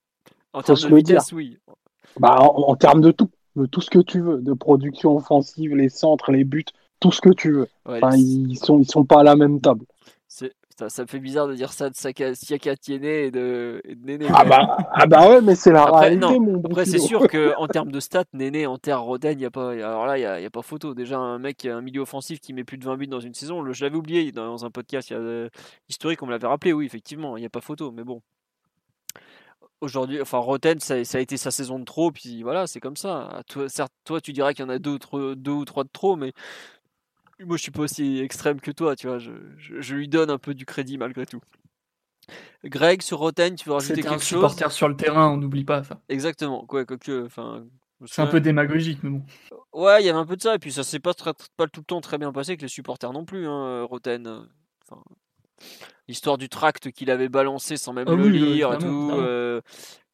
En 0.53 0.61
Faut 0.63 0.75
termes 0.75 0.77
de 1.03 1.35
oui. 1.35 1.59
Bah 2.19 2.37
en, 2.41 2.71
en 2.71 2.77
termes 2.77 3.01
de 3.03 3.11
tout, 3.11 3.31
de 3.57 3.67
tout 3.67 3.81
ce 3.81 3.91
que 3.91 3.99
tu 3.99 4.21
veux, 4.21 4.39
de 4.41 4.53
production 4.55 5.17
offensive, 5.17 5.75
les 5.77 5.89
centres, 5.89 6.33
les 6.33 6.45
buts, 6.45 6.65
tout 6.99 7.13
ce 7.13 7.21
que 7.21 7.31
tu 7.31 7.53
veux. 7.53 7.69
Ouais, 7.87 7.99
Enfin, 8.03 8.17
les- 8.17 8.23
ils 8.23 8.59
sont 8.59 8.79
ils 8.81 8.91
sont 8.91 9.05
pas 9.05 9.21
à 9.21 9.25
la 9.25 9.37
même 9.37 9.61
table. 9.61 9.85
Ça, 10.79 10.91
ça 10.91 11.03
me 11.03 11.07
fait 11.09 11.19
bizarre 11.19 11.49
de 11.49 11.55
dire 11.55 11.73
ça 11.73 11.89
de 11.89 11.95
Saka- 11.95 12.35
Siakatiene 12.35 13.05
et 13.05 13.31
de, 13.31 13.81
et 13.85 13.95
de 13.95 14.05
Néné. 14.05 14.27
Ah 14.35 14.45
bah 14.45 14.77
ah 14.93 15.07
bah 15.07 15.29
ouais, 15.29 15.41
mais 15.41 15.55
c'est 15.55 15.73
la 15.73 15.85
Après, 15.85 16.01
réalité 16.09 16.39
non, 16.39 16.41
mon 16.41 16.59
bon 16.59 16.69
Après, 16.71 16.85
c'est 16.85 16.99
sûr 16.99 17.27
qu'en 17.29 17.67
termes 17.67 17.91
de 17.91 17.99
stats, 18.01 18.25
Néné 18.35 18.67
en 18.67 18.77
terre 18.79 19.01
Roden, 19.03 19.39
y 19.41 19.45
a 19.47 19.51
pas, 19.51 19.71
alors 19.73 20.07
là, 20.07 20.19
il 20.19 20.21
n'y 20.21 20.27
a, 20.27 20.35
a 20.47 20.51
pas 20.51 20.63
photo. 20.63 20.95
Déjà, 20.95 21.19
un 21.19 21.39
mec, 21.39 21.65
un 21.65 21.81
milieu 21.81 22.03
offensif 22.03 22.41
qui 22.41 22.53
met 22.53 22.65
plus 22.65 22.77
de 22.79 22.85
20 22.85 22.97
buts 22.97 23.07
dans 23.07 23.21
une 23.21 23.35
saison, 23.35 23.63
le- 23.63 23.73
je 23.73 23.85
l'avais 23.85 23.97
oublié 23.97 24.33
dans 24.33 24.65
un 24.67 24.71
podcast 24.71 25.09
y 25.11 25.15
a, 25.15 25.17
euh, 25.19 25.49
historique, 25.89 26.23
on 26.23 26.27
me 26.27 26.33
l'avait 26.33 26.47
rappelé, 26.47 26.73
oui, 26.75 26.85
effectivement, 26.87 27.37
il 27.37 27.41
n'y 27.41 27.47
a 27.47 27.51
pas 27.51 27.61
photo, 27.63 27.91
mais 27.91 28.05
bon. 28.05 28.21
Aujourd'hui, 29.83 30.21
enfin, 30.23 30.39
Roten, 30.39 30.81
ça, 30.81 31.05
ça 31.05 31.19
a 31.19 31.21
été 31.21 31.37
sa 31.37 31.51
saison 31.51 31.79
de 31.79 31.85
trop, 31.85 32.11
puis 32.11 32.43
voilà, 32.43 32.67
c'est 32.67 32.81
comme 32.81 32.97
ça. 32.97 33.43
Toi, 33.49 33.69
certes, 33.69 33.93
toi, 34.07 34.23
tu 34.23 34.33
dirais 34.33 34.55
qu'il 34.55 34.65
y 34.65 34.67
en 34.67 34.71
a 34.71 34.79
deux, 34.79 34.93
ou 34.93 34.99
trois- 34.99 35.35
deux 35.35 35.51
ou 35.53 35.65
trois 35.67 35.85
de 35.85 35.91
trop, 35.93 36.17
mais 36.17 36.33
moi, 37.45 37.57
je 37.57 37.63
suis 37.63 37.71
pas 37.71 37.83
aussi 37.83 38.19
extrême 38.21 38.61
que 38.61 38.71
toi, 38.71 38.97
tu 38.97 39.07
vois. 39.09 39.19
Je, 39.19 39.33
je- 39.59 39.81
je 39.81 39.95
lui 39.95 40.09
donne 40.09 40.31
un 40.31 40.39
peu 40.39 40.55
du 40.55 40.65
crédit 40.67 40.99
malgré 40.99 41.27
tout. 41.27 41.41
Greg, 42.65 43.03
sur 43.03 43.19
Roten, 43.19 43.55
tu 43.55 43.69
veux 43.69 43.75
rajouter 43.75 43.97
C'était 43.97 44.09
un 44.09 44.13
quelque 44.13 44.25
chose? 44.25 44.41
supporter 44.41 44.73
sur 44.73 44.89
le 44.89 44.97
terrain, 44.97 45.29
on 45.29 45.37
n'oublie 45.37 45.65
pas 45.65 45.85
ça. 45.85 46.01
Exactement, 46.09 46.65
quoi, 46.67 46.85
C'est 48.07 48.23
un 48.23 48.27
peu 48.27 48.41
démagogique, 48.41 49.03
mais 49.03 49.11
bon. 49.11 49.23
Ouais, 49.73 50.03
il 50.03 50.07
y 50.07 50.09
avait 50.09 50.19
un 50.19 50.27
peu 50.27 50.37
de 50.37 50.43
ça, 50.43 50.55
et 50.55 50.59
puis 50.59 50.73
ça 50.73 50.83
s'est 50.83 50.99
pas, 50.99 51.15
très- 51.15 51.35
pas 51.57 51.67
tout 51.67 51.81
le 51.81 51.85
temps 51.85 52.01
très 52.01 52.19
bien 52.19 52.33
passé 52.33 52.51
avec 52.53 52.63
les 52.63 52.69
supporters 52.69 53.13
non 53.13 53.25
plus, 53.25 53.47
hein, 53.47 53.83
Roten. 53.85 54.49
Enfin, 54.83 55.03
L'histoire 56.09 56.39
du 56.39 56.49
tract 56.49 56.93
qu'il 56.93 57.11
avait 57.11 57.29
balancé 57.29 57.77
sans 57.77 57.93
même 57.93 58.07
Ah 58.09 58.15
le 58.15 58.29
oui, 58.29 58.39
lire 58.39 58.73
et 58.73 58.79
tout. 58.79 59.11
euh, 59.13 59.61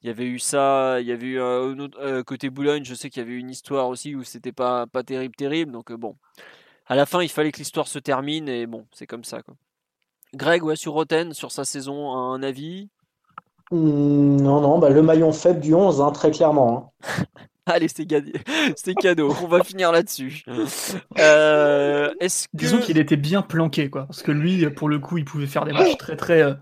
Il 0.03 0.09
y 0.09 0.11
avait 0.11 0.27
eu 0.27 0.39
ça, 0.39 1.01
il 1.01 1.07
y 1.07 1.12
avait 1.12 1.27
eu 1.27 1.40
euh, 1.40 1.73
un 1.74 1.78
autre- 1.81 1.99
euh, 2.01 2.23
côté 2.24 2.51
Boulogne, 2.51 2.85
je 2.85 2.94
sais 2.94 3.11
qu'il 3.11 3.23
y 3.23 3.24
avait 3.27 3.35
eu 3.35 3.39
une 3.39 3.51
histoire 3.51 3.89
aussi 3.89 4.15
où 4.15 4.24
c'était 4.24 4.53
pas, 4.53 4.86
pas 4.86 5.03
terrible, 5.05 5.35
terrible. 5.36 5.73
Donc 5.73 5.90
euh, 5.93 5.97
bon, 5.97 6.16
à 6.86 6.94
la 6.94 7.06
fin, 7.06 7.22
il 7.22 7.28
fallait 7.28 7.52
que 7.52 7.59
l'histoire 7.59 7.88
se 7.88 7.98
termine 7.98 8.48
et 8.48 8.66
bon, 8.66 8.86
c'est 8.92 9.06
comme 9.06 9.24
ça. 9.24 9.42
Quoi. 9.42 9.54
Greg, 10.34 10.62
ouais, 10.64 10.76
sur 10.76 10.92
Roten, 10.92 11.32
sur 11.34 11.52
sa 11.52 11.64
saison, 11.64 12.12
un 12.12 12.42
avis? 12.42 12.88
Hmm, 13.70 14.36
non, 14.36 14.60
non, 14.60 14.78
bah, 14.78 14.90
le 14.90 15.02
maillon 15.02 15.32
faible 15.32 15.60
du 15.60 15.74
11, 15.74 16.00
hein, 16.00 16.10
très 16.12 16.30
clairement. 16.30 16.92
hein. 17.06 17.24
Allez, 17.66 17.88
c'est 17.88 18.06
gagné. 18.06 18.32
c'est 18.76 18.94
cadeau. 18.94 19.32
On 19.42 19.46
va 19.46 19.62
finir 19.62 19.92
là-dessus. 19.92 20.42
Euh, 21.18 22.12
Est-ce 22.20 22.48
que 22.48 22.56
Disons 22.56 22.78
qu'il 22.80 22.98
était 22.98 23.16
bien 23.16 23.40
planqué, 23.42 23.88
quoi. 23.88 24.06
Parce 24.06 24.22
que 24.22 24.32
lui, 24.32 24.68
pour 24.70 24.88
le 24.88 24.98
coup, 24.98 25.16
il 25.18 25.24
pouvait 25.24 25.46
faire 25.46 25.64
des 25.64 25.72
matchs 25.72 25.96
très 25.96 26.16
très 26.16 26.42
euh, 26.42 26.54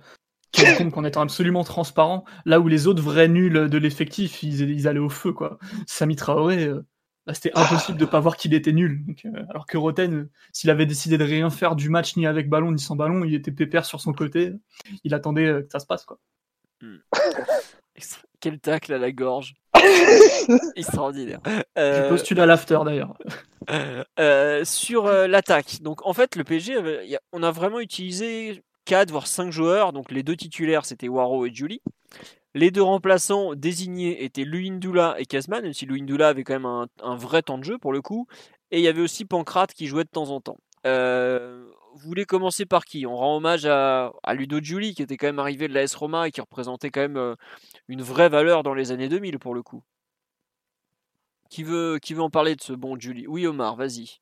quelconques 0.53 0.97
en 0.99 1.05
étant 1.05 1.23
absolument 1.23 1.65
transparent. 1.65 2.25
Là 2.45 2.61
où 2.61 2.69
les 2.69 2.87
autres 2.87 3.03
vrais 3.03 3.29
nuls 3.29 3.69
de 3.71 3.79
l'effectif, 3.79 4.43
ils, 4.43 4.69
ils 4.71 4.87
allaient 4.89 4.99
au 5.01 5.09
feu, 5.09 5.33
quoi. 5.33 5.59
Sami 5.87 6.17
Traoré, 6.17 6.65
euh, 6.65 6.85
bah, 7.31 7.35
c'était 7.35 7.53
impossible 7.57 7.97
de 7.97 8.05
pas 8.07 8.19
voir 8.19 8.37
qu'il 8.37 8.55
était 8.55 8.73
nul. 8.73 9.05
Donc, 9.07 9.25
euh, 9.25 9.45
alors 9.51 9.67
que 9.67 9.79
Roten, 9.79 10.13
euh, 10.15 10.31
s'il 10.53 10.69
avait 10.71 10.87
décidé 10.87 11.17
de 11.17 11.23
rien 11.25 11.49
faire 11.51 11.77
du 11.77 11.89
match 11.89 12.17
ni 12.17 12.27
avec 12.27 12.49
ballon 12.49 12.73
ni 12.73 12.81
sans 12.81 12.97
ballon, 12.97 13.25
il 13.25 13.35
était 13.35 13.53
pépère 13.53 13.85
sur 13.85 14.01
son 14.01 14.13
côté. 14.13 14.53
Il 15.05 15.15
attendait 15.15 15.47
euh, 15.47 15.63
que 15.63 15.69
ça 15.71 15.79
se 15.79 15.87
passe, 15.87 16.05
quoi. 16.05 16.19
Quel 18.41 18.59
tacle 18.59 18.93
à 18.95 18.99
la 18.99 19.13
gorge. 19.13 19.55
Extraordinaire. 20.77 21.41
Je 21.77 22.09
postule 22.09 22.41
à 22.41 22.47
l'after 22.47 22.79
d'ailleurs. 22.85 23.15
euh, 24.19 24.65
sur 24.65 25.07
euh, 25.07 25.27
l'attaque, 25.27 25.83
donc 25.83 26.05
en 26.07 26.13
fait, 26.15 26.35
le 26.37 26.45
PSG, 26.45 26.77
avait- 26.77 27.07
y 27.09 27.17
a- 27.17 27.21
on 27.33 27.43
a 27.43 27.51
vraiment 27.51 27.79
utilisé 27.81 28.63
4 28.87 29.11
voire 29.11 29.27
5 29.27 29.53
joueurs. 29.53 29.93
Donc 29.93 30.11
les 30.11 30.23
deux 30.23 30.37
titulaires, 30.37 30.85
c'était 30.87 31.09
Waro 31.09 31.47
et 31.47 31.53
Julie. 31.55 31.83
Les 32.55 32.71
deux 32.71 32.83
remplaçants 32.83 33.55
désignés 33.55 34.25
étaient 34.25 34.45
Luindula 34.45 35.15
et 35.19 35.27
Kazman, 35.27 35.63
même 35.63 35.73
si 35.73 35.87
Luindula 35.87 36.29
avait 36.29 36.43
quand 36.43 36.55
même 36.55 36.89
un, 37.03 37.17
vrai 37.17 37.43
temps 37.43 37.59
de 37.59 37.65
jeu 37.65 37.79
pour 37.79 37.93
le 37.93 38.03
coup. 38.03 38.27
Et 38.73 38.79
il 38.79 38.85
y 38.85 38.89
avait 38.89 39.03
aussi 39.03 39.25
Pancrate 39.25 39.73
qui 39.73 39.87
jouait 39.87 40.05
de 40.05 40.09
temps 40.09 40.31
en 40.31 40.41
temps. 40.41 40.59
Euh, 40.87 41.65
vous 41.95 42.09
voulez 42.09 42.25
commencer 42.25 42.67
par 42.67 42.85
qui? 42.85 43.07
On 43.07 43.17
rend 43.17 43.37
hommage 43.37 43.67
à, 43.67 44.13
Ludo 44.35 44.61
Giuli, 44.61 44.95
qui 44.95 45.03
était 45.03 45.17
quand 45.17 45.29
même 45.29 45.39
arrivé 45.39 45.69
de 45.69 45.75
l'AS 45.75 45.95
Roma 45.95 46.27
et 46.29 46.31
qui 46.33 46.41
représentait 46.41 46.91
quand 46.91 47.01
même 47.01 47.17
euh, 47.17 47.35
une 47.89 48.03
vraie 48.03 48.29
valeur 48.29 48.63
dans 48.63 48.75
les 48.75 48.91
années 48.91 49.09
2000 49.09 49.39
pour 49.39 49.55
le 49.55 49.63
coup. 49.63 49.83
Qui 51.51 51.63
veut, 51.65 51.99
qui 52.01 52.15
veut 52.15 52.23
en 52.23 52.31
parler 52.31 52.57
de 52.57 52.63
ce 52.63 52.73
bon 52.73 52.99
Giuli 52.99 53.27
Oui, 53.27 53.47
Omar, 53.47 53.77
vas-y. 53.77 54.21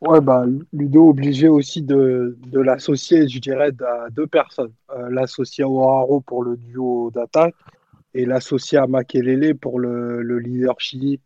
Ouais, 0.00 0.20
bah, 0.20 0.44
Ludo 0.72 1.08
obligé 1.08 1.48
aussi 1.48 1.82
de, 1.82 2.38
de 2.46 2.60
l'associer, 2.60 3.26
je 3.28 3.40
dirais, 3.40 3.72
à 3.84 4.10
deux 4.10 4.28
personnes. 4.28 4.72
Euh, 4.96 5.10
l'associer 5.10 5.64
à 5.64 5.68
Oaro 5.68 6.20
pour 6.20 6.44
le 6.44 6.56
duo 6.56 7.10
d'attaque 7.10 7.56
et 8.14 8.24
l'associer 8.24 8.78
à 8.78 8.86
Makelele 8.86 9.56
pour 9.56 9.80
le, 9.80 10.22
le 10.22 10.38
leadership, 10.38 11.20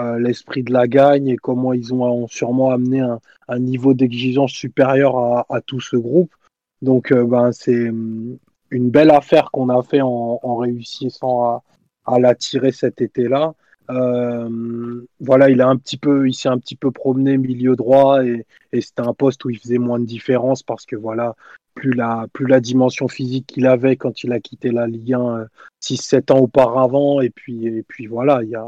euh, 0.00 0.18
l'esprit 0.18 0.64
de 0.64 0.72
la 0.72 0.88
gagne 0.88 1.28
et 1.28 1.36
comment 1.36 1.72
ils 1.72 1.94
ont, 1.94 2.02
ont 2.02 2.26
sûrement 2.26 2.70
amené 2.70 3.00
un, 3.00 3.20
un 3.46 3.58
niveau 3.60 3.94
d'exigence 3.94 4.50
supérieur 4.50 5.16
à, 5.16 5.46
à 5.48 5.60
tout 5.60 5.80
ce 5.80 5.96
groupe. 5.96 6.34
Donc, 6.82 7.12
euh, 7.12 7.24
ben, 7.24 7.52
c'est 7.52 7.90
hum, 7.90 8.38
une 8.70 8.90
belle 8.90 9.12
affaire 9.12 9.52
qu'on 9.52 9.68
a 9.68 9.80
fait 9.84 10.00
en, 10.00 10.40
en 10.42 10.56
réussissant 10.56 11.44
à, 11.44 11.62
à 12.04 12.18
l'attirer 12.18 12.72
cet 12.72 13.00
été-là. 13.00 13.54
Voilà, 13.88 15.50
il 15.50 15.60
a 15.60 15.68
un 15.68 15.76
petit 15.76 15.96
peu, 15.96 16.28
il 16.28 16.34
s'est 16.34 16.48
un 16.48 16.58
petit 16.58 16.76
peu 16.76 16.90
promené 16.90 17.36
milieu 17.38 17.76
droit 17.76 18.24
et, 18.24 18.44
c'était 18.72 19.02
un 19.02 19.14
poste 19.14 19.44
où 19.44 19.50
il 19.50 19.58
faisait 19.58 19.78
moins 19.78 19.98
de 19.98 20.04
différence 20.04 20.62
parce 20.62 20.84
que 20.84 20.96
voilà, 20.96 21.34
plus 21.74 21.92
la, 21.92 22.26
plus 22.32 22.46
la 22.46 22.60
dimension 22.60 23.08
physique 23.08 23.46
qu'il 23.46 23.66
avait 23.66 23.96
quand 23.96 24.22
il 24.22 24.32
a 24.32 24.40
quitté 24.40 24.70
la 24.70 24.86
Ligue 24.86 25.14
1 25.14 25.46
6-7 25.82 26.32
ans 26.32 26.40
auparavant 26.40 27.20
et 27.20 27.30
puis, 27.30 27.66
et 27.66 27.82
puis 27.82 28.06
voilà, 28.06 28.42
il 28.42 28.50
y 28.50 28.56
a, 28.56 28.66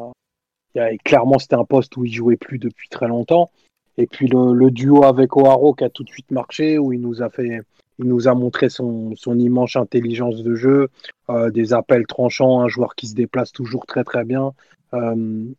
il 0.74 0.78
y 0.78 0.80
a 0.80 0.96
clairement 0.98 1.38
c'était 1.38 1.56
un 1.56 1.64
poste 1.64 1.96
où 1.96 2.04
il 2.04 2.12
jouait 2.12 2.36
plus 2.36 2.58
depuis 2.58 2.88
très 2.88 3.08
longtemps. 3.08 3.50
Et 3.98 4.06
puis 4.06 4.28
le, 4.28 4.70
duo 4.70 5.04
avec 5.04 5.36
O'Haro 5.36 5.74
qui 5.74 5.84
a 5.84 5.90
tout 5.90 6.04
de 6.04 6.08
suite 6.08 6.30
marché, 6.30 6.78
où 6.78 6.92
il 6.92 7.00
nous 7.00 7.20
a 7.20 7.30
fait, 7.30 7.62
il 7.98 8.06
nous 8.06 8.28
a 8.28 8.34
montré 8.34 8.68
son, 8.68 9.14
son 9.16 9.38
immense 9.38 9.74
intelligence 9.74 10.44
de 10.44 10.54
jeu, 10.54 10.88
euh, 11.30 11.50
des 11.50 11.72
appels 11.72 12.06
tranchants, 12.06 12.60
un 12.60 12.68
joueur 12.68 12.94
qui 12.94 13.08
se 13.08 13.14
déplace 13.16 13.50
toujours 13.50 13.86
très 13.86 14.04
très 14.04 14.24
bien, 14.24 14.46
euh, 14.46 14.52
une, 14.93 15.55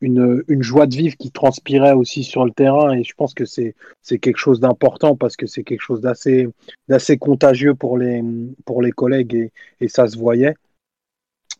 une, 0.00 0.62
joie 0.62 0.86
de 0.86 0.94
vivre 0.94 1.16
qui 1.16 1.30
transpirait 1.30 1.92
aussi 1.92 2.24
sur 2.24 2.44
le 2.44 2.50
terrain. 2.50 2.92
Et 2.92 3.04
je 3.04 3.14
pense 3.14 3.34
que 3.34 3.44
c'est 3.44 3.74
quelque 4.20 4.36
chose 4.36 4.60
d'important 4.60 5.16
parce 5.16 5.36
que 5.36 5.46
c'est 5.46 5.64
quelque 5.64 5.80
chose 5.80 6.00
d'assez 6.00 7.18
contagieux 7.18 7.74
pour 7.74 7.98
les 7.98 8.22
pour 8.64 8.82
les 8.82 8.92
collègues 8.92 9.34
et, 9.34 9.52
et 9.80 9.88
ça 9.88 10.06
se 10.08 10.18
voyait. 10.18 10.54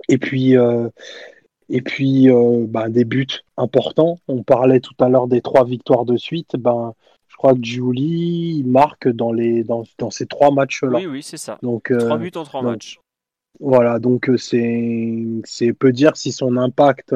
Et 0.08 0.18
puis 0.18 0.56
euh, 0.56 0.88
et 1.68 1.80
puis, 1.80 2.30
euh, 2.30 2.66
ben, 2.68 2.88
des 2.88 3.04
buts 3.04 3.26
importants. 3.56 4.18
On 4.28 4.42
parlait 4.42 4.80
tout 4.80 4.94
à 5.00 5.08
l'heure 5.08 5.28
des 5.28 5.40
trois 5.40 5.64
victoires 5.64 6.04
de 6.04 6.16
suite. 6.16 6.56
Ben, 6.56 6.92
je 7.28 7.36
crois 7.36 7.54
que 7.54 7.64
Julie 7.64 8.62
marque 8.64 9.08
dans, 9.08 9.32
les, 9.32 9.64
dans, 9.64 9.84
dans 9.98 10.10
ces 10.10 10.26
trois 10.26 10.50
matchs-là. 10.50 10.98
Oui, 10.98 11.06
oui, 11.06 11.22
c'est 11.22 11.36
ça. 11.36 11.58
Donc, 11.62 11.92
trois 11.96 12.16
euh, 12.16 12.18
buts 12.18 12.32
en 12.34 12.44
trois 12.44 12.62
matchs. 12.62 13.00
Voilà, 13.60 13.98
donc 13.98 14.28
euh, 14.28 14.36
c'est, 14.36 15.72
peu 15.72 15.92
dire 15.92 16.16
si 16.16 16.32
son 16.32 16.56
impact 16.56 17.14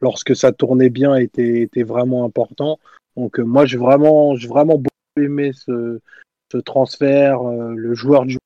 lorsque 0.00 0.36
ça 0.36 0.52
tournait 0.52 0.90
bien 0.90 1.16
était, 1.16 1.62
était 1.62 1.82
vraiment 1.82 2.24
important. 2.24 2.78
Donc 3.16 3.38
moi 3.38 3.66
j'ai 3.66 3.76
vraiment, 3.76 4.34
vraiment 4.34 4.76
beaucoup 4.78 4.88
aimé 5.16 5.52
ce, 5.52 6.00
ce 6.52 6.58
transfert. 6.58 7.42
le 7.42 7.94
joueur 7.94 8.24
du 8.24 8.38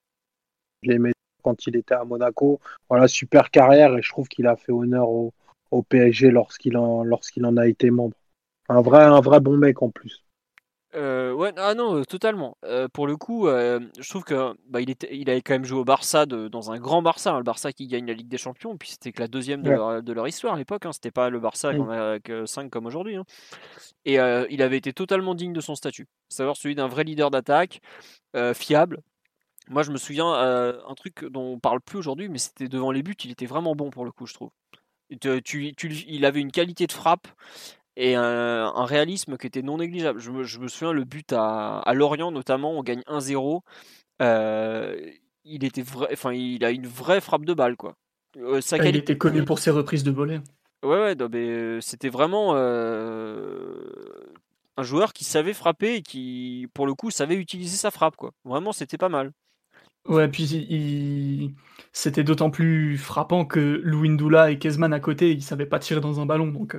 je 0.85 0.91
l'aimais 0.91 1.13
quand 1.43 1.67
il 1.67 1.77
était 1.77 1.95
à 1.95 2.05
Monaco. 2.05 2.61
Voilà, 2.89 3.09
super 3.09 3.51
carrière 3.51 3.97
et 3.97 4.03
je 4.03 4.09
trouve 4.09 4.29
qu'il 4.29 4.47
a 4.47 4.57
fait 4.57 4.73
honneur 4.73 5.09
au, 5.09 5.33
au 5.71 5.83
PSG 5.83 6.31
lorsqu'il 6.31 6.77
en, 6.77 7.05
en 7.05 7.57
a 7.57 7.67
été 7.67 7.91
membre. 7.91 8.17
Un 8.69 8.81
vrai, 8.81 9.05
un 9.05 9.21
vrai 9.21 9.41
bon 9.41 9.57
mec 9.57 9.83
en 9.83 9.91
plus. 9.91 10.24
Euh, 10.95 11.33
ouais, 11.33 11.53
ah 11.57 11.75
non, 11.75 11.97
euh, 11.97 12.05
totalement. 12.05 12.57
Euh, 12.65 12.89
pour 12.89 13.07
le 13.07 13.17
coup, 13.17 13.47
je 13.47 14.09
trouve 14.09 14.25
que 14.25 14.55
bah, 14.69 14.81
il, 14.81 14.91
était, 14.91 15.15
il 15.15 15.29
avait 15.31 15.43
quand 15.43 15.55
même 15.55 15.65
joué 15.65 15.81
au 15.81 15.85
Barça 15.85 16.27
dans 16.27 16.71
un 16.71 16.79
grand 16.79 17.03
Barça, 17.03 17.33
hein, 17.33 17.39
le 17.39 17.45
Barça 17.45 17.73
qui 17.73 17.87
gagne 17.87 18.07
la 18.07 18.13
Ligue 18.13 18.29
des 18.29 18.39
Champions, 18.39 18.77
puis 18.77 18.91
c'était 18.91 19.13
que 19.13 19.21
la 19.21 19.29
deuxième 19.29 19.63
de, 19.63 20.13
leur, 20.13 20.29
histoire 20.29 20.55
à 20.55 20.59
l'époque. 20.59 20.87
Hein, 20.87 20.93
c'était 20.93 21.11
pas 21.11 21.31
le 21.31 21.41
Barça 21.41 21.71
avec 21.71 22.31
5 22.47 22.71
comme 22.71 22.87
aujourd'hui. 22.87 23.17
Hein. 23.17 23.25
Et 24.05 24.15
il 24.15 24.63
avait 24.63 24.77
été 24.77 24.93
totalement 24.93 25.35
digne 25.35 25.53
de 25.53 25.61
son 25.61 25.75
statut, 25.75 26.07
savoir 26.29 26.57
celui 26.57 26.75
d'un 26.75 26.89
vrai 26.89 27.05
leader 27.05 27.31
d'attaque, 27.31 27.81
fiable. 28.55 29.01
Moi, 29.71 29.83
je 29.83 29.91
me 29.91 29.97
souviens 29.97 30.33
un 30.33 30.95
truc 30.95 31.25
dont 31.25 31.55
on 31.55 31.59
parle 31.59 31.81
plus 31.81 31.99
aujourd'hui, 31.99 32.29
mais 32.29 32.39
c'était 32.39 32.69
devant 32.69 32.91
les 32.91 33.03
buts, 33.03 33.17
il 33.25 33.31
était 33.31 33.47
vraiment 33.47 33.75
bon 33.75 33.91
pour 33.91 34.05
le 34.05 34.13
coup, 34.13 34.27
je 34.27 34.35
trouve 34.35 34.51
il 35.11 36.25
avait 36.25 36.41
une 36.41 36.51
qualité 36.51 36.87
de 36.87 36.93
frappe 36.93 37.29
et 37.97 38.15
un, 38.15 38.85
réalisme 38.85 39.37
qui 39.37 39.47
était 39.47 39.63
non 39.63 39.79
négligeable. 39.79 40.21
Je 40.21 40.31
me, 40.31 40.69
souviens 40.69 40.93
le 40.93 41.05
but 41.05 41.33
à, 41.33 41.83
Lorient 41.95 42.33
notamment, 42.33 42.73
on 42.73 42.83
gagne 42.83 43.03
1-0. 43.07 43.61
Euh, 44.23 45.11
il 45.45 45.65
était 45.65 45.83
vrai, 45.83 46.09
enfin 46.13 46.33
il 46.33 46.65
a 46.65 46.71
une 46.71 46.87
vraie 46.87 47.21
frappe 47.21 47.45
de 47.45 47.53
balle 47.55 47.77
quoi. 47.77 47.97
Euh, 48.37 48.61
ah, 48.73 48.89
il 48.89 48.97
était 48.97 49.19
connu 49.19 49.45
pour 49.45 49.59
ses 49.59 49.71
reprises 49.71 50.05
de 50.05 50.11
volée. 50.11 50.41
Ouais 50.83 51.01
ouais, 51.01 51.17
mais 51.31 51.49
euh, 51.49 51.81
c'était 51.81 52.09
vraiment 52.09 52.55
un 54.77 54.83
joueur 54.83 55.13
qui 55.13 55.25
savait 55.25 55.55
frapper 55.55 55.97
et 55.97 56.03
qui 56.03 56.69
pour 56.75 56.87
le 56.87 56.95
coup 56.95 57.11
savait 57.11 57.37
utiliser 57.37 57.77
sa 57.77 57.91
frappe 57.91 58.17
quoi. 58.17 58.33
Vraiment 58.45 58.73
c'était 58.73 58.99
pas 58.99 59.09
mal. 59.09 59.33
Ouais, 60.07 60.29
puis 60.29 61.55
c'était 61.93 62.25
d'autant 62.25 62.51
plus 62.51 62.99
frappant 62.99 63.47
que 63.47 63.81
Louindoula 63.83 64.51
et 64.51 64.59
Kezman 64.59 64.93
à 64.93 65.01
côté, 65.01 65.33
ils 65.33 65.43
savaient 65.43 65.65
pas 65.65 65.79
tirer 65.79 66.03
dans 66.03 66.21
un 66.21 66.27
ballon. 66.27 66.49
Donc, 66.49 66.77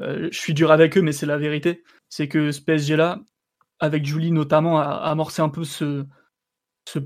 euh, 0.00 0.28
je 0.30 0.38
suis 0.38 0.54
dur 0.54 0.70
avec 0.70 0.96
eux, 0.96 1.02
mais 1.02 1.12
c'est 1.12 1.26
la 1.26 1.38
vérité. 1.38 1.82
C'est 2.08 2.28
que 2.28 2.52
ce 2.52 2.60
PSG-là, 2.60 3.20
avec 3.80 4.04
Julie 4.04 4.32
notamment, 4.32 4.78
a, 4.78 4.84
amorcé 4.84 5.42
un 5.42 5.48
peu 5.48 5.64
ce, 5.64 6.06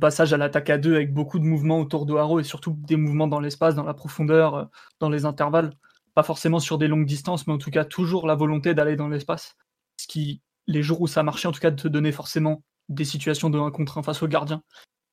passage 0.00 0.32
à 0.32 0.36
l'attaque 0.36 0.70
à 0.70 0.78
deux 0.78 0.94
avec 0.94 1.12
beaucoup 1.12 1.38
de 1.38 1.44
mouvements 1.44 1.80
autour 1.80 2.06
de 2.06 2.14
Haro 2.14 2.38
et 2.38 2.44
surtout 2.44 2.76
des 2.86 2.96
mouvements 2.96 3.28
dans 3.28 3.40
l'espace, 3.40 3.74
dans 3.74 3.84
la 3.84 3.94
profondeur, 3.94 4.54
euh, 4.54 4.64
dans 5.00 5.10
les 5.10 5.24
intervalles. 5.24 5.72
Pas 6.14 6.22
forcément 6.22 6.58
sur 6.60 6.78
des 6.78 6.88
longues 6.88 7.06
distances, 7.06 7.46
mais 7.46 7.52
en 7.52 7.58
tout 7.58 7.70
cas 7.70 7.84
toujours 7.84 8.26
la 8.26 8.34
volonté 8.34 8.74
d'aller 8.74 8.96
dans 8.96 9.08
l'espace. 9.08 9.56
Ce 9.96 10.06
qui, 10.06 10.42
les 10.66 10.82
jours 10.82 11.00
où 11.00 11.06
ça 11.06 11.22
marchait, 11.22 11.48
en 11.48 11.52
tout 11.52 11.60
cas, 11.60 11.70
te 11.70 11.88
donner 11.88 12.12
forcément 12.12 12.62
des 12.88 13.04
situations 13.04 13.50
de 13.50 13.58
1 13.58 13.70
contre 13.70 13.98
1 13.98 14.02
face 14.02 14.22
au 14.22 14.28
gardien. 14.28 14.62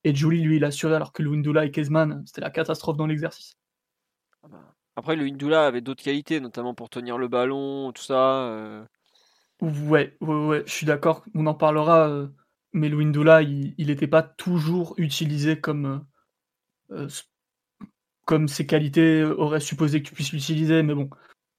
Et 0.04 0.14
Julie, 0.16 0.42
lui, 0.42 0.58
il 0.58 0.64
a 0.64 0.68
assuré 0.68 0.96
alors 0.96 1.14
que 1.14 1.24
le 1.24 1.30
Windula 1.30 1.66
et 1.66 1.72
Kezman, 1.72 2.24
c'était 2.26 2.42
la 2.42 2.50
catastrophe 2.50 2.98
dans 2.98 3.08
l'exercice. 3.08 3.54
Ah 4.44 4.48
bah, 4.50 4.77
après, 4.98 5.16
le 5.16 5.24
Windula 5.24 5.66
avait 5.68 5.82
d'autres 5.82 6.04
qualités, 6.04 6.40
notamment 6.40 6.74
pour 6.74 6.90
tenir 6.90 7.18
le 7.18 7.28
ballon, 7.28 7.92
tout 7.94 8.04
ça. 8.04 8.48
Euh. 8.48 8.84
Ouais, 9.62 10.18
ouais, 10.22 10.64
je 10.66 10.72
suis 10.72 10.86
d'accord, 10.86 11.24
on 11.36 11.46
en 11.46 11.54
parlera. 11.54 12.10
Euh, 12.10 12.28
mais 12.74 12.90
le 12.90 12.98
Windula, 12.98 13.42
il 13.44 13.76
n'était 13.78 14.08
pas 14.08 14.24
toujours 14.24 14.94
utilisé 14.98 15.60
comme, 15.60 16.06
euh, 16.92 17.08
comme 18.26 18.48
ses 18.48 18.66
qualités 18.66 19.24
auraient 19.24 19.60
supposé 19.60 20.02
que 20.02 20.10
tu 20.10 20.16
puisses 20.16 20.34
l'utiliser. 20.34 20.84
Mais 20.84 20.94
bon, 20.94 21.10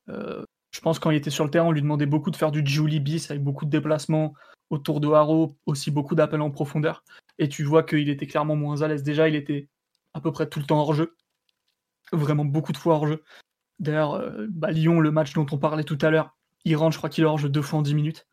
je 0.08 0.80
pense 0.82 0.98
quand 0.98 1.10
il 1.10 1.16
était 1.16 1.30
sur 1.30 1.44
le 1.44 1.50
terrain, 1.50 1.66
on 1.66 1.72
lui 1.72 1.82
demandait 1.82 2.06
beaucoup 2.06 2.30
de 2.30 2.36
faire 2.36 2.52
du 2.52 2.64
Julie 2.66 3.00
bis 3.00 3.30
avec 3.30 3.42
beaucoup 3.42 3.64
de 3.64 3.70
déplacements 3.70 4.34
autour 4.70 5.00
de 5.00 5.08
Haro, 5.08 5.56
aussi 5.64 5.90
beaucoup 5.90 6.14
d'appels 6.14 6.42
en 6.42 6.50
profondeur 6.50 7.02
et 7.38 7.48
tu 7.48 7.64
vois 7.64 7.82
qu'il 7.82 8.08
était 8.08 8.26
clairement 8.26 8.56
moins 8.56 8.82
à 8.82 8.88
l'aise. 8.88 9.02
Déjà, 9.02 9.28
il 9.28 9.34
était 9.34 9.68
à 10.14 10.20
peu 10.20 10.32
près 10.32 10.48
tout 10.48 10.58
le 10.58 10.66
temps 10.66 10.80
hors 10.80 10.94
jeu, 10.94 11.16
vraiment 12.12 12.44
beaucoup 12.44 12.72
de 12.72 12.76
fois 12.76 12.94
hors 12.94 13.06
jeu. 13.06 13.22
D'ailleurs, 13.78 14.14
euh, 14.14 14.46
bah, 14.50 14.70
Lyon, 14.70 15.00
le 15.00 15.10
match 15.10 15.32
dont 15.32 15.46
on 15.50 15.58
parlait 15.58 15.84
tout 15.84 15.98
à 16.00 16.10
l'heure, 16.10 16.36
il 16.64 16.76
rentre, 16.76 16.92
je 16.92 16.98
crois 16.98 17.10
qu'il 17.10 17.24
hors 17.24 17.38
jeu 17.38 17.48
deux 17.48 17.62
fois 17.62 17.78
en 17.78 17.82
10 17.82 17.94
minutes. 17.94 18.26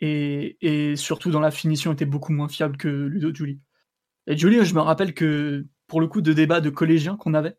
Et, 0.00 0.94
surtout 0.96 1.30
dans 1.30 1.40
la 1.40 1.50
finition, 1.50 1.92
était 1.92 2.04
beaucoup 2.04 2.32
moins 2.32 2.48
fiable 2.48 2.76
que 2.76 2.88
Ludo 2.88 3.34
Julie. 3.34 3.60
Et 4.26 4.36
Julie, 4.36 4.64
je 4.64 4.74
me 4.74 4.80
rappelle 4.80 5.14
que 5.14 5.66
pour 5.86 6.00
le 6.00 6.08
coup 6.08 6.20
de 6.20 6.32
débat 6.32 6.60
de 6.60 6.70
collégiens 6.70 7.16
qu'on 7.16 7.34
avait, 7.34 7.56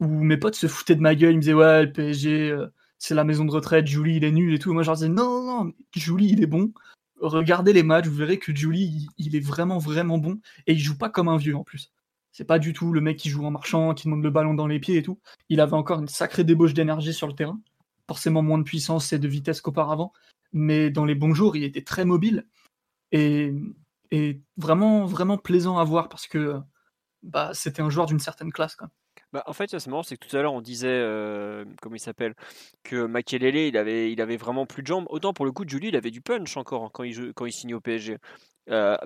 où 0.00 0.06
mes 0.06 0.36
potes 0.38 0.54
se 0.54 0.68
foutaient 0.68 0.94
de 0.94 1.00
ma 1.00 1.14
gueule, 1.14 1.32
ils 1.32 1.36
me 1.36 1.42
disaient 1.42 1.54
ouais, 1.54 1.84
le 1.84 1.92
PSG, 1.92 2.50
euh, 2.50 2.66
c'est 2.98 3.14
la 3.14 3.24
maison 3.24 3.44
de 3.44 3.50
retraite, 3.50 3.86
Julie, 3.86 4.16
il 4.16 4.24
est 4.24 4.32
nul 4.32 4.54
et 4.54 4.58
tout. 4.58 4.72
moi, 4.72 4.82
je 4.82 4.88
leur 4.88 4.96
disais 4.96 5.08
non, 5.08 5.42
non, 5.42 5.72
Julie, 5.94 6.30
il 6.30 6.42
est 6.42 6.46
bon 6.46 6.72
regardez 7.20 7.72
les 7.72 7.82
matchs, 7.82 8.06
vous 8.06 8.14
verrez 8.14 8.38
que 8.38 8.54
Julie, 8.54 9.08
il, 9.18 9.36
est 9.36 9.40
vraiment, 9.40 9.78
vraiment 9.78 10.18
bon. 10.18 10.40
Et 10.66 10.72
il 10.72 10.78
joue 10.78 10.98
pas 10.98 11.08
comme 11.08 11.28
un 11.28 11.36
vieux 11.36 11.56
en 11.56 11.64
plus. 11.64 11.92
C'est 12.36 12.44
pas 12.44 12.58
du 12.58 12.74
tout 12.74 12.92
le 12.92 13.00
mec 13.00 13.16
qui 13.16 13.30
joue 13.30 13.46
en 13.46 13.50
marchant, 13.50 13.94
qui 13.94 14.08
demande 14.08 14.22
le 14.22 14.28
ballon 14.28 14.52
dans 14.52 14.66
les 14.66 14.78
pieds 14.78 14.98
et 14.98 15.02
tout. 15.02 15.18
Il 15.48 15.58
avait 15.58 15.72
encore 15.72 16.00
une 16.00 16.08
sacrée 16.08 16.44
débauche 16.44 16.74
d'énergie 16.74 17.14
sur 17.14 17.26
le 17.26 17.32
terrain. 17.32 17.58
Forcément 18.08 18.42
moins 18.42 18.58
de 18.58 18.62
puissance 18.62 19.10
et 19.14 19.18
de 19.18 19.26
vitesse 19.26 19.62
qu'auparavant. 19.62 20.12
Mais 20.52 20.90
dans 20.90 21.06
les 21.06 21.14
bons 21.14 21.32
jours, 21.32 21.56
il 21.56 21.64
était 21.64 21.80
très 21.80 22.04
mobile. 22.04 22.46
Et, 23.10 23.54
vraiment, 24.58 25.06
vraiment 25.06 25.38
plaisant 25.38 25.78
à 25.78 25.84
voir 25.84 26.10
parce 26.10 26.26
que 26.26 26.60
bah, 27.22 27.52
c'était 27.54 27.80
un 27.80 27.88
joueur 27.88 28.04
d'une 28.04 28.20
certaine 28.20 28.52
classe. 28.52 28.76
Bah, 29.32 29.42
en 29.46 29.54
fait, 29.54 29.70
c'est 29.70 29.86
marrant, 29.86 30.02
c'est 30.02 30.18
que 30.18 30.28
tout 30.28 30.36
à 30.36 30.42
l'heure 30.42 30.52
on 30.52 30.60
disait, 30.60 30.88
euh, 30.88 31.64
comment 31.80 31.96
il 31.96 32.00
s'appelle, 32.00 32.34
que 32.82 33.06
Makelele, 33.06 33.56
il 33.56 33.78
avait, 33.78 34.12
il 34.12 34.20
avait 34.20 34.36
vraiment 34.36 34.66
plus 34.66 34.82
de 34.82 34.88
jambes. 34.88 35.06
Autant 35.08 35.32
pour 35.32 35.46
le 35.46 35.52
coup, 35.52 35.64
Julie, 35.66 35.88
il 35.88 35.96
avait 35.96 36.10
du 36.10 36.20
punch 36.20 36.58
encore 36.58 36.84
hein, 36.84 36.90
quand 36.92 37.02
il, 37.02 37.32
quand 37.32 37.46
il 37.46 37.52
signe 37.52 37.72
au 37.72 37.80
PSG. 37.80 38.18
Euh, 38.70 38.96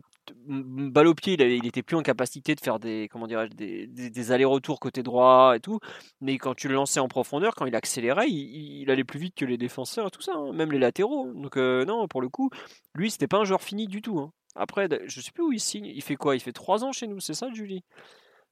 balle 0.47 1.07
au 1.07 1.15
pied, 1.15 1.35
il, 1.35 1.43
avait, 1.43 1.59
il 1.59 1.67
était 1.67 1.83
plus 1.83 1.97
en 1.97 2.03
capacité 2.03 2.55
de 2.55 2.61
faire 2.61 2.79
des, 2.79 3.09
comment 3.11 3.27
des, 3.27 3.87
des, 3.87 4.33
allers-retours 4.33 4.81
côté 4.81 5.03
droit 5.03 5.55
et 5.57 5.61
tout. 5.61 5.81
Mais 6.21 6.39
quand 6.39 6.55
tu 6.55 6.69
le 6.69 6.75
lançais 6.75 7.01
en 7.01 7.09
profondeur, 7.09 7.55
quand 7.55 7.67
il 7.67 7.75
accélérait, 7.75 8.29
il, 8.31 8.91
allait 8.91 9.05
plus 9.05 9.19
vite 9.19 9.35
que 9.35 9.45
les 9.45 9.59
défenseurs 9.59 10.07
et 10.07 10.11
tout 10.11 10.23
ça, 10.23 10.33
hein, 10.35 10.53
même 10.53 10.73
les 10.73 10.79
latéraux. 10.79 11.33
Donc 11.33 11.57
euh, 11.57 11.85
non, 11.85 12.09
pour 12.09 12.23
le 12.23 12.29
coup, 12.29 12.51
lui, 12.95 13.11
c'était 13.11 13.29
pas 13.29 13.39
un 13.39 13.45
joueur 13.45 13.63
fini 13.63 13.87
du 13.87 14.01
tout. 14.03 14.19
Hein. 14.19 14.33
Après, 14.57 14.89
je 15.07 15.21
sais 15.21 15.33
plus 15.33 15.45
où 15.45 15.53
il 15.53 15.61
signe. 15.61 15.87
Il 15.87 16.03
fait 16.03 16.17
quoi? 16.17 16.35
Il 16.35 16.41
fait 16.41 16.53
3 16.53 16.85
ans 16.85 16.93
chez 16.93 17.07
nous, 17.07 17.21
c'est 17.21 17.35
ça, 17.35 17.49
Julie? 17.53 17.85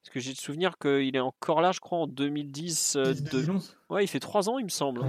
Parce 0.03 0.15
que 0.15 0.21
j'ai 0.21 0.31
le 0.31 0.37
souvenir 0.37 0.79
qu'il 0.79 1.17
est 1.17 1.21
encore 1.21 1.61
là, 1.61 1.73
je 1.73 1.81
crois, 1.81 1.99
en 1.99 2.07
2010. 2.07 2.97
Euh, 2.97 3.15
ouais, 3.91 4.05
il 4.05 4.09
fait 4.09 4.21
3 4.21 4.49
ans, 4.49 4.59
il 4.59 4.65
me 4.65 4.71
semble. 4.71 5.03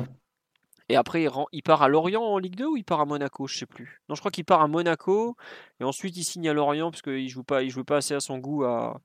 Et 0.90 0.96
après, 0.96 1.28
il, 1.52 1.64
part 1.64 1.84
à 1.84 1.88
Lorient 1.88 2.24
en 2.24 2.40
Ligue 2.40 2.56
2 2.56 2.66
ou 2.66 2.78
il 2.78 2.84
part 2.84 3.00
à 3.00 3.06
Monaco? 3.06 3.46
Je 3.46 3.60
sais 3.60 3.68
plus. 3.68 4.02
Non, 4.10 4.16
je 4.16 4.22
crois 4.22 4.32
qu'il 4.32 4.44
part 4.44 4.62
à 4.62 4.68
Monaco. 4.68 5.38
Et 5.80 5.84
ensuite, 5.84 6.18
il 6.18 6.24
signe 6.24 6.50
à 6.50 6.54
Lorient 6.54 6.90
parce 6.90 7.04
qu'il 7.04 7.30
joue 7.30 7.44
pas, 7.44 7.62
il 7.62 7.70
joue 7.70 7.84
pas 7.84 7.98
assez 7.98 8.16
à 8.16 8.20
son 8.20 8.40
goût 8.40 8.64
à, 8.64 9.00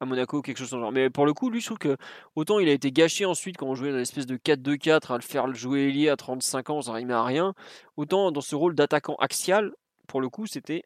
Monaco 0.00 0.38
ou 0.38 0.42
quelque 0.42 0.58
chose 0.58 0.70
de 0.70 0.78
genre. 0.78 0.92
Mais 0.92 1.10
pour 1.10 1.26
le 1.26 1.34
coup, 1.34 1.50
lui, 1.50 1.60
je 1.60 1.66
trouve 1.66 1.78
que 1.78 1.96
autant 2.36 2.58
il 2.58 2.68
a 2.68 2.72
été 2.72 2.90
gâché 2.90 3.26
ensuite 3.26 3.58
quand 3.58 3.66
on 3.66 3.74
jouait 3.74 3.90
dans 3.90 3.98
l'espèce 3.98 4.26
de 4.26 4.36
4-2-4 4.36 5.12
à 5.12 5.16
le 5.16 5.22
faire 5.22 5.54
jouer 5.54 5.88
ailier 5.88 6.08
à 6.08 6.16
35 6.16 6.70
ans, 6.70 6.82
ça 6.82 6.92
n'arrivait 6.92 7.12
à 7.12 7.24
rien. 7.24 7.54
Autant 7.96 8.32
dans 8.32 8.40
ce 8.40 8.54
rôle 8.54 8.74
d'attaquant 8.74 9.16
axial, 9.16 9.72
pour 10.06 10.22
le 10.22 10.30
coup, 10.30 10.46
c'était 10.46 10.84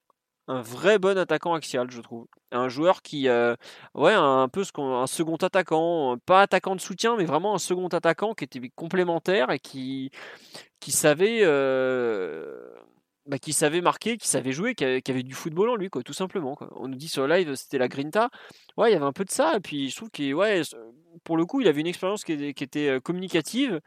un 0.50 0.62
vrai 0.62 0.98
bon 0.98 1.16
attaquant 1.16 1.54
axial, 1.54 1.90
je 1.90 2.00
trouve. 2.00 2.26
Un 2.50 2.68
joueur 2.68 3.02
qui, 3.02 3.28
euh, 3.28 3.54
ouais, 3.94 4.12
un 4.12 4.48
peu 4.48 4.64
un 4.78 5.06
second 5.06 5.36
attaquant, 5.36 6.16
pas 6.26 6.42
attaquant 6.42 6.74
de 6.74 6.80
soutien, 6.80 7.16
mais 7.16 7.24
vraiment 7.24 7.54
un 7.54 7.58
second 7.58 7.86
attaquant 7.86 8.34
qui 8.34 8.44
était 8.44 8.60
complémentaire 8.74 9.50
et 9.52 9.60
qui, 9.60 10.10
qui 10.80 10.90
savait, 10.90 11.40
euh, 11.42 12.58
bah, 13.26 13.38
qui 13.38 13.52
savait 13.52 13.80
marquer, 13.80 14.16
qui 14.16 14.26
savait 14.26 14.50
jouer, 14.50 14.74
qui 14.74 14.84
avait, 14.84 15.22
du 15.22 15.34
football 15.34 15.70
en 15.70 15.76
lui, 15.76 15.88
quoi, 15.88 16.02
tout 16.02 16.12
simplement. 16.12 16.58
On 16.74 16.88
nous 16.88 16.96
dit 16.96 17.08
sur 17.08 17.26
le 17.28 17.36
live, 17.36 17.54
c'était 17.54 17.78
la 17.78 17.86
Grinta. 17.86 18.28
Ouais, 18.76 18.90
il 18.90 18.92
y 18.94 18.96
avait 18.96 19.04
un 19.04 19.12
peu 19.12 19.24
de 19.24 19.30
ça. 19.30 19.56
Et 19.56 19.60
puis 19.60 19.88
je 19.90 19.96
trouve 19.96 20.10
qu'il, 20.10 20.34
ouais, 20.34 20.62
pour 21.22 21.36
le 21.36 21.46
coup, 21.46 21.60
il 21.60 21.68
avait 21.68 21.80
une 21.80 21.86
expérience 21.86 22.24
qui 22.24 22.32
était, 22.32 22.88
euh, 22.88 23.00
communicative 23.00 23.80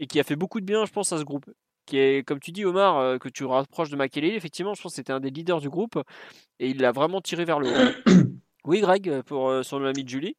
et 0.00 0.06
qui 0.08 0.18
a 0.18 0.24
fait 0.24 0.36
beaucoup 0.36 0.60
de 0.60 0.66
bien, 0.66 0.84
je 0.84 0.90
pense, 0.92 1.12
à 1.12 1.18
ce 1.18 1.24
groupe. 1.24 1.46
Qui 1.88 1.98
est, 1.98 2.22
comme 2.22 2.38
tu 2.38 2.52
dis, 2.52 2.66
Omar, 2.66 2.98
euh, 2.98 3.16
que 3.16 3.30
tu 3.30 3.44
rapproches 3.44 3.88
de 3.88 3.96
Makelele, 3.96 4.34
effectivement, 4.34 4.74
je 4.74 4.82
pense 4.82 4.92
que 4.92 4.96
c'était 4.96 5.12
un 5.12 5.20
des 5.20 5.30
leaders 5.30 5.60
du 5.60 5.70
groupe 5.70 5.98
et 6.60 6.68
il 6.68 6.80
l'a 6.80 6.92
vraiment 6.92 7.22
tiré 7.22 7.46
vers 7.46 7.60
le 7.60 7.68
haut. 7.68 8.12
oui, 8.64 8.80
Greg, 8.80 9.22
pour 9.22 9.48
euh, 9.48 9.62
sur 9.62 9.80
l'ami 9.80 10.04
de 10.04 10.08
Julie? 10.08 10.36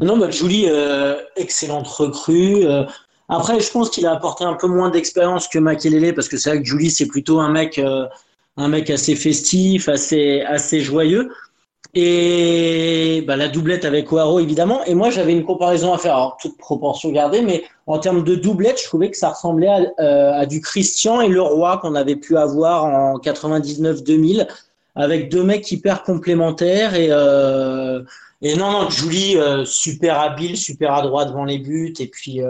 Non, 0.00 0.18
bah, 0.18 0.30
Julie, 0.30 0.68
excellente 1.36 1.88
recrue. 1.88 2.64
Après, 3.28 3.60
je 3.60 3.70
pense 3.70 3.90
qu'il 3.90 4.06
a 4.06 4.12
apporté 4.12 4.44
un 4.44 4.54
peu 4.54 4.66
moins 4.66 4.90
d'expérience 4.90 5.48
que 5.48 5.58
Makelele 5.58 6.14
parce 6.14 6.28
que 6.28 6.38
c'est 6.38 6.50
vrai 6.50 6.62
que 6.62 6.68
Julie, 6.68 6.90
c'est 6.90 7.06
plutôt 7.06 7.40
un 7.40 7.50
mec, 7.50 7.78
euh, 7.78 8.06
un 8.56 8.68
mec 8.68 8.88
assez 8.88 9.14
festif, 9.14 9.88
assez, 9.88 10.40
assez 10.42 10.80
joyeux. 10.80 11.30
Et 12.00 13.24
bah, 13.26 13.34
la 13.34 13.48
doublette 13.48 13.84
avec 13.84 14.12
Oaro, 14.12 14.38
évidemment. 14.38 14.84
Et 14.84 14.94
moi, 14.94 15.10
j'avais 15.10 15.32
une 15.32 15.44
comparaison 15.44 15.92
à 15.92 15.98
faire, 15.98 16.14
alors 16.14 16.36
toute 16.40 16.56
proportion 16.56 17.10
gardée, 17.10 17.42
mais 17.42 17.64
en 17.88 17.98
termes 17.98 18.22
de 18.22 18.36
doublette, 18.36 18.78
je 18.80 18.84
trouvais 18.84 19.10
que 19.10 19.16
ça 19.16 19.30
ressemblait 19.30 19.66
à, 19.66 19.80
euh, 20.42 20.46
du 20.46 20.60
Christian 20.60 21.20
et 21.20 21.26
le 21.26 21.42
Roi 21.42 21.78
qu'on 21.78 21.96
avait 21.96 22.14
pu 22.14 22.36
avoir 22.36 22.84
en 22.84 23.18
99-2000, 23.18 24.46
avec 24.94 25.28
deux 25.28 25.42
mecs 25.42 25.68
hyper 25.72 26.04
complémentaires 26.04 26.94
et 26.94 27.08
euh, 27.10 28.00
et 28.42 28.54
non, 28.54 28.70
non, 28.70 28.90
Julie, 28.90 29.36
euh, 29.36 29.64
super 29.64 30.20
habile, 30.20 30.56
super 30.56 30.94
adroit 30.94 31.24
devant 31.24 31.44
les 31.44 31.58
buts, 31.58 31.94
et 31.98 32.06
puis 32.06 32.40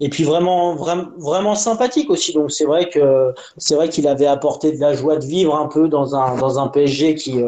et 0.00 0.08
puis 0.08 0.24
vraiment, 0.24 0.74
vraiment, 0.74 1.06
vraiment 1.18 1.54
sympathique 1.54 2.10
aussi. 2.10 2.32
Donc 2.32 2.50
c'est 2.50 2.64
vrai 2.64 2.88
que 2.88 3.32
c'est 3.58 3.88
qu'il 3.90 4.08
avait 4.08 4.26
apporté 4.26 4.72
de 4.72 4.80
la 4.80 4.92
joie 4.94 5.18
de 5.18 5.24
vivre 5.24 5.54
un 5.54 5.68
peu 5.68 5.86
dans 5.86 6.16
un 6.16 6.36
dans 6.36 6.58
un 6.58 6.66
PSG 6.66 7.14
qui 7.14 7.40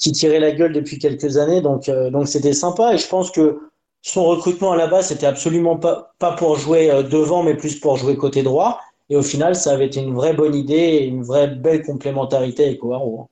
qui 0.00 0.10
tirait 0.12 0.40
la 0.40 0.50
gueule 0.50 0.72
depuis 0.72 0.98
quelques 0.98 1.36
années. 1.36 1.60
Donc 1.60 1.88
donc 1.88 2.26
c'était 2.26 2.52
sympa. 2.52 2.94
Et 2.94 2.98
je 2.98 3.06
pense 3.06 3.30
que 3.30 3.60
son 4.02 4.24
recrutement 4.24 4.72
à 4.72 4.76
la 4.76 4.88
base 4.88 5.08
c'était 5.08 5.26
absolument 5.26 5.76
pas 5.76 6.14
pas 6.18 6.32
pour 6.32 6.56
jouer 6.56 6.88
devant, 7.04 7.44
mais 7.44 7.56
plus 7.56 7.78
pour 7.78 7.96
jouer 7.96 8.16
côté 8.16 8.42
droit. 8.42 8.80
Et 9.10 9.16
au 9.16 9.22
final, 9.22 9.56
ça 9.56 9.72
avait 9.72 9.86
été 9.86 10.00
une 10.00 10.14
vraie 10.14 10.34
bonne 10.34 10.54
idée 10.54 10.98
une 11.04 11.22
vraie 11.22 11.48
belle 11.48 11.84
complémentarité 11.84 12.64
avec 12.64 12.82
Oaro. 12.84 13.28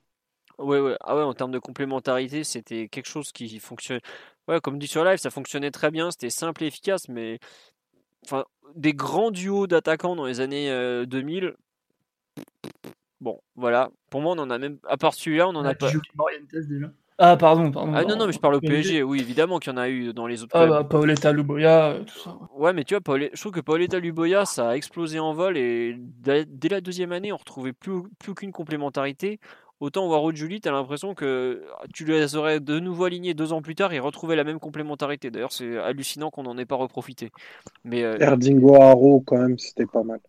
Ouais, 0.59 0.81
ouais. 0.81 0.97
Ah 1.01 1.17
ouais, 1.17 1.23
en 1.23 1.35
termes 1.35 1.53
de 1.53 1.61
complémentarité, 1.61 2.43
c'était 2.43 2.89
quelque 2.89 3.07
chose 3.07 3.31
qui 3.31 3.59
fonctionnait. 3.61 4.01
Ouais, 4.49 4.61
comme 4.61 4.79
dit 4.79 4.89
sur 4.89 5.05
live, 5.05 5.19
ça 5.19 5.31
fonctionnait 5.31 5.71
très 5.71 5.93
bien, 5.93 6.11
c'était 6.11 6.31
simple 6.31 6.65
et 6.65 6.67
efficace, 6.67 7.09
mais 7.09 7.39
enfin, 8.25 8.45
des 8.75 8.93
grands 8.93 9.31
duos 9.31 9.69
d'attaquants 9.69 10.17
dans 10.17 10.27
les 10.27 10.41
années 10.41 10.69
2000. 11.07 11.55
Bon, 13.21 13.41
voilà. 13.57 13.91
Pour 14.11 14.21
moi, 14.21 14.35
on 14.37 14.39
en 14.39 14.51
a 14.51 14.59
même. 14.59 14.79
À 14.89 14.97
part 14.97 15.15
celui-là, 15.15 15.49
on 15.49 15.55
en 15.57 15.65
a 15.65 15.75
pas. 15.75 15.91
Ah, 17.21 17.37
pardon, 17.37 17.73
pardon. 17.73 17.93
Ah 17.97 18.05
non, 18.05 18.17
non, 18.17 18.27
mais 18.27 18.33
je 18.33 18.39
parle 18.39 18.55
au 18.55 18.61
PSG. 18.61 19.03
Oui, 19.03 19.21
évidemment 19.21 19.59
qu'il 19.59 19.73
y 19.73 19.75
en 19.75 19.79
a 19.79 19.89
eu 19.89 20.13
dans 20.13 20.29
les 20.29 20.45
autres. 20.45 20.53
Ah, 20.55 20.67
bah, 20.67 20.85
Paoletta 20.85 21.33
Luboya, 21.33 21.91
euh, 21.91 22.05
tout 22.05 22.19
ça. 22.19 22.39
Ouais, 22.57 22.73
mais 22.73 22.85
tu 22.85 22.95
vois, 22.95 23.19
je 23.19 23.41
trouve 23.41 23.53
que 23.53 23.61
Paoletta 23.61 23.99
Luboya, 23.99 24.45
ça 24.45 24.71
a 24.71 24.77
explosé 24.77 25.19
en 25.19 25.33
vol 25.33 25.59
et 25.59 25.97
dès 25.99 26.69
la 26.69 26.81
deuxième 26.81 27.11
année, 27.11 27.33
on 27.33 27.37
retrouvait 27.37 27.73
plus, 27.73 28.03
plus 28.21 28.31
aucune 28.31 28.53
complémentarité. 28.53 29.41
Autant 29.81 30.09
Waro 30.09 30.33
Julie, 30.33 30.61
tu 30.61 30.69
as 30.69 30.73
l'impression 30.73 31.15
que 31.15 31.63
ah, 31.81 31.85
tu 31.93 32.05
les 32.05 32.37
aurais 32.37 32.61
de 32.61 32.79
nouveau 32.79 33.05
alignés 33.05 33.35
deux 33.35 33.53
ans 33.53 33.63
plus 33.63 33.75
tard 33.75 33.93
et 33.93 33.99
retrouver 33.99 34.37
la 34.37 34.45
même 34.45 34.59
complémentarité. 34.61 35.31
D'ailleurs, 35.31 35.53
c'est 35.53 35.77
hallucinant 35.79 36.31
qu'on 36.31 36.45
n'en 36.45 36.59
ait 36.59 36.67
pas 36.67 36.77
reprofité. 36.77 37.31
Mais 37.85 38.03
euh, 38.05 38.17
Erdingo 38.19 38.75
Haro, 38.81 39.23
quand 39.27 39.39
même, 39.39 39.59
c'était 39.59 39.87
pas 39.87 40.03
mal. 40.03 40.21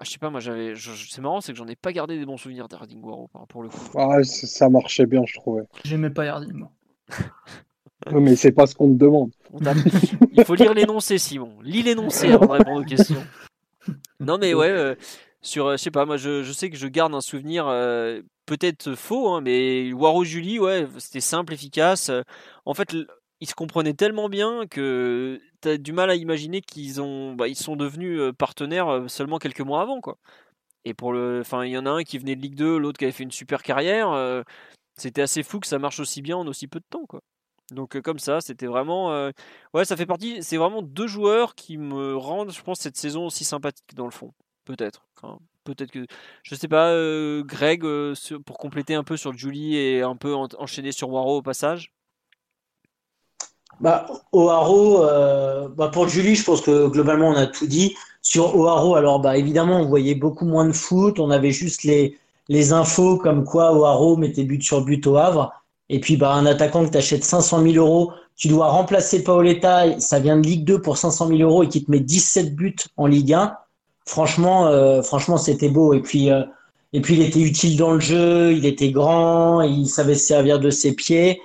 Bah, 0.00 0.04
je 0.06 0.12
sais 0.12 0.18
pas, 0.18 0.30
moi 0.30 0.40
j'avais. 0.40 0.72
C'est 0.76 1.20
marrant, 1.20 1.42
c'est 1.42 1.52
que 1.52 1.58
j'en 1.58 1.66
ai 1.66 1.76
pas 1.76 1.92
gardé 1.92 2.18
des 2.18 2.24
bons 2.24 2.38
souvenirs 2.38 2.68
d'Erdingo 2.68 3.10
Haro 3.10 3.30
pour 3.50 3.62
le 3.62 3.68
coup. 3.68 3.98
Ah, 3.98 4.24
ça 4.24 4.70
marchait 4.70 5.04
bien, 5.04 5.20
je 5.26 5.34
trouvais. 5.34 5.64
J'aimais 5.84 6.08
pas 6.08 6.24
Erdingo. 6.24 6.68
mais 8.10 8.34
c'est 8.34 8.52
pas 8.52 8.66
ce 8.66 8.74
qu'on 8.74 8.88
te 8.88 8.98
demande. 8.98 9.30
Il 10.32 10.42
faut 10.46 10.54
lire 10.54 10.72
l'énoncé, 10.72 11.18
Simon. 11.18 11.52
Lis 11.62 11.82
l'énoncé 11.82 12.32
avant 12.32 12.46
de 12.46 12.52
répondre 12.52 12.80
aux 12.80 12.84
questions. 12.84 13.22
Non, 14.20 14.38
mais 14.38 14.54
ouais, 14.54 14.70
euh, 14.70 14.94
sur. 15.42 15.66
Euh, 15.66 15.76
je 15.76 15.82
sais 15.82 15.90
pas, 15.90 16.06
moi 16.06 16.16
je, 16.16 16.42
je, 16.42 16.52
sais 16.52 16.70
que 16.70 16.78
je 16.78 16.86
garde 16.86 17.14
un 17.14 17.20
souvenir 17.20 17.66
peut-être 18.46 18.94
faux, 18.94 19.28
hein, 19.28 19.42
mais 19.42 19.92
Waro 19.92 20.24
Julie, 20.24 20.58
ouais, 20.58 20.86
c'était 20.96 21.20
simple, 21.20 21.52
efficace. 21.52 22.10
En 22.64 22.72
fait, 22.72 22.96
ils 23.40 23.48
se 23.48 23.54
comprenaient 23.54 23.94
tellement 23.94 24.28
bien 24.28 24.66
que 24.66 25.40
tu 25.62 25.68
as 25.68 25.78
du 25.78 25.92
mal 25.92 26.10
à 26.10 26.14
imaginer 26.14 26.60
qu'ils 26.60 27.00
ont, 27.00 27.34
bah, 27.34 27.48
ils 27.48 27.56
sont 27.56 27.76
devenus 27.76 28.20
partenaires 28.38 29.04
seulement 29.08 29.38
quelques 29.38 29.60
mois 29.60 29.82
avant, 29.82 30.00
quoi. 30.00 30.18
Et 30.84 30.94
pour 30.94 31.12
le, 31.12 31.40
enfin, 31.40 31.64
il 31.64 31.72
y 31.72 31.78
en 31.78 31.86
a 31.86 31.90
un 31.90 32.04
qui 32.04 32.18
venait 32.18 32.36
de 32.36 32.40
Ligue 32.40 32.54
2, 32.54 32.78
l'autre 32.78 32.98
qui 32.98 33.04
avait 33.04 33.12
fait 33.12 33.24
une 33.24 33.30
super 33.30 33.62
carrière. 33.62 34.44
c'était 34.96 35.22
assez 35.22 35.42
fou 35.42 35.60
que 35.60 35.66
ça 35.66 35.78
marche 35.78 36.00
aussi 36.00 36.22
bien 36.22 36.36
en 36.36 36.46
aussi 36.46 36.68
peu 36.68 36.80
de 36.80 36.86
temps, 36.90 37.06
quoi. 37.06 37.20
Donc 37.72 38.00
comme 38.00 38.18
ça, 38.18 38.40
c'était 38.40 38.66
vraiment, 38.66 39.30
ouais, 39.74 39.84
ça 39.84 39.96
fait 39.96 40.06
partie. 40.06 40.42
C'est 40.42 40.56
vraiment 40.56 40.82
deux 40.82 41.06
joueurs 41.06 41.54
qui 41.54 41.78
me 41.78 42.16
rendent, 42.16 42.52
je 42.52 42.62
pense, 42.62 42.80
cette 42.80 42.96
saison 42.96 43.26
aussi 43.26 43.44
sympathique 43.44 43.94
dans 43.94 44.06
le 44.06 44.10
fond, 44.12 44.32
peut-être 44.64 45.04
peut-être 45.64 45.90
que 45.90 46.06
je 46.42 46.54
sais 46.54 46.68
pas 46.68 46.90
euh, 46.90 47.42
Greg 47.44 47.84
euh, 47.84 48.14
pour 48.46 48.58
compléter 48.58 48.94
un 48.94 49.04
peu 49.04 49.16
sur 49.16 49.32
Julie 49.32 49.76
et 49.76 50.02
un 50.02 50.16
peu 50.16 50.34
enchaîner 50.34 50.92
sur 50.92 51.10
Waro 51.10 51.38
au 51.38 51.42
passage 51.42 51.92
bah, 53.80 54.06
O'Haro, 54.32 55.04
euh, 55.04 55.68
bah 55.76 55.88
pour 55.88 56.08
Julie, 56.08 56.34
je 56.34 56.44
pense 56.44 56.60
que 56.60 56.86
globalement 56.88 57.28
on 57.28 57.36
a 57.36 57.46
tout 57.46 57.66
dit. 57.66 57.96
Sur 58.22 58.54
O'Haro, 58.56 58.94
alors 58.94 59.20
bah 59.20 59.36
évidemment 59.36 59.80
on 59.80 59.86
voyait 59.86 60.14
beaucoup 60.14 60.44
moins 60.44 60.66
de 60.66 60.72
foot, 60.72 61.18
on 61.18 61.30
avait 61.30 61.52
juste 61.52 61.84
les, 61.84 62.18
les 62.48 62.72
infos 62.72 63.16
comme 63.16 63.44
quoi 63.44 63.72
O'Haro 63.72 64.16
mettait 64.16 64.44
but 64.44 64.62
sur 64.62 64.82
but 64.82 65.06
au 65.06 65.16
Havre. 65.16 65.52
Et 65.88 66.00
puis 66.00 66.16
bah 66.16 66.32
un 66.32 66.46
attaquant 66.46 66.84
que 66.84 66.90
tu 66.90 66.98
achètes 66.98 67.24
500 67.24 67.62
000 67.62 67.74
euros, 67.76 68.12
tu 68.36 68.48
dois 68.48 68.68
remplacer 68.68 69.24
Paoletta, 69.24 69.98
ça 70.00 70.18
vient 70.20 70.36
de 70.36 70.46
Ligue 70.46 70.64
2 70.64 70.80
pour 70.80 70.98
500 70.98 71.28
000 71.28 71.40
euros 71.40 71.62
et 71.62 71.68
qui 71.68 71.84
te 71.84 71.90
met 71.90 72.00
17 72.00 72.54
buts 72.54 72.76
en 72.96 73.06
Ligue 73.06 73.32
1 73.32 73.56
franchement, 74.10 74.66
euh, 74.66 75.02
franchement, 75.02 75.38
c'était 75.38 75.68
beau. 75.68 75.94
Et 75.94 76.00
puis, 76.00 76.30
euh, 76.30 76.42
et 76.92 77.00
puis, 77.00 77.14
il 77.14 77.22
était 77.22 77.40
utile 77.40 77.76
dans 77.76 77.92
le 77.92 78.00
jeu. 78.00 78.52
Il 78.52 78.66
était 78.66 78.90
grand. 78.90 79.62
Il 79.62 79.86
savait 79.86 80.16
se 80.16 80.26
servir 80.26 80.58
de 80.58 80.70
ses 80.70 80.94
pieds. 80.94 81.40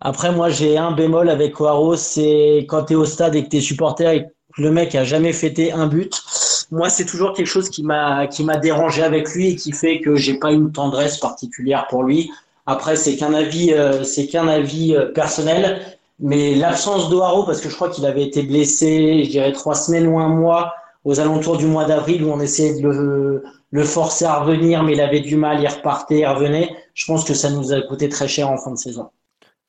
Après, 0.00 0.32
moi, 0.32 0.48
j'ai 0.48 0.78
un 0.78 0.92
bémol 0.92 1.28
avec 1.28 1.60
Oaro, 1.60 1.96
c'est 1.96 2.66
quand 2.68 2.84
tu 2.84 2.92
es 2.92 2.96
au 2.96 3.04
stade 3.04 3.34
et 3.34 3.44
que 3.44 3.48
tu 3.48 3.56
es 3.56 3.60
supporter 3.60 4.14
et 4.14 4.24
que 4.24 4.62
le 4.62 4.70
mec 4.70 4.94
a 4.94 5.04
jamais 5.04 5.32
fêté 5.32 5.72
un 5.72 5.86
but. 5.86 6.22
Moi, 6.70 6.88
c'est 6.88 7.04
toujours 7.04 7.32
quelque 7.32 7.46
chose 7.46 7.68
qui 7.70 7.82
m'a 7.82 8.26
qui 8.26 8.44
m'a 8.44 8.56
dérangé 8.56 9.02
avec 9.02 9.30
lui 9.34 9.48
et 9.50 9.56
qui 9.56 9.72
fait 9.72 10.00
que 10.00 10.14
j'ai 10.16 10.38
pas 10.38 10.52
une 10.52 10.70
tendresse 10.72 11.18
particulière 11.18 11.86
pour 11.88 12.04
lui. 12.04 12.30
Après, 12.66 12.96
c'est 12.96 13.16
qu'un 13.16 13.34
avis, 13.34 13.72
euh, 13.72 14.04
c'est 14.04 14.26
qu'un 14.26 14.46
avis 14.48 14.96
personnel. 15.14 15.80
Mais 16.20 16.54
l'absence 16.54 17.08
d'Oaro, 17.10 17.44
parce 17.44 17.60
que 17.60 17.68
je 17.68 17.74
crois 17.74 17.90
qu'il 17.90 18.04
avait 18.04 18.24
été 18.24 18.42
blessé, 18.42 19.22
je 19.24 19.30
dirais 19.30 19.52
trois 19.52 19.74
semaines 19.74 20.06
ou 20.08 20.18
un 20.18 20.28
mois, 20.28 20.74
aux 21.04 21.20
alentours 21.20 21.56
du 21.56 21.66
mois 21.66 21.84
d'avril 21.84 22.24
où 22.24 22.30
on 22.30 22.40
essayait 22.40 22.80
de 22.80 23.42
le, 23.70 23.84
forcer 23.84 24.24
à 24.24 24.40
revenir, 24.40 24.82
mais 24.82 24.94
il 24.94 25.00
avait 25.00 25.20
du 25.20 25.36
mal, 25.36 25.60
il 25.62 25.68
repartait, 25.68 26.20
il 26.20 26.26
revenait. 26.26 26.70
Je 26.94 27.06
pense 27.06 27.24
que 27.24 27.34
ça 27.34 27.50
nous 27.50 27.72
a 27.72 27.80
coûté 27.82 28.08
très 28.08 28.26
cher 28.26 28.50
en 28.50 28.58
fin 28.58 28.72
de 28.72 28.76
saison. 28.76 29.08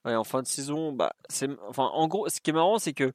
Ouais, 0.06 0.16
en 0.16 0.24
fin 0.24 0.42
de 0.42 0.48
saison, 0.48 0.94
bah, 0.94 1.14
c'est, 1.30 1.50
enfin, 1.68 1.84
en 1.84 2.08
gros, 2.08 2.30
ce 2.30 2.40
qui 2.40 2.52
est 2.52 2.54
marrant, 2.54 2.80
c'est 2.80 2.94
que 2.94 3.12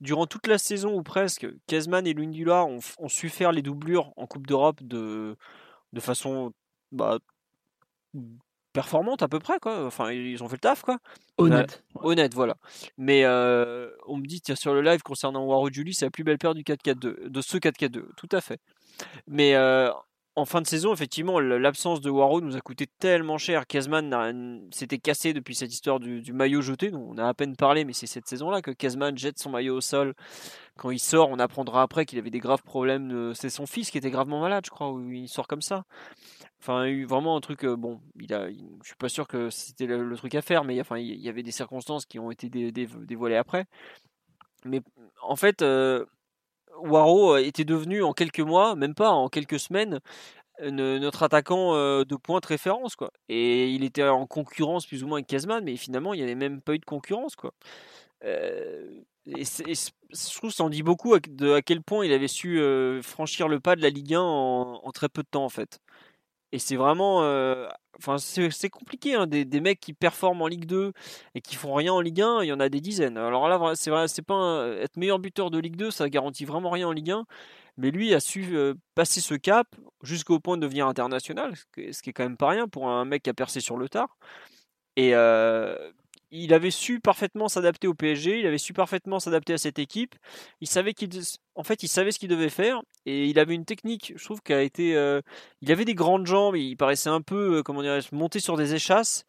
durant 0.00 0.26
toute 0.26 0.46
la 0.46 0.58
saison 0.58 0.94
ou 0.94 1.02
presque, 1.02 1.48
Kezman 1.66 2.06
et 2.06 2.14
Lundula 2.14 2.64
ont, 2.64 2.78
ont 2.98 3.08
su 3.08 3.28
faire 3.28 3.50
les 3.52 3.62
doublures 3.62 4.12
en 4.16 4.26
Coupe 4.26 4.46
d'Europe 4.46 4.82
de, 4.82 5.36
de 5.92 6.00
façon 6.00 6.52
bah, 6.92 7.18
performante 8.72 9.22
à 9.22 9.28
peu 9.28 9.38
près 9.38 9.58
quoi. 9.58 9.86
Enfin 9.86 10.12
ils 10.12 10.42
ont 10.42 10.48
fait 10.48 10.56
le 10.56 10.60
taf 10.60 10.82
quoi. 10.82 10.98
Honnête. 11.36 11.82
honnête 11.96 12.34
voilà. 12.34 12.56
Mais 12.96 13.24
euh, 13.24 13.90
on 14.06 14.16
me 14.16 14.26
dit 14.26 14.40
tiens, 14.40 14.54
sur 14.54 14.74
le 14.74 14.82
live 14.82 15.02
concernant 15.02 15.44
Waro 15.44 15.70
Julie 15.70 15.94
c'est 15.94 16.06
la 16.06 16.10
plus 16.10 16.24
belle 16.24 16.38
paire 16.38 16.54
du 16.54 16.62
4-4-2 16.62 17.28
de 17.28 17.40
ce 17.40 17.56
4-4-2 17.56 18.04
tout 18.16 18.28
à 18.32 18.40
fait. 18.40 18.60
Mais 19.26 19.54
euh, 19.54 19.90
en 20.38 20.44
fin 20.44 20.60
de 20.60 20.66
saison 20.66 20.92
effectivement 20.92 21.40
l'absence 21.40 22.00
de 22.00 22.10
Waro 22.10 22.40
nous 22.40 22.56
a 22.56 22.60
coûté 22.60 22.86
tellement 22.86 23.38
cher. 23.38 23.66
Kazman 23.66 24.68
s'était 24.70 24.98
cassé 24.98 25.32
depuis 25.32 25.54
cette 25.54 25.72
histoire 25.72 26.00
du, 26.00 26.32
maillot 26.32 26.60
jeté. 26.60 26.90
on 26.94 27.18
a 27.18 27.26
à 27.26 27.34
peine 27.34 27.56
parlé 27.56 27.84
mais 27.84 27.92
c'est 27.92 28.06
cette 28.06 28.26
saison 28.28 28.50
là 28.50 28.62
que 28.62 28.70
Kazman 28.70 29.16
jette 29.18 29.38
son 29.38 29.50
maillot 29.50 29.76
au 29.76 29.80
sol. 29.80 30.14
Quand 30.76 30.90
il 30.90 31.00
sort 31.00 31.28
on 31.30 31.38
apprendra 31.38 31.82
après 31.82 32.06
qu'il 32.06 32.18
avait 32.18 32.30
des 32.30 32.38
graves 32.38 32.62
problèmes. 32.62 33.34
C'est 33.34 33.50
son 33.50 33.66
fils 33.66 33.90
qui 33.90 33.98
était 33.98 34.10
gravement 34.10 34.40
malade 34.40 34.64
je 34.64 34.70
crois 34.70 34.90
où 34.92 35.10
il 35.10 35.28
sort 35.28 35.48
comme 35.48 35.62
ça. 35.62 35.84
Enfin, 36.60 36.86
il 36.86 36.88
y 36.88 36.92
a 36.92 36.96
eu 36.96 37.04
vraiment 37.04 37.36
un 37.36 37.40
truc. 37.40 37.64
Euh, 37.64 37.76
bon, 37.76 38.00
il 38.20 38.32
a, 38.34 38.48
je 38.50 38.86
suis 38.86 38.96
pas 38.96 39.08
sûr 39.08 39.28
que 39.28 39.48
c'était 39.50 39.86
le, 39.86 40.16
truc 40.16 40.34
à 40.34 40.42
faire, 40.42 40.64
mais 40.64 40.80
enfin, 40.80 40.98
il 40.98 41.20
y 41.20 41.28
avait 41.28 41.42
des 41.44 41.52
circonstances 41.52 42.04
qui 42.04 42.18
ont 42.18 42.30
été 42.30 42.48
dévoilées 42.48 43.36
après. 43.36 43.66
Mais 44.64 44.82
en 45.22 45.36
fait, 45.36 45.62
euh, 45.62 46.04
Waro 46.78 47.36
était 47.36 47.64
devenu 47.64 48.02
en 48.02 48.12
quelques 48.12 48.40
mois, 48.40 48.74
même 48.74 48.94
pas 48.94 49.10
en 49.10 49.28
quelques 49.28 49.60
semaines, 49.60 50.00
notre 50.62 51.22
attaquant 51.22 51.74
de 52.04 52.16
pointe 52.16 52.46
référence 52.46 52.96
quoi. 52.96 53.12
Et 53.28 53.70
il 53.70 53.84
était 53.84 54.04
en 54.04 54.26
concurrence 54.26 54.86
plus 54.86 55.04
ou 55.04 55.06
moins 55.06 55.18
avec 55.18 55.28
Kezman, 55.28 55.64
mais 55.64 55.76
finalement 55.76 56.14
il 56.14 56.18
n'y 56.18 56.24
avait 56.24 56.34
même 56.34 56.60
pas 56.60 56.74
eu 56.74 56.78
de 56.78 56.84
concurrence 56.84 57.36
quoi. 57.36 57.52
et, 58.24 59.44
je 60.10 60.36
trouve 60.36 60.50
ça 60.50 60.64
en 60.64 60.70
dit 60.70 60.82
beaucoup 60.82 61.14
à, 61.14 61.20
de 61.20 61.52
à 61.52 61.62
quel 61.62 61.82
point 61.82 62.04
il 62.04 62.12
avait 62.12 62.28
su 62.28 62.60
franchir 63.02 63.48
le 63.48 63.60
pas 63.60 63.76
de 63.76 63.82
la 63.82 63.90
Ligue 63.90 64.14
1 64.14 64.20
en, 64.20 64.90
très 64.92 65.08
peu 65.08 65.22
de 65.22 65.28
temps 65.28 65.44
en 65.44 65.50
fait. 65.50 65.80
Et 66.52 66.58
c'est 66.58 66.76
vraiment, 66.76 67.18
enfin 67.98 68.16
c'est 68.18 68.70
compliqué 68.70 69.14
hein, 69.14 69.26
des, 69.26 69.44
des, 69.44 69.60
mecs 69.60 69.80
qui 69.80 69.92
performent 69.92 70.42
en 70.42 70.46
Ligue 70.46 70.64
2 70.66 70.92
et 71.34 71.40
qui 71.42 71.56
font 71.56 71.74
rien 71.74 71.92
en 71.92 72.00
Ligue 72.00 72.22
1, 72.22 72.42
il 72.42 72.46
y 72.46 72.52
en 72.52 72.60
a 72.60 72.68
des 72.68 72.80
dizaines. 72.80 73.18
Alors 73.18 73.48
là 73.48 73.74
c'est 73.74 73.90
vrai, 73.90 74.08
c'est 74.08 74.22
pas 74.22 74.66
être 74.80 74.96
meilleur 74.96 75.18
buteur 75.18 75.50
de 75.50 75.58
Ligue 75.58 75.76
2, 75.76 75.90
ça 75.90 76.08
garantit 76.08 76.46
vraiment 76.46 76.70
rien 76.70 76.88
en 76.88 76.92
Ligue 76.92 77.10
1 77.10 77.26
mais 77.78 77.92
lui 77.92 78.12
a 78.12 78.20
su 78.20 78.74
passer 78.94 79.20
ce 79.20 79.34
cap 79.34 79.68
jusqu'au 80.02 80.40
point 80.40 80.56
de 80.56 80.62
devenir 80.62 80.86
international, 80.88 81.54
ce 81.56 82.02
qui 82.02 82.10
est 82.10 82.12
quand 82.12 82.24
même 82.24 82.36
pas 82.36 82.48
rien 82.48 82.68
pour 82.68 82.88
un 82.88 83.04
mec 83.04 83.22
qui 83.22 83.30
a 83.30 83.34
percé 83.34 83.60
sur 83.60 83.76
le 83.76 83.88
tard. 83.88 84.18
Et 84.96 85.14
il 86.30 86.52
avait 86.54 86.70
su 86.70 87.00
parfaitement 87.00 87.48
s'adapter 87.48 87.88
au 87.88 87.94
PSG, 87.94 88.40
il 88.40 88.46
avait 88.46 88.58
su 88.58 88.72
parfaitement 88.72 89.20
s'adapter 89.20 89.54
à 89.54 89.58
cette 89.58 89.78
équipe. 89.78 90.14
Il 90.60 90.68
savait 90.68 90.94
qu'il, 90.94 91.10
en 91.54 91.64
fait, 91.64 91.82
il 91.82 91.88
savait 91.88 92.12
ce 92.12 92.18
qu'il 92.18 92.28
devait 92.28 92.50
faire 92.50 92.82
et 93.06 93.26
il 93.26 93.38
avait 93.38 93.54
une 93.54 93.64
technique. 93.64 94.12
Je 94.16 94.24
trouve 94.24 94.40
a 94.50 94.62
été, 94.62 94.90
il 95.60 95.72
avait 95.72 95.84
des 95.84 95.94
grandes 95.94 96.26
jambes, 96.26 96.56
il 96.56 96.76
paraissait 96.76 97.10
un 97.10 97.22
peu, 97.22 97.62
comment 97.62 97.82
dirais-je, 97.82 98.14
monté 98.14 98.40
sur 98.40 98.56
des 98.56 98.74
échasses. 98.74 99.24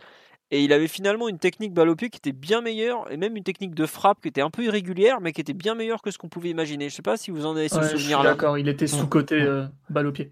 Et 0.51 0.63
il 0.63 0.73
avait 0.73 0.87
finalement 0.87 1.29
une 1.29 1.37
technique 1.37 1.73
balle 1.73 1.89
au 1.89 1.95
pied 1.95 2.09
qui 2.09 2.17
était 2.17 2.31
bien 2.31 2.61
meilleure, 2.61 3.11
et 3.11 3.17
même 3.17 3.35
une 3.35 3.43
technique 3.43 3.75
de 3.75 3.85
frappe 3.85 4.21
qui 4.21 4.27
était 4.29 4.41
un 4.41 4.49
peu 4.49 4.63
irrégulière, 4.63 5.21
mais 5.21 5.31
qui 5.31 5.41
était 5.41 5.53
bien 5.53 5.75
meilleure 5.75 6.01
que 6.01 6.09
ce 6.09 6.17
qu'on 6.17 6.29
pouvait 6.29 6.49
imaginer. 6.49 6.89
Je 6.89 6.95
sais 6.95 7.01
pas 7.03 7.17
si 7.17 7.29
vous 7.29 7.45
en 7.45 7.55
avez 7.55 7.69
ce 7.69 7.81
souvenir-là. 7.83 8.31
D'accord, 8.31 8.57
il 8.57 8.67
était 8.67 8.87
sous-côté 8.87 9.39
euh, 9.41 9.65
balle 9.89 10.07
au 10.07 10.11
pied. 10.11 10.31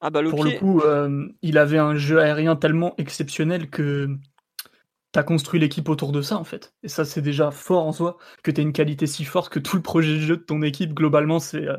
Ah, 0.00 0.10
balle 0.10 0.28
au 0.28 0.30
Pour 0.30 0.44
le 0.44 0.52
coup, 0.52 0.80
euh, 0.80 1.28
il 1.42 1.58
avait 1.58 1.78
un 1.78 1.96
jeu 1.96 2.18
aérien 2.20 2.56
tellement 2.56 2.94
exceptionnel 2.96 3.68
que 3.68 4.08
construit 5.22 5.60
l'équipe 5.60 5.88
autour 5.88 6.12
de 6.12 6.22
ça, 6.22 6.36
en 6.36 6.44
fait. 6.44 6.74
Et 6.82 6.88
ça, 6.88 7.04
c'est 7.04 7.22
déjà 7.22 7.50
fort 7.50 7.86
en 7.86 7.92
soi, 7.92 8.18
que 8.42 8.50
as 8.50 8.60
une 8.60 8.72
qualité 8.72 9.06
si 9.06 9.24
forte 9.24 9.52
que 9.52 9.58
tout 9.58 9.76
le 9.76 9.82
projet 9.82 10.14
de 10.14 10.20
jeu 10.20 10.36
de 10.36 10.42
ton 10.42 10.62
équipe, 10.62 10.94
globalement, 10.94 11.38
c'est. 11.38 11.66
Euh, 11.66 11.76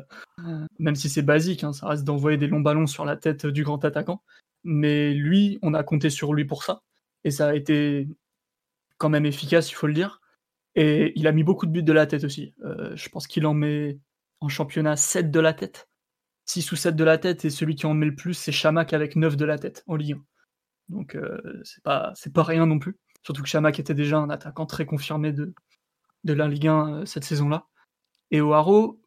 même 0.78 0.94
si 0.96 1.08
c'est 1.08 1.22
basique, 1.22 1.64
hein, 1.64 1.72
ça 1.72 1.88
reste 1.88 2.04
d'envoyer 2.04 2.38
des 2.38 2.46
longs 2.46 2.60
ballons 2.60 2.86
sur 2.86 3.04
la 3.04 3.16
tête 3.16 3.46
du 3.46 3.64
grand 3.64 3.84
attaquant. 3.84 4.22
Mais 4.64 5.12
lui, 5.14 5.58
on 5.62 5.74
a 5.74 5.82
compté 5.82 6.10
sur 6.10 6.34
lui 6.34 6.44
pour 6.44 6.64
ça 6.64 6.82
et 7.24 7.30
ça 7.30 7.48
a 7.48 7.54
été 7.54 8.08
quand 8.98 9.08
même 9.08 9.26
efficace, 9.26 9.70
il 9.70 9.74
faut 9.74 9.86
le 9.86 9.94
dire. 9.94 10.20
Et 10.74 11.12
il 11.16 11.26
a 11.26 11.32
mis 11.32 11.42
beaucoup 11.44 11.66
de 11.66 11.72
buts 11.72 11.82
de 11.82 11.92
la 11.92 12.06
tête 12.06 12.24
aussi. 12.24 12.54
Euh, 12.64 12.94
je 12.94 13.08
pense 13.08 13.26
qu'il 13.26 13.46
en 13.46 13.54
met 13.54 13.98
en 14.40 14.48
championnat 14.48 14.96
7 14.96 15.30
de 15.30 15.40
la 15.40 15.52
tête. 15.52 15.88
6 16.46 16.72
ou 16.72 16.76
7 16.76 16.96
de 16.96 17.04
la 17.04 17.18
tête, 17.18 17.44
et 17.44 17.50
celui 17.50 17.74
qui 17.74 17.86
en 17.86 17.94
met 17.94 18.06
le 18.06 18.14
plus, 18.14 18.34
c'est 18.34 18.52
Chamac 18.52 18.92
avec 18.92 19.16
9 19.16 19.36
de 19.36 19.44
la 19.44 19.58
tête 19.58 19.84
en 19.86 19.96
Ligue 19.96 20.14
1. 20.14 20.24
Donc 20.90 21.14
euh, 21.14 21.40
c'est 21.64 21.82
pas, 21.82 22.12
pas 22.34 22.42
rien 22.42 22.66
non 22.66 22.78
plus. 22.78 22.96
Surtout 23.22 23.42
que 23.42 23.48
Chamac 23.48 23.78
était 23.78 23.94
déjà 23.94 24.18
un 24.18 24.30
attaquant 24.30 24.66
très 24.66 24.86
confirmé 24.86 25.32
de, 25.32 25.52
la 26.24 26.48
Ligue 26.48 26.68
1 26.68 26.94
euh, 26.94 27.06
cette 27.06 27.24
saison-là. 27.24 27.66
Et 28.30 28.40
O'Haro, 28.40 29.00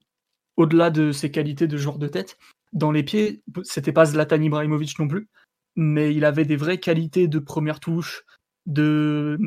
au-delà 0.57 0.89
de 0.89 1.11
ses 1.11 1.31
qualités 1.31 1.67
de 1.67 1.77
joueur 1.77 1.97
de 1.97 2.07
tête, 2.07 2.37
dans 2.73 2.91
les 2.91 3.03
pieds, 3.03 3.43
c'était 3.63 3.91
pas 3.91 4.05
Zlatan 4.05 4.41
Ibrahimovic 4.41 4.97
non 4.99 5.07
plus, 5.07 5.29
mais 5.75 6.13
il 6.13 6.25
avait 6.25 6.45
des 6.45 6.55
vraies 6.55 6.79
qualités 6.79 7.27
de 7.27 7.39
première 7.39 7.79
touche, 7.79 8.25
de... 8.65 9.37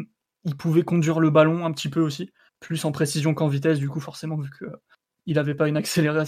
il 0.45 0.57
pouvait 0.57 0.83
conduire 0.83 1.21
le 1.21 1.31
ballon 1.31 1.65
un 1.65 1.73
petit 1.73 1.89
peu 1.89 2.01
aussi, 2.01 2.33
plus 2.61 2.85
en 2.85 2.93
précision 2.93 3.35
qu'en 3.35 3.49
vitesse, 3.49 3.79
du 3.79 3.89
coup, 3.89 4.01
forcément, 4.01 4.37
vu 4.37 4.51
qu'il 4.59 5.35
n'avait 5.35 5.55
pas 5.55 5.69
une, 5.69 5.81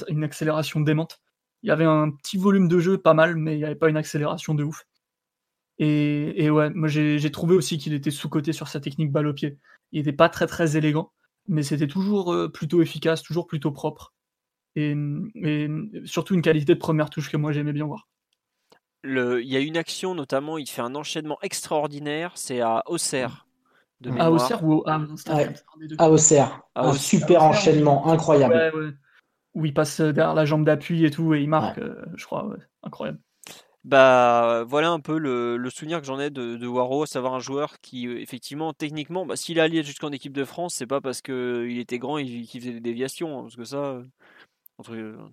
une 0.09 0.25
accélération 0.25 0.81
démente. 0.81 1.21
Il 1.63 1.69
y 1.69 1.73
avait 1.73 1.85
un 1.85 2.11
petit 2.11 2.37
volume 2.37 2.69
de 2.69 2.79
jeu 2.79 2.99
pas 2.99 3.15
mal, 3.15 3.37
mais 3.37 3.55
il 3.55 3.59
n'y 3.59 3.65
avait 3.65 3.75
pas 3.75 3.89
une 3.89 3.97
accélération 3.97 4.55
de 4.55 4.65
ouf. 4.65 4.85
Et, 5.81 6.51
ouais, 6.51 6.71
moi 6.71 6.89
j'ai 6.89 7.31
trouvé 7.31 7.55
aussi 7.55 7.79
qu'il 7.79 7.93
était 7.95 8.11
sous-coté 8.11 8.53
sur 8.53 8.69
sa 8.69 8.81
technique 8.81 9.13
balle 9.13 9.29
au 9.29 9.35
pied. 9.35 9.59
Il 9.93 10.01
n'était 10.01 10.13
pas 10.13 10.29
très 10.29 10.47
très 10.47 10.77
élégant, 10.77 11.13
mais 11.47 11.63
c'était 11.63 11.87
toujours 11.87 12.33
euh, 12.33 12.49
plutôt 12.49 12.83
efficace, 12.83 13.23
toujours 13.23 13.47
plutôt 13.47 13.71
propre. 13.71 14.13
et, 14.75 14.95
surtout 16.05 16.35
une 16.35 16.43
qualité 16.43 16.75
de 16.75 16.79
première 16.79 17.11
touche 17.11 17.31
que 17.31 17.37
moi 17.37 17.53
j'aimais 17.53 17.73
bien 17.73 17.87
voir 17.87 18.09
il 19.05 19.49
y 19.49 19.57
a 19.57 19.61
une 19.61 19.77
action 19.77 20.15
notamment, 20.15 20.59
il 20.59 20.69
fait 20.69 20.83
un 20.83 20.95
enchaînement 20.95 21.39
extraordinaire, 21.43 22.33
c'est 22.35 22.61
à 22.61 22.83
Auxerre. 22.87 23.47
De 24.01 24.11
à 24.19 24.31
Auxerre 24.31 24.65
ou 24.65 24.83
à, 24.87 25.01
à 25.99 26.11
Auxerre. 26.11 26.63
un 26.75 26.93
super 26.93 27.43
enchaînement, 27.43 28.09
incroyable. 28.09 28.97
Où 29.55 29.65
il 29.65 29.75
passe 29.75 30.01
derrière 30.01 30.35
la 30.35 30.45
jambe 30.45 30.65
d'appui 30.65 31.05
et 31.05 31.11
tout, 31.11 31.35
et 31.35 31.43
il 31.43 31.49
marque, 31.49 31.79
euh, 31.79 32.05
je 32.15 32.25
crois, 32.27 32.49
incroyable. 32.83 33.19
Bah 33.85 34.65
voilà 34.67 34.91
un 34.91 35.01
peu 35.01 35.19
le, 35.19 35.71
souvenir 35.71 36.01
que 36.01 36.07
j'en 36.07 36.19
ai 36.21 36.31
de, 36.31 36.57
de 36.57 36.67
Waro, 36.67 37.05
à 37.05 37.07
savoir 37.07 37.35
un 37.35 37.39
joueur 37.39 37.81
qui 37.81 38.07
euh, 38.07 38.21
effectivement 38.21 38.73
techniquement, 38.73 39.25
bah, 39.25 39.37
s'il 39.37 39.61
a 39.61 39.65
allié 39.65 39.83
jusqu'en 39.83 40.11
équipe 40.13 40.33
de 40.33 40.45
France, 40.45 40.75
c'est 40.75 40.87
pas 40.87 41.01
parce 41.01 41.23
qu'il 41.23 41.79
était 41.79 41.99
grand 41.99 42.19
et 42.19 42.25
qu'il 42.25 42.61
faisait 42.61 42.73
des 42.73 42.81
déviations, 42.81 43.39
hein, 43.39 43.43
parce 43.43 43.57
que 43.57 43.65
ça, 43.65 44.03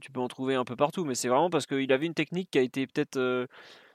tu 0.01 0.11
peux 0.11 0.19
en 0.19 0.27
trouver 0.27 0.55
un 0.55 0.65
peu 0.65 0.75
partout, 0.75 1.05
mais 1.05 1.15
c'est 1.15 1.27
vraiment 1.27 1.49
parce 1.49 1.65
qu'il 1.67 1.91
avait 1.91 2.05
une 2.05 2.13
technique 2.13 2.49
qui 2.51 2.57
a 2.59 2.61
été 2.61 2.87
peut-être 2.87 3.17
euh, 3.17 3.47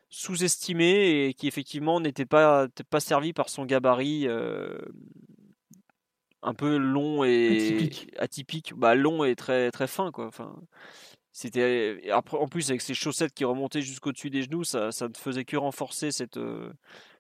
sous-estimée 0.09 1.27
et 1.27 1.35
qui 1.35 1.49
effectivement 1.49 2.01
n'était 2.01 2.27
pas, 2.27 2.69
pas 2.91 3.01
servie 3.01 3.33
par 3.33 3.49
son 3.49 3.65
gabarit 3.65 4.27
euh, 4.29 4.79
un 6.43 6.55
peu 6.55 6.77
long 6.77 7.25
et 7.25 7.91
atypique. 8.19 8.75
Bah, 8.77 8.95
long 8.95 9.25
et 9.25 9.37
très, 9.37 9.71
très 9.71 9.87
fin. 9.87 10.11
Quoi. 10.13 10.27
Enfin, 10.27 10.55
c'était 11.33 12.01
en 12.13 12.49
plus 12.49 12.71
avec 12.71 12.81
ses 12.81 12.95
chaussettes 12.95 13.33
qui 13.33 13.45
remontaient 13.45 13.83
jusqu'au-dessus 13.83 14.31
des 14.31 14.43
genoux, 14.43 14.65
ça, 14.65 14.93
ça 14.93 15.09
ne 15.09 15.15
faisait 15.17 15.45
que 15.45 15.57
renforcer 15.57 16.11
cette, 16.11 16.37
euh, 16.37 16.73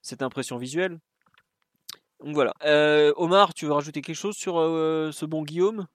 cette 0.02 0.22
impression 0.22 0.56
visuelle. 0.56 0.98
Donc 2.24 2.34
voilà. 2.34 2.52
Omar, 3.16 3.54
tu 3.54 3.66
veux 3.66 3.72
rajouter 3.72 4.02
quelque 4.02 4.16
chose 4.16 4.36
sur 4.36 4.54
ce 4.54 5.24
bon 5.24 5.42
Guillaume? 5.42 5.86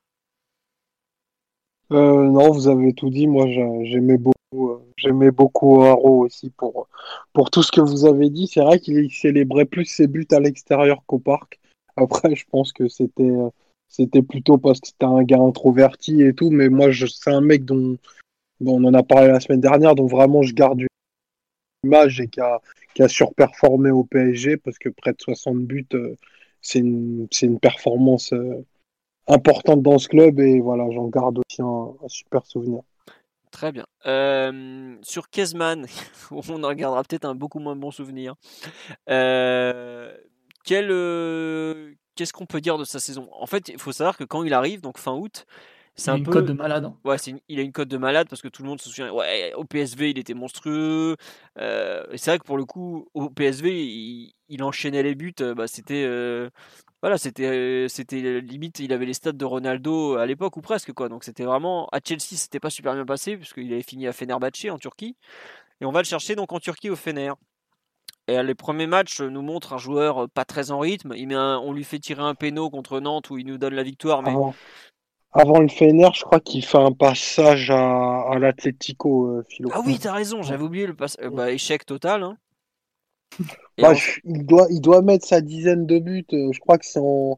Euh, 1.92 2.30
non, 2.30 2.52
vous 2.52 2.68
avez 2.68 2.94
tout 2.94 3.10
dit. 3.10 3.28
Moi, 3.28 3.46
j'aimais 3.84 4.18
beaucoup, 4.18 4.72
euh, 4.72 4.82
j'aimais 4.98 5.32
beaucoup 5.32 5.84
Haro 5.84 6.26
aussi 6.26 6.50
pour, 6.50 6.88
pour 7.34 7.52
tout 7.52 7.64
ce 7.64 7.72
que 7.72 7.82
vous 7.82 8.06
avez 8.06 8.30
dit. 8.30 8.48
C'est 8.48 8.62
vrai 8.62 8.80
qu'il 8.80 9.12
célébrait 9.12 9.66
plus 9.66 9.86
ses 9.86 10.08
buts 10.08 10.28
à 10.32 10.40
l'extérieur 10.40 11.04
qu'au 11.06 11.20
parc. 11.20 11.60
Après, 11.96 12.36
je 12.36 12.46
pense 12.50 12.74
que 12.74 12.88
c'était, 12.88 13.32
c'était 13.88 14.22
plutôt 14.22 14.57
parce 14.57 14.80
que 14.80 14.88
c'était 14.88 15.06
un 15.06 15.24
gars 15.24 15.40
introverti 15.40 16.22
et 16.22 16.34
tout. 16.34 16.49
Mais 16.52 16.70
moi, 16.70 16.90
c'est 16.94 17.32
un 17.32 17.41
mec 17.41 17.66
dont, 17.66 17.98
on 18.66 18.84
en 18.84 18.94
a 18.94 19.03
parlé 19.03 19.30
la 19.30 19.40
semaine 19.40 19.62
dernière, 19.62 19.95
dont 19.95 20.07
vraiment 20.07 20.41
je 20.41 20.53
garde 20.53 20.82
une 20.82 20.88
image 21.84 22.22
et 22.22 22.28
qui 22.28 22.41
a, 22.41 22.60
qui 22.94 23.03
a 23.03 23.07
surperformé 23.07 23.91
au 23.91 24.03
PSG 24.03 24.57
parce 24.57 24.78
que 24.78 24.90
près 24.90 25.12
de 25.12 25.22
60 25.22 25.60
buts, 25.60 25.88
euh, 25.94 26.16
c'est 26.62 26.80
une, 26.80 27.28
une 27.41 27.60
performance 27.60 28.34
importante 29.28 29.82
dans 29.82 29.98
ce 29.98 30.07
club 30.07 30.40
et 30.40 30.60
voilà, 30.60 30.90
j'en 30.91 31.07
garde 31.07 31.40
aussi 31.40 31.62
un, 31.62 31.94
super 32.07 32.45
souvenir. 32.45 32.82
Très 33.52 33.72
bien. 33.72 33.86
Euh, 34.06 34.98
sur 35.02 35.30
Kezman, 35.30 35.86
on 36.32 36.64
en 36.64 36.68
regardera 36.68 37.03
peut-être 37.03 37.26
un 37.26 37.36
beaucoup 37.36 37.60
moins 37.60 37.76
bon 37.76 37.91
souvenir. 37.91 38.36
Euh, 39.10 40.16
quel, 40.66 40.90
euh, 40.91 41.94
qu'est-ce 42.16 42.34
qu'on 42.34 42.46
peut 42.46 42.62
dire 42.62 42.78
de 42.78 42.84
sa 42.84 43.00
saison? 43.00 43.30
En 43.32 43.46
fait, 43.46 43.70
il 43.70 43.80
faut 43.80 43.92
savoir 43.92 44.18
que 44.18 44.24
quand 44.24 44.44
il 44.44 44.54
arrive, 44.54 44.82
donc 44.82 44.98
fin 44.98 45.14
août, 45.14 45.46
c'est 45.96 46.12
un 46.12 46.18
une 46.18 46.24
peu... 46.24 46.32
code 46.32 46.46
de 46.46 46.54
malade. 46.54 46.86
Hein. 46.86 46.98
Ouais, 47.06 47.16
il 47.48 47.60
a 47.60 47.62
une 47.62 47.72
cote 47.72 47.88
de 47.88 47.98
malade 47.98 48.28
parce 48.30 48.42
que 48.42 48.50
tout 48.50 48.64
le 48.64 48.70
monde 48.70 48.82
se 48.82 48.90
souvient. 48.90 49.12
Ouais, 49.14 49.54
au 49.56 49.64
PSV, 49.64 50.10
il 50.10 50.20
était 50.20 50.34
monstrueux. 50.34 51.16
c'est 51.58 52.26
vrai 52.26 52.40
que 52.40 52.44
pour 52.44 52.58
le 52.58 52.66
coup, 52.66 53.08
au 53.14 53.30
PSV, 53.30 54.34
il, 54.50 54.64
enchaînait 54.64 55.04
les 55.04 55.16
buts. 55.16 55.34
Bah, 55.56 55.68
c'était 55.68 56.06
voilà, 57.06 57.20
c'était 57.20 57.86
c'était 57.88 58.42
limite, 58.42 58.80
il 58.80 58.92
avait 58.92 59.06
les 59.06 59.14
stats 59.14 59.32
de 59.32 59.46
Ronaldo 59.46 60.16
à 60.16 60.26
l'époque 60.26 60.58
ou 60.58 60.62
presque 60.62 60.92
quoi. 60.92 61.08
Donc 61.08 61.24
c'était 61.24 61.44
vraiment 61.44 61.88
à 61.92 62.00
Chelsea, 62.04 62.36
c'était 62.36 62.60
pas 62.60 62.72
super 62.72 62.96
bien 62.96 63.06
passé 63.06 63.38
puisqu'il 63.38 63.72
avait 63.72 63.84
fini 63.84 64.08
à 64.08 64.12
Fenerbahçe 64.12 64.72
en 64.72 64.80
Turquie. 64.80 65.16
Et 65.82 65.86
on 65.86 65.92
va 65.92 66.00
le 66.00 66.06
chercher 66.06 66.36
donc 66.36 66.52
en 66.52 66.60
Turquie 66.60 66.90
au 66.90 66.96
Fener. 66.96 67.34
Et 68.28 68.42
les 68.42 68.56
premiers 68.56 68.88
matchs 68.88 69.22
nous 69.22 69.42
montrent 69.42 69.74
un 69.74 69.78
joueur 69.78 70.28
pas 70.30 70.46
très 70.46 70.72
en 70.72 70.80
rythme. 70.80 71.14
Il 71.16 71.28
met 71.28 71.36
on 71.36 71.74
lui 71.74 71.84
fait 71.84 72.00
tirer 72.00 72.24
un 72.24 72.36
péno 72.36 72.70
contre 72.70 73.00
Nantes 73.00 73.30
où 73.30 73.38
il 73.38 73.46
nous 73.46 73.58
donne 73.58 73.76
la 73.76 73.84
victoire. 73.84 74.24
Mais... 74.24 74.34
Avant, 75.38 75.60
le 75.60 75.68
Fener, 75.68 76.10
je 76.14 76.24
crois 76.24 76.40
qu'il 76.40 76.64
fait 76.64 76.78
un 76.78 76.94
passage 76.94 77.70
à, 77.70 78.22
à 78.22 78.40
l'Atlético, 78.40 79.28
euh, 79.28 79.44
Ah 79.74 79.82
oui, 79.86 80.00
t'as 80.00 80.14
raison, 80.14 80.42
j'avais 80.42 80.64
oublié 80.64 80.88
le 80.88 80.96
passage. 80.96 81.28
Bah, 81.28 81.52
échec 81.52 81.86
total. 81.86 82.24
Hein. 82.24 82.38
Bah, 83.78 83.92
il, 84.24 84.46
doit, 84.46 84.68
il 84.70 84.80
doit 84.80 85.02
mettre 85.02 85.26
sa 85.26 85.42
dizaine 85.42 85.86
de 85.86 86.00
buts. 86.00 86.26
Euh, 86.32 86.54
je 86.54 86.60
crois 86.62 86.78
que 86.78 86.86
c'est 86.86 87.02
en, 87.02 87.38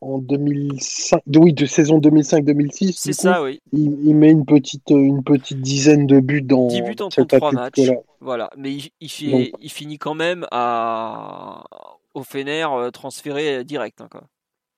en 0.00 0.18
2005, 0.18 1.22
oui, 1.36 1.52
de 1.52 1.66
saison 1.66 1.98
2005-2006. 1.98 2.92
C'est 2.96 3.12
ça, 3.12 3.42
oui. 3.42 3.60
Il, 3.72 4.14
met 4.14 4.30
une 4.30 4.44
petite, 4.44 4.90
une 4.90 5.24
petite 5.24 5.60
dizaine 5.60 6.06
de 6.06 6.20
buts 6.20 6.42
dans 6.42 6.66
10 6.66 6.82
buts 6.82 6.96
en 7.00 7.08
33 7.08 7.52
matchs. 7.52 7.80
Voilà, 8.20 8.50
mais 8.56 8.72
il, 8.72 8.90
il, 9.00 9.70
finit 9.70 9.98
quand 9.98 10.14
même 10.14 10.46
à, 10.50 11.64
au 12.14 12.22
Fener 12.22 12.66
euh, 12.70 12.90
transféré 12.90 13.64
direct. 13.64 14.00
Hein, 14.00 14.08
quoi. 14.10 14.24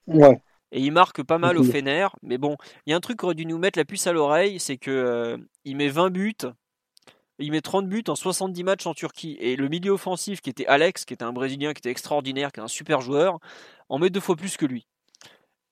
Ouais. 0.07 0.40
Et 0.70 0.81
il 0.81 0.93
marque 0.93 1.23
pas 1.23 1.39
mal 1.39 1.57
au 1.57 1.65
Fener, 1.65 2.09
mais 2.23 2.36
bon, 2.36 2.57
il 2.86 2.90
y 2.90 2.93
a 2.93 2.97
un 2.97 3.01
truc 3.01 3.19
qui 3.19 3.24
aurait 3.24 3.35
dû 3.35 3.47
nous 3.47 3.59
mettre 3.59 3.78
la 3.78 3.86
puce 3.86 4.07
à 4.07 4.12
l'oreille, 4.12 4.61
c'est 4.61 4.77
que 4.77 4.90
euh, 4.90 5.39
il 5.65 5.77
met 5.77 5.89
20 5.89 6.11
buts 6.11 6.35
Il 7.39 7.53
met 7.53 7.62
30 7.62 7.89
buts 7.89 8.05
en 8.09 8.15
70 8.15 8.65
matchs 8.65 8.86
en 8.86 8.93
Turquie. 8.93 9.39
Et 9.40 9.57
le 9.57 9.69
milieu 9.69 9.93
offensif, 9.93 10.43
qui 10.43 10.51
était 10.51 10.66
Alex, 10.66 11.07
qui 11.07 11.15
était 11.15 11.24
un 11.24 11.32
Brésilien, 11.32 11.73
qui 11.73 11.78
était 11.78 11.90
extraordinaire, 11.90 12.53
qui 12.53 12.61
est 12.61 12.62
un 12.62 12.69
super 12.69 13.01
joueur, 13.01 13.39
en 13.89 13.99
met 13.99 14.11
deux 14.11 14.20
fois 14.20 14.36
plus 14.36 14.59
que 14.59 14.66
lui. 14.66 14.86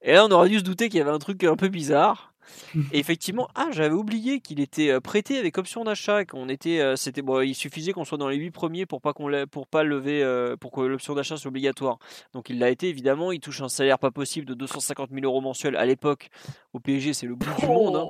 Et 0.07 0.13
là, 0.13 0.25
on 0.25 0.31
aurait 0.31 0.49
dû 0.49 0.59
se 0.59 0.65
douter 0.65 0.89
qu'il 0.89 0.99
y 0.99 1.03
avait 1.03 1.11
un 1.11 1.19
truc 1.19 1.45
un 1.45 1.57
peu 1.57 1.69
bizarre. 1.69 2.33
Et 2.93 2.99
effectivement, 3.01 3.49
ah, 3.57 3.67
j'avais 3.73 3.95
oublié 3.95 4.39
qu'il 4.41 4.61
était 4.61 4.91
euh, 4.91 5.01
prêté 5.01 5.37
avec 5.37 5.59
option 5.59 5.83
d'achat, 5.83 6.25
qu'on 6.25 6.49
était, 6.49 6.79
euh, 6.81 6.95
c'était 6.95 7.21
bon, 7.21 7.41
il 7.41 7.57
suffisait 7.57 7.93
qu'on 7.93 8.05
soit 8.05 8.19
dans 8.19 8.29
les 8.29 8.37
8 8.37 8.53
premiers 8.53 8.87
pour 8.87 9.01
pas 9.01 9.13
qu'on 9.13 9.29
pour 9.51 9.67
pas 9.67 9.83
lever, 9.83 10.23
euh, 10.23 10.57
pour 10.57 10.71
que 10.71 10.81
l'option 10.81 11.15
d'achat 11.15 11.37
soit 11.37 11.49
obligatoire. 11.49 11.99
Donc 12.33 12.49
il 12.49 12.61
l'a 12.61 12.71
été 12.71 12.89
évidemment. 12.89 13.33
Il 13.33 13.41
touche 13.41 13.61
un 13.63 13.69
salaire 13.69 13.99
pas 13.99 14.13
possible 14.13 14.47
de 14.47 14.55
250 14.55 15.11
000 15.11 15.25
euros 15.25 15.41
mensuels 15.41 15.75
à 15.77 15.85
l'époque. 15.85 16.29
Au 16.73 16.79
PSG, 16.79 17.13
c'est 17.15 17.27
le 17.27 17.35
bout 17.35 17.53
du 17.61 17.67
monde. 17.67 17.97
hein. 17.97 18.07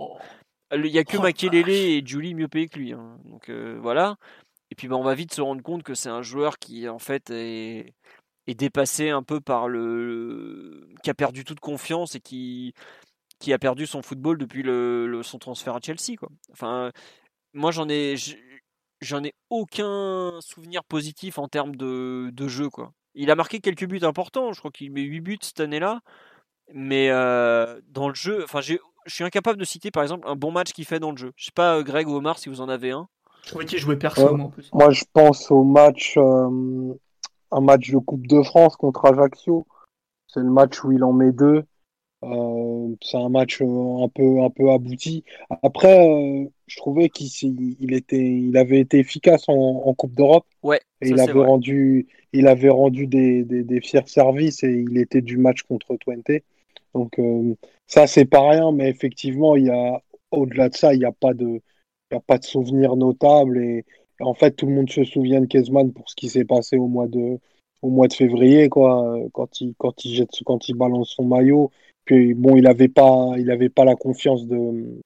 Il 0.77 0.86
y 0.89 0.98
a 0.98 1.05
que 1.05 1.16
Oh, 1.16 1.23
Makelele 1.23 1.70
et 1.70 2.02
Julie 2.05 2.35
mieux 2.35 2.48
payés 2.48 2.68
que 2.68 2.78
lui. 2.78 2.93
hein. 2.93 3.16
Donc 3.24 3.48
euh, 3.48 3.78
voilà. 3.81 4.16
Et 4.70 4.74
puis 4.74 4.89
bah, 4.89 4.97
on 4.97 5.02
va 5.05 5.14
vite 5.14 5.32
se 5.32 5.40
rendre 5.40 5.62
compte 5.62 5.82
que 5.82 5.94
c'est 5.94 6.09
un 6.10 6.23
joueur 6.23 6.59
qui 6.59 6.89
en 6.89 6.98
fait 6.98 7.31
est, 7.31 7.94
est 8.47 8.55
dépassé 8.55 9.10
un 9.10 9.23
peu 9.23 9.40
par 9.40 9.68
le, 9.68 10.89
qui 11.02 11.10
a 11.10 11.14
perdu 11.14 11.44
toute 11.44 11.60
confiance 11.60 12.14
et 12.14 12.20
qui 12.20 12.74
qui 13.39 13.52
a 13.52 13.59
perdu 13.59 13.86
son 13.86 14.02
football 14.02 14.39
depuis 14.39 14.62
le, 14.62 15.06
le- 15.06 15.23
son 15.23 15.39
transfert 15.39 15.74
à 15.77 15.81
Chelsea 15.82 16.16
quoi. 16.18 16.28
Enfin 16.52 16.90
moi 17.55 17.70
j'en 17.73 17.89
ai 17.89 18.16
j'en 19.01 19.24
ai 19.24 19.35
aucun 19.51 20.39
souvenir 20.40 20.85
positif 20.85 21.39
en 21.39 21.48
termes 21.48 21.77
de, 21.77 22.31
de 22.32 22.48
jeu 22.48 22.70
quoi. 22.70 22.93
Il 23.14 23.31
a 23.31 23.35
marqué 23.35 23.60
quelques 23.60 23.86
buts 23.86 24.01
importants, 24.05 24.52
je 24.52 24.59
crois 24.60 24.70
qu'il 24.70 24.93
met 24.93 25.02
8 25.02 25.20
buts 25.20 25.39
cette 25.43 25.60
année-là. 25.60 26.01
Mais 26.74 27.10
euh, 27.10 27.81
dans 27.89 28.09
le 28.09 28.14
jeu, 28.14 28.43
enfin 28.44 28.60
j'ai 28.60 28.81
je 29.06 29.14
suis 29.14 29.23
incapable 29.24 29.59
de 29.59 29.64
citer 29.64 29.90
par 29.93 30.02
exemple 30.02 30.27
un 30.28 30.35
bon 30.35 30.51
match 30.51 30.73
qu'il 30.73 30.85
fait 30.85 30.98
dans 30.98 31.12
le 31.12 31.16
jeu. 31.16 31.32
Je 31.36 31.44
sais 31.47 31.52
pas 31.55 31.77
euh, 31.78 31.82
Greg 31.85 32.09
ou 32.09 32.16
Omar 32.16 32.39
si 32.39 32.48
vous 32.48 32.60
en 32.60 32.68
avez 32.68 32.90
un. 32.90 33.09
Je 33.44 33.51
trouvais 33.51 33.64
qu'il 33.66 33.78
jouait 33.78 33.97
perso, 33.97 34.27
Ouais. 34.27 34.32
moi, 34.32 34.47
en 34.47 34.51
plus. 34.51 34.68
Moi, 34.73 34.90
je 34.90 35.05
pense 35.12 35.48
au 35.52 35.62
match, 35.62 36.14
euh, 36.16 36.93
un 37.51 37.60
match 37.60 37.90
de 37.90 37.98
Coupe 37.98 38.27
de 38.27 38.43
France 38.43 38.77
contre 38.77 39.05
Ajaccio. 39.06 39.66
C'est 40.28 40.40
le 40.40 40.51
match 40.51 40.82
où 40.85 40.93
il 40.93 41.02
en 41.05 41.12
met 41.12 41.32
deux. 41.32 41.64
Euh, 42.24 42.94
c'est 43.02 43.18
un 43.18 43.28
match 43.28 43.60
euh, 43.62 44.05
un 44.05 44.09
peu, 44.09 44.43
un 44.43 44.51
peu 44.51 44.70
abouti. 44.70 45.24
Après, 45.62 46.09
euh, 46.09 46.48
je 46.66 46.77
trouvais 46.77 47.09
qu'il 47.09 47.28
il 47.81 47.93
était, 47.94 48.16
il 48.24 48.56
avait 48.56 48.81
été 48.81 48.98
efficace 48.98 49.48
en, 49.48 49.55
en 49.55 49.94
Coupe 49.94 50.14
d'Europe. 50.14 50.47
Ouais, 50.62 50.81
Et 51.01 51.10
il 51.10 51.20
avait 51.20 51.32
vrai. 51.32 51.47
rendu, 51.47 52.09
il 52.32 52.48
avait 52.48 52.70
rendu 52.70 53.06
des, 53.06 53.44
des, 53.44 53.62
des 53.62 53.81
fiers 53.81 54.06
services 54.06 54.64
et 54.64 54.73
il 54.73 54.98
était 54.98 55.20
du 55.23 55.36
match 55.36 55.62
contre 55.62 55.97
Twente. 55.97 56.31
Donc 56.94 57.18
euh, 57.18 57.55
ça, 57.86 58.06
c'est 58.06 58.24
pas 58.24 58.48
rien, 58.48 58.73
mais 58.73 58.89
effectivement, 58.89 59.55
il 59.55 59.66
y 59.66 59.70
a, 59.70 60.02
au-delà 60.31 60.68
de 60.70 60.74
ça, 60.74 60.94
il 60.94 60.98
n'y 61.01 61.05
a 61.05 61.12
pas 61.12 61.35
de, 61.35 61.47
il 62.10 62.14
y 62.14 62.16
a 62.16 62.20
pas 62.20 62.39
de 62.39 62.44
souvenir 62.44 62.97
notable 62.97 63.59
et 63.59 63.85
en 64.20 64.34
fait, 64.34 64.52
tout 64.52 64.66
le 64.66 64.74
monde 64.74 64.90
se 64.90 65.05
souvient 65.05 65.40
de 65.40 65.47
Kezman 65.47 65.93
pour 65.93 66.09
ce 66.09 66.16
qui 66.16 66.28
s'est 66.28 66.44
passé 66.44 66.76
au 66.76 66.86
mois 66.86 67.09
de, 67.09 67.38
au 67.82 67.90
mois 67.90 68.09
de 68.09 68.14
février, 68.14 68.68
quoi, 68.68 69.16
euh, 69.16 69.28
quand 69.32 69.60
il, 69.60 69.74
quand 69.78 70.05
il 70.05 70.14
jette, 70.14 70.30
quand 70.44 70.68
il 70.68 70.74
balance 70.74 71.10
son 71.10 71.24
maillot. 71.24 71.70
Puis 72.05 72.34
bon, 72.34 72.56
il 72.56 72.66
avait 72.66 72.88
pas, 72.88 73.32
il 73.36 73.51
avait 73.51 73.68
pas 73.68 73.84
la 73.84 73.97
confiance 73.97 74.47
de, 74.47 75.01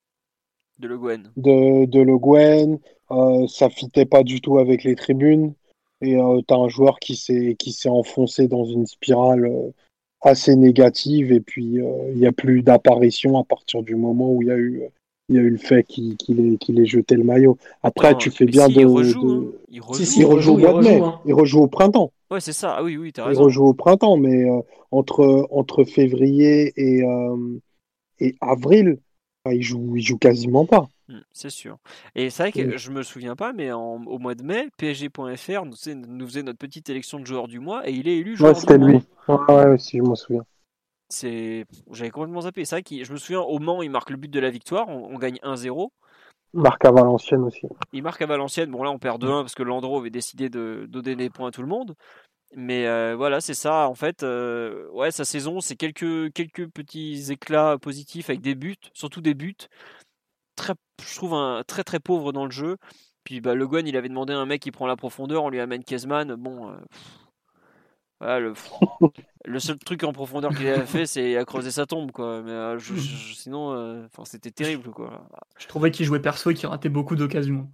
De 0.79 0.89
Le 0.89 0.99
Guen. 0.99 1.31
de, 1.37 1.87
de 1.87 2.01
Le 2.01 2.19
Guen, 2.19 2.79
euh, 3.11 3.47
ça 3.49 3.71
fitait 3.71 4.07
pas 4.07 4.23
du 4.23 4.41
tout 4.41 4.59
avec 4.59 4.85
les 4.85 4.95
tribunes, 4.95 5.55
et 6.03 6.17
euh, 6.17 6.41
t'as 6.47 6.57
un 6.57 6.69
joueur 6.69 6.99
qui 7.01 7.17
s'est 7.17 7.57
qui 7.59 7.73
s'est 7.73 7.89
enfoncé 7.89 8.49
dans 8.49 8.65
une 8.65 8.87
spirale 8.87 9.47
euh, 9.47 9.71
assez 10.21 10.55
négative, 10.55 11.33
et 11.33 11.41
puis 11.41 11.65
il 11.65 12.17
n'y 12.17 12.27
a 12.27 12.33
plus 12.33 12.63
d'apparition 12.63 13.39
à 13.39 13.45
partir 13.45 13.83
du 13.83 13.97
moment 13.97 14.31
où 14.31 14.43
il 14.43 14.49
y 14.49 14.53
a 14.53 14.59
eu 14.59 14.83
il 15.31 15.37
y 15.37 15.39
a 15.39 15.43
eu 15.43 15.51
le 15.51 15.57
fait 15.59 15.85
qu'il 15.85 16.17
ait, 16.79 16.85
jeté 16.87 17.15
le 17.15 17.23
maillot. 17.25 17.57
Après, 17.85 18.17
tu 18.19 18.31
fais 18.31 18.45
bien 18.47 18.67
si, 18.67 18.75
de, 18.75 18.81
il 18.81 18.87
rejoue, 18.87 19.25
de- 19.25 19.33
hein. 19.33 19.53
Il 19.71 19.81
rejoue. 19.81 20.05
si, 20.05 20.19
il 20.19 20.23
il 20.23 20.27
rejoue 20.27 20.55
au 20.55 20.59
mois 20.59 20.73
de 20.73 20.79
il 20.79 20.83
mai, 20.83 21.01
hein. 21.05 21.21
il 21.25 21.35
rejoue 21.35 21.61
au 21.61 21.69
printemps. 21.69 22.13
Ouais, 22.33 22.41
c'est 22.41 22.53
ça. 22.53 22.75
Ah 22.77 22.83
oui, 22.83 22.97
oui, 22.97 23.13
Il 23.17 23.23
raison. 23.23 23.45
rejoue 23.45 23.65
au 23.67 23.75
printemps, 23.75 24.17
mais 24.17 24.51
euh, 24.51 24.61
entre, 24.91 25.47
entre 25.51 25.85
février 25.85 26.73
et, 26.77 27.05
euh, 27.05 27.37
et 28.19 28.35
avril, 28.41 28.99
bah, 29.45 29.55
il 29.55 29.63
joue, 29.63 29.97
il 29.97 30.03
joue 30.03 30.19
quasiment 30.19 30.67
pas. 30.67 30.89
Mm, 31.09 31.19
C'est 31.33 31.51
sûr. 31.51 31.79
Et 32.17 32.31
c'est 32.31 32.43
vrai 32.51 32.53
que 32.53 32.77
je 32.77 32.91
me 32.91 33.03
souviens 33.05 33.37
pas, 33.37 33.53
mais 33.53 33.71
en- 33.73 34.03
au 34.05 34.19
mois 34.19 34.35
de 34.35 34.43
mai, 34.43 34.69
PSG.fr 34.79 35.65
nous, 35.65 35.77
faisait- 35.77 35.95
nous 35.95 36.27
faisait 36.27 36.43
notre 36.43 36.59
petite 36.59 36.91
élection 36.91 37.21
de 37.21 37.25
joueurs 37.27 37.47
du 37.49 37.61
mois 37.61 37.89
et 37.89 37.93
il 37.93 38.09
est 38.09 38.19
élu 38.19 38.37
joueur 38.37 38.53
Ouais, 38.55 38.61
c'était 38.61 38.79
du 38.79 38.85
mois. 38.85 38.89
lui. 38.91 39.01
Ouais, 39.29 39.65
ouais, 39.71 39.79
si 39.79 39.99
je 39.99 40.03
m'en 40.03 40.17
souviens. 40.17 40.45
C'est, 41.11 41.67
j'avais 41.91 42.11
complètement 42.11 42.43
zappé. 42.43 42.65
C'est 42.65 42.77
vrai 42.77 42.83
que 42.83 43.05
je 43.05 43.13
me 43.13 43.19
souviens 43.19 43.41
au 43.41 43.59
Mans, 43.59 43.83
il 43.83 43.91
marque 43.91 44.11
le 44.11 44.17
but 44.17 44.31
de 44.31 44.41
la 44.41 44.51
victoire, 44.51 44.89
on, 44.89 45.13
on 45.13 45.19
gagne 45.19 45.39
1-0. 45.43 45.91
Marc 46.53 46.85
à 46.85 46.91
Valenciennes 46.91 47.45
aussi. 47.45 47.67
Il 47.93 48.03
marque 48.03 48.23
à 48.23 48.27
Valenciennes. 48.27 48.71
Bon 48.71 48.83
là, 48.83 48.91
on 48.91 48.99
perd 48.99 49.23
2-1 49.23 49.43
parce 49.43 49.55
que 49.55 49.63
Landreau 49.63 49.99
avait 49.99 50.11
décidé 50.11 50.49
de, 50.49 50.87
de 50.89 51.01
donner 51.01 51.17
des 51.17 51.31
points 51.31 51.49
à 51.49 51.51
tout 51.51 51.63
le 51.63 51.69
monde. 51.69 51.95
Mais 52.57 52.87
euh, 52.87 53.15
voilà, 53.17 53.41
c'est 53.41 53.55
ça. 53.55 53.89
En 53.89 53.95
fait, 53.95 54.23
euh, 54.23 54.89
ouais, 54.91 55.13
sa 55.13 55.25
saison, 55.25 55.61
c'est 55.61 55.77
quelques 55.77 56.33
quelques 56.33 56.69
petits 56.69 57.31
éclats 57.31 57.79
positifs 57.79 58.29
avec 58.29 58.41
des 58.41 58.57
buts, 58.57 58.75
surtout 58.93 59.21
des 59.21 59.35
buts. 59.35 59.55
Très, 60.57 60.75
je 61.03 61.15
trouve 61.15 61.35
un 61.35 61.63
très 61.67 61.85
très 61.85 62.01
pauvre 62.01 62.33
dans 62.33 62.45
le 62.45 62.51
jeu. 62.51 62.77
Puis 63.25 63.41
bah, 63.41 63.55
Le 63.55 63.69
Guen, 63.69 63.87
il 63.87 63.97
avait 63.97 64.09
demandé 64.09 64.33
à 64.33 64.39
un 64.39 64.47
mec 64.47 64.63
qui 64.63 64.73
prend 64.73 64.87
la 64.87 64.97
profondeur, 64.97 65.45
on 65.45 65.51
lui 65.51 65.61
amène 65.61 65.85
Kezman. 65.85 66.35
Bon, 66.35 66.71
euh, 66.71 66.77
pff, 66.91 67.20
voilà, 68.21 68.41
le, 68.41 68.53
le 69.45 69.59
seul 69.61 69.79
truc 69.79 70.05
en 70.05 70.13
profondeur 70.13 70.55
qu'il 70.55 70.69
a 70.69 70.85
fait, 70.87 71.07
c'est 71.07 71.37
à 71.37 71.45
creuser 71.45 71.71
sa 71.71 71.87
tombe, 71.87 72.13
quoi. 72.13 72.43
Mais 72.43 72.51
euh, 72.51 72.79
je- 72.79 72.95
je- 72.95 73.35
sinon, 73.35 73.73
euh, 73.73 74.07
c'était 74.25 74.51
terrible, 74.51 74.91
quoi. 74.91 75.27
Je 75.59 75.67
trouvais 75.67 75.91
qu'il 75.91 76.07
jouait 76.07 76.21
perso 76.21 76.51
et 76.51 76.55
qu'il 76.55 76.69
ratait 76.69 76.89
beaucoup 76.89 77.17
d'occasions. 77.17 77.69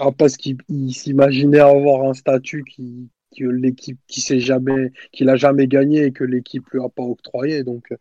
Ah, 0.00 0.12
parce 0.12 0.36
qu'il 0.36 0.58
il 0.68 0.92
s'imaginait 0.92 1.58
avoir 1.60 2.08
un 2.08 2.14
statut 2.14 2.64
qui, 2.64 3.08
que 3.36 3.44
l'équipe 3.44 3.98
qui 4.06 4.20
sait 4.20 4.40
jamais, 4.40 4.92
qu'il 5.12 5.28
a 5.28 5.36
jamais 5.36 5.66
gagné 5.66 6.04
et 6.04 6.12
que 6.12 6.24
l'équipe 6.24 6.68
lui 6.70 6.80
a 6.80 6.88
pas 6.88 7.02
octroyé. 7.02 7.64
Donc 7.64 7.92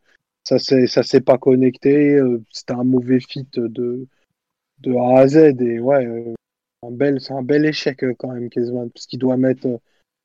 ça 0.44 0.60
s'est 0.60 0.88
ça 0.88 1.04
s'est 1.04 1.22
pas 1.22 1.38
connecté. 1.38 2.16
euh, 2.16 2.42
C'était 2.52 2.74
un 2.74 2.84
mauvais 2.84 3.20
fit 3.20 3.48
de 3.54 4.08
de 4.80 4.96
A 4.96 5.20
à 5.22 5.28
Z 5.28 5.60
et 5.60 5.80
ouais, 5.80 6.36
un 6.84 6.92
bel 6.92 7.20
c'est 7.20 7.34
un 7.34 7.42
bel 7.42 7.66
échec 7.66 8.06
quand 8.20 8.32
même 8.32 8.50
Kezman 8.50 8.92
parce 8.92 9.08
qu'il 9.08 9.18
doit 9.20 9.38
mettre 9.38 9.66
euh, 9.68 9.78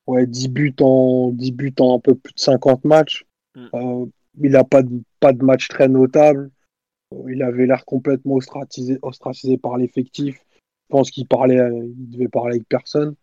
ouais 0.07 0.27
10 0.27 0.49
buts 0.49 0.74
en 0.81 1.31
10 1.33 1.53
buts 1.53 1.74
en 1.81 1.97
un 1.97 1.99
peu 2.01 2.15
plus 2.15 2.35
de 2.35 2.41
50 2.41 2.85
matchs. 2.85 3.24
Mm. 3.55 3.66
Euh, 3.74 4.07
il 4.41 4.57
a 4.57 4.65
pas 4.65 4.83
de 4.83 5.03
pas 5.20 5.33
de 5.33 5.45
match 5.45 5.69
très 5.69 5.89
notable. 5.89 6.51
Euh, 7.15 7.33
Il 7.33 7.43
avait 7.43 7.66
l'air 7.66 7.85
complètement 7.85 8.35
ostracisé, 8.35 8.99
ostracisé 9.03 9.59
par 9.59 9.77
l'effectif. 9.77 10.37
Je 10.57 10.97
pense 10.97 11.11
qu'il 11.11 11.27
parlait, 11.27 11.57
il 11.57 12.11
devait 12.11 12.29
parler 12.29 12.57
avec 12.57 12.69
personne. 12.69 13.15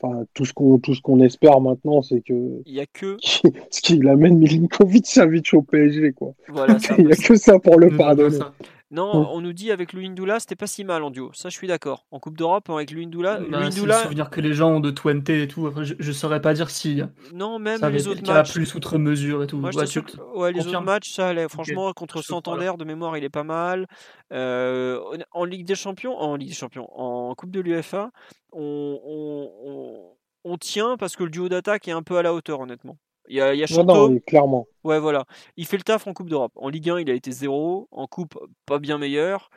Enfin, 0.00 0.24
tout 0.34 0.44
ce 0.44 0.52
qu'on, 0.52 0.78
tout 0.78 0.94
ce 0.94 1.00
qu'on 1.00 1.20
espère 1.20 1.60
maintenant, 1.60 2.02
c'est 2.02 2.20
que 2.20 2.62
Il 2.66 2.74
y 2.74 2.80
a 2.80 2.86
que, 2.86 3.16
ce 3.22 3.80
qu'il 3.80 4.06
amène 4.08 4.38
Milinkovic 4.38 5.06
Savic 5.06 5.54
au 5.54 5.62
PSG, 5.62 6.12
quoi. 6.12 6.34
voilà, 6.48 6.76
Il 6.98 7.06
n'y 7.06 7.12
a 7.12 7.16
que 7.16 7.34
ça 7.36 7.58
pour 7.58 7.78
le 7.78 7.88
pas 7.90 7.96
pardonner. 7.96 8.38
Non, 8.92 9.28
on 9.32 9.40
nous 9.40 9.52
dit 9.52 9.72
avec 9.72 9.92
Louis 9.92 10.08
Ndoula, 10.08 10.38
c'était 10.38 10.54
pas 10.54 10.68
si 10.68 10.84
mal 10.84 11.02
en 11.02 11.10
duo. 11.10 11.32
Ça, 11.34 11.48
je 11.48 11.56
suis 11.56 11.66
d'accord. 11.66 12.06
En 12.12 12.20
Coupe 12.20 12.38
d'Europe, 12.38 12.70
avec 12.70 12.92
Louis 12.92 13.06
Ndoula, 13.06 13.38
Bah, 13.40 13.44
c'est 13.50 13.50
le 13.58 13.70
Ndoula, 13.70 14.02
souvenir 14.02 14.30
que 14.30 14.40
les 14.40 14.54
gens 14.54 14.70
ont 14.70 14.80
de 14.80 14.90
Twente 14.92 15.28
et 15.28 15.48
tout. 15.48 15.72
Je, 15.82 15.94
je 15.98 16.12
saurais 16.12 16.40
pas 16.40 16.54
dire 16.54 16.70
si 16.70 17.02
non, 17.34 17.58
même 17.58 17.78
ça 17.80 17.86
avait 17.86 17.98
les 17.98 18.06
autres 18.06 18.20
le 18.20 18.26
cas 18.26 18.34
matchs. 18.34 18.52
plus 18.52 18.74
outre 18.76 18.98
mesure 18.98 19.42
et 19.42 19.48
tout. 19.48 19.56
Moi, 19.58 19.72
je 19.72 19.78
Ouais, 19.78 19.86
que- 19.86 20.38
ouais, 20.38 20.52
les 20.52 20.60
autres 20.68 20.80
matchs, 20.82 21.10
ça 21.12 21.28
allait. 21.28 21.48
Franchement, 21.48 21.92
contre 21.94 22.22
Santander, 22.22 22.72
de 22.78 22.84
mémoire, 22.84 23.16
il 23.18 23.24
est 23.24 23.28
pas 23.28 23.42
mal. 23.44 23.86
Euh, 24.32 25.00
en 25.32 25.44
Ligue 25.44 25.66
des 25.66 25.74
Champions, 25.74 26.16
en 26.16 26.36
Ligue 26.36 26.48
des 26.50 26.54
Champions, 26.54 26.88
en 26.98 27.34
Coupe 27.34 27.50
de 27.50 27.60
l'UFA, 27.60 28.10
on, 28.52 29.00
on, 29.04 29.50
on- 29.70 30.16
on 30.48 30.56
tient 30.58 30.96
parce 30.96 31.16
que 31.16 31.24
le 31.24 31.30
duo 31.30 31.48
d'attaque 31.48 31.88
est 31.88 31.92
un 31.92 32.04
peu 32.04 32.18
à 32.18 32.22
la 32.22 32.32
hauteur, 32.32 32.60
honnêtement. 32.60 32.96
Il 33.28 33.36
y 33.36 33.40
a, 33.40 33.54
il 33.54 33.58
y 33.58 33.64
a 33.64 33.66
Non, 33.70 33.84
non, 33.84 33.92
Chanto, 33.94 34.08
oui, 34.08 34.20
clairement. 34.22 34.66
Ouais, 34.84 34.98
voilà. 35.00 35.24
Il 35.56 35.66
fait 35.66 35.76
le 35.76 35.82
taf 35.82 36.06
en 36.06 36.12
Coupe 36.12 36.30
d'Europe. 36.30 36.52
En 36.56 36.68
Ligue 36.68 36.90
1, 36.90 37.00
il 37.00 37.10
a 37.10 37.14
été 37.14 37.32
zéro. 37.32 37.88
En 37.90 38.06
Coupe, 38.06 38.38
pas 38.66 38.78
bien 38.78 38.98
meilleur. 38.98 39.50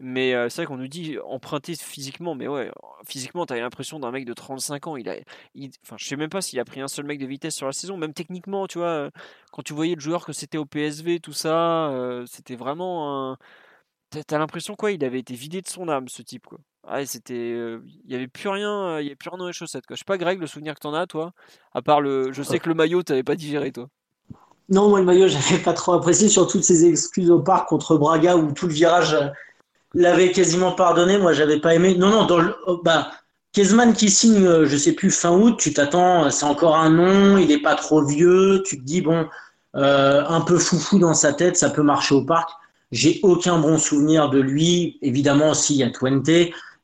Mais 0.00 0.34
euh, 0.34 0.48
c'est 0.48 0.62
vrai 0.62 0.66
qu'on 0.66 0.76
nous 0.76 0.88
dit 0.88 1.16
emprunté 1.24 1.74
physiquement. 1.76 2.34
Mais 2.34 2.48
ouais, 2.48 2.70
physiquement, 3.06 3.46
t'as 3.46 3.56
l'impression 3.56 3.98
d'un 4.00 4.10
mec 4.10 4.24
de 4.26 4.34
35 4.34 4.86
ans. 4.88 4.96
Il 4.96 5.08
a, 5.08 5.16
il- 5.54 5.70
enfin, 5.84 5.96
je 5.98 6.04
sais 6.06 6.16
même 6.16 6.28
pas 6.28 6.42
s'il 6.42 6.58
a 6.60 6.64
pris 6.64 6.80
un 6.80 6.88
seul 6.88 7.06
mec 7.06 7.18
de 7.18 7.26
vitesse 7.26 7.54
sur 7.54 7.66
la 7.66 7.72
saison. 7.72 7.96
Même 7.96 8.12
techniquement, 8.12 8.66
tu 8.66 8.78
vois, 8.78 8.88
euh, 8.88 9.10
quand 9.52 9.62
tu 9.62 9.72
voyais 9.72 9.94
le 9.94 10.00
joueur 10.00 10.26
que 10.26 10.32
c'était 10.32 10.58
au 10.58 10.66
PSV, 10.66 11.20
tout 11.20 11.32
ça, 11.32 11.88
euh, 11.90 12.26
c'était 12.26 12.56
vraiment 12.56 13.30
un. 13.32 13.38
T'as 14.26 14.38
l'impression 14.38 14.76
quoi, 14.76 14.92
il 14.92 15.04
avait 15.04 15.18
été 15.18 15.34
vidé 15.34 15.60
de 15.60 15.68
son 15.68 15.88
âme, 15.88 16.08
ce 16.08 16.22
type 16.22 16.46
quoi. 16.46 16.58
Ouais, 16.90 17.06
c'était, 17.06 17.56
il 18.04 18.12
y 18.12 18.14
avait 18.14 18.28
plus 18.28 18.48
rien, 18.48 19.00
il 19.00 19.04
y 19.04 19.06
avait 19.06 19.16
plus 19.16 19.30
rien 19.30 19.38
dans 19.38 19.46
les 19.46 19.52
chaussettes 19.52 19.86
quoi. 19.86 19.96
Je 19.96 20.00
sais 20.00 20.04
pas, 20.04 20.18
Greg, 20.18 20.38
le 20.38 20.46
souvenir 20.46 20.74
que 20.74 20.80
t'en 20.80 20.92
as, 20.94 21.06
toi. 21.06 21.32
À 21.72 21.80
part 21.80 22.00
le, 22.00 22.32
je 22.32 22.42
sais 22.42 22.58
que 22.58 22.68
le 22.68 22.74
maillot, 22.74 23.02
t'avais 23.02 23.22
pas 23.22 23.36
digéré, 23.36 23.72
toi. 23.72 23.88
Non, 24.70 24.88
moi, 24.88 24.98
le 24.98 25.04
maillot, 25.04 25.28
j'avais 25.28 25.62
pas 25.62 25.74
trop 25.74 25.92
apprécié, 25.92 26.28
sur 26.28 26.46
toutes 26.46 26.64
ces 26.64 26.86
excuses 26.86 27.30
au 27.30 27.40
parc 27.40 27.68
contre 27.68 27.96
Braga 27.96 28.36
où 28.36 28.52
tout 28.52 28.66
le 28.66 28.72
virage 28.72 29.14
euh, 29.14 29.28
l'avait 29.92 30.32
quasiment 30.32 30.72
pardonné. 30.72 31.18
Moi, 31.18 31.32
j'avais 31.32 31.60
pas 31.60 31.74
aimé. 31.74 31.94
Non, 31.96 32.08
non, 32.08 32.24
dans 32.24 32.38
le, 32.38 32.54
oh, 32.66 32.80
bah, 32.82 33.10
Kezman 33.52 33.92
qui 33.92 34.10
signe, 34.10 34.44
euh, 34.46 34.66
je 34.66 34.76
sais 34.76 34.92
plus, 34.92 35.10
fin 35.10 35.32
août, 35.32 35.56
tu 35.58 35.74
t'attends, 35.74 36.24
euh, 36.24 36.30
c'est 36.30 36.46
encore 36.46 36.76
un 36.76 36.90
nom, 36.90 37.36
il 37.36 37.50
est 37.50 37.60
pas 37.60 37.74
trop 37.74 38.02
vieux, 38.04 38.62
tu 38.64 38.78
te 38.78 38.84
dis, 38.84 39.02
bon, 39.02 39.28
un 39.74 40.40
peu 40.40 40.58
foufou 40.58 40.98
dans 40.98 41.14
sa 41.14 41.32
tête, 41.32 41.56
ça 41.56 41.68
peut 41.68 41.82
marcher 41.82 42.14
au 42.14 42.24
parc. 42.24 42.48
J'ai 42.92 43.18
aucun 43.22 43.58
bon 43.58 43.76
souvenir 43.76 44.30
de 44.30 44.38
lui. 44.38 44.98
Évidemment, 45.02 45.50
aussi, 45.50 45.74
il 45.74 45.78
y 45.78 45.82
a 45.82 45.90
Twente. 45.90 46.30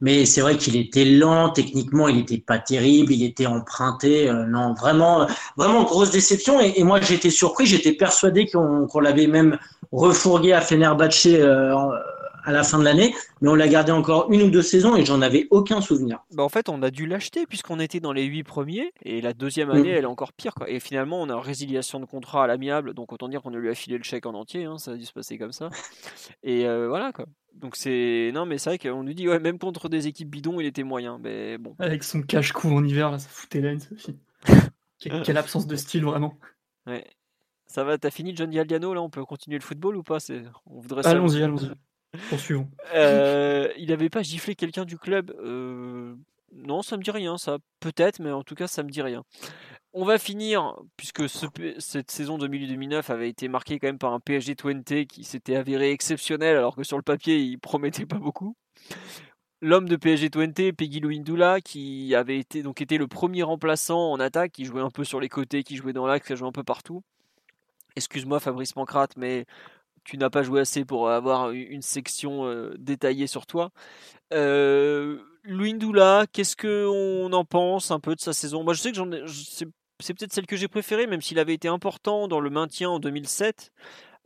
Mais 0.01 0.25
c'est 0.25 0.41
vrai 0.41 0.57
qu'il 0.57 0.77
était 0.77 1.05
lent, 1.05 1.51
techniquement, 1.51 2.09
il 2.09 2.17
n'était 2.17 2.39
pas 2.39 2.59
terrible, 2.59 3.13
il 3.13 3.23
était 3.23 3.47
emprunté. 3.47 4.29
Euh, 4.29 4.47
non, 4.47 4.75
vraiment, 4.75 5.27
vraiment 5.57 5.85
grosse 5.85 6.11
déception. 6.11 6.61
Et, 6.61 6.83
moi, 6.83 7.01
j'étais 7.01 7.31
surpris, 7.31 7.67
j'étais 7.67 7.93
persuadé 7.93 8.47
qu'on 8.47 9.01
l'avait 9.01 9.27
même 9.27 9.59
refourgué 9.93 10.53
à 10.53 10.61
Fenerbahce 10.61 11.27
euh, 11.27 11.75
à 12.45 12.53
la 12.53 12.63
fin 12.63 12.79
de 12.79 12.85
l'année, 12.85 13.15
mais 13.41 13.49
on 13.49 13.55
l'a 13.55 13.69
gardé 13.69 13.93
encore 13.93 14.31
une 14.31 14.43
ou 14.43 14.51
deux 14.51 14.63
saisons 14.63 14.97
et 14.97 15.05
j'en 15.05 15.21
avais 15.23 15.47
aucun 15.51 15.81
souvenir. 15.81 16.21
Bah 16.33 16.43
en 16.43 16.49
fait, 16.49 16.69
on 16.69 16.83
a 16.83 16.91
dû 16.91 17.07
l'acheter 17.07 17.47
puisqu'on 17.47 17.81
était 17.81 18.01
dans 18.01 18.13
les 18.13 18.25
huit 18.25 18.45
premiers 18.45 18.93
et 19.03 19.21
la 19.21 19.33
deuxième 19.33 19.71
année, 19.71 19.93
mm. 19.93 19.97
elle 19.97 20.05
est 20.05 20.07
encore 20.07 20.33
pire. 20.33 20.55
Quoi. 20.55 20.71
Et 20.71 20.81
finalement, 20.81 21.21
on 21.21 21.29
a 21.29 21.41
résiliation 21.41 22.01
de 22.01 22.07
contrat 22.07 22.45
à 22.45 22.47
l'amiable, 22.47 22.95
donc 22.95 23.13
autant 23.13 23.29
dire 23.29 23.43
qu'on 23.43 23.55
a 23.55 23.59
lui 23.59 23.71
a 23.71 23.75
filé 23.75 23.99
le 23.99 24.05
chèque 24.05 24.27
en 24.27 24.35
entier, 24.35 24.65
hein, 24.65 24.79
ça 24.79 24.93
a 24.93 24.97
dû 24.97 25.05
se 25.05 25.13
passer 25.13 25.39
comme 25.39 25.53
ça. 25.53 25.71
Et 26.43 26.67
euh, 26.67 26.89
voilà 26.89 27.13
quoi. 27.13 27.27
Donc 27.55 27.77
c'est 27.77 28.31
non 28.35 28.47
mais 28.47 28.59
c'est 28.59 28.71
vrai 28.71 28.79
qu'on 28.79 29.03
nous 29.03 29.13
dit 29.13 29.29
ouais 29.29 29.39
même 29.39 29.59
contre 29.59 29.89
des 29.89 30.07
équipes 30.07 30.31
bidons 30.31 30.61
il 30.61 30.67
était 30.67 30.83
moyen 30.83 31.19
mais 31.19 31.59
bon. 31.59 31.75
Avec 31.79 32.05
son 32.05 32.23
cache-cou 32.23 32.69
en 32.69 32.85
hiver 32.85 33.11
là, 33.11 33.19
ça 33.19 33.29
foutait 33.29 33.61
l'aine 33.61 33.81
Sophie. 33.81 34.17
quelle, 34.99 35.37
absence 35.37 35.67
de 35.67 35.77
style 35.77 36.05
vraiment. 36.05 36.39
Ouais. 36.87 37.05
Ça 37.67 37.85
va, 37.85 37.99
t'as 37.99 38.11
fini 38.11 38.35
John 38.35 38.51
Galliano 38.51 38.95
là 38.95 39.01
On 39.01 39.11
peut 39.11 39.25
continuer 39.25 39.59
le 39.59 39.63
football 39.63 39.97
ou 39.97 40.03
pas 40.03 40.19
On 40.67 40.81
voudrait. 40.81 41.07
Allons-y, 41.07 41.43
allons-y. 41.43 41.71
Poursuivons. 42.29 42.69
Euh, 42.93 43.69
il 43.79 43.91
n'avait 43.91 44.09
pas 44.09 44.23
giflé 44.23 44.57
quelqu'un 44.57 44.85
du 44.85 44.99
club 44.99 45.33
euh, 45.45 46.17
Non, 46.53 46.83
ça 46.83 46.97
me 46.97 47.03
dit 47.03 47.13
rien, 47.13 47.39
ça. 47.39 47.59
Peut-être, 47.79 48.19
mais 48.19 48.33
en 48.33 48.43
tout 48.43 48.57
cas, 48.57 48.67
ça 48.67 48.83
me 48.83 48.91
dit 48.91 49.01
rien. 49.01 49.23
On 49.93 50.05
va 50.05 50.19
finir, 50.19 50.77
puisque 50.97 51.29
cette 51.29 52.11
saison 52.13 52.39
2008-2009 52.39 53.11
avait 53.11 53.29
été 53.29 53.49
marquée 53.49 53.81
quand 53.81 53.89
même 53.89 53.99
par 53.99 54.13
un 54.13 54.21
PSG 54.21 54.55
20 54.63 55.07
qui 55.07 55.25
s'était 55.25 55.57
avéré 55.57 55.91
exceptionnel, 55.91 56.57
alors 56.57 56.77
que 56.77 56.85
sur 56.85 56.97
le 56.97 57.03
papier, 57.03 57.39
il 57.39 57.59
promettait 57.59 58.07
pas 58.07 58.19
beaucoup. 58.19 58.57
L'homme 59.61 59.89
de 59.89 59.97
PSG 59.97 60.31
20, 60.33 60.73
Peggy 60.77 61.01
Louindoula, 61.01 61.61
qui 61.61 62.15
avait 62.15 62.39
été, 62.39 62.63
donc 62.63 62.81
le 62.81 63.07
premier 63.09 63.43
remplaçant 63.43 64.13
en 64.13 64.21
attaque, 64.21 64.53
qui 64.53 64.65
jouait 64.65 64.81
un 64.81 64.91
peu 64.91 65.03
sur 65.03 65.19
les 65.19 65.29
côtés, 65.29 65.65
qui 65.65 65.77
jouait 65.77 65.93
dans 65.93 66.07
l'axe, 66.07 66.27
qui 66.27 66.37
jouait 66.37 66.49
un 66.49 66.53
peu 66.53 66.65
partout. 66.65 67.03
Excuse-moi 67.97 68.39
Fabrice 68.39 68.73
Pancrate, 68.73 69.17
mais 69.17 69.45
tu 70.05 70.17
n'as 70.19 70.31
pas 70.31 70.45
joué 70.45 70.61
assez 70.61 70.85
pour 70.85 71.11
avoir 71.11 71.51
une 71.51 71.83
section 71.83 72.47
euh, 72.47 72.75
détaillée 72.79 73.27
sur 73.27 73.47
toi. 73.47 73.73
Euh, 74.33 75.19
qu'est-ce 76.33 76.57
qu'on 76.57 77.33
en 77.33 77.45
pense 77.45 77.91
un 77.91 78.01
peu 78.01 78.15
de 78.15 78.21
sa 78.21 78.33
saison? 78.33 78.63
Moi, 78.63 78.75
je 78.75 78.83
sais 78.83 78.93
que 78.93 78.97
j'en 78.97 79.11
c'est 80.01 80.15
peut-être 80.15 80.33
celle 80.33 80.47
que 80.47 80.57
j'ai 80.57 80.69
préférée, 80.69 81.07
même 81.07 81.23
s'il 81.23 81.39
avait 81.39 81.55
été 81.55 81.69
important 81.69 82.29
dans 82.29 82.41
le 82.41 82.51
maintien 82.51 82.91
en 82.91 82.99
2007. 82.99 83.73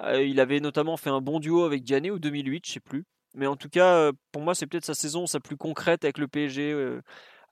Euh, 0.02 0.22
il 0.22 0.40
avait 0.40 0.60
notamment 0.60 0.96
fait 0.96 1.10
un 1.10 1.20
bon 1.20 1.40
duo 1.40 1.64
avec 1.64 1.86
Gianni 1.86 2.10
ou 2.10 2.18
2008, 2.18 2.66
je 2.66 2.72
sais 2.72 2.80
plus. 2.80 3.04
Mais 3.34 3.46
en 3.46 3.56
tout 3.56 3.68
cas, 3.68 3.94
euh, 3.94 4.12
pour 4.32 4.42
moi, 4.42 4.54
c'est 4.54 4.66
peut-être 4.66 4.84
sa 4.84 4.94
saison 4.94 5.26
sa 5.26 5.40
plus 5.40 5.56
concrète 5.56 6.04
avec 6.04 6.18
le 6.18 6.28
PSG 6.28 7.00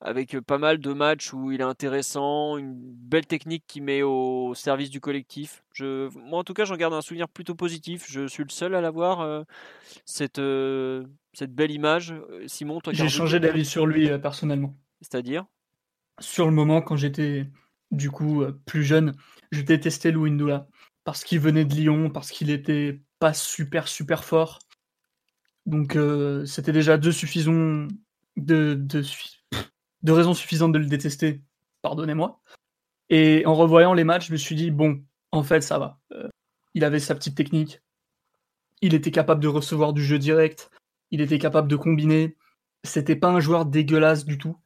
avec 0.05 0.36
pas 0.40 0.59
mal 0.59 0.78
de 0.78 0.93
matchs 0.93 1.32
où 1.32 1.53
il 1.53 1.61
est 1.61 1.65
intéressant, 1.65 2.57
une 2.57 2.74
belle 2.74 3.24
technique 3.24 3.62
qui 3.69 3.81
met 3.81 4.03
au 4.03 4.53
service 4.53 4.90
du 4.90 4.99
collectif. 4.99 5.62
Je, 5.74 6.09
moi, 6.19 6.40
en 6.40 6.44
tout 6.44 6.55
cas, 6.55 6.65
j'en 6.65 6.77
garde 6.77 6.93
un 6.93 7.03
souvenir 7.03 7.28
plutôt 7.28 7.55
positif. 7.55 8.07
Je 8.09 8.27
suis 8.27 8.43
le 8.43 8.49
seul 8.49 8.74
à 8.74 8.81
l'avoir, 8.81 9.44
cette, 10.05 10.40
cette 11.32 11.55
belle 11.55 11.70
image. 11.70 12.15
Simon, 12.47 12.81
toi 12.81 12.93
J'ai 12.93 13.09
changé 13.09 13.39
d'avis 13.39 13.65
sur 13.65 13.86
lui 13.86 14.09
personnellement. 14.19 14.74
C'est-à-dire? 15.03 15.47
Sur 16.19 16.47
le 16.47 16.53
moment, 16.53 16.82
quand 16.82 16.97
j'étais 16.97 17.47
du 17.93 18.10
coup 18.10 18.44
plus 18.66 18.82
jeune, 18.82 19.14
je 19.52 19.62
détestais 19.62 20.10
Louindoula 20.10 20.66
parce 21.05 21.23
qu'il 21.24 21.40
venait 21.40 21.64
de 21.64 21.74
Lyon, 21.74 22.10
parce 22.10 22.31
qu'il 22.31 22.51
était 22.51 23.01
pas 23.19 23.32
super 23.32 23.86
super 23.86 24.24
fort. 24.24 24.59
Donc 25.66 25.97
c'était 26.47 26.73
déjà 26.73 26.98
deux 26.98 27.12
suffisants 27.12 27.86
de, 28.36 29.02
raisons 30.06 30.35
suffisantes 30.35 30.73
de 30.73 30.78
le 30.78 30.86
détester, 30.86 31.43
pardonnez-moi. 31.82 32.40
Et 33.10 33.44
en 33.47 33.55
revoyant 33.55 33.94
les 33.94 34.05
matchs, 34.05 34.28
je 34.28 34.32
me 34.32 34.39
suis 34.39 34.56
dit, 34.56 34.70
bon, 34.70 35.02
en 35.32 35.43
fait, 35.43 35.60
ça 35.60 35.78
va. 35.78 35.98
Euh, 36.12 36.28
il 36.74 36.85
avait 36.85 37.01
sa 37.01 37.14
petite 37.14 37.36
technique. 37.36 37.82
Il 38.81 38.94
était 38.94 39.10
capable 39.10 39.43
de 39.43 39.48
recevoir 39.48 39.93
du 39.93 40.02
jeu 40.02 40.19
direct. 40.19 40.70
Il 41.10 41.20
était 41.20 41.39
capable 41.39 41.69
de 41.69 41.77
combiner. 41.77 42.36
C'était 42.85 43.16
pas 43.16 43.28
un 43.28 43.40
joueur 43.40 43.66
dégueulasse 43.66 44.24
du 44.24 44.39
tout. 44.39 44.56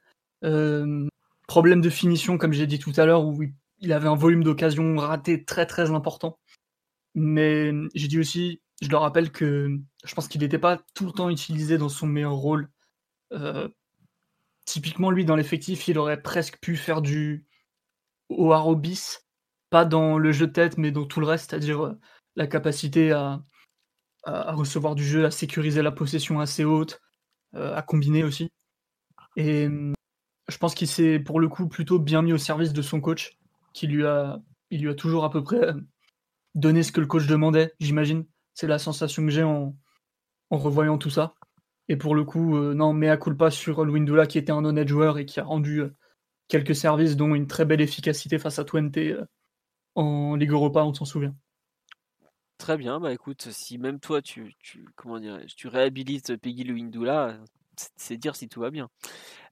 Euh, 0.44 1.09
problème 1.47 1.81
de 1.81 1.90
finition, 1.90 2.39
comme 2.39 2.52
j'ai 2.52 2.66
dit 2.66 2.78
tout 2.78 2.93
à 2.97 3.06
l'heure, 3.06 3.24
où 3.24 3.43
il 3.78 3.93
avait 3.93 4.09
un 4.09 4.16
volume 4.16 4.44
d'occasion 4.44 4.97
raté 4.97 5.44
très 5.44 5.66
très 5.66 5.90
important. 5.90 6.39
Mais 7.14 7.73
j'ai 7.94 8.09
dit 8.09 8.18
aussi, 8.18 8.60
je 8.82 8.89
le 8.89 8.97
rappelle 8.97 9.32
que 9.32 9.78
je 10.05 10.14
pense 10.14 10.28
qu'il 10.28 10.40
n'était 10.43 10.59
pas 10.59 10.78
tout 10.94 11.06
le 11.06 11.12
temps 11.12 11.31
utilisé 11.31 11.78
dans 11.78 11.89
son 11.89 12.06
meilleur 12.06 12.35
rôle. 12.35 12.70
Euh, 13.32 13.68
typiquement, 14.66 15.10
lui, 15.10 15.24
dans 15.24 15.36
l'effectif, 15.36 15.89
il 15.89 15.98
aurait 15.98 16.23
presque 16.23 16.59
pu 16.60 16.77
faire 16.77 17.02
du 17.02 17.47
Oaro 18.28 18.77
bis, 18.77 19.27
pas 19.70 19.85
dans 19.85 20.18
le 20.18 20.32
jeu 20.32 20.47
de 20.47 20.52
tête, 20.52 20.78
mais 20.78 20.90
dans 20.90 21.06
tout 21.06 21.20
le 21.20 21.27
reste, 21.27 21.51
c'est-à-dire 21.51 21.86
euh, 21.86 21.98
la 22.36 22.47
capacité 22.47 23.12
à, 23.12 23.43
recevoir 24.27 24.97
du 24.97 25.05
jeu, 25.05 25.24
à 25.24 25.31
sécuriser 25.31 25.82
la 25.82 25.93
possession 25.93 26.40
assez 26.40 26.64
haute, 26.64 27.01
euh, 27.55 27.74
à 27.77 27.82
combiner 27.82 28.24
aussi. 28.24 28.51
Et 29.36 29.68
je 30.48 30.59
pense 30.59 30.74
qu'il 30.74 30.89
s'est 30.89 31.18
pour 31.18 31.40
le 31.40 31.48
coup 31.48 31.68
plutôt 31.68 31.98
bien 31.98 32.23
mis 32.23 32.32
au 32.32 32.39
service 32.39 32.73
de 32.73 32.82
son 32.82 33.01
coach, 33.01 33.39
qui 33.73 33.86
lui 33.86 34.06
a, 34.06 34.40
il 34.70 34.82
lui 34.82 34.90
a 34.90 34.94
toujours 34.94 35.24
à 35.24 35.31
peu 35.31 35.43
près 35.43 35.62
euh, 35.62 35.74
donné 36.56 36.82
ce 36.82 36.90
que 36.90 37.01
le 37.01 37.06
coach 37.06 37.27
demandait, 37.27 37.73
j'imagine. 37.78 38.27
C'est 38.55 38.66
la 38.66 38.78
sensation 38.78 39.23
que 39.24 39.31
j'ai 39.31 39.44
en, 39.44 39.77
revoyant 40.51 40.98
tout 40.98 41.10
ça. 41.10 41.35
Et 41.89 41.97
pour 41.97 42.14
le 42.16 42.24
coup, 42.24 42.56
euh, 42.56 42.74
non, 42.74 42.93
mea 42.93 43.16
culpa 43.16 43.51
sur 43.51 43.85
Louindoula 43.85 44.27
qui 44.27 44.39
était 44.39 44.51
un 44.51 44.64
honnête 44.64 44.89
joueur 44.89 45.18
et 45.18 45.27
qui 45.27 45.39
a 45.39 45.44
rendu 45.44 45.82
euh, 45.82 45.94
quelques 46.48 46.74
services, 46.74 47.16
dont 47.16 47.35
une 47.35 47.47
très 47.47 47.64
belle 47.64 47.81
efficacité 47.81 48.39
face 48.39 48.59
à 48.59 48.64
Twente 48.64 48.97
euh, 48.97 49.24
en 49.94 50.35
Ligue 50.35 50.51
Europa, 50.51 50.82
on 50.85 50.94
s'en 50.94 51.05
souvient. 51.05 51.36
Très 52.59 52.78
bien, 52.78 52.98
bah 52.98 53.12
écoute, 53.12 53.48
si 53.51 53.77
même 53.77 54.01
toi 54.01 54.23
tu, 54.23 54.56
comment 54.97 55.20
dire, 55.20 55.39
tu 55.56 55.68
réhabilites 55.68 56.36
Peggy 56.39 56.64
Louindoula, 56.64 57.39
c'est 57.97 58.16
dire 58.16 58.35
si 58.35 58.48
tout 58.48 58.60
va 58.60 58.70
bien. 58.70 58.89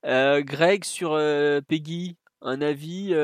Greg 0.04 0.84
sur 0.84 1.18
Peggy, 1.66 2.16
un 2.42 2.60
avis. 2.60 3.14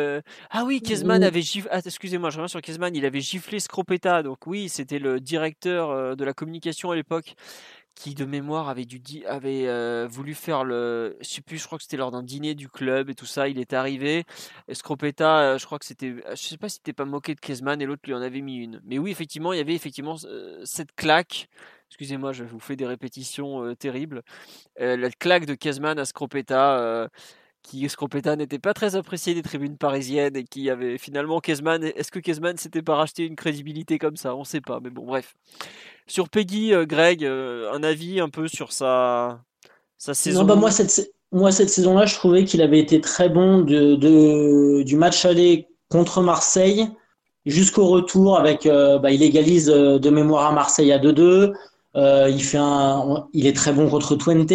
Ah 0.50 0.64
oui, 0.64 0.80
Kezman 0.80 1.22
avait 1.22 1.42
giflé. 1.42 1.70
Ah, 1.72 1.80
excusez-moi, 1.84 2.30
je 2.30 2.36
reviens 2.36 2.48
sur 2.48 2.62
Kezman. 2.62 2.94
Il 2.94 3.04
avait 3.04 3.20
giflé 3.20 3.60
Scropetta. 3.60 4.22
Donc 4.22 4.46
oui, 4.46 4.68
c'était 4.68 4.98
le 4.98 5.20
directeur 5.20 6.16
de 6.16 6.24
la 6.24 6.32
communication 6.32 6.90
à 6.90 6.96
l'époque 6.96 7.34
qui 8.00 8.14
de 8.14 8.24
mémoire 8.24 8.68
avait, 8.68 8.86
dû, 8.86 8.98
avait 9.26 9.66
euh, 9.66 10.06
voulu 10.10 10.34
faire 10.34 10.64
le. 10.64 11.18
Je 11.20 11.28
sais 11.28 11.42
plus, 11.42 11.58
je 11.58 11.66
crois 11.66 11.76
que 11.76 11.84
c'était 11.84 11.98
lors 11.98 12.10
d'un 12.10 12.22
dîner 12.22 12.54
du 12.54 12.68
club 12.68 13.10
et 13.10 13.14
tout 13.14 13.26
ça. 13.26 13.48
Il 13.48 13.58
est 13.58 13.74
arrivé. 13.74 14.24
Scropetta, 14.72 15.40
euh, 15.40 15.58
je 15.58 15.66
crois 15.66 15.78
que 15.78 15.84
c'était. 15.84 16.14
Je 16.30 16.36
sais 16.36 16.56
pas 16.56 16.68
si 16.68 16.76
c'était 16.76 16.94
pas 16.94 17.04
moqué 17.04 17.34
de 17.34 17.40
Kezman 17.40 17.80
et 17.82 17.86
l'autre 17.86 18.02
lui 18.06 18.14
en 18.14 18.22
avait 18.22 18.40
mis 18.40 18.56
une. 18.56 18.80
Mais 18.84 18.98
oui, 18.98 19.10
effectivement, 19.10 19.52
il 19.52 19.58
y 19.58 19.60
avait 19.60 19.74
effectivement 19.74 20.16
euh, 20.24 20.62
cette 20.64 20.94
claque. 20.94 21.48
Excusez-moi, 21.90 22.32
je 22.32 22.44
vous 22.44 22.60
fais 22.60 22.76
des 22.76 22.86
répétitions 22.86 23.74
terribles. 23.74 24.22
la 24.78 25.10
claque 25.10 25.44
de 25.44 25.54
Kezman 25.54 25.98
à 25.98 26.04
Scropetta 26.04 27.08
qui 27.62 27.88
Scropetta 27.88 28.36
n'était 28.36 28.58
pas 28.58 28.74
très 28.74 28.96
apprécié 28.96 29.34
des 29.34 29.42
tribunes 29.42 29.76
parisiennes 29.76 30.36
et 30.36 30.44
qui 30.44 30.70
avait 30.70 30.98
finalement 30.98 31.40
Kezman. 31.40 31.84
Est-ce 31.84 32.10
que 32.10 32.18
Kezman 32.18 32.56
s'était 32.56 32.82
pas 32.82 32.96
racheté 32.96 33.24
une 33.26 33.36
crédibilité 33.36 33.98
comme 33.98 34.16
ça? 34.16 34.34
On 34.34 34.40
ne 34.40 34.44
sait 34.44 34.60
pas, 34.60 34.80
mais 34.82 34.90
bon, 34.90 35.04
bref. 35.04 35.34
Sur 36.06 36.28
Peggy, 36.28 36.74
euh, 36.74 36.86
Greg, 36.86 37.24
euh, 37.24 37.72
un 37.72 37.82
avis 37.82 38.20
un 38.20 38.28
peu 38.28 38.48
sur 38.48 38.72
sa, 38.72 39.40
sa 39.98 40.14
saison 40.14 40.44
bah, 40.44 40.56
moi, 40.56 40.70
cette, 40.70 41.12
moi, 41.32 41.52
cette 41.52 41.70
saison-là, 41.70 42.06
je 42.06 42.14
trouvais 42.14 42.44
qu'il 42.44 42.62
avait 42.62 42.80
été 42.80 43.00
très 43.00 43.28
bon 43.28 43.60
de, 43.60 44.82
du 44.82 44.96
match 44.96 45.24
aller 45.24 45.68
contre 45.88 46.22
Marseille 46.22 46.88
jusqu'au 47.46 47.86
retour 47.86 48.38
avec 48.38 48.66
euh, 48.66 48.98
bah, 48.98 49.10
il 49.10 49.22
égalise 49.22 49.66
de 49.66 50.10
mémoire 50.10 50.46
à 50.46 50.52
Marseille 50.52 50.92
à 50.92 50.98
2-2 50.98 51.52
il 51.94 52.42
fait 52.42 52.58
un 52.58 53.26
il 53.32 53.46
est 53.46 53.56
très 53.56 53.72
bon 53.72 53.88
contre 53.88 54.14
Twente 54.16 54.52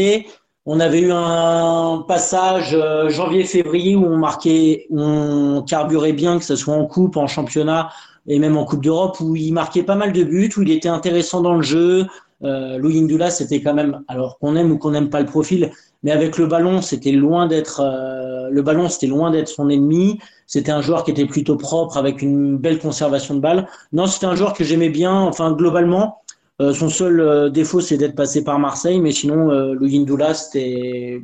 on 0.68 0.80
avait 0.80 1.02
eu 1.02 1.12
un 1.12 2.03
passage 2.07 2.78
janvier 3.10 3.44
février 3.44 3.95
où 3.95 4.06
on 4.06 4.18
marquait 4.18 4.88
on 4.90 5.64
carburait 5.68 6.14
bien 6.14 6.40
que 6.40 6.45
ce 6.45 6.56
soit 6.56 6.74
en 6.74 6.86
coupe 6.86 7.18
en 7.18 7.28
championnat 7.28 7.90
et 8.28 8.40
même 8.40 8.57
en 8.57 8.66
Coupe 8.66 8.84
d'Europe 8.84 9.20
où 9.20 9.36
il 9.36 9.53
marquait 9.53 9.84
pas 9.84 9.95
mal 9.95 10.12
de 10.12 10.24
buts, 10.24 10.52
où 10.57 10.62
il 10.62 10.72
était 10.72 10.90
intéressant 10.90 11.41
dans 11.41 11.56
le 11.56 11.62
jeu. 11.62 12.06
Euh, 12.44 12.78
Louis 12.78 12.99
Indula, 12.99 13.30
c'était 13.30 13.62
quand 13.62 13.74
même, 13.74 14.03
alors 14.07 14.38
qu'on 14.40 14.56
aime 14.56 14.72
ou 14.72 14.78
qu'on 14.78 14.91
n'aime 14.91 15.10
pas 15.10 15.22
le 15.22 15.26
profil, 15.26 15.72
mais 16.03 16.12
avec 16.12 16.38
le 16.38 16.48
ballon, 16.48 16.82
c'était 16.82 17.12
loin 17.12 17.48
d'être, 17.48 17.82
euh, 17.82 18.49
le 18.52 18.62
ballon, 18.62 18.90
c'était 18.90 19.07
loin 19.07 19.32
d'être 19.32 19.48
son 19.48 19.70
ennemi. 19.70 20.20
C'était 20.45 20.72
un 20.72 20.82
joueur 20.82 21.03
qui 21.03 21.12
était 21.12 21.26
plutôt 21.26 21.56
propre, 21.56 21.98
avec 21.98 22.22
une 22.22 22.57
belle 22.57 22.80
conservation 22.80 23.36
de 23.36 23.40
balle. 23.40 23.68
Non, 23.94 24.06
c'était 24.06 24.28
un 24.28 24.36
joueur 24.36 24.53
que 24.53 24.64
j'aimais 24.64 24.90
bien. 24.90 25.14
Enfin, 25.14 25.53
globalement, 25.53 26.22
euh, 26.61 26.73
son 26.73 26.90
seul 26.90 27.19
euh, 27.19 27.49
défaut, 27.49 27.82
c'est 27.82 27.98
d'être 27.98 28.15
passé 28.15 28.44
par 28.44 28.60
Marseille, 28.60 28.99
mais 29.02 29.11
sinon, 29.11 29.52
euh, 29.52 29.73
Louis 29.73 29.98
Indula, 29.98 30.34
c'était 30.34 31.22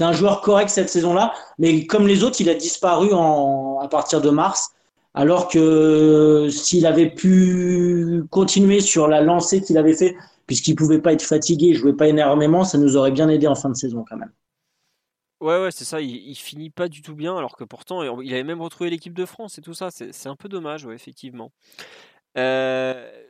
un 0.00 0.12
joueur 0.12 0.40
correct 0.40 0.70
cette 0.70 0.88
saison-là, 0.88 1.34
mais 1.58 1.86
comme 1.86 2.06
les 2.06 2.24
autres, 2.24 2.40
il 2.40 2.48
a 2.48 2.54
disparu 2.54 3.10
à 3.12 3.88
partir 3.88 4.20
de 4.20 4.30
mars. 4.30 4.72
Alors 5.14 5.48
que 5.48 6.48
s'il 6.50 6.86
avait 6.86 7.08
pu 7.08 8.22
continuer 8.30 8.80
sur 8.80 9.08
la 9.08 9.22
lancée 9.22 9.62
qu'il 9.62 9.78
avait 9.78 9.94
fait, 9.94 10.14
puisqu'il 10.46 10.76
pouvait 10.76 11.00
pas 11.00 11.14
être 11.14 11.22
fatigué, 11.22 11.68
il 11.68 11.74
jouait 11.74 11.94
pas 11.94 12.08
énormément, 12.08 12.64
ça 12.64 12.76
nous 12.76 12.96
aurait 12.98 13.12
bien 13.12 13.28
aidé 13.30 13.46
en 13.46 13.54
fin 13.54 13.70
de 13.70 13.76
saison 13.76 14.04
quand 14.08 14.16
même. 14.16 14.32
Ouais, 15.40 15.60
ouais, 15.60 15.70
c'est 15.70 15.84
ça. 15.84 16.00
Il, 16.00 16.34
finit 16.34 16.70
pas 16.70 16.88
du 16.88 17.02
tout 17.02 17.14
bien, 17.14 17.36
alors 17.36 17.56
que 17.56 17.64
pourtant, 17.64 18.02
il 18.20 18.32
avait 18.32 18.42
même 18.44 18.60
retrouvé 18.60 18.90
l'équipe 18.90 19.14
de 19.14 19.24
France 19.26 19.58
et 19.58 19.62
tout 19.62 19.74
ça. 19.74 19.90
C'est 19.90 20.28
un 20.28 20.36
peu 20.36 20.48
dommage, 20.48 20.86
effectivement. 20.86 21.50
Euh, 22.36 23.25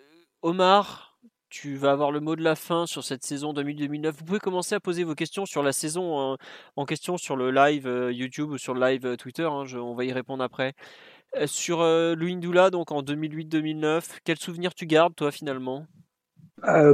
Omar, 0.46 1.18
tu 1.48 1.74
vas 1.74 1.90
avoir 1.90 2.12
le 2.12 2.20
mot 2.20 2.36
de 2.36 2.42
la 2.44 2.54
fin 2.54 2.86
sur 2.86 3.02
cette 3.02 3.24
saison 3.24 3.52
2000-2009. 3.52 4.12
Vous 4.12 4.24
pouvez 4.24 4.38
commencer 4.38 4.76
à 4.76 4.80
poser 4.80 5.02
vos 5.02 5.16
questions 5.16 5.44
sur 5.44 5.64
la 5.64 5.72
saison 5.72 6.20
hein, 6.20 6.36
en 6.76 6.84
question 6.84 7.16
sur 7.16 7.34
le 7.34 7.50
live 7.50 7.88
euh, 7.88 8.12
YouTube 8.12 8.50
ou 8.50 8.56
sur 8.56 8.72
le 8.72 8.80
live 8.80 9.06
euh, 9.06 9.16
Twitter. 9.16 9.42
Hein, 9.42 9.64
on 9.74 9.96
va 9.96 10.04
y 10.04 10.12
répondre 10.12 10.44
après. 10.44 10.74
sur 11.46 11.82
Louis 11.82 12.36
Ndoula, 12.36 12.70
donc 12.70 12.92
en 12.92 13.02
2008-2009, 13.02 14.20
quel 14.22 14.38
souvenir 14.38 14.72
tu 14.72 14.86
gardes, 14.86 15.16
toi, 15.16 15.32
finalement? 15.32 15.84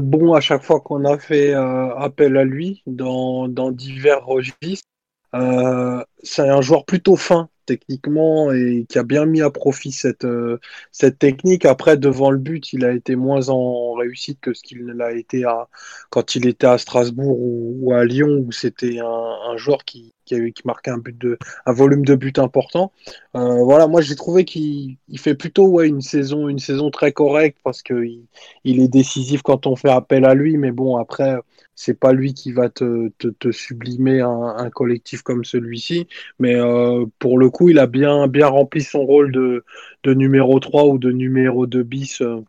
Bon, 0.00 0.32
à 0.32 0.40
chaque 0.40 0.62
fois 0.62 0.80
qu'on 0.80 1.04
a 1.04 1.18
fait 1.18 1.52
appel 1.52 2.38
à 2.38 2.44
lui 2.44 2.82
dans, 2.86 3.48
divers 3.70 4.24
registres, 4.24 4.88
euh, 5.34 6.02
c'est 6.22 6.48
un 6.48 6.62
joueur 6.62 6.86
plutôt 6.86 7.16
fin 7.16 7.50
techniquement 7.66 8.52
et 8.52 8.86
qui 8.88 8.98
a 8.98 9.02
bien 9.02 9.26
mis 9.26 9.42
à 9.42 9.50
profit 9.50 9.92
cette, 9.92 10.24
euh, 10.24 10.58
cette 10.90 11.18
technique. 11.18 11.64
Après, 11.64 11.96
devant 11.96 12.30
le 12.30 12.38
but, 12.38 12.72
il 12.72 12.84
a 12.84 12.92
été 12.92 13.16
moins 13.16 13.48
en 13.48 13.92
réussite 13.94 14.40
que 14.40 14.54
ce 14.54 14.62
qu'il 14.62 14.84
l'a 14.86 15.12
été 15.12 15.44
à, 15.44 15.68
quand 16.10 16.34
il 16.34 16.46
était 16.46 16.66
à 16.66 16.78
Strasbourg 16.78 17.38
ou, 17.40 17.92
à 17.92 18.04
Lyon, 18.04 18.44
où 18.46 18.52
c'était 18.52 18.98
un, 18.98 19.56
joueur 19.56 19.84
qui, 19.84 20.12
qui, 20.24 20.36
marquait 20.64 20.90
un, 20.90 20.98
but 20.98 21.16
de, 21.16 21.38
un 21.66 21.72
volume 21.72 22.04
de 22.04 22.14
but 22.14 22.38
important. 22.38 22.92
Euh, 23.36 23.62
voilà, 23.64 23.86
moi 23.86 24.00
j'ai 24.00 24.16
trouvé 24.16 24.44
qu'il 24.44 24.96
il 25.08 25.18
fait 25.18 25.34
plutôt 25.34 25.66
ouais, 25.66 25.88
une, 25.88 26.00
saison, 26.00 26.48
une 26.48 26.58
saison 26.58 26.90
très 26.90 27.12
correcte 27.12 27.58
parce 27.62 27.82
qu'il 27.82 28.22
il 28.64 28.80
est 28.80 28.88
décisif 28.88 29.42
quand 29.42 29.66
on 29.66 29.76
fait 29.76 29.90
appel 29.90 30.24
à 30.24 30.34
lui, 30.34 30.56
mais 30.56 30.72
bon, 30.72 30.96
après, 30.96 31.36
c'est 31.82 31.98
pas 31.98 32.12
lui 32.12 32.32
qui 32.32 32.52
va 32.52 32.68
te, 32.68 33.08
te, 33.18 33.50
sublimer 33.50 34.20
un, 34.20 34.70
collectif 34.70 35.22
comme 35.22 35.44
celui-ci, 35.44 36.06
mais 36.38 36.54
euh, 36.54 37.06
pour 37.18 37.38
le 37.38 37.50
coup, 37.50 37.70
il 37.70 37.78
a 37.80 37.88
bien, 37.88 38.28
bien 38.28 38.46
rempli 38.46 38.82
son 38.82 39.04
rôle 39.04 39.32
de, 39.32 39.64
de 40.04 40.14
numéro 40.14 40.60
3 40.60 40.84
ou 40.86 40.98
de 40.98 41.10
numéro 41.10 41.66
2 41.66 41.82
bis. 41.82 42.22
Euh, 42.22 42.40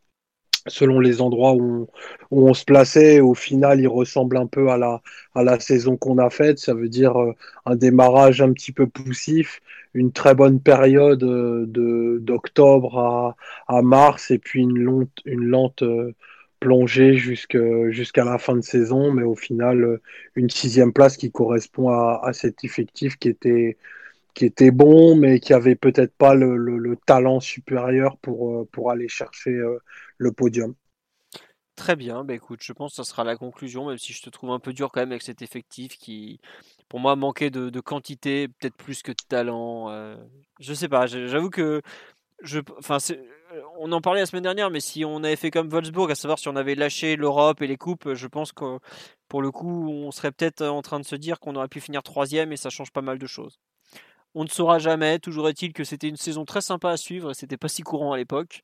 selon 0.68 1.00
les 1.02 1.20
endroits 1.22 1.54
où 1.54 1.88
on, 2.32 2.38
où 2.44 2.50
on, 2.50 2.54
se 2.54 2.64
plaçait. 2.64 3.20
Au 3.20 3.34
final, 3.34 3.82
il 3.82 3.88
ressemble 3.88 4.38
un 4.38 4.48
peu 4.48 4.70
à 4.70 4.78
la, 4.78 5.02
à 5.36 5.44
la 5.44 5.60
saison 5.60 5.98
qu'on 5.98 6.20
a 6.20 6.30
faite. 6.30 6.60
Ça 6.60 6.74
veut 6.74 6.88
dire 6.90 7.20
euh, 7.20 7.34
un 7.66 7.76
démarrage 7.76 8.42
un 8.42 8.54
petit 8.54 8.72
peu 8.72 8.88
poussif, 8.88 9.62
une 9.94 10.12
très 10.14 10.36
bonne 10.36 10.62
période 10.62 11.20
de 11.20 12.20
d'octobre 12.22 12.98
à, 13.00 13.36
à 13.68 13.82
mars 13.82 14.32
et 14.32 14.40
puis 14.40 14.62
une, 14.62 15.08
une 15.26 15.46
lente 15.46 15.84
plongé 16.64 17.16
jusqu'à 17.16 18.24
la 18.24 18.38
fin 18.38 18.56
de 18.56 18.62
saison, 18.62 19.12
mais 19.12 19.24
au 19.24 19.36
final, 19.36 19.84
euh, 19.84 20.02
une 20.36 20.50
sixième 20.50 20.94
place 20.94 21.18
qui 21.18 21.30
correspond 21.30 21.90
à, 21.90 22.32
cet 22.32 22.64
effectif 22.64 23.18
qui 23.18 23.28
était, 23.28 23.78
qui 24.34 24.46
était 24.46 24.72
bon, 24.72 25.18
mais 25.18 25.42
qui 25.42 25.54
avait 25.54 25.76
peut-être 25.76 26.16
pas 26.16 26.36
le, 26.36 26.96
talent 27.06 27.42
supérieur 27.42 28.18
pour, 28.18 28.62
euh, 28.62 28.90
aller 28.90 29.10
chercher 29.10 29.52
euh, 29.52 29.78
le 30.18 30.32
podium. 30.32 30.74
Très 31.76 31.98
bien, 31.98 32.24
bah 32.24 32.36
écoute, 32.36 32.62
je 32.64 32.72
pense 32.72 32.92
que 32.92 32.96
ça 32.98 33.04
sera 33.04 33.26
la 33.26 33.36
conclusion, 33.36 33.90
même 33.90 33.98
si 33.98 34.14
je 34.14 34.22
te 34.22 34.30
trouve 34.30 34.52
un 34.52 34.60
peu 34.60 34.72
dur 34.72 34.90
quand 34.90 35.02
même 35.02 35.12
avec 35.12 35.24
cet 35.24 35.42
effectif 35.42 35.98
qui, 35.98 36.40
pour 36.88 37.02
moi, 37.02 37.18
manquait 37.18 37.50
de, 37.50 37.80
quantité, 37.82 38.48
peut-être 38.48 38.78
plus 38.78 39.02
que 39.02 39.12
de 39.12 39.24
talent. 39.28 39.90
je 40.62 40.74
sais 40.74 40.88
pas, 40.88 41.08
j'avoue 41.08 41.50
que 41.50 41.82
je, 42.42 42.60
on 43.78 43.92
en 43.92 44.02
parlait 44.02 44.22
la 44.22 44.26
semaine 44.26 44.44
dernière, 44.44 44.70
mais 44.70 44.80
si 44.80 45.06
on 45.06 45.24
avait 45.24 45.36
fait 45.36 45.52
comme 45.52 45.70
Wolfsburg, 45.70 46.12
à 46.12 46.16
savoir 46.16 46.40
si 46.40 46.48
on 46.48 46.56
avait 46.56 46.76
lâché 46.76 47.16
l'Europe 47.16 47.62
et 47.62 47.68
les 47.68 47.78
coupes, 47.78 48.14
je 48.14 48.28
pense 48.28 48.52
que 48.52 48.80
pour 49.28 49.42
le 49.42 49.52
coup, 49.52 49.90
on 49.90 50.12
serait 50.12 50.32
peut-être 50.32 50.64
en 50.64 50.82
train 50.82 51.00
de 51.00 51.06
se 51.06 51.16
dire 51.16 51.40
qu'on 51.40 51.56
aurait 51.56 51.68
pu 51.68 51.80
finir 51.80 52.04
troisième 52.04 52.52
et 52.52 52.58
ça 52.58 52.70
change 52.70 52.92
pas 52.92 53.02
mal 53.02 53.18
de 53.18 53.28
choses. 53.28 53.60
On 54.36 54.44
ne 54.44 54.50
saura 54.50 54.80
jamais. 54.80 55.20
Toujours 55.20 55.48
est-il 55.50 55.74
que 55.74 55.84
c'était 55.84 56.08
une 56.08 56.18
saison 56.18 56.46
très 56.46 56.62
sympa 56.62 56.90
à 56.90 56.98
suivre 56.98 57.32
et 57.32 57.34
c'était 57.34 57.58
pas 57.58 57.68
si 57.68 57.84
courant 57.84 58.14
à 58.14 58.18
l'époque. 58.18 58.62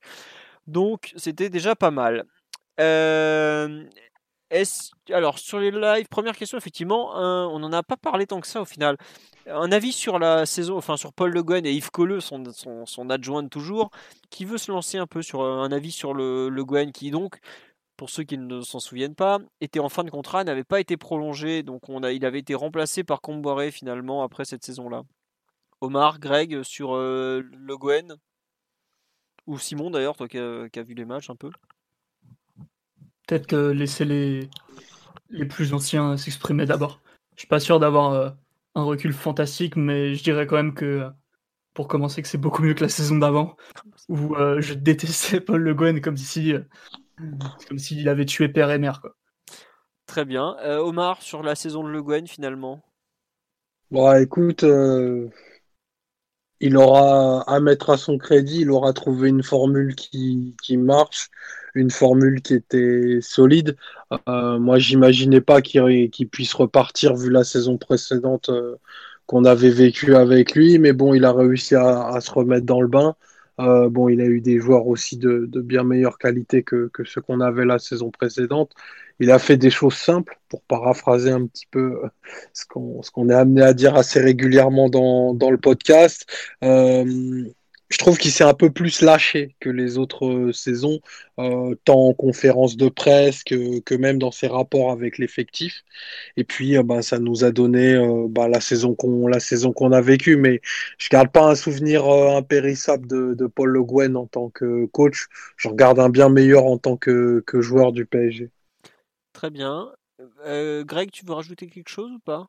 Donc 0.66 1.12
c'était 1.16 1.50
déjà 1.50 1.76
pas 1.76 1.90
mal. 1.90 2.24
Euh, 2.80 3.84
alors 5.10 5.38
sur 5.38 5.58
les 5.58 5.70
lives, 5.70 6.08
première 6.08 6.36
question 6.36 6.58
effectivement, 6.58 7.12
on 7.14 7.58
n'en 7.58 7.72
a 7.72 7.82
pas 7.82 7.96
parlé 7.96 8.26
tant 8.26 8.40
que 8.40 8.46
ça 8.46 8.60
au 8.60 8.64
final. 8.64 8.96
Un 9.46 9.72
avis 9.72 9.92
sur 9.92 10.18
la 10.18 10.46
saison, 10.46 10.76
enfin 10.76 10.96
sur 10.96 11.12
Paul 11.12 11.32
Le 11.32 11.42
Guen 11.42 11.64
et 11.66 11.72
Yves 11.72 11.90
Colleux, 11.90 12.20
son, 12.20 13.10
adjoint 13.10 13.46
toujours, 13.48 13.90
qui 14.30 14.44
veut 14.44 14.58
se 14.58 14.70
lancer 14.70 14.98
un 14.98 15.06
peu 15.06 15.22
sur 15.22 15.40
euh, 15.40 15.62
un 15.62 15.72
avis 15.72 15.92
sur 15.92 16.14
le, 16.14 16.48
le 16.48 16.64
Guen, 16.64 16.92
qui 16.92 17.10
donc, 17.10 17.38
pour 17.96 18.10
ceux 18.10 18.24
qui 18.24 18.38
ne 18.38 18.60
s'en 18.62 18.80
souviennent 18.80 19.14
pas, 19.14 19.38
était 19.60 19.80
en 19.80 19.88
fin 19.88 20.04
de 20.04 20.10
contrat, 20.10 20.44
n'avait 20.44 20.64
pas 20.64 20.80
été 20.80 20.96
prolongé, 20.96 21.62
donc 21.62 21.82
il 21.88 22.24
avait 22.24 22.38
été 22.40 22.54
remplacé 22.54 23.04
par 23.04 23.20
Comboiré 23.20 23.70
finalement 23.70 24.22
après 24.22 24.44
cette 24.44 24.64
saison-là. 24.64 25.02
Omar, 25.80 26.18
Greg, 26.20 26.62
sur 26.62 26.94
euh, 26.94 27.42
Le 27.52 27.76
Guen, 27.78 28.16
ou 29.46 29.58
Simon 29.58 29.90
d'ailleurs, 29.90 30.16
toi 30.16 30.28
qui 30.28 30.38
as 30.38 30.82
vu 30.82 30.94
les 30.94 31.04
matchs 31.04 31.30
un 31.30 31.36
peu? 31.36 31.50
Peut-être 33.30 33.46
que 33.46 33.70
laisser 33.70 34.04
les, 34.04 34.50
les 35.28 35.44
plus 35.44 35.72
anciens 35.72 36.16
s'exprimer 36.16 36.66
d'abord. 36.66 37.00
Je 37.36 37.42
suis 37.42 37.46
pas 37.46 37.60
sûr 37.60 37.78
d'avoir 37.78 38.12
euh, 38.12 38.30
un 38.74 38.82
recul 38.82 39.12
fantastique, 39.12 39.76
mais 39.76 40.16
je 40.16 40.24
dirais 40.24 40.48
quand 40.48 40.56
même 40.56 40.74
que 40.74 41.08
pour 41.72 41.86
commencer 41.86 42.22
que 42.22 42.26
c'est 42.26 42.38
beaucoup 42.38 42.60
mieux 42.62 42.74
que 42.74 42.82
la 42.82 42.88
saison 42.88 43.18
d'avant, 43.18 43.56
où 44.08 44.34
euh, 44.34 44.60
je 44.60 44.74
détestais 44.74 45.40
Paul 45.40 45.62
Le 45.62 45.74
Guen 45.74 46.00
comme 46.00 46.16
si 46.16 46.54
euh, 46.54 46.62
comme 47.68 47.78
s'il 47.78 48.08
avait 48.08 48.24
tué 48.24 48.48
père 48.48 48.72
et 48.72 48.78
mère. 48.78 49.00
Quoi. 49.00 49.14
Très 50.06 50.24
bien. 50.24 50.56
Omar, 50.80 51.22
sur 51.22 51.44
la 51.44 51.54
saison 51.54 51.84
de 51.84 51.88
Le 51.88 52.02
Guen 52.02 52.26
finalement? 52.26 52.82
Bon, 53.92 54.12
écoute, 54.12 54.64
il 56.58 56.76
aura 56.76 57.42
à 57.42 57.60
mettre 57.60 57.90
à 57.90 57.96
son 57.96 58.18
crédit, 58.18 58.62
il 58.62 58.72
aura 58.72 58.92
trouvé 58.92 59.28
une 59.28 59.44
formule 59.44 59.94
qui, 59.94 60.56
qui 60.64 60.76
marche 60.76 61.30
une 61.74 61.90
formule 61.90 62.42
qui 62.42 62.54
était 62.54 63.18
solide. 63.20 63.76
Euh, 64.28 64.58
moi, 64.58 64.78
j'imaginais 64.78 65.40
pas 65.40 65.60
qu'il 65.62 66.28
puisse 66.30 66.54
repartir 66.54 67.14
vu 67.16 67.30
la 67.30 67.44
saison 67.44 67.78
précédente 67.78 68.48
euh, 68.48 68.76
qu'on 69.26 69.44
avait 69.44 69.70
vécue 69.70 70.14
avec 70.14 70.54
lui, 70.54 70.78
mais 70.78 70.92
bon, 70.92 71.14
il 71.14 71.24
a 71.24 71.32
réussi 71.32 71.74
à, 71.76 72.18
se 72.20 72.30
remettre 72.30 72.66
dans 72.66 72.80
le 72.80 72.88
bain. 72.88 73.14
Euh, 73.60 73.88
bon, 73.88 74.08
il 74.08 74.20
a 74.20 74.24
eu 74.24 74.40
des 74.40 74.58
joueurs 74.58 74.86
aussi 74.86 75.16
de, 75.18 75.46
bien 75.60 75.84
meilleure 75.84 76.18
qualité 76.18 76.62
que, 76.62 76.88
que 76.92 77.04
ceux 77.04 77.20
qu'on 77.20 77.40
avait 77.40 77.66
la 77.66 77.78
saison 77.78 78.10
précédente. 78.10 78.72
Il 79.20 79.30
a 79.30 79.38
fait 79.38 79.58
des 79.58 79.70
choses 79.70 79.94
simples, 79.94 80.38
pour 80.48 80.62
paraphraser 80.62 81.30
un 81.30 81.46
petit 81.46 81.66
peu 81.70 82.00
ce 82.54 82.64
qu'on 82.64 83.28
est 83.28 83.34
amené 83.34 83.62
à 83.62 83.74
dire 83.74 83.94
assez 83.94 84.18
régulièrement 84.18 84.88
dans, 84.88 85.50
le 85.50 85.58
podcast. 85.58 86.26
Je 87.90 87.98
trouve 87.98 88.18
qu'il 88.18 88.30
s'est 88.30 88.44
un 88.44 88.54
peu 88.54 88.70
plus 88.70 89.02
lâché 89.02 89.56
que 89.58 89.68
les 89.68 89.98
autres 89.98 90.26
euh, 90.26 90.52
saisons, 90.52 91.00
euh, 91.38 91.74
tant 91.84 92.08
en 92.08 92.14
conférence 92.14 92.76
de 92.76 92.88
presse 92.88 93.42
que, 93.42 93.94
même 93.96 94.18
dans 94.18 94.30
ses 94.30 94.46
rapports 94.46 94.92
avec 94.92 95.18
l'effectif. 95.18 95.82
Et 96.36 96.44
puis, 96.44 96.76
euh, 96.76 96.84
bah, 96.84 97.02
ça 97.02 97.18
nous 97.18 97.44
a 97.44 97.50
donné 97.50 97.98
bah, 98.28 98.48
la 98.48 98.60
saison 98.60 98.94
qu'on 98.94 99.26
la 99.26 99.40
saison 99.40 99.72
qu'on 99.72 99.90
a 99.92 100.00
vécue. 100.00 100.36
Mais 100.36 100.60
je 100.98 101.08
garde 101.10 101.30
pas 101.32 101.50
un 101.50 101.56
souvenir 101.56 102.08
impérissable 102.08 103.08
de, 103.08 103.46
Paul 103.46 103.70
Le 103.70 103.82
Guen 103.82 104.16
en 104.16 104.26
tant 104.26 104.50
que 104.50 104.86
coach. 104.86 105.26
Je 105.56 105.68
regarde 105.68 105.98
un 105.98 106.10
bien 106.10 106.28
meilleur 106.28 106.64
en 106.64 106.78
tant 106.78 106.96
que 106.96 107.42
joueur 107.54 107.92
du 107.92 108.06
PSG. 108.06 108.50
Très 109.32 109.50
bien. 109.50 109.92
Greg, 110.46 111.10
tu 111.10 111.24
veux 111.26 111.34
rajouter 111.34 111.66
quelque 111.66 111.88
chose 111.88 112.12
ou 112.12 112.20
pas? 112.20 112.46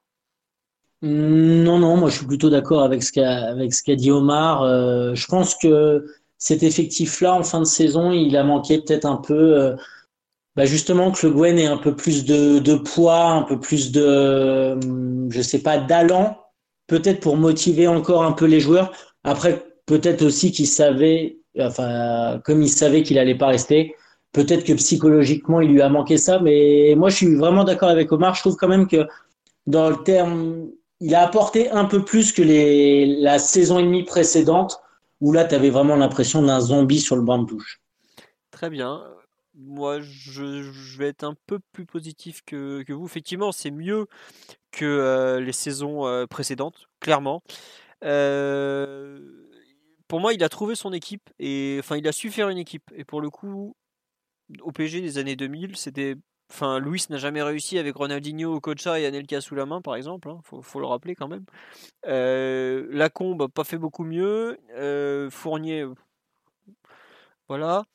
Non, 1.02 1.80
non, 1.80 1.98
moi 1.98 2.10
je 2.10 2.18
suis 2.18 2.28
plutôt 2.28 2.50
d'accord 2.50 2.84
avec 2.84 3.02
ce 3.02 3.12
qu'a 3.12 3.50
avec 3.50 3.74
ce 3.74 3.82
qu'a 3.84 3.96
dit 3.96 4.12
Omar. 4.12 4.62
Euh, 4.62 5.16
je 5.16 5.26
pense 5.28 5.56
que 5.56 6.06
cet 6.38 6.64
effectif-là, 6.64 7.34
en 7.34 7.44
fin 7.44 7.60
de 7.60 7.66
saison, 7.66 8.12
il 8.12 8.38
a 8.38 8.44
manqué 8.44 8.80
peut-être 8.80 9.06
un 9.06 9.18
peu, 9.18 9.60
euh, 9.60 9.76
bah 10.56 10.66
justement 10.66 11.12
que 11.12 11.28
le 11.28 11.34
Gwen 11.34 11.58
ait 11.60 11.68
un 11.68 11.78
peu 11.78 11.96
plus 11.96 12.26
de, 12.26 12.76
poids, 12.76 13.26
un 13.32 13.44
peu 13.44 13.60
plus 13.60 13.92
de, 13.92 14.02
euh, 14.04 15.30
je 15.30 15.42
sais 15.42 15.60
pas, 15.62 15.78
d'allant, 15.80 16.38
peut-être 16.88 17.20
pour 17.22 17.38
motiver 17.38 17.88
encore 17.88 18.24
un 18.24 18.34
peu 18.34 18.46
les 18.46 18.60
joueurs. 18.60 18.92
Après, 19.24 19.64
peut-être 19.86 20.24
aussi 20.24 20.52
qu'il 20.52 20.68
savait, 20.68 21.40
enfin, 21.60 22.42
comme 22.46 22.62
il 22.62 22.70
savait 22.70 23.04
qu'il 23.04 23.18
allait 23.20 23.38
pas 23.38 23.48
rester, 23.48 23.96
peut-être 24.34 24.66
que 24.66 24.74
psychologiquement 24.74 25.62
il 25.62 25.72
lui 25.72 25.82
a 25.82 25.90
manqué 25.90 26.18
ça. 26.18 26.40
Mais 26.40 26.96
moi, 26.98 27.10
je 27.10 27.18
suis 27.18 27.36
vraiment 27.36 27.64
d'accord 27.64 27.90
avec 27.90 28.12
Omar. 28.12 28.36
Je 28.36 28.42
trouve 28.42 28.56
quand 28.56 28.68
même 28.68 28.88
que 28.88 29.08
dans 29.68 29.90
le 29.90 30.04
terme 30.04 30.70
il 31.02 31.16
a 31.16 31.24
apporté 31.24 31.70
un 31.72 31.86
peu 31.86 32.06
plus 32.06 32.32
que 32.32 32.44
les, 32.44 33.06
la 33.06 33.40
saison 33.40 33.80
et 33.80 33.84
demie 33.84 34.04
précédente, 34.04 34.80
où 35.20 35.34
là, 35.34 35.46
tu 35.46 35.56
avais 35.56 35.72
vraiment 35.72 35.96
l'impression 35.96 36.44
d'un 36.44 36.60
zombie 36.60 37.00
sur 37.00 37.16
le 37.16 37.24
banc 37.24 37.40
de 37.40 37.48
touche. 37.48 37.82
Très 38.52 38.70
bien. 38.70 39.04
Moi, 39.56 40.00
je, 40.00 40.98
vais 40.98 41.08
être 41.08 41.24
un 41.24 41.36
peu 41.48 41.60
plus 41.74 41.86
positif 41.86 42.44
que, 42.46 42.86
vous. 42.90 43.06
Effectivement, 43.06 43.52
c'est 43.52 43.72
mieux 43.72 44.08
que 44.72 44.86
euh, 44.86 45.40
les 45.40 45.52
saisons 45.52 46.06
euh, 46.06 46.28
précédentes, 46.28 46.88
clairement. 47.00 47.44
Euh, 48.04 49.20
pour 50.08 50.20
moi, 50.20 50.34
il 50.34 50.44
a 50.44 50.50
trouvé 50.50 50.76
son 50.76 50.94
équipe 50.94 51.30
et 51.40 51.78
enfin, 51.80 51.98
il 51.98 52.08
a 52.08 52.12
su 52.12 52.30
faire 52.30 52.50
une 52.50 52.58
équipe. 52.58 52.92
Et 52.96 53.04
pour 53.04 53.22
le 53.22 53.30
coup, 53.30 53.76
au 54.62 54.72
PG 54.72 55.02
des 55.02 55.18
années 55.18 55.36
2000, 55.36 55.76
c'était 55.76 56.16
Enfin, 56.52 56.80
Luis 56.80 57.06
n'a 57.10 57.18
jamais 57.18 57.42
réussi 57.42 57.78
avec 57.78 57.96
Ronaldinho, 57.96 58.60
Cocha 58.60 59.00
et 59.00 59.06
Anelka 59.06 59.40
sous 59.40 59.56
la 59.56 59.66
main, 59.66 59.82
par 59.82 59.96
exemple. 59.96 60.30
Hein, 60.30 60.42
faut, 60.44 60.80
le 60.82 60.86
rappeler 60.86 61.16
quand 61.16 61.30
même. 61.30 61.46
Euh, 62.08 62.88
Lacombe 62.90 63.48
pas 63.48 63.64
fait 63.64 63.78
beaucoup 63.78 64.04
mieux. 64.04 64.60
Euh, 64.72 65.30
Fournier, 65.30 65.86
voilà. 67.48 67.86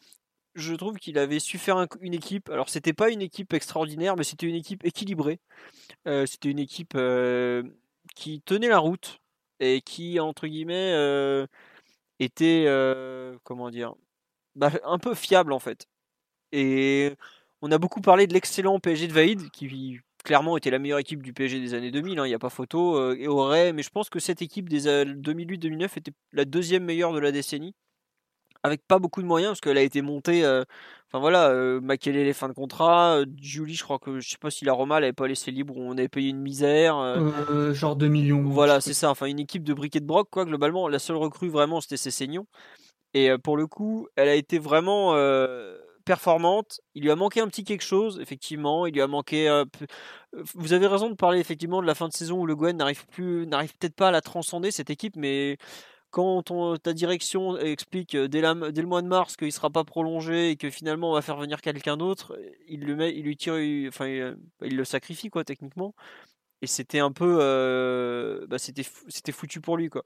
Je 0.54 0.74
trouve 0.74 0.96
qu'il 0.96 1.18
avait 1.18 1.38
su 1.38 1.58
faire 1.58 1.86
une 2.00 2.14
équipe. 2.14 2.48
Alors, 2.48 2.70
c'était 2.70 2.94
pas 2.94 3.10
une 3.10 3.20
équipe 3.20 3.52
extraordinaire, 3.52 4.16
mais 4.16 4.24
c'était 4.24 4.46
une 4.46 4.54
équipe 4.54 4.84
équilibrée. 4.86 5.38
Euh, 6.08 6.24
c'était 6.24 6.50
une 6.50 6.58
équipe 6.58 6.96
qui 8.14 8.40
tenait 8.40 8.68
la 8.68 8.78
route 8.78 9.20
et 9.60 9.82
qui, 9.82 10.18
entre 10.18 10.46
guillemets, 10.46 11.46
était, 12.20 12.66
comment 13.44 13.70
dire, 13.70 13.94
bah, 14.54 14.70
un 14.84 14.98
peu 14.98 15.14
fiable 15.14 15.52
en 15.52 15.58
fait. 15.58 15.86
Et 16.52 17.16
on 17.62 17.70
a 17.72 17.78
beaucoup 17.78 18.00
parlé 18.00 18.26
de 18.26 18.34
l'excellent 18.34 18.78
PSG 18.78 19.08
de 19.08 19.12
Vaïd, 19.12 19.50
qui 19.50 20.00
clairement 20.26 20.56
était 20.56 20.70
la 20.70 20.78
meilleure 20.78 20.98
équipe 20.98 21.22
du 21.22 21.32
PSG 21.32 21.60
des 21.60 21.72
années 21.72 21.90
2000, 21.90 22.18
hein, 22.18 22.26
il 22.26 22.28
n'y 22.28 22.34
a 22.34 22.38
pas 22.38 22.50
photo, 22.50 22.96
euh, 22.96 23.16
et 23.18 23.28
aurait, 23.28 23.72
mais 23.72 23.82
je 23.82 23.90
pense 23.90 24.10
que 24.10 24.18
cette 24.18 24.42
équipe 24.42 24.68
des 24.68 24.86
2008-2009 24.86 25.96
était 25.96 26.12
la 26.32 26.44
deuxième 26.44 26.84
meilleure 26.84 27.12
de 27.12 27.20
la 27.20 27.32
décennie, 27.32 27.74
avec 28.62 28.82
pas 28.86 28.98
beaucoup 28.98 29.22
de 29.22 29.26
moyens, 29.26 29.52
parce 29.52 29.60
qu'elle 29.60 29.78
a 29.78 29.82
été 29.82 30.02
montée, 30.02 30.44
euh, 30.44 30.64
enfin 31.08 31.20
voilà, 31.20 31.50
euh, 31.50 31.80
les 32.06 32.32
fins 32.32 32.48
de 32.48 32.54
contrat, 32.54 33.22
Julie, 33.40 33.74
je 33.74 33.84
crois 33.84 34.00
que, 34.00 34.18
je 34.18 34.28
sais 34.28 34.38
pas 34.40 34.50
si 34.50 34.64
la 34.64 34.72
Roma 34.72 34.98
l'avait 34.98 35.12
pas 35.12 35.28
laissé 35.28 35.52
libre, 35.52 35.76
on 35.76 35.92
avait 35.92 36.08
payé 36.08 36.30
une 36.30 36.40
misère. 36.40 36.96
genre 37.72 37.94
2 37.94 38.08
millions. 38.08 38.42
Voilà, 38.42 38.80
c'est 38.80 38.94
ça, 38.94 39.10
enfin 39.10 39.26
une 39.26 39.38
équipe 39.38 39.62
de 39.62 39.72
briquet 39.74 40.00
de 40.00 40.06
broc, 40.06 40.28
quoi, 40.28 40.44
globalement, 40.44 40.88
la 40.88 40.98
seule 40.98 41.16
recrue 41.16 41.48
vraiment 41.48 41.80
c'était 41.80 41.96
Cessignon, 41.96 42.46
et 43.14 43.30
pour 43.38 43.56
le 43.56 43.68
coup, 43.68 44.08
elle 44.16 44.28
a 44.28 44.34
été 44.34 44.58
vraiment 44.58 45.14
performante. 46.06 46.80
Il 46.94 47.02
lui 47.02 47.10
a 47.10 47.16
manqué 47.16 47.40
un 47.40 47.48
petit 47.48 47.64
quelque 47.64 47.84
chose, 47.84 48.18
effectivement. 48.20 48.86
Il 48.86 48.94
lui 48.94 49.02
a 49.02 49.06
manqué. 49.08 49.48
Euh, 49.48 49.64
vous 50.54 50.72
avez 50.72 50.86
raison 50.86 51.10
de 51.10 51.14
parler 51.14 51.40
effectivement 51.40 51.82
de 51.82 51.86
la 51.86 51.94
fin 51.94 52.08
de 52.08 52.14
saison 52.14 52.40
où 52.40 52.46
le 52.46 52.56
Gwen 52.56 52.76
n'arrive 52.76 53.06
plus, 53.08 53.46
n'arrive 53.46 53.76
peut-être 53.76 53.96
pas 53.96 54.08
à 54.08 54.10
la 54.12 54.22
transcender 54.22 54.70
cette 54.70 54.90
équipe, 54.90 55.16
mais 55.16 55.58
quand 56.10 56.42
ta 56.82 56.94
direction 56.94 57.58
explique 57.58 58.14
euh, 58.14 58.28
dès, 58.28 58.40
le 58.40 58.86
mois 58.86 59.02
de 59.02 59.08
mars 59.08 59.36
qu'il 59.36 59.48
ne 59.48 59.52
sera 59.52 59.68
pas 59.70 59.84
prolongé 59.84 60.50
et 60.50 60.56
que 60.56 60.70
finalement 60.70 61.10
on 61.10 61.14
va 61.14 61.20
faire 61.22 61.36
venir 61.36 61.60
quelqu'un 61.60 61.98
d'autre, 61.98 62.38
il 62.68 62.86
le 62.86 62.96
met, 62.96 63.14
il 63.14 63.24
lui 63.24 63.36
tire, 63.36 63.54
enfin 63.88 64.06
il, 64.62 64.76
le 64.76 64.84
sacrifie 64.84 65.28
quoi 65.28 65.44
techniquement. 65.44 65.94
Et 66.62 66.66
c'était 66.66 67.00
un 67.00 67.12
peu, 67.12 67.38
euh, 67.42 68.46
bah, 68.48 68.58
c'était, 68.58 68.86
c'était 69.08 69.32
foutu 69.32 69.60
pour 69.60 69.76
lui 69.76 69.90
quoi. 69.90 70.04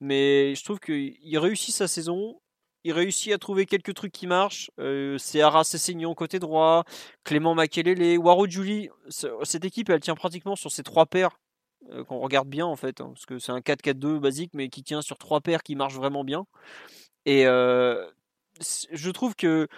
Mais 0.00 0.54
je 0.56 0.64
trouve 0.64 0.80
qu'il 0.80 1.38
réussit 1.38 1.74
sa 1.74 1.86
saison 1.86 2.40
il 2.84 2.92
réussit 2.92 3.32
à 3.32 3.38
trouver 3.38 3.66
quelques 3.66 3.94
trucs 3.94 4.12
qui 4.12 4.26
marchent. 4.26 4.70
Euh, 4.78 5.16
c'est 5.18 5.40
Arras 5.40 5.64
Sessignon 5.64 6.14
côté 6.14 6.38
droit, 6.38 6.84
Clément 7.24 7.54
Makelele, 7.54 8.18
Waro 8.18 8.46
Julie. 8.48 8.88
Cette 9.08 9.64
équipe, 9.64 9.90
elle 9.90 10.00
tient 10.00 10.14
pratiquement 10.14 10.56
sur 10.56 10.70
ces 10.70 10.82
trois 10.82 11.06
paires 11.06 11.38
euh, 11.90 12.04
qu'on 12.04 12.18
regarde 12.18 12.48
bien 12.48 12.66
en 12.66 12.76
fait, 12.76 13.00
hein, 13.00 13.10
parce 13.14 13.26
que 13.26 13.38
c'est 13.38 13.52
un 13.52 13.60
4-4-2 13.60 14.18
basique, 14.18 14.52
mais 14.54 14.68
qui 14.68 14.82
tient 14.82 15.02
sur 15.02 15.18
trois 15.18 15.40
paires 15.40 15.62
qui 15.62 15.76
marchent 15.76 15.96
vraiment 15.96 16.24
bien. 16.24 16.44
Et 17.24 17.46
euh, 17.46 18.04
je 18.90 19.10
trouve 19.10 19.34
que 19.36 19.68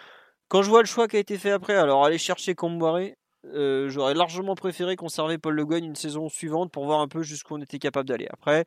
quand 0.49 0.63
je 0.63 0.71
vois 0.71 0.81
le 0.81 0.87
choix 0.87 1.09
qui 1.09 1.17
a 1.17 1.21
été 1.21 1.37
fait 1.39 1.51
après, 1.51 1.75
alors 1.75 2.05
aller 2.05 2.19
chercher 2.19 2.55
Comboiré, 2.55 3.17
j'aurais 3.45 4.15
largement 4.15 4.55
préféré 4.55 4.97
conserver 4.97 5.37
Paul 5.37 5.55
Le 5.55 5.77
une 5.77 5.97
saison 5.97 6.31
suivante 6.31 6.71
pour 6.73 6.87
voir 6.87 7.01
un 7.01 7.09
peu 7.09 7.23
jusqu'où 7.23 7.57
on 7.57 7.61
était 7.61 7.79
capable 7.79 8.09
d'aller. 8.09 8.29
Après, 8.31 8.65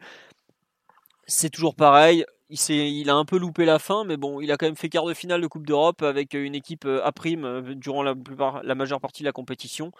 c'est 1.25 1.49
toujours 1.49 1.75
pareil 1.75 2.25
il, 2.49 3.09
a 3.09 3.15
un 3.15 3.25
peu 3.25 3.37
loupé 3.37 3.65
la 3.65 3.79
fin, 3.79 4.03
mais 4.05 4.17
bon, 4.17 4.39
il 4.41 4.51
a 4.51 4.57
quand 4.57 4.65
même 4.65 4.75
fait 4.75 4.89
quart 4.89 5.05
de 5.05 5.13
finale 5.13 5.41
de 5.41 5.47
Coupe 5.47 5.67
d'Europe 5.67 6.01
avec 6.01 6.33
une 6.33 6.55
équipe 6.55 6.85
euh, 6.85 7.05
à 7.05 7.11
prime 7.11 7.45
euh, 7.45 7.75
durant 7.75 8.03
la, 8.03 8.15
majeure 8.75 9.01
partie 9.01 9.23
de 9.23 9.27
la 9.27 9.33
compétition. 9.33 9.91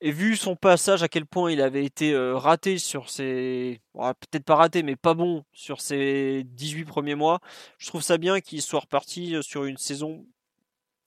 Et 0.00 0.12
vu 0.12 0.36
son 0.36 0.54
passage, 0.56 1.02
à 1.02 1.08
quel 1.08 1.26
point 1.26 1.50
il 1.50 1.60
avait 1.60 1.84
été 1.84 2.12
euh, 2.12 2.36
raté 2.36 2.78
sur 2.78 3.10
ses. 3.10 3.80
Peut-être 3.94 4.44
pas 4.44 4.54
raté, 4.56 4.82
mais 4.82 4.96
pas 4.96 5.14
bon 5.14 5.44
sur 5.52 5.80
ses 5.80 6.44
18 6.44 6.84
premiers 6.84 7.16
mois, 7.16 7.40
je 7.78 7.88
trouve 7.88 8.02
ça 8.02 8.16
bien 8.16 8.40
qu'il 8.40 8.62
soit 8.62 8.80
reparti 8.80 9.36
sur 9.42 9.64
une 9.64 9.76
saison 9.76 10.24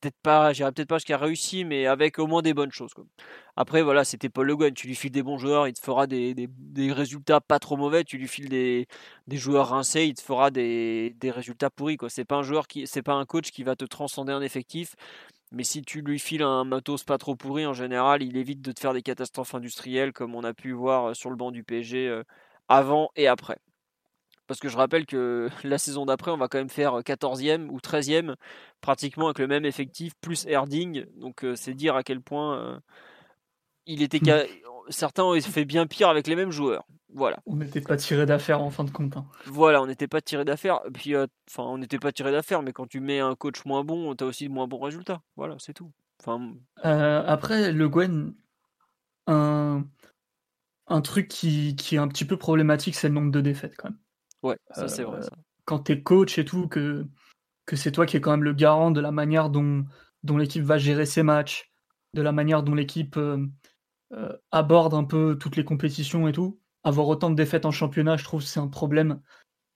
peut-être 0.02 0.20
pas, 0.22 0.54
j'irai 0.54 0.72
peut-être 0.72 0.90
pas 0.90 0.98
jusqu'à 0.98 1.18
réussi, 1.18 1.64
mais 1.66 1.86
avec 1.88 2.20
au 2.20 2.28
moins 2.28 2.42
des 2.42 2.54
bonnes 2.54 2.72
choses. 2.72 2.92
Après, 3.56 3.82
voilà, 3.82 4.04
c'était 4.04 4.30
Paul 4.30 4.48
Le 4.48 4.56
Guen. 4.56 4.74
Tu 4.74 4.88
lui 4.88 4.96
files 4.96 5.12
des 5.12 5.24
bons 5.24 5.38
joueurs, 5.38 5.68
il 5.68 5.74
te 5.74 5.80
fera 5.80 6.08
des, 6.08 6.34
des, 6.36 6.92
résultats 6.92 7.42
pas 7.42 7.60
trop 7.60 7.78
mauvais. 7.78 8.04
Tu 8.04 8.18
lui 8.18 8.28
files 8.28 8.50
des, 8.50 8.88
des 9.28 9.38
joueurs 9.38 9.70
rincés, 9.70 10.06
il 10.06 10.16
te 10.16 10.22
fera 10.22 10.52
des, 10.52 11.16
résultats 11.24 11.70
pourris. 11.70 11.98
Quoi. 11.98 12.10
C'est 12.10 12.26
pas 12.26 12.38
un 12.38 12.44
joueur 12.44 12.68
qui, 12.68 12.88
c'est 12.88 13.04
pas 13.04 13.14
un 13.14 13.26
coach 13.26 13.52
qui 13.52 13.64
va 13.64 13.76
te 13.76 13.86
transcender 13.86 14.34
un 14.34 14.42
effectif. 14.42 14.96
Mais 15.52 15.64
si 15.64 15.82
tu 15.82 16.02
lui 16.02 16.20
files 16.20 16.44
un 16.44 16.64
matos 16.64 17.04
pas 17.04 17.18
trop 17.18 17.36
pourri, 17.36 17.66
en 17.66 17.74
général, 17.74 18.24
il 18.24 18.38
évite 18.38 18.62
de 18.62 18.72
te 18.72 18.80
faire 18.80 18.94
des 18.94 19.02
catastrophes 19.02 19.54
industrielles 19.56 20.14
comme 20.14 20.36
on 20.36 20.44
a 20.44 20.54
pu 20.54 20.72
voir 20.72 21.16
sur 21.16 21.30
le 21.30 21.36
banc 21.36 21.52
du 21.52 21.64
PSG 21.64 22.08
euh, 22.08 22.24
avant 22.70 23.10
et 23.16 23.28
après. 23.28 23.58
Parce 24.52 24.60
que 24.60 24.68
je 24.68 24.76
rappelle 24.76 25.06
que 25.06 25.48
la 25.64 25.78
saison 25.78 26.06
d'après, 26.06 26.30
on 26.30 26.36
va 26.36 26.50
quand 26.50 26.58
même 26.58 26.68
faire 26.68 27.00
14e 27.00 27.70
ou 27.70 27.78
13e, 27.78 28.36
pratiquement 28.82 29.28
avec 29.28 29.40
le 29.40 29.48
même 29.48 29.64
effectif, 29.64 30.12
plus 30.20 30.46
Erding. 30.46 31.06
Donc 31.16 31.46
c'est 31.56 31.74
dire 31.74 31.96
à 31.96 32.04
quel 32.04 32.20
point 32.20 32.82
il 33.86 34.02
était. 34.02 34.20
Mmh. 34.20 34.48
Certains 34.90 35.24
ont 35.24 35.40
fait 35.40 35.64
bien 35.64 35.88
pire 35.88 36.10
avec 36.10 36.28
les 36.28 36.36
mêmes 36.36 36.52
joueurs. 36.52 36.86
Voilà. 37.14 37.38
On 37.46 37.56
n'était 37.56 37.80
pas 37.80 37.96
tiré 37.96 38.26
d'affaire 38.26 38.62
en 38.62 38.72
fin 38.72 38.84
de 38.84 38.92
compte. 38.92 39.16
Hein. 39.16 39.26
Voilà, 39.46 39.82
on 39.82 39.88
n'était 39.88 40.10
pas 40.10 40.20
tiré 40.20 40.44
d'affaire. 40.44 40.82
Puis, 40.94 41.16
enfin, 41.16 41.64
on 41.64 41.78
n'était 41.78 42.00
pas 42.00 42.12
tiré 42.12 42.34
d'affaire, 42.34 42.62
mais 42.62 42.74
quand 42.74 42.88
tu 42.88 43.00
mets 43.00 43.22
un 43.22 43.36
coach 43.36 43.64
moins 43.64 43.86
bon, 43.86 44.14
tu 44.16 44.26
as 44.26 44.28
aussi 44.28 44.50
de 44.50 44.54
moins 44.54 44.68
bons 44.68 44.82
résultats. 44.82 45.22
Voilà, 45.38 45.56
c'est 45.60 45.74
tout. 45.74 45.94
Enfin... 46.20 46.54
après, 46.84 47.72
Le 47.72 47.88
Gwen, 47.88 48.34
un, 49.28 49.86
un 50.88 51.02
truc 51.02 51.28
qui, 51.28 51.76
qui, 51.78 51.96
est 51.96 52.00
un 52.00 52.08
petit 52.08 52.26
peu 52.26 52.38
problématique, 52.38 52.96
c'est 52.96 53.08
le 53.08 53.14
nombre 53.14 53.32
de 53.32 53.42
défaites 53.42 53.76
quand 53.78 53.90
même. 53.90 53.98
Ouais, 54.44 54.58
ça 54.72 54.88
c'est 54.88 55.04
vrai. 55.04 55.20
Euh, 55.20 55.30
quand 55.66 55.80
tu 55.80 55.92
es 55.94 56.02
coach 56.02 56.38
et 56.38 56.46
tout, 56.46 56.68
que, 56.68 57.06
que 57.66 57.76
c'est 57.76 57.92
toi 57.92 58.06
qui 58.06 58.18
es 58.18 58.22
quand 58.22 58.32
même 58.32 58.44
le 58.44 58.54
garant 58.54 58.92
de 58.92 59.02
la 59.02 59.12
manière 59.12 59.50
dont, 59.50 59.86
dont 60.24 60.38
l'équipe 60.38 60.64
va 60.64 60.78
gérer 60.78 61.06
ses 61.06 61.24
matchs, 61.24 61.72
de 62.14 62.22
la 62.22 62.32
manière 62.32 62.64
dont 62.64 62.76
l'équipe 62.76 63.18
euh, 63.18 63.46
euh, 64.14 64.36
aborde 64.52 64.94
un 64.94 65.04
peu 65.04 65.38
toutes 65.40 65.56
les 65.56 65.66
compétitions 65.66 66.28
et 66.28 66.34
tout. 66.34 66.60
Avoir 66.84 67.08
autant 67.08 67.30
de 67.30 67.36
défaites 67.36 67.66
en 67.66 67.72
championnat, 67.72 68.18
je 68.18 68.24
trouve 68.24 68.42
c'est 68.42 68.60
un 68.60 68.68
problème 68.68 69.22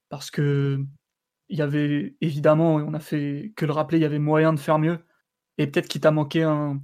parce 0.08 0.30
que 0.30 0.84
il 1.48 1.58
y 1.58 1.62
avait 1.62 2.16
évidemment, 2.20 2.74
on 2.74 2.94
a 2.94 3.00
fait 3.00 3.52
que 3.56 3.64
le 3.64 3.72
rappeler, 3.72 3.98
il 3.98 4.02
y 4.02 4.06
avait 4.06 4.18
moyen 4.18 4.52
de 4.52 4.58
faire 4.58 4.80
mieux 4.80 4.98
et 5.58 5.68
peut-être 5.68 5.88
qu'il 5.88 6.00
t'a 6.00 6.10
manqué 6.10 6.42
un 6.42 6.80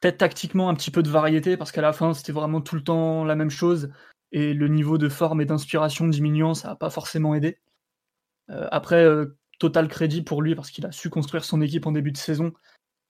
peut-être 0.00 0.18
tactiquement 0.18 0.68
un 0.68 0.74
petit 0.74 0.90
peu 0.90 1.02
de 1.02 1.10
variété 1.10 1.56
parce 1.56 1.72
qu'à 1.72 1.82
la 1.82 1.92
fin 1.92 2.14
c'était 2.14 2.32
vraiment 2.32 2.60
tout 2.60 2.74
le 2.74 2.82
temps 2.82 3.24
la 3.24 3.36
même 3.36 3.50
chose 3.50 3.90
et 4.32 4.54
le 4.54 4.68
niveau 4.68 4.98
de 4.98 5.08
forme 5.08 5.40
et 5.40 5.44
d'inspiration 5.44 6.06
diminuant, 6.06 6.54
ça 6.54 6.68
n'a 6.68 6.76
pas 6.76 6.90
forcément 6.90 7.34
aidé. 7.34 7.58
Euh, 8.50 8.68
après, 8.70 9.04
euh, 9.04 9.36
total 9.58 9.88
crédit 9.88 10.22
pour 10.22 10.42
lui 10.42 10.54
parce 10.54 10.70
qu'il 10.70 10.86
a 10.86 10.92
su 10.92 11.10
construire 11.10 11.44
son 11.44 11.60
équipe 11.60 11.86
en 11.86 11.92
début 11.92 12.12
de 12.12 12.16
saison 12.16 12.52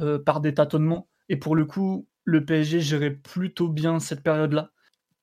euh, 0.02 0.18
par 0.18 0.40
des 0.40 0.54
tâtonnements. 0.54 1.08
Et 1.28 1.36
pour 1.36 1.56
le 1.56 1.64
coup, 1.64 2.08
le 2.24 2.44
PSG 2.44 2.80
gérait 2.80 3.12
plutôt 3.14 3.68
bien 3.68 4.00
cette 4.00 4.22
période-là. 4.22 4.70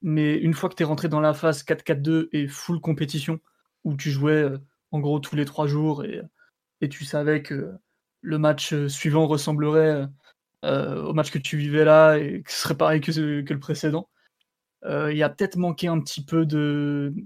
Mais 0.01 0.35
une 0.35 0.53
fois 0.53 0.69
que 0.69 0.75
tu 0.75 0.83
es 0.83 0.85
rentré 0.85 1.09
dans 1.09 1.19
la 1.19 1.33
phase 1.33 1.63
4-4-2 1.63 2.29
et 2.31 2.47
full 2.47 2.79
compétition, 2.79 3.39
où 3.83 3.95
tu 3.95 4.11
jouais 4.11 4.47
en 4.91 4.99
gros 4.99 5.19
tous 5.19 5.35
les 5.35 5.45
trois 5.45 5.67
jours 5.67 6.03
et, 6.03 6.21
tu 6.89 7.05
savais 7.05 7.41
que 7.41 7.73
le 8.21 8.37
match 8.37 8.75
suivant 8.87 9.25
ressemblerait 9.25 10.07
au 10.63 11.13
match 11.13 11.31
que 11.31 11.39
tu 11.39 11.57
vivais 11.57 11.85
là 11.85 12.17
et 12.17 12.43
que 12.43 12.51
ce 12.51 12.61
serait 12.61 12.77
pareil 12.77 13.01
que, 13.01 13.11
le 13.11 13.59
précédent, 13.59 14.09
il 14.83 15.17
y 15.17 15.23
a 15.23 15.29
peut-être 15.29 15.57
manqué 15.57 15.87
un 15.87 15.99
petit 15.99 16.23
peu 16.23 16.45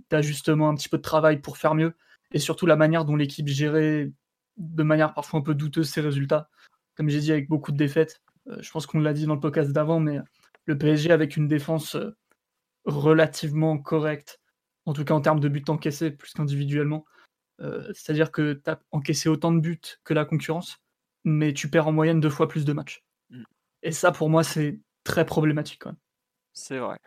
d'ajustement, 0.10 0.70
un 0.70 0.76
petit 0.76 0.90
peu 0.90 0.98
de 0.98 1.02
travail 1.02 1.42
pour 1.42 1.58
faire 1.58 1.76
mieux, 1.76 1.94
et 2.32 2.40
surtout 2.40 2.66
la 2.66 2.76
manière 2.76 3.06
dont 3.06 3.16
l'équipe 3.16 3.48
gérait 3.48 4.12
de 4.58 4.84
manière 4.84 5.14
parfois 5.14 5.40
un 5.40 5.44
peu 5.44 5.56
douteuse 5.56 5.90
ses 5.90 6.02
résultats. 6.02 6.50
Comme 6.96 7.10
j'ai 7.10 7.20
dit, 7.20 7.32
avec 7.32 7.48
beaucoup 7.50 7.72
de 7.72 7.78
défaites. 7.78 8.22
Euh, 8.48 8.58
je 8.62 8.72
pense 8.72 8.86
qu'on 8.86 9.00
l'a 9.00 9.14
dit 9.14 9.26
dans 9.26 9.36
le 9.36 9.40
podcast 9.40 9.72
d'avant, 9.72 10.00
mais 10.00 10.20
le 10.66 10.78
PSG 10.78 11.12
avec 11.12 11.38
une 11.38 11.48
défense 11.48 11.96
euh, 11.96 12.16
relativement 12.86 13.78
correcte, 13.78 14.40
en 14.86 14.94
tout 14.94 15.06
cas 15.06 15.14
en 15.14 15.22
termes 15.22 15.40
de 15.40 15.50
buts 15.50 15.64
encaissés 15.68 16.12
plus 16.12 16.34
qu'individuellement. 16.34 17.06
C'est-à-dire 17.94 18.32
que 18.32 18.54
tu 18.54 18.72
as 18.72 18.80
encaissé 18.90 19.30
autant 19.30 19.52
de 19.52 19.60
buts 19.60 19.80
que 20.04 20.16
la 20.16 20.26
concurrence, 20.26 20.80
mais 21.24 21.54
tu 21.54 21.70
perds 21.70 21.88
en 21.88 21.92
moyenne 21.92 22.20
deux 22.20 22.32
fois 22.32 22.48
plus 22.48 22.66
de 22.66 22.74
matchs. 22.74 23.04
Mm. 23.30 23.44
Et 23.84 23.92
ça, 23.92 24.12
pour 24.12 24.32
moi, 24.32 24.44
c'est 24.44 24.80
très 25.04 25.28
problématique 25.28 25.78
quand 25.80 25.90
même. 25.90 26.00
C'est 26.54 26.80
vrai 26.80 26.98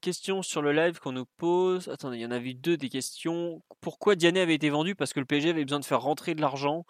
question 0.00 0.42
sur 0.42 0.62
le 0.62 0.72
live 0.72 0.98
qu'on 0.98 1.12
nous 1.12 1.26
pose. 1.36 1.88
Attendez, 1.88 2.18
il 2.18 2.22
y 2.22 2.26
en 2.26 2.30
a 2.30 2.38
eu 2.38 2.54
deux 2.54 2.76
des 2.76 2.88
questions. 2.88 3.62
Pourquoi 3.80 4.16
Diané 4.16 4.40
avait 4.40 4.54
été 4.54 4.70
vendu 4.70 4.94
Parce 4.94 5.12
que 5.12 5.20
le 5.20 5.26
PSG 5.26 5.50
avait 5.50 5.64
besoin 5.64 5.80
de 5.80 5.84
faire 5.84 6.00
rentrer 6.00 6.34
de 6.34 6.40
l'argent 6.40 6.84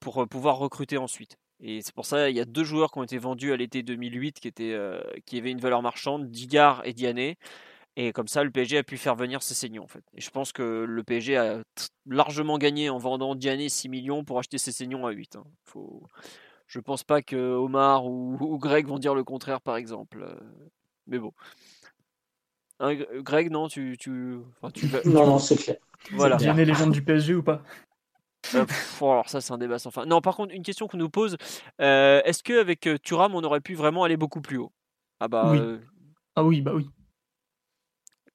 pour 0.00 0.28
pouvoir 0.28 0.58
recruter 0.58 0.98
ensuite. 0.98 1.36
Et 1.62 1.82
c'est 1.82 1.94
pour 1.94 2.06
ça 2.06 2.30
il 2.30 2.36
y 2.36 2.40
a 2.40 2.46
deux 2.46 2.64
joueurs 2.64 2.90
qui 2.90 2.98
ont 2.98 3.02
été 3.02 3.18
vendus 3.18 3.52
à 3.52 3.56
l'été 3.56 3.82
2008 3.82 4.40
qui, 4.40 4.48
étaient, 4.48 4.76
qui 5.26 5.38
avaient 5.38 5.50
une 5.50 5.60
valeur 5.60 5.82
marchande, 5.82 6.30
Digard 6.30 6.82
et 6.84 6.92
Diané. 6.92 7.38
Et 7.96 8.12
comme 8.12 8.28
ça, 8.28 8.44
le 8.44 8.50
PSG 8.50 8.78
a 8.78 8.82
pu 8.82 8.96
faire 8.96 9.16
venir 9.16 9.42
ses 9.42 9.54
saignons 9.54 9.84
en 9.84 9.88
fait. 9.88 10.04
Et 10.14 10.20
je 10.20 10.30
pense 10.30 10.52
que 10.52 10.84
le 10.88 11.04
PSG 11.04 11.36
a 11.36 11.62
largement 12.06 12.56
gagné 12.56 12.88
en 12.88 12.98
vendant 12.98 13.34
Diané 13.34 13.68
6 13.68 13.88
millions 13.88 14.24
pour 14.24 14.38
acheter 14.38 14.58
ses 14.58 14.72
saignons 14.72 15.06
à 15.06 15.10
8. 15.10 15.36
Hein. 15.36 15.44
Faut 15.64 16.02
Je 16.66 16.78
pense 16.80 17.04
pas 17.04 17.20
que 17.20 17.36
Omar 17.36 18.06
ou, 18.06 18.58
Greg 18.58 18.86
vont 18.86 18.98
dire 18.98 19.14
le 19.14 19.24
contraire, 19.24 19.60
par 19.60 19.76
exemple. 19.76 20.24
Mais 21.10 21.18
bon. 21.18 21.32
Hein, 22.78 22.94
Greg, 23.18 23.50
non, 23.50 23.68
tu, 23.68 23.96
tu, 23.98 24.38
tu 24.74 24.86
Non, 25.04 25.26
non, 25.26 25.38
c'est 25.38 25.56
clair. 25.56 25.76
Voilà. 26.12 26.36
Bien 26.36 26.54
les 26.54 26.64
légendes 26.64 26.92
du 26.92 27.02
PSG 27.02 27.34
ou 27.34 27.42
pas? 27.42 27.62
Euh, 28.54 28.64
alors 29.02 29.28
ça 29.28 29.42
c'est 29.42 29.52
un 29.52 29.58
débat 29.58 29.78
sans 29.78 29.90
fin. 29.90 30.06
Non 30.06 30.22
par 30.22 30.34
contre 30.34 30.54
une 30.54 30.62
question 30.62 30.88
qu'on 30.88 30.96
nous 30.96 31.10
pose, 31.10 31.36
euh, 31.82 32.22
est-ce 32.24 32.42
qu'avec 32.42 32.86
avec 32.86 33.02
Thuram 33.02 33.34
on 33.34 33.44
aurait 33.44 33.60
pu 33.60 33.74
vraiment 33.74 34.02
aller 34.02 34.16
beaucoup 34.16 34.40
plus 34.40 34.56
haut? 34.56 34.72
Ah 35.20 35.28
bah 35.28 35.50
oui. 35.52 35.60
Ah 36.36 36.42
oui 36.42 36.62
bah 36.62 36.72
oui. 36.74 36.88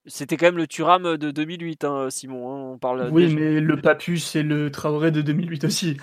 C'était 0.06 0.38
quand 0.38 0.46
même 0.46 0.58
le 0.58 0.68
Thuram 0.68 1.18
de 1.18 1.32
2008 1.32 1.84
hein, 1.86 2.10
Simon, 2.12 2.50
hein, 2.52 2.72
on 2.74 2.78
parle 2.78 3.10
Oui 3.12 3.34
mais 3.34 3.60
le 3.60 3.82
Papus 3.82 4.36
et 4.36 4.44
le 4.44 4.70
Traoré 4.70 5.10
de 5.10 5.24
2008 5.24 5.64
aussi. 5.64 5.98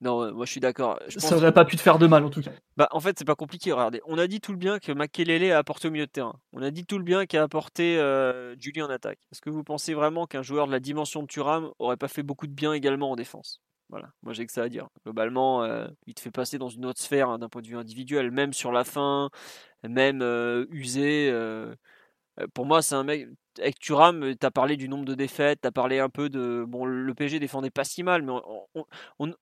Non, 0.00 0.32
moi 0.32 0.46
je 0.46 0.50
suis 0.50 0.60
d'accord. 0.60 0.98
Ça 1.08 1.36
aurait 1.36 1.52
pas 1.52 1.64
pu 1.64 1.76
te 1.76 1.82
faire 1.82 1.98
de 1.98 2.06
mal 2.06 2.24
en 2.24 2.30
tout 2.30 2.40
cas. 2.40 2.52
Bah, 2.76 2.88
en 2.92 3.00
fait, 3.00 3.18
c'est 3.18 3.26
pas 3.26 3.34
compliqué. 3.34 3.72
Regardez, 3.72 4.00
on 4.06 4.16
a 4.16 4.26
dit 4.26 4.40
tout 4.40 4.52
le 4.52 4.58
bien 4.58 4.78
que 4.78 4.92
Makelele 4.92 5.52
a 5.52 5.58
apporté 5.58 5.88
au 5.88 5.90
milieu 5.90 6.06
de 6.06 6.10
terrain. 6.10 6.34
On 6.52 6.62
a 6.62 6.70
dit 6.70 6.86
tout 6.86 6.96
le 6.96 7.04
bien 7.04 7.26
qu'a 7.26 7.42
apporté 7.42 7.98
euh, 7.98 8.56
Julie 8.58 8.80
en 8.80 8.88
attaque. 8.88 9.18
Est-ce 9.30 9.42
que 9.42 9.50
vous 9.50 9.62
pensez 9.62 9.92
vraiment 9.92 10.26
qu'un 10.26 10.42
joueur 10.42 10.66
de 10.66 10.72
la 10.72 10.80
dimension 10.80 11.22
de 11.22 11.26
Thuram 11.26 11.70
aurait 11.78 11.98
pas 11.98 12.08
fait 12.08 12.22
beaucoup 12.22 12.46
de 12.46 12.52
bien 12.52 12.72
également 12.72 13.10
en 13.10 13.16
défense? 13.16 13.60
Voilà, 13.90 14.08
moi 14.22 14.32
j'ai 14.32 14.46
que 14.46 14.52
ça 14.52 14.62
à 14.62 14.68
dire. 14.68 14.88
Globalement, 15.04 15.64
euh, 15.64 15.88
il 16.06 16.14
te 16.14 16.20
fait 16.20 16.30
passer 16.30 16.58
dans 16.58 16.68
une 16.68 16.86
autre 16.86 17.00
sphère 17.00 17.28
hein, 17.28 17.38
d'un 17.38 17.48
point 17.48 17.60
de 17.60 17.66
vue 17.66 17.76
individuel, 17.76 18.30
même 18.30 18.52
sur 18.52 18.72
la 18.72 18.84
fin, 18.84 19.30
même 19.82 20.22
euh, 20.22 20.64
usé. 20.70 21.30
Pour 22.54 22.66
moi, 22.66 22.82
c'est 22.82 22.94
un 22.94 23.04
mec 23.04 23.28
avec 23.58 23.78
Thuram, 23.78 24.34
tu 24.38 24.46
as 24.46 24.50
parlé 24.50 24.76
du 24.76 24.88
nombre 24.88 25.04
de 25.04 25.14
défaites, 25.14 25.60
tu 25.62 25.68
as 25.68 25.72
parlé 25.72 25.98
un 25.98 26.08
peu 26.08 26.28
de. 26.28 26.64
Bon, 26.66 26.84
le 26.84 27.14
PSG 27.14 27.38
défendait 27.38 27.70
pas 27.70 27.84
si 27.84 28.02
mal, 28.02 28.22
mais 28.22 28.32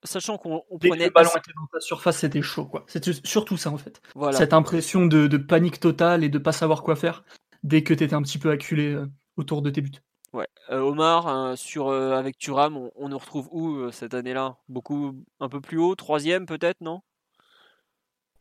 sachant 0.05 0.39
qu'on 0.39 0.63
prenait. 0.81 1.07
le 1.07 1.11
ballon 1.11 1.31
était 1.31 1.53
dans 1.55 1.67
ta 1.73 1.81
surface, 1.81 2.19
c'était 2.19 2.43
chaud, 2.43 2.67
quoi. 2.67 2.85
C'était 2.87 3.13
surtout 3.25 3.57
ça, 3.57 3.71
en 3.71 3.79
fait. 3.79 4.01
Cette 4.33 4.53
impression 4.53 5.07
de, 5.07 5.37
panique 5.37 5.81
totale 5.81 6.25
et 6.25 6.29
de 6.29 6.39
pas 6.39 6.53
savoir 6.53 6.83
quoi 6.83 6.97
faire 6.97 7.25
dès 7.63 7.83
que 7.83 7.95
tu 7.95 8.05
étais 8.05 8.15
un 8.15 8.23
petit 8.23 8.39
peu 8.39 8.51
acculé 8.51 8.97
autour 9.37 9.63
de 9.63 9.71
tes 9.71 9.81
buts. 9.81 9.93
Ouais. 10.33 10.47
Euh, 10.71 10.81
Omar, 10.81 11.27
hein, 11.27 11.57
sur, 11.57 11.91
avec 11.91 12.39
Thuram, 12.39 12.91
on, 12.97 13.09
nous 13.09 13.19
retrouve 13.19 13.49
où 13.51 13.91
cette 13.93 14.15
année-là? 14.15 14.57
Beaucoup, 14.69 15.15
un 15.41 15.49
peu 15.49 15.61
plus 15.61 15.79
haut? 15.79 15.95
Troisième, 15.95 16.47
peut-être, 16.47 16.81
non? 16.81 17.03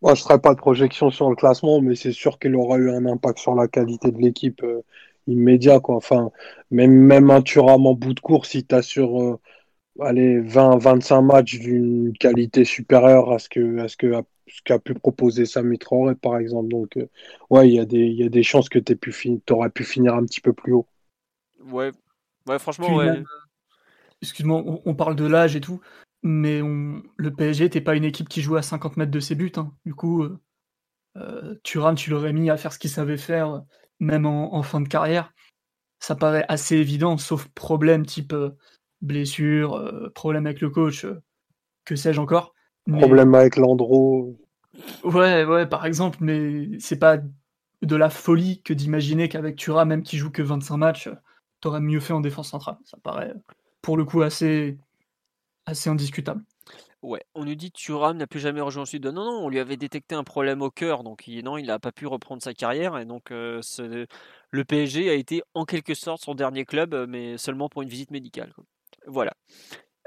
Moi, 0.01 0.13
je 0.15 0.21
ne 0.21 0.23
ferai 0.25 0.39
pas 0.39 0.53
de 0.53 0.59
projection 0.59 1.09
sur 1.09 1.29
le 1.29 1.35
classement, 1.35 1.81
mais 1.81 1.95
c'est 1.95 2.11
sûr 2.11 2.39
qu'il 2.39 2.55
aura 2.55 2.77
eu 2.77 2.91
un 2.91 3.05
impact 3.05 3.39
sur 3.39 3.55
la 3.55 3.67
qualité 3.67 4.11
de 4.11 4.19
l'équipe 4.19 4.63
immédiat. 5.27 5.79
Quoi. 5.79 5.95
Enfin, 5.95 6.31
même, 6.71 6.91
même 6.91 7.29
un 7.29 7.41
Thuram 7.41 7.85
en 7.85 7.93
bout 7.93 8.13
de 8.13 8.19
course, 8.19 8.49
si 8.49 8.65
tu 8.65 8.75
as 8.75 8.81
sur 8.81 9.21
euh, 9.21 9.39
allez, 9.99 10.41
20-25 10.41 11.21
matchs 11.25 11.59
d'une 11.59 12.13
qualité 12.17 12.65
supérieure 12.65 13.31
à 13.31 13.39
ce 13.39 13.49
que, 13.49 13.79
à 13.79 13.87
ce 13.87 13.97
que 13.97 14.13
ce 14.47 14.61
qu'a 14.63 14.79
pu 14.79 14.93
proposer 14.93 15.45
Sami 15.45 15.77
Traoré, 15.77 16.15
par 16.15 16.37
exemple. 16.37 16.69
Donc, 16.69 16.97
euh, 16.97 17.09
ouais, 17.49 17.67
il 17.67 17.75
y, 17.75 17.79
a 17.79 17.85
des, 17.85 18.07
y 18.07 18.23
a 18.23 18.29
des 18.29 18.43
chances 18.43 18.69
que 18.69 18.79
tu 18.79 18.97
aurais 19.51 19.69
pu 19.69 19.83
finir 19.83 20.13
un 20.13 20.23
petit 20.23 20.41
peu 20.41 20.53
plus 20.53 20.73
haut. 20.73 20.87
Ouais, 21.65 21.91
ouais 22.47 22.59
franchement, 22.59 22.95
ouais. 22.95 23.23
Excuse-moi, 24.21 24.63
on, 24.85 24.95
parle 24.95 25.15
de 25.15 25.27
l'âge 25.27 25.55
et 25.55 25.61
tout, 25.61 25.79
mais 26.23 26.61
on, 26.61 27.01
le 27.15 27.33
PSG 27.33 27.65
n'était 27.65 27.81
pas 27.81 27.95
une 27.95 28.03
équipe 28.03 28.29
qui 28.29 28.41
jouait 28.41 28.59
à 28.59 28.63
50 28.63 28.97
mètres 28.97 29.11
de 29.11 29.19
ses 29.19 29.35
buts. 29.35 29.51
Hein. 29.57 29.73
Du 29.85 29.93
coup, 29.93 30.23
euh, 30.23 30.39
euh 31.17 31.55
Thuram, 31.63 31.95
tu 31.95 32.09
l'aurais 32.09 32.33
mis 32.33 32.49
à 32.49 32.57
faire 32.57 32.73
ce 32.73 32.79
qu'il 32.79 32.89
savait 32.89 33.17
faire 33.17 33.63
même 33.99 34.25
en, 34.25 34.63
fin 34.63 34.81
de 34.81 34.87
carrière, 34.87 35.33
ça 35.99 36.15
paraît 36.15 36.45
assez 36.49 36.75
évident, 36.75 37.17
sauf 37.17 37.47
problème 37.49 38.05
type 38.05 38.33
euh, 38.33 38.51
blessure, 39.01 39.75
euh, 39.75 40.09
problème 40.13 40.45
avec 40.45 40.61
le 40.61 40.69
coach, 40.69 41.05
que 41.85 41.95
sais-je 41.95 42.19
encore. 42.19 42.53
Problème 42.89 43.33
avec 43.35 43.57
l'Andro. 43.57 44.37
Ouais, 45.03 45.43
ouais, 45.43 45.65
par 45.65 45.85
exemple, 45.85 46.19
mais 46.21 46.69
c'est 46.79 46.99
pas 46.99 47.17
de 47.81 47.95
la 47.95 48.09
folie 48.09 48.61
que 48.61 48.73
d'imaginer 48.73 49.29
qu'avec 49.29 49.55
Tura, 49.55 49.85
même 49.85 50.03
qui 50.03 50.17
joue 50.17 50.31
que 50.31 50.41
25 50.41 50.77
matchs, 50.77 51.09
t'aurais 51.59 51.81
mieux 51.81 51.99
fait 51.99 52.13
en 52.13 52.21
défense 52.21 52.49
centrale. 52.49 52.77
Ça 52.85 52.97
paraît, 53.03 53.33
pour 53.81 53.97
le 53.97 54.05
coup, 54.05 54.21
assez, 54.21 54.77
assez 55.67 55.89
indiscutable. 55.89 56.41
Ouais, 57.03 57.21
on 57.35 57.45
nous 57.45 57.53
dit 57.53 57.71
Thuram 57.71 58.17
n'a 58.17 58.25
plus 58.25 58.39
jamais 58.39 58.61
rejoint 58.61 58.83
ensuite. 58.83 59.05
Non, 59.05 59.23
non, 59.23 59.45
on 59.45 59.49
lui 59.49 59.59
avait 59.59 59.77
détecté 59.77 60.15
un 60.15 60.23
problème 60.23 60.63
au 60.63 60.71
cœur, 60.71 61.03
donc 61.03 61.27
il, 61.27 61.43
non, 61.43 61.57
il 61.57 61.67
n'a 61.67 61.77
pas 61.77 61.91
pu 61.91 62.07
reprendre 62.07 62.41
sa 62.41 62.53
carrière. 62.53 62.97
Et 62.97 63.05
donc, 63.05 63.31
euh, 63.31 63.61
le 64.49 64.65
PSG 64.65 65.09
a 65.09 65.13
été 65.13 65.43
en 65.53 65.65
quelque 65.65 65.93
sorte 65.93 66.23
son 66.23 66.33
dernier 66.33 66.65
club, 66.65 66.95
euh, 66.95 67.05
mais 67.07 67.37
seulement 67.37 67.69
pour 67.69 67.83
une 67.83 67.89
visite 67.89 68.09
médicale. 68.09 68.51
Voilà. 69.05 69.33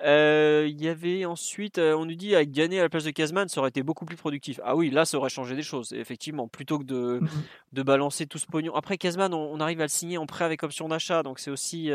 Euh, 0.03 0.67
il 0.69 0.83
y 0.83 0.89
avait 0.89 1.27
ensuite, 1.27 1.79
on 1.79 2.07
nous 2.07 2.15
dit 2.15 2.35
avec 2.35 2.51
Gagné 2.51 2.81
à 2.81 2.83
la 2.83 2.89
place 2.89 3.05
de 3.05 3.11
Kazman, 3.11 3.49
ça 3.49 3.61
aurait 3.61 3.69
été 3.69 3.83
beaucoup 3.83 4.07
plus 4.07 4.17
productif. 4.17 4.59
Ah 4.65 4.75
oui, 4.75 4.91
là, 4.91 5.05
ça 5.05 5.19
aurait 5.19 5.29
changé 5.29 5.55
des 5.55 5.63
choses, 5.63 5.93
effectivement, 5.93 6.49
plutôt 6.49 6.79
que 6.79 6.85
de, 6.85 7.21
mmh 7.21 7.29
de 7.73 7.83
balancer 7.83 8.27
tout 8.27 8.39
ce 8.39 8.47
pognon. 8.47 8.75
Après, 8.75 8.99
Kazman, 8.99 9.33
on, 9.33 9.61
arrive 9.61 9.81
à 9.81 9.85
le 9.85 9.89
signer 9.89 10.19
en 10.19 10.27
prêt 10.27 10.45
avec 10.45 10.65
option 10.65 10.89
d'achat, 10.89 11.23
donc 11.23 11.39
c'est 11.39 11.51
aussi 11.51 11.91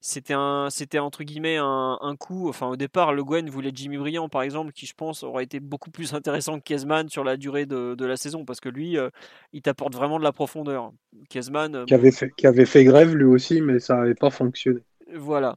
c'était 0.00 0.34
un, 0.34 0.68
c'était 0.70 0.98
entre 0.98 1.24
guillemets 1.24 1.56
un, 1.56 1.98
un, 2.00 2.16
coup. 2.16 2.48
Enfin, 2.48 2.68
au 2.68 2.76
départ, 2.76 3.12
Le 3.12 3.24
Guen 3.24 3.48
voulait 3.50 3.72
Jimmy 3.74 3.96
Briand, 3.96 4.28
par 4.28 4.42
exemple, 4.42 4.72
qui 4.72 4.86
je 4.86 4.94
pense 4.94 5.22
aurait 5.22 5.44
été 5.44 5.60
beaucoup 5.60 5.90
plus 5.90 6.14
intéressant 6.14 6.58
que 6.58 6.64
Kezman 6.64 7.08
sur 7.08 7.24
la 7.24 7.36
durée 7.36 7.66
de, 7.66 7.94
de 7.94 8.04
la 8.06 8.16
saison, 8.16 8.44
parce 8.44 8.60
que 8.60 8.68
lui, 8.68 8.98
euh, 8.98 9.10
il 9.52 9.62
t'apporte 9.62 9.94
vraiment 9.94 10.18
de 10.18 10.24
la 10.24 10.32
profondeur. 10.32 10.92
Kezman, 11.28 11.74
euh, 11.74 11.84
qui 11.84 11.94
avait 11.94 12.12
fait, 12.12 12.30
qui 12.36 12.46
avait 12.46 12.66
fait 12.66 12.84
grève 12.84 13.14
lui 13.14 13.24
aussi, 13.24 13.60
mais 13.60 13.78
ça 13.78 13.96
n'avait 13.96 14.14
pas 14.14 14.30
fonctionné. 14.30 14.80
Voilà. 15.14 15.56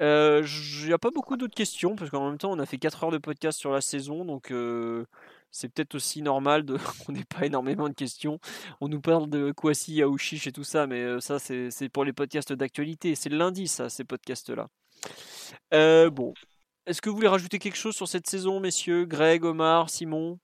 Il 0.00 0.06
euh, 0.06 0.46
n'y 0.86 0.92
a 0.92 0.98
pas 0.98 1.10
beaucoup 1.10 1.36
d'autres 1.36 1.54
questions, 1.54 1.94
parce 1.94 2.10
qu'en 2.10 2.28
même 2.28 2.38
temps, 2.38 2.50
on 2.52 2.58
a 2.58 2.66
fait 2.66 2.78
4 2.78 3.04
heures 3.04 3.10
de 3.10 3.18
podcast 3.18 3.58
sur 3.58 3.72
la 3.72 3.80
saison, 3.80 4.24
donc 4.24 4.52
c'est 5.52 5.68
peut-être 5.68 5.94
aussi 5.94 6.22
normal 6.22 6.64
de 6.64 6.76
qu'on 7.06 7.12
n'ait 7.12 7.24
pas 7.24 7.46
énormément 7.46 7.88
de 7.88 7.94
questions. 7.94 8.40
On 8.80 8.88
nous 8.88 9.00
parle 9.00 9.28
de 9.28 9.52
Kwasi, 9.52 9.94
Yaouchiche 9.94 10.46
et 10.48 10.52
tout 10.52 10.64
ça, 10.64 10.86
mais 10.86 11.00
euh, 11.02 11.20
ça, 11.20 11.38
c'est 11.38 11.88
pour 11.92 12.04
les 12.04 12.12
podcasts 12.12 12.52
d'actualité. 12.52 13.14
C'est 13.14 13.28
le 13.28 13.36
lundi, 13.36 13.68
ça, 13.68 13.88
ces 13.88 14.04
podcasts-là. 14.04 14.68
Euh, 15.74 16.10
bon. 16.10 16.34
Est-ce 16.86 17.00
que 17.00 17.10
vous 17.10 17.14
voulez 17.14 17.28
rajouter 17.28 17.60
quelque 17.60 17.76
chose 17.76 17.94
sur 17.94 18.08
cette 18.08 18.26
saison, 18.26 18.58
messieurs? 18.58 19.04
Greg, 19.04 19.44
Omar, 19.44 19.88
Simon? 19.88 20.40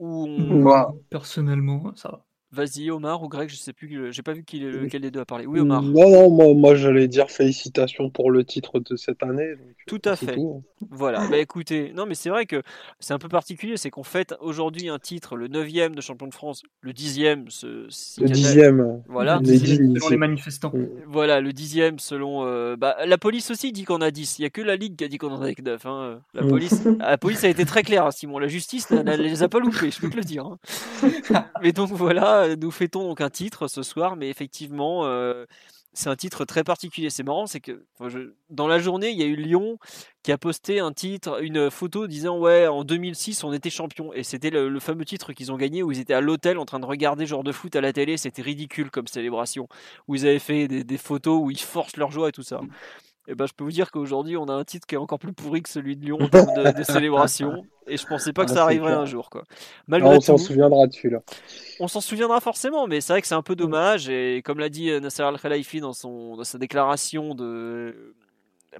Ou 0.00 0.26
Moi, 0.26 0.92
personnellement, 1.08 1.94
ça 1.94 2.08
va. 2.10 2.25
Vas-y, 2.52 2.90
Omar 2.90 3.22
ou 3.22 3.28
Greg, 3.28 3.48
je 3.48 3.56
sais 3.56 3.72
plus, 3.72 4.12
j'ai 4.12 4.22
pas 4.22 4.32
vu 4.32 4.44
qui, 4.44 4.60
lequel 4.60 5.02
des 5.02 5.10
deux 5.10 5.20
a 5.20 5.24
parlé. 5.24 5.46
Oui, 5.46 5.60
Omar. 5.60 5.82
Non, 5.82 6.10
non, 6.10 6.30
moi, 6.30 6.54
moi 6.54 6.74
j'allais 6.74 7.08
dire 7.08 7.30
félicitations 7.30 8.10
pour 8.10 8.30
le 8.30 8.44
titre 8.44 8.80
de 8.80 8.96
cette 8.96 9.22
année. 9.22 9.54
tout 9.86 10.02
à 10.04 10.16
fait. 10.16 10.38
Hein. 10.38 10.62
Voilà, 10.90 11.26
bah 11.28 11.38
écoutez, 11.38 11.92
non, 11.94 12.06
mais 12.06 12.14
c'est 12.14 12.28
vrai 12.28 12.46
que 12.46 12.62
c'est 13.00 13.14
un 13.14 13.18
peu 13.18 13.28
particulier, 13.28 13.76
c'est 13.76 13.90
qu'on 13.90 14.02
fête 14.02 14.34
aujourd'hui 14.40 14.88
un 14.88 14.98
titre, 14.98 15.36
le 15.36 15.48
9 15.48 15.66
de 15.94 16.00
champion 16.00 16.26
de 16.26 16.34
France, 16.34 16.62
le 16.80 16.92
10e. 16.92 17.50
Ce, 17.50 17.66
le 18.20 18.28
10e. 18.28 19.02
Voilà. 19.08 19.40
Les 19.42 19.58
selon 19.58 20.08
les 20.08 20.16
manifestants. 20.16 20.72
Mm. 20.74 20.86
Voilà, 21.06 21.40
le 21.40 21.50
10e 21.50 21.98
selon. 21.98 22.46
Euh, 22.46 22.76
bah, 22.76 22.96
la 23.04 23.18
police 23.18 23.50
aussi 23.50 23.72
dit 23.72 23.84
qu'on 23.84 24.00
a 24.00 24.10
10. 24.10 24.38
Il 24.38 24.42
n'y 24.42 24.46
a 24.46 24.50
que 24.50 24.60
la 24.60 24.76
Ligue 24.76 24.96
qui 24.96 25.04
a 25.04 25.08
dit 25.08 25.18
qu'on 25.18 25.32
en 25.32 25.42
a 25.42 25.52
que 25.52 25.62
9. 25.62 25.86
Hein. 25.86 26.20
La, 26.34 26.42
mm. 26.42 26.48
police, 26.48 26.84
la 27.00 27.18
police 27.18 27.44
a 27.44 27.48
été 27.48 27.64
très 27.64 27.82
claire, 27.82 28.06
hein, 28.06 28.10
Simon. 28.10 28.38
La 28.38 28.48
justice 28.48 28.90
ne 28.90 29.16
les 29.16 29.42
a 29.42 29.48
pas 29.48 29.58
loupés, 29.58 29.90
je 29.90 30.00
peux 30.00 30.10
te 30.10 30.16
le 30.16 30.24
dire. 30.24 30.44
Hein. 30.44 30.58
mais 31.62 31.72
donc 31.72 31.90
voilà 31.90 32.35
nous 32.58 32.70
fêtons 32.70 33.02
donc 33.08 33.20
un 33.20 33.30
titre 33.30 33.68
ce 33.68 33.82
soir, 33.82 34.16
mais 34.16 34.28
effectivement, 34.28 35.06
euh, 35.06 35.46
c'est 35.92 36.10
un 36.10 36.16
titre 36.16 36.44
très 36.44 36.62
particulier. 36.62 37.10
C'est 37.10 37.22
marrant, 37.22 37.46
c'est 37.46 37.60
que 37.60 37.86
dans 38.50 38.68
la 38.68 38.78
journée, 38.78 39.10
il 39.10 39.18
y 39.18 39.22
a 39.22 39.26
eu 39.26 39.36
Lyon 39.36 39.78
qui 40.22 40.32
a 40.32 40.38
posté 40.38 40.80
un 40.80 40.92
titre, 40.92 41.42
une 41.42 41.70
photo 41.70 42.06
disant 42.06 42.38
ouais, 42.38 42.66
en 42.66 42.84
2006, 42.84 43.44
on 43.44 43.52
était 43.52 43.70
champion. 43.70 44.12
Et 44.12 44.22
c'était 44.22 44.50
le, 44.50 44.78
fameux 44.80 45.04
titre 45.04 45.32
qu'ils 45.32 45.52
ont 45.52 45.56
gagné 45.56 45.82
où 45.82 45.92
ils 45.92 46.00
étaient 46.00 46.14
à 46.14 46.20
l'hôtel 46.20 46.58
en 46.58 46.66
train 46.66 46.80
de 46.80 46.86
regarder 46.86 47.26
genre 47.26 47.44
de 47.44 47.52
foot 47.52 47.74
à 47.76 47.80
la 47.80 47.92
télé. 47.92 48.16
C'était 48.16 48.42
ridicule 48.42 48.90
comme 48.90 49.06
célébration. 49.06 49.68
Où 50.08 50.14
ils 50.14 50.26
avaient 50.26 50.38
fait 50.38 50.68
des, 50.68 50.84
des, 50.84 50.98
photos 50.98 51.40
où 51.42 51.50
ils 51.50 51.60
forcent 51.60 51.96
leur 51.96 52.10
joie 52.10 52.28
et 52.28 52.32
tout 52.32 52.42
ça. 52.42 52.60
Et 53.28 53.32
eh 53.32 53.34
ben, 53.34 53.46
je 53.46 53.54
peux 53.54 53.64
vous 53.64 53.72
dire 53.72 53.90
qu'aujourd'hui, 53.90 54.36
on 54.36 54.44
a 54.44 54.52
un 54.52 54.62
titre 54.62 54.86
qui 54.86 54.94
est 54.94 54.98
encore 54.98 55.18
plus 55.18 55.32
pourri 55.32 55.60
que 55.60 55.68
celui 55.68 55.96
de 55.96 56.04
Lyon 56.04 56.18
en 56.20 56.28
termes 56.28 56.72
de, 56.72 56.82
célébration. 56.84 57.64
Et 57.88 57.96
je 57.96 58.06
pensais 58.06 58.32
pas 58.32 58.44
que 58.44 58.52
ah, 58.52 58.54
ça 58.54 58.62
arriverait 58.62 58.92
un 58.92 59.04
jour. 59.04 59.30
Quoi. 59.30 59.42
Malgré 59.88 60.16
on 60.16 60.20
s'en 60.20 60.38
souviendra 60.38 60.86
dessus 60.86 61.10
là. 61.10 61.22
On 61.80 61.88
s'en 61.88 62.00
souviendra 62.00 62.40
forcément, 62.40 62.86
mais 62.86 63.00
c'est 63.00 63.12
vrai 63.12 63.20
que 63.20 63.26
c'est 63.26 63.34
un 63.34 63.42
peu 63.42 63.56
dommage. 63.56 64.08
Et 64.08 64.42
comme 64.44 64.60
l'a 64.60 64.68
dit 64.68 64.90
euh, 64.90 65.00
Nasser 65.00 65.22
Al-Khelaifi 65.22 65.80
dans, 65.80 65.92
son, 65.92 66.36
dans 66.36 66.44
sa 66.44 66.58
déclaration 66.58 67.34
de 67.34 68.14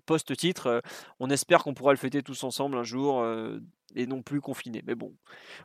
post-titre, 0.04 0.66
euh, 0.68 0.80
on 1.18 1.28
espère 1.28 1.64
qu'on 1.64 1.74
pourra 1.74 1.92
le 1.92 1.98
fêter 1.98 2.22
tous 2.22 2.44
ensemble 2.44 2.76
un 2.76 2.84
jour 2.84 3.22
euh, 3.22 3.58
et 3.96 4.06
non 4.06 4.22
plus 4.22 4.40
confiné. 4.40 4.84
Mais 4.86 4.94
bon. 4.94 5.12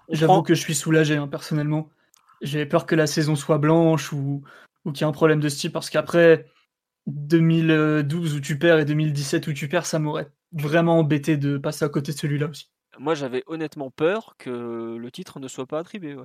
J'avoue 0.10 0.42
que 0.42 0.56
je 0.56 0.60
suis 0.60 0.76
soulagé 0.76 1.18
hein, 1.18 1.27
personnellement. 1.27 1.90
J'avais 2.42 2.66
peur 2.66 2.88
que 2.88 2.95
la 2.95 3.06
saison 3.06 3.35
soit 3.35 3.60
blanche 3.60 4.11
ou, 4.11 4.42
ou 4.85 4.92
qu'il 4.92 5.01
y 5.01 5.03
ait 5.03 5.10
un 5.10 5.11
problème 5.11 5.40
de 5.40 5.50
style 5.50 5.72
parce 5.72 5.92
qu'après 5.92 6.48
2012 7.11 8.35
où 8.35 8.40
tu 8.40 8.57
perds 8.57 8.80
et 8.80 8.85
2017 8.85 9.48
où 9.48 9.53
tu 9.53 9.67
perds, 9.67 9.85
ça 9.85 9.99
m'aurait 9.99 10.30
vraiment 10.51 10.99
embêté 10.99 11.38
de 11.38 11.57
passer 11.57 11.85
à 11.85 11.90
côté 11.90 12.11
de 12.11 12.17
celui-là 12.17 12.48
aussi. 12.48 12.69
Moi, 12.99 13.15
j'avais 13.15 13.43
honnêtement 13.48 13.90
peur 13.90 14.35
que 14.38 14.98
le 14.98 15.11
titre 15.11 15.40
ne 15.40 15.48
soit 15.48 15.65
pas 15.65 15.80
attribué. 15.80 16.15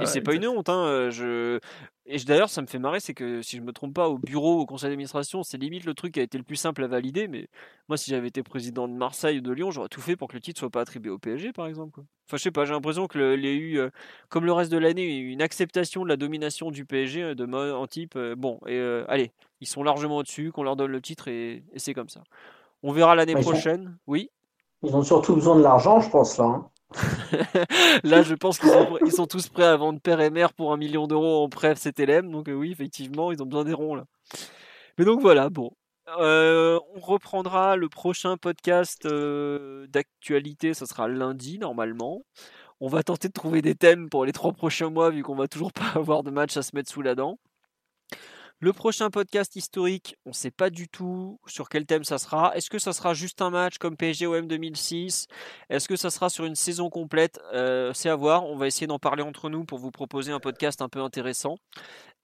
et 0.00 0.06
c'est 0.06 0.20
pas 0.20 0.34
une 0.34 0.46
honte. 0.46 0.68
Hein. 0.68 1.10
Je... 1.10 1.58
et 2.06 2.18
d'ailleurs, 2.18 2.50
ça 2.50 2.62
me 2.62 2.66
fait 2.66 2.78
marrer, 2.78 3.00
c'est 3.00 3.14
que 3.14 3.42
si 3.42 3.56
je 3.56 3.62
me 3.62 3.72
trompe 3.72 3.94
pas, 3.94 4.08
au 4.08 4.18
bureau, 4.18 4.60
au 4.60 4.66
conseil 4.66 4.90
d'administration, 4.90 5.42
c'est 5.42 5.58
limite 5.58 5.84
le 5.84 5.94
truc 5.94 6.14
qui 6.14 6.20
a 6.20 6.22
été 6.22 6.38
le 6.38 6.44
plus 6.44 6.56
simple 6.56 6.84
à 6.84 6.86
valider. 6.86 7.26
Mais 7.26 7.48
moi, 7.88 7.96
si 7.96 8.10
j'avais 8.10 8.28
été 8.28 8.42
président 8.42 8.86
de 8.86 8.94
Marseille 8.94 9.38
ou 9.38 9.42
de 9.42 9.52
Lyon, 9.52 9.70
j'aurais 9.70 9.88
tout 9.88 10.00
fait 10.00 10.16
pour 10.16 10.28
que 10.28 10.34
le 10.34 10.40
titre 10.40 10.60
soit 10.60 10.70
pas 10.70 10.82
attribué 10.82 11.10
au 11.10 11.18
PSG, 11.18 11.52
par 11.52 11.66
exemple. 11.66 12.00
Enfin, 12.28 12.38
je 12.38 12.42
sais 12.42 12.50
pas, 12.50 12.64
j'ai 12.64 12.72
l'impression 12.72 13.06
que 13.06 13.36
y 13.36 13.46
a 13.46 13.52
eu, 13.52 13.78
euh, 13.78 13.90
comme 14.28 14.44
le 14.46 14.52
reste 14.52 14.72
de 14.72 14.78
l'année, 14.78 15.16
une 15.16 15.42
acceptation 15.42 16.02
de 16.02 16.08
la 16.08 16.16
domination 16.16 16.72
du 16.72 16.84
PSG 16.84 17.22
euh, 17.22 17.34
de 17.36 17.44
mode 17.44 17.72
en 17.72 17.86
type. 17.86 18.16
Euh, 18.16 18.34
bon, 18.34 18.58
et 18.66 18.80
allez, 19.08 19.30
ils 19.60 19.66
sont 19.66 19.82
largement 19.82 20.18
au-dessus, 20.18 20.52
qu'on 20.52 20.62
leur 20.62 20.76
donne 20.76 20.90
le 20.90 21.00
titre 21.00 21.28
et, 21.28 21.64
c'est 21.76 21.94
comme 21.94 22.08
ça. 22.08 22.22
On 22.82 22.92
verra 22.92 23.14
l'année 23.14 23.34
prochaine. 23.34 23.96
Oui. 24.06 24.30
Ils 24.82 24.94
ont 24.94 25.02
surtout 25.02 25.34
besoin 25.34 25.56
de 25.56 25.62
l'argent, 25.62 26.00
je 26.00 26.10
pense 26.10 26.38
là. 26.38 26.44
Hein. 26.44 26.70
Là, 28.04 28.22
je 28.22 28.34
pense 28.34 28.58
qu'ils 28.58 28.70
sont, 28.70 28.98
ils 29.04 29.12
sont 29.12 29.26
tous 29.26 29.48
prêts 29.48 29.64
à 29.64 29.76
vendre 29.76 30.00
père 30.00 30.20
et 30.20 30.30
mère 30.30 30.52
pour 30.52 30.72
un 30.72 30.76
million 30.76 31.06
d'euros 31.06 31.42
en 31.44 31.48
prêt 31.48 31.74
CTLM. 31.74 32.30
Donc, 32.30 32.48
euh, 32.48 32.52
oui, 32.52 32.70
effectivement, 32.70 33.32
ils 33.32 33.42
ont 33.42 33.46
besoin 33.46 33.64
des 33.64 33.72
ronds 33.72 33.96
là. 33.96 34.04
Mais 34.98 35.04
donc 35.04 35.20
voilà, 35.20 35.50
bon. 35.50 35.72
Euh, 36.18 36.78
on 36.94 37.00
reprendra 37.00 37.74
le 37.76 37.88
prochain 37.88 38.36
podcast 38.36 39.06
euh, 39.06 39.88
d'actualité, 39.88 40.72
ça 40.72 40.86
sera 40.86 41.08
lundi 41.08 41.58
normalement. 41.58 42.22
On 42.80 42.88
va 42.88 43.02
tenter 43.02 43.28
de 43.28 43.32
trouver 43.32 43.60
des 43.60 43.74
thèmes 43.74 44.08
pour 44.08 44.24
les 44.24 44.32
trois 44.32 44.52
prochains 44.52 44.90
mois, 44.90 45.10
vu 45.10 45.22
qu'on 45.24 45.34
va 45.34 45.48
toujours 45.48 45.72
pas 45.72 45.98
avoir 45.98 46.22
de 46.22 46.30
match 46.30 46.56
à 46.56 46.62
se 46.62 46.76
mettre 46.76 46.90
sous 46.90 47.02
la 47.02 47.14
dent. 47.14 47.38
Le 48.58 48.72
prochain 48.72 49.10
podcast 49.10 49.54
historique, 49.54 50.16
on 50.24 50.30
ne 50.30 50.34
sait 50.34 50.50
pas 50.50 50.70
du 50.70 50.88
tout 50.88 51.38
sur 51.46 51.68
quel 51.68 51.84
thème 51.84 52.04
ça 52.04 52.16
sera. 52.16 52.56
Est-ce 52.56 52.70
que 52.70 52.78
ça 52.78 52.94
sera 52.94 53.12
juste 53.12 53.42
un 53.42 53.50
match 53.50 53.76
comme 53.76 53.98
PSG-OM 53.98 54.46
2006 54.48 55.26
Est-ce 55.68 55.86
que 55.86 55.96
ça 55.96 56.08
sera 56.08 56.30
sur 56.30 56.46
une 56.46 56.54
saison 56.54 56.88
complète? 56.88 57.38
Euh, 57.52 57.92
C'est 57.92 58.08
à 58.08 58.16
voir. 58.16 58.46
On 58.46 58.56
va 58.56 58.66
essayer 58.66 58.86
d'en 58.86 58.98
parler 58.98 59.22
entre 59.22 59.50
nous 59.50 59.66
pour 59.66 59.78
vous 59.78 59.90
proposer 59.90 60.32
un 60.32 60.40
podcast 60.40 60.80
un 60.80 60.88
peu 60.88 61.00
intéressant. 61.00 61.56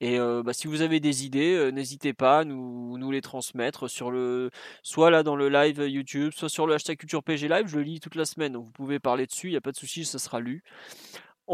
Et 0.00 0.18
euh, 0.18 0.42
bah, 0.42 0.54
si 0.54 0.68
vous 0.68 0.80
avez 0.80 1.00
des 1.00 1.26
idées, 1.26 1.52
euh, 1.54 1.70
n'hésitez 1.70 2.14
pas 2.14 2.38
à 2.38 2.44
nous, 2.44 3.10
les 3.10 3.20
transmettre 3.20 3.90
sur 3.90 4.10
le, 4.10 4.50
soit 4.82 5.10
là 5.10 5.22
dans 5.22 5.36
le 5.36 5.50
live 5.50 5.86
YouTube, 5.86 6.32
soit 6.34 6.48
sur 6.48 6.66
le 6.66 6.72
hashtag 6.72 6.96
Culture 6.96 7.22
PG 7.22 7.46
Live. 7.48 7.66
Je 7.66 7.76
le 7.76 7.82
lis 7.82 8.00
toute 8.00 8.14
la 8.14 8.24
semaine, 8.24 8.56
vous 8.56 8.70
pouvez 8.70 8.98
parler 9.00 9.26
dessus. 9.26 9.48
Il 9.48 9.50
n'y 9.50 9.58
a 9.58 9.60
pas 9.60 9.72
de 9.72 9.76
souci, 9.76 10.06
ça 10.06 10.18
sera 10.18 10.40
lu. 10.40 10.62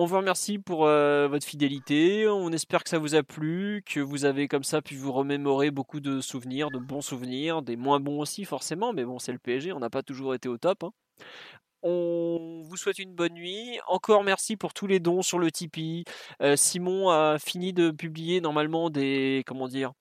On 0.01 0.05
vous 0.05 0.19
remercie 0.19 0.61
pour 0.61 0.87
euh, 0.87 1.27
votre 1.27 1.45
fidélité. 1.45 2.29
On 2.29 2.53
espère 2.53 2.85
que 2.85 2.89
ça 2.89 3.01
vous 3.01 3.17
a 3.17 3.25
plu, 3.25 3.83
que 3.85 3.99
vous 3.99 4.27
avez 4.27 4.47
comme 4.47 4.63
ça 4.63 4.81
pu 4.81 4.95
vous 4.95 5.11
remémorer 5.11 5.73
beaucoup 5.73 5.99
de 5.99 6.21
souvenirs, 6.21 6.71
de 6.71 6.79
bons 6.79 7.01
souvenirs, 7.01 7.63
des 7.63 7.75
moins 7.75 7.99
bons 7.99 8.21
aussi 8.21 8.45
forcément, 8.45 8.93
mais 8.93 9.05
bon 9.05 9.19
c'est 9.19 9.33
le 9.33 9.41
PSG, 9.41 9.73
on 9.73 9.81
n'a 9.81 9.91
pas 9.91 10.05
toujours 10.05 10.37
été 10.37 10.49
au 10.49 10.57
top. 10.57 10.85
Hein. 10.85 10.93
On 11.83 12.63
vous 12.65 12.77
souhaite 12.77 13.01
une 13.01 13.13
bonne 13.13 13.33
nuit. 13.33 13.81
Encore 13.89 14.23
merci 14.23 14.57
pour 14.57 14.73
tous 14.73 14.87
les 14.87 15.01
dons 15.01 15.23
sur 15.23 15.41
le 15.41 15.51
Tipeee. 15.51 16.05
Euh, 16.43 16.55
Simon 16.55 17.11
a 17.11 17.41
fini 17.41 17.73
de 17.73 17.91
publier 17.91 18.41
normalement 18.41 18.91
des 18.91 19.43
comment 19.49 19.67
dire 19.67 19.95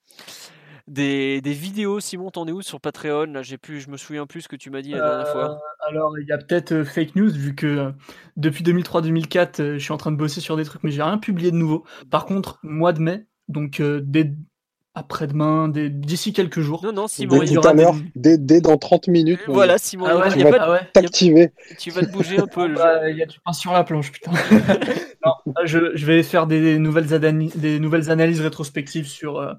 des, 0.87 1.41
vidéos. 1.41 1.99
Simon, 1.99 2.31
t'en 2.31 2.47
es 2.47 2.51
où 2.51 2.61
sur 2.61 2.79
Patreon 2.79 3.25
Là, 3.25 3.41
j'ai 3.41 3.57
plus, 3.57 3.81
je 3.81 3.89
me 3.89 3.97
souviens 3.97 4.25
plus 4.25 4.41
ce 4.41 4.47
que 4.47 4.55
tu 4.55 4.69
m'as 4.69 4.81
dit 4.81 4.91
la 4.91 4.99
dernière 4.99 5.27
fois. 5.27 5.51
Euh, 5.51 5.87
alors, 5.89 6.17
il 6.19 6.27
y 6.27 6.31
a 6.31 6.37
peut-être 6.37 6.71
euh, 6.71 6.85
fake 6.85 7.15
news 7.15 7.31
vu 7.31 7.55
que 7.55 7.67
euh, 7.67 7.91
depuis 8.35 8.63
2003-2004, 8.63 9.73
je 9.73 9.77
suis 9.77 9.91
en 9.91 9.97
train 9.97 10.11
de 10.11 10.17
bosser 10.17 10.41
sur 10.41 10.57
des 10.57 10.63
trucs, 10.63 10.83
mais 10.83 10.91
j'ai 10.91 11.03
rien 11.03 11.17
publié 11.17 11.51
de 11.51 11.57
nouveau. 11.57 11.85
Par 12.09 12.25
contre, 12.25 12.59
mois 12.63 12.93
de 12.93 13.01
mai, 13.01 13.25
donc 13.47 13.81
dès 13.81 14.33
après-demain, 14.97 15.69
d'ici 15.69 16.33
quelques 16.33 16.59
jours. 16.59 16.83
Non, 16.83 16.91
non, 16.91 17.07
Simon, 17.07 17.39
dès, 17.39 17.53
tout 17.53 17.67
à 17.67 17.73
l'heure, 17.73 17.95
dès, 18.15 18.61
dans 18.61 18.77
30 18.77 19.09
minutes. 19.09 19.39
Voilà, 19.47 19.77
Simon, 19.77 20.07
ah 20.07 20.31
tu, 20.31 20.41
vas 20.41 20.79
t'activer. 20.91 21.51
Tu 21.77 21.91
vas 21.91 22.01
te 22.01 22.11
bouger 22.11 22.39
un 22.39 22.47
peu. 22.47 22.67
Bah, 22.77 23.09
il 23.09 23.17
y 23.17 23.21
a 23.21 23.27
du 23.27 23.39
pain 23.39 23.53
sur 23.53 23.73
la 23.73 23.83
planche, 23.83 24.11
putain. 24.11 24.31
non, 25.25 25.33
je, 25.65 25.95
je, 25.95 26.05
vais 26.05 26.23
faire 26.23 26.47
des 26.47 26.79
nouvelles, 26.79 27.07
des 27.55 27.79
nouvelles 27.79 28.09
analyses 28.09 28.41
rétrospectives 28.41 29.07
sur, 29.07 29.37
euh, 29.37 29.53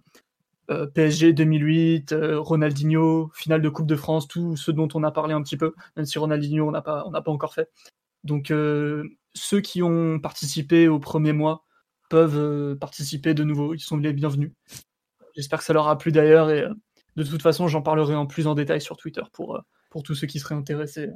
PSG 0.69 1.33
2008, 1.33 2.13
euh, 2.13 2.41
Ronaldinho, 2.41 3.31
finale 3.35 3.63
de 3.63 3.69
Coupe 3.69 3.87
de 3.87 3.97
France, 3.97 4.29
tout 4.29 4.57
ce 4.57 4.71
dont 4.71 4.89
on 4.95 5.03
a 5.03 5.11
parlé 5.11 5.35
un 5.35 5.43
petit 5.43 5.57
peu, 5.57 5.75
même 5.97 6.07
si 6.07 6.19
Ronaldinho 6.19 6.69
on 6.69 6.71
n'a 6.71 6.83
pas, 6.83 7.05
pas 7.25 7.31
encore 7.31 7.55
fait. 7.55 7.71
Donc 8.25 8.51
euh, 8.51 9.05
ceux 9.35 9.61
qui 9.61 9.83
ont 9.83 10.19
participé 10.21 10.89
au 10.89 10.99
premier 10.99 11.33
mois 11.33 11.65
peuvent 12.11 12.77
participer 12.77 13.35
de 13.35 13.45
nouveau, 13.45 13.75
ils 13.75 13.81
sont 13.81 13.97
les 13.97 14.13
bienvenus. 14.13 14.53
J'espère 15.37 15.61
que 15.61 15.65
ça 15.65 15.73
leur 15.73 15.89
a 15.89 15.97
plu 15.97 16.13
d'ailleurs 16.13 16.51
et 16.51 16.67
de 17.17 17.23
toute 17.23 17.43
façon 17.43 17.69
j'en 17.69 17.83
parlerai 17.83 18.15
en 18.15 18.27
plus 18.27 18.47
en 18.47 18.55
détail 18.55 18.81
sur 18.81 18.97
Twitter 18.97 19.23
pour, 19.33 19.61
pour 19.91 20.03
tous 20.03 20.15
ceux 20.15 20.27
qui 20.27 20.39
seraient 20.39 20.55
intéressés 20.55 21.09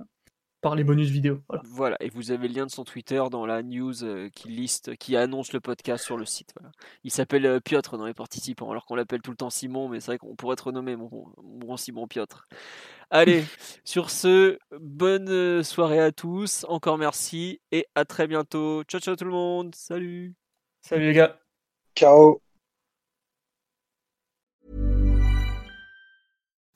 par 0.63 0.77
les 0.77 0.85
bonus 0.85 1.11
vidéo. 1.11 1.43
Voilà. 1.65 1.97
et 2.01 2.09
vous 2.09 2.31
avez 2.31 2.49
le 2.49 2.55
lien 2.55 2.65
de 2.65 2.71
son 2.71 2.85
Twitter 2.85 3.23
dans 3.31 3.45
la 3.45 3.63
news 3.63 4.05
euh, 4.05 4.31
qui 4.31 4.49
liste, 4.49 4.97
qui 4.97 5.17
annonce 5.17 5.53
le 5.53 5.61
podcast 5.61 6.05
sur 6.05 6.17
le 6.17 6.25
site. 6.25 6.55
Il 7.05 7.11
s'appelle 7.11 7.45
euh, 7.45 7.61
Piotr 7.61 7.99
dans 7.99 8.07
les 8.07 8.15
participants, 8.15 8.71
alors 8.71 8.87
qu'on 8.87 8.95
l'appelle 8.95 9.21
tout 9.21 9.33
le 9.33 9.37
temps 9.37 9.51
Simon, 9.51 9.89
mais 9.89 10.01
c'est 10.01 10.13
vrai 10.13 10.19
qu'on 10.19 10.37
pourrait 10.37 10.55
être 10.55 10.69
renommé 10.69 10.97
mon, 10.97 11.11
bon 11.43 11.77
Simon 11.77 12.07
Piotr. 12.07 12.47
Allez, 13.11 13.45
sur 13.85 14.09
ce, 14.09 14.59
bonne 14.81 15.29
euh, 15.29 15.63
soirée 15.65 16.01
à 16.01 16.13
tous, 16.13 16.65
encore 16.69 16.97
merci 16.97 17.61
et 17.73 17.87
à 17.97 18.05
très 18.05 18.29
bientôt. 18.29 18.85
Ciao 18.85 19.01
ciao 19.01 19.17
tout 19.17 19.25
le 19.25 19.33
monde, 19.33 19.75
salut. 19.75 20.35
Salut 20.81 21.07
les 21.07 21.13
gars. 21.13 21.39
Ciao. 21.97 22.41